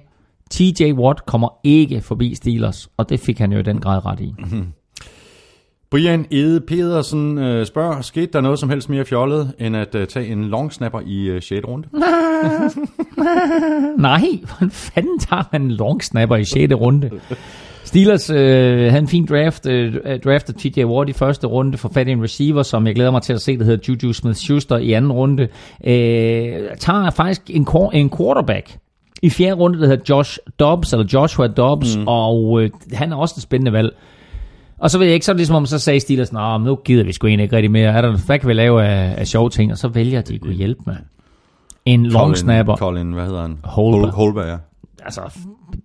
TJ 0.51 0.93
Watt 0.93 1.27
kommer 1.27 1.49
ikke 1.65 2.01
forbi 2.01 2.35
Steelers, 2.35 2.89
og 2.97 3.09
det 3.09 3.21
fik 3.21 3.39
han 3.39 3.53
jo 3.53 3.59
i 3.59 3.63
den 3.63 3.81
grad 3.81 4.07
ret 4.07 4.21
i. 4.21 4.35
Brian 5.95 6.27
Ede 6.31 6.61
Pedersen 6.61 7.39
øh, 7.39 7.67
spørger, 7.67 8.01
skete 8.01 8.27
der 8.27 8.41
noget 8.41 8.59
som 8.59 8.71
helst 8.71 8.89
mere 8.91 9.05
fjollet, 9.05 9.53
end 9.59 9.77
at 9.77 9.95
øh, 9.95 10.07
tage 10.07 10.27
en 10.27 10.45
long 10.45 10.73
snapper 10.73 11.01
i 11.07 11.25
øh, 11.25 11.43
6. 11.43 11.67
runde? 11.69 11.89
Nej, 14.09 14.21
hvordan 14.47 14.71
fanden 14.71 15.19
tager 15.19 15.43
man 15.53 15.63
en 15.63 15.71
long 15.71 16.03
snapper 16.03 16.37
i 16.37 16.45
6. 16.45 16.75
runde? 16.75 17.11
Steelers 17.85 18.31
øh, 18.31 18.37
havde 18.37 18.99
en 18.99 19.09
fin 19.09 19.27
draft, 19.27 19.67
øh, 19.67 19.95
draftet 20.25 20.57
TJ 20.57 20.85
Ward 20.85 21.09
i 21.09 21.13
første 21.13 21.47
runde, 21.47 21.79
for 21.79 21.89
fat 21.95 22.09
i 22.09 22.11
en 22.11 22.23
receiver, 22.23 22.63
som 22.63 22.87
jeg 22.87 22.95
glæder 22.95 23.11
mig 23.11 23.23
til 23.23 23.33
at 23.33 23.41
se, 23.41 23.59
der 23.59 23.65
hedder 23.65 23.85
Juju 23.89 24.13
Smith-Schuster 24.13 24.77
i 24.77 24.93
anden 24.93 25.13
runde. 25.13 25.43
Øh, 25.87 26.77
tager 26.79 27.11
faktisk 27.11 27.43
en, 27.51 27.67
en 27.93 28.11
quarterback 28.11 28.79
i 29.23 29.31
fjerde 29.31 29.55
runde, 29.55 29.81
der 29.81 29.87
hedder 29.87 30.05
Josh 30.09 30.39
Dobbs, 30.59 30.93
eller 30.93 31.07
Joshua 31.13 31.47
Dobbs, 31.47 31.97
mm. 31.97 32.05
og 32.07 32.63
øh, 32.63 32.71
han 32.93 33.13
er 33.13 33.17
også 33.17 33.35
et 33.39 33.43
spændende 33.43 33.73
valg. 33.73 33.97
Og 34.79 34.91
så 34.91 34.99
ved 34.99 35.07
jeg 35.07 35.15
ikke, 35.15 35.27
så 35.27 35.33
er 35.33 35.35
det 35.35 35.39
ligesom 35.39 35.57
om, 35.57 35.67
så 35.67 35.79
sagde 35.79 36.01
Steelers, 36.01 36.33
Nå, 36.33 36.59
nu 36.59 36.77
gider 36.77 37.05
vi 37.05 37.13
sgu 37.13 37.27
egentlig 37.27 37.43
ikke 37.45 37.57
rigtig 37.57 37.71
mere. 37.71 37.93
Er 37.93 38.01
der, 38.03 38.17
hvad 38.27 38.39
kan 38.39 38.49
vi 38.49 38.53
lave 38.55 38.85
af, 38.85 39.15
af 39.21 39.27
sjove 39.27 39.51
ting? 39.51 39.73
Og 39.73 39.79
så 39.79 39.89
vælger 39.89 40.21
de 40.21 40.35
at 40.35 40.41
kunne 40.41 40.55
hjælpe 40.55 40.81
med. 40.87 40.97
En 41.85 42.07
long 42.07 42.37
snapper. 42.37 42.77
Colin, 42.77 43.13
hvad 43.13 43.27
hedder 43.27 43.43
han? 43.43 43.59
Holber. 43.65 44.07
Hol- 44.07 44.15
Holber, 44.15 44.47
ja. 44.47 44.57
altså, 45.03 45.21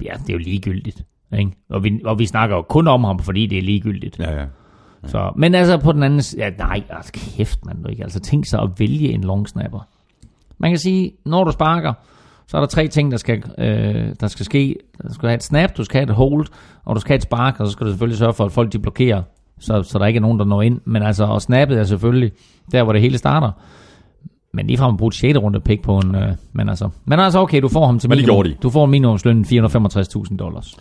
ja, 0.05 0.13
det 0.13 0.29
er 0.29 0.33
jo 0.33 0.37
ligegyldigt. 0.39 1.01
Ikke? 1.39 1.51
Og, 1.69 1.83
vi, 1.83 2.01
og 2.05 2.19
vi 2.19 2.25
snakker 2.25 2.55
jo 2.55 2.61
kun 2.61 2.87
om 2.87 3.03
ham, 3.03 3.19
fordi 3.19 3.45
det 3.47 3.57
er 3.57 3.61
ligegyldigt. 3.61 4.19
Ja, 4.19 4.39
ja. 4.39 4.45
Så, 5.05 5.31
men 5.35 5.55
altså 5.55 5.77
på 5.77 5.91
den 5.91 6.03
anden 6.03 6.21
side, 6.21 6.43
ja, 6.43 6.49
nej, 6.49 6.83
altså 6.89 7.11
kæft 7.13 7.65
man 7.65 7.85
ikke. 7.89 8.03
Altså 8.03 8.19
tænk 8.19 8.45
sig 8.45 8.61
at 8.61 8.69
vælge 8.79 9.09
en 9.11 9.21
long 9.21 9.47
snapper. 9.49 9.87
Man 10.57 10.71
kan 10.71 10.77
sige, 10.79 11.11
når 11.25 11.43
du 11.43 11.51
sparker, 11.51 11.93
så 12.49 12.57
er 12.57 12.61
der 12.61 12.67
tre 12.67 12.87
ting, 12.87 13.11
der 13.11 13.17
skal, 13.17 13.43
øh, 13.57 14.15
der 14.19 14.27
skal 14.27 14.45
ske. 14.45 14.75
Du 15.07 15.13
skal 15.13 15.29
have 15.29 15.35
et 15.35 15.43
snap, 15.43 15.77
du 15.77 15.83
skal 15.83 15.99
have 15.99 16.09
et 16.09 16.15
hold, 16.15 16.47
og 16.85 16.95
du 16.95 17.01
skal 17.01 17.09
have 17.09 17.15
et 17.15 17.23
spark, 17.23 17.59
og 17.59 17.67
så 17.67 17.71
skal 17.71 17.85
du 17.85 17.91
selvfølgelig 17.91 18.17
sørge 18.17 18.33
for, 18.33 18.45
at 18.45 18.51
folk 18.51 18.73
de 18.73 18.79
blokerer, 18.79 19.21
så, 19.59 19.83
så 19.83 19.99
der 19.99 20.05
ikke 20.05 20.17
er 20.17 20.21
nogen, 20.21 20.39
der 20.39 20.45
når 20.45 20.61
ind. 20.61 20.81
Men 20.85 21.03
altså, 21.03 21.23
og 21.23 21.41
snappet 21.41 21.79
er 21.79 21.83
selvfølgelig 21.83 22.31
der, 22.71 22.83
hvor 22.83 22.93
det 22.93 23.01
hele 23.01 23.17
starter. 23.17 23.51
Men 24.53 24.67
lige 24.67 24.77
fra 24.77 24.87
at 24.87 24.97
bruge 24.97 25.07
et 25.07 25.15
6. 25.15 25.37
runde 25.37 25.59
pick 25.59 25.81
på 25.83 25.97
en... 25.97 26.15
Øh, 26.15 26.29
men, 26.53 26.69
altså, 26.69 26.89
men 27.05 27.19
altså, 27.19 27.39
okay, 27.39 27.61
du 27.61 27.67
får 27.67 27.85
ham 27.85 27.99
til 27.99 28.09
minimum. 28.09 28.35
Du 28.63 28.69
får 28.69 28.85
en 28.85 28.91
minimumsløn 28.91 29.45
465.000 29.45 30.37
dollars. 30.37 30.77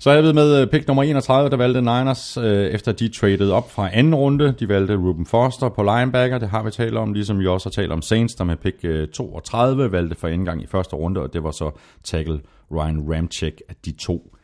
Så 0.00 0.10
er 0.10 0.22
jeg 0.22 0.34
med 0.34 0.60
øh, 0.60 0.66
pick 0.66 0.86
nummer 0.86 1.02
31, 1.02 1.50
der 1.50 1.56
valgte 1.56 1.80
Niners, 1.80 2.36
øh, 2.36 2.66
efter 2.66 2.92
de 2.92 3.08
traded 3.08 3.50
op 3.50 3.70
fra 3.70 3.90
anden 3.92 4.14
runde. 4.14 4.54
De 4.60 4.68
valgte 4.68 4.96
Ruben 4.96 5.26
Foster 5.26 5.68
på 5.68 5.82
linebacker, 5.82 6.38
det 6.38 6.48
har 6.48 6.62
vi 6.62 6.70
talt 6.70 6.96
om, 6.96 7.12
ligesom 7.12 7.38
vi 7.38 7.46
også 7.46 7.68
har 7.68 7.70
talt 7.70 7.92
om 7.92 8.02
Saints, 8.02 8.34
der 8.34 8.44
med 8.44 8.56
pick 8.56 8.76
øh, 8.84 9.08
32 9.08 9.92
valgte 9.92 10.16
for 10.16 10.28
anden 10.28 10.44
gang 10.44 10.62
i 10.62 10.66
første 10.66 10.96
runde, 10.96 11.20
og 11.20 11.32
det 11.32 11.42
var 11.42 11.50
så 11.50 11.70
tackle 12.04 12.40
Ryan 12.72 13.14
Ramchick 13.14 13.62
af 13.68 13.74
de 13.84 13.92
to 13.92 14.36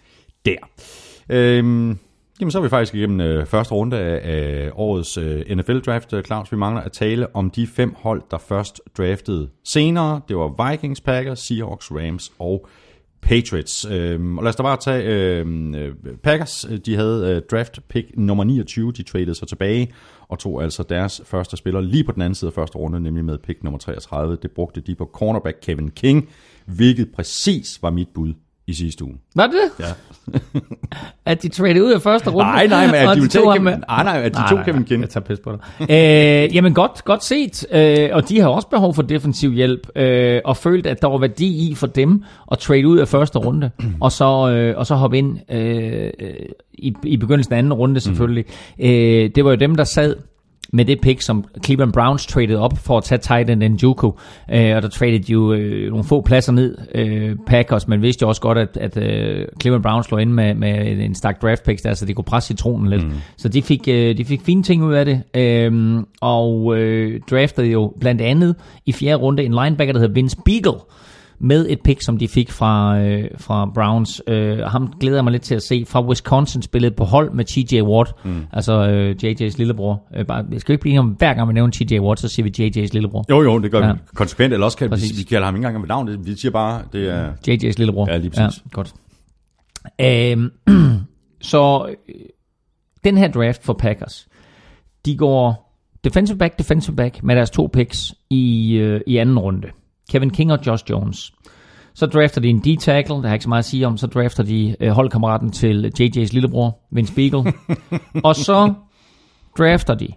der. 0.45 0.57
Øhm, 1.29 1.99
jamen 2.41 2.51
så 2.51 2.59
er 2.59 2.63
vi 2.63 2.69
faktisk 2.69 2.95
igennem 2.95 3.21
øh, 3.21 3.47
første 3.47 3.75
runde 3.75 3.99
af, 3.99 4.21
af 4.25 4.71
årets 4.75 5.17
øh, 5.17 5.57
NFL-draft, 5.57 6.13
øh, 6.13 6.25
Claus. 6.25 6.53
Vi 6.53 6.57
mangler 6.57 6.83
at 6.83 6.93
tale 6.93 7.37
om 7.37 7.51
de 7.51 7.67
fem 7.67 7.95
hold, 7.99 8.23
der 8.31 8.39
først 8.39 8.81
draftede 8.99 9.49
senere. 9.65 10.21
Det 10.29 10.37
var 10.37 10.71
Vikings, 10.71 11.01
Packers, 11.01 11.39
Seahawks, 11.39 11.91
Rams 11.91 12.33
og 12.39 12.69
Patriots. 13.23 13.87
Øhm, 13.91 14.39
og 14.39 14.45
lad 14.45 14.49
os 14.49 14.57
da 14.57 14.63
bare 14.63 14.77
tage 14.77 15.05
øhm, 15.05 15.75
øh, 15.75 15.95
Packers. 16.23 16.67
De 16.87 16.97
havde 16.97 17.35
øh, 17.37 17.43
draft 17.51 17.89
pick 17.89 18.11
nummer 18.17 18.45
29. 18.45 18.93
De 18.93 19.03
traded 19.03 19.35
sig 19.35 19.49
tilbage 19.49 19.93
og 20.29 20.39
tog 20.39 20.63
altså 20.63 20.83
deres 20.83 21.23
første 21.25 21.57
spiller 21.57 21.81
lige 21.81 22.05
på 22.05 22.13
den 22.13 22.23
anden 22.23 22.35
side 22.35 22.49
af 22.49 22.53
første 22.55 22.77
runde, 22.79 23.01
nemlig 23.01 23.25
med 23.25 23.39
pick 23.39 23.63
nummer 23.63 23.79
33. 23.79 24.39
Det 24.43 24.51
brugte 24.51 24.81
de 24.81 24.95
på 24.95 25.11
cornerback 25.13 25.57
Kevin 25.63 25.91
King, 25.91 26.29
hvilket 26.67 27.13
præcis 27.15 27.83
var 27.83 27.91
mit 27.91 28.09
bud 28.15 28.35
i 28.67 28.75
sidste 28.75 29.05
uge. 29.05 29.15
Var 29.37 29.47
det 29.47 29.55
det? 29.79 29.85
Ja. 29.85 29.93
At 31.27 31.43
de 31.43 31.49
traded 31.49 31.83
ud 31.83 31.93
af 31.93 32.03
første 32.03 32.31
runde? 32.31 32.51
Nej, 32.51 32.67
nej, 32.67 32.87
men 32.87 32.95
at 32.95 33.17
de 33.17 33.29
tage 33.29 33.53
ham 33.53 33.67
Kevin- 33.69 33.81
nej, 33.89 34.05
nej, 34.05 34.23
at 34.23 34.33
de 34.35 34.39
Nej, 34.39 34.49
tog 34.49 34.57
nej, 34.57 34.65
Kevin 34.65 34.85
King. 34.85 35.01
Jeg 35.03 35.11
tager 35.11 35.25
pis 35.25 35.39
på 35.41 35.53
dig. 35.53 35.91
øh, 35.91 36.55
jamen 36.57 36.75
godt, 36.75 37.05
godt 37.05 37.25
set. 37.25 37.67
Øh, 37.73 38.09
og 38.13 38.29
de 38.29 38.41
har 38.41 38.49
også 38.49 38.69
behov 38.69 38.95
for 38.95 39.03
defensiv 39.03 39.53
hjælp, 39.53 39.89
øh, 39.97 40.41
og 40.45 40.57
følte, 40.57 40.91
at 40.91 41.03
der 41.03 41.09
var 41.09 41.19
værdi 41.19 41.71
i 41.71 41.75
for 41.75 41.87
dem 41.87 42.23
at 42.53 42.59
trade 42.59 42.87
ud 42.89 42.99
af 42.99 43.09
første 43.09 43.39
runde, 43.39 43.71
og 44.01 44.13
så, 44.13 44.49
øh, 44.51 44.79
og 44.79 44.87
så 44.87 44.95
hoppe 44.95 45.19
ind 45.19 45.39
øh, 45.51 46.11
øh, 46.21 46.35
i, 46.75 46.95
i 47.05 47.17
begyndelsen 47.17 47.55
af 47.55 47.59
anden 47.59 47.73
runde 47.73 48.01
selvfølgelig. 48.01 48.45
Mm. 48.79 48.85
Øh, 48.85 49.31
det 49.35 49.45
var 49.45 49.51
jo 49.51 49.57
dem, 49.57 49.75
der 49.77 49.85
sad 49.85 50.17
med 50.77 50.85
det 50.85 51.01
pick, 51.01 51.23
som 51.23 51.45
Cleveland 51.65 51.93
Browns 51.93 52.27
traded 52.27 52.57
op 52.57 52.79
for 52.79 52.99
at 52.99 53.05
tage 53.05 53.19
tight 53.19 53.51
end 53.51 53.63
Njoku. 53.63 54.13
Øh, 54.53 54.77
og 54.77 54.83
der 54.83 54.89
traded 54.89 55.21
jo 55.21 55.53
øh, 55.53 55.91
nogle 55.91 56.05
få 56.05 56.21
pladser 56.21 56.53
ned, 56.53 56.79
øh, 56.95 57.37
Packers, 57.47 57.89
men 57.89 58.03
vidste 58.03 58.23
jo 58.23 58.29
også 58.29 58.41
godt, 58.41 58.59
at, 58.59 58.77
at 58.77 58.97
øh, 58.97 59.47
Cleveland 59.61 59.83
Browns 59.83 60.11
lå 60.11 60.19
ind 60.19 60.33
med, 60.33 60.55
med 60.55 60.99
en 60.99 61.15
stak 61.15 61.43
draft 61.43 61.65
picks 61.65 61.83
der, 61.83 61.95
så 61.95 62.07
de 62.07 62.15
kunne 62.15 62.25
presse 62.25 62.47
citronen 62.47 62.91
lidt. 62.91 63.05
Mm. 63.05 63.13
Så 63.37 63.49
de 63.49 63.63
fik, 63.63 63.89
øh, 63.89 64.19
de 64.19 64.25
fik 64.25 64.41
fine 64.41 64.63
ting 64.63 64.85
ud 64.85 64.95
af 64.95 65.05
det, 65.05 65.23
øh, 65.35 66.03
og 66.21 66.77
øh, 66.79 67.21
draftede 67.31 67.67
jo 67.67 67.95
blandt 68.01 68.23
andet 68.23 68.55
i 68.87 68.93
fjerde 68.93 69.23
runde 69.23 69.45
en 69.45 69.55
linebacker, 69.55 69.93
der 69.93 70.01
hedder 70.01 70.15
Vince 70.15 70.37
Beagle, 70.45 70.81
med 71.39 71.67
et 71.69 71.81
pick, 71.85 72.03
som 72.03 72.19
de 72.19 72.29
fik 72.29 72.51
fra, 72.51 72.99
øh, 73.01 73.31
fra 73.39 73.67
Browns. 73.75 74.23
Øh, 74.27 74.59
ham 74.59 74.93
glæder 75.01 75.17
jeg 75.17 75.25
mig 75.25 75.31
lidt 75.33 75.43
til 75.43 75.55
at 75.55 75.63
se. 75.63 75.85
Fra 75.89 76.07
Wisconsin 76.07 76.63
spillede 76.63 76.95
på 76.95 77.05
hold 77.05 77.31
med 77.33 77.45
TJ 77.45 77.81
Watt, 77.83 78.13
mm. 78.25 78.47
altså 78.53 78.89
øh, 78.89 79.17
JJ's 79.25 79.55
lillebror. 79.59 80.03
Øh, 80.17 80.27
bare, 80.27 80.45
jeg 80.53 80.61
skal 80.61 80.73
ikke 80.73 80.81
blive 80.81 80.91
enige 80.91 81.01
om, 81.01 81.09
hver 81.09 81.35
gang 81.35 81.49
vi 81.49 81.53
nævner 81.55 81.73
TJ 81.73 81.99
Watt, 81.99 82.21
så 82.21 82.29
siger 82.29 82.45
vi 82.51 82.53
JJ's 82.71 82.89
lillebror. 82.93 83.25
Jo, 83.31 83.43
jo, 83.43 83.59
det 83.59 83.71
gør 83.71 83.87
Ja. 83.87 83.93
vi 83.93 83.99
konsekvent, 84.15 84.53
eller 84.53 84.65
også 84.65 84.79
kan 84.79 84.85
vi, 84.85 84.91
Præcis. 84.91 85.19
vi 85.19 85.23
kalder 85.23 85.45
ham 85.45 85.55
ikke 85.57 85.67
engang 85.67 85.83
ved 85.83 85.89
navn, 85.89 86.27
vi 86.27 86.37
siger 86.37 86.53
bare, 86.53 86.83
det 86.93 87.11
er... 87.11 87.33
JJ's 87.49 87.75
lillebror. 87.79 88.11
Ja, 88.11 88.17
lige 88.17 88.31
præcis. 88.31 88.63
Ja, 88.65 88.71
godt. 88.73 88.95
Øhm, 90.01 90.51
så 91.41 91.87
øh, 92.09 92.15
den 93.05 93.19
her 93.19 93.29
draft 93.33 93.65
for 93.65 93.73
Packers, 93.73 94.29
de 95.07 95.17
går 95.17 95.63
defensive 96.05 96.39
back, 96.39 96.59
defensive 96.59 96.97
back 96.97 97.23
med 97.23 97.37
deres 97.37 97.51
to 97.51 97.71
picks 97.73 98.15
i, 98.31 98.73
øh, 98.77 99.01
i 99.07 99.17
anden 99.17 99.39
runde. 99.39 99.69
Kevin 100.11 100.31
King 100.31 100.53
og 100.53 100.59
Josh 100.67 100.85
Jones. 100.91 101.33
Så 101.95 102.07
drafter 102.07 102.41
de 102.41 102.49
en 102.49 102.59
D-tackle, 102.59 103.15
der 103.15 103.21
har 103.21 103.29
jeg 103.29 103.35
ikke 103.35 103.43
så 103.43 103.49
meget 103.49 103.59
at 103.63 103.65
sige 103.65 103.87
om. 103.87 103.97
Så 103.97 104.07
drafter 104.07 104.43
de 104.43 104.77
øh, 104.81 104.91
holdkammeraten 104.91 105.51
til 105.53 105.93
JJ's 106.01 106.29
lillebror, 106.33 106.79
Vince 106.91 107.15
Beagle. 107.15 107.53
og 108.25 108.37
så 108.37 108.73
drafter 109.59 109.95
de 109.95 110.09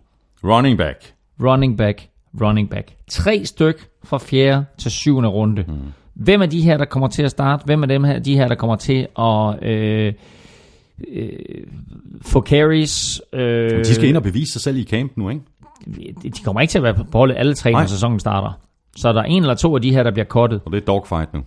Running 0.44 0.78
back. 0.78 1.14
running 1.44 1.78
back, 1.78 2.08
running 2.42 2.70
back. 2.70 2.92
Tre 3.10 3.46
styk 3.46 3.88
fra 4.04 4.18
fjerde 4.18 4.66
til 4.78 4.92
syvende 4.92 5.30
runde. 5.30 5.66
Mm. 5.68 5.74
Hvem 6.14 6.42
er 6.42 6.46
de 6.46 6.62
her, 6.62 6.78
der 6.78 6.86
kommer 6.86 7.08
til 7.08 7.24
at 7.24 7.32
starte? 7.32 7.66
Hvem 7.66 7.84
er 7.84 7.88
dem 7.88 8.04
her, 8.04 8.20
de 8.20 8.36
her, 8.36 8.48
der 8.48 8.56
kommer 8.56 8.76
til 8.76 9.08
at 9.20 9.64
øh, 9.70 10.14
øh, 11.08 11.30
få 12.22 12.42
carries? 12.42 13.22
Øh, 13.34 13.80
De 13.86 13.96
skal 13.96 14.10
ind 14.10 14.18
og 14.18 14.24
bevise 14.24 14.52
sig 14.52 14.62
selv 14.62 14.78
i 14.78 14.84
camp 14.84 15.12
nu, 15.18 15.30
ikke? 15.30 15.42
de 16.24 16.32
kommer 16.46 16.62
ikke 16.62 16.72
til 16.72 16.78
at 16.78 16.84
være 16.84 16.94
på 16.94 17.18
holdet 17.18 17.36
alle 17.38 17.54
tre, 17.54 17.72
når 17.72 17.86
sæsonen 17.86 18.20
starter. 18.20 18.60
Så 19.00 19.14
der 19.14 19.20
er 19.20 19.26
en 19.26 19.42
eller 19.42 19.56
to 19.56 19.76
af 19.76 19.82
de 19.82 19.92
her, 19.92 20.04
der 20.04 20.12
bliver 20.12 20.26
kottet. 20.26 20.62
Og 20.66 20.72
det 20.72 20.82
er 20.82 20.86
dogfight 20.86 21.34
nu. 21.34 21.40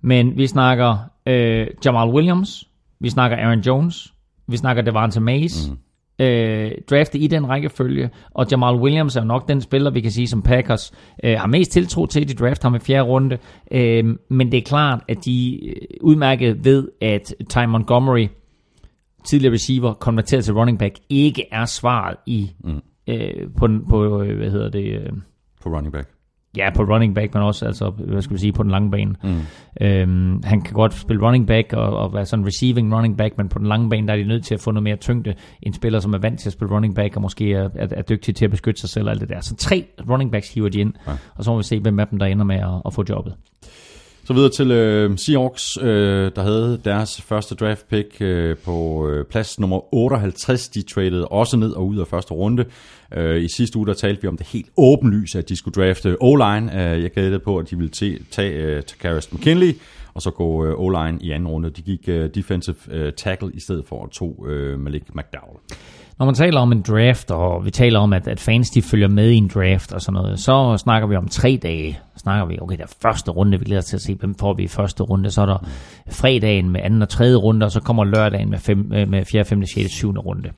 Men 0.00 0.36
vi 0.36 0.46
snakker 0.46 0.96
øh, 1.26 1.66
Jamal 1.84 2.08
Williams, 2.08 2.68
vi 3.00 3.10
snakker 3.10 3.36
Aaron 3.36 3.60
Jones, 3.60 4.14
vi 4.46 4.56
snakker 4.56 4.82
Devante 4.82 5.20
Mays, 5.20 5.70
mm. 5.70 6.24
øh, 6.24 6.72
draftet 6.90 7.22
i 7.22 7.26
den 7.26 7.48
rækkefølge, 7.48 8.10
og 8.30 8.46
Jamal 8.50 8.74
Williams 8.74 9.16
er 9.16 9.24
nok 9.24 9.48
den 9.48 9.60
spiller, 9.60 9.90
vi 9.90 10.00
kan 10.00 10.10
sige, 10.10 10.26
som 10.26 10.42
Packers 10.42 10.92
øh, 11.24 11.38
har 11.38 11.46
mest 11.46 11.70
tiltro 11.70 12.06
til. 12.06 12.28
De 12.28 12.34
drafter 12.34 12.68
ham 12.68 12.74
i 12.74 12.78
fjerde 12.78 13.08
runde, 13.08 13.38
øh, 13.70 14.04
men 14.28 14.52
det 14.52 14.58
er 14.58 14.62
klart, 14.62 15.02
at 15.08 15.24
de 15.24 15.68
øh, 15.68 15.74
udmærket 16.00 16.64
ved, 16.64 16.88
at 17.00 17.34
Ty 17.50 17.58
Montgomery, 17.68 18.28
tidligere 19.24 19.54
receiver, 19.54 19.92
konverteret 19.92 20.44
til 20.44 20.54
running 20.54 20.78
back, 20.78 20.94
ikke 21.08 21.44
er 21.52 21.64
svaret 21.64 22.16
i 22.26 22.50
mm. 22.64 22.80
øh, 23.08 23.50
på, 23.56 23.68
på 23.88 24.22
øh, 24.22 24.36
hvad 24.36 24.50
hedder 24.50 24.70
det... 24.70 24.84
Øh, 24.84 25.12
På 25.62 25.68
running 25.68 25.92
back. 25.92 26.19
Ja, 26.56 26.70
på 26.74 26.82
running 26.82 27.14
back, 27.14 27.34
men 27.34 27.42
også 27.42 27.66
altså, 27.66 27.90
hvad 27.90 28.22
skal 28.22 28.34
vi 28.34 28.40
sige, 28.40 28.52
på 28.52 28.62
den 28.62 28.70
lange 28.70 28.90
bane. 28.90 29.14
Mm. 29.22 29.40
Øhm, 29.80 30.42
han 30.44 30.60
kan 30.60 30.74
godt 30.74 30.94
spille 30.94 31.26
running 31.26 31.46
back 31.46 31.72
og, 31.72 31.96
og 31.96 32.14
være 32.14 32.26
sådan 32.26 32.46
receiving 32.46 32.94
running 32.94 33.16
back, 33.16 33.38
men 33.38 33.48
på 33.48 33.58
den 33.58 33.66
lange 33.66 33.90
bane, 33.90 34.06
der 34.06 34.12
er 34.12 34.16
de 34.16 34.24
nødt 34.24 34.44
til 34.44 34.54
at 34.54 34.60
få 34.60 34.70
noget 34.70 34.84
mere 34.84 34.96
tyngde. 34.96 35.34
En 35.62 35.72
spiller, 35.72 36.00
som 36.00 36.14
er 36.14 36.18
vant 36.18 36.40
til 36.40 36.48
at 36.48 36.52
spille 36.52 36.74
running 36.74 36.94
back, 36.94 37.16
og 37.16 37.22
måske 37.22 37.52
er, 37.52 37.68
er, 37.74 37.86
er 37.90 38.02
dygtig 38.02 38.34
til 38.34 38.44
at 38.44 38.50
beskytte 38.50 38.80
sig 38.80 38.90
selv 38.90 39.04
og 39.04 39.10
alt 39.10 39.20
det 39.20 39.28
der. 39.28 39.40
Så 39.40 39.56
tre 39.56 39.84
running 40.10 40.32
backs 40.32 40.54
hiver 40.54 40.68
de 40.68 40.80
ind, 40.80 40.92
ja. 41.06 41.12
og 41.34 41.44
så 41.44 41.50
må 41.50 41.56
vi 41.56 41.62
se, 41.62 41.80
hvem 41.80 42.00
af 42.00 42.08
dem, 42.08 42.18
der 42.18 42.26
ender 42.26 42.44
med 42.44 42.56
at, 42.56 42.82
at 42.86 42.94
få 42.94 43.04
jobbet. 43.08 43.34
Så 44.30 44.34
videre 44.34 44.50
til 44.50 44.70
øh, 44.70 45.18
Seahawks, 45.18 45.78
øh, 45.82 46.30
der 46.36 46.42
havde 46.42 46.80
deres 46.84 47.22
første 47.22 47.54
draft 47.54 47.88
pick 47.88 48.20
øh, 48.20 48.56
på 48.56 49.08
øh, 49.08 49.24
plads 49.24 49.60
nummer 49.60 49.94
58. 49.94 50.68
De 50.68 50.82
traded 50.82 51.24
også 51.30 51.56
ned 51.56 51.72
og 51.72 51.86
ud 51.86 51.98
af 51.98 52.06
første 52.06 52.32
runde. 52.34 52.64
Øh, 53.12 53.42
I 53.42 53.48
sidste 53.56 53.78
uge 53.78 53.86
der 53.86 53.94
talte 53.94 54.22
vi 54.22 54.28
om 54.28 54.36
det 54.36 54.46
helt 54.46 54.66
åbenlyse, 54.76 55.38
at 55.38 55.48
de 55.48 55.56
skulle 55.56 55.84
drafte 55.84 56.16
O-line. 56.20 56.80
Øh, 56.80 57.02
jeg 57.02 57.10
gættede 57.10 57.38
på, 57.38 57.58
at 57.58 57.70
de 57.70 57.76
ville 57.76 57.90
te- 57.90 58.24
tage 58.30 58.52
øh, 58.52 58.82
Takaris 58.82 59.32
McKinley, 59.32 59.76
og 60.14 60.22
så 60.22 60.30
gå 60.30 60.66
øh, 60.66 60.74
O-line 60.78 61.18
i 61.20 61.30
anden 61.30 61.48
runde. 61.48 61.70
De 61.70 61.82
gik 61.82 62.08
øh, 62.08 62.30
defensive 62.34 62.76
øh, 62.90 63.12
tackle 63.12 63.50
i 63.54 63.60
stedet 63.60 63.84
for 63.86 64.08
to 64.12 64.46
øh, 64.46 64.80
Malik 64.80 65.14
McDowell. 65.14 65.58
Når 66.20 66.26
man 66.26 66.34
taler 66.34 66.60
om 66.60 66.72
en 66.72 66.82
draft, 66.82 67.30
og 67.30 67.64
vi 67.64 67.70
taler 67.70 67.98
om, 67.98 68.12
at, 68.12 68.28
at 68.28 68.40
fans 68.40 68.70
de 68.70 68.82
følger 68.82 69.08
med 69.08 69.30
i 69.30 69.34
en 69.34 69.48
draft 69.54 69.92
og 69.92 70.00
sådan 70.00 70.22
noget, 70.22 70.40
så 70.40 70.76
snakker 70.76 71.08
vi 71.08 71.16
om 71.16 71.28
tre 71.28 71.58
dage. 71.62 71.98
Snakker 72.16 72.46
vi, 72.46 72.58
okay, 72.60 72.76
der 72.76 72.82
er 72.82 72.94
første 73.02 73.30
runde, 73.30 73.58
vi 73.58 73.64
glæder 73.64 73.80
os 73.80 73.84
til 73.84 73.96
at 73.96 74.02
se, 74.02 74.14
hvem 74.14 74.34
får 74.34 74.54
vi 74.54 74.62
i 74.62 74.68
første 74.68 75.02
runde. 75.02 75.30
Så 75.30 75.42
er 75.42 75.46
der 75.46 75.68
fredagen 76.10 76.70
med 76.70 76.80
anden 76.84 77.02
og 77.02 77.08
tredje 77.08 77.36
runde, 77.36 77.66
og 77.66 77.72
så 77.72 77.80
kommer 77.80 78.04
lørdagen 78.04 78.50
med, 78.50 78.58
fem, 78.58 78.92
øh, 78.92 79.08
med 79.08 79.24
fjerde, 79.24 79.48
femte, 79.48 79.66
sjette, 79.66 79.90
syvende 79.90 80.20
runde. 80.20 80.50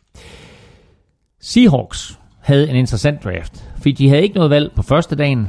Seahawks 1.40 2.18
havde 2.40 2.70
en 2.70 2.76
interessant 2.76 3.24
draft, 3.24 3.70
fordi 3.76 3.92
de 3.92 4.08
havde 4.08 4.22
ikke 4.22 4.34
noget 4.34 4.50
valg 4.50 4.72
på 4.76 4.82
første 4.82 5.16
dagen. 5.16 5.48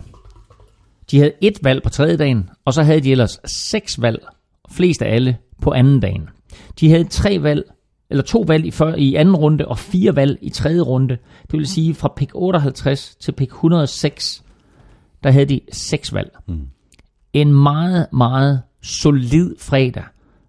De 1.11 1.18
havde 1.18 1.34
et 1.41 1.60
valg 1.64 1.84
på 1.84 1.90
tredje 1.90 2.18
dagen, 2.18 2.49
og 2.65 2.73
så 2.73 2.84
havde 2.84 3.02
de 3.02 3.11
ellers 3.11 3.40
seks 3.45 4.02
valg, 4.02 4.19
flest 4.72 5.02
af 5.02 5.14
alle, 5.14 5.38
på 5.61 5.72
anden 5.72 5.99
dagen. 5.99 6.30
De 6.80 6.90
havde 6.90 7.03
tre 7.03 7.44
valg, 7.44 7.64
eller 8.14 8.23
to 8.23 8.44
valg 8.48 8.65
i, 8.65 8.72
før, 8.72 8.95
i 8.95 9.15
anden 9.15 9.35
runde, 9.35 9.68
og 9.68 9.77
fire 9.77 10.15
valg 10.15 10.38
i 10.41 10.49
tredje 10.49 10.81
runde. 10.81 11.18
Det 11.52 11.60
vil 11.60 11.68
sige, 11.68 11.94
fra 11.94 12.14
pick 12.18 12.31
58 12.35 13.15
til 13.15 13.31
pick 13.31 13.52
106, 13.52 14.44
der 15.23 15.31
havde 15.31 15.45
de 15.45 15.60
seks 15.72 16.14
valg. 16.14 16.31
Mm. 16.48 16.60
En 17.34 17.53
meget, 17.53 18.07
meget 18.14 18.61
solid 18.81 19.56
fredag 19.60 20.03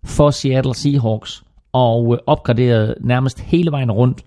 for 0.04 0.30
Seattle 0.30 0.74
Seahawks, 0.74 1.44
og 1.72 2.12
øh, 2.12 2.18
opgraderet 2.26 2.94
nærmest 3.00 3.40
hele 3.40 3.70
vejen 3.70 3.90
rundt. 3.92 4.22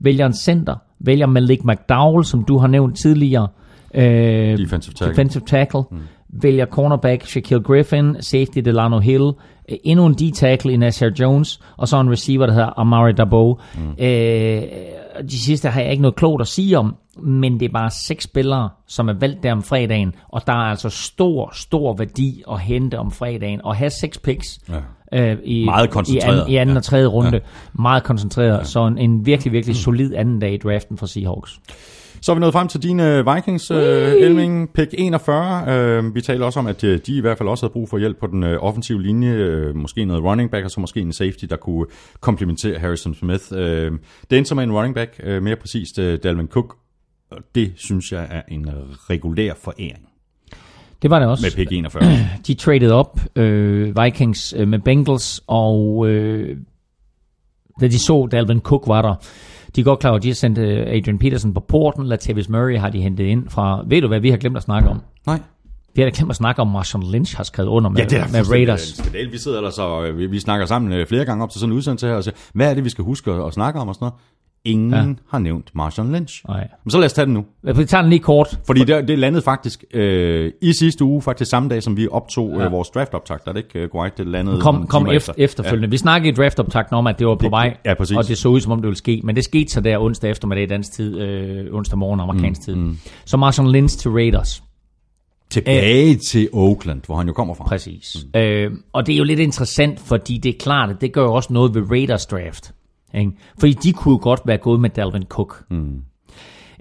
Vælger 0.00 0.26
en 0.26 0.34
center, 0.34 0.76
vælger 1.00 1.26
Malik 1.26 1.64
McDowell, 1.64 2.24
som 2.24 2.44
du 2.44 2.58
har 2.58 2.66
nævnt 2.66 2.96
tidligere, 2.96 3.48
øh, 3.94 4.58
Defensive 4.58 4.94
tackle. 4.94 5.08
defensive 5.10 5.44
tackle. 5.46 5.82
Mm. 5.90 5.98
Vælger 6.42 6.66
cornerback 6.66 7.26
Shaquille 7.26 7.62
Griffin, 7.64 8.16
safety 8.20 8.58
Delano 8.58 8.98
Hill, 8.98 9.32
endnu 9.68 10.06
en 10.06 10.14
D-tackle 10.14 10.72
i 10.72 10.76
Nasir 10.76 11.10
Jones, 11.20 11.60
og 11.76 11.88
så 11.88 12.00
en 12.00 12.10
receiver, 12.10 12.46
der 12.46 12.52
hedder 12.52 12.78
Amari 12.78 13.12
Dabo. 13.12 13.60
Mm. 13.74 14.04
Øh, 14.04 14.62
de 15.30 15.44
sidste 15.44 15.68
har 15.68 15.80
jeg 15.80 15.90
ikke 15.90 16.02
noget 16.02 16.16
klogt 16.16 16.40
at 16.40 16.48
sige 16.48 16.78
om, 16.78 16.96
men 17.22 17.60
det 17.60 17.68
er 17.68 17.72
bare 17.72 17.90
seks 17.90 18.24
spillere, 18.24 18.70
som 18.86 19.08
er 19.08 19.12
valgt 19.12 19.42
der 19.42 19.52
om 19.52 19.62
fredagen, 19.62 20.14
og 20.28 20.46
der 20.46 20.52
er 20.52 20.70
altså 20.70 20.88
stor, 20.88 21.50
stor 21.54 21.96
værdi 21.96 22.42
at 22.50 22.60
hente 22.60 22.98
om 22.98 23.10
fredagen, 23.10 23.60
og 23.64 23.76
have 23.76 23.90
seks 23.90 24.18
picks. 24.18 24.58
Ja. 24.68 24.80
Øh, 25.14 25.36
i, 25.44 25.64
Meget 25.64 25.86
i 25.86 25.90
koncentreret. 25.90 26.32
anden, 26.38 26.52
i 26.52 26.56
anden 26.56 26.74
Ja. 26.74 26.78
og 26.78 26.84
tredje 26.84 27.06
runde. 27.06 27.40
Meget 27.78 28.02
koncentreret. 28.02 28.58
Ja. 28.58 28.64
Så 28.64 28.86
en, 28.86 28.98
en 28.98 29.26
virkelig, 29.26 29.52
virkelig 29.52 29.76
solid 29.76 30.14
anden 30.14 30.38
dag 30.38 30.52
i 30.54 30.56
draften 30.56 30.98
for 30.98 31.06
Seahawks. 31.06 31.60
Så 32.20 32.32
er 32.32 32.36
vi 32.36 32.40
nået 32.40 32.52
frem 32.52 32.68
til 32.68 32.82
dine 32.82 33.34
Vikings, 33.34 33.70
øh, 33.70 34.12
Elming, 34.12 34.72
pick 34.72 34.94
41. 34.98 35.64
Øh, 35.78 36.14
vi 36.14 36.20
taler 36.20 36.46
også 36.46 36.58
om, 36.60 36.66
at 36.66 36.84
øh, 36.84 37.00
de 37.06 37.16
i 37.16 37.20
hvert 37.20 37.38
fald 37.38 37.48
også 37.48 37.64
havde 37.66 37.72
brug 37.72 37.88
for 37.88 37.98
hjælp 37.98 38.16
på 38.20 38.26
den 38.26 38.42
øh, 38.42 38.58
offensive 38.62 39.02
linje. 39.02 39.32
Øh, 39.32 39.76
måske 39.76 40.04
noget 40.04 40.24
running 40.24 40.50
back, 40.50 40.64
og 40.64 40.70
så 40.70 40.80
måske 40.80 41.00
en 41.00 41.12
safety, 41.12 41.44
der 41.50 41.56
kunne 41.56 41.86
komplementere 42.20 42.78
Harrison 42.78 43.14
Smith. 43.14 43.42
Øh, 43.52 43.92
det 44.30 44.38
endte 44.38 44.48
som 44.48 44.58
en 44.58 44.72
running 44.72 44.94
back, 44.94 45.20
øh, 45.22 45.42
mere 45.42 45.56
præcist 45.56 45.98
øh, 45.98 46.18
Dalvin 46.22 46.46
Cook. 46.46 46.76
Det 47.54 47.72
synes 47.76 48.12
jeg 48.12 48.26
er 48.30 48.42
en 48.48 48.66
regulær 49.10 49.52
foræring 49.62 50.08
Det 51.02 51.10
var 51.10 51.18
det 51.18 51.28
også. 51.28 51.46
med 51.46 51.50
pick 51.56 51.72
41. 51.78 52.02
De 52.46 52.54
traded 52.54 52.90
op, 52.90 53.20
øh, 53.36 54.02
Vikings 54.04 54.54
øh, 54.56 54.68
med 54.68 54.78
Bengals, 54.78 55.40
og 55.46 56.06
øh, 56.08 56.56
da 57.80 57.88
de 57.88 57.98
så, 57.98 58.22
at 58.22 58.32
Dalvin 58.32 58.60
Cook 58.60 58.88
var 58.88 59.02
der, 59.02 59.14
de 59.76 59.80
er 59.80 59.84
godt 59.84 59.98
klar 59.98 60.10
over, 60.10 60.16
at 60.16 60.22
de 60.22 60.28
har 60.28 60.34
sendt 60.34 60.58
øh, 60.58 60.78
Adrian 60.86 61.18
Peterson 61.18 61.54
på 61.54 61.60
porten, 61.60 62.06
Latavius 62.06 62.48
Murray 62.48 62.78
har 62.78 62.90
de 62.90 63.00
hentet 63.00 63.24
ind 63.24 63.48
fra, 63.48 63.84
ved 63.86 64.00
du 64.00 64.08
hvad 64.08 64.20
vi 64.20 64.30
har 64.30 64.36
glemt 64.36 64.56
at 64.56 64.62
snakke 64.62 64.88
om? 64.88 65.00
Nej. 65.26 65.40
Vi 65.94 66.02
har 66.02 66.10
da 66.10 66.16
glemt 66.16 66.30
at 66.30 66.36
snakke 66.36 66.60
om, 66.62 66.68
Marshawn 66.68 67.10
Lynch 67.12 67.36
har 67.36 67.44
skrevet 67.44 67.68
under 67.68 67.90
med, 67.90 67.98
Ja, 68.00 68.04
det 68.04 68.18
er 68.18 68.26
med 68.32 68.50
Raiders. 68.50 68.98
en. 68.98 69.32
Vi 69.32 69.38
sidder 69.38 69.56
ellers 69.58 69.78
og 69.78 70.08
øh, 70.08 70.18
vi, 70.18 70.26
vi 70.26 70.38
snakker 70.38 70.66
sammen 70.66 70.92
øh, 70.92 71.06
flere 71.06 71.24
gange 71.24 71.44
op 71.44 71.50
til 71.50 71.60
sådan 71.60 71.72
en 71.72 71.76
udsendelse 71.76 72.06
her 72.06 72.14
og 72.14 72.24
siger, 72.24 72.34
hvad 72.54 72.70
er 72.70 72.74
det, 72.74 72.84
vi 72.84 72.88
skal 72.90 73.04
huske 73.04 73.30
at, 73.32 73.46
at 73.46 73.52
snakke 73.52 73.80
om 73.80 73.88
og 73.88 73.94
sådan 73.94 74.04
noget? 74.04 74.14
Ingen 74.64 74.90
Ja. 74.92 75.04
har 75.30 75.38
nævnt 75.38 75.70
Marshawn 75.74 76.12
Lynch. 76.12 76.42
Nej. 76.48 76.68
Men 76.84 76.90
så 76.90 76.98
lad 76.98 77.06
os 77.06 77.12
tage 77.12 77.26
den 77.26 77.34
nu. 77.34 77.44
Vi 77.62 77.84
tager 77.84 78.02
den 78.02 78.10
lige 78.10 78.20
kort. 78.20 78.58
Fordi 78.66 78.84
det, 78.84 79.08
det 79.08 79.18
landede 79.18 79.42
faktisk 79.42 79.84
øh, 79.94 80.52
i 80.62 80.72
sidste 80.72 81.04
uge, 81.04 81.22
faktisk 81.22 81.50
samme 81.50 81.68
dag, 81.68 81.82
som 81.82 81.96
vi 81.96 82.08
optog 82.10 82.50
Ja. 82.50 82.58
ja. 82.58 82.64
øh, 82.66 82.72
vores 82.72 82.88
draft-optagt. 82.90 83.48
Er 83.48 83.52
det 83.52 83.58
ikke 83.58 83.78
øh, 83.78 83.88
korrekt? 83.88 84.18
Det 84.18 84.26
landede 84.26 84.60
Kom, 84.60 84.86
kom 84.86 85.06
efter, 85.10 85.32
efterfølgende. 85.38 85.86
Ja. 85.86 85.90
Vi 85.90 85.96
snakkede 85.96 86.32
i 86.32 86.34
draftoptakten 86.34 86.96
om, 86.96 87.06
at 87.06 87.18
det 87.18 87.26
var 87.26 87.34
på 87.34 87.42
Det- 87.42 87.50
vej, 87.50 87.76
ja, 87.84 87.94
præcis. 87.94 88.16
og 88.16 88.28
det 88.28 88.38
så 88.38 88.48
ud, 88.48 88.60
som 88.60 88.72
om 88.72 88.78
det 88.78 88.86
ville 88.86 88.98
ske. 88.98 89.20
Men 89.24 89.36
det 89.36 89.44
skete 89.44 89.72
så 89.72 89.80
der 89.80 89.98
onsdag 89.98 90.30
eftermiddag 90.30 90.68
dansk 90.68 90.92
tid, 90.92 91.18
øh, 91.20 91.74
onsdag 91.74 91.98
morgen 91.98 92.20
amerikansk 92.20 92.60
mm, 92.60 92.64
tid. 92.64 92.74
Mm. 92.74 92.98
Så 93.24 93.36
Marshawn 93.36 93.70
Lynch 93.72 93.98
til 93.98 94.10
Raiders. 94.10 94.62
Tilbage 95.50 96.14
til 96.16 96.48
Oakland, 96.52 97.00
hvor 97.06 97.16
han 97.16 97.26
jo 97.26 97.32
kommer 97.32 97.54
fra. 97.54 97.64
Præcis. 97.64 98.16
Mm. 98.34 98.40
Øh, 98.40 98.70
og 98.92 99.06
det 99.06 99.12
er 99.12 99.16
jo 99.16 99.24
lidt 99.24 99.40
interessant, 99.40 100.00
fordi 100.00 100.38
det 100.38 100.48
er 100.54 100.58
klart, 100.60 100.90
at 100.90 100.96
det 101.00 101.12
gør 101.12 101.22
jo 101.22 101.34
også 101.34 101.52
noget 101.52 101.74
ved 101.74 101.82
Raiders 101.90 102.26
draft. 102.26 102.72
Ikke? 103.14 103.32
Fordi 103.58 103.72
de 103.72 103.92
kunne 103.92 104.18
godt 104.18 104.40
være 104.44 104.58
gået 104.58 104.80
med 104.80 104.90
Dalvin 104.90 105.24
Cook. 105.28 105.64
Mm. 105.70 106.02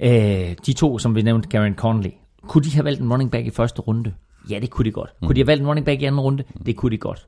Øh, 0.03 0.55
de 0.65 0.73
to, 0.73 0.97
som 0.97 1.15
vi 1.15 1.21
nævnte, 1.21 1.49
Garen 1.49 1.75
Conley. 1.75 2.11
Kunne 2.47 2.63
de 2.63 2.73
have 2.73 2.85
valgt 2.85 3.01
en 3.01 3.11
running 3.11 3.31
back 3.31 3.45
i 3.45 3.49
første 3.49 3.81
runde? 3.81 4.13
Ja, 4.49 4.59
det 4.59 4.69
kunne 4.69 4.85
de 4.85 4.91
godt. 4.91 5.09
Mm. 5.21 5.27
Kunne 5.27 5.35
de 5.35 5.39
have 5.39 5.47
valgt 5.47 5.61
en 5.61 5.67
running 5.67 5.85
back 5.85 6.01
i 6.01 6.05
anden 6.05 6.21
runde? 6.21 6.43
Det 6.65 6.75
kunne 6.75 6.91
de 6.91 6.97
godt. 6.97 7.27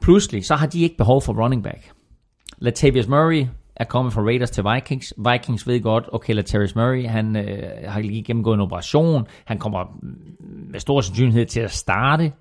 Pludselig, 0.00 0.44
så 0.44 0.54
har 0.54 0.66
de 0.66 0.80
ikke 0.80 0.96
behov 0.96 1.22
for 1.22 1.42
running 1.44 1.62
back. 1.62 1.92
Latavius 2.58 3.08
Murray 3.08 3.46
er 3.76 3.84
kommet 3.84 4.12
fra 4.12 4.22
Raiders 4.22 4.50
til 4.50 4.64
Vikings. 4.74 5.14
Vikings 5.32 5.66
ved 5.66 5.80
godt, 5.80 6.04
okay, 6.12 6.34
Latavius 6.34 6.74
Murray, 6.74 7.06
han 7.06 7.36
øh, 7.36 7.62
har 7.86 8.00
lige 8.00 8.22
gennemgået 8.22 8.54
en 8.54 8.60
operation. 8.60 9.26
Han 9.44 9.58
kommer 9.58 9.84
mm, 10.02 10.70
med 10.70 10.80
stor 10.80 11.00
sandsynlighed 11.00 11.46
til 11.46 11.60
at 11.60 11.70
starte, 11.70 12.32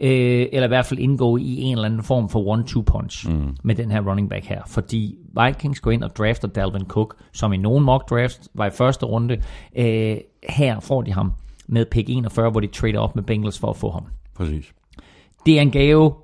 øh, 0.00 0.46
eller 0.52 0.64
i 0.64 0.68
hvert 0.68 0.86
fald 0.86 1.00
indgå 1.00 1.36
i 1.36 1.60
en 1.60 1.72
eller 1.72 1.84
anden 1.84 2.02
form 2.02 2.28
for 2.28 2.56
one-two 2.56 2.82
punch 2.82 3.30
mm. 3.30 3.56
med 3.62 3.74
den 3.74 3.90
her 3.90 4.00
running 4.00 4.30
back 4.30 4.44
her. 4.44 4.62
Fordi 4.66 5.18
Vikings 5.44 5.80
går 5.80 5.90
ind 5.90 6.04
og 6.04 6.16
drafter 6.16 6.48
Dalvin 6.48 6.86
Cook, 6.86 7.16
som 7.32 7.52
i 7.52 7.56
nogen 7.56 7.84
mock 7.84 8.10
draft 8.10 8.48
var 8.54 8.66
i 8.66 8.70
første 8.70 9.06
runde. 9.06 9.42
Øh, 9.76 10.16
her 10.48 10.80
får 10.80 11.02
de 11.02 11.12
ham 11.12 11.32
med 11.66 11.84
pick 11.84 12.08
41, 12.10 12.50
hvor 12.50 12.60
de 12.60 12.66
trader 12.66 12.98
op 12.98 13.16
med 13.16 13.22
Bengals 13.22 13.58
for 13.58 13.70
at 13.70 13.76
få 13.76 13.90
ham. 13.90 14.04
Præcis. 14.34 14.72
Det 15.46 15.58
er 15.58 15.62
en 15.62 15.70
gave, 15.70 16.14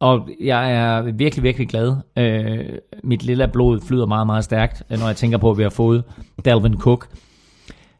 og 0.00 0.28
jeg 0.40 0.72
er 0.72 1.02
virkelig, 1.12 1.42
virkelig 1.42 1.68
glad. 1.68 1.96
Øh, 2.18 2.78
mit 3.04 3.22
lille 3.22 3.48
blod 3.48 3.80
flyder 3.80 4.06
meget, 4.06 4.26
meget 4.26 4.44
stærkt, 4.44 4.82
når 4.90 5.06
jeg 5.06 5.16
tænker 5.16 5.38
på, 5.38 5.50
at 5.50 5.58
vi 5.58 5.62
har 5.62 5.70
fået 5.70 6.04
Dalvin 6.44 6.78
Cook. 6.78 7.08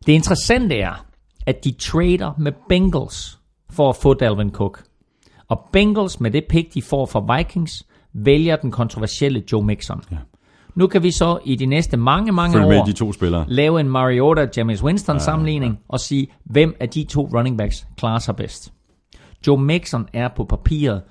Det 0.06 0.12
interessante 0.12 0.78
er, 0.78 1.06
at 1.46 1.64
de 1.64 1.72
trader 1.72 2.32
med 2.38 2.52
Bengals 2.68 3.41
for 3.73 3.89
at 3.89 3.97
få 3.97 4.15
Dalvin 4.15 4.51
Cook. 4.51 4.82
Og 5.49 5.69
Bengals 5.73 6.20
med 6.20 6.31
det 6.31 6.44
pick, 6.49 6.74
de 6.74 6.82
får 6.82 7.07
fra 7.07 7.36
Vikings, 7.36 7.86
vælger 8.12 8.57
den 8.57 8.70
kontroversielle 8.70 9.43
Joe 9.53 9.65
Mixon. 9.65 10.03
Ja. 10.11 10.16
Nu 10.74 10.86
kan 10.86 11.03
vi 11.03 11.11
så 11.11 11.39
i 11.44 11.57
de 11.57 11.66
næste 11.66 11.97
mange, 11.97 12.32
mange 12.32 12.53
Følg 12.53 12.81
år 12.81 12.85
de 12.85 12.93
to 12.93 13.12
spillere. 13.12 13.44
lave 13.49 13.81
en 13.81 13.89
Mariota 13.89 14.49
James 14.57 14.85
Winston 14.85 15.20
sammenligning 15.20 15.78
og 15.89 16.01
sige, 16.01 16.27
hvem 16.44 16.77
af 16.81 16.89
de 16.89 17.05
to 17.05 17.28
running 17.35 17.59
backs 17.59 17.86
klarer 17.97 18.19
sig 18.19 18.36
bedst. 18.36 18.73
Joe 19.47 19.62
Mixon 19.62 20.09
er 20.12 20.28
på 20.36 20.44
papiret 20.44 21.03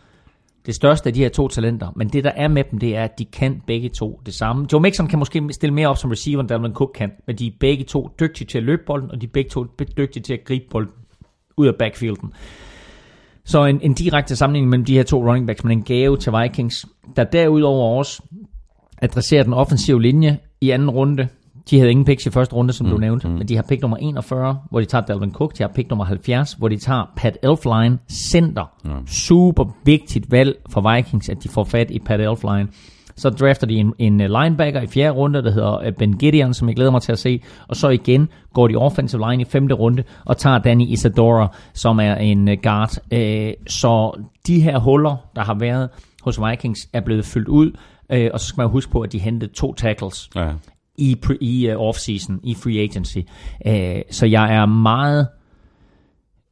det 0.66 0.76
største 0.76 1.08
af 1.10 1.14
de 1.14 1.20
her 1.20 1.30
to 1.30 1.48
talenter, 1.48 1.88
men 1.96 2.10
det 2.10 2.24
der 2.24 2.32
er 2.36 2.48
med 2.48 2.64
dem, 2.72 2.80
det 2.80 2.96
er, 2.96 3.04
at 3.04 3.20
de 3.20 3.26
kan 3.26 3.62
begge 3.68 3.90
to 3.90 4.22
det 4.26 4.34
samme. 4.34 4.68
Joe 4.72 4.82
Mixon 4.82 5.08
kan 5.08 5.20
måske 5.20 5.48
stille 5.52 5.74
mere 5.74 5.88
op 5.88 5.98
som 5.98 6.10
receiver, 6.12 6.42
end 6.42 6.50
Dalvin 6.50 6.74
Cook 6.74 6.92
kan, 6.96 7.12
men 7.28 7.36
de 7.36 7.48
er 7.48 7.52
begge 7.60 7.84
to 7.84 8.10
dygtige 8.20 8.48
til 8.48 8.58
at 8.58 8.64
løbe 8.64 8.82
bolden, 8.86 9.12
og 9.12 9.22
de 9.22 9.26
er 9.26 9.32
begge 9.34 9.50
to 9.50 9.66
dygtige 9.98 10.24
til 10.24 10.34
at 10.34 10.40
gribe 10.46 10.66
bolden 10.72 10.92
ud 11.57 11.68
af 11.68 11.76
backfielden. 11.76 12.34
Så 13.45 13.65
en, 13.65 13.80
en 13.82 13.94
direkte 13.94 14.36
sammenligning 14.36 14.69
mellem 14.69 14.86
de 14.86 14.94
her 14.94 15.03
to 15.03 15.28
running 15.28 15.48
backs, 15.48 15.64
men 15.64 15.78
en 15.78 15.84
gave 15.84 16.18
til 16.18 16.34
Vikings, 16.41 16.86
der 17.15 17.23
derudover 17.23 17.98
også 17.98 18.22
adresserer 19.02 19.44
den 19.44 19.53
offensive 19.53 20.02
linje 20.02 20.38
i 20.61 20.69
anden 20.69 20.90
runde. 20.90 21.28
De 21.69 21.78
havde 21.78 21.91
ingen 21.91 22.06
picks 22.06 22.26
i 22.26 22.30
første 22.30 22.56
runde, 22.56 22.73
som 22.73 22.86
mm, 22.86 22.91
du 22.91 22.98
nævnte, 22.98 23.28
mm. 23.28 23.34
men 23.34 23.48
de 23.48 23.56
har 23.56 23.64
pick 23.69 23.82
nummer 23.82 23.98
41, 23.98 24.60
hvor 24.69 24.80
de 24.80 24.86
tager 24.86 25.06
Dalvin 25.06 25.32
Cook. 25.32 25.57
De 25.57 25.64
har 25.64 25.72
pick 25.76 25.90
nummer 25.90 26.06
70, 26.06 26.53
hvor 26.53 26.68
de 26.68 26.78
tager 26.78 27.11
Pat 27.15 27.38
Elfline, 27.44 27.99
center. 28.32 28.72
Mm. 28.86 29.07
Super 29.07 29.65
vigtigt 29.86 30.32
valg 30.32 30.56
for 30.69 30.95
Vikings, 30.95 31.30
at 31.30 31.44
de 31.44 31.49
får 31.49 31.64
fat 31.64 31.91
i 31.91 31.99
Pat 31.99 32.19
Elfline. 32.19 32.68
Så 33.22 33.30
drafter 33.30 33.68
de 33.68 33.76
en, 33.76 33.93
en 33.99 34.18
linebacker 34.18 34.81
i 34.81 34.88
fjerde 34.88 35.11
runde, 35.11 35.43
der 35.43 35.52
hedder 35.52 35.77
øh, 35.80 35.93
Ben 35.93 36.18
Gideon, 36.18 36.53
som 36.53 36.68
jeg 36.68 36.76
glæder 36.76 36.91
mig 36.91 37.02
til 37.02 37.11
at 37.11 37.19
se. 37.19 37.41
Og 37.68 37.76
så 37.76 37.89
igen 37.89 38.30
går 38.53 38.68
de 38.68 38.76
offensive 38.76 39.30
line 39.30 39.41
i 39.41 39.45
femte 39.45 39.76
runde 39.76 40.03
og 40.26 40.38
tager 40.38 40.57
Danny 40.57 40.84
Isadora, 40.88 41.56
som 41.73 41.99
er 41.99 42.15
en 42.15 42.48
øh, 42.49 42.57
guard. 42.64 42.91
Øh, 43.14 43.53
Så 43.68 44.22
de 44.48 44.61
her 44.61 44.80
huller, 44.80 45.15
der 45.35 45.41
har 45.43 45.53
været 45.53 45.89
hos 46.22 46.39
Vikings, 46.49 46.89
er 46.93 47.02
blevet 47.02 47.26
fyldt 47.26 47.48
ud. 47.48 47.72
Øh, 48.11 48.30
Og 48.34 48.39
så 48.39 48.45
skal 48.45 48.61
man 48.61 48.69
huske 48.69 48.91
på, 48.91 49.02
at 49.02 49.11
de 49.11 49.19
hentede 49.19 49.53
to 49.53 49.73
tackles 49.73 50.30
Ja. 50.35 50.49
i, 50.98 51.18
pre- 51.26 51.38
i 51.41 51.73
uh, 51.76 51.89
off-season, 51.89 52.39
i 52.43 52.53
free 52.56 52.80
agency. 52.80 53.18
Uh, 53.65 54.02
så 54.11 54.26
jeg 54.26 54.56
er 54.56 54.65
meget, 54.65 55.27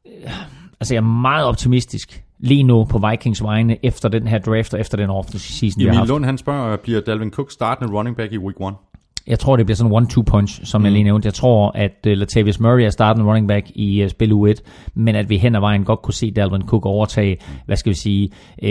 uh, 0.05 0.31
altså 0.79 0.93
jeg 0.93 1.01
er 1.01 1.05
meget 1.05 1.45
optimistisk 1.45 2.23
lige 2.40 2.64
nu 2.64 2.84
på 2.84 3.02
Vikings 3.10 3.44
vegne 3.44 3.86
efter 3.86 4.10
den 4.10 4.28
her 4.28 4.38
draft 4.38 4.74
og 4.74 4.80
efter 4.80 4.98
den 4.98 5.10
off-season, 5.10 5.78
vi 5.78 5.84
har 5.84 5.90
Emil 5.90 5.98
haft. 5.98 6.10
Lund, 6.10 6.26
han 6.26 6.38
spørger, 6.38 6.78
bliver 6.78 7.02
Dalvin 7.02 7.32
Cook 7.32 7.52
startende 7.52 7.94
running 7.94 8.18
back 8.18 8.32
i 8.32 8.38
week 8.38 8.56
1? 8.60 8.76
Jeg 9.28 9.40
tror, 9.40 9.56
det 9.56 9.66
bliver 9.66 9.76
sådan 9.76 9.91
en 9.91 9.98
one-two 9.98 10.22
punch, 10.22 10.66
som 10.66 10.82
mm. 10.82 10.86
jeg 10.86 10.91
lige 10.91 11.03
nævnte. 11.03 11.26
Jeg 11.26 11.34
tror, 11.34 11.72
at 11.76 12.06
uh, 12.07 12.11
Latavius 12.11 12.60
Murray 12.60 12.82
er 12.82 12.90
startende 12.90 13.30
running 13.30 13.48
back 13.48 13.70
i 13.70 14.03
uh, 14.03 14.10
spil 14.10 14.32
u 14.34 14.45
1, 14.45 14.61
men 14.94 15.16
at 15.16 15.30
vi 15.30 15.38
hen 15.38 15.56
ad 15.56 15.60
vejen 15.60 15.84
godt 15.84 16.02
kunne 16.02 16.14
se 16.14 16.32
Dalvin 16.32 16.61
Cook 16.61 16.86
overtage, 16.86 17.38
hvad 17.66 17.78
skal 17.78 17.90
vi 17.90 17.98
sige, 17.98 18.30
uh, 18.64 18.70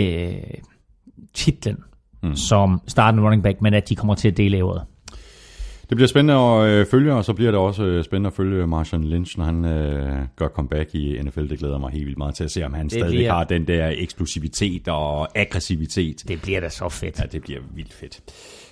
titlen 1.33 1.77
mm. 2.23 2.35
som 2.35 2.81
startende 2.87 3.23
running 3.23 3.43
back, 3.43 3.61
men 3.61 3.73
at 3.73 3.89
de 3.89 3.95
kommer 3.95 4.15
til 4.15 4.27
at 4.27 4.37
dele 4.37 4.57
ævret. 4.57 4.81
Det 5.89 5.95
bliver 5.97 6.07
spændende 6.07 6.33
at 6.41 6.69
øh, 6.69 6.85
følge, 6.85 7.13
og 7.13 7.25
så 7.25 7.33
bliver 7.33 7.51
det 7.51 7.59
også 7.59 7.83
øh, 7.83 8.03
spændende 8.03 8.27
at 8.27 8.33
følge 8.33 8.67
Marshawn 8.67 9.03
Lynch, 9.03 9.37
når 9.37 9.45
han 9.45 9.65
øh, 9.65 10.17
gør 10.35 10.47
comeback 10.47 10.95
i 10.95 11.21
NFL. 11.23 11.47
Det 11.49 11.59
glæder 11.59 11.77
mig 11.77 11.91
helt 11.91 12.05
vildt 12.05 12.17
meget 12.17 12.35
til 12.35 12.43
at 12.43 12.51
se, 12.51 12.63
om 12.65 12.73
han 12.73 12.85
det 12.85 12.91
stadig 12.91 13.07
bliver- 13.09 13.33
har 13.33 13.43
den 13.43 13.67
der 13.67 13.91
eksplosivitet 13.97 14.87
og 14.87 15.37
aggressivitet. 15.39 16.23
Det 16.27 16.41
bliver 16.41 16.59
da 16.59 16.69
så 16.69 16.89
fedt. 16.89 17.19
Ja, 17.19 17.23
det 17.31 17.41
bliver 17.41 17.59
vildt 17.75 17.93
fedt. 17.93 18.19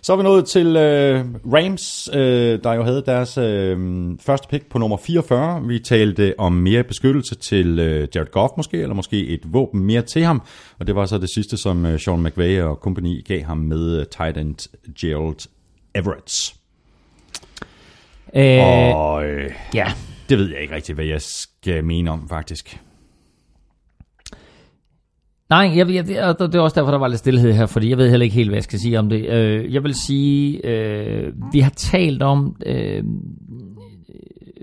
Så 0.02 0.14
er 0.14 0.18
vi 0.18 0.24
nået 0.24 0.46
til 0.46 0.68
øh, 0.68 1.26
Rams, 1.54 2.10
øh, 2.14 2.60
der 2.64 2.74
jo 2.74 2.84
havde 2.84 3.04
deres 3.06 3.38
øh, 3.38 3.78
første 4.20 4.48
pick 4.50 4.70
på 4.70 4.78
nummer 4.78 4.98
44. 4.98 5.64
Vi 5.68 5.80
talte 5.80 6.34
om 6.38 6.54
mere 6.54 6.84
beskyttelse 6.84 7.36
til 7.36 7.80
øh, 7.80 8.08
Jared 8.16 8.32
Goff 8.32 8.52
måske, 8.58 8.78
eller 8.82 8.96
måske 8.96 9.28
et 9.28 9.42
våben 9.54 9.86
mere 9.86 10.02
til 10.02 10.24
ham. 10.24 10.42
Og 10.80 10.88
det 10.88 10.96
var 10.96 11.06
så 11.06 11.18
det 11.18 11.30
sidste, 11.30 11.58
som 11.58 11.86
øh, 11.86 12.00
Sean 12.00 12.24
McVay 12.24 12.62
og 12.62 12.80
kompagni 12.80 13.22
gav 13.28 13.42
ham 13.44 13.58
med 13.58 14.00
øh, 14.00 14.06
tight 14.18 14.38
end 14.38 14.56
Gerald 15.02 15.48
Everett. 15.96 16.54
Øh, 18.38 18.96
Og 18.96 19.26
øh, 19.26 19.52
ja, 19.74 19.86
det 20.30 20.38
ved 20.38 20.50
jeg 20.50 20.62
ikke 20.62 20.76
rigtig, 20.76 20.96
hvad 20.96 21.06
jeg 21.06 21.22
skal 21.22 21.84
mene 21.84 22.12
om, 22.12 22.30
faktisk. 22.30 22.80
Nej, 25.50 25.72
jeg, 25.76 25.90
jeg, 25.90 26.08
det 26.08 26.56
er 26.56 26.60
også 26.60 26.76
derfor, 26.76 26.92
der 26.92 26.98
var 26.98 27.08
lidt 27.08 27.20
stillhed 27.20 27.54
her, 27.54 27.66
fordi 27.66 27.90
jeg 27.90 27.98
ved 27.98 28.10
heller 28.10 28.24
ikke 28.24 28.36
helt, 28.36 28.50
hvad 28.50 28.58
jeg 28.58 28.64
skal 28.64 28.80
sige 28.80 29.00
om 29.00 29.10
det. 29.10 29.26
Øh, 29.30 29.74
jeg 29.74 29.84
vil 29.84 29.96
sige, 29.96 30.66
øh, 30.66 31.34
vi 31.54 31.60
har 31.60 31.70
talt 31.70 32.24
om, 32.24 32.56
øh, 32.66 33.04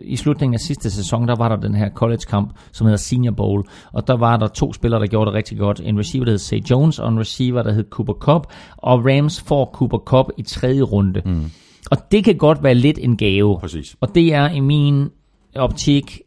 i 0.02 0.16
slutningen 0.16 0.54
af 0.54 0.60
sidste 0.60 0.90
sæson, 0.90 1.28
der 1.28 1.36
var 1.36 1.48
der 1.48 1.56
den 1.56 1.74
her 1.74 1.90
college-kamp, 1.90 2.52
som 2.72 2.86
hedder 2.86 2.98
Senior 2.98 3.34
Bowl, 3.34 3.64
og 3.92 4.06
der 4.06 4.16
var 4.16 4.36
der 4.36 4.46
to 4.46 4.72
spillere, 4.72 5.00
der 5.00 5.06
gjorde 5.06 5.26
det 5.26 5.34
rigtig 5.34 5.58
godt. 5.58 5.80
En 5.84 5.98
receiver, 5.98 6.24
der 6.24 6.32
hed 6.32 6.38
Say 6.38 6.58
Jones, 6.70 6.98
og 6.98 7.08
en 7.08 7.20
receiver, 7.20 7.62
der 7.62 7.72
hed 7.72 7.84
Cooper 7.90 8.12
Cup, 8.12 8.46
og 8.76 9.04
Rams 9.06 9.40
får 9.40 9.70
Cooper 9.74 9.98
Cup 9.98 10.26
i 10.38 10.42
tredje 10.42 10.82
runde. 10.82 11.22
Mm. 11.24 11.50
Og 11.90 11.96
det 12.12 12.24
kan 12.24 12.36
godt 12.36 12.62
være 12.62 12.74
lidt 12.74 12.98
en 13.02 13.16
gave. 13.16 13.58
Præcis. 13.60 13.96
Og 14.00 14.14
det 14.14 14.34
er 14.34 14.48
i 14.48 14.60
min 14.60 15.08
optik 15.56 16.20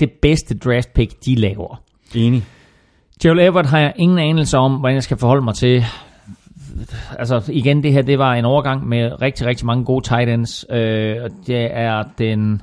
det 0.00 0.10
bedste 0.22 0.58
draft 0.58 0.92
pick, 0.94 1.24
de 1.24 1.34
laver. 1.34 1.82
Enig. 2.14 2.44
Gerald 3.22 3.40
Everett 3.40 3.68
har 3.68 3.78
jeg 3.78 3.92
ingen 3.96 4.18
anelse 4.18 4.58
om, 4.58 4.76
hvordan 4.76 4.94
jeg 4.94 5.02
skal 5.02 5.16
forholde 5.16 5.44
mig 5.44 5.54
til. 5.54 5.84
Altså 7.18 7.50
igen, 7.52 7.82
det 7.82 7.92
her 7.92 8.02
det 8.02 8.18
var 8.18 8.34
en 8.34 8.44
overgang 8.44 8.88
med 8.88 9.22
rigtig, 9.22 9.46
rigtig 9.46 9.66
mange 9.66 9.84
gode 9.84 10.08
tight 10.08 10.28
ends. 10.28 10.66
Øh, 10.70 11.16
og 11.22 11.30
det 11.46 11.68
er 11.76 12.04
den, 12.18 12.62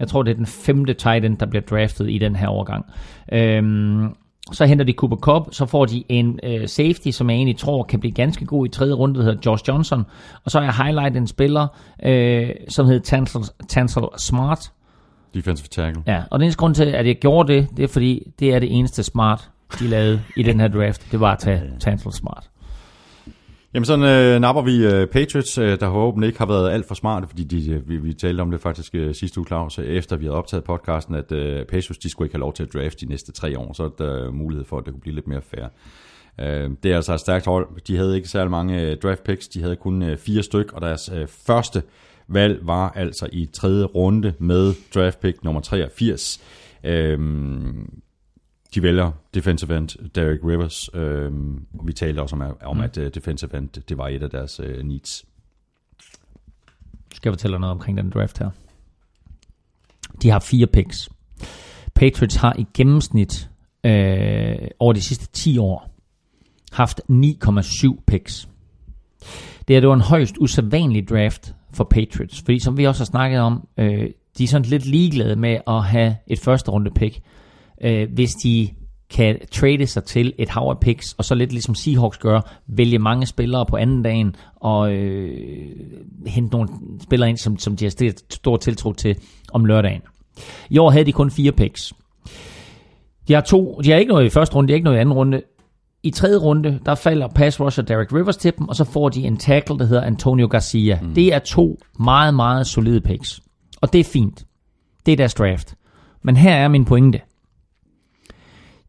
jeg 0.00 0.08
tror 0.08 0.22
det 0.22 0.30
er 0.30 0.34
den 0.34 0.46
femte 0.46 0.94
tight 0.94 1.24
end, 1.24 1.38
der 1.38 1.46
bliver 1.46 1.62
draftet 1.62 2.10
i 2.10 2.18
den 2.18 2.36
her 2.36 2.46
overgang. 2.48 2.84
Øhm, 3.32 4.14
så 4.52 4.64
henter 4.64 4.84
de 4.84 4.92
Cooper 4.92 5.16
Cup, 5.16 5.54
så 5.54 5.66
får 5.66 5.84
de 5.84 6.04
en 6.08 6.40
øh, 6.42 6.68
safety, 6.68 7.10
som 7.10 7.30
jeg 7.30 7.36
egentlig 7.36 7.56
tror 7.56 7.82
kan 7.82 8.00
blive 8.00 8.12
ganske 8.12 8.44
god 8.44 8.66
i 8.66 8.68
tredje 8.68 8.94
runde, 8.94 9.14
der 9.14 9.24
hedder 9.24 9.40
Josh 9.46 9.64
Johnson. 9.68 10.04
Og 10.44 10.50
så 10.50 10.60
har 10.60 10.64
jeg 10.64 10.74
highlightet 10.74 11.20
en 11.20 11.26
spiller, 11.26 11.66
øh, 12.04 12.50
som 12.68 12.86
hedder 12.86 13.00
Tansel, 13.00 13.42
Tansel 13.68 14.02
Smart, 14.18 14.72
Defensive 15.34 15.68
tackle. 15.68 16.02
Ja, 16.06 16.22
og 16.30 16.38
den 16.38 16.44
eneste 16.44 16.58
grund 16.58 16.74
til, 16.74 16.84
at 16.84 17.06
jeg 17.06 17.16
gjorde 17.16 17.52
det, 17.52 17.68
det 17.76 17.82
er 17.82 17.88
fordi, 17.88 18.32
det 18.38 18.54
er 18.54 18.58
det 18.58 18.76
eneste 18.78 19.02
smart, 19.02 19.50
de 19.78 19.88
lavede 19.88 20.22
i 20.36 20.42
den 20.42 20.60
her 20.60 20.68
draft. 20.68 21.12
Det 21.12 21.20
var 21.20 21.32
at 21.32 21.38
tage 21.38 21.62
Tansel 21.80 22.12
Smart. 22.12 22.50
Jamen 23.74 23.84
sådan 23.84 24.04
øh, 24.04 24.40
napper 24.40 24.62
vi 24.62 24.86
øh, 24.86 25.06
Patriots, 25.06 25.58
øh, 25.58 25.80
der 25.80 25.88
håber 25.88 26.26
ikke 26.26 26.38
har 26.38 26.46
været 26.46 26.70
alt 26.70 26.86
for 26.86 26.94
smarte, 26.94 27.26
fordi 27.26 27.44
de, 27.44 27.70
øh, 27.70 27.88
vi, 27.88 27.96
vi 27.96 28.12
talte 28.12 28.40
om 28.40 28.50
det 28.50 28.60
faktisk 28.60 28.94
øh, 28.94 29.14
sidste 29.14 29.40
uge, 29.40 29.46
Claus, 29.46 29.78
øh, 29.78 29.84
efter 29.86 30.16
vi 30.16 30.24
havde 30.24 30.36
optaget 30.36 30.64
podcasten, 30.64 31.14
at 31.14 31.32
øh, 31.32 31.66
Patriots 31.66 31.98
de 31.98 32.10
skulle 32.10 32.26
ikke 32.26 32.34
have 32.34 32.40
lov 32.40 32.52
til 32.52 32.62
at 32.62 32.72
draft 32.72 33.00
de 33.00 33.06
næste 33.06 33.32
tre 33.32 33.58
år, 33.58 33.72
så 33.72 33.84
er 33.84 33.88
der 33.88 34.26
øh, 34.26 34.34
mulighed 34.34 34.64
for, 34.64 34.78
at 34.78 34.84
det 34.84 34.92
kunne 34.92 35.00
blive 35.00 35.14
lidt 35.14 35.26
mere 35.26 35.42
fair. 35.42 35.64
Øh, 36.40 36.70
det 36.82 36.92
er 36.92 36.96
altså 36.96 37.14
et 37.14 37.20
stærkt 37.20 37.46
hold. 37.46 37.68
De 37.86 37.96
havde 37.96 38.16
ikke 38.16 38.28
særlig 38.28 38.50
mange 38.50 38.80
øh, 38.80 38.96
draft 38.96 39.24
picks, 39.24 39.48
de 39.48 39.62
havde 39.62 39.76
kun 39.76 40.02
øh, 40.02 40.18
fire 40.18 40.42
styk, 40.42 40.72
og 40.72 40.80
deres 40.80 41.10
øh, 41.14 41.26
første 41.28 41.82
valg 42.28 42.58
var 42.62 42.92
altså 42.96 43.28
i 43.32 43.48
tredje 43.52 43.84
runde 43.84 44.34
med 44.38 44.74
draft 44.94 45.20
pick 45.20 45.44
nummer 45.44 45.60
83. 45.60 46.40
Øhm, 46.84 48.01
de 48.74 48.82
vælger 48.82 49.10
defensive 49.34 49.76
end 49.76 49.88
Derek 50.14 50.40
Rivers. 50.44 50.90
Øhm, 50.94 51.66
vi 51.84 51.92
talte 51.92 52.20
også 52.20 52.36
om, 52.36 52.56
om 52.64 52.76
mm. 52.76 52.82
at 52.82 52.98
uh, 52.98 53.06
defensive 53.06 53.56
end 53.56 53.68
det 53.68 53.98
var 53.98 54.08
et 54.08 54.22
af 54.22 54.30
deres 54.30 54.60
uh, 54.60 54.82
needs. 54.82 55.24
Skal 57.14 57.28
jeg 57.28 57.32
fortælle 57.32 57.52
dig 57.52 57.60
noget 57.60 57.72
omkring 57.72 57.98
den 57.98 58.10
draft 58.10 58.38
her? 58.38 58.50
De 60.22 60.30
har 60.30 60.38
fire 60.38 60.66
picks. 60.66 61.10
Patriots 61.94 62.36
har 62.36 62.54
i 62.58 62.66
gennemsnit 62.74 63.50
øh, 63.84 64.56
over 64.78 64.92
de 64.92 65.00
sidste 65.00 65.26
10 65.32 65.58
år 65.58 65.90
haft 66.72 67.00
9,7 67.10 68.02
picks. 68.06 68.48
Det 69.68 69.76
er 69.76 69.80
det 69.80 69.88
var 69.88 69.94
en 69.94 70.00
højst 70.00 70.34
usædvanlig 70.40 71.08
draft 71.08 71.54
for 71.74 71.84
Patriots, 71.84 72.42
fordi 72.44 72.58
som 72.58 72.76
vi 72.76 72.86
også 72.86 73.00
har 73.00 73.06
snakket 73.06 73.40
om, 73.40 73.68
øh, 73.78 74.10
de 74.38 74.44
er 74.44 74.48
sådan 74.48 74.70
lidt 74.70 74.86
ligeglade 74.86 75.36
med 75.36 75.58
at 75.66 75.84
have 75.84 76.16
et 76.26 76.38
første 76.38 76.70
runde 76.70 76.90
pick, 76.90 77.20
øh, 77.82 78.12
hvis 78.12 78.30
de 78.30 78.68
kan 79.10 79.38
trade 79.52 79.86
sig 79.86 80.04
til 80.04 80.32
et 80.38 80.48
hav 80.48 80.68
af 80.70 80.80
picks, 80.80 81.12
og 81.12 81.24
så 81.24 81.34
lidt 81.34 81.52
ligesom 81.52 81.74
Seahawks 81.74 82.18
gør, 82.18 82.40
vælge 82.66 82.98
mange 82.98 83.26
spillere 83.26 83.66
på 83.66 83.76
anden 83.76 84.02
dagen, 84.02 84.36
og 84.56 84.92
øh, 84.92 85.70
hente 86.26 86.52
nogle 86.52 86.68
spillere 87.02 87.28
ind, 87.28 87.38
som, 87.38 87.58
som 87.58 87.76
de 87.76 87.84
har 87.84 88.12
stor 88.30 88.56
tiltro 88.56 88.92
til 88.92 89.16
om 89.52 89.64
lørdagen. 89.64 90.02
I 90.70 90.78
år 90.78 90.90
havde 90.90 91.04
de 91.04 91.12
kun 91.12 91.30
fire 91.30 91.52
picks. 91.52 91.92
De 93.28 93.32
har, 93.32 93.40
to, 93.40 93.80
de 93.84 93.90
har 93.90 93.98
ikke 93.98 94.12
noget 94.12 94.26
i 94.26 94.30
første 94.30 94.56
runde, 94.56 94.68
de 94.68 94.72
har 94.72 94.76
ikke 94.76 94.84
noget 94.84 94.98
i 94.98 95.00
anden 95.00 95.14
runde. 95.14 95.42
I 96.02 96.10
tredje 96.10 96.36
runde, 96.36 96.80
der 96.86 96.94
falder 96.94 97.28
pass 97.28 97.60
rusher 97.60 97.84
Derek 97.84 98.12
Rivers 98.12 98.36
til 98.36 98.52
dem, 98.58 98.68
og 98.68 98.76
så 98.76 98.84
får 98.84 99.08
de 99.08 99.20
en 99.20 99.36
tackle, 99.36 99.78
der 99.78 99.84
hedder 99.84 100.02
Antonio 100.02 100.46
Garcia. 100.46 100.98
Mm. 101.02 101.14
Det 101.14 101.34
er 101.34 101.38
to 101.38 101.78
meget, 102.00 102.34
meget 102.34 102.66
solide 102.66 103.00
picks. 103.00 103.40
Og 103.80 103.92
det 103.92 103.98
er 103.98 104.04
fint. 104.04 104.44
Det 105.06 105.12
er 105.12 105.16
deres 105.16 105.34
draft. 105.34 105.74
Men 106.22 106.36
her 106.36 106.54
er 106.54 106.68
min 106.68 106.84
pointe. 106.84 107.20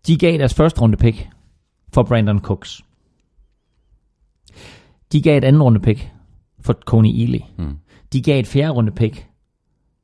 De 0.08 0.18
gav 0.18 0.38
deres 0.38 0.54
første 0.54 0.82
runde 0.82 0.98
pick 0.98 1.30
for 1.94 2.04
Brandon 2.04 2.40
Cooks. 2.40 2.82
De 5.12 5.22
gav 5.22 5.38
et 5.38 5.44
anden 5.44 5.64
runde 5.64 5.80
pick 5.80 6.12
for 6.62 6.74
Coney 6.74 7.10
Ely. 7.10 7.40
Mm. 7.58 7.78
De 8.14 8.22
gav 8.22 8.40
et 8.40 8.48
fjerde 8.48 8.72
runde 8.74 8.92
pick 8.92 9.28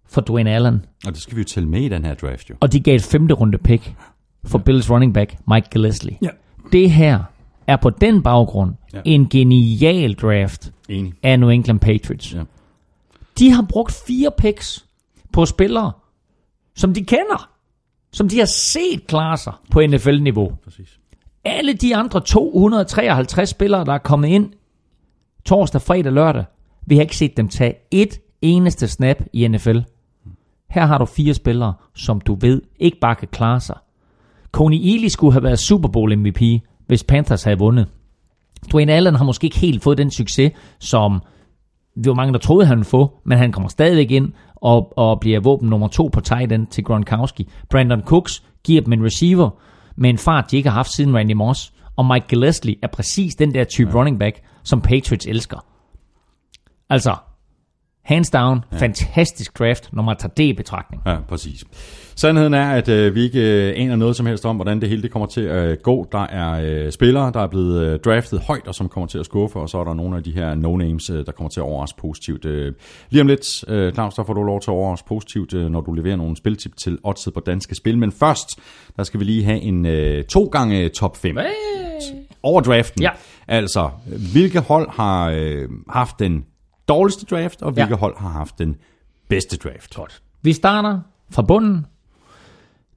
for 0.08 0.22
Dwayne 0.22 0.52
Allen. 0.52 0.86
Og 1.06 1.14
det 1.14 1.22
skal 1.22 1.36
vi 1.36 1.42
jo 1.42 1.46
tælle 1.46 1.70
med 1.70 1.82
i 1.82 1.90
den 1.90 2.06
her 2.06 2.14
draft 2.14 2.50
jo. 2.50 2.56
Og 2.60 2.72
de 2.72 2.80
gav 2.80 2.96
et 2.96 3.04
femte 3.04 3.34
runde 3.34 3.58
pick 3.58 3.96
for 4.44 4.60
ja. 4.60 4.64
Bills 4.64 4.92
running 4.92 5.14
back 5.14 5.38
Mike 5.48 5.68
Gillespie. 5.72 6.18
Ja. 6.22 6.30
Det 6.72 6.92
her 6.92 7.24
er 7.68 7.76
på 7.76 7.90
den 7.90 8.24
baggrund 8.24 8.74
ja. 8.94 9.02
en 9.06 9.30
genial 9.30 10.14
draft 10.14 10.72
Enig. 10.90 11.14
af 11.24 11.40
New 11.40 11.50
England 11.50 11.80
Patriots. 11.80 12.34
Ja. 12.34 12.44
De 13.40 13.52
har 13.52 13.66
brugt 13.70 13.92
fire 14.08 14.32
picks 14.38 14.86
på 15.34 15.46
spillere, 15.46 15.92
som 16.76 16.94
de 16.94 17.06
kender. 17.06 17.50
Som 18.12 18.30
de 18.30 18.38
har 18.40 18.46
set 18.46 19.08
klare 19.08 19.38
sig 19.38 19.54
på 19.72 19.82
NFL-niveau. 19.82 20.52
Præcis. 20.64 21.00
Alle 21.46 21.74
de 21.74 21.96
andre 21.96 22.22
253 22.22 23.50
spillere, 23.50 23.86
der 23.86 23.94
er 23.94 23.98
kommet 23.98 24.28
ind 24.28 24.52
torsdag, 25.46 25.82
fredag, 25.82 26.12
lørdag, 26.12 26.46
vi 26.86 26.96
har 26.96 27.02
ikke 27.02 27.18
set 27.18 27.38
dem 27.38 27.48
tage 27.48 27.76
et 27.92 28.20
eneste 28.42 28.88
snap 28.88 29.18
i 29.34 29.48
NFL. 29.48 29.80
Her 30.70 30.86
har 30.86 30.98
du 30.98 31.06
fire 31.06 31.34
spillere, 31.34 31.74
som 31.96 32.22
du 32.22 32.38
ved 32.42 32.62
ikke 32.80 32.98
bare 33.00 33.16
kan 33.16 33.28
klare 33.28 33.60
sig. 33.60 33.78
Coney 34.52 34.78
Ely 34.78 35.08
skulle 35.08 35.34
have 35.34 35.44
været 35.44 35.60
Super 35.60 35.90
Bowl 35.90 36.18
MVP, 36.18 36.42
hvis 36.88 37.04
Panthers 37.04 37.44
havde 37.44 37.58
vundet. 37.58 37.88
Dwayne 38.72 38.94
Allen 38.94 39.16
har 39.16 39.24
måske 39.24 39.46
ikke 39.46 39.60
helt 39.60 39.84
fået 39.84 39.98
den 39.98 40.12
succes, 40.12 40.52
som 40.80 41.22
det 41.96 42.08
var 42.08 42.14
mange, 42.14 42.34
der 42.34 42.40
troede, 42.40 42.66
han 42.66 42.78
ville 42.78 42.86
få, 42.86 43.20
men 43.26 43.38
han 43.38 43.52
kommer 43.52 43.70
stadigvæk 43.70 44.12
ind 44.12 44.34
og, 44.62 44.98
og 44.98 45.20
bliver 45.20 45.40
våben 45.40 45.70
nummer 45.70 45.88
to 45.88 46.10
på 46.14 46.22
tight 46.22 46.52
end 46.52 46.68
til 46.68 46.84
Gronkowski. 46.84 47.50
Brandon 47.70 48.02
Cooks 48.02 48.44
giver 48.64 48.82
dem 48.82 48.94
en 48.94 49.06
receiver 49.06 49.50
med 49.96 50.10
en 50.10 50.18
fart, 50.18 50.52
de 50.52 50.58
ikke 50.58 50.70
har 50.70 50.76
haft 50.76 50.92
siden 50.92 51.18
Randy 51.18 51.32
Moss. 51.32 51.74
Og 51.96 52.06
Mike 52.06 52.28
Gillespie 52.28 52.76
er 52.82 52.88
præcis 52.88 53.36
den 53.36 53.54
der 53.54 53.64
type 53.64 53.90
ja. 53.90 53.96
running 53.96 54.20
back, 54.20 54.42
som 54.64 54.82
Patriots 54.82 55.26
elsker. 55.26 55.66
Altså, 56.90 57.16
hands 58.10 58.30
down, 58.30 58.64
ja. 58.72 58.78
fantastisk 58.78 59.60
draft, 59.60 59.90
når 59.94 60.04
man 60.04 60.18
tager 60.20 60.34
det 60.34 60.44
i 60.44 60.54
betragtning. 60.54 61.02
Ja, 61.06 61.18
præcis. 61.28 61.64
Sandheden 62.16 62.54
er, 62.54 62.70
at 62.72 62.90
øh, 62.90 63.16
vi 63.16 63.24
ikke 63.24 63.70
øh, 63.70 63.74
aner 63.76 63.96
noget 63.96 64.16
som 64.16 64.26
helst 64.26 64.46
om, 64.46 64.56
hvordan 64.56 64.82
det 64.82 64.90
hele 64.90 65.02
det 65.02 65.12
kommer 65.12 65.26
til 65.26 65.42
at 65.42 65.72
øh, 65.72 65.78
gå. 65.84 66.08
Der 66.12 66.28
er 66.28 66.62
øh, 66.64 66.92
spillere, 66.92 67.32
der 67.32 67.40
er 67.40 67.48
blevet 67.48 67.82
øh, 67.82 68.00
draftet 68.00 68.40
højt, 68.40 68.68
og 68.68 68.76
som 68.76 68.90
kommer 68.90 69.08
til 69.08 69.18
at 69.18 69.26
skuffe, 69.26 69.60
og 69.60 69.70
så 69.70 69.78
er 69.78 69.84
der 69.84 69.94
nogle 69.94 70.18
af 70.18 70.24
de 70.24 70.32
her 70.32 70.56
no-names, 70.56 71.14
øh, 71.14 71.26
der 71.26 71.32
kommer 71.32 71.50
til 71.50 71.60
at 71.60 71.64
overraske 71.64 71.98
positivt. 72.00 72.46
Øh, 72.46 72.74
lige 73.10 73.22
om 73.22 73.28
lidt, 73.28 73.64
øh, 73.68 73.94
Claus, 73.94 74.14
der 74.14 74.24
får 74.24 74.34
du 74.34 74.44
lov 74.44 74.62
til 74.62 74.72
at 74.72 74.76
overraske 74.76 75.08
positivt, 75.08 75.54
øh, 75.54 75.70
når 75.70 75.82
du 75.82 75.94
leverer 75.94 76.16
nogle 76.16 76.38
spiltip 76.38 76.72
til 76.78 76.98
oddset 77.04 77.34
på 77.34 77.40
danske 77.40 77.76
spil. 77.76 77.98
Men 77.98 78.12
først, 78.12 78.50
der 78.98 79.04
skal 79.04 79.20
vi 79.20 79.26
lige 79.26 79.44
have 79.44 79.62
en 79.62 79.86
øh, 79.86 80.24
to 80.24 80.44
gange 80.44 80.90
top 80.90 81.18
5. 81.18 81.38
Hey. 81.38 81.46
Over 82.44 82.62
draften. 82.62 83.02
Ja. 83.02 83.10
Altså, 83.48 83.90
hvilke 84.34 84.60
hold 84.60 84.90
har 84.90 85.30
øh, 85.30 85.70
haft 85.90 86.20
den 86.20 86.46
dårligste 86.90 87.26
draft, 87.26 87.62
og 87.62 87.72
hvilke 87.72 87.90
ja. 87.90 87.98
hold 87.98 88.18
har 88.18 88.30
haft 88.30 88.60
den 88.60 88.76
bedste 89.28 89.58
draft? 89.58 89.96
Godt. 89.96 90.22
Vi 90.42 90.54
starter 90.54 91.00
fra 91.30 91.42
bunden. 91.42 91.86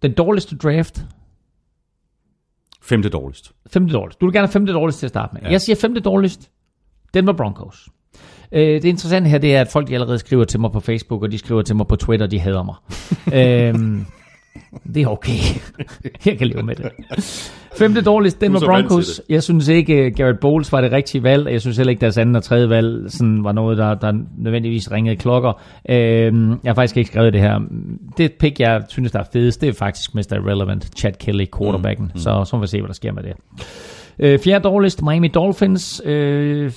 Den 0.02 0.12
dårligste 0.12 0.56
draft. 0.56 1.04
Femte 2.82 3.08
dårligst. 3.08 3.52
Femte 3.66 3.94
dårligst. 3.94 4.20
Du 4.20 4.26
vil 4.26 4.32
gerne 4.32 4.46
have 4.46 4.52
femte 4.52 4.72
dårligst 4.72 4.98
til 4.98 5.06
at 5.06 5.10
starte 5.10 5.34
med. 5.34 5.42
Ja. 5.42 5.50
Jeg 5.50 5.60
siger 5.60 5.76
femte 5.76 6.00
dårligst. 6.00 6.50
Den 7.14 7.26
var 7.26 7.32
Broncos. 7.32 7.88
Øh, 8.52 8.82
det 8.82 8.84
interessante 8.84 9.30
her, 9.30 9.38
det 9.38 9.56
er, 9.56 9.60
at 9.60 9.68
folk 9.68 9.88
de 9.88 9.94
allerede 9.94 10.18
skriver 10.18 10.44
til 10.44 10.60
mig 10.60 10.72
på 10.72 10.80
Facebook, 10.80 11.22
og 11.22 11.32
de 11.32 11.38
skriver 11.38 11.62
til 11.62 11.76
mig 11.76 11.86
på 11.86 11.96
Twitter, 11.96 12.26
de 12.26 12.40
hader 12.40 12.62
mig. 12.62 12.74
øhm, 13.38 14.06
det 14.94 15.02
er 15.02 15.06
okay. 15.06 15.38
jeg 16.26 16.38
kan 16.38 16.46
leve 16.46 16.62
med 16.62 16.76
det. 16.76 16.92
Femte 17.78 18.02
dårligst, 18.02 18.40
den 18.40 18.52
var 18.52 18.60
Broncos. 18.60 19.22
Jeg 19.28 19.42
synes 19.42 19.68
ikke, 19.68 20.06
uh, 20.06 20.12
Garrett 20.16 20.40
Bowles 20.40 20.72
var 20.72 20.80
det 20.80 20.92
rigtige 20.92 21.22
valg. 21.22 21.48
Jeg 21.50 21.60
synes 21.60 21.76
heller 21.76 21.90
ikke, 21.90 22.00
deres 22.00 22.18
anden 22.18 22.36
og 22.36 22.42
tredje 22.42 22.68
valg 22.68 23.04
sådan, 23.08 23.44
var 23.44 23.52
noget, 23.52 23.78
der, 23.78 23.94
der 23.94 24.12
nødvendigvis 24.38 24.92
ringede 24.92 25.16
klokker. 25.16 25.52
Uh, 25.88 25.94
jeg 25.94 26.56
har 26.66 26.74
faktisk 26.74 26.96
ikke 26.96 27.10
skrevet 27.10 27.32
det 27.32 27.40
her. 27.40 27.60
Det 28.18 28.32
pick, 28.32 28.60
jeg 28.60 28.82
synes, 28.88 29.12
der 29.12 29.18
er 29.18 29.24
fedest, 29.32 29.60
det 29.60 29.68
er 29.68 29.72
faktisk 29.72 30.14
Mr. 30.14 30.32
Irrelevant, 30.32 30.90
Chad 30.98 31.12
Kelly, 31.12 31.46
quarterbacken. 31.58 32.04
Mm, 32.04 32.10
mm. 32.14 32.20
Så 32.20 32.44
så 32.44 32.56
må 32.56 32.60
vi 32.60 32.66
se, 32.66 32.80
hvad 32.80 32.88
der 32.88 32.94
sker 32.94 33.12
med 33.12 33.22
det. 33.22 33.32
Uh, 34.18 34.44
fjerde 34.44 34.64
dårligst, 34.64 35.02
Miami 35.02 35.28
Dolphins. 35.28 36.02
Uh, 36.06 36.72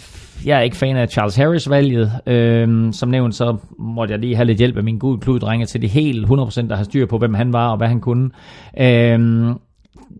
jeg 0.45 0.57
er 0.57 0.61
ikke 0.61 0.77
fan 0.77 0.97
af 0.97 1.09
Charles 1.09 1.35
Harris-valget. 1.35 2.11
Øhm, 2.27 2.93
som 2.93 3.09
nævnt, 3.09 3.35
så 3.35 3.57
måtte 3.79 4.11
jeg 4.11 4.19
lige 4.19 4.35
have 4.35 4.45
lidt 4.45 4.57
hjælp 4.57 4.77
af 4.77 4.83
min 4.83 4.97
gode 4.97 5.19
kluddrenge 5.19 5.65
til 5.65 5.81
det 5.81 5.89
helt 5.89 6.25
100%, 6.25 6.31
der 6.67 6.75
har 6.75 6.83
styr 6.83 7.05
på, 7.05 7.17
hvem 7.17 7.33
han 7.33 7.53
var 7.53 7.71
og 7.71 7.77
hvad 7.77 7.87
han 7.87 8.01
kunne. 8.01 8.29
Øhm, 8.79 9.53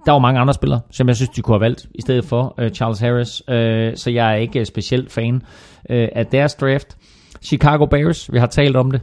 der 0.06 0.11
var 0.11 0.19
mange 0.19 0.40
andre 0.40 0.53
spillere, 0.53 0.82
som 0.92 1.08
jeg 1.08 1.16
synes, 1.16 1.30
de 1.30 1.42
kunne 1.42 1.56
have 1.56 1.61
valgt 1.61 1.85
i 1.95 2.01
stedet 2.01 2.25
for 2.25 2.56
uh, 2.61 2.69
Charles 2.69 3.00
Harris. 3.00 3.42
Uh, 3.48 3.98
så 3.98 4.11
jeg 4.14 4.32
er 4.32 4.35
ikke 4.35 4.66
specielt 4.66 5.11
fan 5.11 5.35
uh, 5.35 5.42
af 5.90 6.25
deres 6.25 6.56
draft. 6.56 6.98
Chicago 7.42 7.85
Bears, 7.85 8.34
vi 8.34 8.40
har 8.40 8.48
talt 8.48 8.75
om 8.75 8.92
det. 8.92 9.01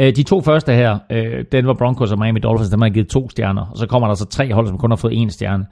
Uh, 0.00 0.06
de 0.06 0.22
to 0.22 0.40
første 0.40 0.72
her, 0.72 0.98
uh, 1.10 1.44
Denver 1.52 1.74
Broncos 1.74 2.12
og 2.12 2.18
Miami 2.18 2.40
Dolphins, 2.40 2.70
dem 2.70 2.80
har 2.80 2.88
givet 2.88 3.08
to 3.08 3.30
stjerner. 3.30 3.66
Og 3.66 3.78
så 3.78 3.86
kommer 3.86 4.08
der 4.08 4.14
så 4.14 4.24
tre 4.24 4.52
hold, 4.54 4.66
som 4.66 4.78
kun 4.78 4.90
har 4.90 4.96
fået 4.96 5.12
en 5.16 5.30
stjerne. 5.30 5.66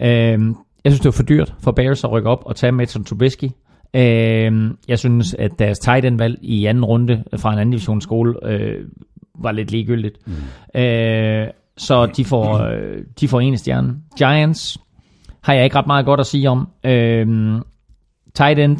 Uh, 0.00 0.54
jeg 0.84 0.92
synes, 0.92 1.00
det 1.00 1.04
var 1.04 1.12
for 1.12 1.22
dyrt 1.22 1.54
for 1.60 1.72
Bears 1.72 2.04
at 2.04 2.12
rykke 2.12 2.28
op 2.28 2.42
og 2.46 2.56
tage 2.56 2.72
Mitchell 2.72 3.04
Trubisky. 3.04 3.48
Øh, 3.96 4.70
jeg 4.88 4.98
synes, 4.98 5.34
at 5.34 5.50
deres 5.58 5.78
tight 5.78 6.04
end 6.04 6.18
valg 6.18 6.38
i 6.42 6.66
anden 6.66 6.84
runde 6.84 7.24
fra 7.36 7.52
en 7.52 7.58
anden 7.58 7.72
divisionsskole 7.72 8.46
øh, 8.46 8.84
var 9.38 9.52
lidt 9.52 9.70
ligegyldigt. 9.70 10.18
Mm. 10.26 10.80
Øh, 10.80 11.46
så 11.82 12.06
de 12.06 12.24
får, 12.24 12.58
øh, 12.58 12.98
de 13.20 13.28
får 13.28 13.40
en 13.40 13.58
stjerne. 13.58 13.94
Giants 14.18 14.78
har 15.42 15.54
jeg 15.54 15.64
ikke 15.64 15.76
ret 15.76 15.86
meget 15.86 16.06
godt 16.06 16.20
at 16.20 16.26
sige 16.26 16.50
om. 16.50 16.68
Øh, 16.84 17.26
tight 18.34 18.58
end, 18.58 18.78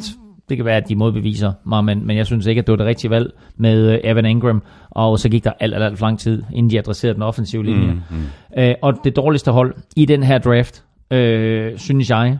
det 0.49 0.57
kan 0.57 0.65
være, 0.65 0.77
at 0.77 0.89
de 0.89 0.95
modbeviser 0.95 1.53
mig, 1.65 1.85
men, 1.85 2.07
men 2.07 2.17
jeg 2.17 2.25
synes 2.25 2.45
ikke, 2.45 2.59
at 2.59 2.67
det 2.67 2.71
var 2.71 2.77
det 2.77 2.85
rigtige 2.85 3.11
valg 3.11 3.33
med 3.57 3.91
øh, 3.91 3.99
Evan 4.03 4.25
Ingram, 4.25 4.63
og 4.89 5.19
så 5.19 5.29
gik 5.29 5.43
der 5.43 5.51
alt, 5.59 5.73
alt, 5.73 5.83
alt 5.83 5.99
for 5.99 6.05
lang 6.05 6.19
tid, 6.19 6.43
inden 6.53 6.69
de 6.69 6.77
adresserede 6.77 7.13
den 7.13 7.23
offensive 7.23 7.65
linje. 7.65 7.93
Mm, 7.93 8.01
mm. 8.09 8.23
Øh, 8.57 8.75
og 8.81 8.93
det 9.03 9.15
dårligste 9.15 9.51
hold 9.51 9.75
i 9.95 10.05
den 10.05 10.23
her 10.23 10.37
draft, 10.37 10.83
øh, 11.11 11.77
synes 11.77 12.09
jeg, 12.09 12.37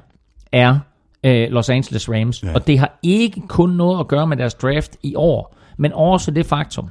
er 0.52 0.80
øh, 1.24 1.48
Los 1.50 1.70
Angeles 1.70 2.10
Rams. 2.10 2.44
Ja. 2.44 2.54
Og 2.54 2.68
det 2.68 2.80
har 2.80 3.00
ikke 3.04 3.42
kun 3.48 3.70
noget 3.70 4.00
at 4.00 4.08
gøre 4.08 4.28
med 4.28 4.38
deres 4.38 4.54
draft 4.54 4.98
i 5.04 5.16
år, 5.16 5.58
men 5.78 5.94
også 5.94 6.32
det 6.32 6.46
faktum, 6.46 6.90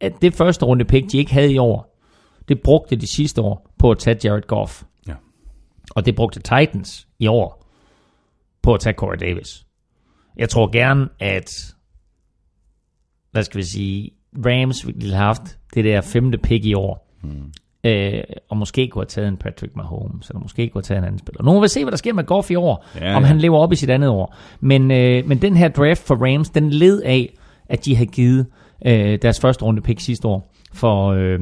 at 0.00 0.12
det 0.22 0.34
første 0.34 0.66
runde 0.66 0.84
pick, 0.84 1.12
de 1.12 1.18
ikke 1.18 1.32
havde 1.32 1.52
i 1.52 1.58
år, 1.58 1.95
det 2.48 2.62
brugte 2.62 2.96
de 2.96 3.06
sidste 3.06 3.42
år 3.42 3.70
på 3.78 3.90
at 3.90 3.98
tage 3.98 4.18
Jared 4.24 4.42
Goff. 4.42 4.82
Ja. 5.08 5.14
Og 5.90 6.06
det 6.06 6.16
brugte 6.16 6.40
Titans 6.40 7.08
i 7.18 7.26
år 7.26 7.66
på 8.62 8.74
at 8.74 8.80
tage 8.80 8.94
Corey 8.94 9.16
Davis. 9.20 9.66
Jeg 10.36 10.48
tror 10.48 10.70
gerne, 10.72 11.08
at 11.20 11.74
hvad 13.30 13.42
skal 13.42 13.58
vi 13.58 13.64
sige, 13.64 14.10
Rams 14.46 14.86
ville 14.86 15.14
have 15.14 15.24
haft 15.24 15.58
det 15.74 15.84
der 15.84 16.00
femte 16.00 16.38
pick 16.38 16.64
i 16.64 16.74
år. 16.74 17.12
Hmm. 17.22 17.52
Øh, 17.84 18.22
og 18.48 18.56
måske 18.56 18.88
kunne 18.88 19.02
have 19.02 19.06
taget 19.06 19.28
en 19.28 19.36
Patrick 19.36 19.76
Mahomes, 19.76 20.28
eller 20.28 20.40
måske 20.40 20.68
kunne 20.68 20.78
have 20.78 20.82
taget 20.82 20.98
en 20.98 21.04
anden 21.04 21.18
spiller. 21.18 21.42
Nu 21.42 21.52
vil 21.52 21.62
vi 21.62 21.68
se, 21.68 21.84
hvad 21.84 21.90
der 21.90 21.96
sker 21.96 22.12
med 22.12 22.24
Goff 22.24 22.50
i 22.50 22.54
år, 22.54 22.86
ja, 23.00 23.16
om 23.16 23.22
ja. 23.22 23.28
han 23.28 23.38
lever 23.38 23.58
op 23.58 23.72
i 23.72 23.76
sit 23.76 23.90
andet 23.90 24.10
år. 24.10 24.34
Men, 24.60 24.90
øh, 24.90 25.28
men 25.28 25.42
den 25.42 25.56
her 25.56 25.68
draft 25.68 26.06
for 26.06 26.14
Rams, 26.14 26.50
den 26.50 26.70
led 26.70 27.02
af, 27.02 27.34
at 27.68 27.84
de 27.84 27.96
havde 27.96 28.10
givet 28.10 28.46
øh, 28.86 29.18
deres 29.22 29.40
første 29.40 29.64
runde 29.64 29.82
pick 29.82 30.00
sidste 30.00 30.28
år 30.28 30.52
for, 30.72 31.08
øh, 31.08 31.40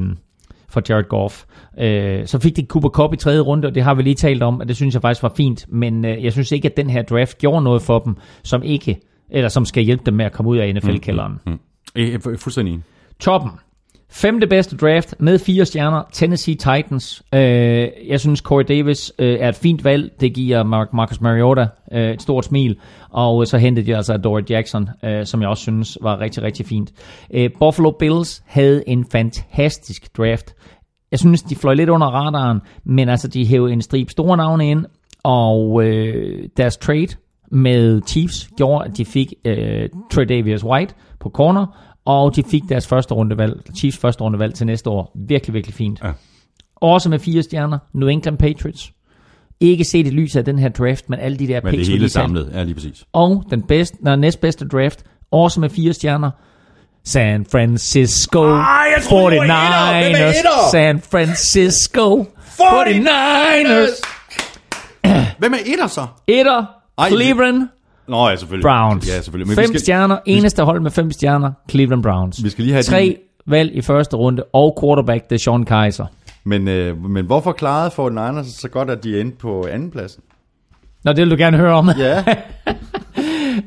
for 0.75 0.81
Jared 0.89 1.03
Goff. 1.09 1.43
Øh, 1.79 2.27
så 2.27 2.39
fik 2.39 2.55
de 2.55 2.65
Cooper 2.69 2.89
Cup 2.89 3.13
i 3.13 3.17
tredje 3.17 3.39
runde, 3.39 3.67
og 3.67 3.75
det 3.75 3.83
har 3.83 3.93
vi 3.93 4.01
lige 4.01 4.15
talt 4.15 4.43
om, 4.43 4.59
og 4.59 4.67
det 4.67 4.75
synes 4.75 4.93
jeg 4.93 5.01
faktisk 5.01 5.23
var 5.23 5.33
fint. 5.37 5.65
Men 5.69 6.05
øh, 6.05 6.23
jeg 6.23 6.31
synes 6.31 6.51
ikke, 6.51 6.67
at 6.67 6.77
den 6.77 6.89
her 6.89 7.01
draft 7.01 7.37
gjorde 7.37 7.63
noget 7.63 7.81
for 7.81 7.99
dem, 7.99 8.15
som 8.43 8.63
ikke 8.63 8.99
eller 9.29 9.49
som 9.49 9.65
skal 9.65 9.83
hjælpe 9.83 10.03
dem 10.05 10.13
med 10.13 10.25
at 10.25 10.31
komme 10.31 10.51
ud 10.51 10.57
af 10.57 10.75
NFL-kælderen. 10.75 11.39
Mm. 11.45 11.59
Jeg 11.95 12.03
er 12.13 12.17
fu- 12.17 12.37
fuldstændig. 12.37 12.79
Toppen. 13.19 13.51
Femte 14.17 14.47
bedste 14.47 14.77
draft 14.77 15.15
med 15.19 15.39
fire 15.39 15.65
stjerner, 15.65 16.03
Tennessee 16.11 16.55
Titans. 16.55 17.23
Øh, 17.33 17.87
jeg 18.07 18.19
synes, 18.19 18.39
Corey 18.39 18.63
Davis 18.67 19.13
øh, 19.19 19.39
er 19.39 19.49
et 19.49 19.55
fint 19.55 19.83
valg. 19.83 20.11
Det 20.19 20.33
giver 20.33 20.63
Mark, 20.63 20.93
Marcus 20.93 21.21
Mariota 21.21 21.67
øh, 21.91 22.11
et 22.11 22.21
stort 22.21 22.45
smil. 22.45 22.77
Og 23.09 23.41
øh, 23.41 23.47
så 23.47 23.57
hentede 23.57 23.85
de 23.85 23.95
altså 23.95 24.17
Dory 24.17 24.41
Jackson, 24.49 24.89
øh, 25.03 25.25
som 25.25 25.41
jeg 25.41 25.49
også 25.49 25.61
synes 25.61 25.97
var 26.01 26.19
rigtig, 26.19 26.43
rigtig 26.43 26.65
fint. 26.65 26.91
Øh, 27.33 27.49
Buffalo 27.59 27.91
Bills 27.91 28.43
havde 28.45 28.89
en 28.89 29.05
fantastisk 29.11 30.17
draft. 30.17 30.55
Jeg 31.11 31.19
synes, 31.19 31.41
de 31.41 31.55
fløj 31.55 31.73
lidt 31.73 31.89
under 31.89 32.07
radaren, 32.07 32.61
men 32.83 33.09
altså, 33.09 33.27
de 33.27 33.45
hævde 33.45 33.73
en 33.73 33.81
strib 33.81 34.09
store 34.09 34.37
navne 34.37 34.69
ind, 34.69 34.85
og 35.23 35.83
øh, 35.83 36.49
deres 36.57 36.77
trade 36.77 37.07
med 37.51 38.01
Chiefs 38.07 38.49
gjorde, 38.57 38.85
at 38.85 38.97
de 38.97 39.05
fik 39.05 39.33
øh, 39.45 39.89
Trey 40.11 40.25
Davis 40.29 40.63
White 40.63 40.93
på 41.19 41.29
corner, 41.29 41.94
og 42.05 42.35
de 42.35 42.43
fik 42.43 42.63
deres 42.69 42.87
første 42.87 43.13
rundevalg, 43.13 43.61
Chiefs 43.77 43.97
første 43.97 44.21
rundevalg 44.21 44.53
til 44.53 44.65
næste 44.65 44.89
år. 44.89 45.11
Virkelig, 45.27 45.53
virkelig 45.53 45.75
fint. 45.75 45.99
Ja. 46.03 46.11
Også 46.75 47.09
med 47.09 47.19
fire 47.19 47.43
stjerner, 47.43 47.77
New 47.93 48.07
England 48.07 48.37
Patriots. 48.37 48.91
Ikke 49.59 49.83
set 49.83 50.07
i 50.07 50.09
lyset 50.09 50.39
af 50.39 50.45
den 50.45 50.59
her 50.59 50.69
draft, 50.69 51.09
men 51.09 51.19
alle 51.19 51.37
de 51.37 51.47
der 51.47 51.61
Men 51.63 51.71
picks, 51.71 51.87
det 51.87 51.93
hele 51.93 52.09
samlet, 52.09 52.51
ja 52.53 52.63
lige 52.63 52.73
præcis. 52.73 53.05
Og 53.13 53.43
den 53.49 53.63
bedste, 53.63 53.97
nej, 54.01 54.15
næstbedste 54.15 54.67
draft, 54.67 55.03
også 55.31 55.59
med 55.59 55.69
fire 55.69 55.93
stjerner, 55.93 56.31
San 57.05 57.45
Francisco 57.51 58.43
er 58.43 58.99
49ers. 58.99 60.37
etter? 60.37 60.69
San 60.71 61.01
Francisco 61.11 62.25
49ers. 62.37 64.01
Hvem 65.39 65.53
er 65.53 65.57
etter 65.65 65.87
så? 65.87 66.07
Etter, 66.27 66.65
Ej, 66.97 67.09
Cleveland 67.09 67.67
Nå 68.07 68.29
ja, 68.29 68.35
selvfølgelig. 68.35 68.63
Browns. 68.63 69.07
Ja, 69.07 69.21
selvfølgelig. 69.21 69.47
Men 69.47 69.55
fem 69.55 69.67
skal, 69.67 69.79
stjerner, 69.79 70.17
eneste 70.25 70.63
hold 70.63 70.79
med 70.81 70.91
fem 70.91 71.11
stjerner, 71.11 71.51
Cleveland 71.69 72.03
Browns. 72.03 72.43
Vi 72.43 72.49
skal 72.49 72.63
lige 72.63 72.73
have 72.73 72.83
Tre 72.83 73.01
din- 73.01 73.15
valg 73.51 73.75
i 73.75 73.81
første 73.81 74.15
runde, 74.17 74.43
og 74.53 74.77
quarterback, 74.81 75.29
det 75.29 75.35
er 75.35 75.39
Sean 75.39 75.65
Kaiser. 75.65 76.05
men, 76.43 76.67
øh, 76.67 77.05
men 77.09 77.25
hvorfor 77.25 77.51
klarede 77.51 77.91
for 77.91 78.09
Niners 78.09 78.47
så 78.47 78.69
godt, 78.69 78.89
at 78.89 79.03
de 79.03 79.21
endte 79.21 79.37
på 79.37 79.67
andenpladsen? 79.71 80.23
Nå, 81.03 81.11
det 81.13 81.21
vil 81.21 81.31
du 81.31 81.35
gerne 81.37 81.57
høre 81.57 81.73
om. 81.73 81.89
Ja. 81.99 82.23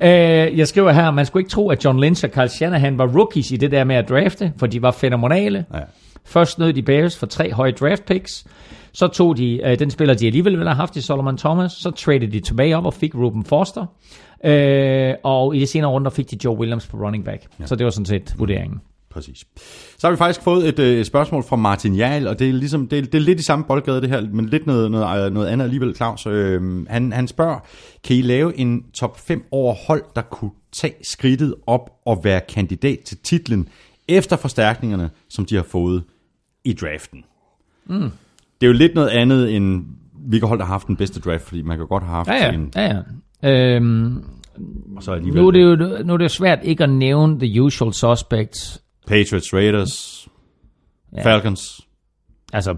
Øh, 0.02 0.58
jeg 0.58 0.68
skriver 0.68 0.92
her, 0.92 1.10
man 1.10 1.26
skulle 1.26 1.40
ikke 1.40 1.50
tro, 1.50 1.68
at 1.70 1.84
John 1.84 2.00
Lynch 2.00 2.24
og 2.24 2.30
Carl 2.30 2.48
Shanahan 2.48 2.98
var 2.98 3.06
rookies 3.06 3.50
i 3.50 3.56
det 3.56 3.70
der 3.70 3.84
med 3.84 3.96
at 3.96 4.08
drafte, 4.08 4.52
for 4.58 4.66
de 4.66 4.82
var 4.82 4.90
fænomenale. 4.90 5.64
ja. 5.74 5.78
Først 6.26 6.52
snød 6.52 6.72
de 6.72 6.82
Bears 6.82 7.16
for 7.18 7.26
tre 7.26 7.52
høje 7.52 7.72
draft 7.72 8.04
picks. 8.06 8.44
Så 8.98 9.08
tog 9.08 9.36
de 9.36 9.60
øh, 9.64 9.78
den 9.78 9.90
spiller, 9.90 10.14
de 10.14 10.26
alligevel 10.26 10.52
ville 10.52 10.68
have 10.68 10.76
haft 10.76 10.96
i 10.96 11.00
Solomon 11.00 11.36
Thomas. 11.36 11.72
Så 11.72 11.90
traded 11.90 12.28
de 12.28 12.40
tilbage 12.40 12.76
op 12.76 12.86
og 12.86 12.94
fik 12.94 13.14
Ruben 13.14 13.44
Foster. 13.44 13.86
Øh, 14.44 15.14
og 15.24 15.56
i 15.56 15.60
de 15.60 15.66
senere 15.66 15.90
runder 15.90 16.10
fik 16.10 16.30
de 16.30 16.38
Joe 16.44 16.58
Williams 16.58 16.86
på 16.86 16.96
running 16.96 17.24
back. 17.24 17.46
Ja. 17.60 17.66
Så 17.66 17.76
det 17.76 17.84
var 17.84 17.90
sådan 17.90 18.06
set 18.06 18.34
vurderingen. 18.38 18.80
Præcis. 19.10 19.44
Så 19.98 20.06
har 20.06 20.10
vi 20.10 20.16
faktisk 20.16 20.42
fået 20.42 20.68
et, 20.68 20.78
øh, 20.78 21.04
spørgsmål 21.04 21.42
fra 21.42 21.56
Martin 21.56 21.94
Jarl, 21.94 22.26
og 22.26 22.38
det 22.38 22.48
er, 22.48 22.52
ligesom, 22.52 22.88
det, 22.88 22.98
er, 22.98 23.02
det 23.02 23.14
er 23.14 23.20
lidt 23.20 23.40
i 23.40 23.42
samme 23.42 23.64
boldgade 23.64 24.00
det 24.00 24.08
her, 24.08 24.26
men 24.32 24.48
lidt 24.48 24.66
noget, 24.66 24.90
noget, 24.90 25.32
noget 25.32 25.46
andet 25.46 25.64
alligevel, 25.64 25.96
Claus. 25.96 26.26
Øh, 26.26 26.86
han, 26.86 27.12
han 27.12 27.28
spørger, 27.28 27.58
kan 28.04 28.16
I 28.16 28.22
lave 28.22 28.58
en 28.58 28.84
top 28.94 29.20
5 29.20 29.44
over 29.50 29.74
hold, 29.88 30.02
der 30.16 30.22
kunne 30.22 30.50
tage 30.72 30.94
skridtet 31.02 31.54
op 31.66 31.90
og 32.06 32.20
være 32.24 32.40
kandidat 32.40 32.98
til 32.98 33.18
titlen 33.18 33.68
efter 34.08 34.36
forstærkningerne, 34.36 35.10
som 35.28 35.44
de 35.44 35.56
har 35.56 35.62
fået 35.62 36.04
i 36.64 36.72
draften? 36.72 37.24
Mm. 37.86 38.10
Det 38.60 38.66
er 38.66 38.70
jo 38.70 38.72
lidt 38.72 38.94
noget 38.94 39.08
andet 39.08 39.56
end 39.56 39.84
hvilke 40.28 40.46
hold, 40.46 40.58
der 40.58 40.64
har 40.64 40.72
haft 40.72 40.86
den 40.86 40.96
bedste 40.96 41.20
draft, 41.20 41.42
fordi 41.42 41.62
man 41.62 41.78
kan 41.78 41.86
godt 41.86 42.02
have 42.04 42.14
haft 42.16 42.28
Ja, 42.28 42.46
ja. 42.46 42.52
en... 42.52 42.72
ja, 42.76 43.00
ja. 43.42 43.76
Øhm, 43.76 44.24
Og 44.96 45.02
så 45.02 45.12
alligevel 45.12 45.42
nu, 45.42 45.48
er 45.48 45.52
det 45.52 45.62
jo, 45.62 45.76
nu 46.04 46.12
er 46.12 46.16
det 46.16 46.24
jo 46.24 46.28
svært 46.28 46.58
ikke 46.62 46.84
at 46.84 46.90
nævne 46.90 47.38
the 47.40 47.62
usual 47.62 47.92
suspects. 47.92 48.82
Patriots, 49.06 49.54
Raiders, 49.54 50.28
ja. 51.16 51.24
Falcons. 51.24 51.80
Altså, 52.52 52.74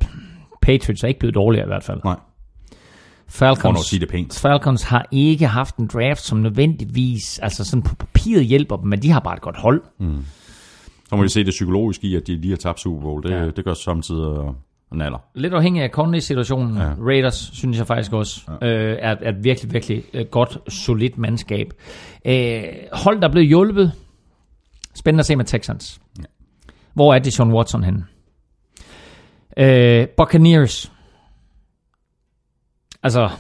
Patriots 0.63 1.03
er 1.05 1.09
ikke 1.09 1.21
blevet 1.21 1.35
dårligere 1.35 1.67
i 1.67 1.69
hvert 1.69 1.85
fald. 1.85 2.01
Nej, 2.05 2.17
Falcons, 3.29 3.81
sige 3.87 4.01
det 4.01 4.09
pænt. 4.09 4.39
Falcons 4.39 4.83
har 4.83 5.07
ikke 5.13 5.47
haft 5.47 5.77
en 5.77 5.87
draft, 5.87 6.21
som 6.21 6.39
nødvendigvis, 6.39 7.39
altså 7.39 7.65
sådan 7.65 7.83
på 7.83 7.95
papiret 7.95 8.45
hjælper 8.45 8.77
dem, 8.77 8.89
men 8.89 9.03
de 9.03 9.11
har 9.11 9.21
bare 9.21 9.35
et 9.35 9.41
godt 9.41 9.57
hold. 9.59 9.83
Så 11.09 11.17
må 11.17 11.23
vi 11.23 11.29
se 11.29 11.45
det 11.45 11.51
psykologiske 11.51 12.07
i, 12.07 12.15
at 12.17 12.27
de 12.27 12.37
lige 12.41 12.51
har 12.51 12.57
tabt 12.57 12.81
Super 12.81 13.01
Bowl. 13.01 13.23
Det, 13.23 13.31
ja. 13.31 13.51
det 13.51 13.65
gør 13.65 13.75
samtidig 13.75 14.37
og, 14.91 14.97
naller. 14.97 15.19
Lidt 15.35 15.55
afhængig 15.55 15.83
af 15.83 15.91
Conley-situationen. 15.91 16.77
Ja. 16.77 16.93
Raiders, 17.07 17.51
synes 17.53 17.79
jeg 17.79 17.87
faktisk 17.87 18.13
også, 18.13 18.41
ja. 18.63 18.67
øh, 18.67 18.99
er, 19.01 19.17
er 19.23 19.29
et 19.29 19.45
virkelig, 19.45 19.73
virkelig 19.73 20.05
øh, 20.15 20.27
godt, 20.27 20.59
solidt 20.73 21.19
mandskab. 21.19 21.73
Øh, 22.25 22.63
hold, 22.93 23.21
der 23.21 23.29
er 23.29 23.33
blevet 23.33 23.49
hjulpet. 23.49 23.93
Spændende 24.95 25.21
at 25.21 25.27
se 25.27 25.37
med 25.37 25.45
Texans. 25.45 26.01
Ja. 26.19 26.25
Hvor 26.95 27.15
er 27.15 27.19
det 27.19 27.33
Sean 27.33 27.53
Watson 27.53 27.85
henne? 27.85 28.05
Øh, 29.57 30.09
Buccaneers. 30.17 30.93
Altså, 33.03 33.31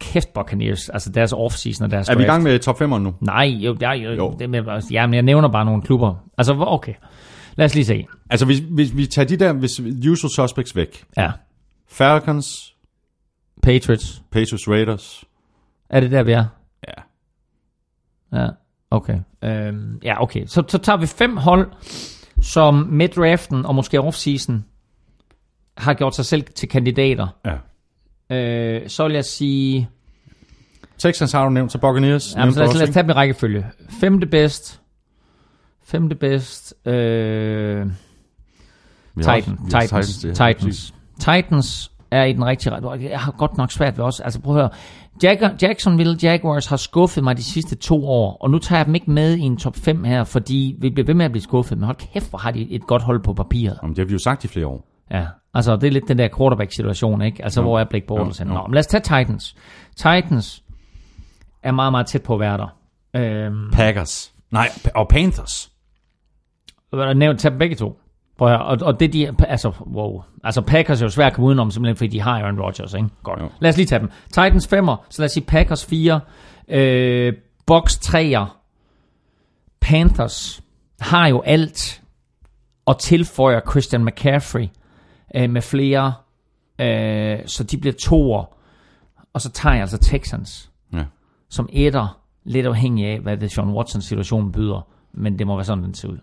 kæft 0.00 0.32
Buccaneers. 0.32 0.88
Altså 0.88 1.12
deres 1.12 1.32
offseason 1.32 1.84
og 1.84 1.90
deres 1.90 2.08
Er 2.08 2.16
vi 2.16 2.22
i 2.22 2.26
gang 2.26 2.42
med 2.42 2.58
top 2.58 2.82
5'eren 2.82 2.98
nu? 2.98 3.14
Nej, 3.20 3.44
jo, 3.44 3.76
jeg, 3.80 4.00
jo, 4.04 4.10
Jo. 4.10 4.36
Det 4.38 4.50
med, 4.50 4.82
ja, 4.90 5.06
men 5.06 5.14
jeg 5.14 5.22
nævner 5.22 5.48
bare 5.48 5.64
nogle 5.64 5.82
klubber. 5.82 6.14
Altså, 6.38 6.54
okay. 6.58 6.94
Lad 7.56 7.66
os 7.66 7.74
lige 7.74 7.84
se. 7.84 8.06
Altså, 8.30 8.46
hvis, 8.46 8.58
hvis 8.58 8.96
vi 8.96 9.06
tager 9.06 9.26
de 9.26 9.36
der 9.36 9.52
hvis 9.52 9.80
usual 10.08 10.30
suspects 10.30 10.76
væk. 10.76 11.04
Ja. 11.16 11.30
Falcons, 11.88 12.74
Patriots. 13.62 14.22
Patriots, 14.30 14.68
Raiders. 14.68 15.24
Er 15.90 16.00
det 16.00 16.10
der, 16.10 16.22
vi 16.22 16.32
er? 16.32 16.44
Ja. 16.88 17.02
Ja, 18.40 18.48
okay. 18.90 19.18
Øhm, 19.44 20.00
ja, 20.02 20.22
okay. 20.22 20.46
Så, 20.46 20.62
så 20.68 20.78
tager 20.78 20.96
vi 20.96 21.06
fem 21.06 21.36
hold, 21.36 21.70
som 22.42 22.74
med 22.74 23.08
draften 23.08 23.66
og 23.66 23.74
måske 23.74 24.00
offseason 24.00 24.64
har 25.76 25.94
gjort 25.94 26.16
sig 26.16 26.24
selv 26.24 26.42
til 26.42 26.68
kandidater. 26.68 27.28
ja. 27.46 27.56
Øh, 28.30 28.88
så 28.88 29.04
vil 29.04 29.14
jeg 29.14 29.24
sige... 29.24 29.88
Texans 30.98 31.32
har 31.32 31.44
du 31.44 31.50
nævnt, 31.50 31.72
så 31.72 31.78
Buccaneers. 31.78 32.34
Jamen, 32.36 32.54
så 32.54 32.60
lad, 32.60 32.68
os, 32.68 32.74
lad 32.74 32.88
os 32.88 32.94
tage 32.94 33.02
dem 33.02 33.10
i 33.10 33.12
rækkefølge. 33.12 33.66
Femte 34.00 34.26
bedst. 34.26 34.80
Femte 35.88 36.14
bedst. 36.14 36.74
Øh, 36.86 37.86
Vi 39.14 39.24
har 39.24 39.36
Titan, 39.40 39.58
også- 39.64 39.80
Titans, 39.80 40.18
det 40.18 40.30
Titans, 40.34 40.58
Titans. 40.60 40.94
Titans 41.20 41.92
er 42.10 42.24
i 42.24 42.32
den 42.32 42.44
rigtige 42.44 42.72
ret. 42.72 43.02
Jeg 43.02 43.20
har 43.20 43.32
godt 43.32 43.56
nok 43.58 43.72
svært 43.72 43.96
ved 43.98 44.04
også. 44.04 44.22
Altså 44.22 44.40
prøv 44.40 44.56
at 44.56 44.60
høre. 44.62 44.70
Jag- 45.22 45.54
Jacksonville 45.62 46.16
Jaguars 46.22 46.66
har 46.66 46.76
skuffet 46.76 47.24
mig 47.24 47.36
de 47.36 47.42
sidste 47.44 47.76
to 47.76 48.06
år, 48.08 48.36
og 48.40 48.50
nu 48.50 48.58
tager 48.58 48.78
jeg 48.78 48.86
dem 48.86 48.94
ikke 48.94 49.10
med 49.10 49.36
i 49.36 49.40
en 49.40 49.56
top 49.56 49.76
5 49.76 50.04
her, 50.04 50.24
fordi 50.24 50.76
vi 50.80 50.90
bliver 50.90 51.06
ved 51.06 51.14
med 51.14 51.24
at 51.24 51.30
blive 51.30 51.42
skuffet. 51.42 51.78
Men 51.78 51.84
hold 51.84 51.96
kæft, 52.12 52.30
hvor 52.30 52.38
har 52.38 52.50
de 52.50 52.70
et 52.72 52.86
godt 52.86 53.02
hold 53.02 53.22
på 53.22 53.34
papiret. 53.34 53.78
Jamen, 53.82 53.96
det 53.96 54.02
har 54.02 54.06
vi 54.06 54.12
jo 54.12 54.18
sagt 54.18 54.44
i 54.44 54.48
flere 54.48 54.66
år. 54.66 54.88
Ja, 55.10 55.26
altså 55.54 55.76
det 55.76 55.86
er 55.86 55.90
lidt 55.90 56.08
den 56.08 56.18
der 56.18 56.28
quarterback-situation, 56.38 57.22
ikke? 57.22 57.44
Altså 57.44 57.62
hvor 57.62 57.80
er 57.80 57.84
Blake 57.84 58.06
Bortles 58.06 58.40
Jo, 58.40 58.44
henne? 58.44 58.54
jo. 58.54 58.60
Nå, 58.60 58.66
men 58.66 58.74
lad 58.74 58.80
os 58.80 58.86
tage 58.86 59.00
Titans. 59.00 59.56
Titans 59.96 60.62
er 61.62 61.72
meget, 61.72 61.92
meget 61.92 62.06
tæt 62.06 62.22
på 62.22 62.38
der. 62.38 62.76
Øhm, 63.16 63.70
Packers. 63.72 64.32
Nej, 64.50 64.68
og 64.94 65.08
Panthers. 65.08 65.70
Nævnt? 66.92 67.40
Tag 67.40 67.50
dem 67.50 67.58
begge 67.58 67.76
to. 67.76 68.00
Prøv 68.38 68.48
høre. 68.48 68.62
Og, 68.64 68.78
og 68.82 69.00
det 69.00 69.12
de, 69.12 69.34
altså, 69.48 69.72
wow. 69.86 70.22
Altså 70.44 70.60
Packers 70.60 71.02
er 71.02 71.06
jo 71.06 71.10
svært 71.10 71.26
at 71.26 71.32
komme 71.32 71.46
udenom, 71.48 71.70
simpelthen 71.70 71.96
fordi 71.96 72.08
de 72.08 72.20
har 72.20 72.40
Aaron 72.42 72.60
Rodgers, 72.60 72.94
ikke? 72.94 73.08
Godt. 73.22 73.40
Jo. 73.40 73.48
Lad 73.60 73.70
os 73.70 73.76
lige 73.76 73.86
tage 73.86 73.98
dem. 74.00 74.10
Titans 74.28 74.66
5'er, 74.66 74.96
så 75.10 75.22
lad 75.22 75.24
os 75.24 75.32
sige 75.32 75.44
Packers 75.44 75.86
4, 75.86 76.20
øh, 76.68 77.32
Bucks 77.66 77.96
3'er, 77.96 78.44
Panthers 79.80 80.62
har 81.00 81.26
jo 81.26 81.40
alt 81.40 82.02
og 82.86 82.98
tilføjer 82.98 83.60
Christian 83.70 84.04
McCaffrey 84.04 84.68
øh, 85.34 85.50
med 85.50 85.62
flere, 85.62 86.14
øh, 86.78 87.38
så 87.46 87.64
de 87.64 87.78
bliver 87.78 87.94
toer. 87.94 88.44
Og 89.32 89.40
så 89.40 89.50
tager 89.50 89.72
jeg 89.72 89.80
altså 89.80 89.98
Texans 89.98 90.70
Ja. 90.92 91.04
som 91.50 91.68
etter, 91.72 92.20
lidt 92.44 92.66
afhængig 92.66 93.06
af, 93.06 93.20
hvad 93.20 93.36
det 93.36 93.50
Sean 93.50 93.68
Watsons 93.68 94.04
situation 94.04 94.52
byder. 94.52 94.86
Men 95.12 95.38
det 95.38 95.46
må 95.46 95.54
være 95.56 95.64
sådan, 95.64 95.84
den 95.84 95.94
ser 95.94 96.08
ud. 96.08 96.18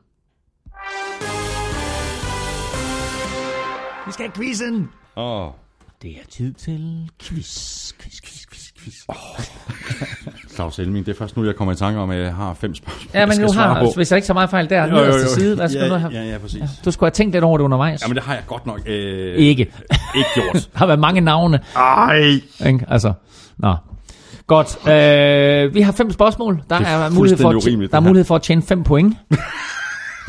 Vi 4.06 4.12
skal 4.12 4.26
have 4.26 4.32
quizzen! 4.36 4.90
Åh. 5.18 5.48
Det 6.02 6.12
er 6.12 6.26
tid 6.32 6.54
til 6.54 7.10
quiz, 7.24 7.92
quiz, 8.02 8.22
quiz, 8.22 8.46
quiz, 8.52 8.68
quiz. 8.84 8.94
Oh. 9.08 9.16
Claus 10.56 10.80
Elming, 10.80 11.06
det 11.06 11.12
er 11.14 11.18
først 11.18 11.38
nu, 11.38 11.46
jeg 11.46 11.56
kommer 11.56 11.74
i 11.74 11.76
tanke 11.76 12.00
om, 12.00 12.10
at 12.10 12.20
jeg 12.20 12.34
har 12.36 12.54
fem 12.54 12.76
spørgsmål. 12.76 13.10
Ja, 13.14 13.20
jeg 13.20 13.28
men 13.28 13.36
skal 13.36 13.48
du 13.48 13.54
svare 13.54 13.74
har, 13.74 13.80
på. 13.84 13.92
hvis 13.96 14.10
der 14.10 14.16
ikke 14.16 14.28
så 14.28 14.34
meget 14.34 14.50
fejl 14.50 14.70
der, 14.70 14.88
Jo, 14.88 14.98
jo, 14.98 15.06
jo. 15.06 15.28
side, 15.28 15.56
hvad 15.56 15.70
skal 15.70 15.82
ja, 15.82 15.90
du 15.90 15.96
have? 15.96 16.12
Ja, 16.14 16.24
ja, 16.24 16.38
præcis. 16.38 16.60
Ja. 16.62 16.68
Du 16.86 16.92
skulle 16.92 17.08
have 17.08 17.12
tænkt 17.14 17.34
lidt 17.34 17.44
over 17.44 17.58
det 17.58 17.66
undervejs. 17.66 18.02
Jamen, 18.02 18.16
det 18.16 18.24
har 18.24 18.34
jeg 18.34 18.44
godt 18.48 18.66
nok 18.66 18.80
øh, 18.86 19.36
Ikke. 19.38 19.62
ikke 20.16 20.30
gjort. 20.34 20.54
Der 20.74 20.78
har 20.80 20.86
været 20.86 21.00
mange 21.00 21.22
navne. 21.22 21.60
Ej! 21.76 22.42
Ikke? 22.66 22.86
Altså, 22.88 23.14
nå. 23.58 23.76
Godt. 24.48 24.88
Øh, 24.88 25.74
vi 25.74 25.82
har 25.82 25.92
fem 25.92 26.12
spørgsmål. 26.12 26.64
Der 26.70 26.78
Det 26.78 26.88
er 26.88 26.92
er, 26.92 27.10
mulighed 27.10 27.38
for, 27.38 27.50
at, 27.50 27.92
der 27.92 27.98
er 27.98 28.02
mulighed 28.02 28.26
for 28.26 28.36
at 28.36 28.42
tjene 28.42 28.62
fem 28.62 28.84
point. 28.84 29.18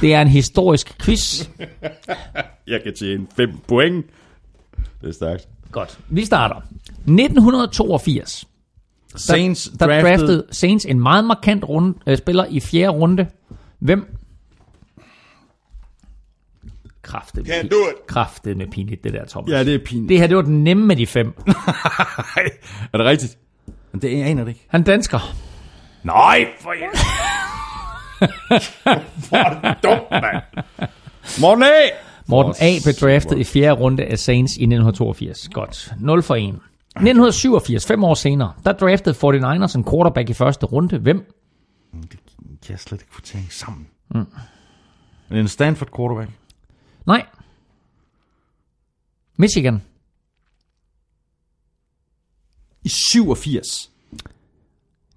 Det 0.05 0.15
er 0.15 0.23
en 0.23 0.29
historisk 0.29 0.99
quiz. 1.05 1.49
Jeg 2.73 2.81
kan 2.83 2.95
tjene 2.95 3.27
fem 3.37 3.51
point. 3.69 4.07
Det 5.01 5.09
er 5.09 5.13
stærkt. 5.13 5.49
Godt. 5.73 5.99
Vi 6.09 6.25
starter. 6.25 6.57
1982. 6.57 8.49
Saints 9.17 9.71
Der 9.79 9.87
drafted... 9.87 10.11
draftede 10.11 10.47
Saints 10.51 10.85
en 10.85 11.01
meget 11.01 11.25
markant 11.25 11.65
runde, 11.65 11.99
øh, 12.07 12.19
spiller 12.19 12.45
i 12.51 12.61
fjerde 12.61 12.89
runde. 12.89 13.27
Hvem? 13.79 14.17
Kraftet 17.03 17.49
Can't 17.49 17.69
do 17.69 17.77
it. 17.77 18.07
Kraftet 18.07 18.57
med 18.57 18.67
pinligt, 18.67 19.05
det 19.05 19.13
der, 19.13 19.25
Thomas. 19.27 19.51
Ja, 19.51 19.65
det 19.65 19.75
er 19.75 19.85
pinligt. 19.85 20.09
Det 20.09 20.19
her, 20.19 20.27
det 20.27 20.37
var 20.37 20.43
den 20.43 20.65
nemme 20.65 20.87
med 20.87 20.97
de 20.97 21.07
fem. 21.07 21.27
Er 22.93 22.99
det 22.99 23.07
rigtigt? 23.07 23.39
Men 23.93 24.03
det 24.03 24.13
jeg 24.19 24.27
aner 24.27 24.45
det 24.45 24.51
ikke. 24.51 24.67
Han 24.69 24.81
er 24.81 24.85
dansker. 24.85 25.35
Nej, 26.03 26.47
for 26.61 26.73
jeg... 26.73 26.89
Hvor 29.29 29.37
er 29.37 29.61
det 29.61 29.83
dumt, 29.83 30.11
mand. 30.11 30.43
Morten 31.41 31.65
A. 31.65 31.69
Morten 32.27 32.55
A. 32.61 32.71
blev 32.85 32.95
draftet 32.95 33.39
i 33.39 33.45
fjerde 33.45 33.81
runde 33.81 34.05
af 34.05 34.19
Saints 34.19 34.53
i 34.57 34.63
1982. 34.63 35.49
Godt. 35.49 35.93
0 36.01 36.23
for 36.23 36.37
1. 36.37 36.43
1987, 36.43 37.87
fem 37.87 38.05
år 38.05 38.15
senere, 38.15 38.53
der 38.65 38.73
draftede 38.73 39.15
49ers 39.15 39.77
en 39.77 39.85
quarterback 39.85 40.31
i 40.31 40.33
første 40.35 40.67
runde. 40.67 40.99
Hvem? 40.99 41.33
Det 42.03 42.21
kan 42.63 42.71
jeg 42.73 42.79
slet 42.79 43.01
ikke 43.01 43.15
få 43.15 43.21
hænge 43.33 43.51
sammen. 43.51 43.87
Mm. 44.15 44.21
Er 44.21 44.25
det 45.31 45.41
en 45.41 45.49
Stanford 45.49 45.89
quarterback? 45.97 46.31
Nej. 47.07 47.27
Michigan. 49.37 49.83
I 52.85 52.89
87. 52.89 53.91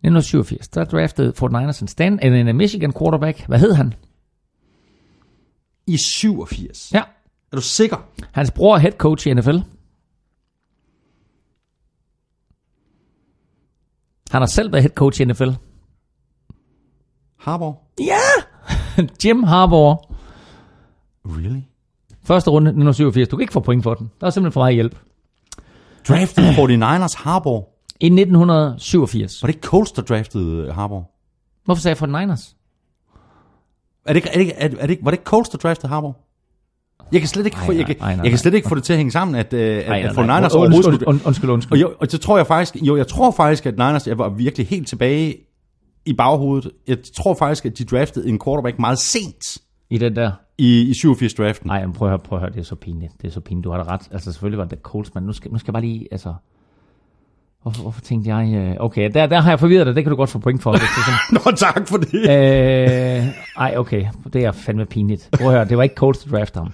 1987, 0.03 0.67
der 0.67 0.83
draftede 0.83 1.33
49ers 1.41 1.81
en, 1.81 1.87
stand, 1.87 2.19
en, 2.23 2.33
en 2.47 2.57
Michigan 2.57 2.93
quarterback. 2.93 3.47
Hvad 3.47 3.59
hed 3.59 3.73
han? 3.73 3.93
I 5.87 5.97
87. 5.97 6.91
Ja. 6.93 7.03
Er 7.51 7.55
du 7.55 7.61
sikker? 7.61 7.97
Hans 8.31 8.51
bror 8.51 8.75
er 8.75 8.79
head 8.79 8.91
coach 8.91 9.27
i 9.27 9.33
NFL. 9.33 9.57
Han 14.31 14.41
har 14.41 14.45
selv 14.45 14.71
været 14.71 14.83
head 14.83 14.93
coach 14.93 15.21
i 15.21 15.25
NFL. 15.25 15.49
Harbour? 17.39 17.81
Ja! 17.99 18.19
Jim 19.25 19.43
Harbaugh. 19.43 19.97
Really? 21.25 21.61
Første 22.23 22.49
runde 22.49 22.69
1987. 22.69 23.27
Du 23.27 23.35
kan 23.37 23.41
ikke 23.41 23.53
få 23.53 23.59
point 23.59 23.83
for 23.83 23.93
den. 23.93 24.11
Der 24.21 24.27
er 24.27 24.31
simpelthen 24.31 24.53
for 24.53 24.61
meget 24.61 24.73
hjælp. 24.73 24.99
Drafted 26.07 26.43
49ers 26.43 27.23
Harbour? 27.23 27.69
I 27.99 28.05
1987. 28.05 29.41
Var 29.43 29.47
det 29.47 29.55
ikke 29.55 29.67
Colts, 29.67 29.91
der 29.91 30.01
draftede 30.01 30.73
Harbour? 30.73 31.09
Hvorfor 31.65 31.81
sagde 31.81 31.97
jeg 32.01 32.09
49ers? 32.09 32.53
Er 34.05 34.13
det, 34.13 34.15
ikke, 34.15 34.29
er 34.29 34.33
det, 34.33 34.39
ikke, 34.39 34.53
er 34.53 34.67
det, 34.67 34.77
er 34.77 34.81
det, 34.81 34.89
ikke- 34.89 35.05
var 35.05 35.11
det 35.11 35.17
ikke 35.17 35.25
Colts, 35.29 35.49
der 35.49 35.57
draftede 35.57 35.87
Harbour? 35.87 36.17
Jeg 37.11 37.21
kan 37.21 37.27
slet 37.27 37.45
ikke, 37.45 37.57
Ej, 37.57 37.65
få, 37.65 37.71
jeg, 37.71 37.77
nej, 37.83 37.87
kan, 37.87 37.95
nej, 37.99 38.15
nej, 38.15 38.23
jeg 38.23 38.31
kan 38.31 38.37
slet 38.39 38.53
ikke 38.53 38.69
få 38.69 38.75
det 38.75 38.83
til 38.83 38.93
at 38.93 38.97
hænge 38.97 39.11
sammen, 39.11 39.35
at, 39.35 39.53
øh, 39.53 39.77
at, 39.77 39.87
Nej, 39.87 39.99
at 39.99 40.15
nej, 40.15 40.25
nej. 40.25 40.39
49ers 40.39 40.43
Undskyld, 40.43 40.59
overhovedet 40.59 40.83
skulle... 40.83 41.07
undskyld, 41.07 41.27
undskyld, 41.27 41.49
undskyld. 41.49 41.71
Og, 41.71 41.81
jo, 41.81 41.93
og 41.99 42.07
så 42.09 42.17
tror 42.17 42.37
jeg 42.37 42.47
faktisk, 42.47 42.75
jo, 42.87 42.97
jeg 42.97 43.07
tror 43.07 43.31
faktisk, 43.31 43.65
at 43.65 43.73
Niners 43.77 44.07
jeg 44.07 44.17
var 44.17 44.29
virkelig 44.29 44.67
helt 44.67 44.87
tilbage 44.87 45.35
i 46.05 46.13
baghovedet. 46.13 46.71
Jeg 46.87 46.97
tror 47.15 47.33
faktisk, 47.33 47.65
at 47.65 47.77
de 47.77 47.83
draftede 47.85 48.29
en 48.29 48.39
quarterback 48.45 48.79
meget 48.79 48.99
sent 48.99 49.57
I 49.89 49.97
den 49.97 50.15
der. 50.15 50.31
i, 50.57 50.81
i 50.81 50.91
87-draften. 50.91 51.67
Nej, 51.67 51.85
men 51.85 51.93
prøv 51.93 52.07
at 52.07 52.11
høre, 52.11 52.19
prøv 52.19 52.37
at 52.37 52.41
høre, 52.41 52.51
det 52.51 52.59
er 52.59 52.63
så 52.63 52.75
pinligt. 52.75 53.13
Det 53.21 53.27
er 53.27 53.31
så 53.31 53.39
pinligt. 53.39 53.63
Du 53.63 53.71
har 53.71 53.83
da 53.83 53.91
ret. 53.93 54.01
Altså 54.11 54.31
selvfølgelig 54.31 54.57
var 54.59 54.65
det 54.65 54.79
Colts, 54.81 55.15
men 55.15 55.23
nu 55.23 55.33
skal, 55.33 55.51
nu 55.51 55.57
skal 55.59 55.69
jeg 55.71 55.73
bare 55.73 55.83
lige, 55.83 56.07
altså... 56.11 56.33
Hvorfor, 57.61 57.81
hvorfor 57.81 58.01
tænkte 58.01 58.35
jeg... 58.35 58.53
øh, 58.53 58.75
Okay, 58.79 59.11
der, 59.13 59.25
der 59.25 59.39
har 59.41 59.51
jeg 59.51 59.59
forvirret 59.59 59.85
dig. 59.87 59.95
Det 59.95 60.03
kan 60.03 60.11
du 60.11 60.15
godt 60.17 60.29
få 60.29 60.39
point 60.39 60.61
for. 60.63 60.71
Det 60.71 60.81
er 60.81 60.85
sådan, 61.05 61.19
Nå, 61.45 61.51
tak 61.57 61.87
for 61.87 61.97
det. 61.97 62.13
øh, 62.13 63.25
ej, 63.57 63.73
okay. 63.77 64.05
Det 64.33 64.45
er 64.45 64.51
fandme 64.51 64.85
pinligt. 64.85 65.29
Prøv 65.37 65.47
at 65.47 65.53
høre, 65.53 65.65
det 65.65 65.77
var 65.77 65.83
ikke 65.83 65.95
Colts, 65.95 66.19
der 66.23 66.37
draftede 66.37 66.63
ham. 66.63 66.73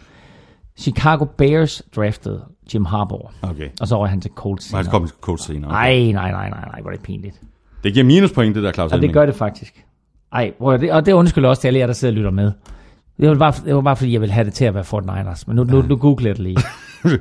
Chicago 0.80 1.26
Bears 1.26 1.82
draftede 1.96 2.42
Jim 2.74 2.86
Harbaugh. 2.86 3.30
Okay. 3.42 3.70
Og 3.82 3.88
så 3.88 3.96
var 3.96 4.06
han 4.06 4.22
til 4.22 4.32
Colts 4.36 4.72
Nej, 4.74 4.82
senere. 4.84 4.84
så 4.84 5.00
kom 5.00 5.10
Colts 5.22 5.44
senere. 5.46 5.72
Okay. 5.72 5.78
Nej, 5.80 6.12
nej, 6.12 6.32
nej, 6.32 6.50
nej, 6.50 6.66
nej, 6.72 6.82
hvor 6.82 6.92
er 6.92 6.96
det 6.96 7.04
pinligt. 7.04 7.42
Det 7.84 7.94
giver 7.94 8.06
minuspoint, 8.06 8.56
det 8.56 8.64
der, 8.64 8.72
Claus 8.72 8.92
Ja, 8.92 8.98
det 8.98 9.14
gør 9.14 9.26
det 9.26 9.36
faktisk. 9.36 9.86
Ej, 10.34 10.52
prøv 10.60 10.74
at, 10.74 10.82
det, 10.82 10.92
og 10.92 11.06
det 11.06 11.14
undskylder 11.14 11.50
også 11.50 11.62
til 11.62 11.68
alle 11.68 11.80
jer, 11.80 11.86
der 11.86 11.94
sidder 11.94 12.12
og 12.12 12.16
lytter 12.16 12.32
med. 12.32 12.52
Det 13.20 13.30
var, 13.30 13.36
bare, 13.36 13.54
det 13.66 13.76
var 13.76 13.82
bare 13.82 13.96
fordi, 13.96 14.14
jeg 14.14 14.22
ville 14.22 14.34
have 14.34 14.46
det 14.46 14.54
til 14.54 14.66
at 14.66 14.74
være 14.74 14.84
Fort 14.84 15.06
Niners. 15.06 15.48
Men 15.48 15.56
nu, 15.56 15.64
nu, 15.64 15.82
nu 15.82 15.96
googler 15.96 16.30
jeg 16.30 16.36
det 16.38 16.44
lige. 16.44 16.58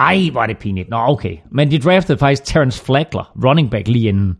Ej, 0.00 0.28
hvor 0.32 0.42
er 0.42 0.46
det 0.46 0.58
pinligt. 0.58 0.88
Nå, 0.88 0.96
okay. 0.96 1.36
Men 1.50 1.70
de 1.70 1.78
draftede 1.78 2.18
faktisk 2.18 2.44
Terence 2.44 2.84
Flagler, 2.84 3.32
running 3.44 3.70
back, 3.70 3.88
lige 3.88 4.08
inden. 4.08 4.36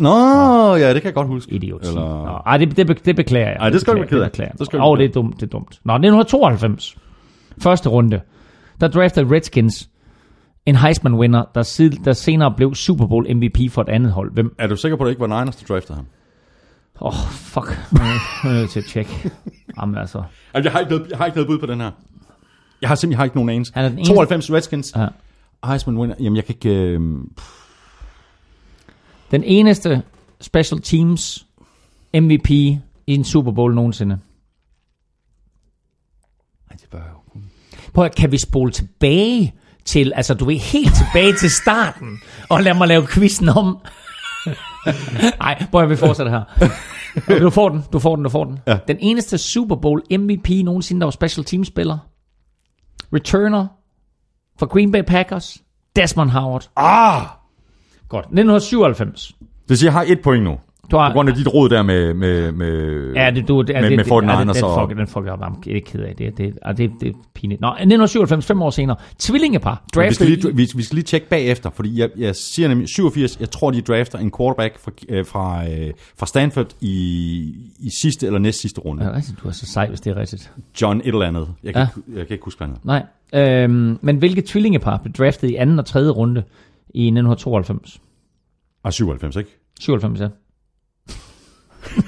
Nå, 0.00 0.74
ja, 0.74 0.94
det 0.94 1.02
kan 1.02 1.08
jeg 1.08 1.14
godt 1.14 1.26
huske. 1.26 1.52
Idioti. 1.52 1.88
Eller... 1.88 2.00
Nå, 2.00 2.42
ej, 2.46 2.56
det, 2.56 2.76
det, 2.76 2.86
be- 2.86 2.94
det 3.04 3.16
beklager 3.16 3.46
jeg. 3.48 3.56
Ej, 3.60 3.68
det 3.70 3.80
skal 3.80 3.94
du 3.96 4.00
beklager, 4.00 4.20
være 4.20 4.30
ked 4.30 4.44
af. 4.44 4.52
Det 4.58 4.66
skal 4.66 4.78
være 4.78 4.96
det 4.96 5.04
er 5.04 5.12
dumt, 5.12 5.34
det 5.36 5.42
er 5.42 5.46
dumt. 5.50 5.80
Nå, 5.84 5.92
1992. 5.92 6.96
Første 7.62 7.88
runde. 7.88 8.20
Der 8.80 8.88
draftede 8.88 9.34
Redskins 9.34 9.88
en 10.66 10.76
Heisman-winner, 10.76 11.50
der, 11.54 11.62
sid, 11.62 11.90
der 11.90 12.12
senere 12.12 12.54
blev 12.56 12.74
Super 12.74 13.06
Bowl 13.06 13.36
MVP 13.36 13.70
for 13.70 13.82
et 13.82 13.88
andet 13.88 14.12
hold. 14.12 14.32
Hvem? 14.32 14.54
Er 14.58 14.66
du 14.66 14.76
sikker 14.76 14.96
på, 14.96 15.02
at 15.02 15.06
det 15.06 15.10
ikke 15.12 15.20
var 15.20 15.40
Niners, 15.40 15.56
der 15.56 15.74
draftede 15.74 15.96
ham? 15.96 16.06
Åh, 17.00 17.06
oh, 17.06 17.28
fuck. 17.30 17.78
Nu 17.92 18.00
er 18.00 18.04
jeg 18.52 18.60
nødt 18.60 18.70
til 18.70 18.80
at 18.80 18.86
tjekke. 18.86 19.30
Jamen 19.80 19.98
altså. 19.98 20.22
Altså, 20.54 20.68
jeg 20.68 20.72
har, 20.72 20.80
ikke 20.80 20.92
noget, 20.92 21.10
jeg 21.10 21.18
har 21.18 21.26
ikke 21.26 21.36
noget 21.36 21.48
bud 21.48 21.58
på 21.58 21.66
den 21.66 21.80
her. 21.80 21.90
Jeg 22.82 22.88
har 22.90 22.94
simpelthen 22.94 23.10
jeg 23.12 23.18
har 23.18 23.24
ikke 23.24 23.36
nogen 23.36 23.50
anelse. 23.50 23.72
Er 23.76 23.88
den 23.88 23.98
eneste- 23.98 24.12
92 24.14 24.52
Redskins. 24.52 24.92
Ja. 24.96 25.06
Heisman 25.66 25.98
winner. 25.98 26.14
Jamen, 26.20 26.36
jeg 26.36 26.44
kan 26.44 26.54
ikke... 26.54 26.70
Øh... 26.70 27.00
Den 29.30 29.44
eneste 29.44 30.02
special 30.40 30.80
teams 30.80 31.46
MVP 32.14 32.50
i 32.50 32.78
en 33.06 33.24
Super 33.24 33.52
Bowl 33.52 33.74
nogensinde. 33.74 34.18
Ej, 36.70 36.76
det 36.80 36.88
bør 36.90 36.98
jo. 36.98 37.40
Prøv 37.94 38.04
at, 38.04 38.14
kan 38.14 38.32
vi 38.32 38.38
spole 38.38 38.72
tilbage 38.72 39.54
til, 39.84 40.12
altså 40.16 40.34
du 40.34 40.44
ved, 40.44 40.56
helt 40.58 40.94
tilbage 40.94 41.32
til 41.36 41.50
starten, 41.50 42.18
og 42.48 42.62
lad 42.62 42.74
mig 42.74 42.88
lave 42.88 43.06
quizzen 43.06 43.48
om. 43.48 43.78
Nej, 45.40 45.64
prøv 45.70 45.82
at 45.82 45.90
vi 45.90 45.96
fortsætter 45.96 46.32
her. 46.32 46.68
Du 47.40 47.50
får 47.50 47.68
den, 47.68 47.82
du 47.92 47.98
får 47.98 48.16
den, 48.16 48.24
du 48.24 48.30
får 48.30 48.44
den. 48.44 48.58
Ja. 48.66 48.78
Den 48.88 48.96
eneste 49.00 49.38
Super 49.38 49.76
Bowl 49.76 50.02
MVP 50.18 50.48
nogensinde, 50.64 51.00
der 51.00 51.06
var 51.06 51.10
special 51.10 51.44
team 51.44 51.64
spiller. 51.64 51.98
Returner 53.14 53.66
for 54.58 54.66
Green 54.66 54.92
Bay 54.92 55.02
Packers. 55.02 55.62
Desmond 55.96 56.30
Howard. 56.30 56.70
Ah! 56.76 57.22
Godt. 58.08 58.24
1997. 58.24 59.32
Det 59.68 59.78
siger, 59.78 59.88
jeg 59.88 59.92
har 59.92 60.04
et 60.08 60.22
point 60.22 60.44
nu. 60.44 60.58
Du 60.90 60.96
har, 60.96 61.08
På 61.08 61.12
grund 61.12 61.28
af 61.28 61.34
dit 61.34 61.54
råd 61.54 61.68
der 61.68 61.82
med... 61.82 62.14
med, 62.14 62.52
med 62.52 63.12
Ja, 63.14 63.30
det, 63.30 63.48
du, 63.48 63.62
det, 63.62 63.74
med, 63.74 63.82
det, 63.90 63.96
med 63.96 64.04
det, 64.04 64.10
49ers 64.10 64.30
ja, 64.38 64.44
det, 64.44 64.54
den, 64.56 64.64
og... 64.64 64.88
fuck, 64.88 64.98
den 64.98 65.06
fucker 65.06 65.36
jeg 65.66 65.76
er 65.76 65.80
ked 65.86 66.00
af 66.00 66.14
det. 66.16 66.38
Det, 66.38 66.54
det, 66.54 66.78
det, 66.78 66.90
det 67.00 67.08
er 67.08 67.12
pinligt. 67.34 67.60
Nå, 67.60 67.68
1997, 67.68 68.46
fem 68.46 68.62
år 68.62 68.70
senere. 68.70 68.96
Tvillingepar. 69.18 69.84
Men 69.96 70.08
Vi 70.08 70.14
skal, 70.14 70.26
lige, 70.26 70.56
vi, 70.56 70.68
vi 70.76 70.82
skal 70.82 70.94
lige 70.94 71.04
tjekke 71.04 71.28
bagefter, 71.28 71.70
fordi 71.70 72.00
jeg, 72.00 72.10
jeg 72.16 72.36
siger 72.36 72.68
nemlig 72.68 72.88
87, 72.88 73.40
jeg 73.40 73.50
tror, 73.50 73.70
de 73.70 73.80
drafter 73.80 74.18
en 74.18 74.32
quarterback 74.38 74.78
fra, 74.78 74.92
øh, 75.08 75.26
fra, 75.26 75.70
øh, 75.70 75.92
fra 76.18 76.26
Stanford 76.26 76.66
i, 76.80 77.54
i 77.78 77.90
sidste 77.90 78.26
eller 78.26 78.38
næst 78.38 78.60
sidste 78.60 78.80
runde. 78.80 79.04
Ja, 79.04 79.12
rigtigt. 79.14 79.42
Du 79.42 79.48
er 79.48 79.52
så 79.52 79.66
sej, 79.66 79.88
hvis 79.88 80.00
det 80.00 80.10
er 80.10 80.16
rigtigt. 80.20 80.52
John 80.82 81.00
et 81.00 81.06
eller 81.06 81.26
andet. 81.26 81.48
Jeg 81.64 81.74
kan, 81.74 81.80
Ja. 81.82 81.86
ikke, 82.06 82.18
jeg 82.18 82.26
kan 82.26 82.34
ikke 82.34 82.44
huske, 82.44 82.64
hvad. 82.64 82.74
Nej. 82.84 83.02
Øhm, 83.64 83.98
men 84.00 84.16
hvilke 84.16 84.42
tvillingepar 84.42 84.96
blev 85.02 85.12
draftet 85.12 85.50
i 85.50 85.54
anden 85.54 85.78
og 85.78 85.86
tredje 85.86 86.10
runde 86.10 86.42
i 86.94 87.06
1992? 87.06 88.00
Ah, 88.84 88.92
97, 88.92 89.36
ikke? 89.36 89.50
97, 89.80 90.20
ja. 90.20 90.28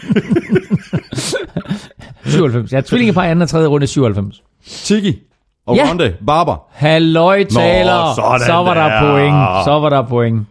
97. 2.25 2.73
Ja, 2.73 2.81
tvillingepar 2.81 3.25
i 3.25 3.29
anden 3.29 3.43
og 3.43 3.49
tredje 3.49 3.67
runde 3.69 3.87
97. 3.87 4.43
Tiki 4.65 5.19
og 5.67 5.77
Ja. 5.77 5.89
Ronde 5.91 6.17
Barber. 6.27 6.67
Halløj, 6.71 7.45
taler. 7.45 8.09
Nå, 8.09 8.15
sådan 8.15 8.47
så 8.47 8.53
var 8.53 8.75
der 8.75 8.89
der. 8.89 9.01
point. 9.13 9.65
Så 9.65 9.81
var 9.81 9.89
der 9.89 10.09
point. 10.09 10.47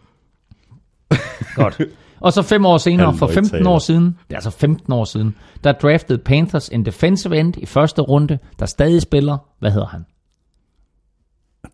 Godt. 1.55 1.81
Og 2.19 2.33
så 2.33 2.41
fem 2.41 2.65
år 2.65 2.77
senere, 2.77 3.17
for 3.17 3.25
Halløj, 3.27 3.33
15 3.33 3.57
taler. 3.57 3.69
år 3.69 3.79
siden, 3.79 4.05
det 4.05 4.15
er 4.31 4.35
altså 4.35 4.49
15 4.49 4.93
år 4.93 5.05
siden, 5.05 5.35
der 5.63 5.71
draftede 5.71 6.17
Panthers 6.17 6.69
en 6.69 6.85
defensive 6.85 7.39
end 7.39 7.53
i 7.57 7.65
første 7.65 8.01
runde, 8.01 8.39
der 8.59 8.65
stadig 8.65 9.01
spiller. 9.01 9.37
Hvad 9.59 9.71
hedder 9.71 9.87
han? 9.87 10.05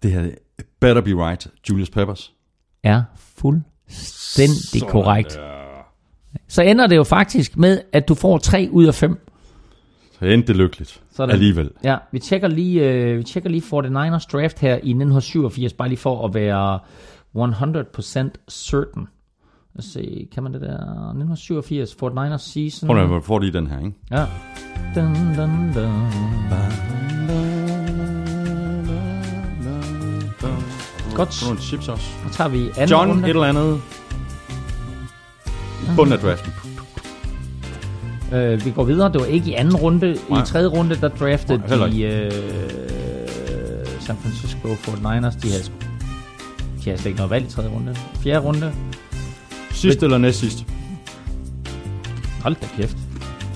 Det 0.04 0.12
her 0.12 0.30
better 0.82 1.02
be 1.02 1.10
right. 1.28 1.48
Julius 1.70 1.90
Peppers. 1.90 2.34
Er 2.84 3.02
fuldstændig 3.38 4.90
korrekt. 4.90 5.40
Så 6.48 6.62
ender 6.62 6.88
det 6.88 6.96
jo 6.96 7.04
faktisk 7.04 7.58
med, 7.58 7.82
at 7.94 8.08
du 8.08 8.16
får 8.16 8.38
3 8.38 8.70
ud 8.72 8.86
af 8.86 8.96
5. 8.96 9.20
Så 10.20 10.26
endte 10.26 10.48
det 10.48 10.56
lykkeligt. 10.56 11.02
Sådan. 11.16 11.34
Alligevel. 11.34 11.72
Ja, 11.84 11.98
vi 12.12 12.20
tjekker 12.20 12.48
lige, 12.48 12.90
øh, 12.92 13.18
vi 13.18 13.24
tjekker 13.24 13.50
lige 13.50 13.62
49ers 13.62 14.26
draft 14.32 14.60
her 14.60 14.74
i 14.74 14.94
1987, 14.94 15.74
bare 15.74 15.88
lige 15.90 16.00
for 16.00 16.26
at 16.28 16.34
være 16.34 16.80
100% 17.34 18.32
certain. 18.50 19.08
Lad 19.76 19.80
os 19.80 19.86
se, 19.86 20.28
kan 20.34 20.44
man 20.44 20.54
det 20.54 20.62
der? 20.62 20.74
1987, 20.74 21.96
Fort 22.00 22.12
Niners 22.12 22.42
season. 22.42 22.88
Prøv 22.88 23.16
at 23.18 23.24
får 23.24 23.40
lige 23.40 23.54
den 23.54 23.68
her, 23.68 23.80
ikke? 23.80 23.94
Ja. 24.12 24.26
Dun, 24.96 25.16
dun, 25.36 25.74
dun. 25.76 26.08
Godt. 31.16 31.44
Nogle 31.46 31.60
chips 31.62 31.88
også. 31.88 32.06
Så 32.28 32.34
tager 32.34 32.50
vi 32.50 32.58
anden 32.58 32.90
John 32.90 33.12
runde. 33.12 33.24
et 33.24 33.30
eller 33.30 33.44
andet. 33.44 33.82
I 35.84 35.96
bunden 35.96 36.14
af 36.14 36.20
draften. 36.20 36.54
Øh, 38.34 38.66
vi 38.66 38.72
går 38.72 38.84
videre. 38.84 39.12
Det 39.14 39.22
var 39.22 39.28
ikke 39.28 39.50
i 39.50 39.54
anden 39.54 39.76
runde. 39.76 40.18
Nej. 40.30 40.42
I 40.42 40.46
tredje 40.46 40.68
runde, 40.68 40.96
der 40.96 41.08
draftede 41.08 41.78
Nej, 41.78 41.88
de 41.88 42.02
øh, 42.02 42.32
San 44.00 44.18
Francisco 44.22 44.68
49ers. 44.68 45.40
De 45.42 45.52
havde, 45.52 45.64
de 45.64 46.84
havde 46.84 46.98
slet 46.98 47.06
ikke 47.06 47.18
noget 47.18 47.30
valg 47.30 47.46
i 47.46 47.50
tredje 47.50 47.70
runde. 47.70 47.96
Fjerde 48.24 48.40
runde. 48.40 48.74
Sidst 49.72 50.04
eller 50.04 50.18
næst 50.18 50.40
sidst? 50.40 50.66
Hold 52.44 52.56
da 52.56 52.68
kæft. 52.78 52.98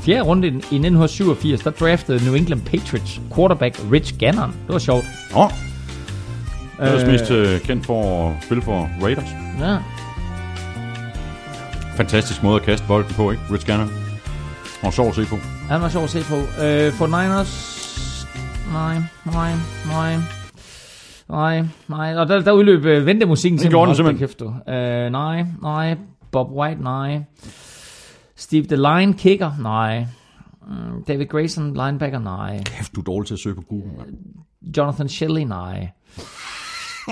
Fjerde 0.02 0.22
runde 0.22 0.48
i 0.48 0.52
i 0.52 0.54
1987, 0.56 1.62
der 1.62 1.70
draftede 1.72 2.26
New 2.26 2.34
England 2.34 2.62
Patriots 2.62 3.22
quarterback 3.36 3.80
Rich 3.92 4.18
Gannon. 4.18 4.50
Det 4.50 4.74
var 4.74 4.80
sjovt. 4.80 5.06
Åh. 5.36 5.46
Oh. 5.46 5.52
Er 6.80 6.94
også 6.94 7.08
mest 7.08 7.32
øh, 7.32 7.60
kendt 7.60 7.86
for 7.86 8.30
at 8.30 8.44
spille 8.44 8.64
for 8.64 8.90
Raiders. 9.02 9.30
Ja. 9.60 9.78
Fantastisk 11.96 12.44
måde 12.44 12.56
at 12.56 12.62
kaste 12.62 12.88
bolden 12.88 13.14
på, 13.14 13.32
ikke? 13.32 13.44
Rich 13.52 13.68
Gannon. 13.68 13.90
Og 14.84 14.94
sjov 14.94 15.08
at 15.08 15.16
se 15.16 15.26
på. 15.26 15.36
Han 15.70 15.82
var 15.82 15.90
sjov 15.90 16.04
at 16.04 16.10
se 16.10 16.24
på. 16.24 16.36
Øh, 16.36 16.94
for 16.94 17.08
Niners... 17.08 17.82
Nej, 18.74 18.98
nej, 19.26 19.54
nej. 19.88 20.16
Nej, 21.30 21.64
nej. 21.88 22.16
Og 22.16 22.28
der, 22.28 22.40
der 22.42 22.52
udløb 22.52 22.86
øh, 22.86 23.06
ventemusikken 23.06 23.60
Den 23.60 23.70
gjorde 23.70 23.88
den 23.88 23.96
simpelthen. 23.96 24.28
Kæft, 24.28 24.40
du. 24.40 24.54
Øh, 24.72 25.12
nej, 25.12 25.46
nej. 25.62 25.98
Bob 26.32 26.48
White, 26.52 26.84
nej. 26.84 27.20
Steve 28.36 28.64
DeLine, 28.64 29.14
kicker, 29.14 29.52
nej. 29.60 30.06
Mm, 30.68 31.04
David 31.08 31.26
Grayson, 31.26 31.74
linebacker, 31.74 32.20
nej. 32.20 32.64
Kæft, 32.64 32.96
du 32.96 33.00
er 33.00 33.04
dårlig 33.04 33.28
til 33.28 33.34
at 33.34 33.40
søge 33.40 33.56
på 33.56 33.62
Google. 33.62 33.92
mand. 33.98 34.18
Jonathan 34.78 35.10
Shelley, 35.10 35.42
nej. 35.42 35.90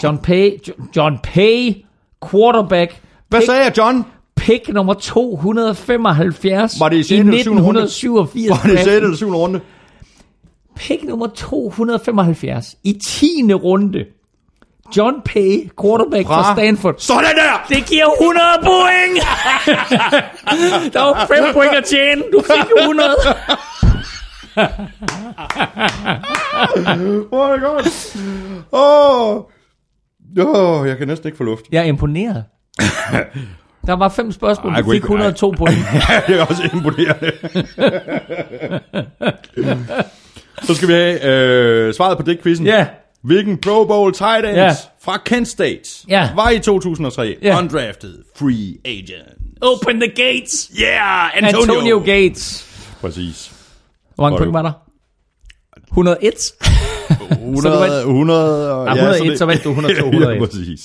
John 0.04 0.18
Pay, 0.18 0.52
Jo- 0.68 0.74
John 0.96 1.20
Pay, 1.24 1.74
quarterback. 2.32 3.02
Hvad 3.30 3.42
sagde 3.42 3.64
jeg, 3.64 3.78
John? 3.78 4.06
Pick 4.50 4.70
nummer 4.70 4.94
275 4.94 6.80
Var 6.80 6.90
det 6.90 6.96
i 6.96 7.00
i 7.00 7.04
6. 7.04 7.12
eller 7.20 7.44
7. 7.44 7.52
runde? 7.52 7.82
1987. 7.84 8.50
Var 8.50 8.56
det 8.56 8.74
i 8.74 8.78
6. 8.78 8.86
draften. 8.86 9.04
eller 9.04 9.18
7. 9.18 9.36
runde? 9.36 9.62
Pick 10.76 11.04
nummer 11.04 11.28
275 11.28 12.76
i 12.84 12.94
10. 12.94 13.54
runde. 13.54 14.06
John 14.98 15.16
Pay, 15.26 15.70
quarterback 15.82 16.28
fra, 16.28 16.42
Fra- 16.42 16.56
Stanford. 16.56 16.96
Sådan 16.98 17.36
der! 17.36 17.66
Det 17.70 17.86
giver 17.86 18.06
100 18.22 18.46
point! 18.64 19.20
der 20.94 21.00
var 21.00 21.26
5 21.28 21.54
point 21.54 21.72
at 21.72 21.86
tjene. 21.86 22.24
Du 22.34 22.42
fik 22.42 22.72
100. 22.82 23.10
Hvor 27.30 27.48
er 27.48 27.54
det 27.54 27.62
godt. 27.62 28.18
Åh. 28.72 29.36
Oh. 30.38 30.88
jeg 30.88 30.98
kan 30.98 31.08
næsten 31.08 31.28
ikke 31.28 31.38
få 31.38 31.44
luft. 31.44 31.66
Jeg 31.72 31.80
er 31.80 31.86
imponeret. 31.86 32.44
Der 33.88 33.94
var 33.94 34.10
fem 34.10 34.32
spørgsmål, 34.32 34.74
Ej, 34.74 34.82
du 34.82 34.90
fik 34.90 34.96
ikke- 34.96 35.06
102 35.06 35.52
point. 35.58 35.78
det 36.28 36.40
er 36.40 36.46
også 36.46 36.70
imponerende. 36.74 37.32
Så 40.64 40.76
skal 40.76 40.88
vi 40.88 40.94
have 40.94 41.24
øh, 41.26 41.94
svaret 41.94 42.18
på 42.18 42.24
det 42.24 42.44
quizzen. 42.44 42.66
Ja. 42.66 42.88
Hvilken 43.24 43.58
Pro 43.58 43.86
Bowl 43.86 44.14
tight 44.14 44.46
ends 44.46 44.56
Ja. 44.58 44.72
fra 45.04 45.18
Kent 45.26 45.48
State 45.48 45.82
Ja. 46.10 46.30
var 46.36 46.50
i 46.50 46.60
2003 46.60 47.36
Ja. 47.44 47.58
undrafted 47.60 48.16
free 48.36 48.78
agent? 48.86 49.30
Open 49.62 50.02
the 50.02 50.10
gates. 50.10 50.72
Yeah, 50.82 51.38
Antonio, 51.38 51.74
Antonio 51.74 52.00
Gates. 52.06 52.66
Præcis. 53.02 53.52
Hvor 54.16 54.24
mange 54.24 54.38
point 54.38 54.54
var 54.54 54.62
der? 54.62 54.72
101. 55.92 56.34
100, 57.32 58.02
100, 58.06 58.72
og, 58.74 58.90
Ah, 58.92 58.98
101, 58.98 59.38
så 59.38 59.46
vandt 59.46 59.64
du 59.64 59.70
102, 59.70 60.06
101. 60.06 60.36
ja, 60.36 60.46
præcis. 60.46 60.80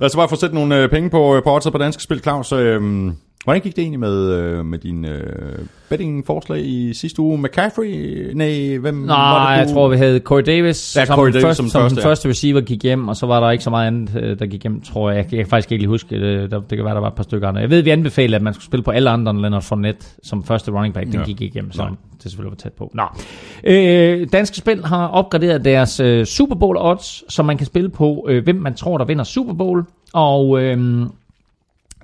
Lad 0.00 0.06
os 0.06 0.16
bare 0.16 0.28
få 0.28 0.36
sætte 0.36 0.54
nogle 0.54 0.82
øh, 0.82 0.88
penge 0.88 1.10
på, 1.10 1.36
øh, 1.36 1.42
på 1.42 1.54
odds 1.54 1.70
på 1.70 1.78
danske 1.78 2.02
spil, 2.02 2.20
Claus. 2.22 2.52
Øh, 2.52 3.12
hvordan 3.44 3.62
gik 3.62 3.76
det 3.76 3.82
egentlig 3.82 4.00
med, 4.00 4.30
øh, 4.32 4.64
med 4.64 4.78
din 4.78 5.04
øh, 5.04 5.58
betting-forslag 5.88 6.60
i 6.66 6.94
sidste 6.94 7.22
uge? 7.22 7.38
McCaffrey? 7.42 8.30
Nej, 8.34 8.76
hvem 8.76 8.94
Nej, 8.94 9.16
var 9.16 9.50
det, 9.52 9.58
jeg 9.58 9.68
du- 9.68 9.72
tror, 9.72 9.88
vi 9.88 9.96
havde 9.96 10.18
Corey 10.20 10.42
Davis, 10.46 10.96
Ja, 10.96 11.04
som, 11.04 11.14
Corey 11.16 11.26
den 11.26 11.32
Davis 11.32 11.44
første, 11.44 11.56
som 11.56 11.68
som, 11.68 11.80
første, 11.80 11.96
den 11.96 12.02
ja. 12.02 12.08
første 12.08 12.28
receiver 12.28 12.60
gik 12.60 12.82
hjem, 12.82 13.08
og 13.08 13.16
så 13.16 13.26
var 13.26 13.40
der 13.40 13.50
ikke 13.50 13.64
så 13.64 13.70
meget 13.70 13.86
andet, 13.86 14.10
øh, 14.22 14.38
der 14.38 14.46
gik 14.46 14.62
hjem, 14.62 14.80
tror 14.80 15.10
jeg. 15.10 15.16
Jeg 15.32 15.38
kan 15.38 15.46
faktisk 15.46 15.72
ikke 15.72 15.82
lige 15.82 15.88
huske, 15.88 16.20
det, 16.20 16.50
der, 16.50 16.60
det 16.60 16.78
kan 16.78 16.84
være, 16.84 16.94
der 16.94 17.00
var 17.00 17.08
et 17.08 17.14
par 17.14 17.22
stykker 17.22 17.48
andre. 17.48 17.60
Jeg 17.60 17.70
ved, 17.70 17.82
vi 17.82 17.90
anbefalede, 17.90 18.36
at 18.36 18.42
man 18.42 18.54
skulle 18.54 18.64
spille 18.66 18.82
på 18.82 18.90
alle 18.90 19.10
andre 19.10 19.30
end 19.30 19.38
Leonard 19.40 19.62
Fournette 19.62 20.06
som 20.22 20.44
første 20.44 20.70
running 20.72 20.94
back. 20.94 21.06
Den 21.06 21.14
Ja. 21.20 21.24
gik 21.24 21.40
ikke 21.42 21.54
hjem, 21.54 21.72
så 21.72 21.82
Nej. 21.82 21.90
det 22.22 22.22
selvfølgelig 22.30 22.50
var 22.50 22.56
tæt 22.56 22.72
på. 22.72 22.90
Nå. 22.94 23.02
Øh, 23.64 24.26
Danske 24.32 24.56
Spil 24.56 24.84
har 24.84 25.08
opgraderet 25.08 25.64
deres 25.64 26.00
øh, 26.00 26.24
Super 26.26 26.54
Bowl 26.56 26.76
odds, 26.80 27.32
så 27.32 27.42
man 27.42 27.56
kan 27.56 27.66
spille 27.66 27.88
på, 27.88 28.26
øh, 28.28 28.44
hvem 28.44 28.56
man 28.56 28.74
tror, 28.74 28.98
der 28.98 29.04
vinder 29.04 29.24
Super 29.24 29.52
Bowl. 29.54 29.84
Og 30.12 30.62
øh, 30.62 31.06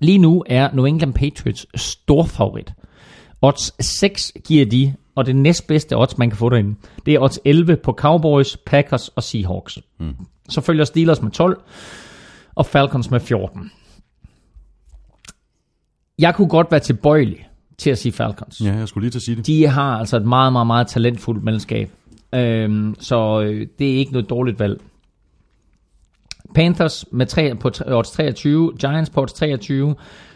lige 0.00 0.18
nu 0.18 0.44
er 0.46 0.68
New 0.72 0.84
England 0.84 1.14
Patriots 1.14 1.66
stor 1.74 2.24
favorit. 2.24 2.72
Odds 3.42 3.84
6 3.86 4.32
giver 4.46 4.66
de, 4.66 4.94
og 5.14 5.26
det 5.26 5.36
næstbedste 5.36 5.96
odds, 5.96 6.18
man 6.18 6.30
kan 6.30 6.36
få 6.36 6.48
derinde, 6.48 6.74
det 7.06 7.14
er 7.14 7.20
odds 7.20 7.38
11 7.44 7.76
på 7.76 7.92
Cowboys, 7.92 8.56
Packers 8.56 9.08
og 9.08 9.22
Seahawks. 9.22 9.78
Mm. 10.00 10.14
Så 10.48 10.60
følger 10.60 10.84
Steelers 10.84 11.22
med 11.22 11.30
12, 11.30 11.60
og 12.54 12.66
Falcons 12.66 13.10
med 13.10 13.20
14. 13.20 13.70
Jeg 16.18 16.34
kunne 16.34 16.48
godt 16.48 16.70
være 16.70 16.80
tilbøjelig 16.80 17.48
til 17.78 17.90
at 17.90 17.98
sige 17.98 18.12
Falcons. 18.12 18.60
Ja, 18.60 18.74
jeg 18.74 18.88
skulle 18.88 19.04
lige 19.04 19.10
til 19.10 19.18
at 19.18 19.22
sige 19.22 19.36
det. 19.36 19.46
De 19.46 19.66
har 19.66 19.98
altså 19.98 20.16
et 20.16 20.26
meget, 20.26 20.52
meget, 20.52 20.66
meget 20.66 20.86
talentfuldt 20.86 21.44
mandskab. 21.44 21.90
Øhm, 22.34 22.94
så 22.98 23.40
øh, 23.40 23.66
det 23.78 23.92
er 23.92 23.98
ikke 23.98 24.12
noget 24.12 24.30
dårligt 24.30 24.58
valg. 24.60 24.80
Panthers 26.54 27.04
med 27.12 27.26
3, 27.26 27.54
på 27.54 27.70
odds 27.86 28.10
23, 28.10 28.72
Giants 28.80 29.10
på 29.10 29.20
odds 29.20 29.32
23, 29.32 29.94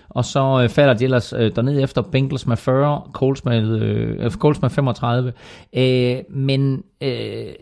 og 0.09 0.25
så 0.25 0.61
øh, 0.63 0.69
falder 0.69 0.95
de 0.95 1.05
ellers 1.05 1.33
øh, 1.33 1.57
dernede 1.57 1.83
efter 1.83 2.03
Bengals 2.03 2.47
med 2.47 2.57
40, 2.57 3.11
Colts 3.13 3.45
med, 3.45 3.81
øh, 3.81 4.25
øh 4.25 4.31
Colts 4.31 4.63
med 4.63 4.71
35. 4.71 5.33
Øh, 5.77 6.19
men 6.31 6.85
øh, 7.01 7.55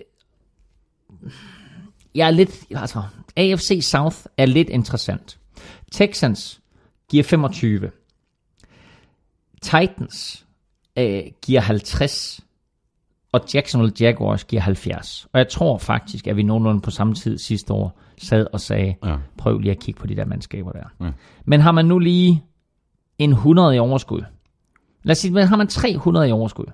jeg 2.15 2.27
er 2.27 2.31
lidt, 2.31 2.65
altså 2.71 3.03
AFC 3.37 3.81
South 3.83 4.17
er 4.37 4.47
lidt 4.47 4.69
interessant. 4.69 5.39
Texans 5.93 6.61
giver 7.11 7.25
25. 7.25 7.91
Titans 9.63 10.47
øh, 10.99 11.23
giver 11.43 11.61
50, 11.61 12.41
og 13.33 13.41
Jacksonville 13.55 13.95
Jaguars 14.01 14.45
giver 14.45 14.63
70. 14.63 15.27
Og 15.33 15.39
jeg 15.39 15.49
tror 15.49 15.79
faktisk, 15.79 16.27
at 16.27 16.37
vi 16.37 16.43
nogenlunde 16.43 16.81
på 16.81 16.91
samme 16.91 17.15
tid 17.15 17.39
sidste 17.39 17.73
år 17.73 17.99
sad 18.19 18.47
og 18.53 18.61
sagde, 18.61 18.95
Ja. 19.05 19.17
prøv 19.39 19.59
lige 19.59 19.71
at 19.73 19.79
kigge 19.79 20.01
på 20.01 20.07
de 20.07 20.17
der 20.17 20.25
mandskaber 20.25 20.71
der. 20.73 21.05
Ja. 21.07 21.11
Men 21.45 21.61
har 21.61 21.73
man 21.73 21.85
nu 21.85 21.99
lige 21.99 22.43
en 23.19 23.31
100 23.31 23.77
i 23.77 23.79
overskud, 23.79 24.21
lad 25.03 25.13
os 25.13 25.19
sige, 25.19 25.33
men 25.35 25.47
har 25.47 25.57
man 25.57 25.67
300 25.67 26.29
i 26.29 26.33
overskud, 26.33 26.65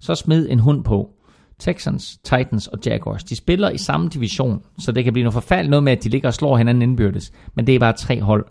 så 0.00 0.14
smid 0.14 0.46
en 0.50 0.58
hund 0.58 0.84
på. 0.84 1.10
Texans, 1.58 2.18
Titans 2.24 2.66
og 2.66 2.78
Jaguars, 2.86 3.24
de 3.24 3.36
spiller 3.36 3.70
i 3.70 3.78
samme 3.78 4.08
division, 4.08 4.62
så 4.78 4.92
det 4.92 5.04
kan 5.04 5.12
blive 5.12 5.24
noget 5.24 5.34
forfærdeligt 5.34 5.70
noget 5.70 5.82
med, 5.82 5.92
at 5.92 6.04
de 6.04 6.08
ligger 6.08 6.28
og 6.28 6.34
slår 6.34 6.56
hinanden 6.56 6.82
indbyrdes. 6.82 7.32
Men 7.54 7.66
det 7.66 7.74
er 7.74 7.78
bare 7.78 7.92
tre 7.92 8.20
hold 8.22 8.44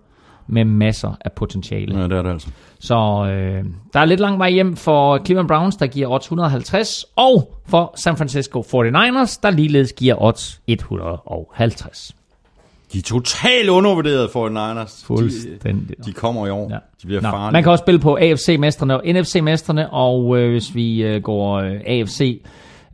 med 0.47 0.65
masser 0.65 1.13
af 1.25 1.31
potentiale. 1.31 1.97
Ja, 1.99 2.03
det 2.03 2.11
er 2.17 2.21
det 2.21 2.29
altså. 2.29 2.49
Så 2.79 2.95
øh, 2.95 3.65
der 3.93 3.99
er 3.99 4.05
lidt 4.05 4.19
lang 4.19 4.39
vej 4.39 4.49
hjem 4.51 4.75
for 4.75 5.25
Cleveland 5.25 5.47
Browns, 5.47 5.75
der 5.75 5.87
giver 5.87 6.07
odds 6.11 6.25
150, 6.25 7.05
og 7.15 7.53
for 7.67 7.93
San 7.97 8.17
Francisco 8.17 8.61
49ers, 8.61 9.39
der 9.43 9.49
ligeledes 9.49 9.93
giver 9.93 10.15
odds 10.23 10.61
150. 10.67 12.15
De 12.93 12.97
er 12.97 13.01
totalt 13.01 13.69
undervurderet 13.69 14.29
for 14.31 14.49
Niners. 14.49 15.03
Fuldstændig. 15.07 15.97
De, 15.97 16.03
de 16.05 16.13
kommer 16.13 16.47
i 16.47 16.49
år. 16.49 16.67
Ja. 16.71 16.77
De 17.01 17.07
bliver 17.07 17.21
Nå, 17.21 17.29
farlige. 17.29 17.51
man 17.53 17.63
kan 17.63 17.71
også 17.71 17.81
spille 17.83 17.99
på 17.99 18.17
AFC-mesterne 18.21 18.95
og 18.97 19.03
NFC-mesterne, 19.05 19.89
og 19.93 20.37
øh, 20.37 20.51
hvis 20.51 20.75
vi 20.75 21.03
øh, 21.03 21.21
går 21.21 21.55
øh, 21.59 21.71
AFC, 21.85 22.41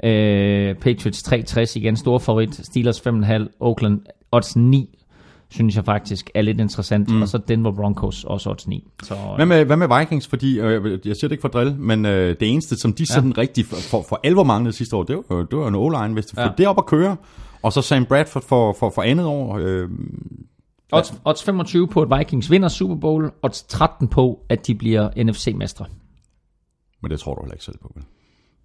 øh, 0.03 0.75
Patriots 0.75 1.23
360 1.23 1.75
igen, 1.75 1.95
stor 1.97 2.17
favorit, 2.19 2.55
Steelers 2.65 2.99
5,5, 3.07 3.57
Oakland 3.59 3.99
odds 4.31 4.55
9, 4.55 4.89
synes 5.49 5.75
jeg 5.75 5.85
faktisk 5.85 6.29
er 6.35 6.41
lidt 6.41 6.59
interessant, 6.59 7.09
mm. 7.09 7.21
og 7.21 7.27
så 7.27 7.37
Denver 7.47 7.71
Broncos 7.71 8.23
også 8.23 8.49
odds 8.49 8.67
9. 8.67 8.83
Så, 9.03 9.13
øh, 9.13 9.35
Hvad 9.35 9.45
med, 9.45 9.65
hvad 9.65 9.77
med 9.77 9.99
Vikings? 9.99 10.27
Fordi, 10.27 10.59
øh, 10.59 10.91
jeg 11.05 11.15
siger 11.15 11.27
det 11.27 11.31
ikke 11.31 11.41
for 11.41 11.47
drill, 11.47 11.75
men 11.79 12.05
øh, 12.05 12.35
det 12.39 12.49
eneste, 12.51 12.75
som 12.79 12.93
de 12.93 13.05
ja. 13.09 13.13
sådan 13.13 13.37
rigtig 13.37 13.65
for, 13.65 13.75
for, 13.75 14.05
for 14.09 14.19
alvor 14.23 14.43
manglede 14.43 14.75
sidste 14.77 14.95
år, 14.95 15.03
det 15.03 15.17
var, 15.29 15.37
det 15.43 15.59
var 15.59 15.67
en 15.67 15.75
O-line, 15.75 16.13
hvis 16.13 16.25
de 16.25 16.41
Ja. 16.41 16.45
ja. 16.47 16.51
det 16.57 16.67
op 16.67 16.77
at 16.77 16.85
køre. 16.85 17.15
Og 17.61 17.73
så 17.73 17.81
Sam 17.81 18.05
Bradford 18.05 18.43
for, 18.43 18.73
for, 18.73 18.89
for 18.89 19.01
andet 19.01 19.25
år. 19.25 19.57
Øh, 19.57 19.89
Odds, 20.91 21.13
odds 21.25 21.43
25 21.43 21.87
på, 21.87 22.01
at 22.01 22.19
Vikings 22.19 22.51
vinder 22.51 22.67
Super 22.67 22.95
Bowl. 22.95 23.31
Odds 23.43 23.63
13 23.63 24.07
på, 24.07 24.45
at 24.49 24.67
de 24.67 24.75
bliver 24.75 25.23
NFC-mestre. 25.23 25.85
men 27.01 27.11
det 27.11 27.19
tror 27.19 27.35
du 27.35 27.41
heller 27.41 27.53
ikke 27.53 27.65
selv 27.65 27.77
på, 27.77 27.91
vel? 27.95 28.03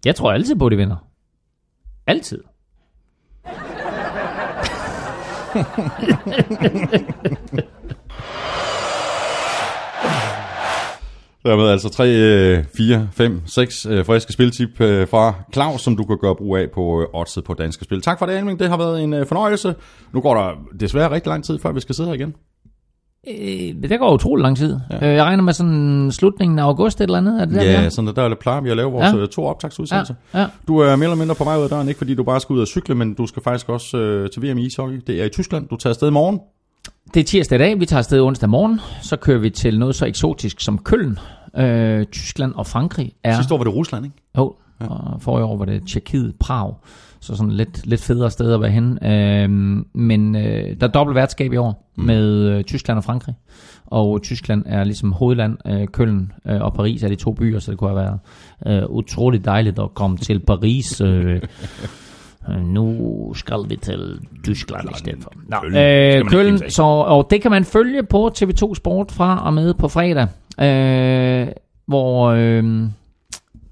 Jeg 0.05 0.15
tror 0.15 0.33
altid 0.33 0.57
på, 0.57 0.67
at 0.67 0.73
de 0.73 0.77
vinder. 0.77 0.97
Altid. 2.07 2.43
Dermed 11.45 11.67
altså 11.69 11.89
3, 11.89 12.65
4, 12.77 13.09
5, 13.13 13.41
6 13.47 13.87
friske 14.07 14.33
spiltip 14.33 14.81
øh, 14.81 15.09
fra 15.09 15.35
Claus, 15.53 15.81
som 15.81 15.97
du 15.97 16.05
kan 16.05 16.19
gøre 16.21 16.37
brug 16.37 16.57
af 16.57 16.67
på 16.75 17.01
øh, 17.01 17.07
oddset 17.21 17.45
på 17.45 17.55
Danske 17.55 17.85
Spil. 17.85 18.01
Tak 18.01 18.19
for 18.19 18.27
det, 18.27 18.39
Elming. 18.39 18.59
Det 18.59 18.69
har 18.69 18.77
været 18.77 19.03
en 19.03 19.15
øh, 19.15 19.27
fornøjelse. 19.27 19.75
Nu 20.13 20.21
går 20.21 20.35
der 20.35 20.51
desværre 20.81 21.11
rigtig 21.11 21.31
lang 21.31 21.45
tid, 21.45 21.59
før 21.59 21.73
vi 21.73 21.81
skal 21.81 21.95
sidde 21.95 22.09
her 22.09 22.15
igen. 22.15 22.35
Øh, 23.29 23.89
det 23.91 23.99
går 23.99 24.15
utrolig 24.15 24.43
lang 24.43 24.57
tid. 24.57 24.77
Ja. 24.91 25.07
Jeg 25.09 25.25
regner 25.25 25.43
med 25.43 25.53
sådan 25.53 26.11
slutningen 26.13 26.59
af 26.59 26.65
august 26.65 27.01
eller 27.01 27.19
andet. 27.19 27.41
Er 27.41 27.45
det 27.45 27.55
der, 27.55 27.63
Ja, 27.63 27.91
sådan 27.91 28.15
der, 28.17 28.29
der 28.29 28.37
plejer 28.41 28.61
vi 28.61 28.71
at 28.71 28.77
lave 28.77 28.93
vores 28.93 29.15
Ja. 29.15 29.21
ja. 29.21 29.27
to 29.27 29.45
optagsudsendelser. 29.45 30.15
Ja, 30.35 30.41
ja. 30.41 30.47
Du 30.69 30.79
er 30.79 30.97
mere 30.97 31.07
eller 31.07 31.17
mindre 31.17 31.35
på 31.35 31.45
vej 31.45 31.57
ud 31.59 31.63
af 31.63 31.69
døren, 31.69 31.89
ikke 31.89 31.99
fordi 31.99 32.15
du 32.15 32.25
bare 32.25 32.41
skal 32.41 32.55
ud 32.55 32.61
og 32.61 32.67
cykle, 32.67 32.95
men 32.95 33.15
du 33.15 33.27
skal 33.27 33.43
faktisk 33.43 33.69
også 33.69 33.97
øh, 33.99 34.31
til 34.31 34.43
VM 34.43 34.59
i 34.59 34.67
ishockey. 34.67 35.01
Det 35.07 35.21
er 35.21 35.25
i 35.25 35.29
Tyskland. 35.29 35.69
Du 35.69 35.77
tager 35.77 35.91
afsted 35.93 36.09
i 36.09 36.13
morgen. 36.13 36.41
Det 37.15 37.21
er 37.21 37.25
tirsdag 37.25 37.57
i 37.57 37.59
dag, 37.59 37.81
vi 37.81 37.87
tager 37.87 37.99
afsted 37.99 38.21
onsdag 38.21 38.49
morgen. 38.49 38.81
Så 39.03 39.17
kører 39.17 39.39
vi 39.39 39.51
til 39.51 39.79
noget 39.79 39.95
så 39.95 40.07
eksotisk 40.07 40.61
som 40.61 40.79
Køln. 40.79 41.19
Øh, 41.57 42.07
Tyskland 42.07 42.53
og 42.55 42.67
Frankrig 42.67 43.13
er... 43.25 43.37
Sidste 43.37 43.55
år 43.55 43.59
var 43.59 43.65
det 43.65 43.75
Rusland, 43.75 44.05
ikke? 44.05 44.17
Jo, 44.39 44.55
og 44.81 45.23
forrige 45.23 45.45
år 45.45 45.57
var 45.57 45.65
det 45.65 45.83
Tjekkiet, 45.89 46.35
Prag. 46.41 46.75
Så 47.21 47.37
sådan 47.37 47.53
lidt, 47.53 47.87
lidt 47.87 48.01
federe 48.01 48.31
sted 48.31 48.53
at 48.53 48.61
være 48.61 48.71
hen. 48.71 49.07
Øhm, 49.07 49.87
men 49.95 50.37
øh, 50.37 50.81
der 50.81 50.87
er 50.87 50.91
dobbelt 50.91 51.15
værtskab 51.15 51.53
i 51.53 51.57
år 51.57 51.93
mm. 51.97 52.05
med 52.05 52.49
øh, 52.49 52.65
Tyskland 52.65 52.99
og 52.99 53.05
Frankrig. 53.05 53.35
Og 53.87 54.23
Tyskland 54.23 54.65
er 54.67 54.85
ligesom 54.85 55.13
hovedland. 55.13 55.59
Øh, 55.67 55.87
Køln 55.87 56.33
øh, 56.47 56.61
og 56.61 56.75
Paris 56.75 57.03
er 57.03 57.09
de 57.09 57.15
to 57.15 57.33
byer, 57.33 57.59
så 57.59 57.71
det 57.71 57.79
kunne 57.79 57.91
have 57.91 58.19
været 58.67 58.83
øh, 58.83 58.91
utroligt 58.91 59.45
dejligt 59.45 59.79
at 59.79 59.95
komme 59.95 60.17
til 60.17 60.41
Paris. 60.41 61.01
Øh, 61.01 61.35
øh, 61.35 61.41
nu 62.49 63.33
skal 63.35 63.65
vi 63.69 63.77
til 63.77 64.21
Tyskland 64.45 64.89
i 64.91 64.99
stedet 64.99 65.23
for. 65.23 65.33
Nå, 65.49 65.57
Køln. 65.63 65.77
Øh, 65.77 66.31
Køln, 66.31 66.71
så, 66.71 66.83
og 66.83 67.29
det 67.31 67.43
kan 67.43 67.51
man 67.51 67.65
følge 67.65 68.03
på 68.03 68.31
TV2 68.39 68.75
Sport 68.75 69.13
fra 69.13 69.47
og 69.47 69.55
med 69.55 69.75
på 69.75 69.89
fredag. 69.89 70.29
Øh, 70.61 71.49
hvor... 71.87 72.31
Øh, 72.31 72.89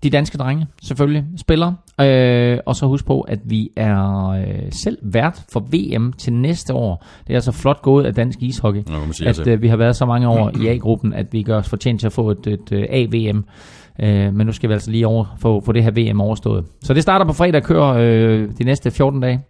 de 0.02 0.10
danske 0.10 0.38
drenge 0.38 0.66
selvfølgelig 0.82 1.24
spiller. 1.36 1.72
Øh, 2.00 2.58
og 2.66 2.76
så 2.76 2.86
husk 2.86 3.06
på, 3.06 3.20
at 3.20 3.38
vi 3.44 3.70
er 3.76 4.28
øh, 4.28 4.72
selv 4.72 4.98
vært 5.02 5.42
for 5.52 5.60
VM 5.60 6.12
til 6.12 6.32
næste 6.32 6.74
år. 6.74 7.06
Det 7.26 7.32
er 7.32 7.36
altså 7.36 7.52
flot 7.52 7.82
gået 7.82 8.06
af 8.06 8.14
dansk 8.14 8.42
ishockey, 8.42 8.82
at 9.26 9.46
øh, 9.46 9.62
vi 9.62 9.68
har 9.68 9.76
været 9.76 9.96
så 9.96 10.06
mange 10.06 10.28
år 10.28 10.50
i 10.60 10.66
A-gruppen, 10.66 11.12
at 11.12 11.32
vi 11.32 11.42
gør 11.42 11.58
os 11.58 11.68
fortjent 11.68 12.00
til 12.00 12.06
at 12.06 12.12
få 12.12 12.30
et, 12.30 12.46
et, 12.46 12.72
et 12.72 12.86
AVM. 12.90 13.44
Øh, 14.02 14.34
men 14.34 14.46
nu 14.46 14.52
skal 14.52 14.68
vi 14.68 14.72
altså 14.72 14.90
lige 14.90 15.06
over, 15.06 15.36
få, 15.40 15.60
få 15.60 15.72
det 15.72 15.82
her 15.84 15.90
VM 16.12 16.20
overstået. 16.20 16.64
Så 16.82 16.94
det 16.94 17.02
starter 17.02 17.24
på 17.26 17.32
fredag 17.32 17.60
og 17.60 17.62
kører 17.66 17.94
øh, 17.98 18.48
de 18.58 18.64
næste 18.64 18.90
14 18.90 19.20
dage. 19.20 19.40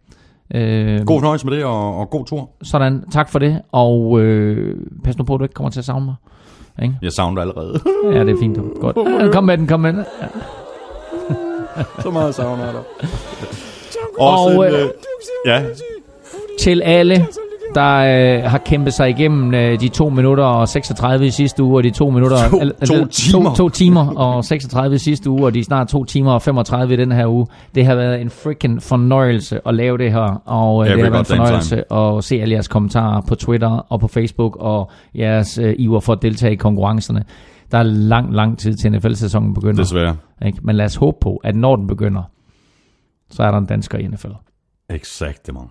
Øh, 0.54 1.04
God 1.04 1.20
fornøjelse 1.20 1.46
med 1.46 1.56
det, 1.56 1.64
og, 1.64 1.96
og 1.96 2.10
god 2.10 2.24
tur. 2.26 2.50
Sådan, 2.62 3.04
tak 3.12 3.28
for 3.28 3.38
det. 3.38 3.62
Og 3.72 4.20
øh, 4.20 4.76
pas 5.04 5.18
nu 5.18 5.24
på, 5.24 5.34
at 5.34 5.38
du 5.38 5.44
ikke 5.44 5.54
kommer 5.54 5.70
til 5.70 5.80
at 5.80 5.84
savne 5.84 6.04
mig. 6.04 6.14
Ikke? 6.82 6.94
Jeg 7.02 7.12
savner 7.12 7.40
allerede. 7.40 7.80
Ja, 8.16 8.24
det 8.24 8.30
er 8.34 8.38
fint. 8.40 8.58
Godt. 8.80 8.96
Ja, 8.96 9.28
kom 9.32 9.44
med 9.44 9.58
den, 9.58 9.66
kom 9.66 9.80
med 9.80 9.92
den. 9.92 10.04
så 12.02 12.10
meget 12.10 12.34
savner 12.34 12.64
jeg 12.64 12.74
dig. 12.74 13.08
Og, 14.18 14.44
Og, 14.44 14.66
øh, 14.66 14.82
øh, 14.82 14.88
ja, 15.46 15.62
til 16.60 16.82
alle, 16.82 17.26
der 17.74 17.96
øh, 18.44 18.50
har 18.50 18.58
kæmpet 18.58 18.94
sig 18.94 19.10
igennem 19.10 19.54
øh, 19.54 19.80
de 19.80 19.88
2 19.88 20.08
minutter 20.08 20.44
og 20.44 20.68
36 20.68 21.26
i 21.26 21.30
sidste 21.30 21.62
uge, 21.62 21.76
og 21.76 21.82
de 21.82 21.90
2 21.90 22.10
minutter... 22.10 22.36
To- 22.48 22.60
eller- 22.60 22.86
to 22.86 22.94
eller- 22.94 23.06
timer. 23.06 23.50
To, 23.50 23.54
to 23.56 23.68
timer 23.68 24.14
og 24.16 24.44
36 24.44 24.94
i 24.94 24.98
sidste 24.98 25.30
uge, 25.30 25.44
og 25.44 25.54
de 25.54 25.64
snart 25.64 25.88
2 25.88 26.04
timer 26.04 26.32
og 26.32 26.42
35 26.42 26.94
i 26.94 26.96
den 26.96 27.12
her 27.12 27.26
uge. 27.26 27.46
Det 27.74 27.86
har 27.86 27.94
været 27.94 28.20
en 28.20 28.30
freaking 28.30 28.82
fornøjelse 28.82 29.60
at 29.68 29.74
lave 29.74 29.98
det 29.98 30.12
her, 30.12 30.42
og 30.46 30.84
øh, 30.84 30.90
Every 30.90 30.96
det 30.96 31.04
har 31.04 31.10
været 31.10 31.30
en 31.30 31.36
fornøjelse 31.36 31.92
at 31.92 32.24
se 32.24 32.40
alle 32.40 32.54
jeres 32.54 32.68
kommentarer 32.68 33.20
på 33.20 33.34
Twitter 33.34 33.68
og 33.70 34.00
på 34.00 34.08
Facebook, 34.08 34.56
og 34.60 34.90
jeres 35.14 35.58
øh, 35.58 35.74
iver 35.78 36.00
for 36.00 36.12
at 36.12 36.22
deltage 36.22 36.52
i 36.52 36.56
konkurrencerne. 36.56 37.24
Der 37.72 37.78
er 37.78 37.82
lang, 37.82 38.34
lang 38.34 38.58
tid 38.58 38.74
til 38.74 38.92
NFL-sæsonen 38.92 39.54
begynder. 39.54 39.82
desværre. 39.82 40.16
Ikke? 40.46 40.58
Men 40.62 40.76
lad 40.76 40.84
os 40.84 40.94
håbe 40.96 41.16
på, 41.20 41.36
at 41.44 41.56
når 41.56 41.76
den 41.76 41.86
begynder, 41.86 42.22
så 43.30 43.42
er 43.42 43.50
der 43.50 43.58
en 43.58 43.66
dansker 43.66 43.98
i 43.98 44.06
NFL. 44.06 44.28
Exakt, 44.90 45.50
man. 45.54 45.62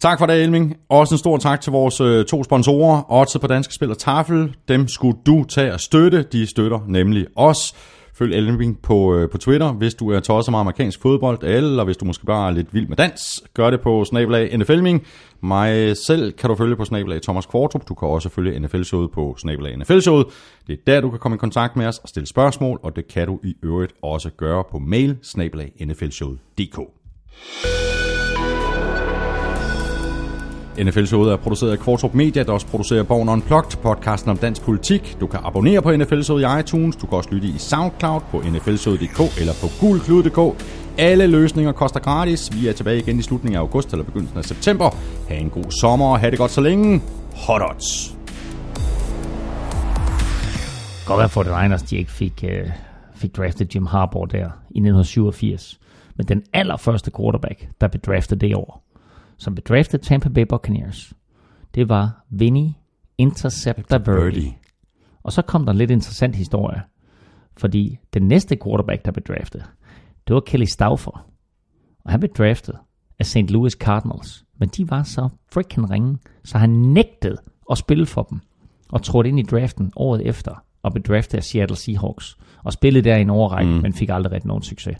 Tak 0.00 0.18
for 0.18 0.26
det, 0.26 0.42
Elming. 0.42 0.76
Også 0.88 1.14
en 1.14 1.18
stor 1.18 1.36
tak 1.36 1.60
til 1.60 1.72
vores 1.72 2.00
øh, 2.00 2.24
to 2.24 2.44
sponsorer, 2.44 3.12
Odds 3.12 3.36
på 3.40 3.46
Danske 3.46 3.74
Spil 3.74 3.90
og 3.90 3.98
Tafel. 3.98 4.56
Dem 4.68 4.88
skulle 4.88 5.18
du 5.26 5.44
tage 5.44 5.72
og 5.72 5.80
støtte. 5.80 6.22
De 6.22 6.46
støtter 6.46 6.80
nemlig 6.88 7.26
os. 7.36 7.74
Følg 8.14 8.34
Elming 8.34 8.82
på, 8.82 9.14
øh, 9.14 9.30
på 9.30 9.38
Twitter, 9.38 9.72
hvis 9.72 9.94
du 9.94 10.10
er 10.10 10.20
tosset 10.20 10.52
med 10.52 10.58
amerikansk 10.58 11.02
fodbold, 11.02 11.42
eller 11.42 11.84
hvis 11.84 11.96
du 11.96 12.04
måske 12.04 12.26
bare 12.26 12.48
er 12.48 12.52
lidt 12.52 12.74
vild 12.74 12.88
med 12.88 12.96
dans. 12.96 13.42
Gør 13.54 13.70
det 13.70 13.80
på 13.80 14.04
snabelag 14.04 14.58
NFLming. 14.58 15.06
Mig 15.40 15.96
selv 15.96 16.32
kan 16.32 16.50
du 16.50 16.56
følge 16.56 16.76
på 16.76 16.84
snabelag 16.84 17.22
Thomas 17.22 17.46
Kvartrup. 17.46 17.88
Du 17.88 17.94
kan 17.94 18.08
også 18.08 18.28
følge 18.28 18.58
NFL-showet 18.58 19.10
på 19.10 19.36
snabelag 19.38 19.76
NFL-showet. 19.76 20.26
Det 20.66 20.72
er 20.72 20.82
der, 20.86 21.00
du 21.00 21.10
kan 21.10 21.18
komme 21.18 21.34
i 21.34 21.38
kontakt 21.38 21.76
med 21.76 21.86
os 21.86 21.98
og 21.98 22.08
stille 22.08 22.26
spørgsmål, 22.26 22.80
og 22.82 22.96
det 22.96 23.08
kan 23.08 23.26
du 23.26 23.40
i 23.44 23.54
øvrigt 23.62 23.92
også 24.02 24.30
gøre 24.36 24.64
på 24.70 24.78
mail 24.78 25.16
snabelag 25.22 25.72
nflshowet.dk. 25.80 26.78
NFL-showet 30.84 31.32
er 31.32 31.36
produceret 31.36 31.72
af 31.72 31.78
Kvartrup 31.78 32.14
Media, 32.14 32.42
der 32.42 32.52
også 32.52 32.66
producerer 32.66 33.02
Born 33.02 33.28
Unplugged, 33.28 33.78
podcasten 33.82 34.30
om 34.30 34.36
dansk 34.36 34.62
politik. 34.62 35.16
Du 35.20 35.26
kan 35.26 35.40
abonnere 35.44 35.82
på 35.82 35.96
NFL-showet 35.96 36.42
i 36.42 36.60
iTunes. 36.60 36.96
Du 36.96 37.06
kan 37.06 37.18
også 37.18 37.30
lytte 37.32 37.48
i 37.48 37.58
SoundCloud 37.58 38.20
på 38.30 38.42
nflshowet.dk 38.50 39.40
eller 39.40 39.52
på 39.60 39.66
gulklud.dk. 39.80 40.64
Alle 40.98 41.26
løsninger 41.26 41.72
koster 41.72 42.00
gratis. 42.00 42.50
Vi 42.52 42.68
er 42.68 42.72
tilbage 42.72 42.98
igen 42.98 43.18
i 43.18 43.22
slutningen 43.22 43.56
af 43.56 43.60
august 43.60 43.92
eller 43.92 44.04
begyndelsen 44.04 44.38
af 44.38 44.44
september. 44.44 44.90
Ha' 45.28 45.36
en 45.36 45.50
god 45.50 45.70
sommer 45.80 46.06
og 46.06 46.20
ha' 46.20 46.30
det 46.30 46.38
godt 46.38 46.50
så 46.50 46.60
længe. 46.60 47.02
Hot 47.34 47.62
odds. 47.62 48.18
godt 51.06 51.18
være 51.18 51.28
for 51.28 51.42
det 51.42 51.52
Niners, 51.62 51.82
de 51.82 51.96
ikke 51.96 52.10
fik, 52.10 52.44
øh, 52.48 52.70
fik 53.14 53.36
draftet 53.36 53.74
Jim 53.74 53.86
Harbaugh 53.86 54.28
der 54.30 54.44
i 54.70 54.80
1987. 54.80 55.78
Men 56.16 56.26
den 56.26 56.42
allerførste 56.52 57.10
quarterback, 57.16 57.68
der 57.80 57.88
blev 57.88 58.00
draftet 58.00 58.40
det 58.40 58.56
år, 58.56 58.87
som 59.38 59.54
blev 59.54 59.62
draftet 59.62 60.00
Tampa 60.00 60.28
Bay 60.28 60.44
Buccaneers, 60.48 61.12
det 61.74 61.88
var 61.88 62.24
Vinny 62.30 62.68
Interceptor 63.18 63.98
Verdi. 63.98 64.56
Og 65.22 65.32
så 65.32 65.42
kom 65.42 65.64
der 65.64 65.72
en 65.72 65.78
lidt 65.78 65.90
interessant 65.90 66.36
historie, 66.36 66.82
fordi 67.56 67.98
den 68.14 68.28
næste 68.28 68.56
quarterback, 68.64 69.04
der 69.04 69.12
blev 69.12 69.24
draftet, 69.24 69.64
det 70.28 70.34
var 70.34 70.40
Kelly 70.40 70.64
Stauffer. 70.64 71.26
Og 72.04 72.10
han 72.10 72.20
blev 72.20 72.32
draftet 72.38 72.74
af 73.18 73.26
St. 73.26 73.36
Louis 73.50 73.72
Cardinals. 73.72 74.44
Men 74.58 74.68
de 74.68 74.90
var 74.90 75.02
så 75.02 75.28
freaking 75.52 75.90
ringe, 75.90 76.18
så 76.44 76.58
han 76.58 76.70
nægtede 76.70 77.36
at 77.70 77.78
spille 77.78 78.06
for 78.06 78.22
dem. 78.22 78.40
Og 78.92 79.02
trådte 79.02 79.28
ind 79.28 79.40
i 79.40 79.42
draften 79.42 79.92
året 79.96 80.26
efter, 80.26 80.64
og 80.82 80.92
blev 80.92 81.02
draftet 81.02 81.38
af 81.38 81.44
Seattle 81.44 81.76
Seahawks. 81.76 82.38
Og 82.64 82.72
spillede 82.72 83.04
der 83.08 83.16
i 83.16 83.20
en 83.20 83.30
overrække, 83.30 83.72
mm. 83.72 83.82
men 83.82 83.92
fik 83.92 84.08
aldrig 84.08 84.32
rigtig 84.32 84.48
nogen 84.48 84.62
succes. 84.62 84.96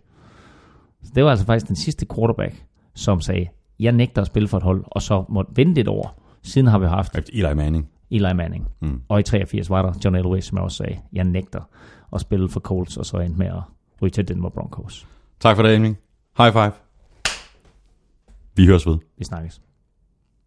Så 1.03 1.13
det 1.15 1.25
var 1.25 1.31
altså 1.31 1.47
faktisk 1.47 1.69
den 1.69 1.77
sidste 1.77 2.07
quarterback, 2.15 2.65
som 2.95 3.21
sagde, 3.21 3.47
jeg 3.81 3.93
nægter 3.93 4.21
at 4.23 4.27
spille 4.27 4.49
for 4.49 4.57
et 4.57 4.63
hold, 4.63 4.85
og 4.87 5.03
så 5.03 5.25
måtte 5.29 5.53
vente 5.55 5.81
et 5.81 5.89
år. 5.89 6.23
Siden 6.43 6.67
har 6.67 6.79
vi 6.79 6.87
haft 6.87 7.19
Eli 7.33 7.55
Manning. 7.55 7.89
Eli 8.11 8.33
Manning. 8.35 8.69
Mm. 8.81 9.03
Og 9.09 9.21
i 9.21 9.23
83 9.23 9.71
var 9.71 9.83
der 9.83 9.93
John 10.05 10.17
Elway, 10.17 10.41
som 10.41 10.59
jeg 10.59 10.65
også 10.65 10.77
sagde, 10.77 10.99
jeg 11.13 11.25
nægter 11.25 11.61
at 12.13 12.21
spille 12.21 12.49
for 12.49 12.61
Colts, 12.61 12.97
og 12.97 13.07
så 13.07 13.17
endte 13.17 13.39
med 13.39 13.47
at 13.47 13.63
ryge 14.03 14.11
til 14.11 14.29
Denver 14.29 14.49
Broncos. 14.49 15.07
Tak 15.41 15.57
for 15.57 15.63
det, 15.63 15.75
Elming. 15.75 15.99
High 16.39 16.53
five. 16.53 16.73
Vi 18.55 18.67
høres 18.67 18.87
ved. 18.87 18.99
Vi 19.19 19.25
snakkes. 19.25 19.61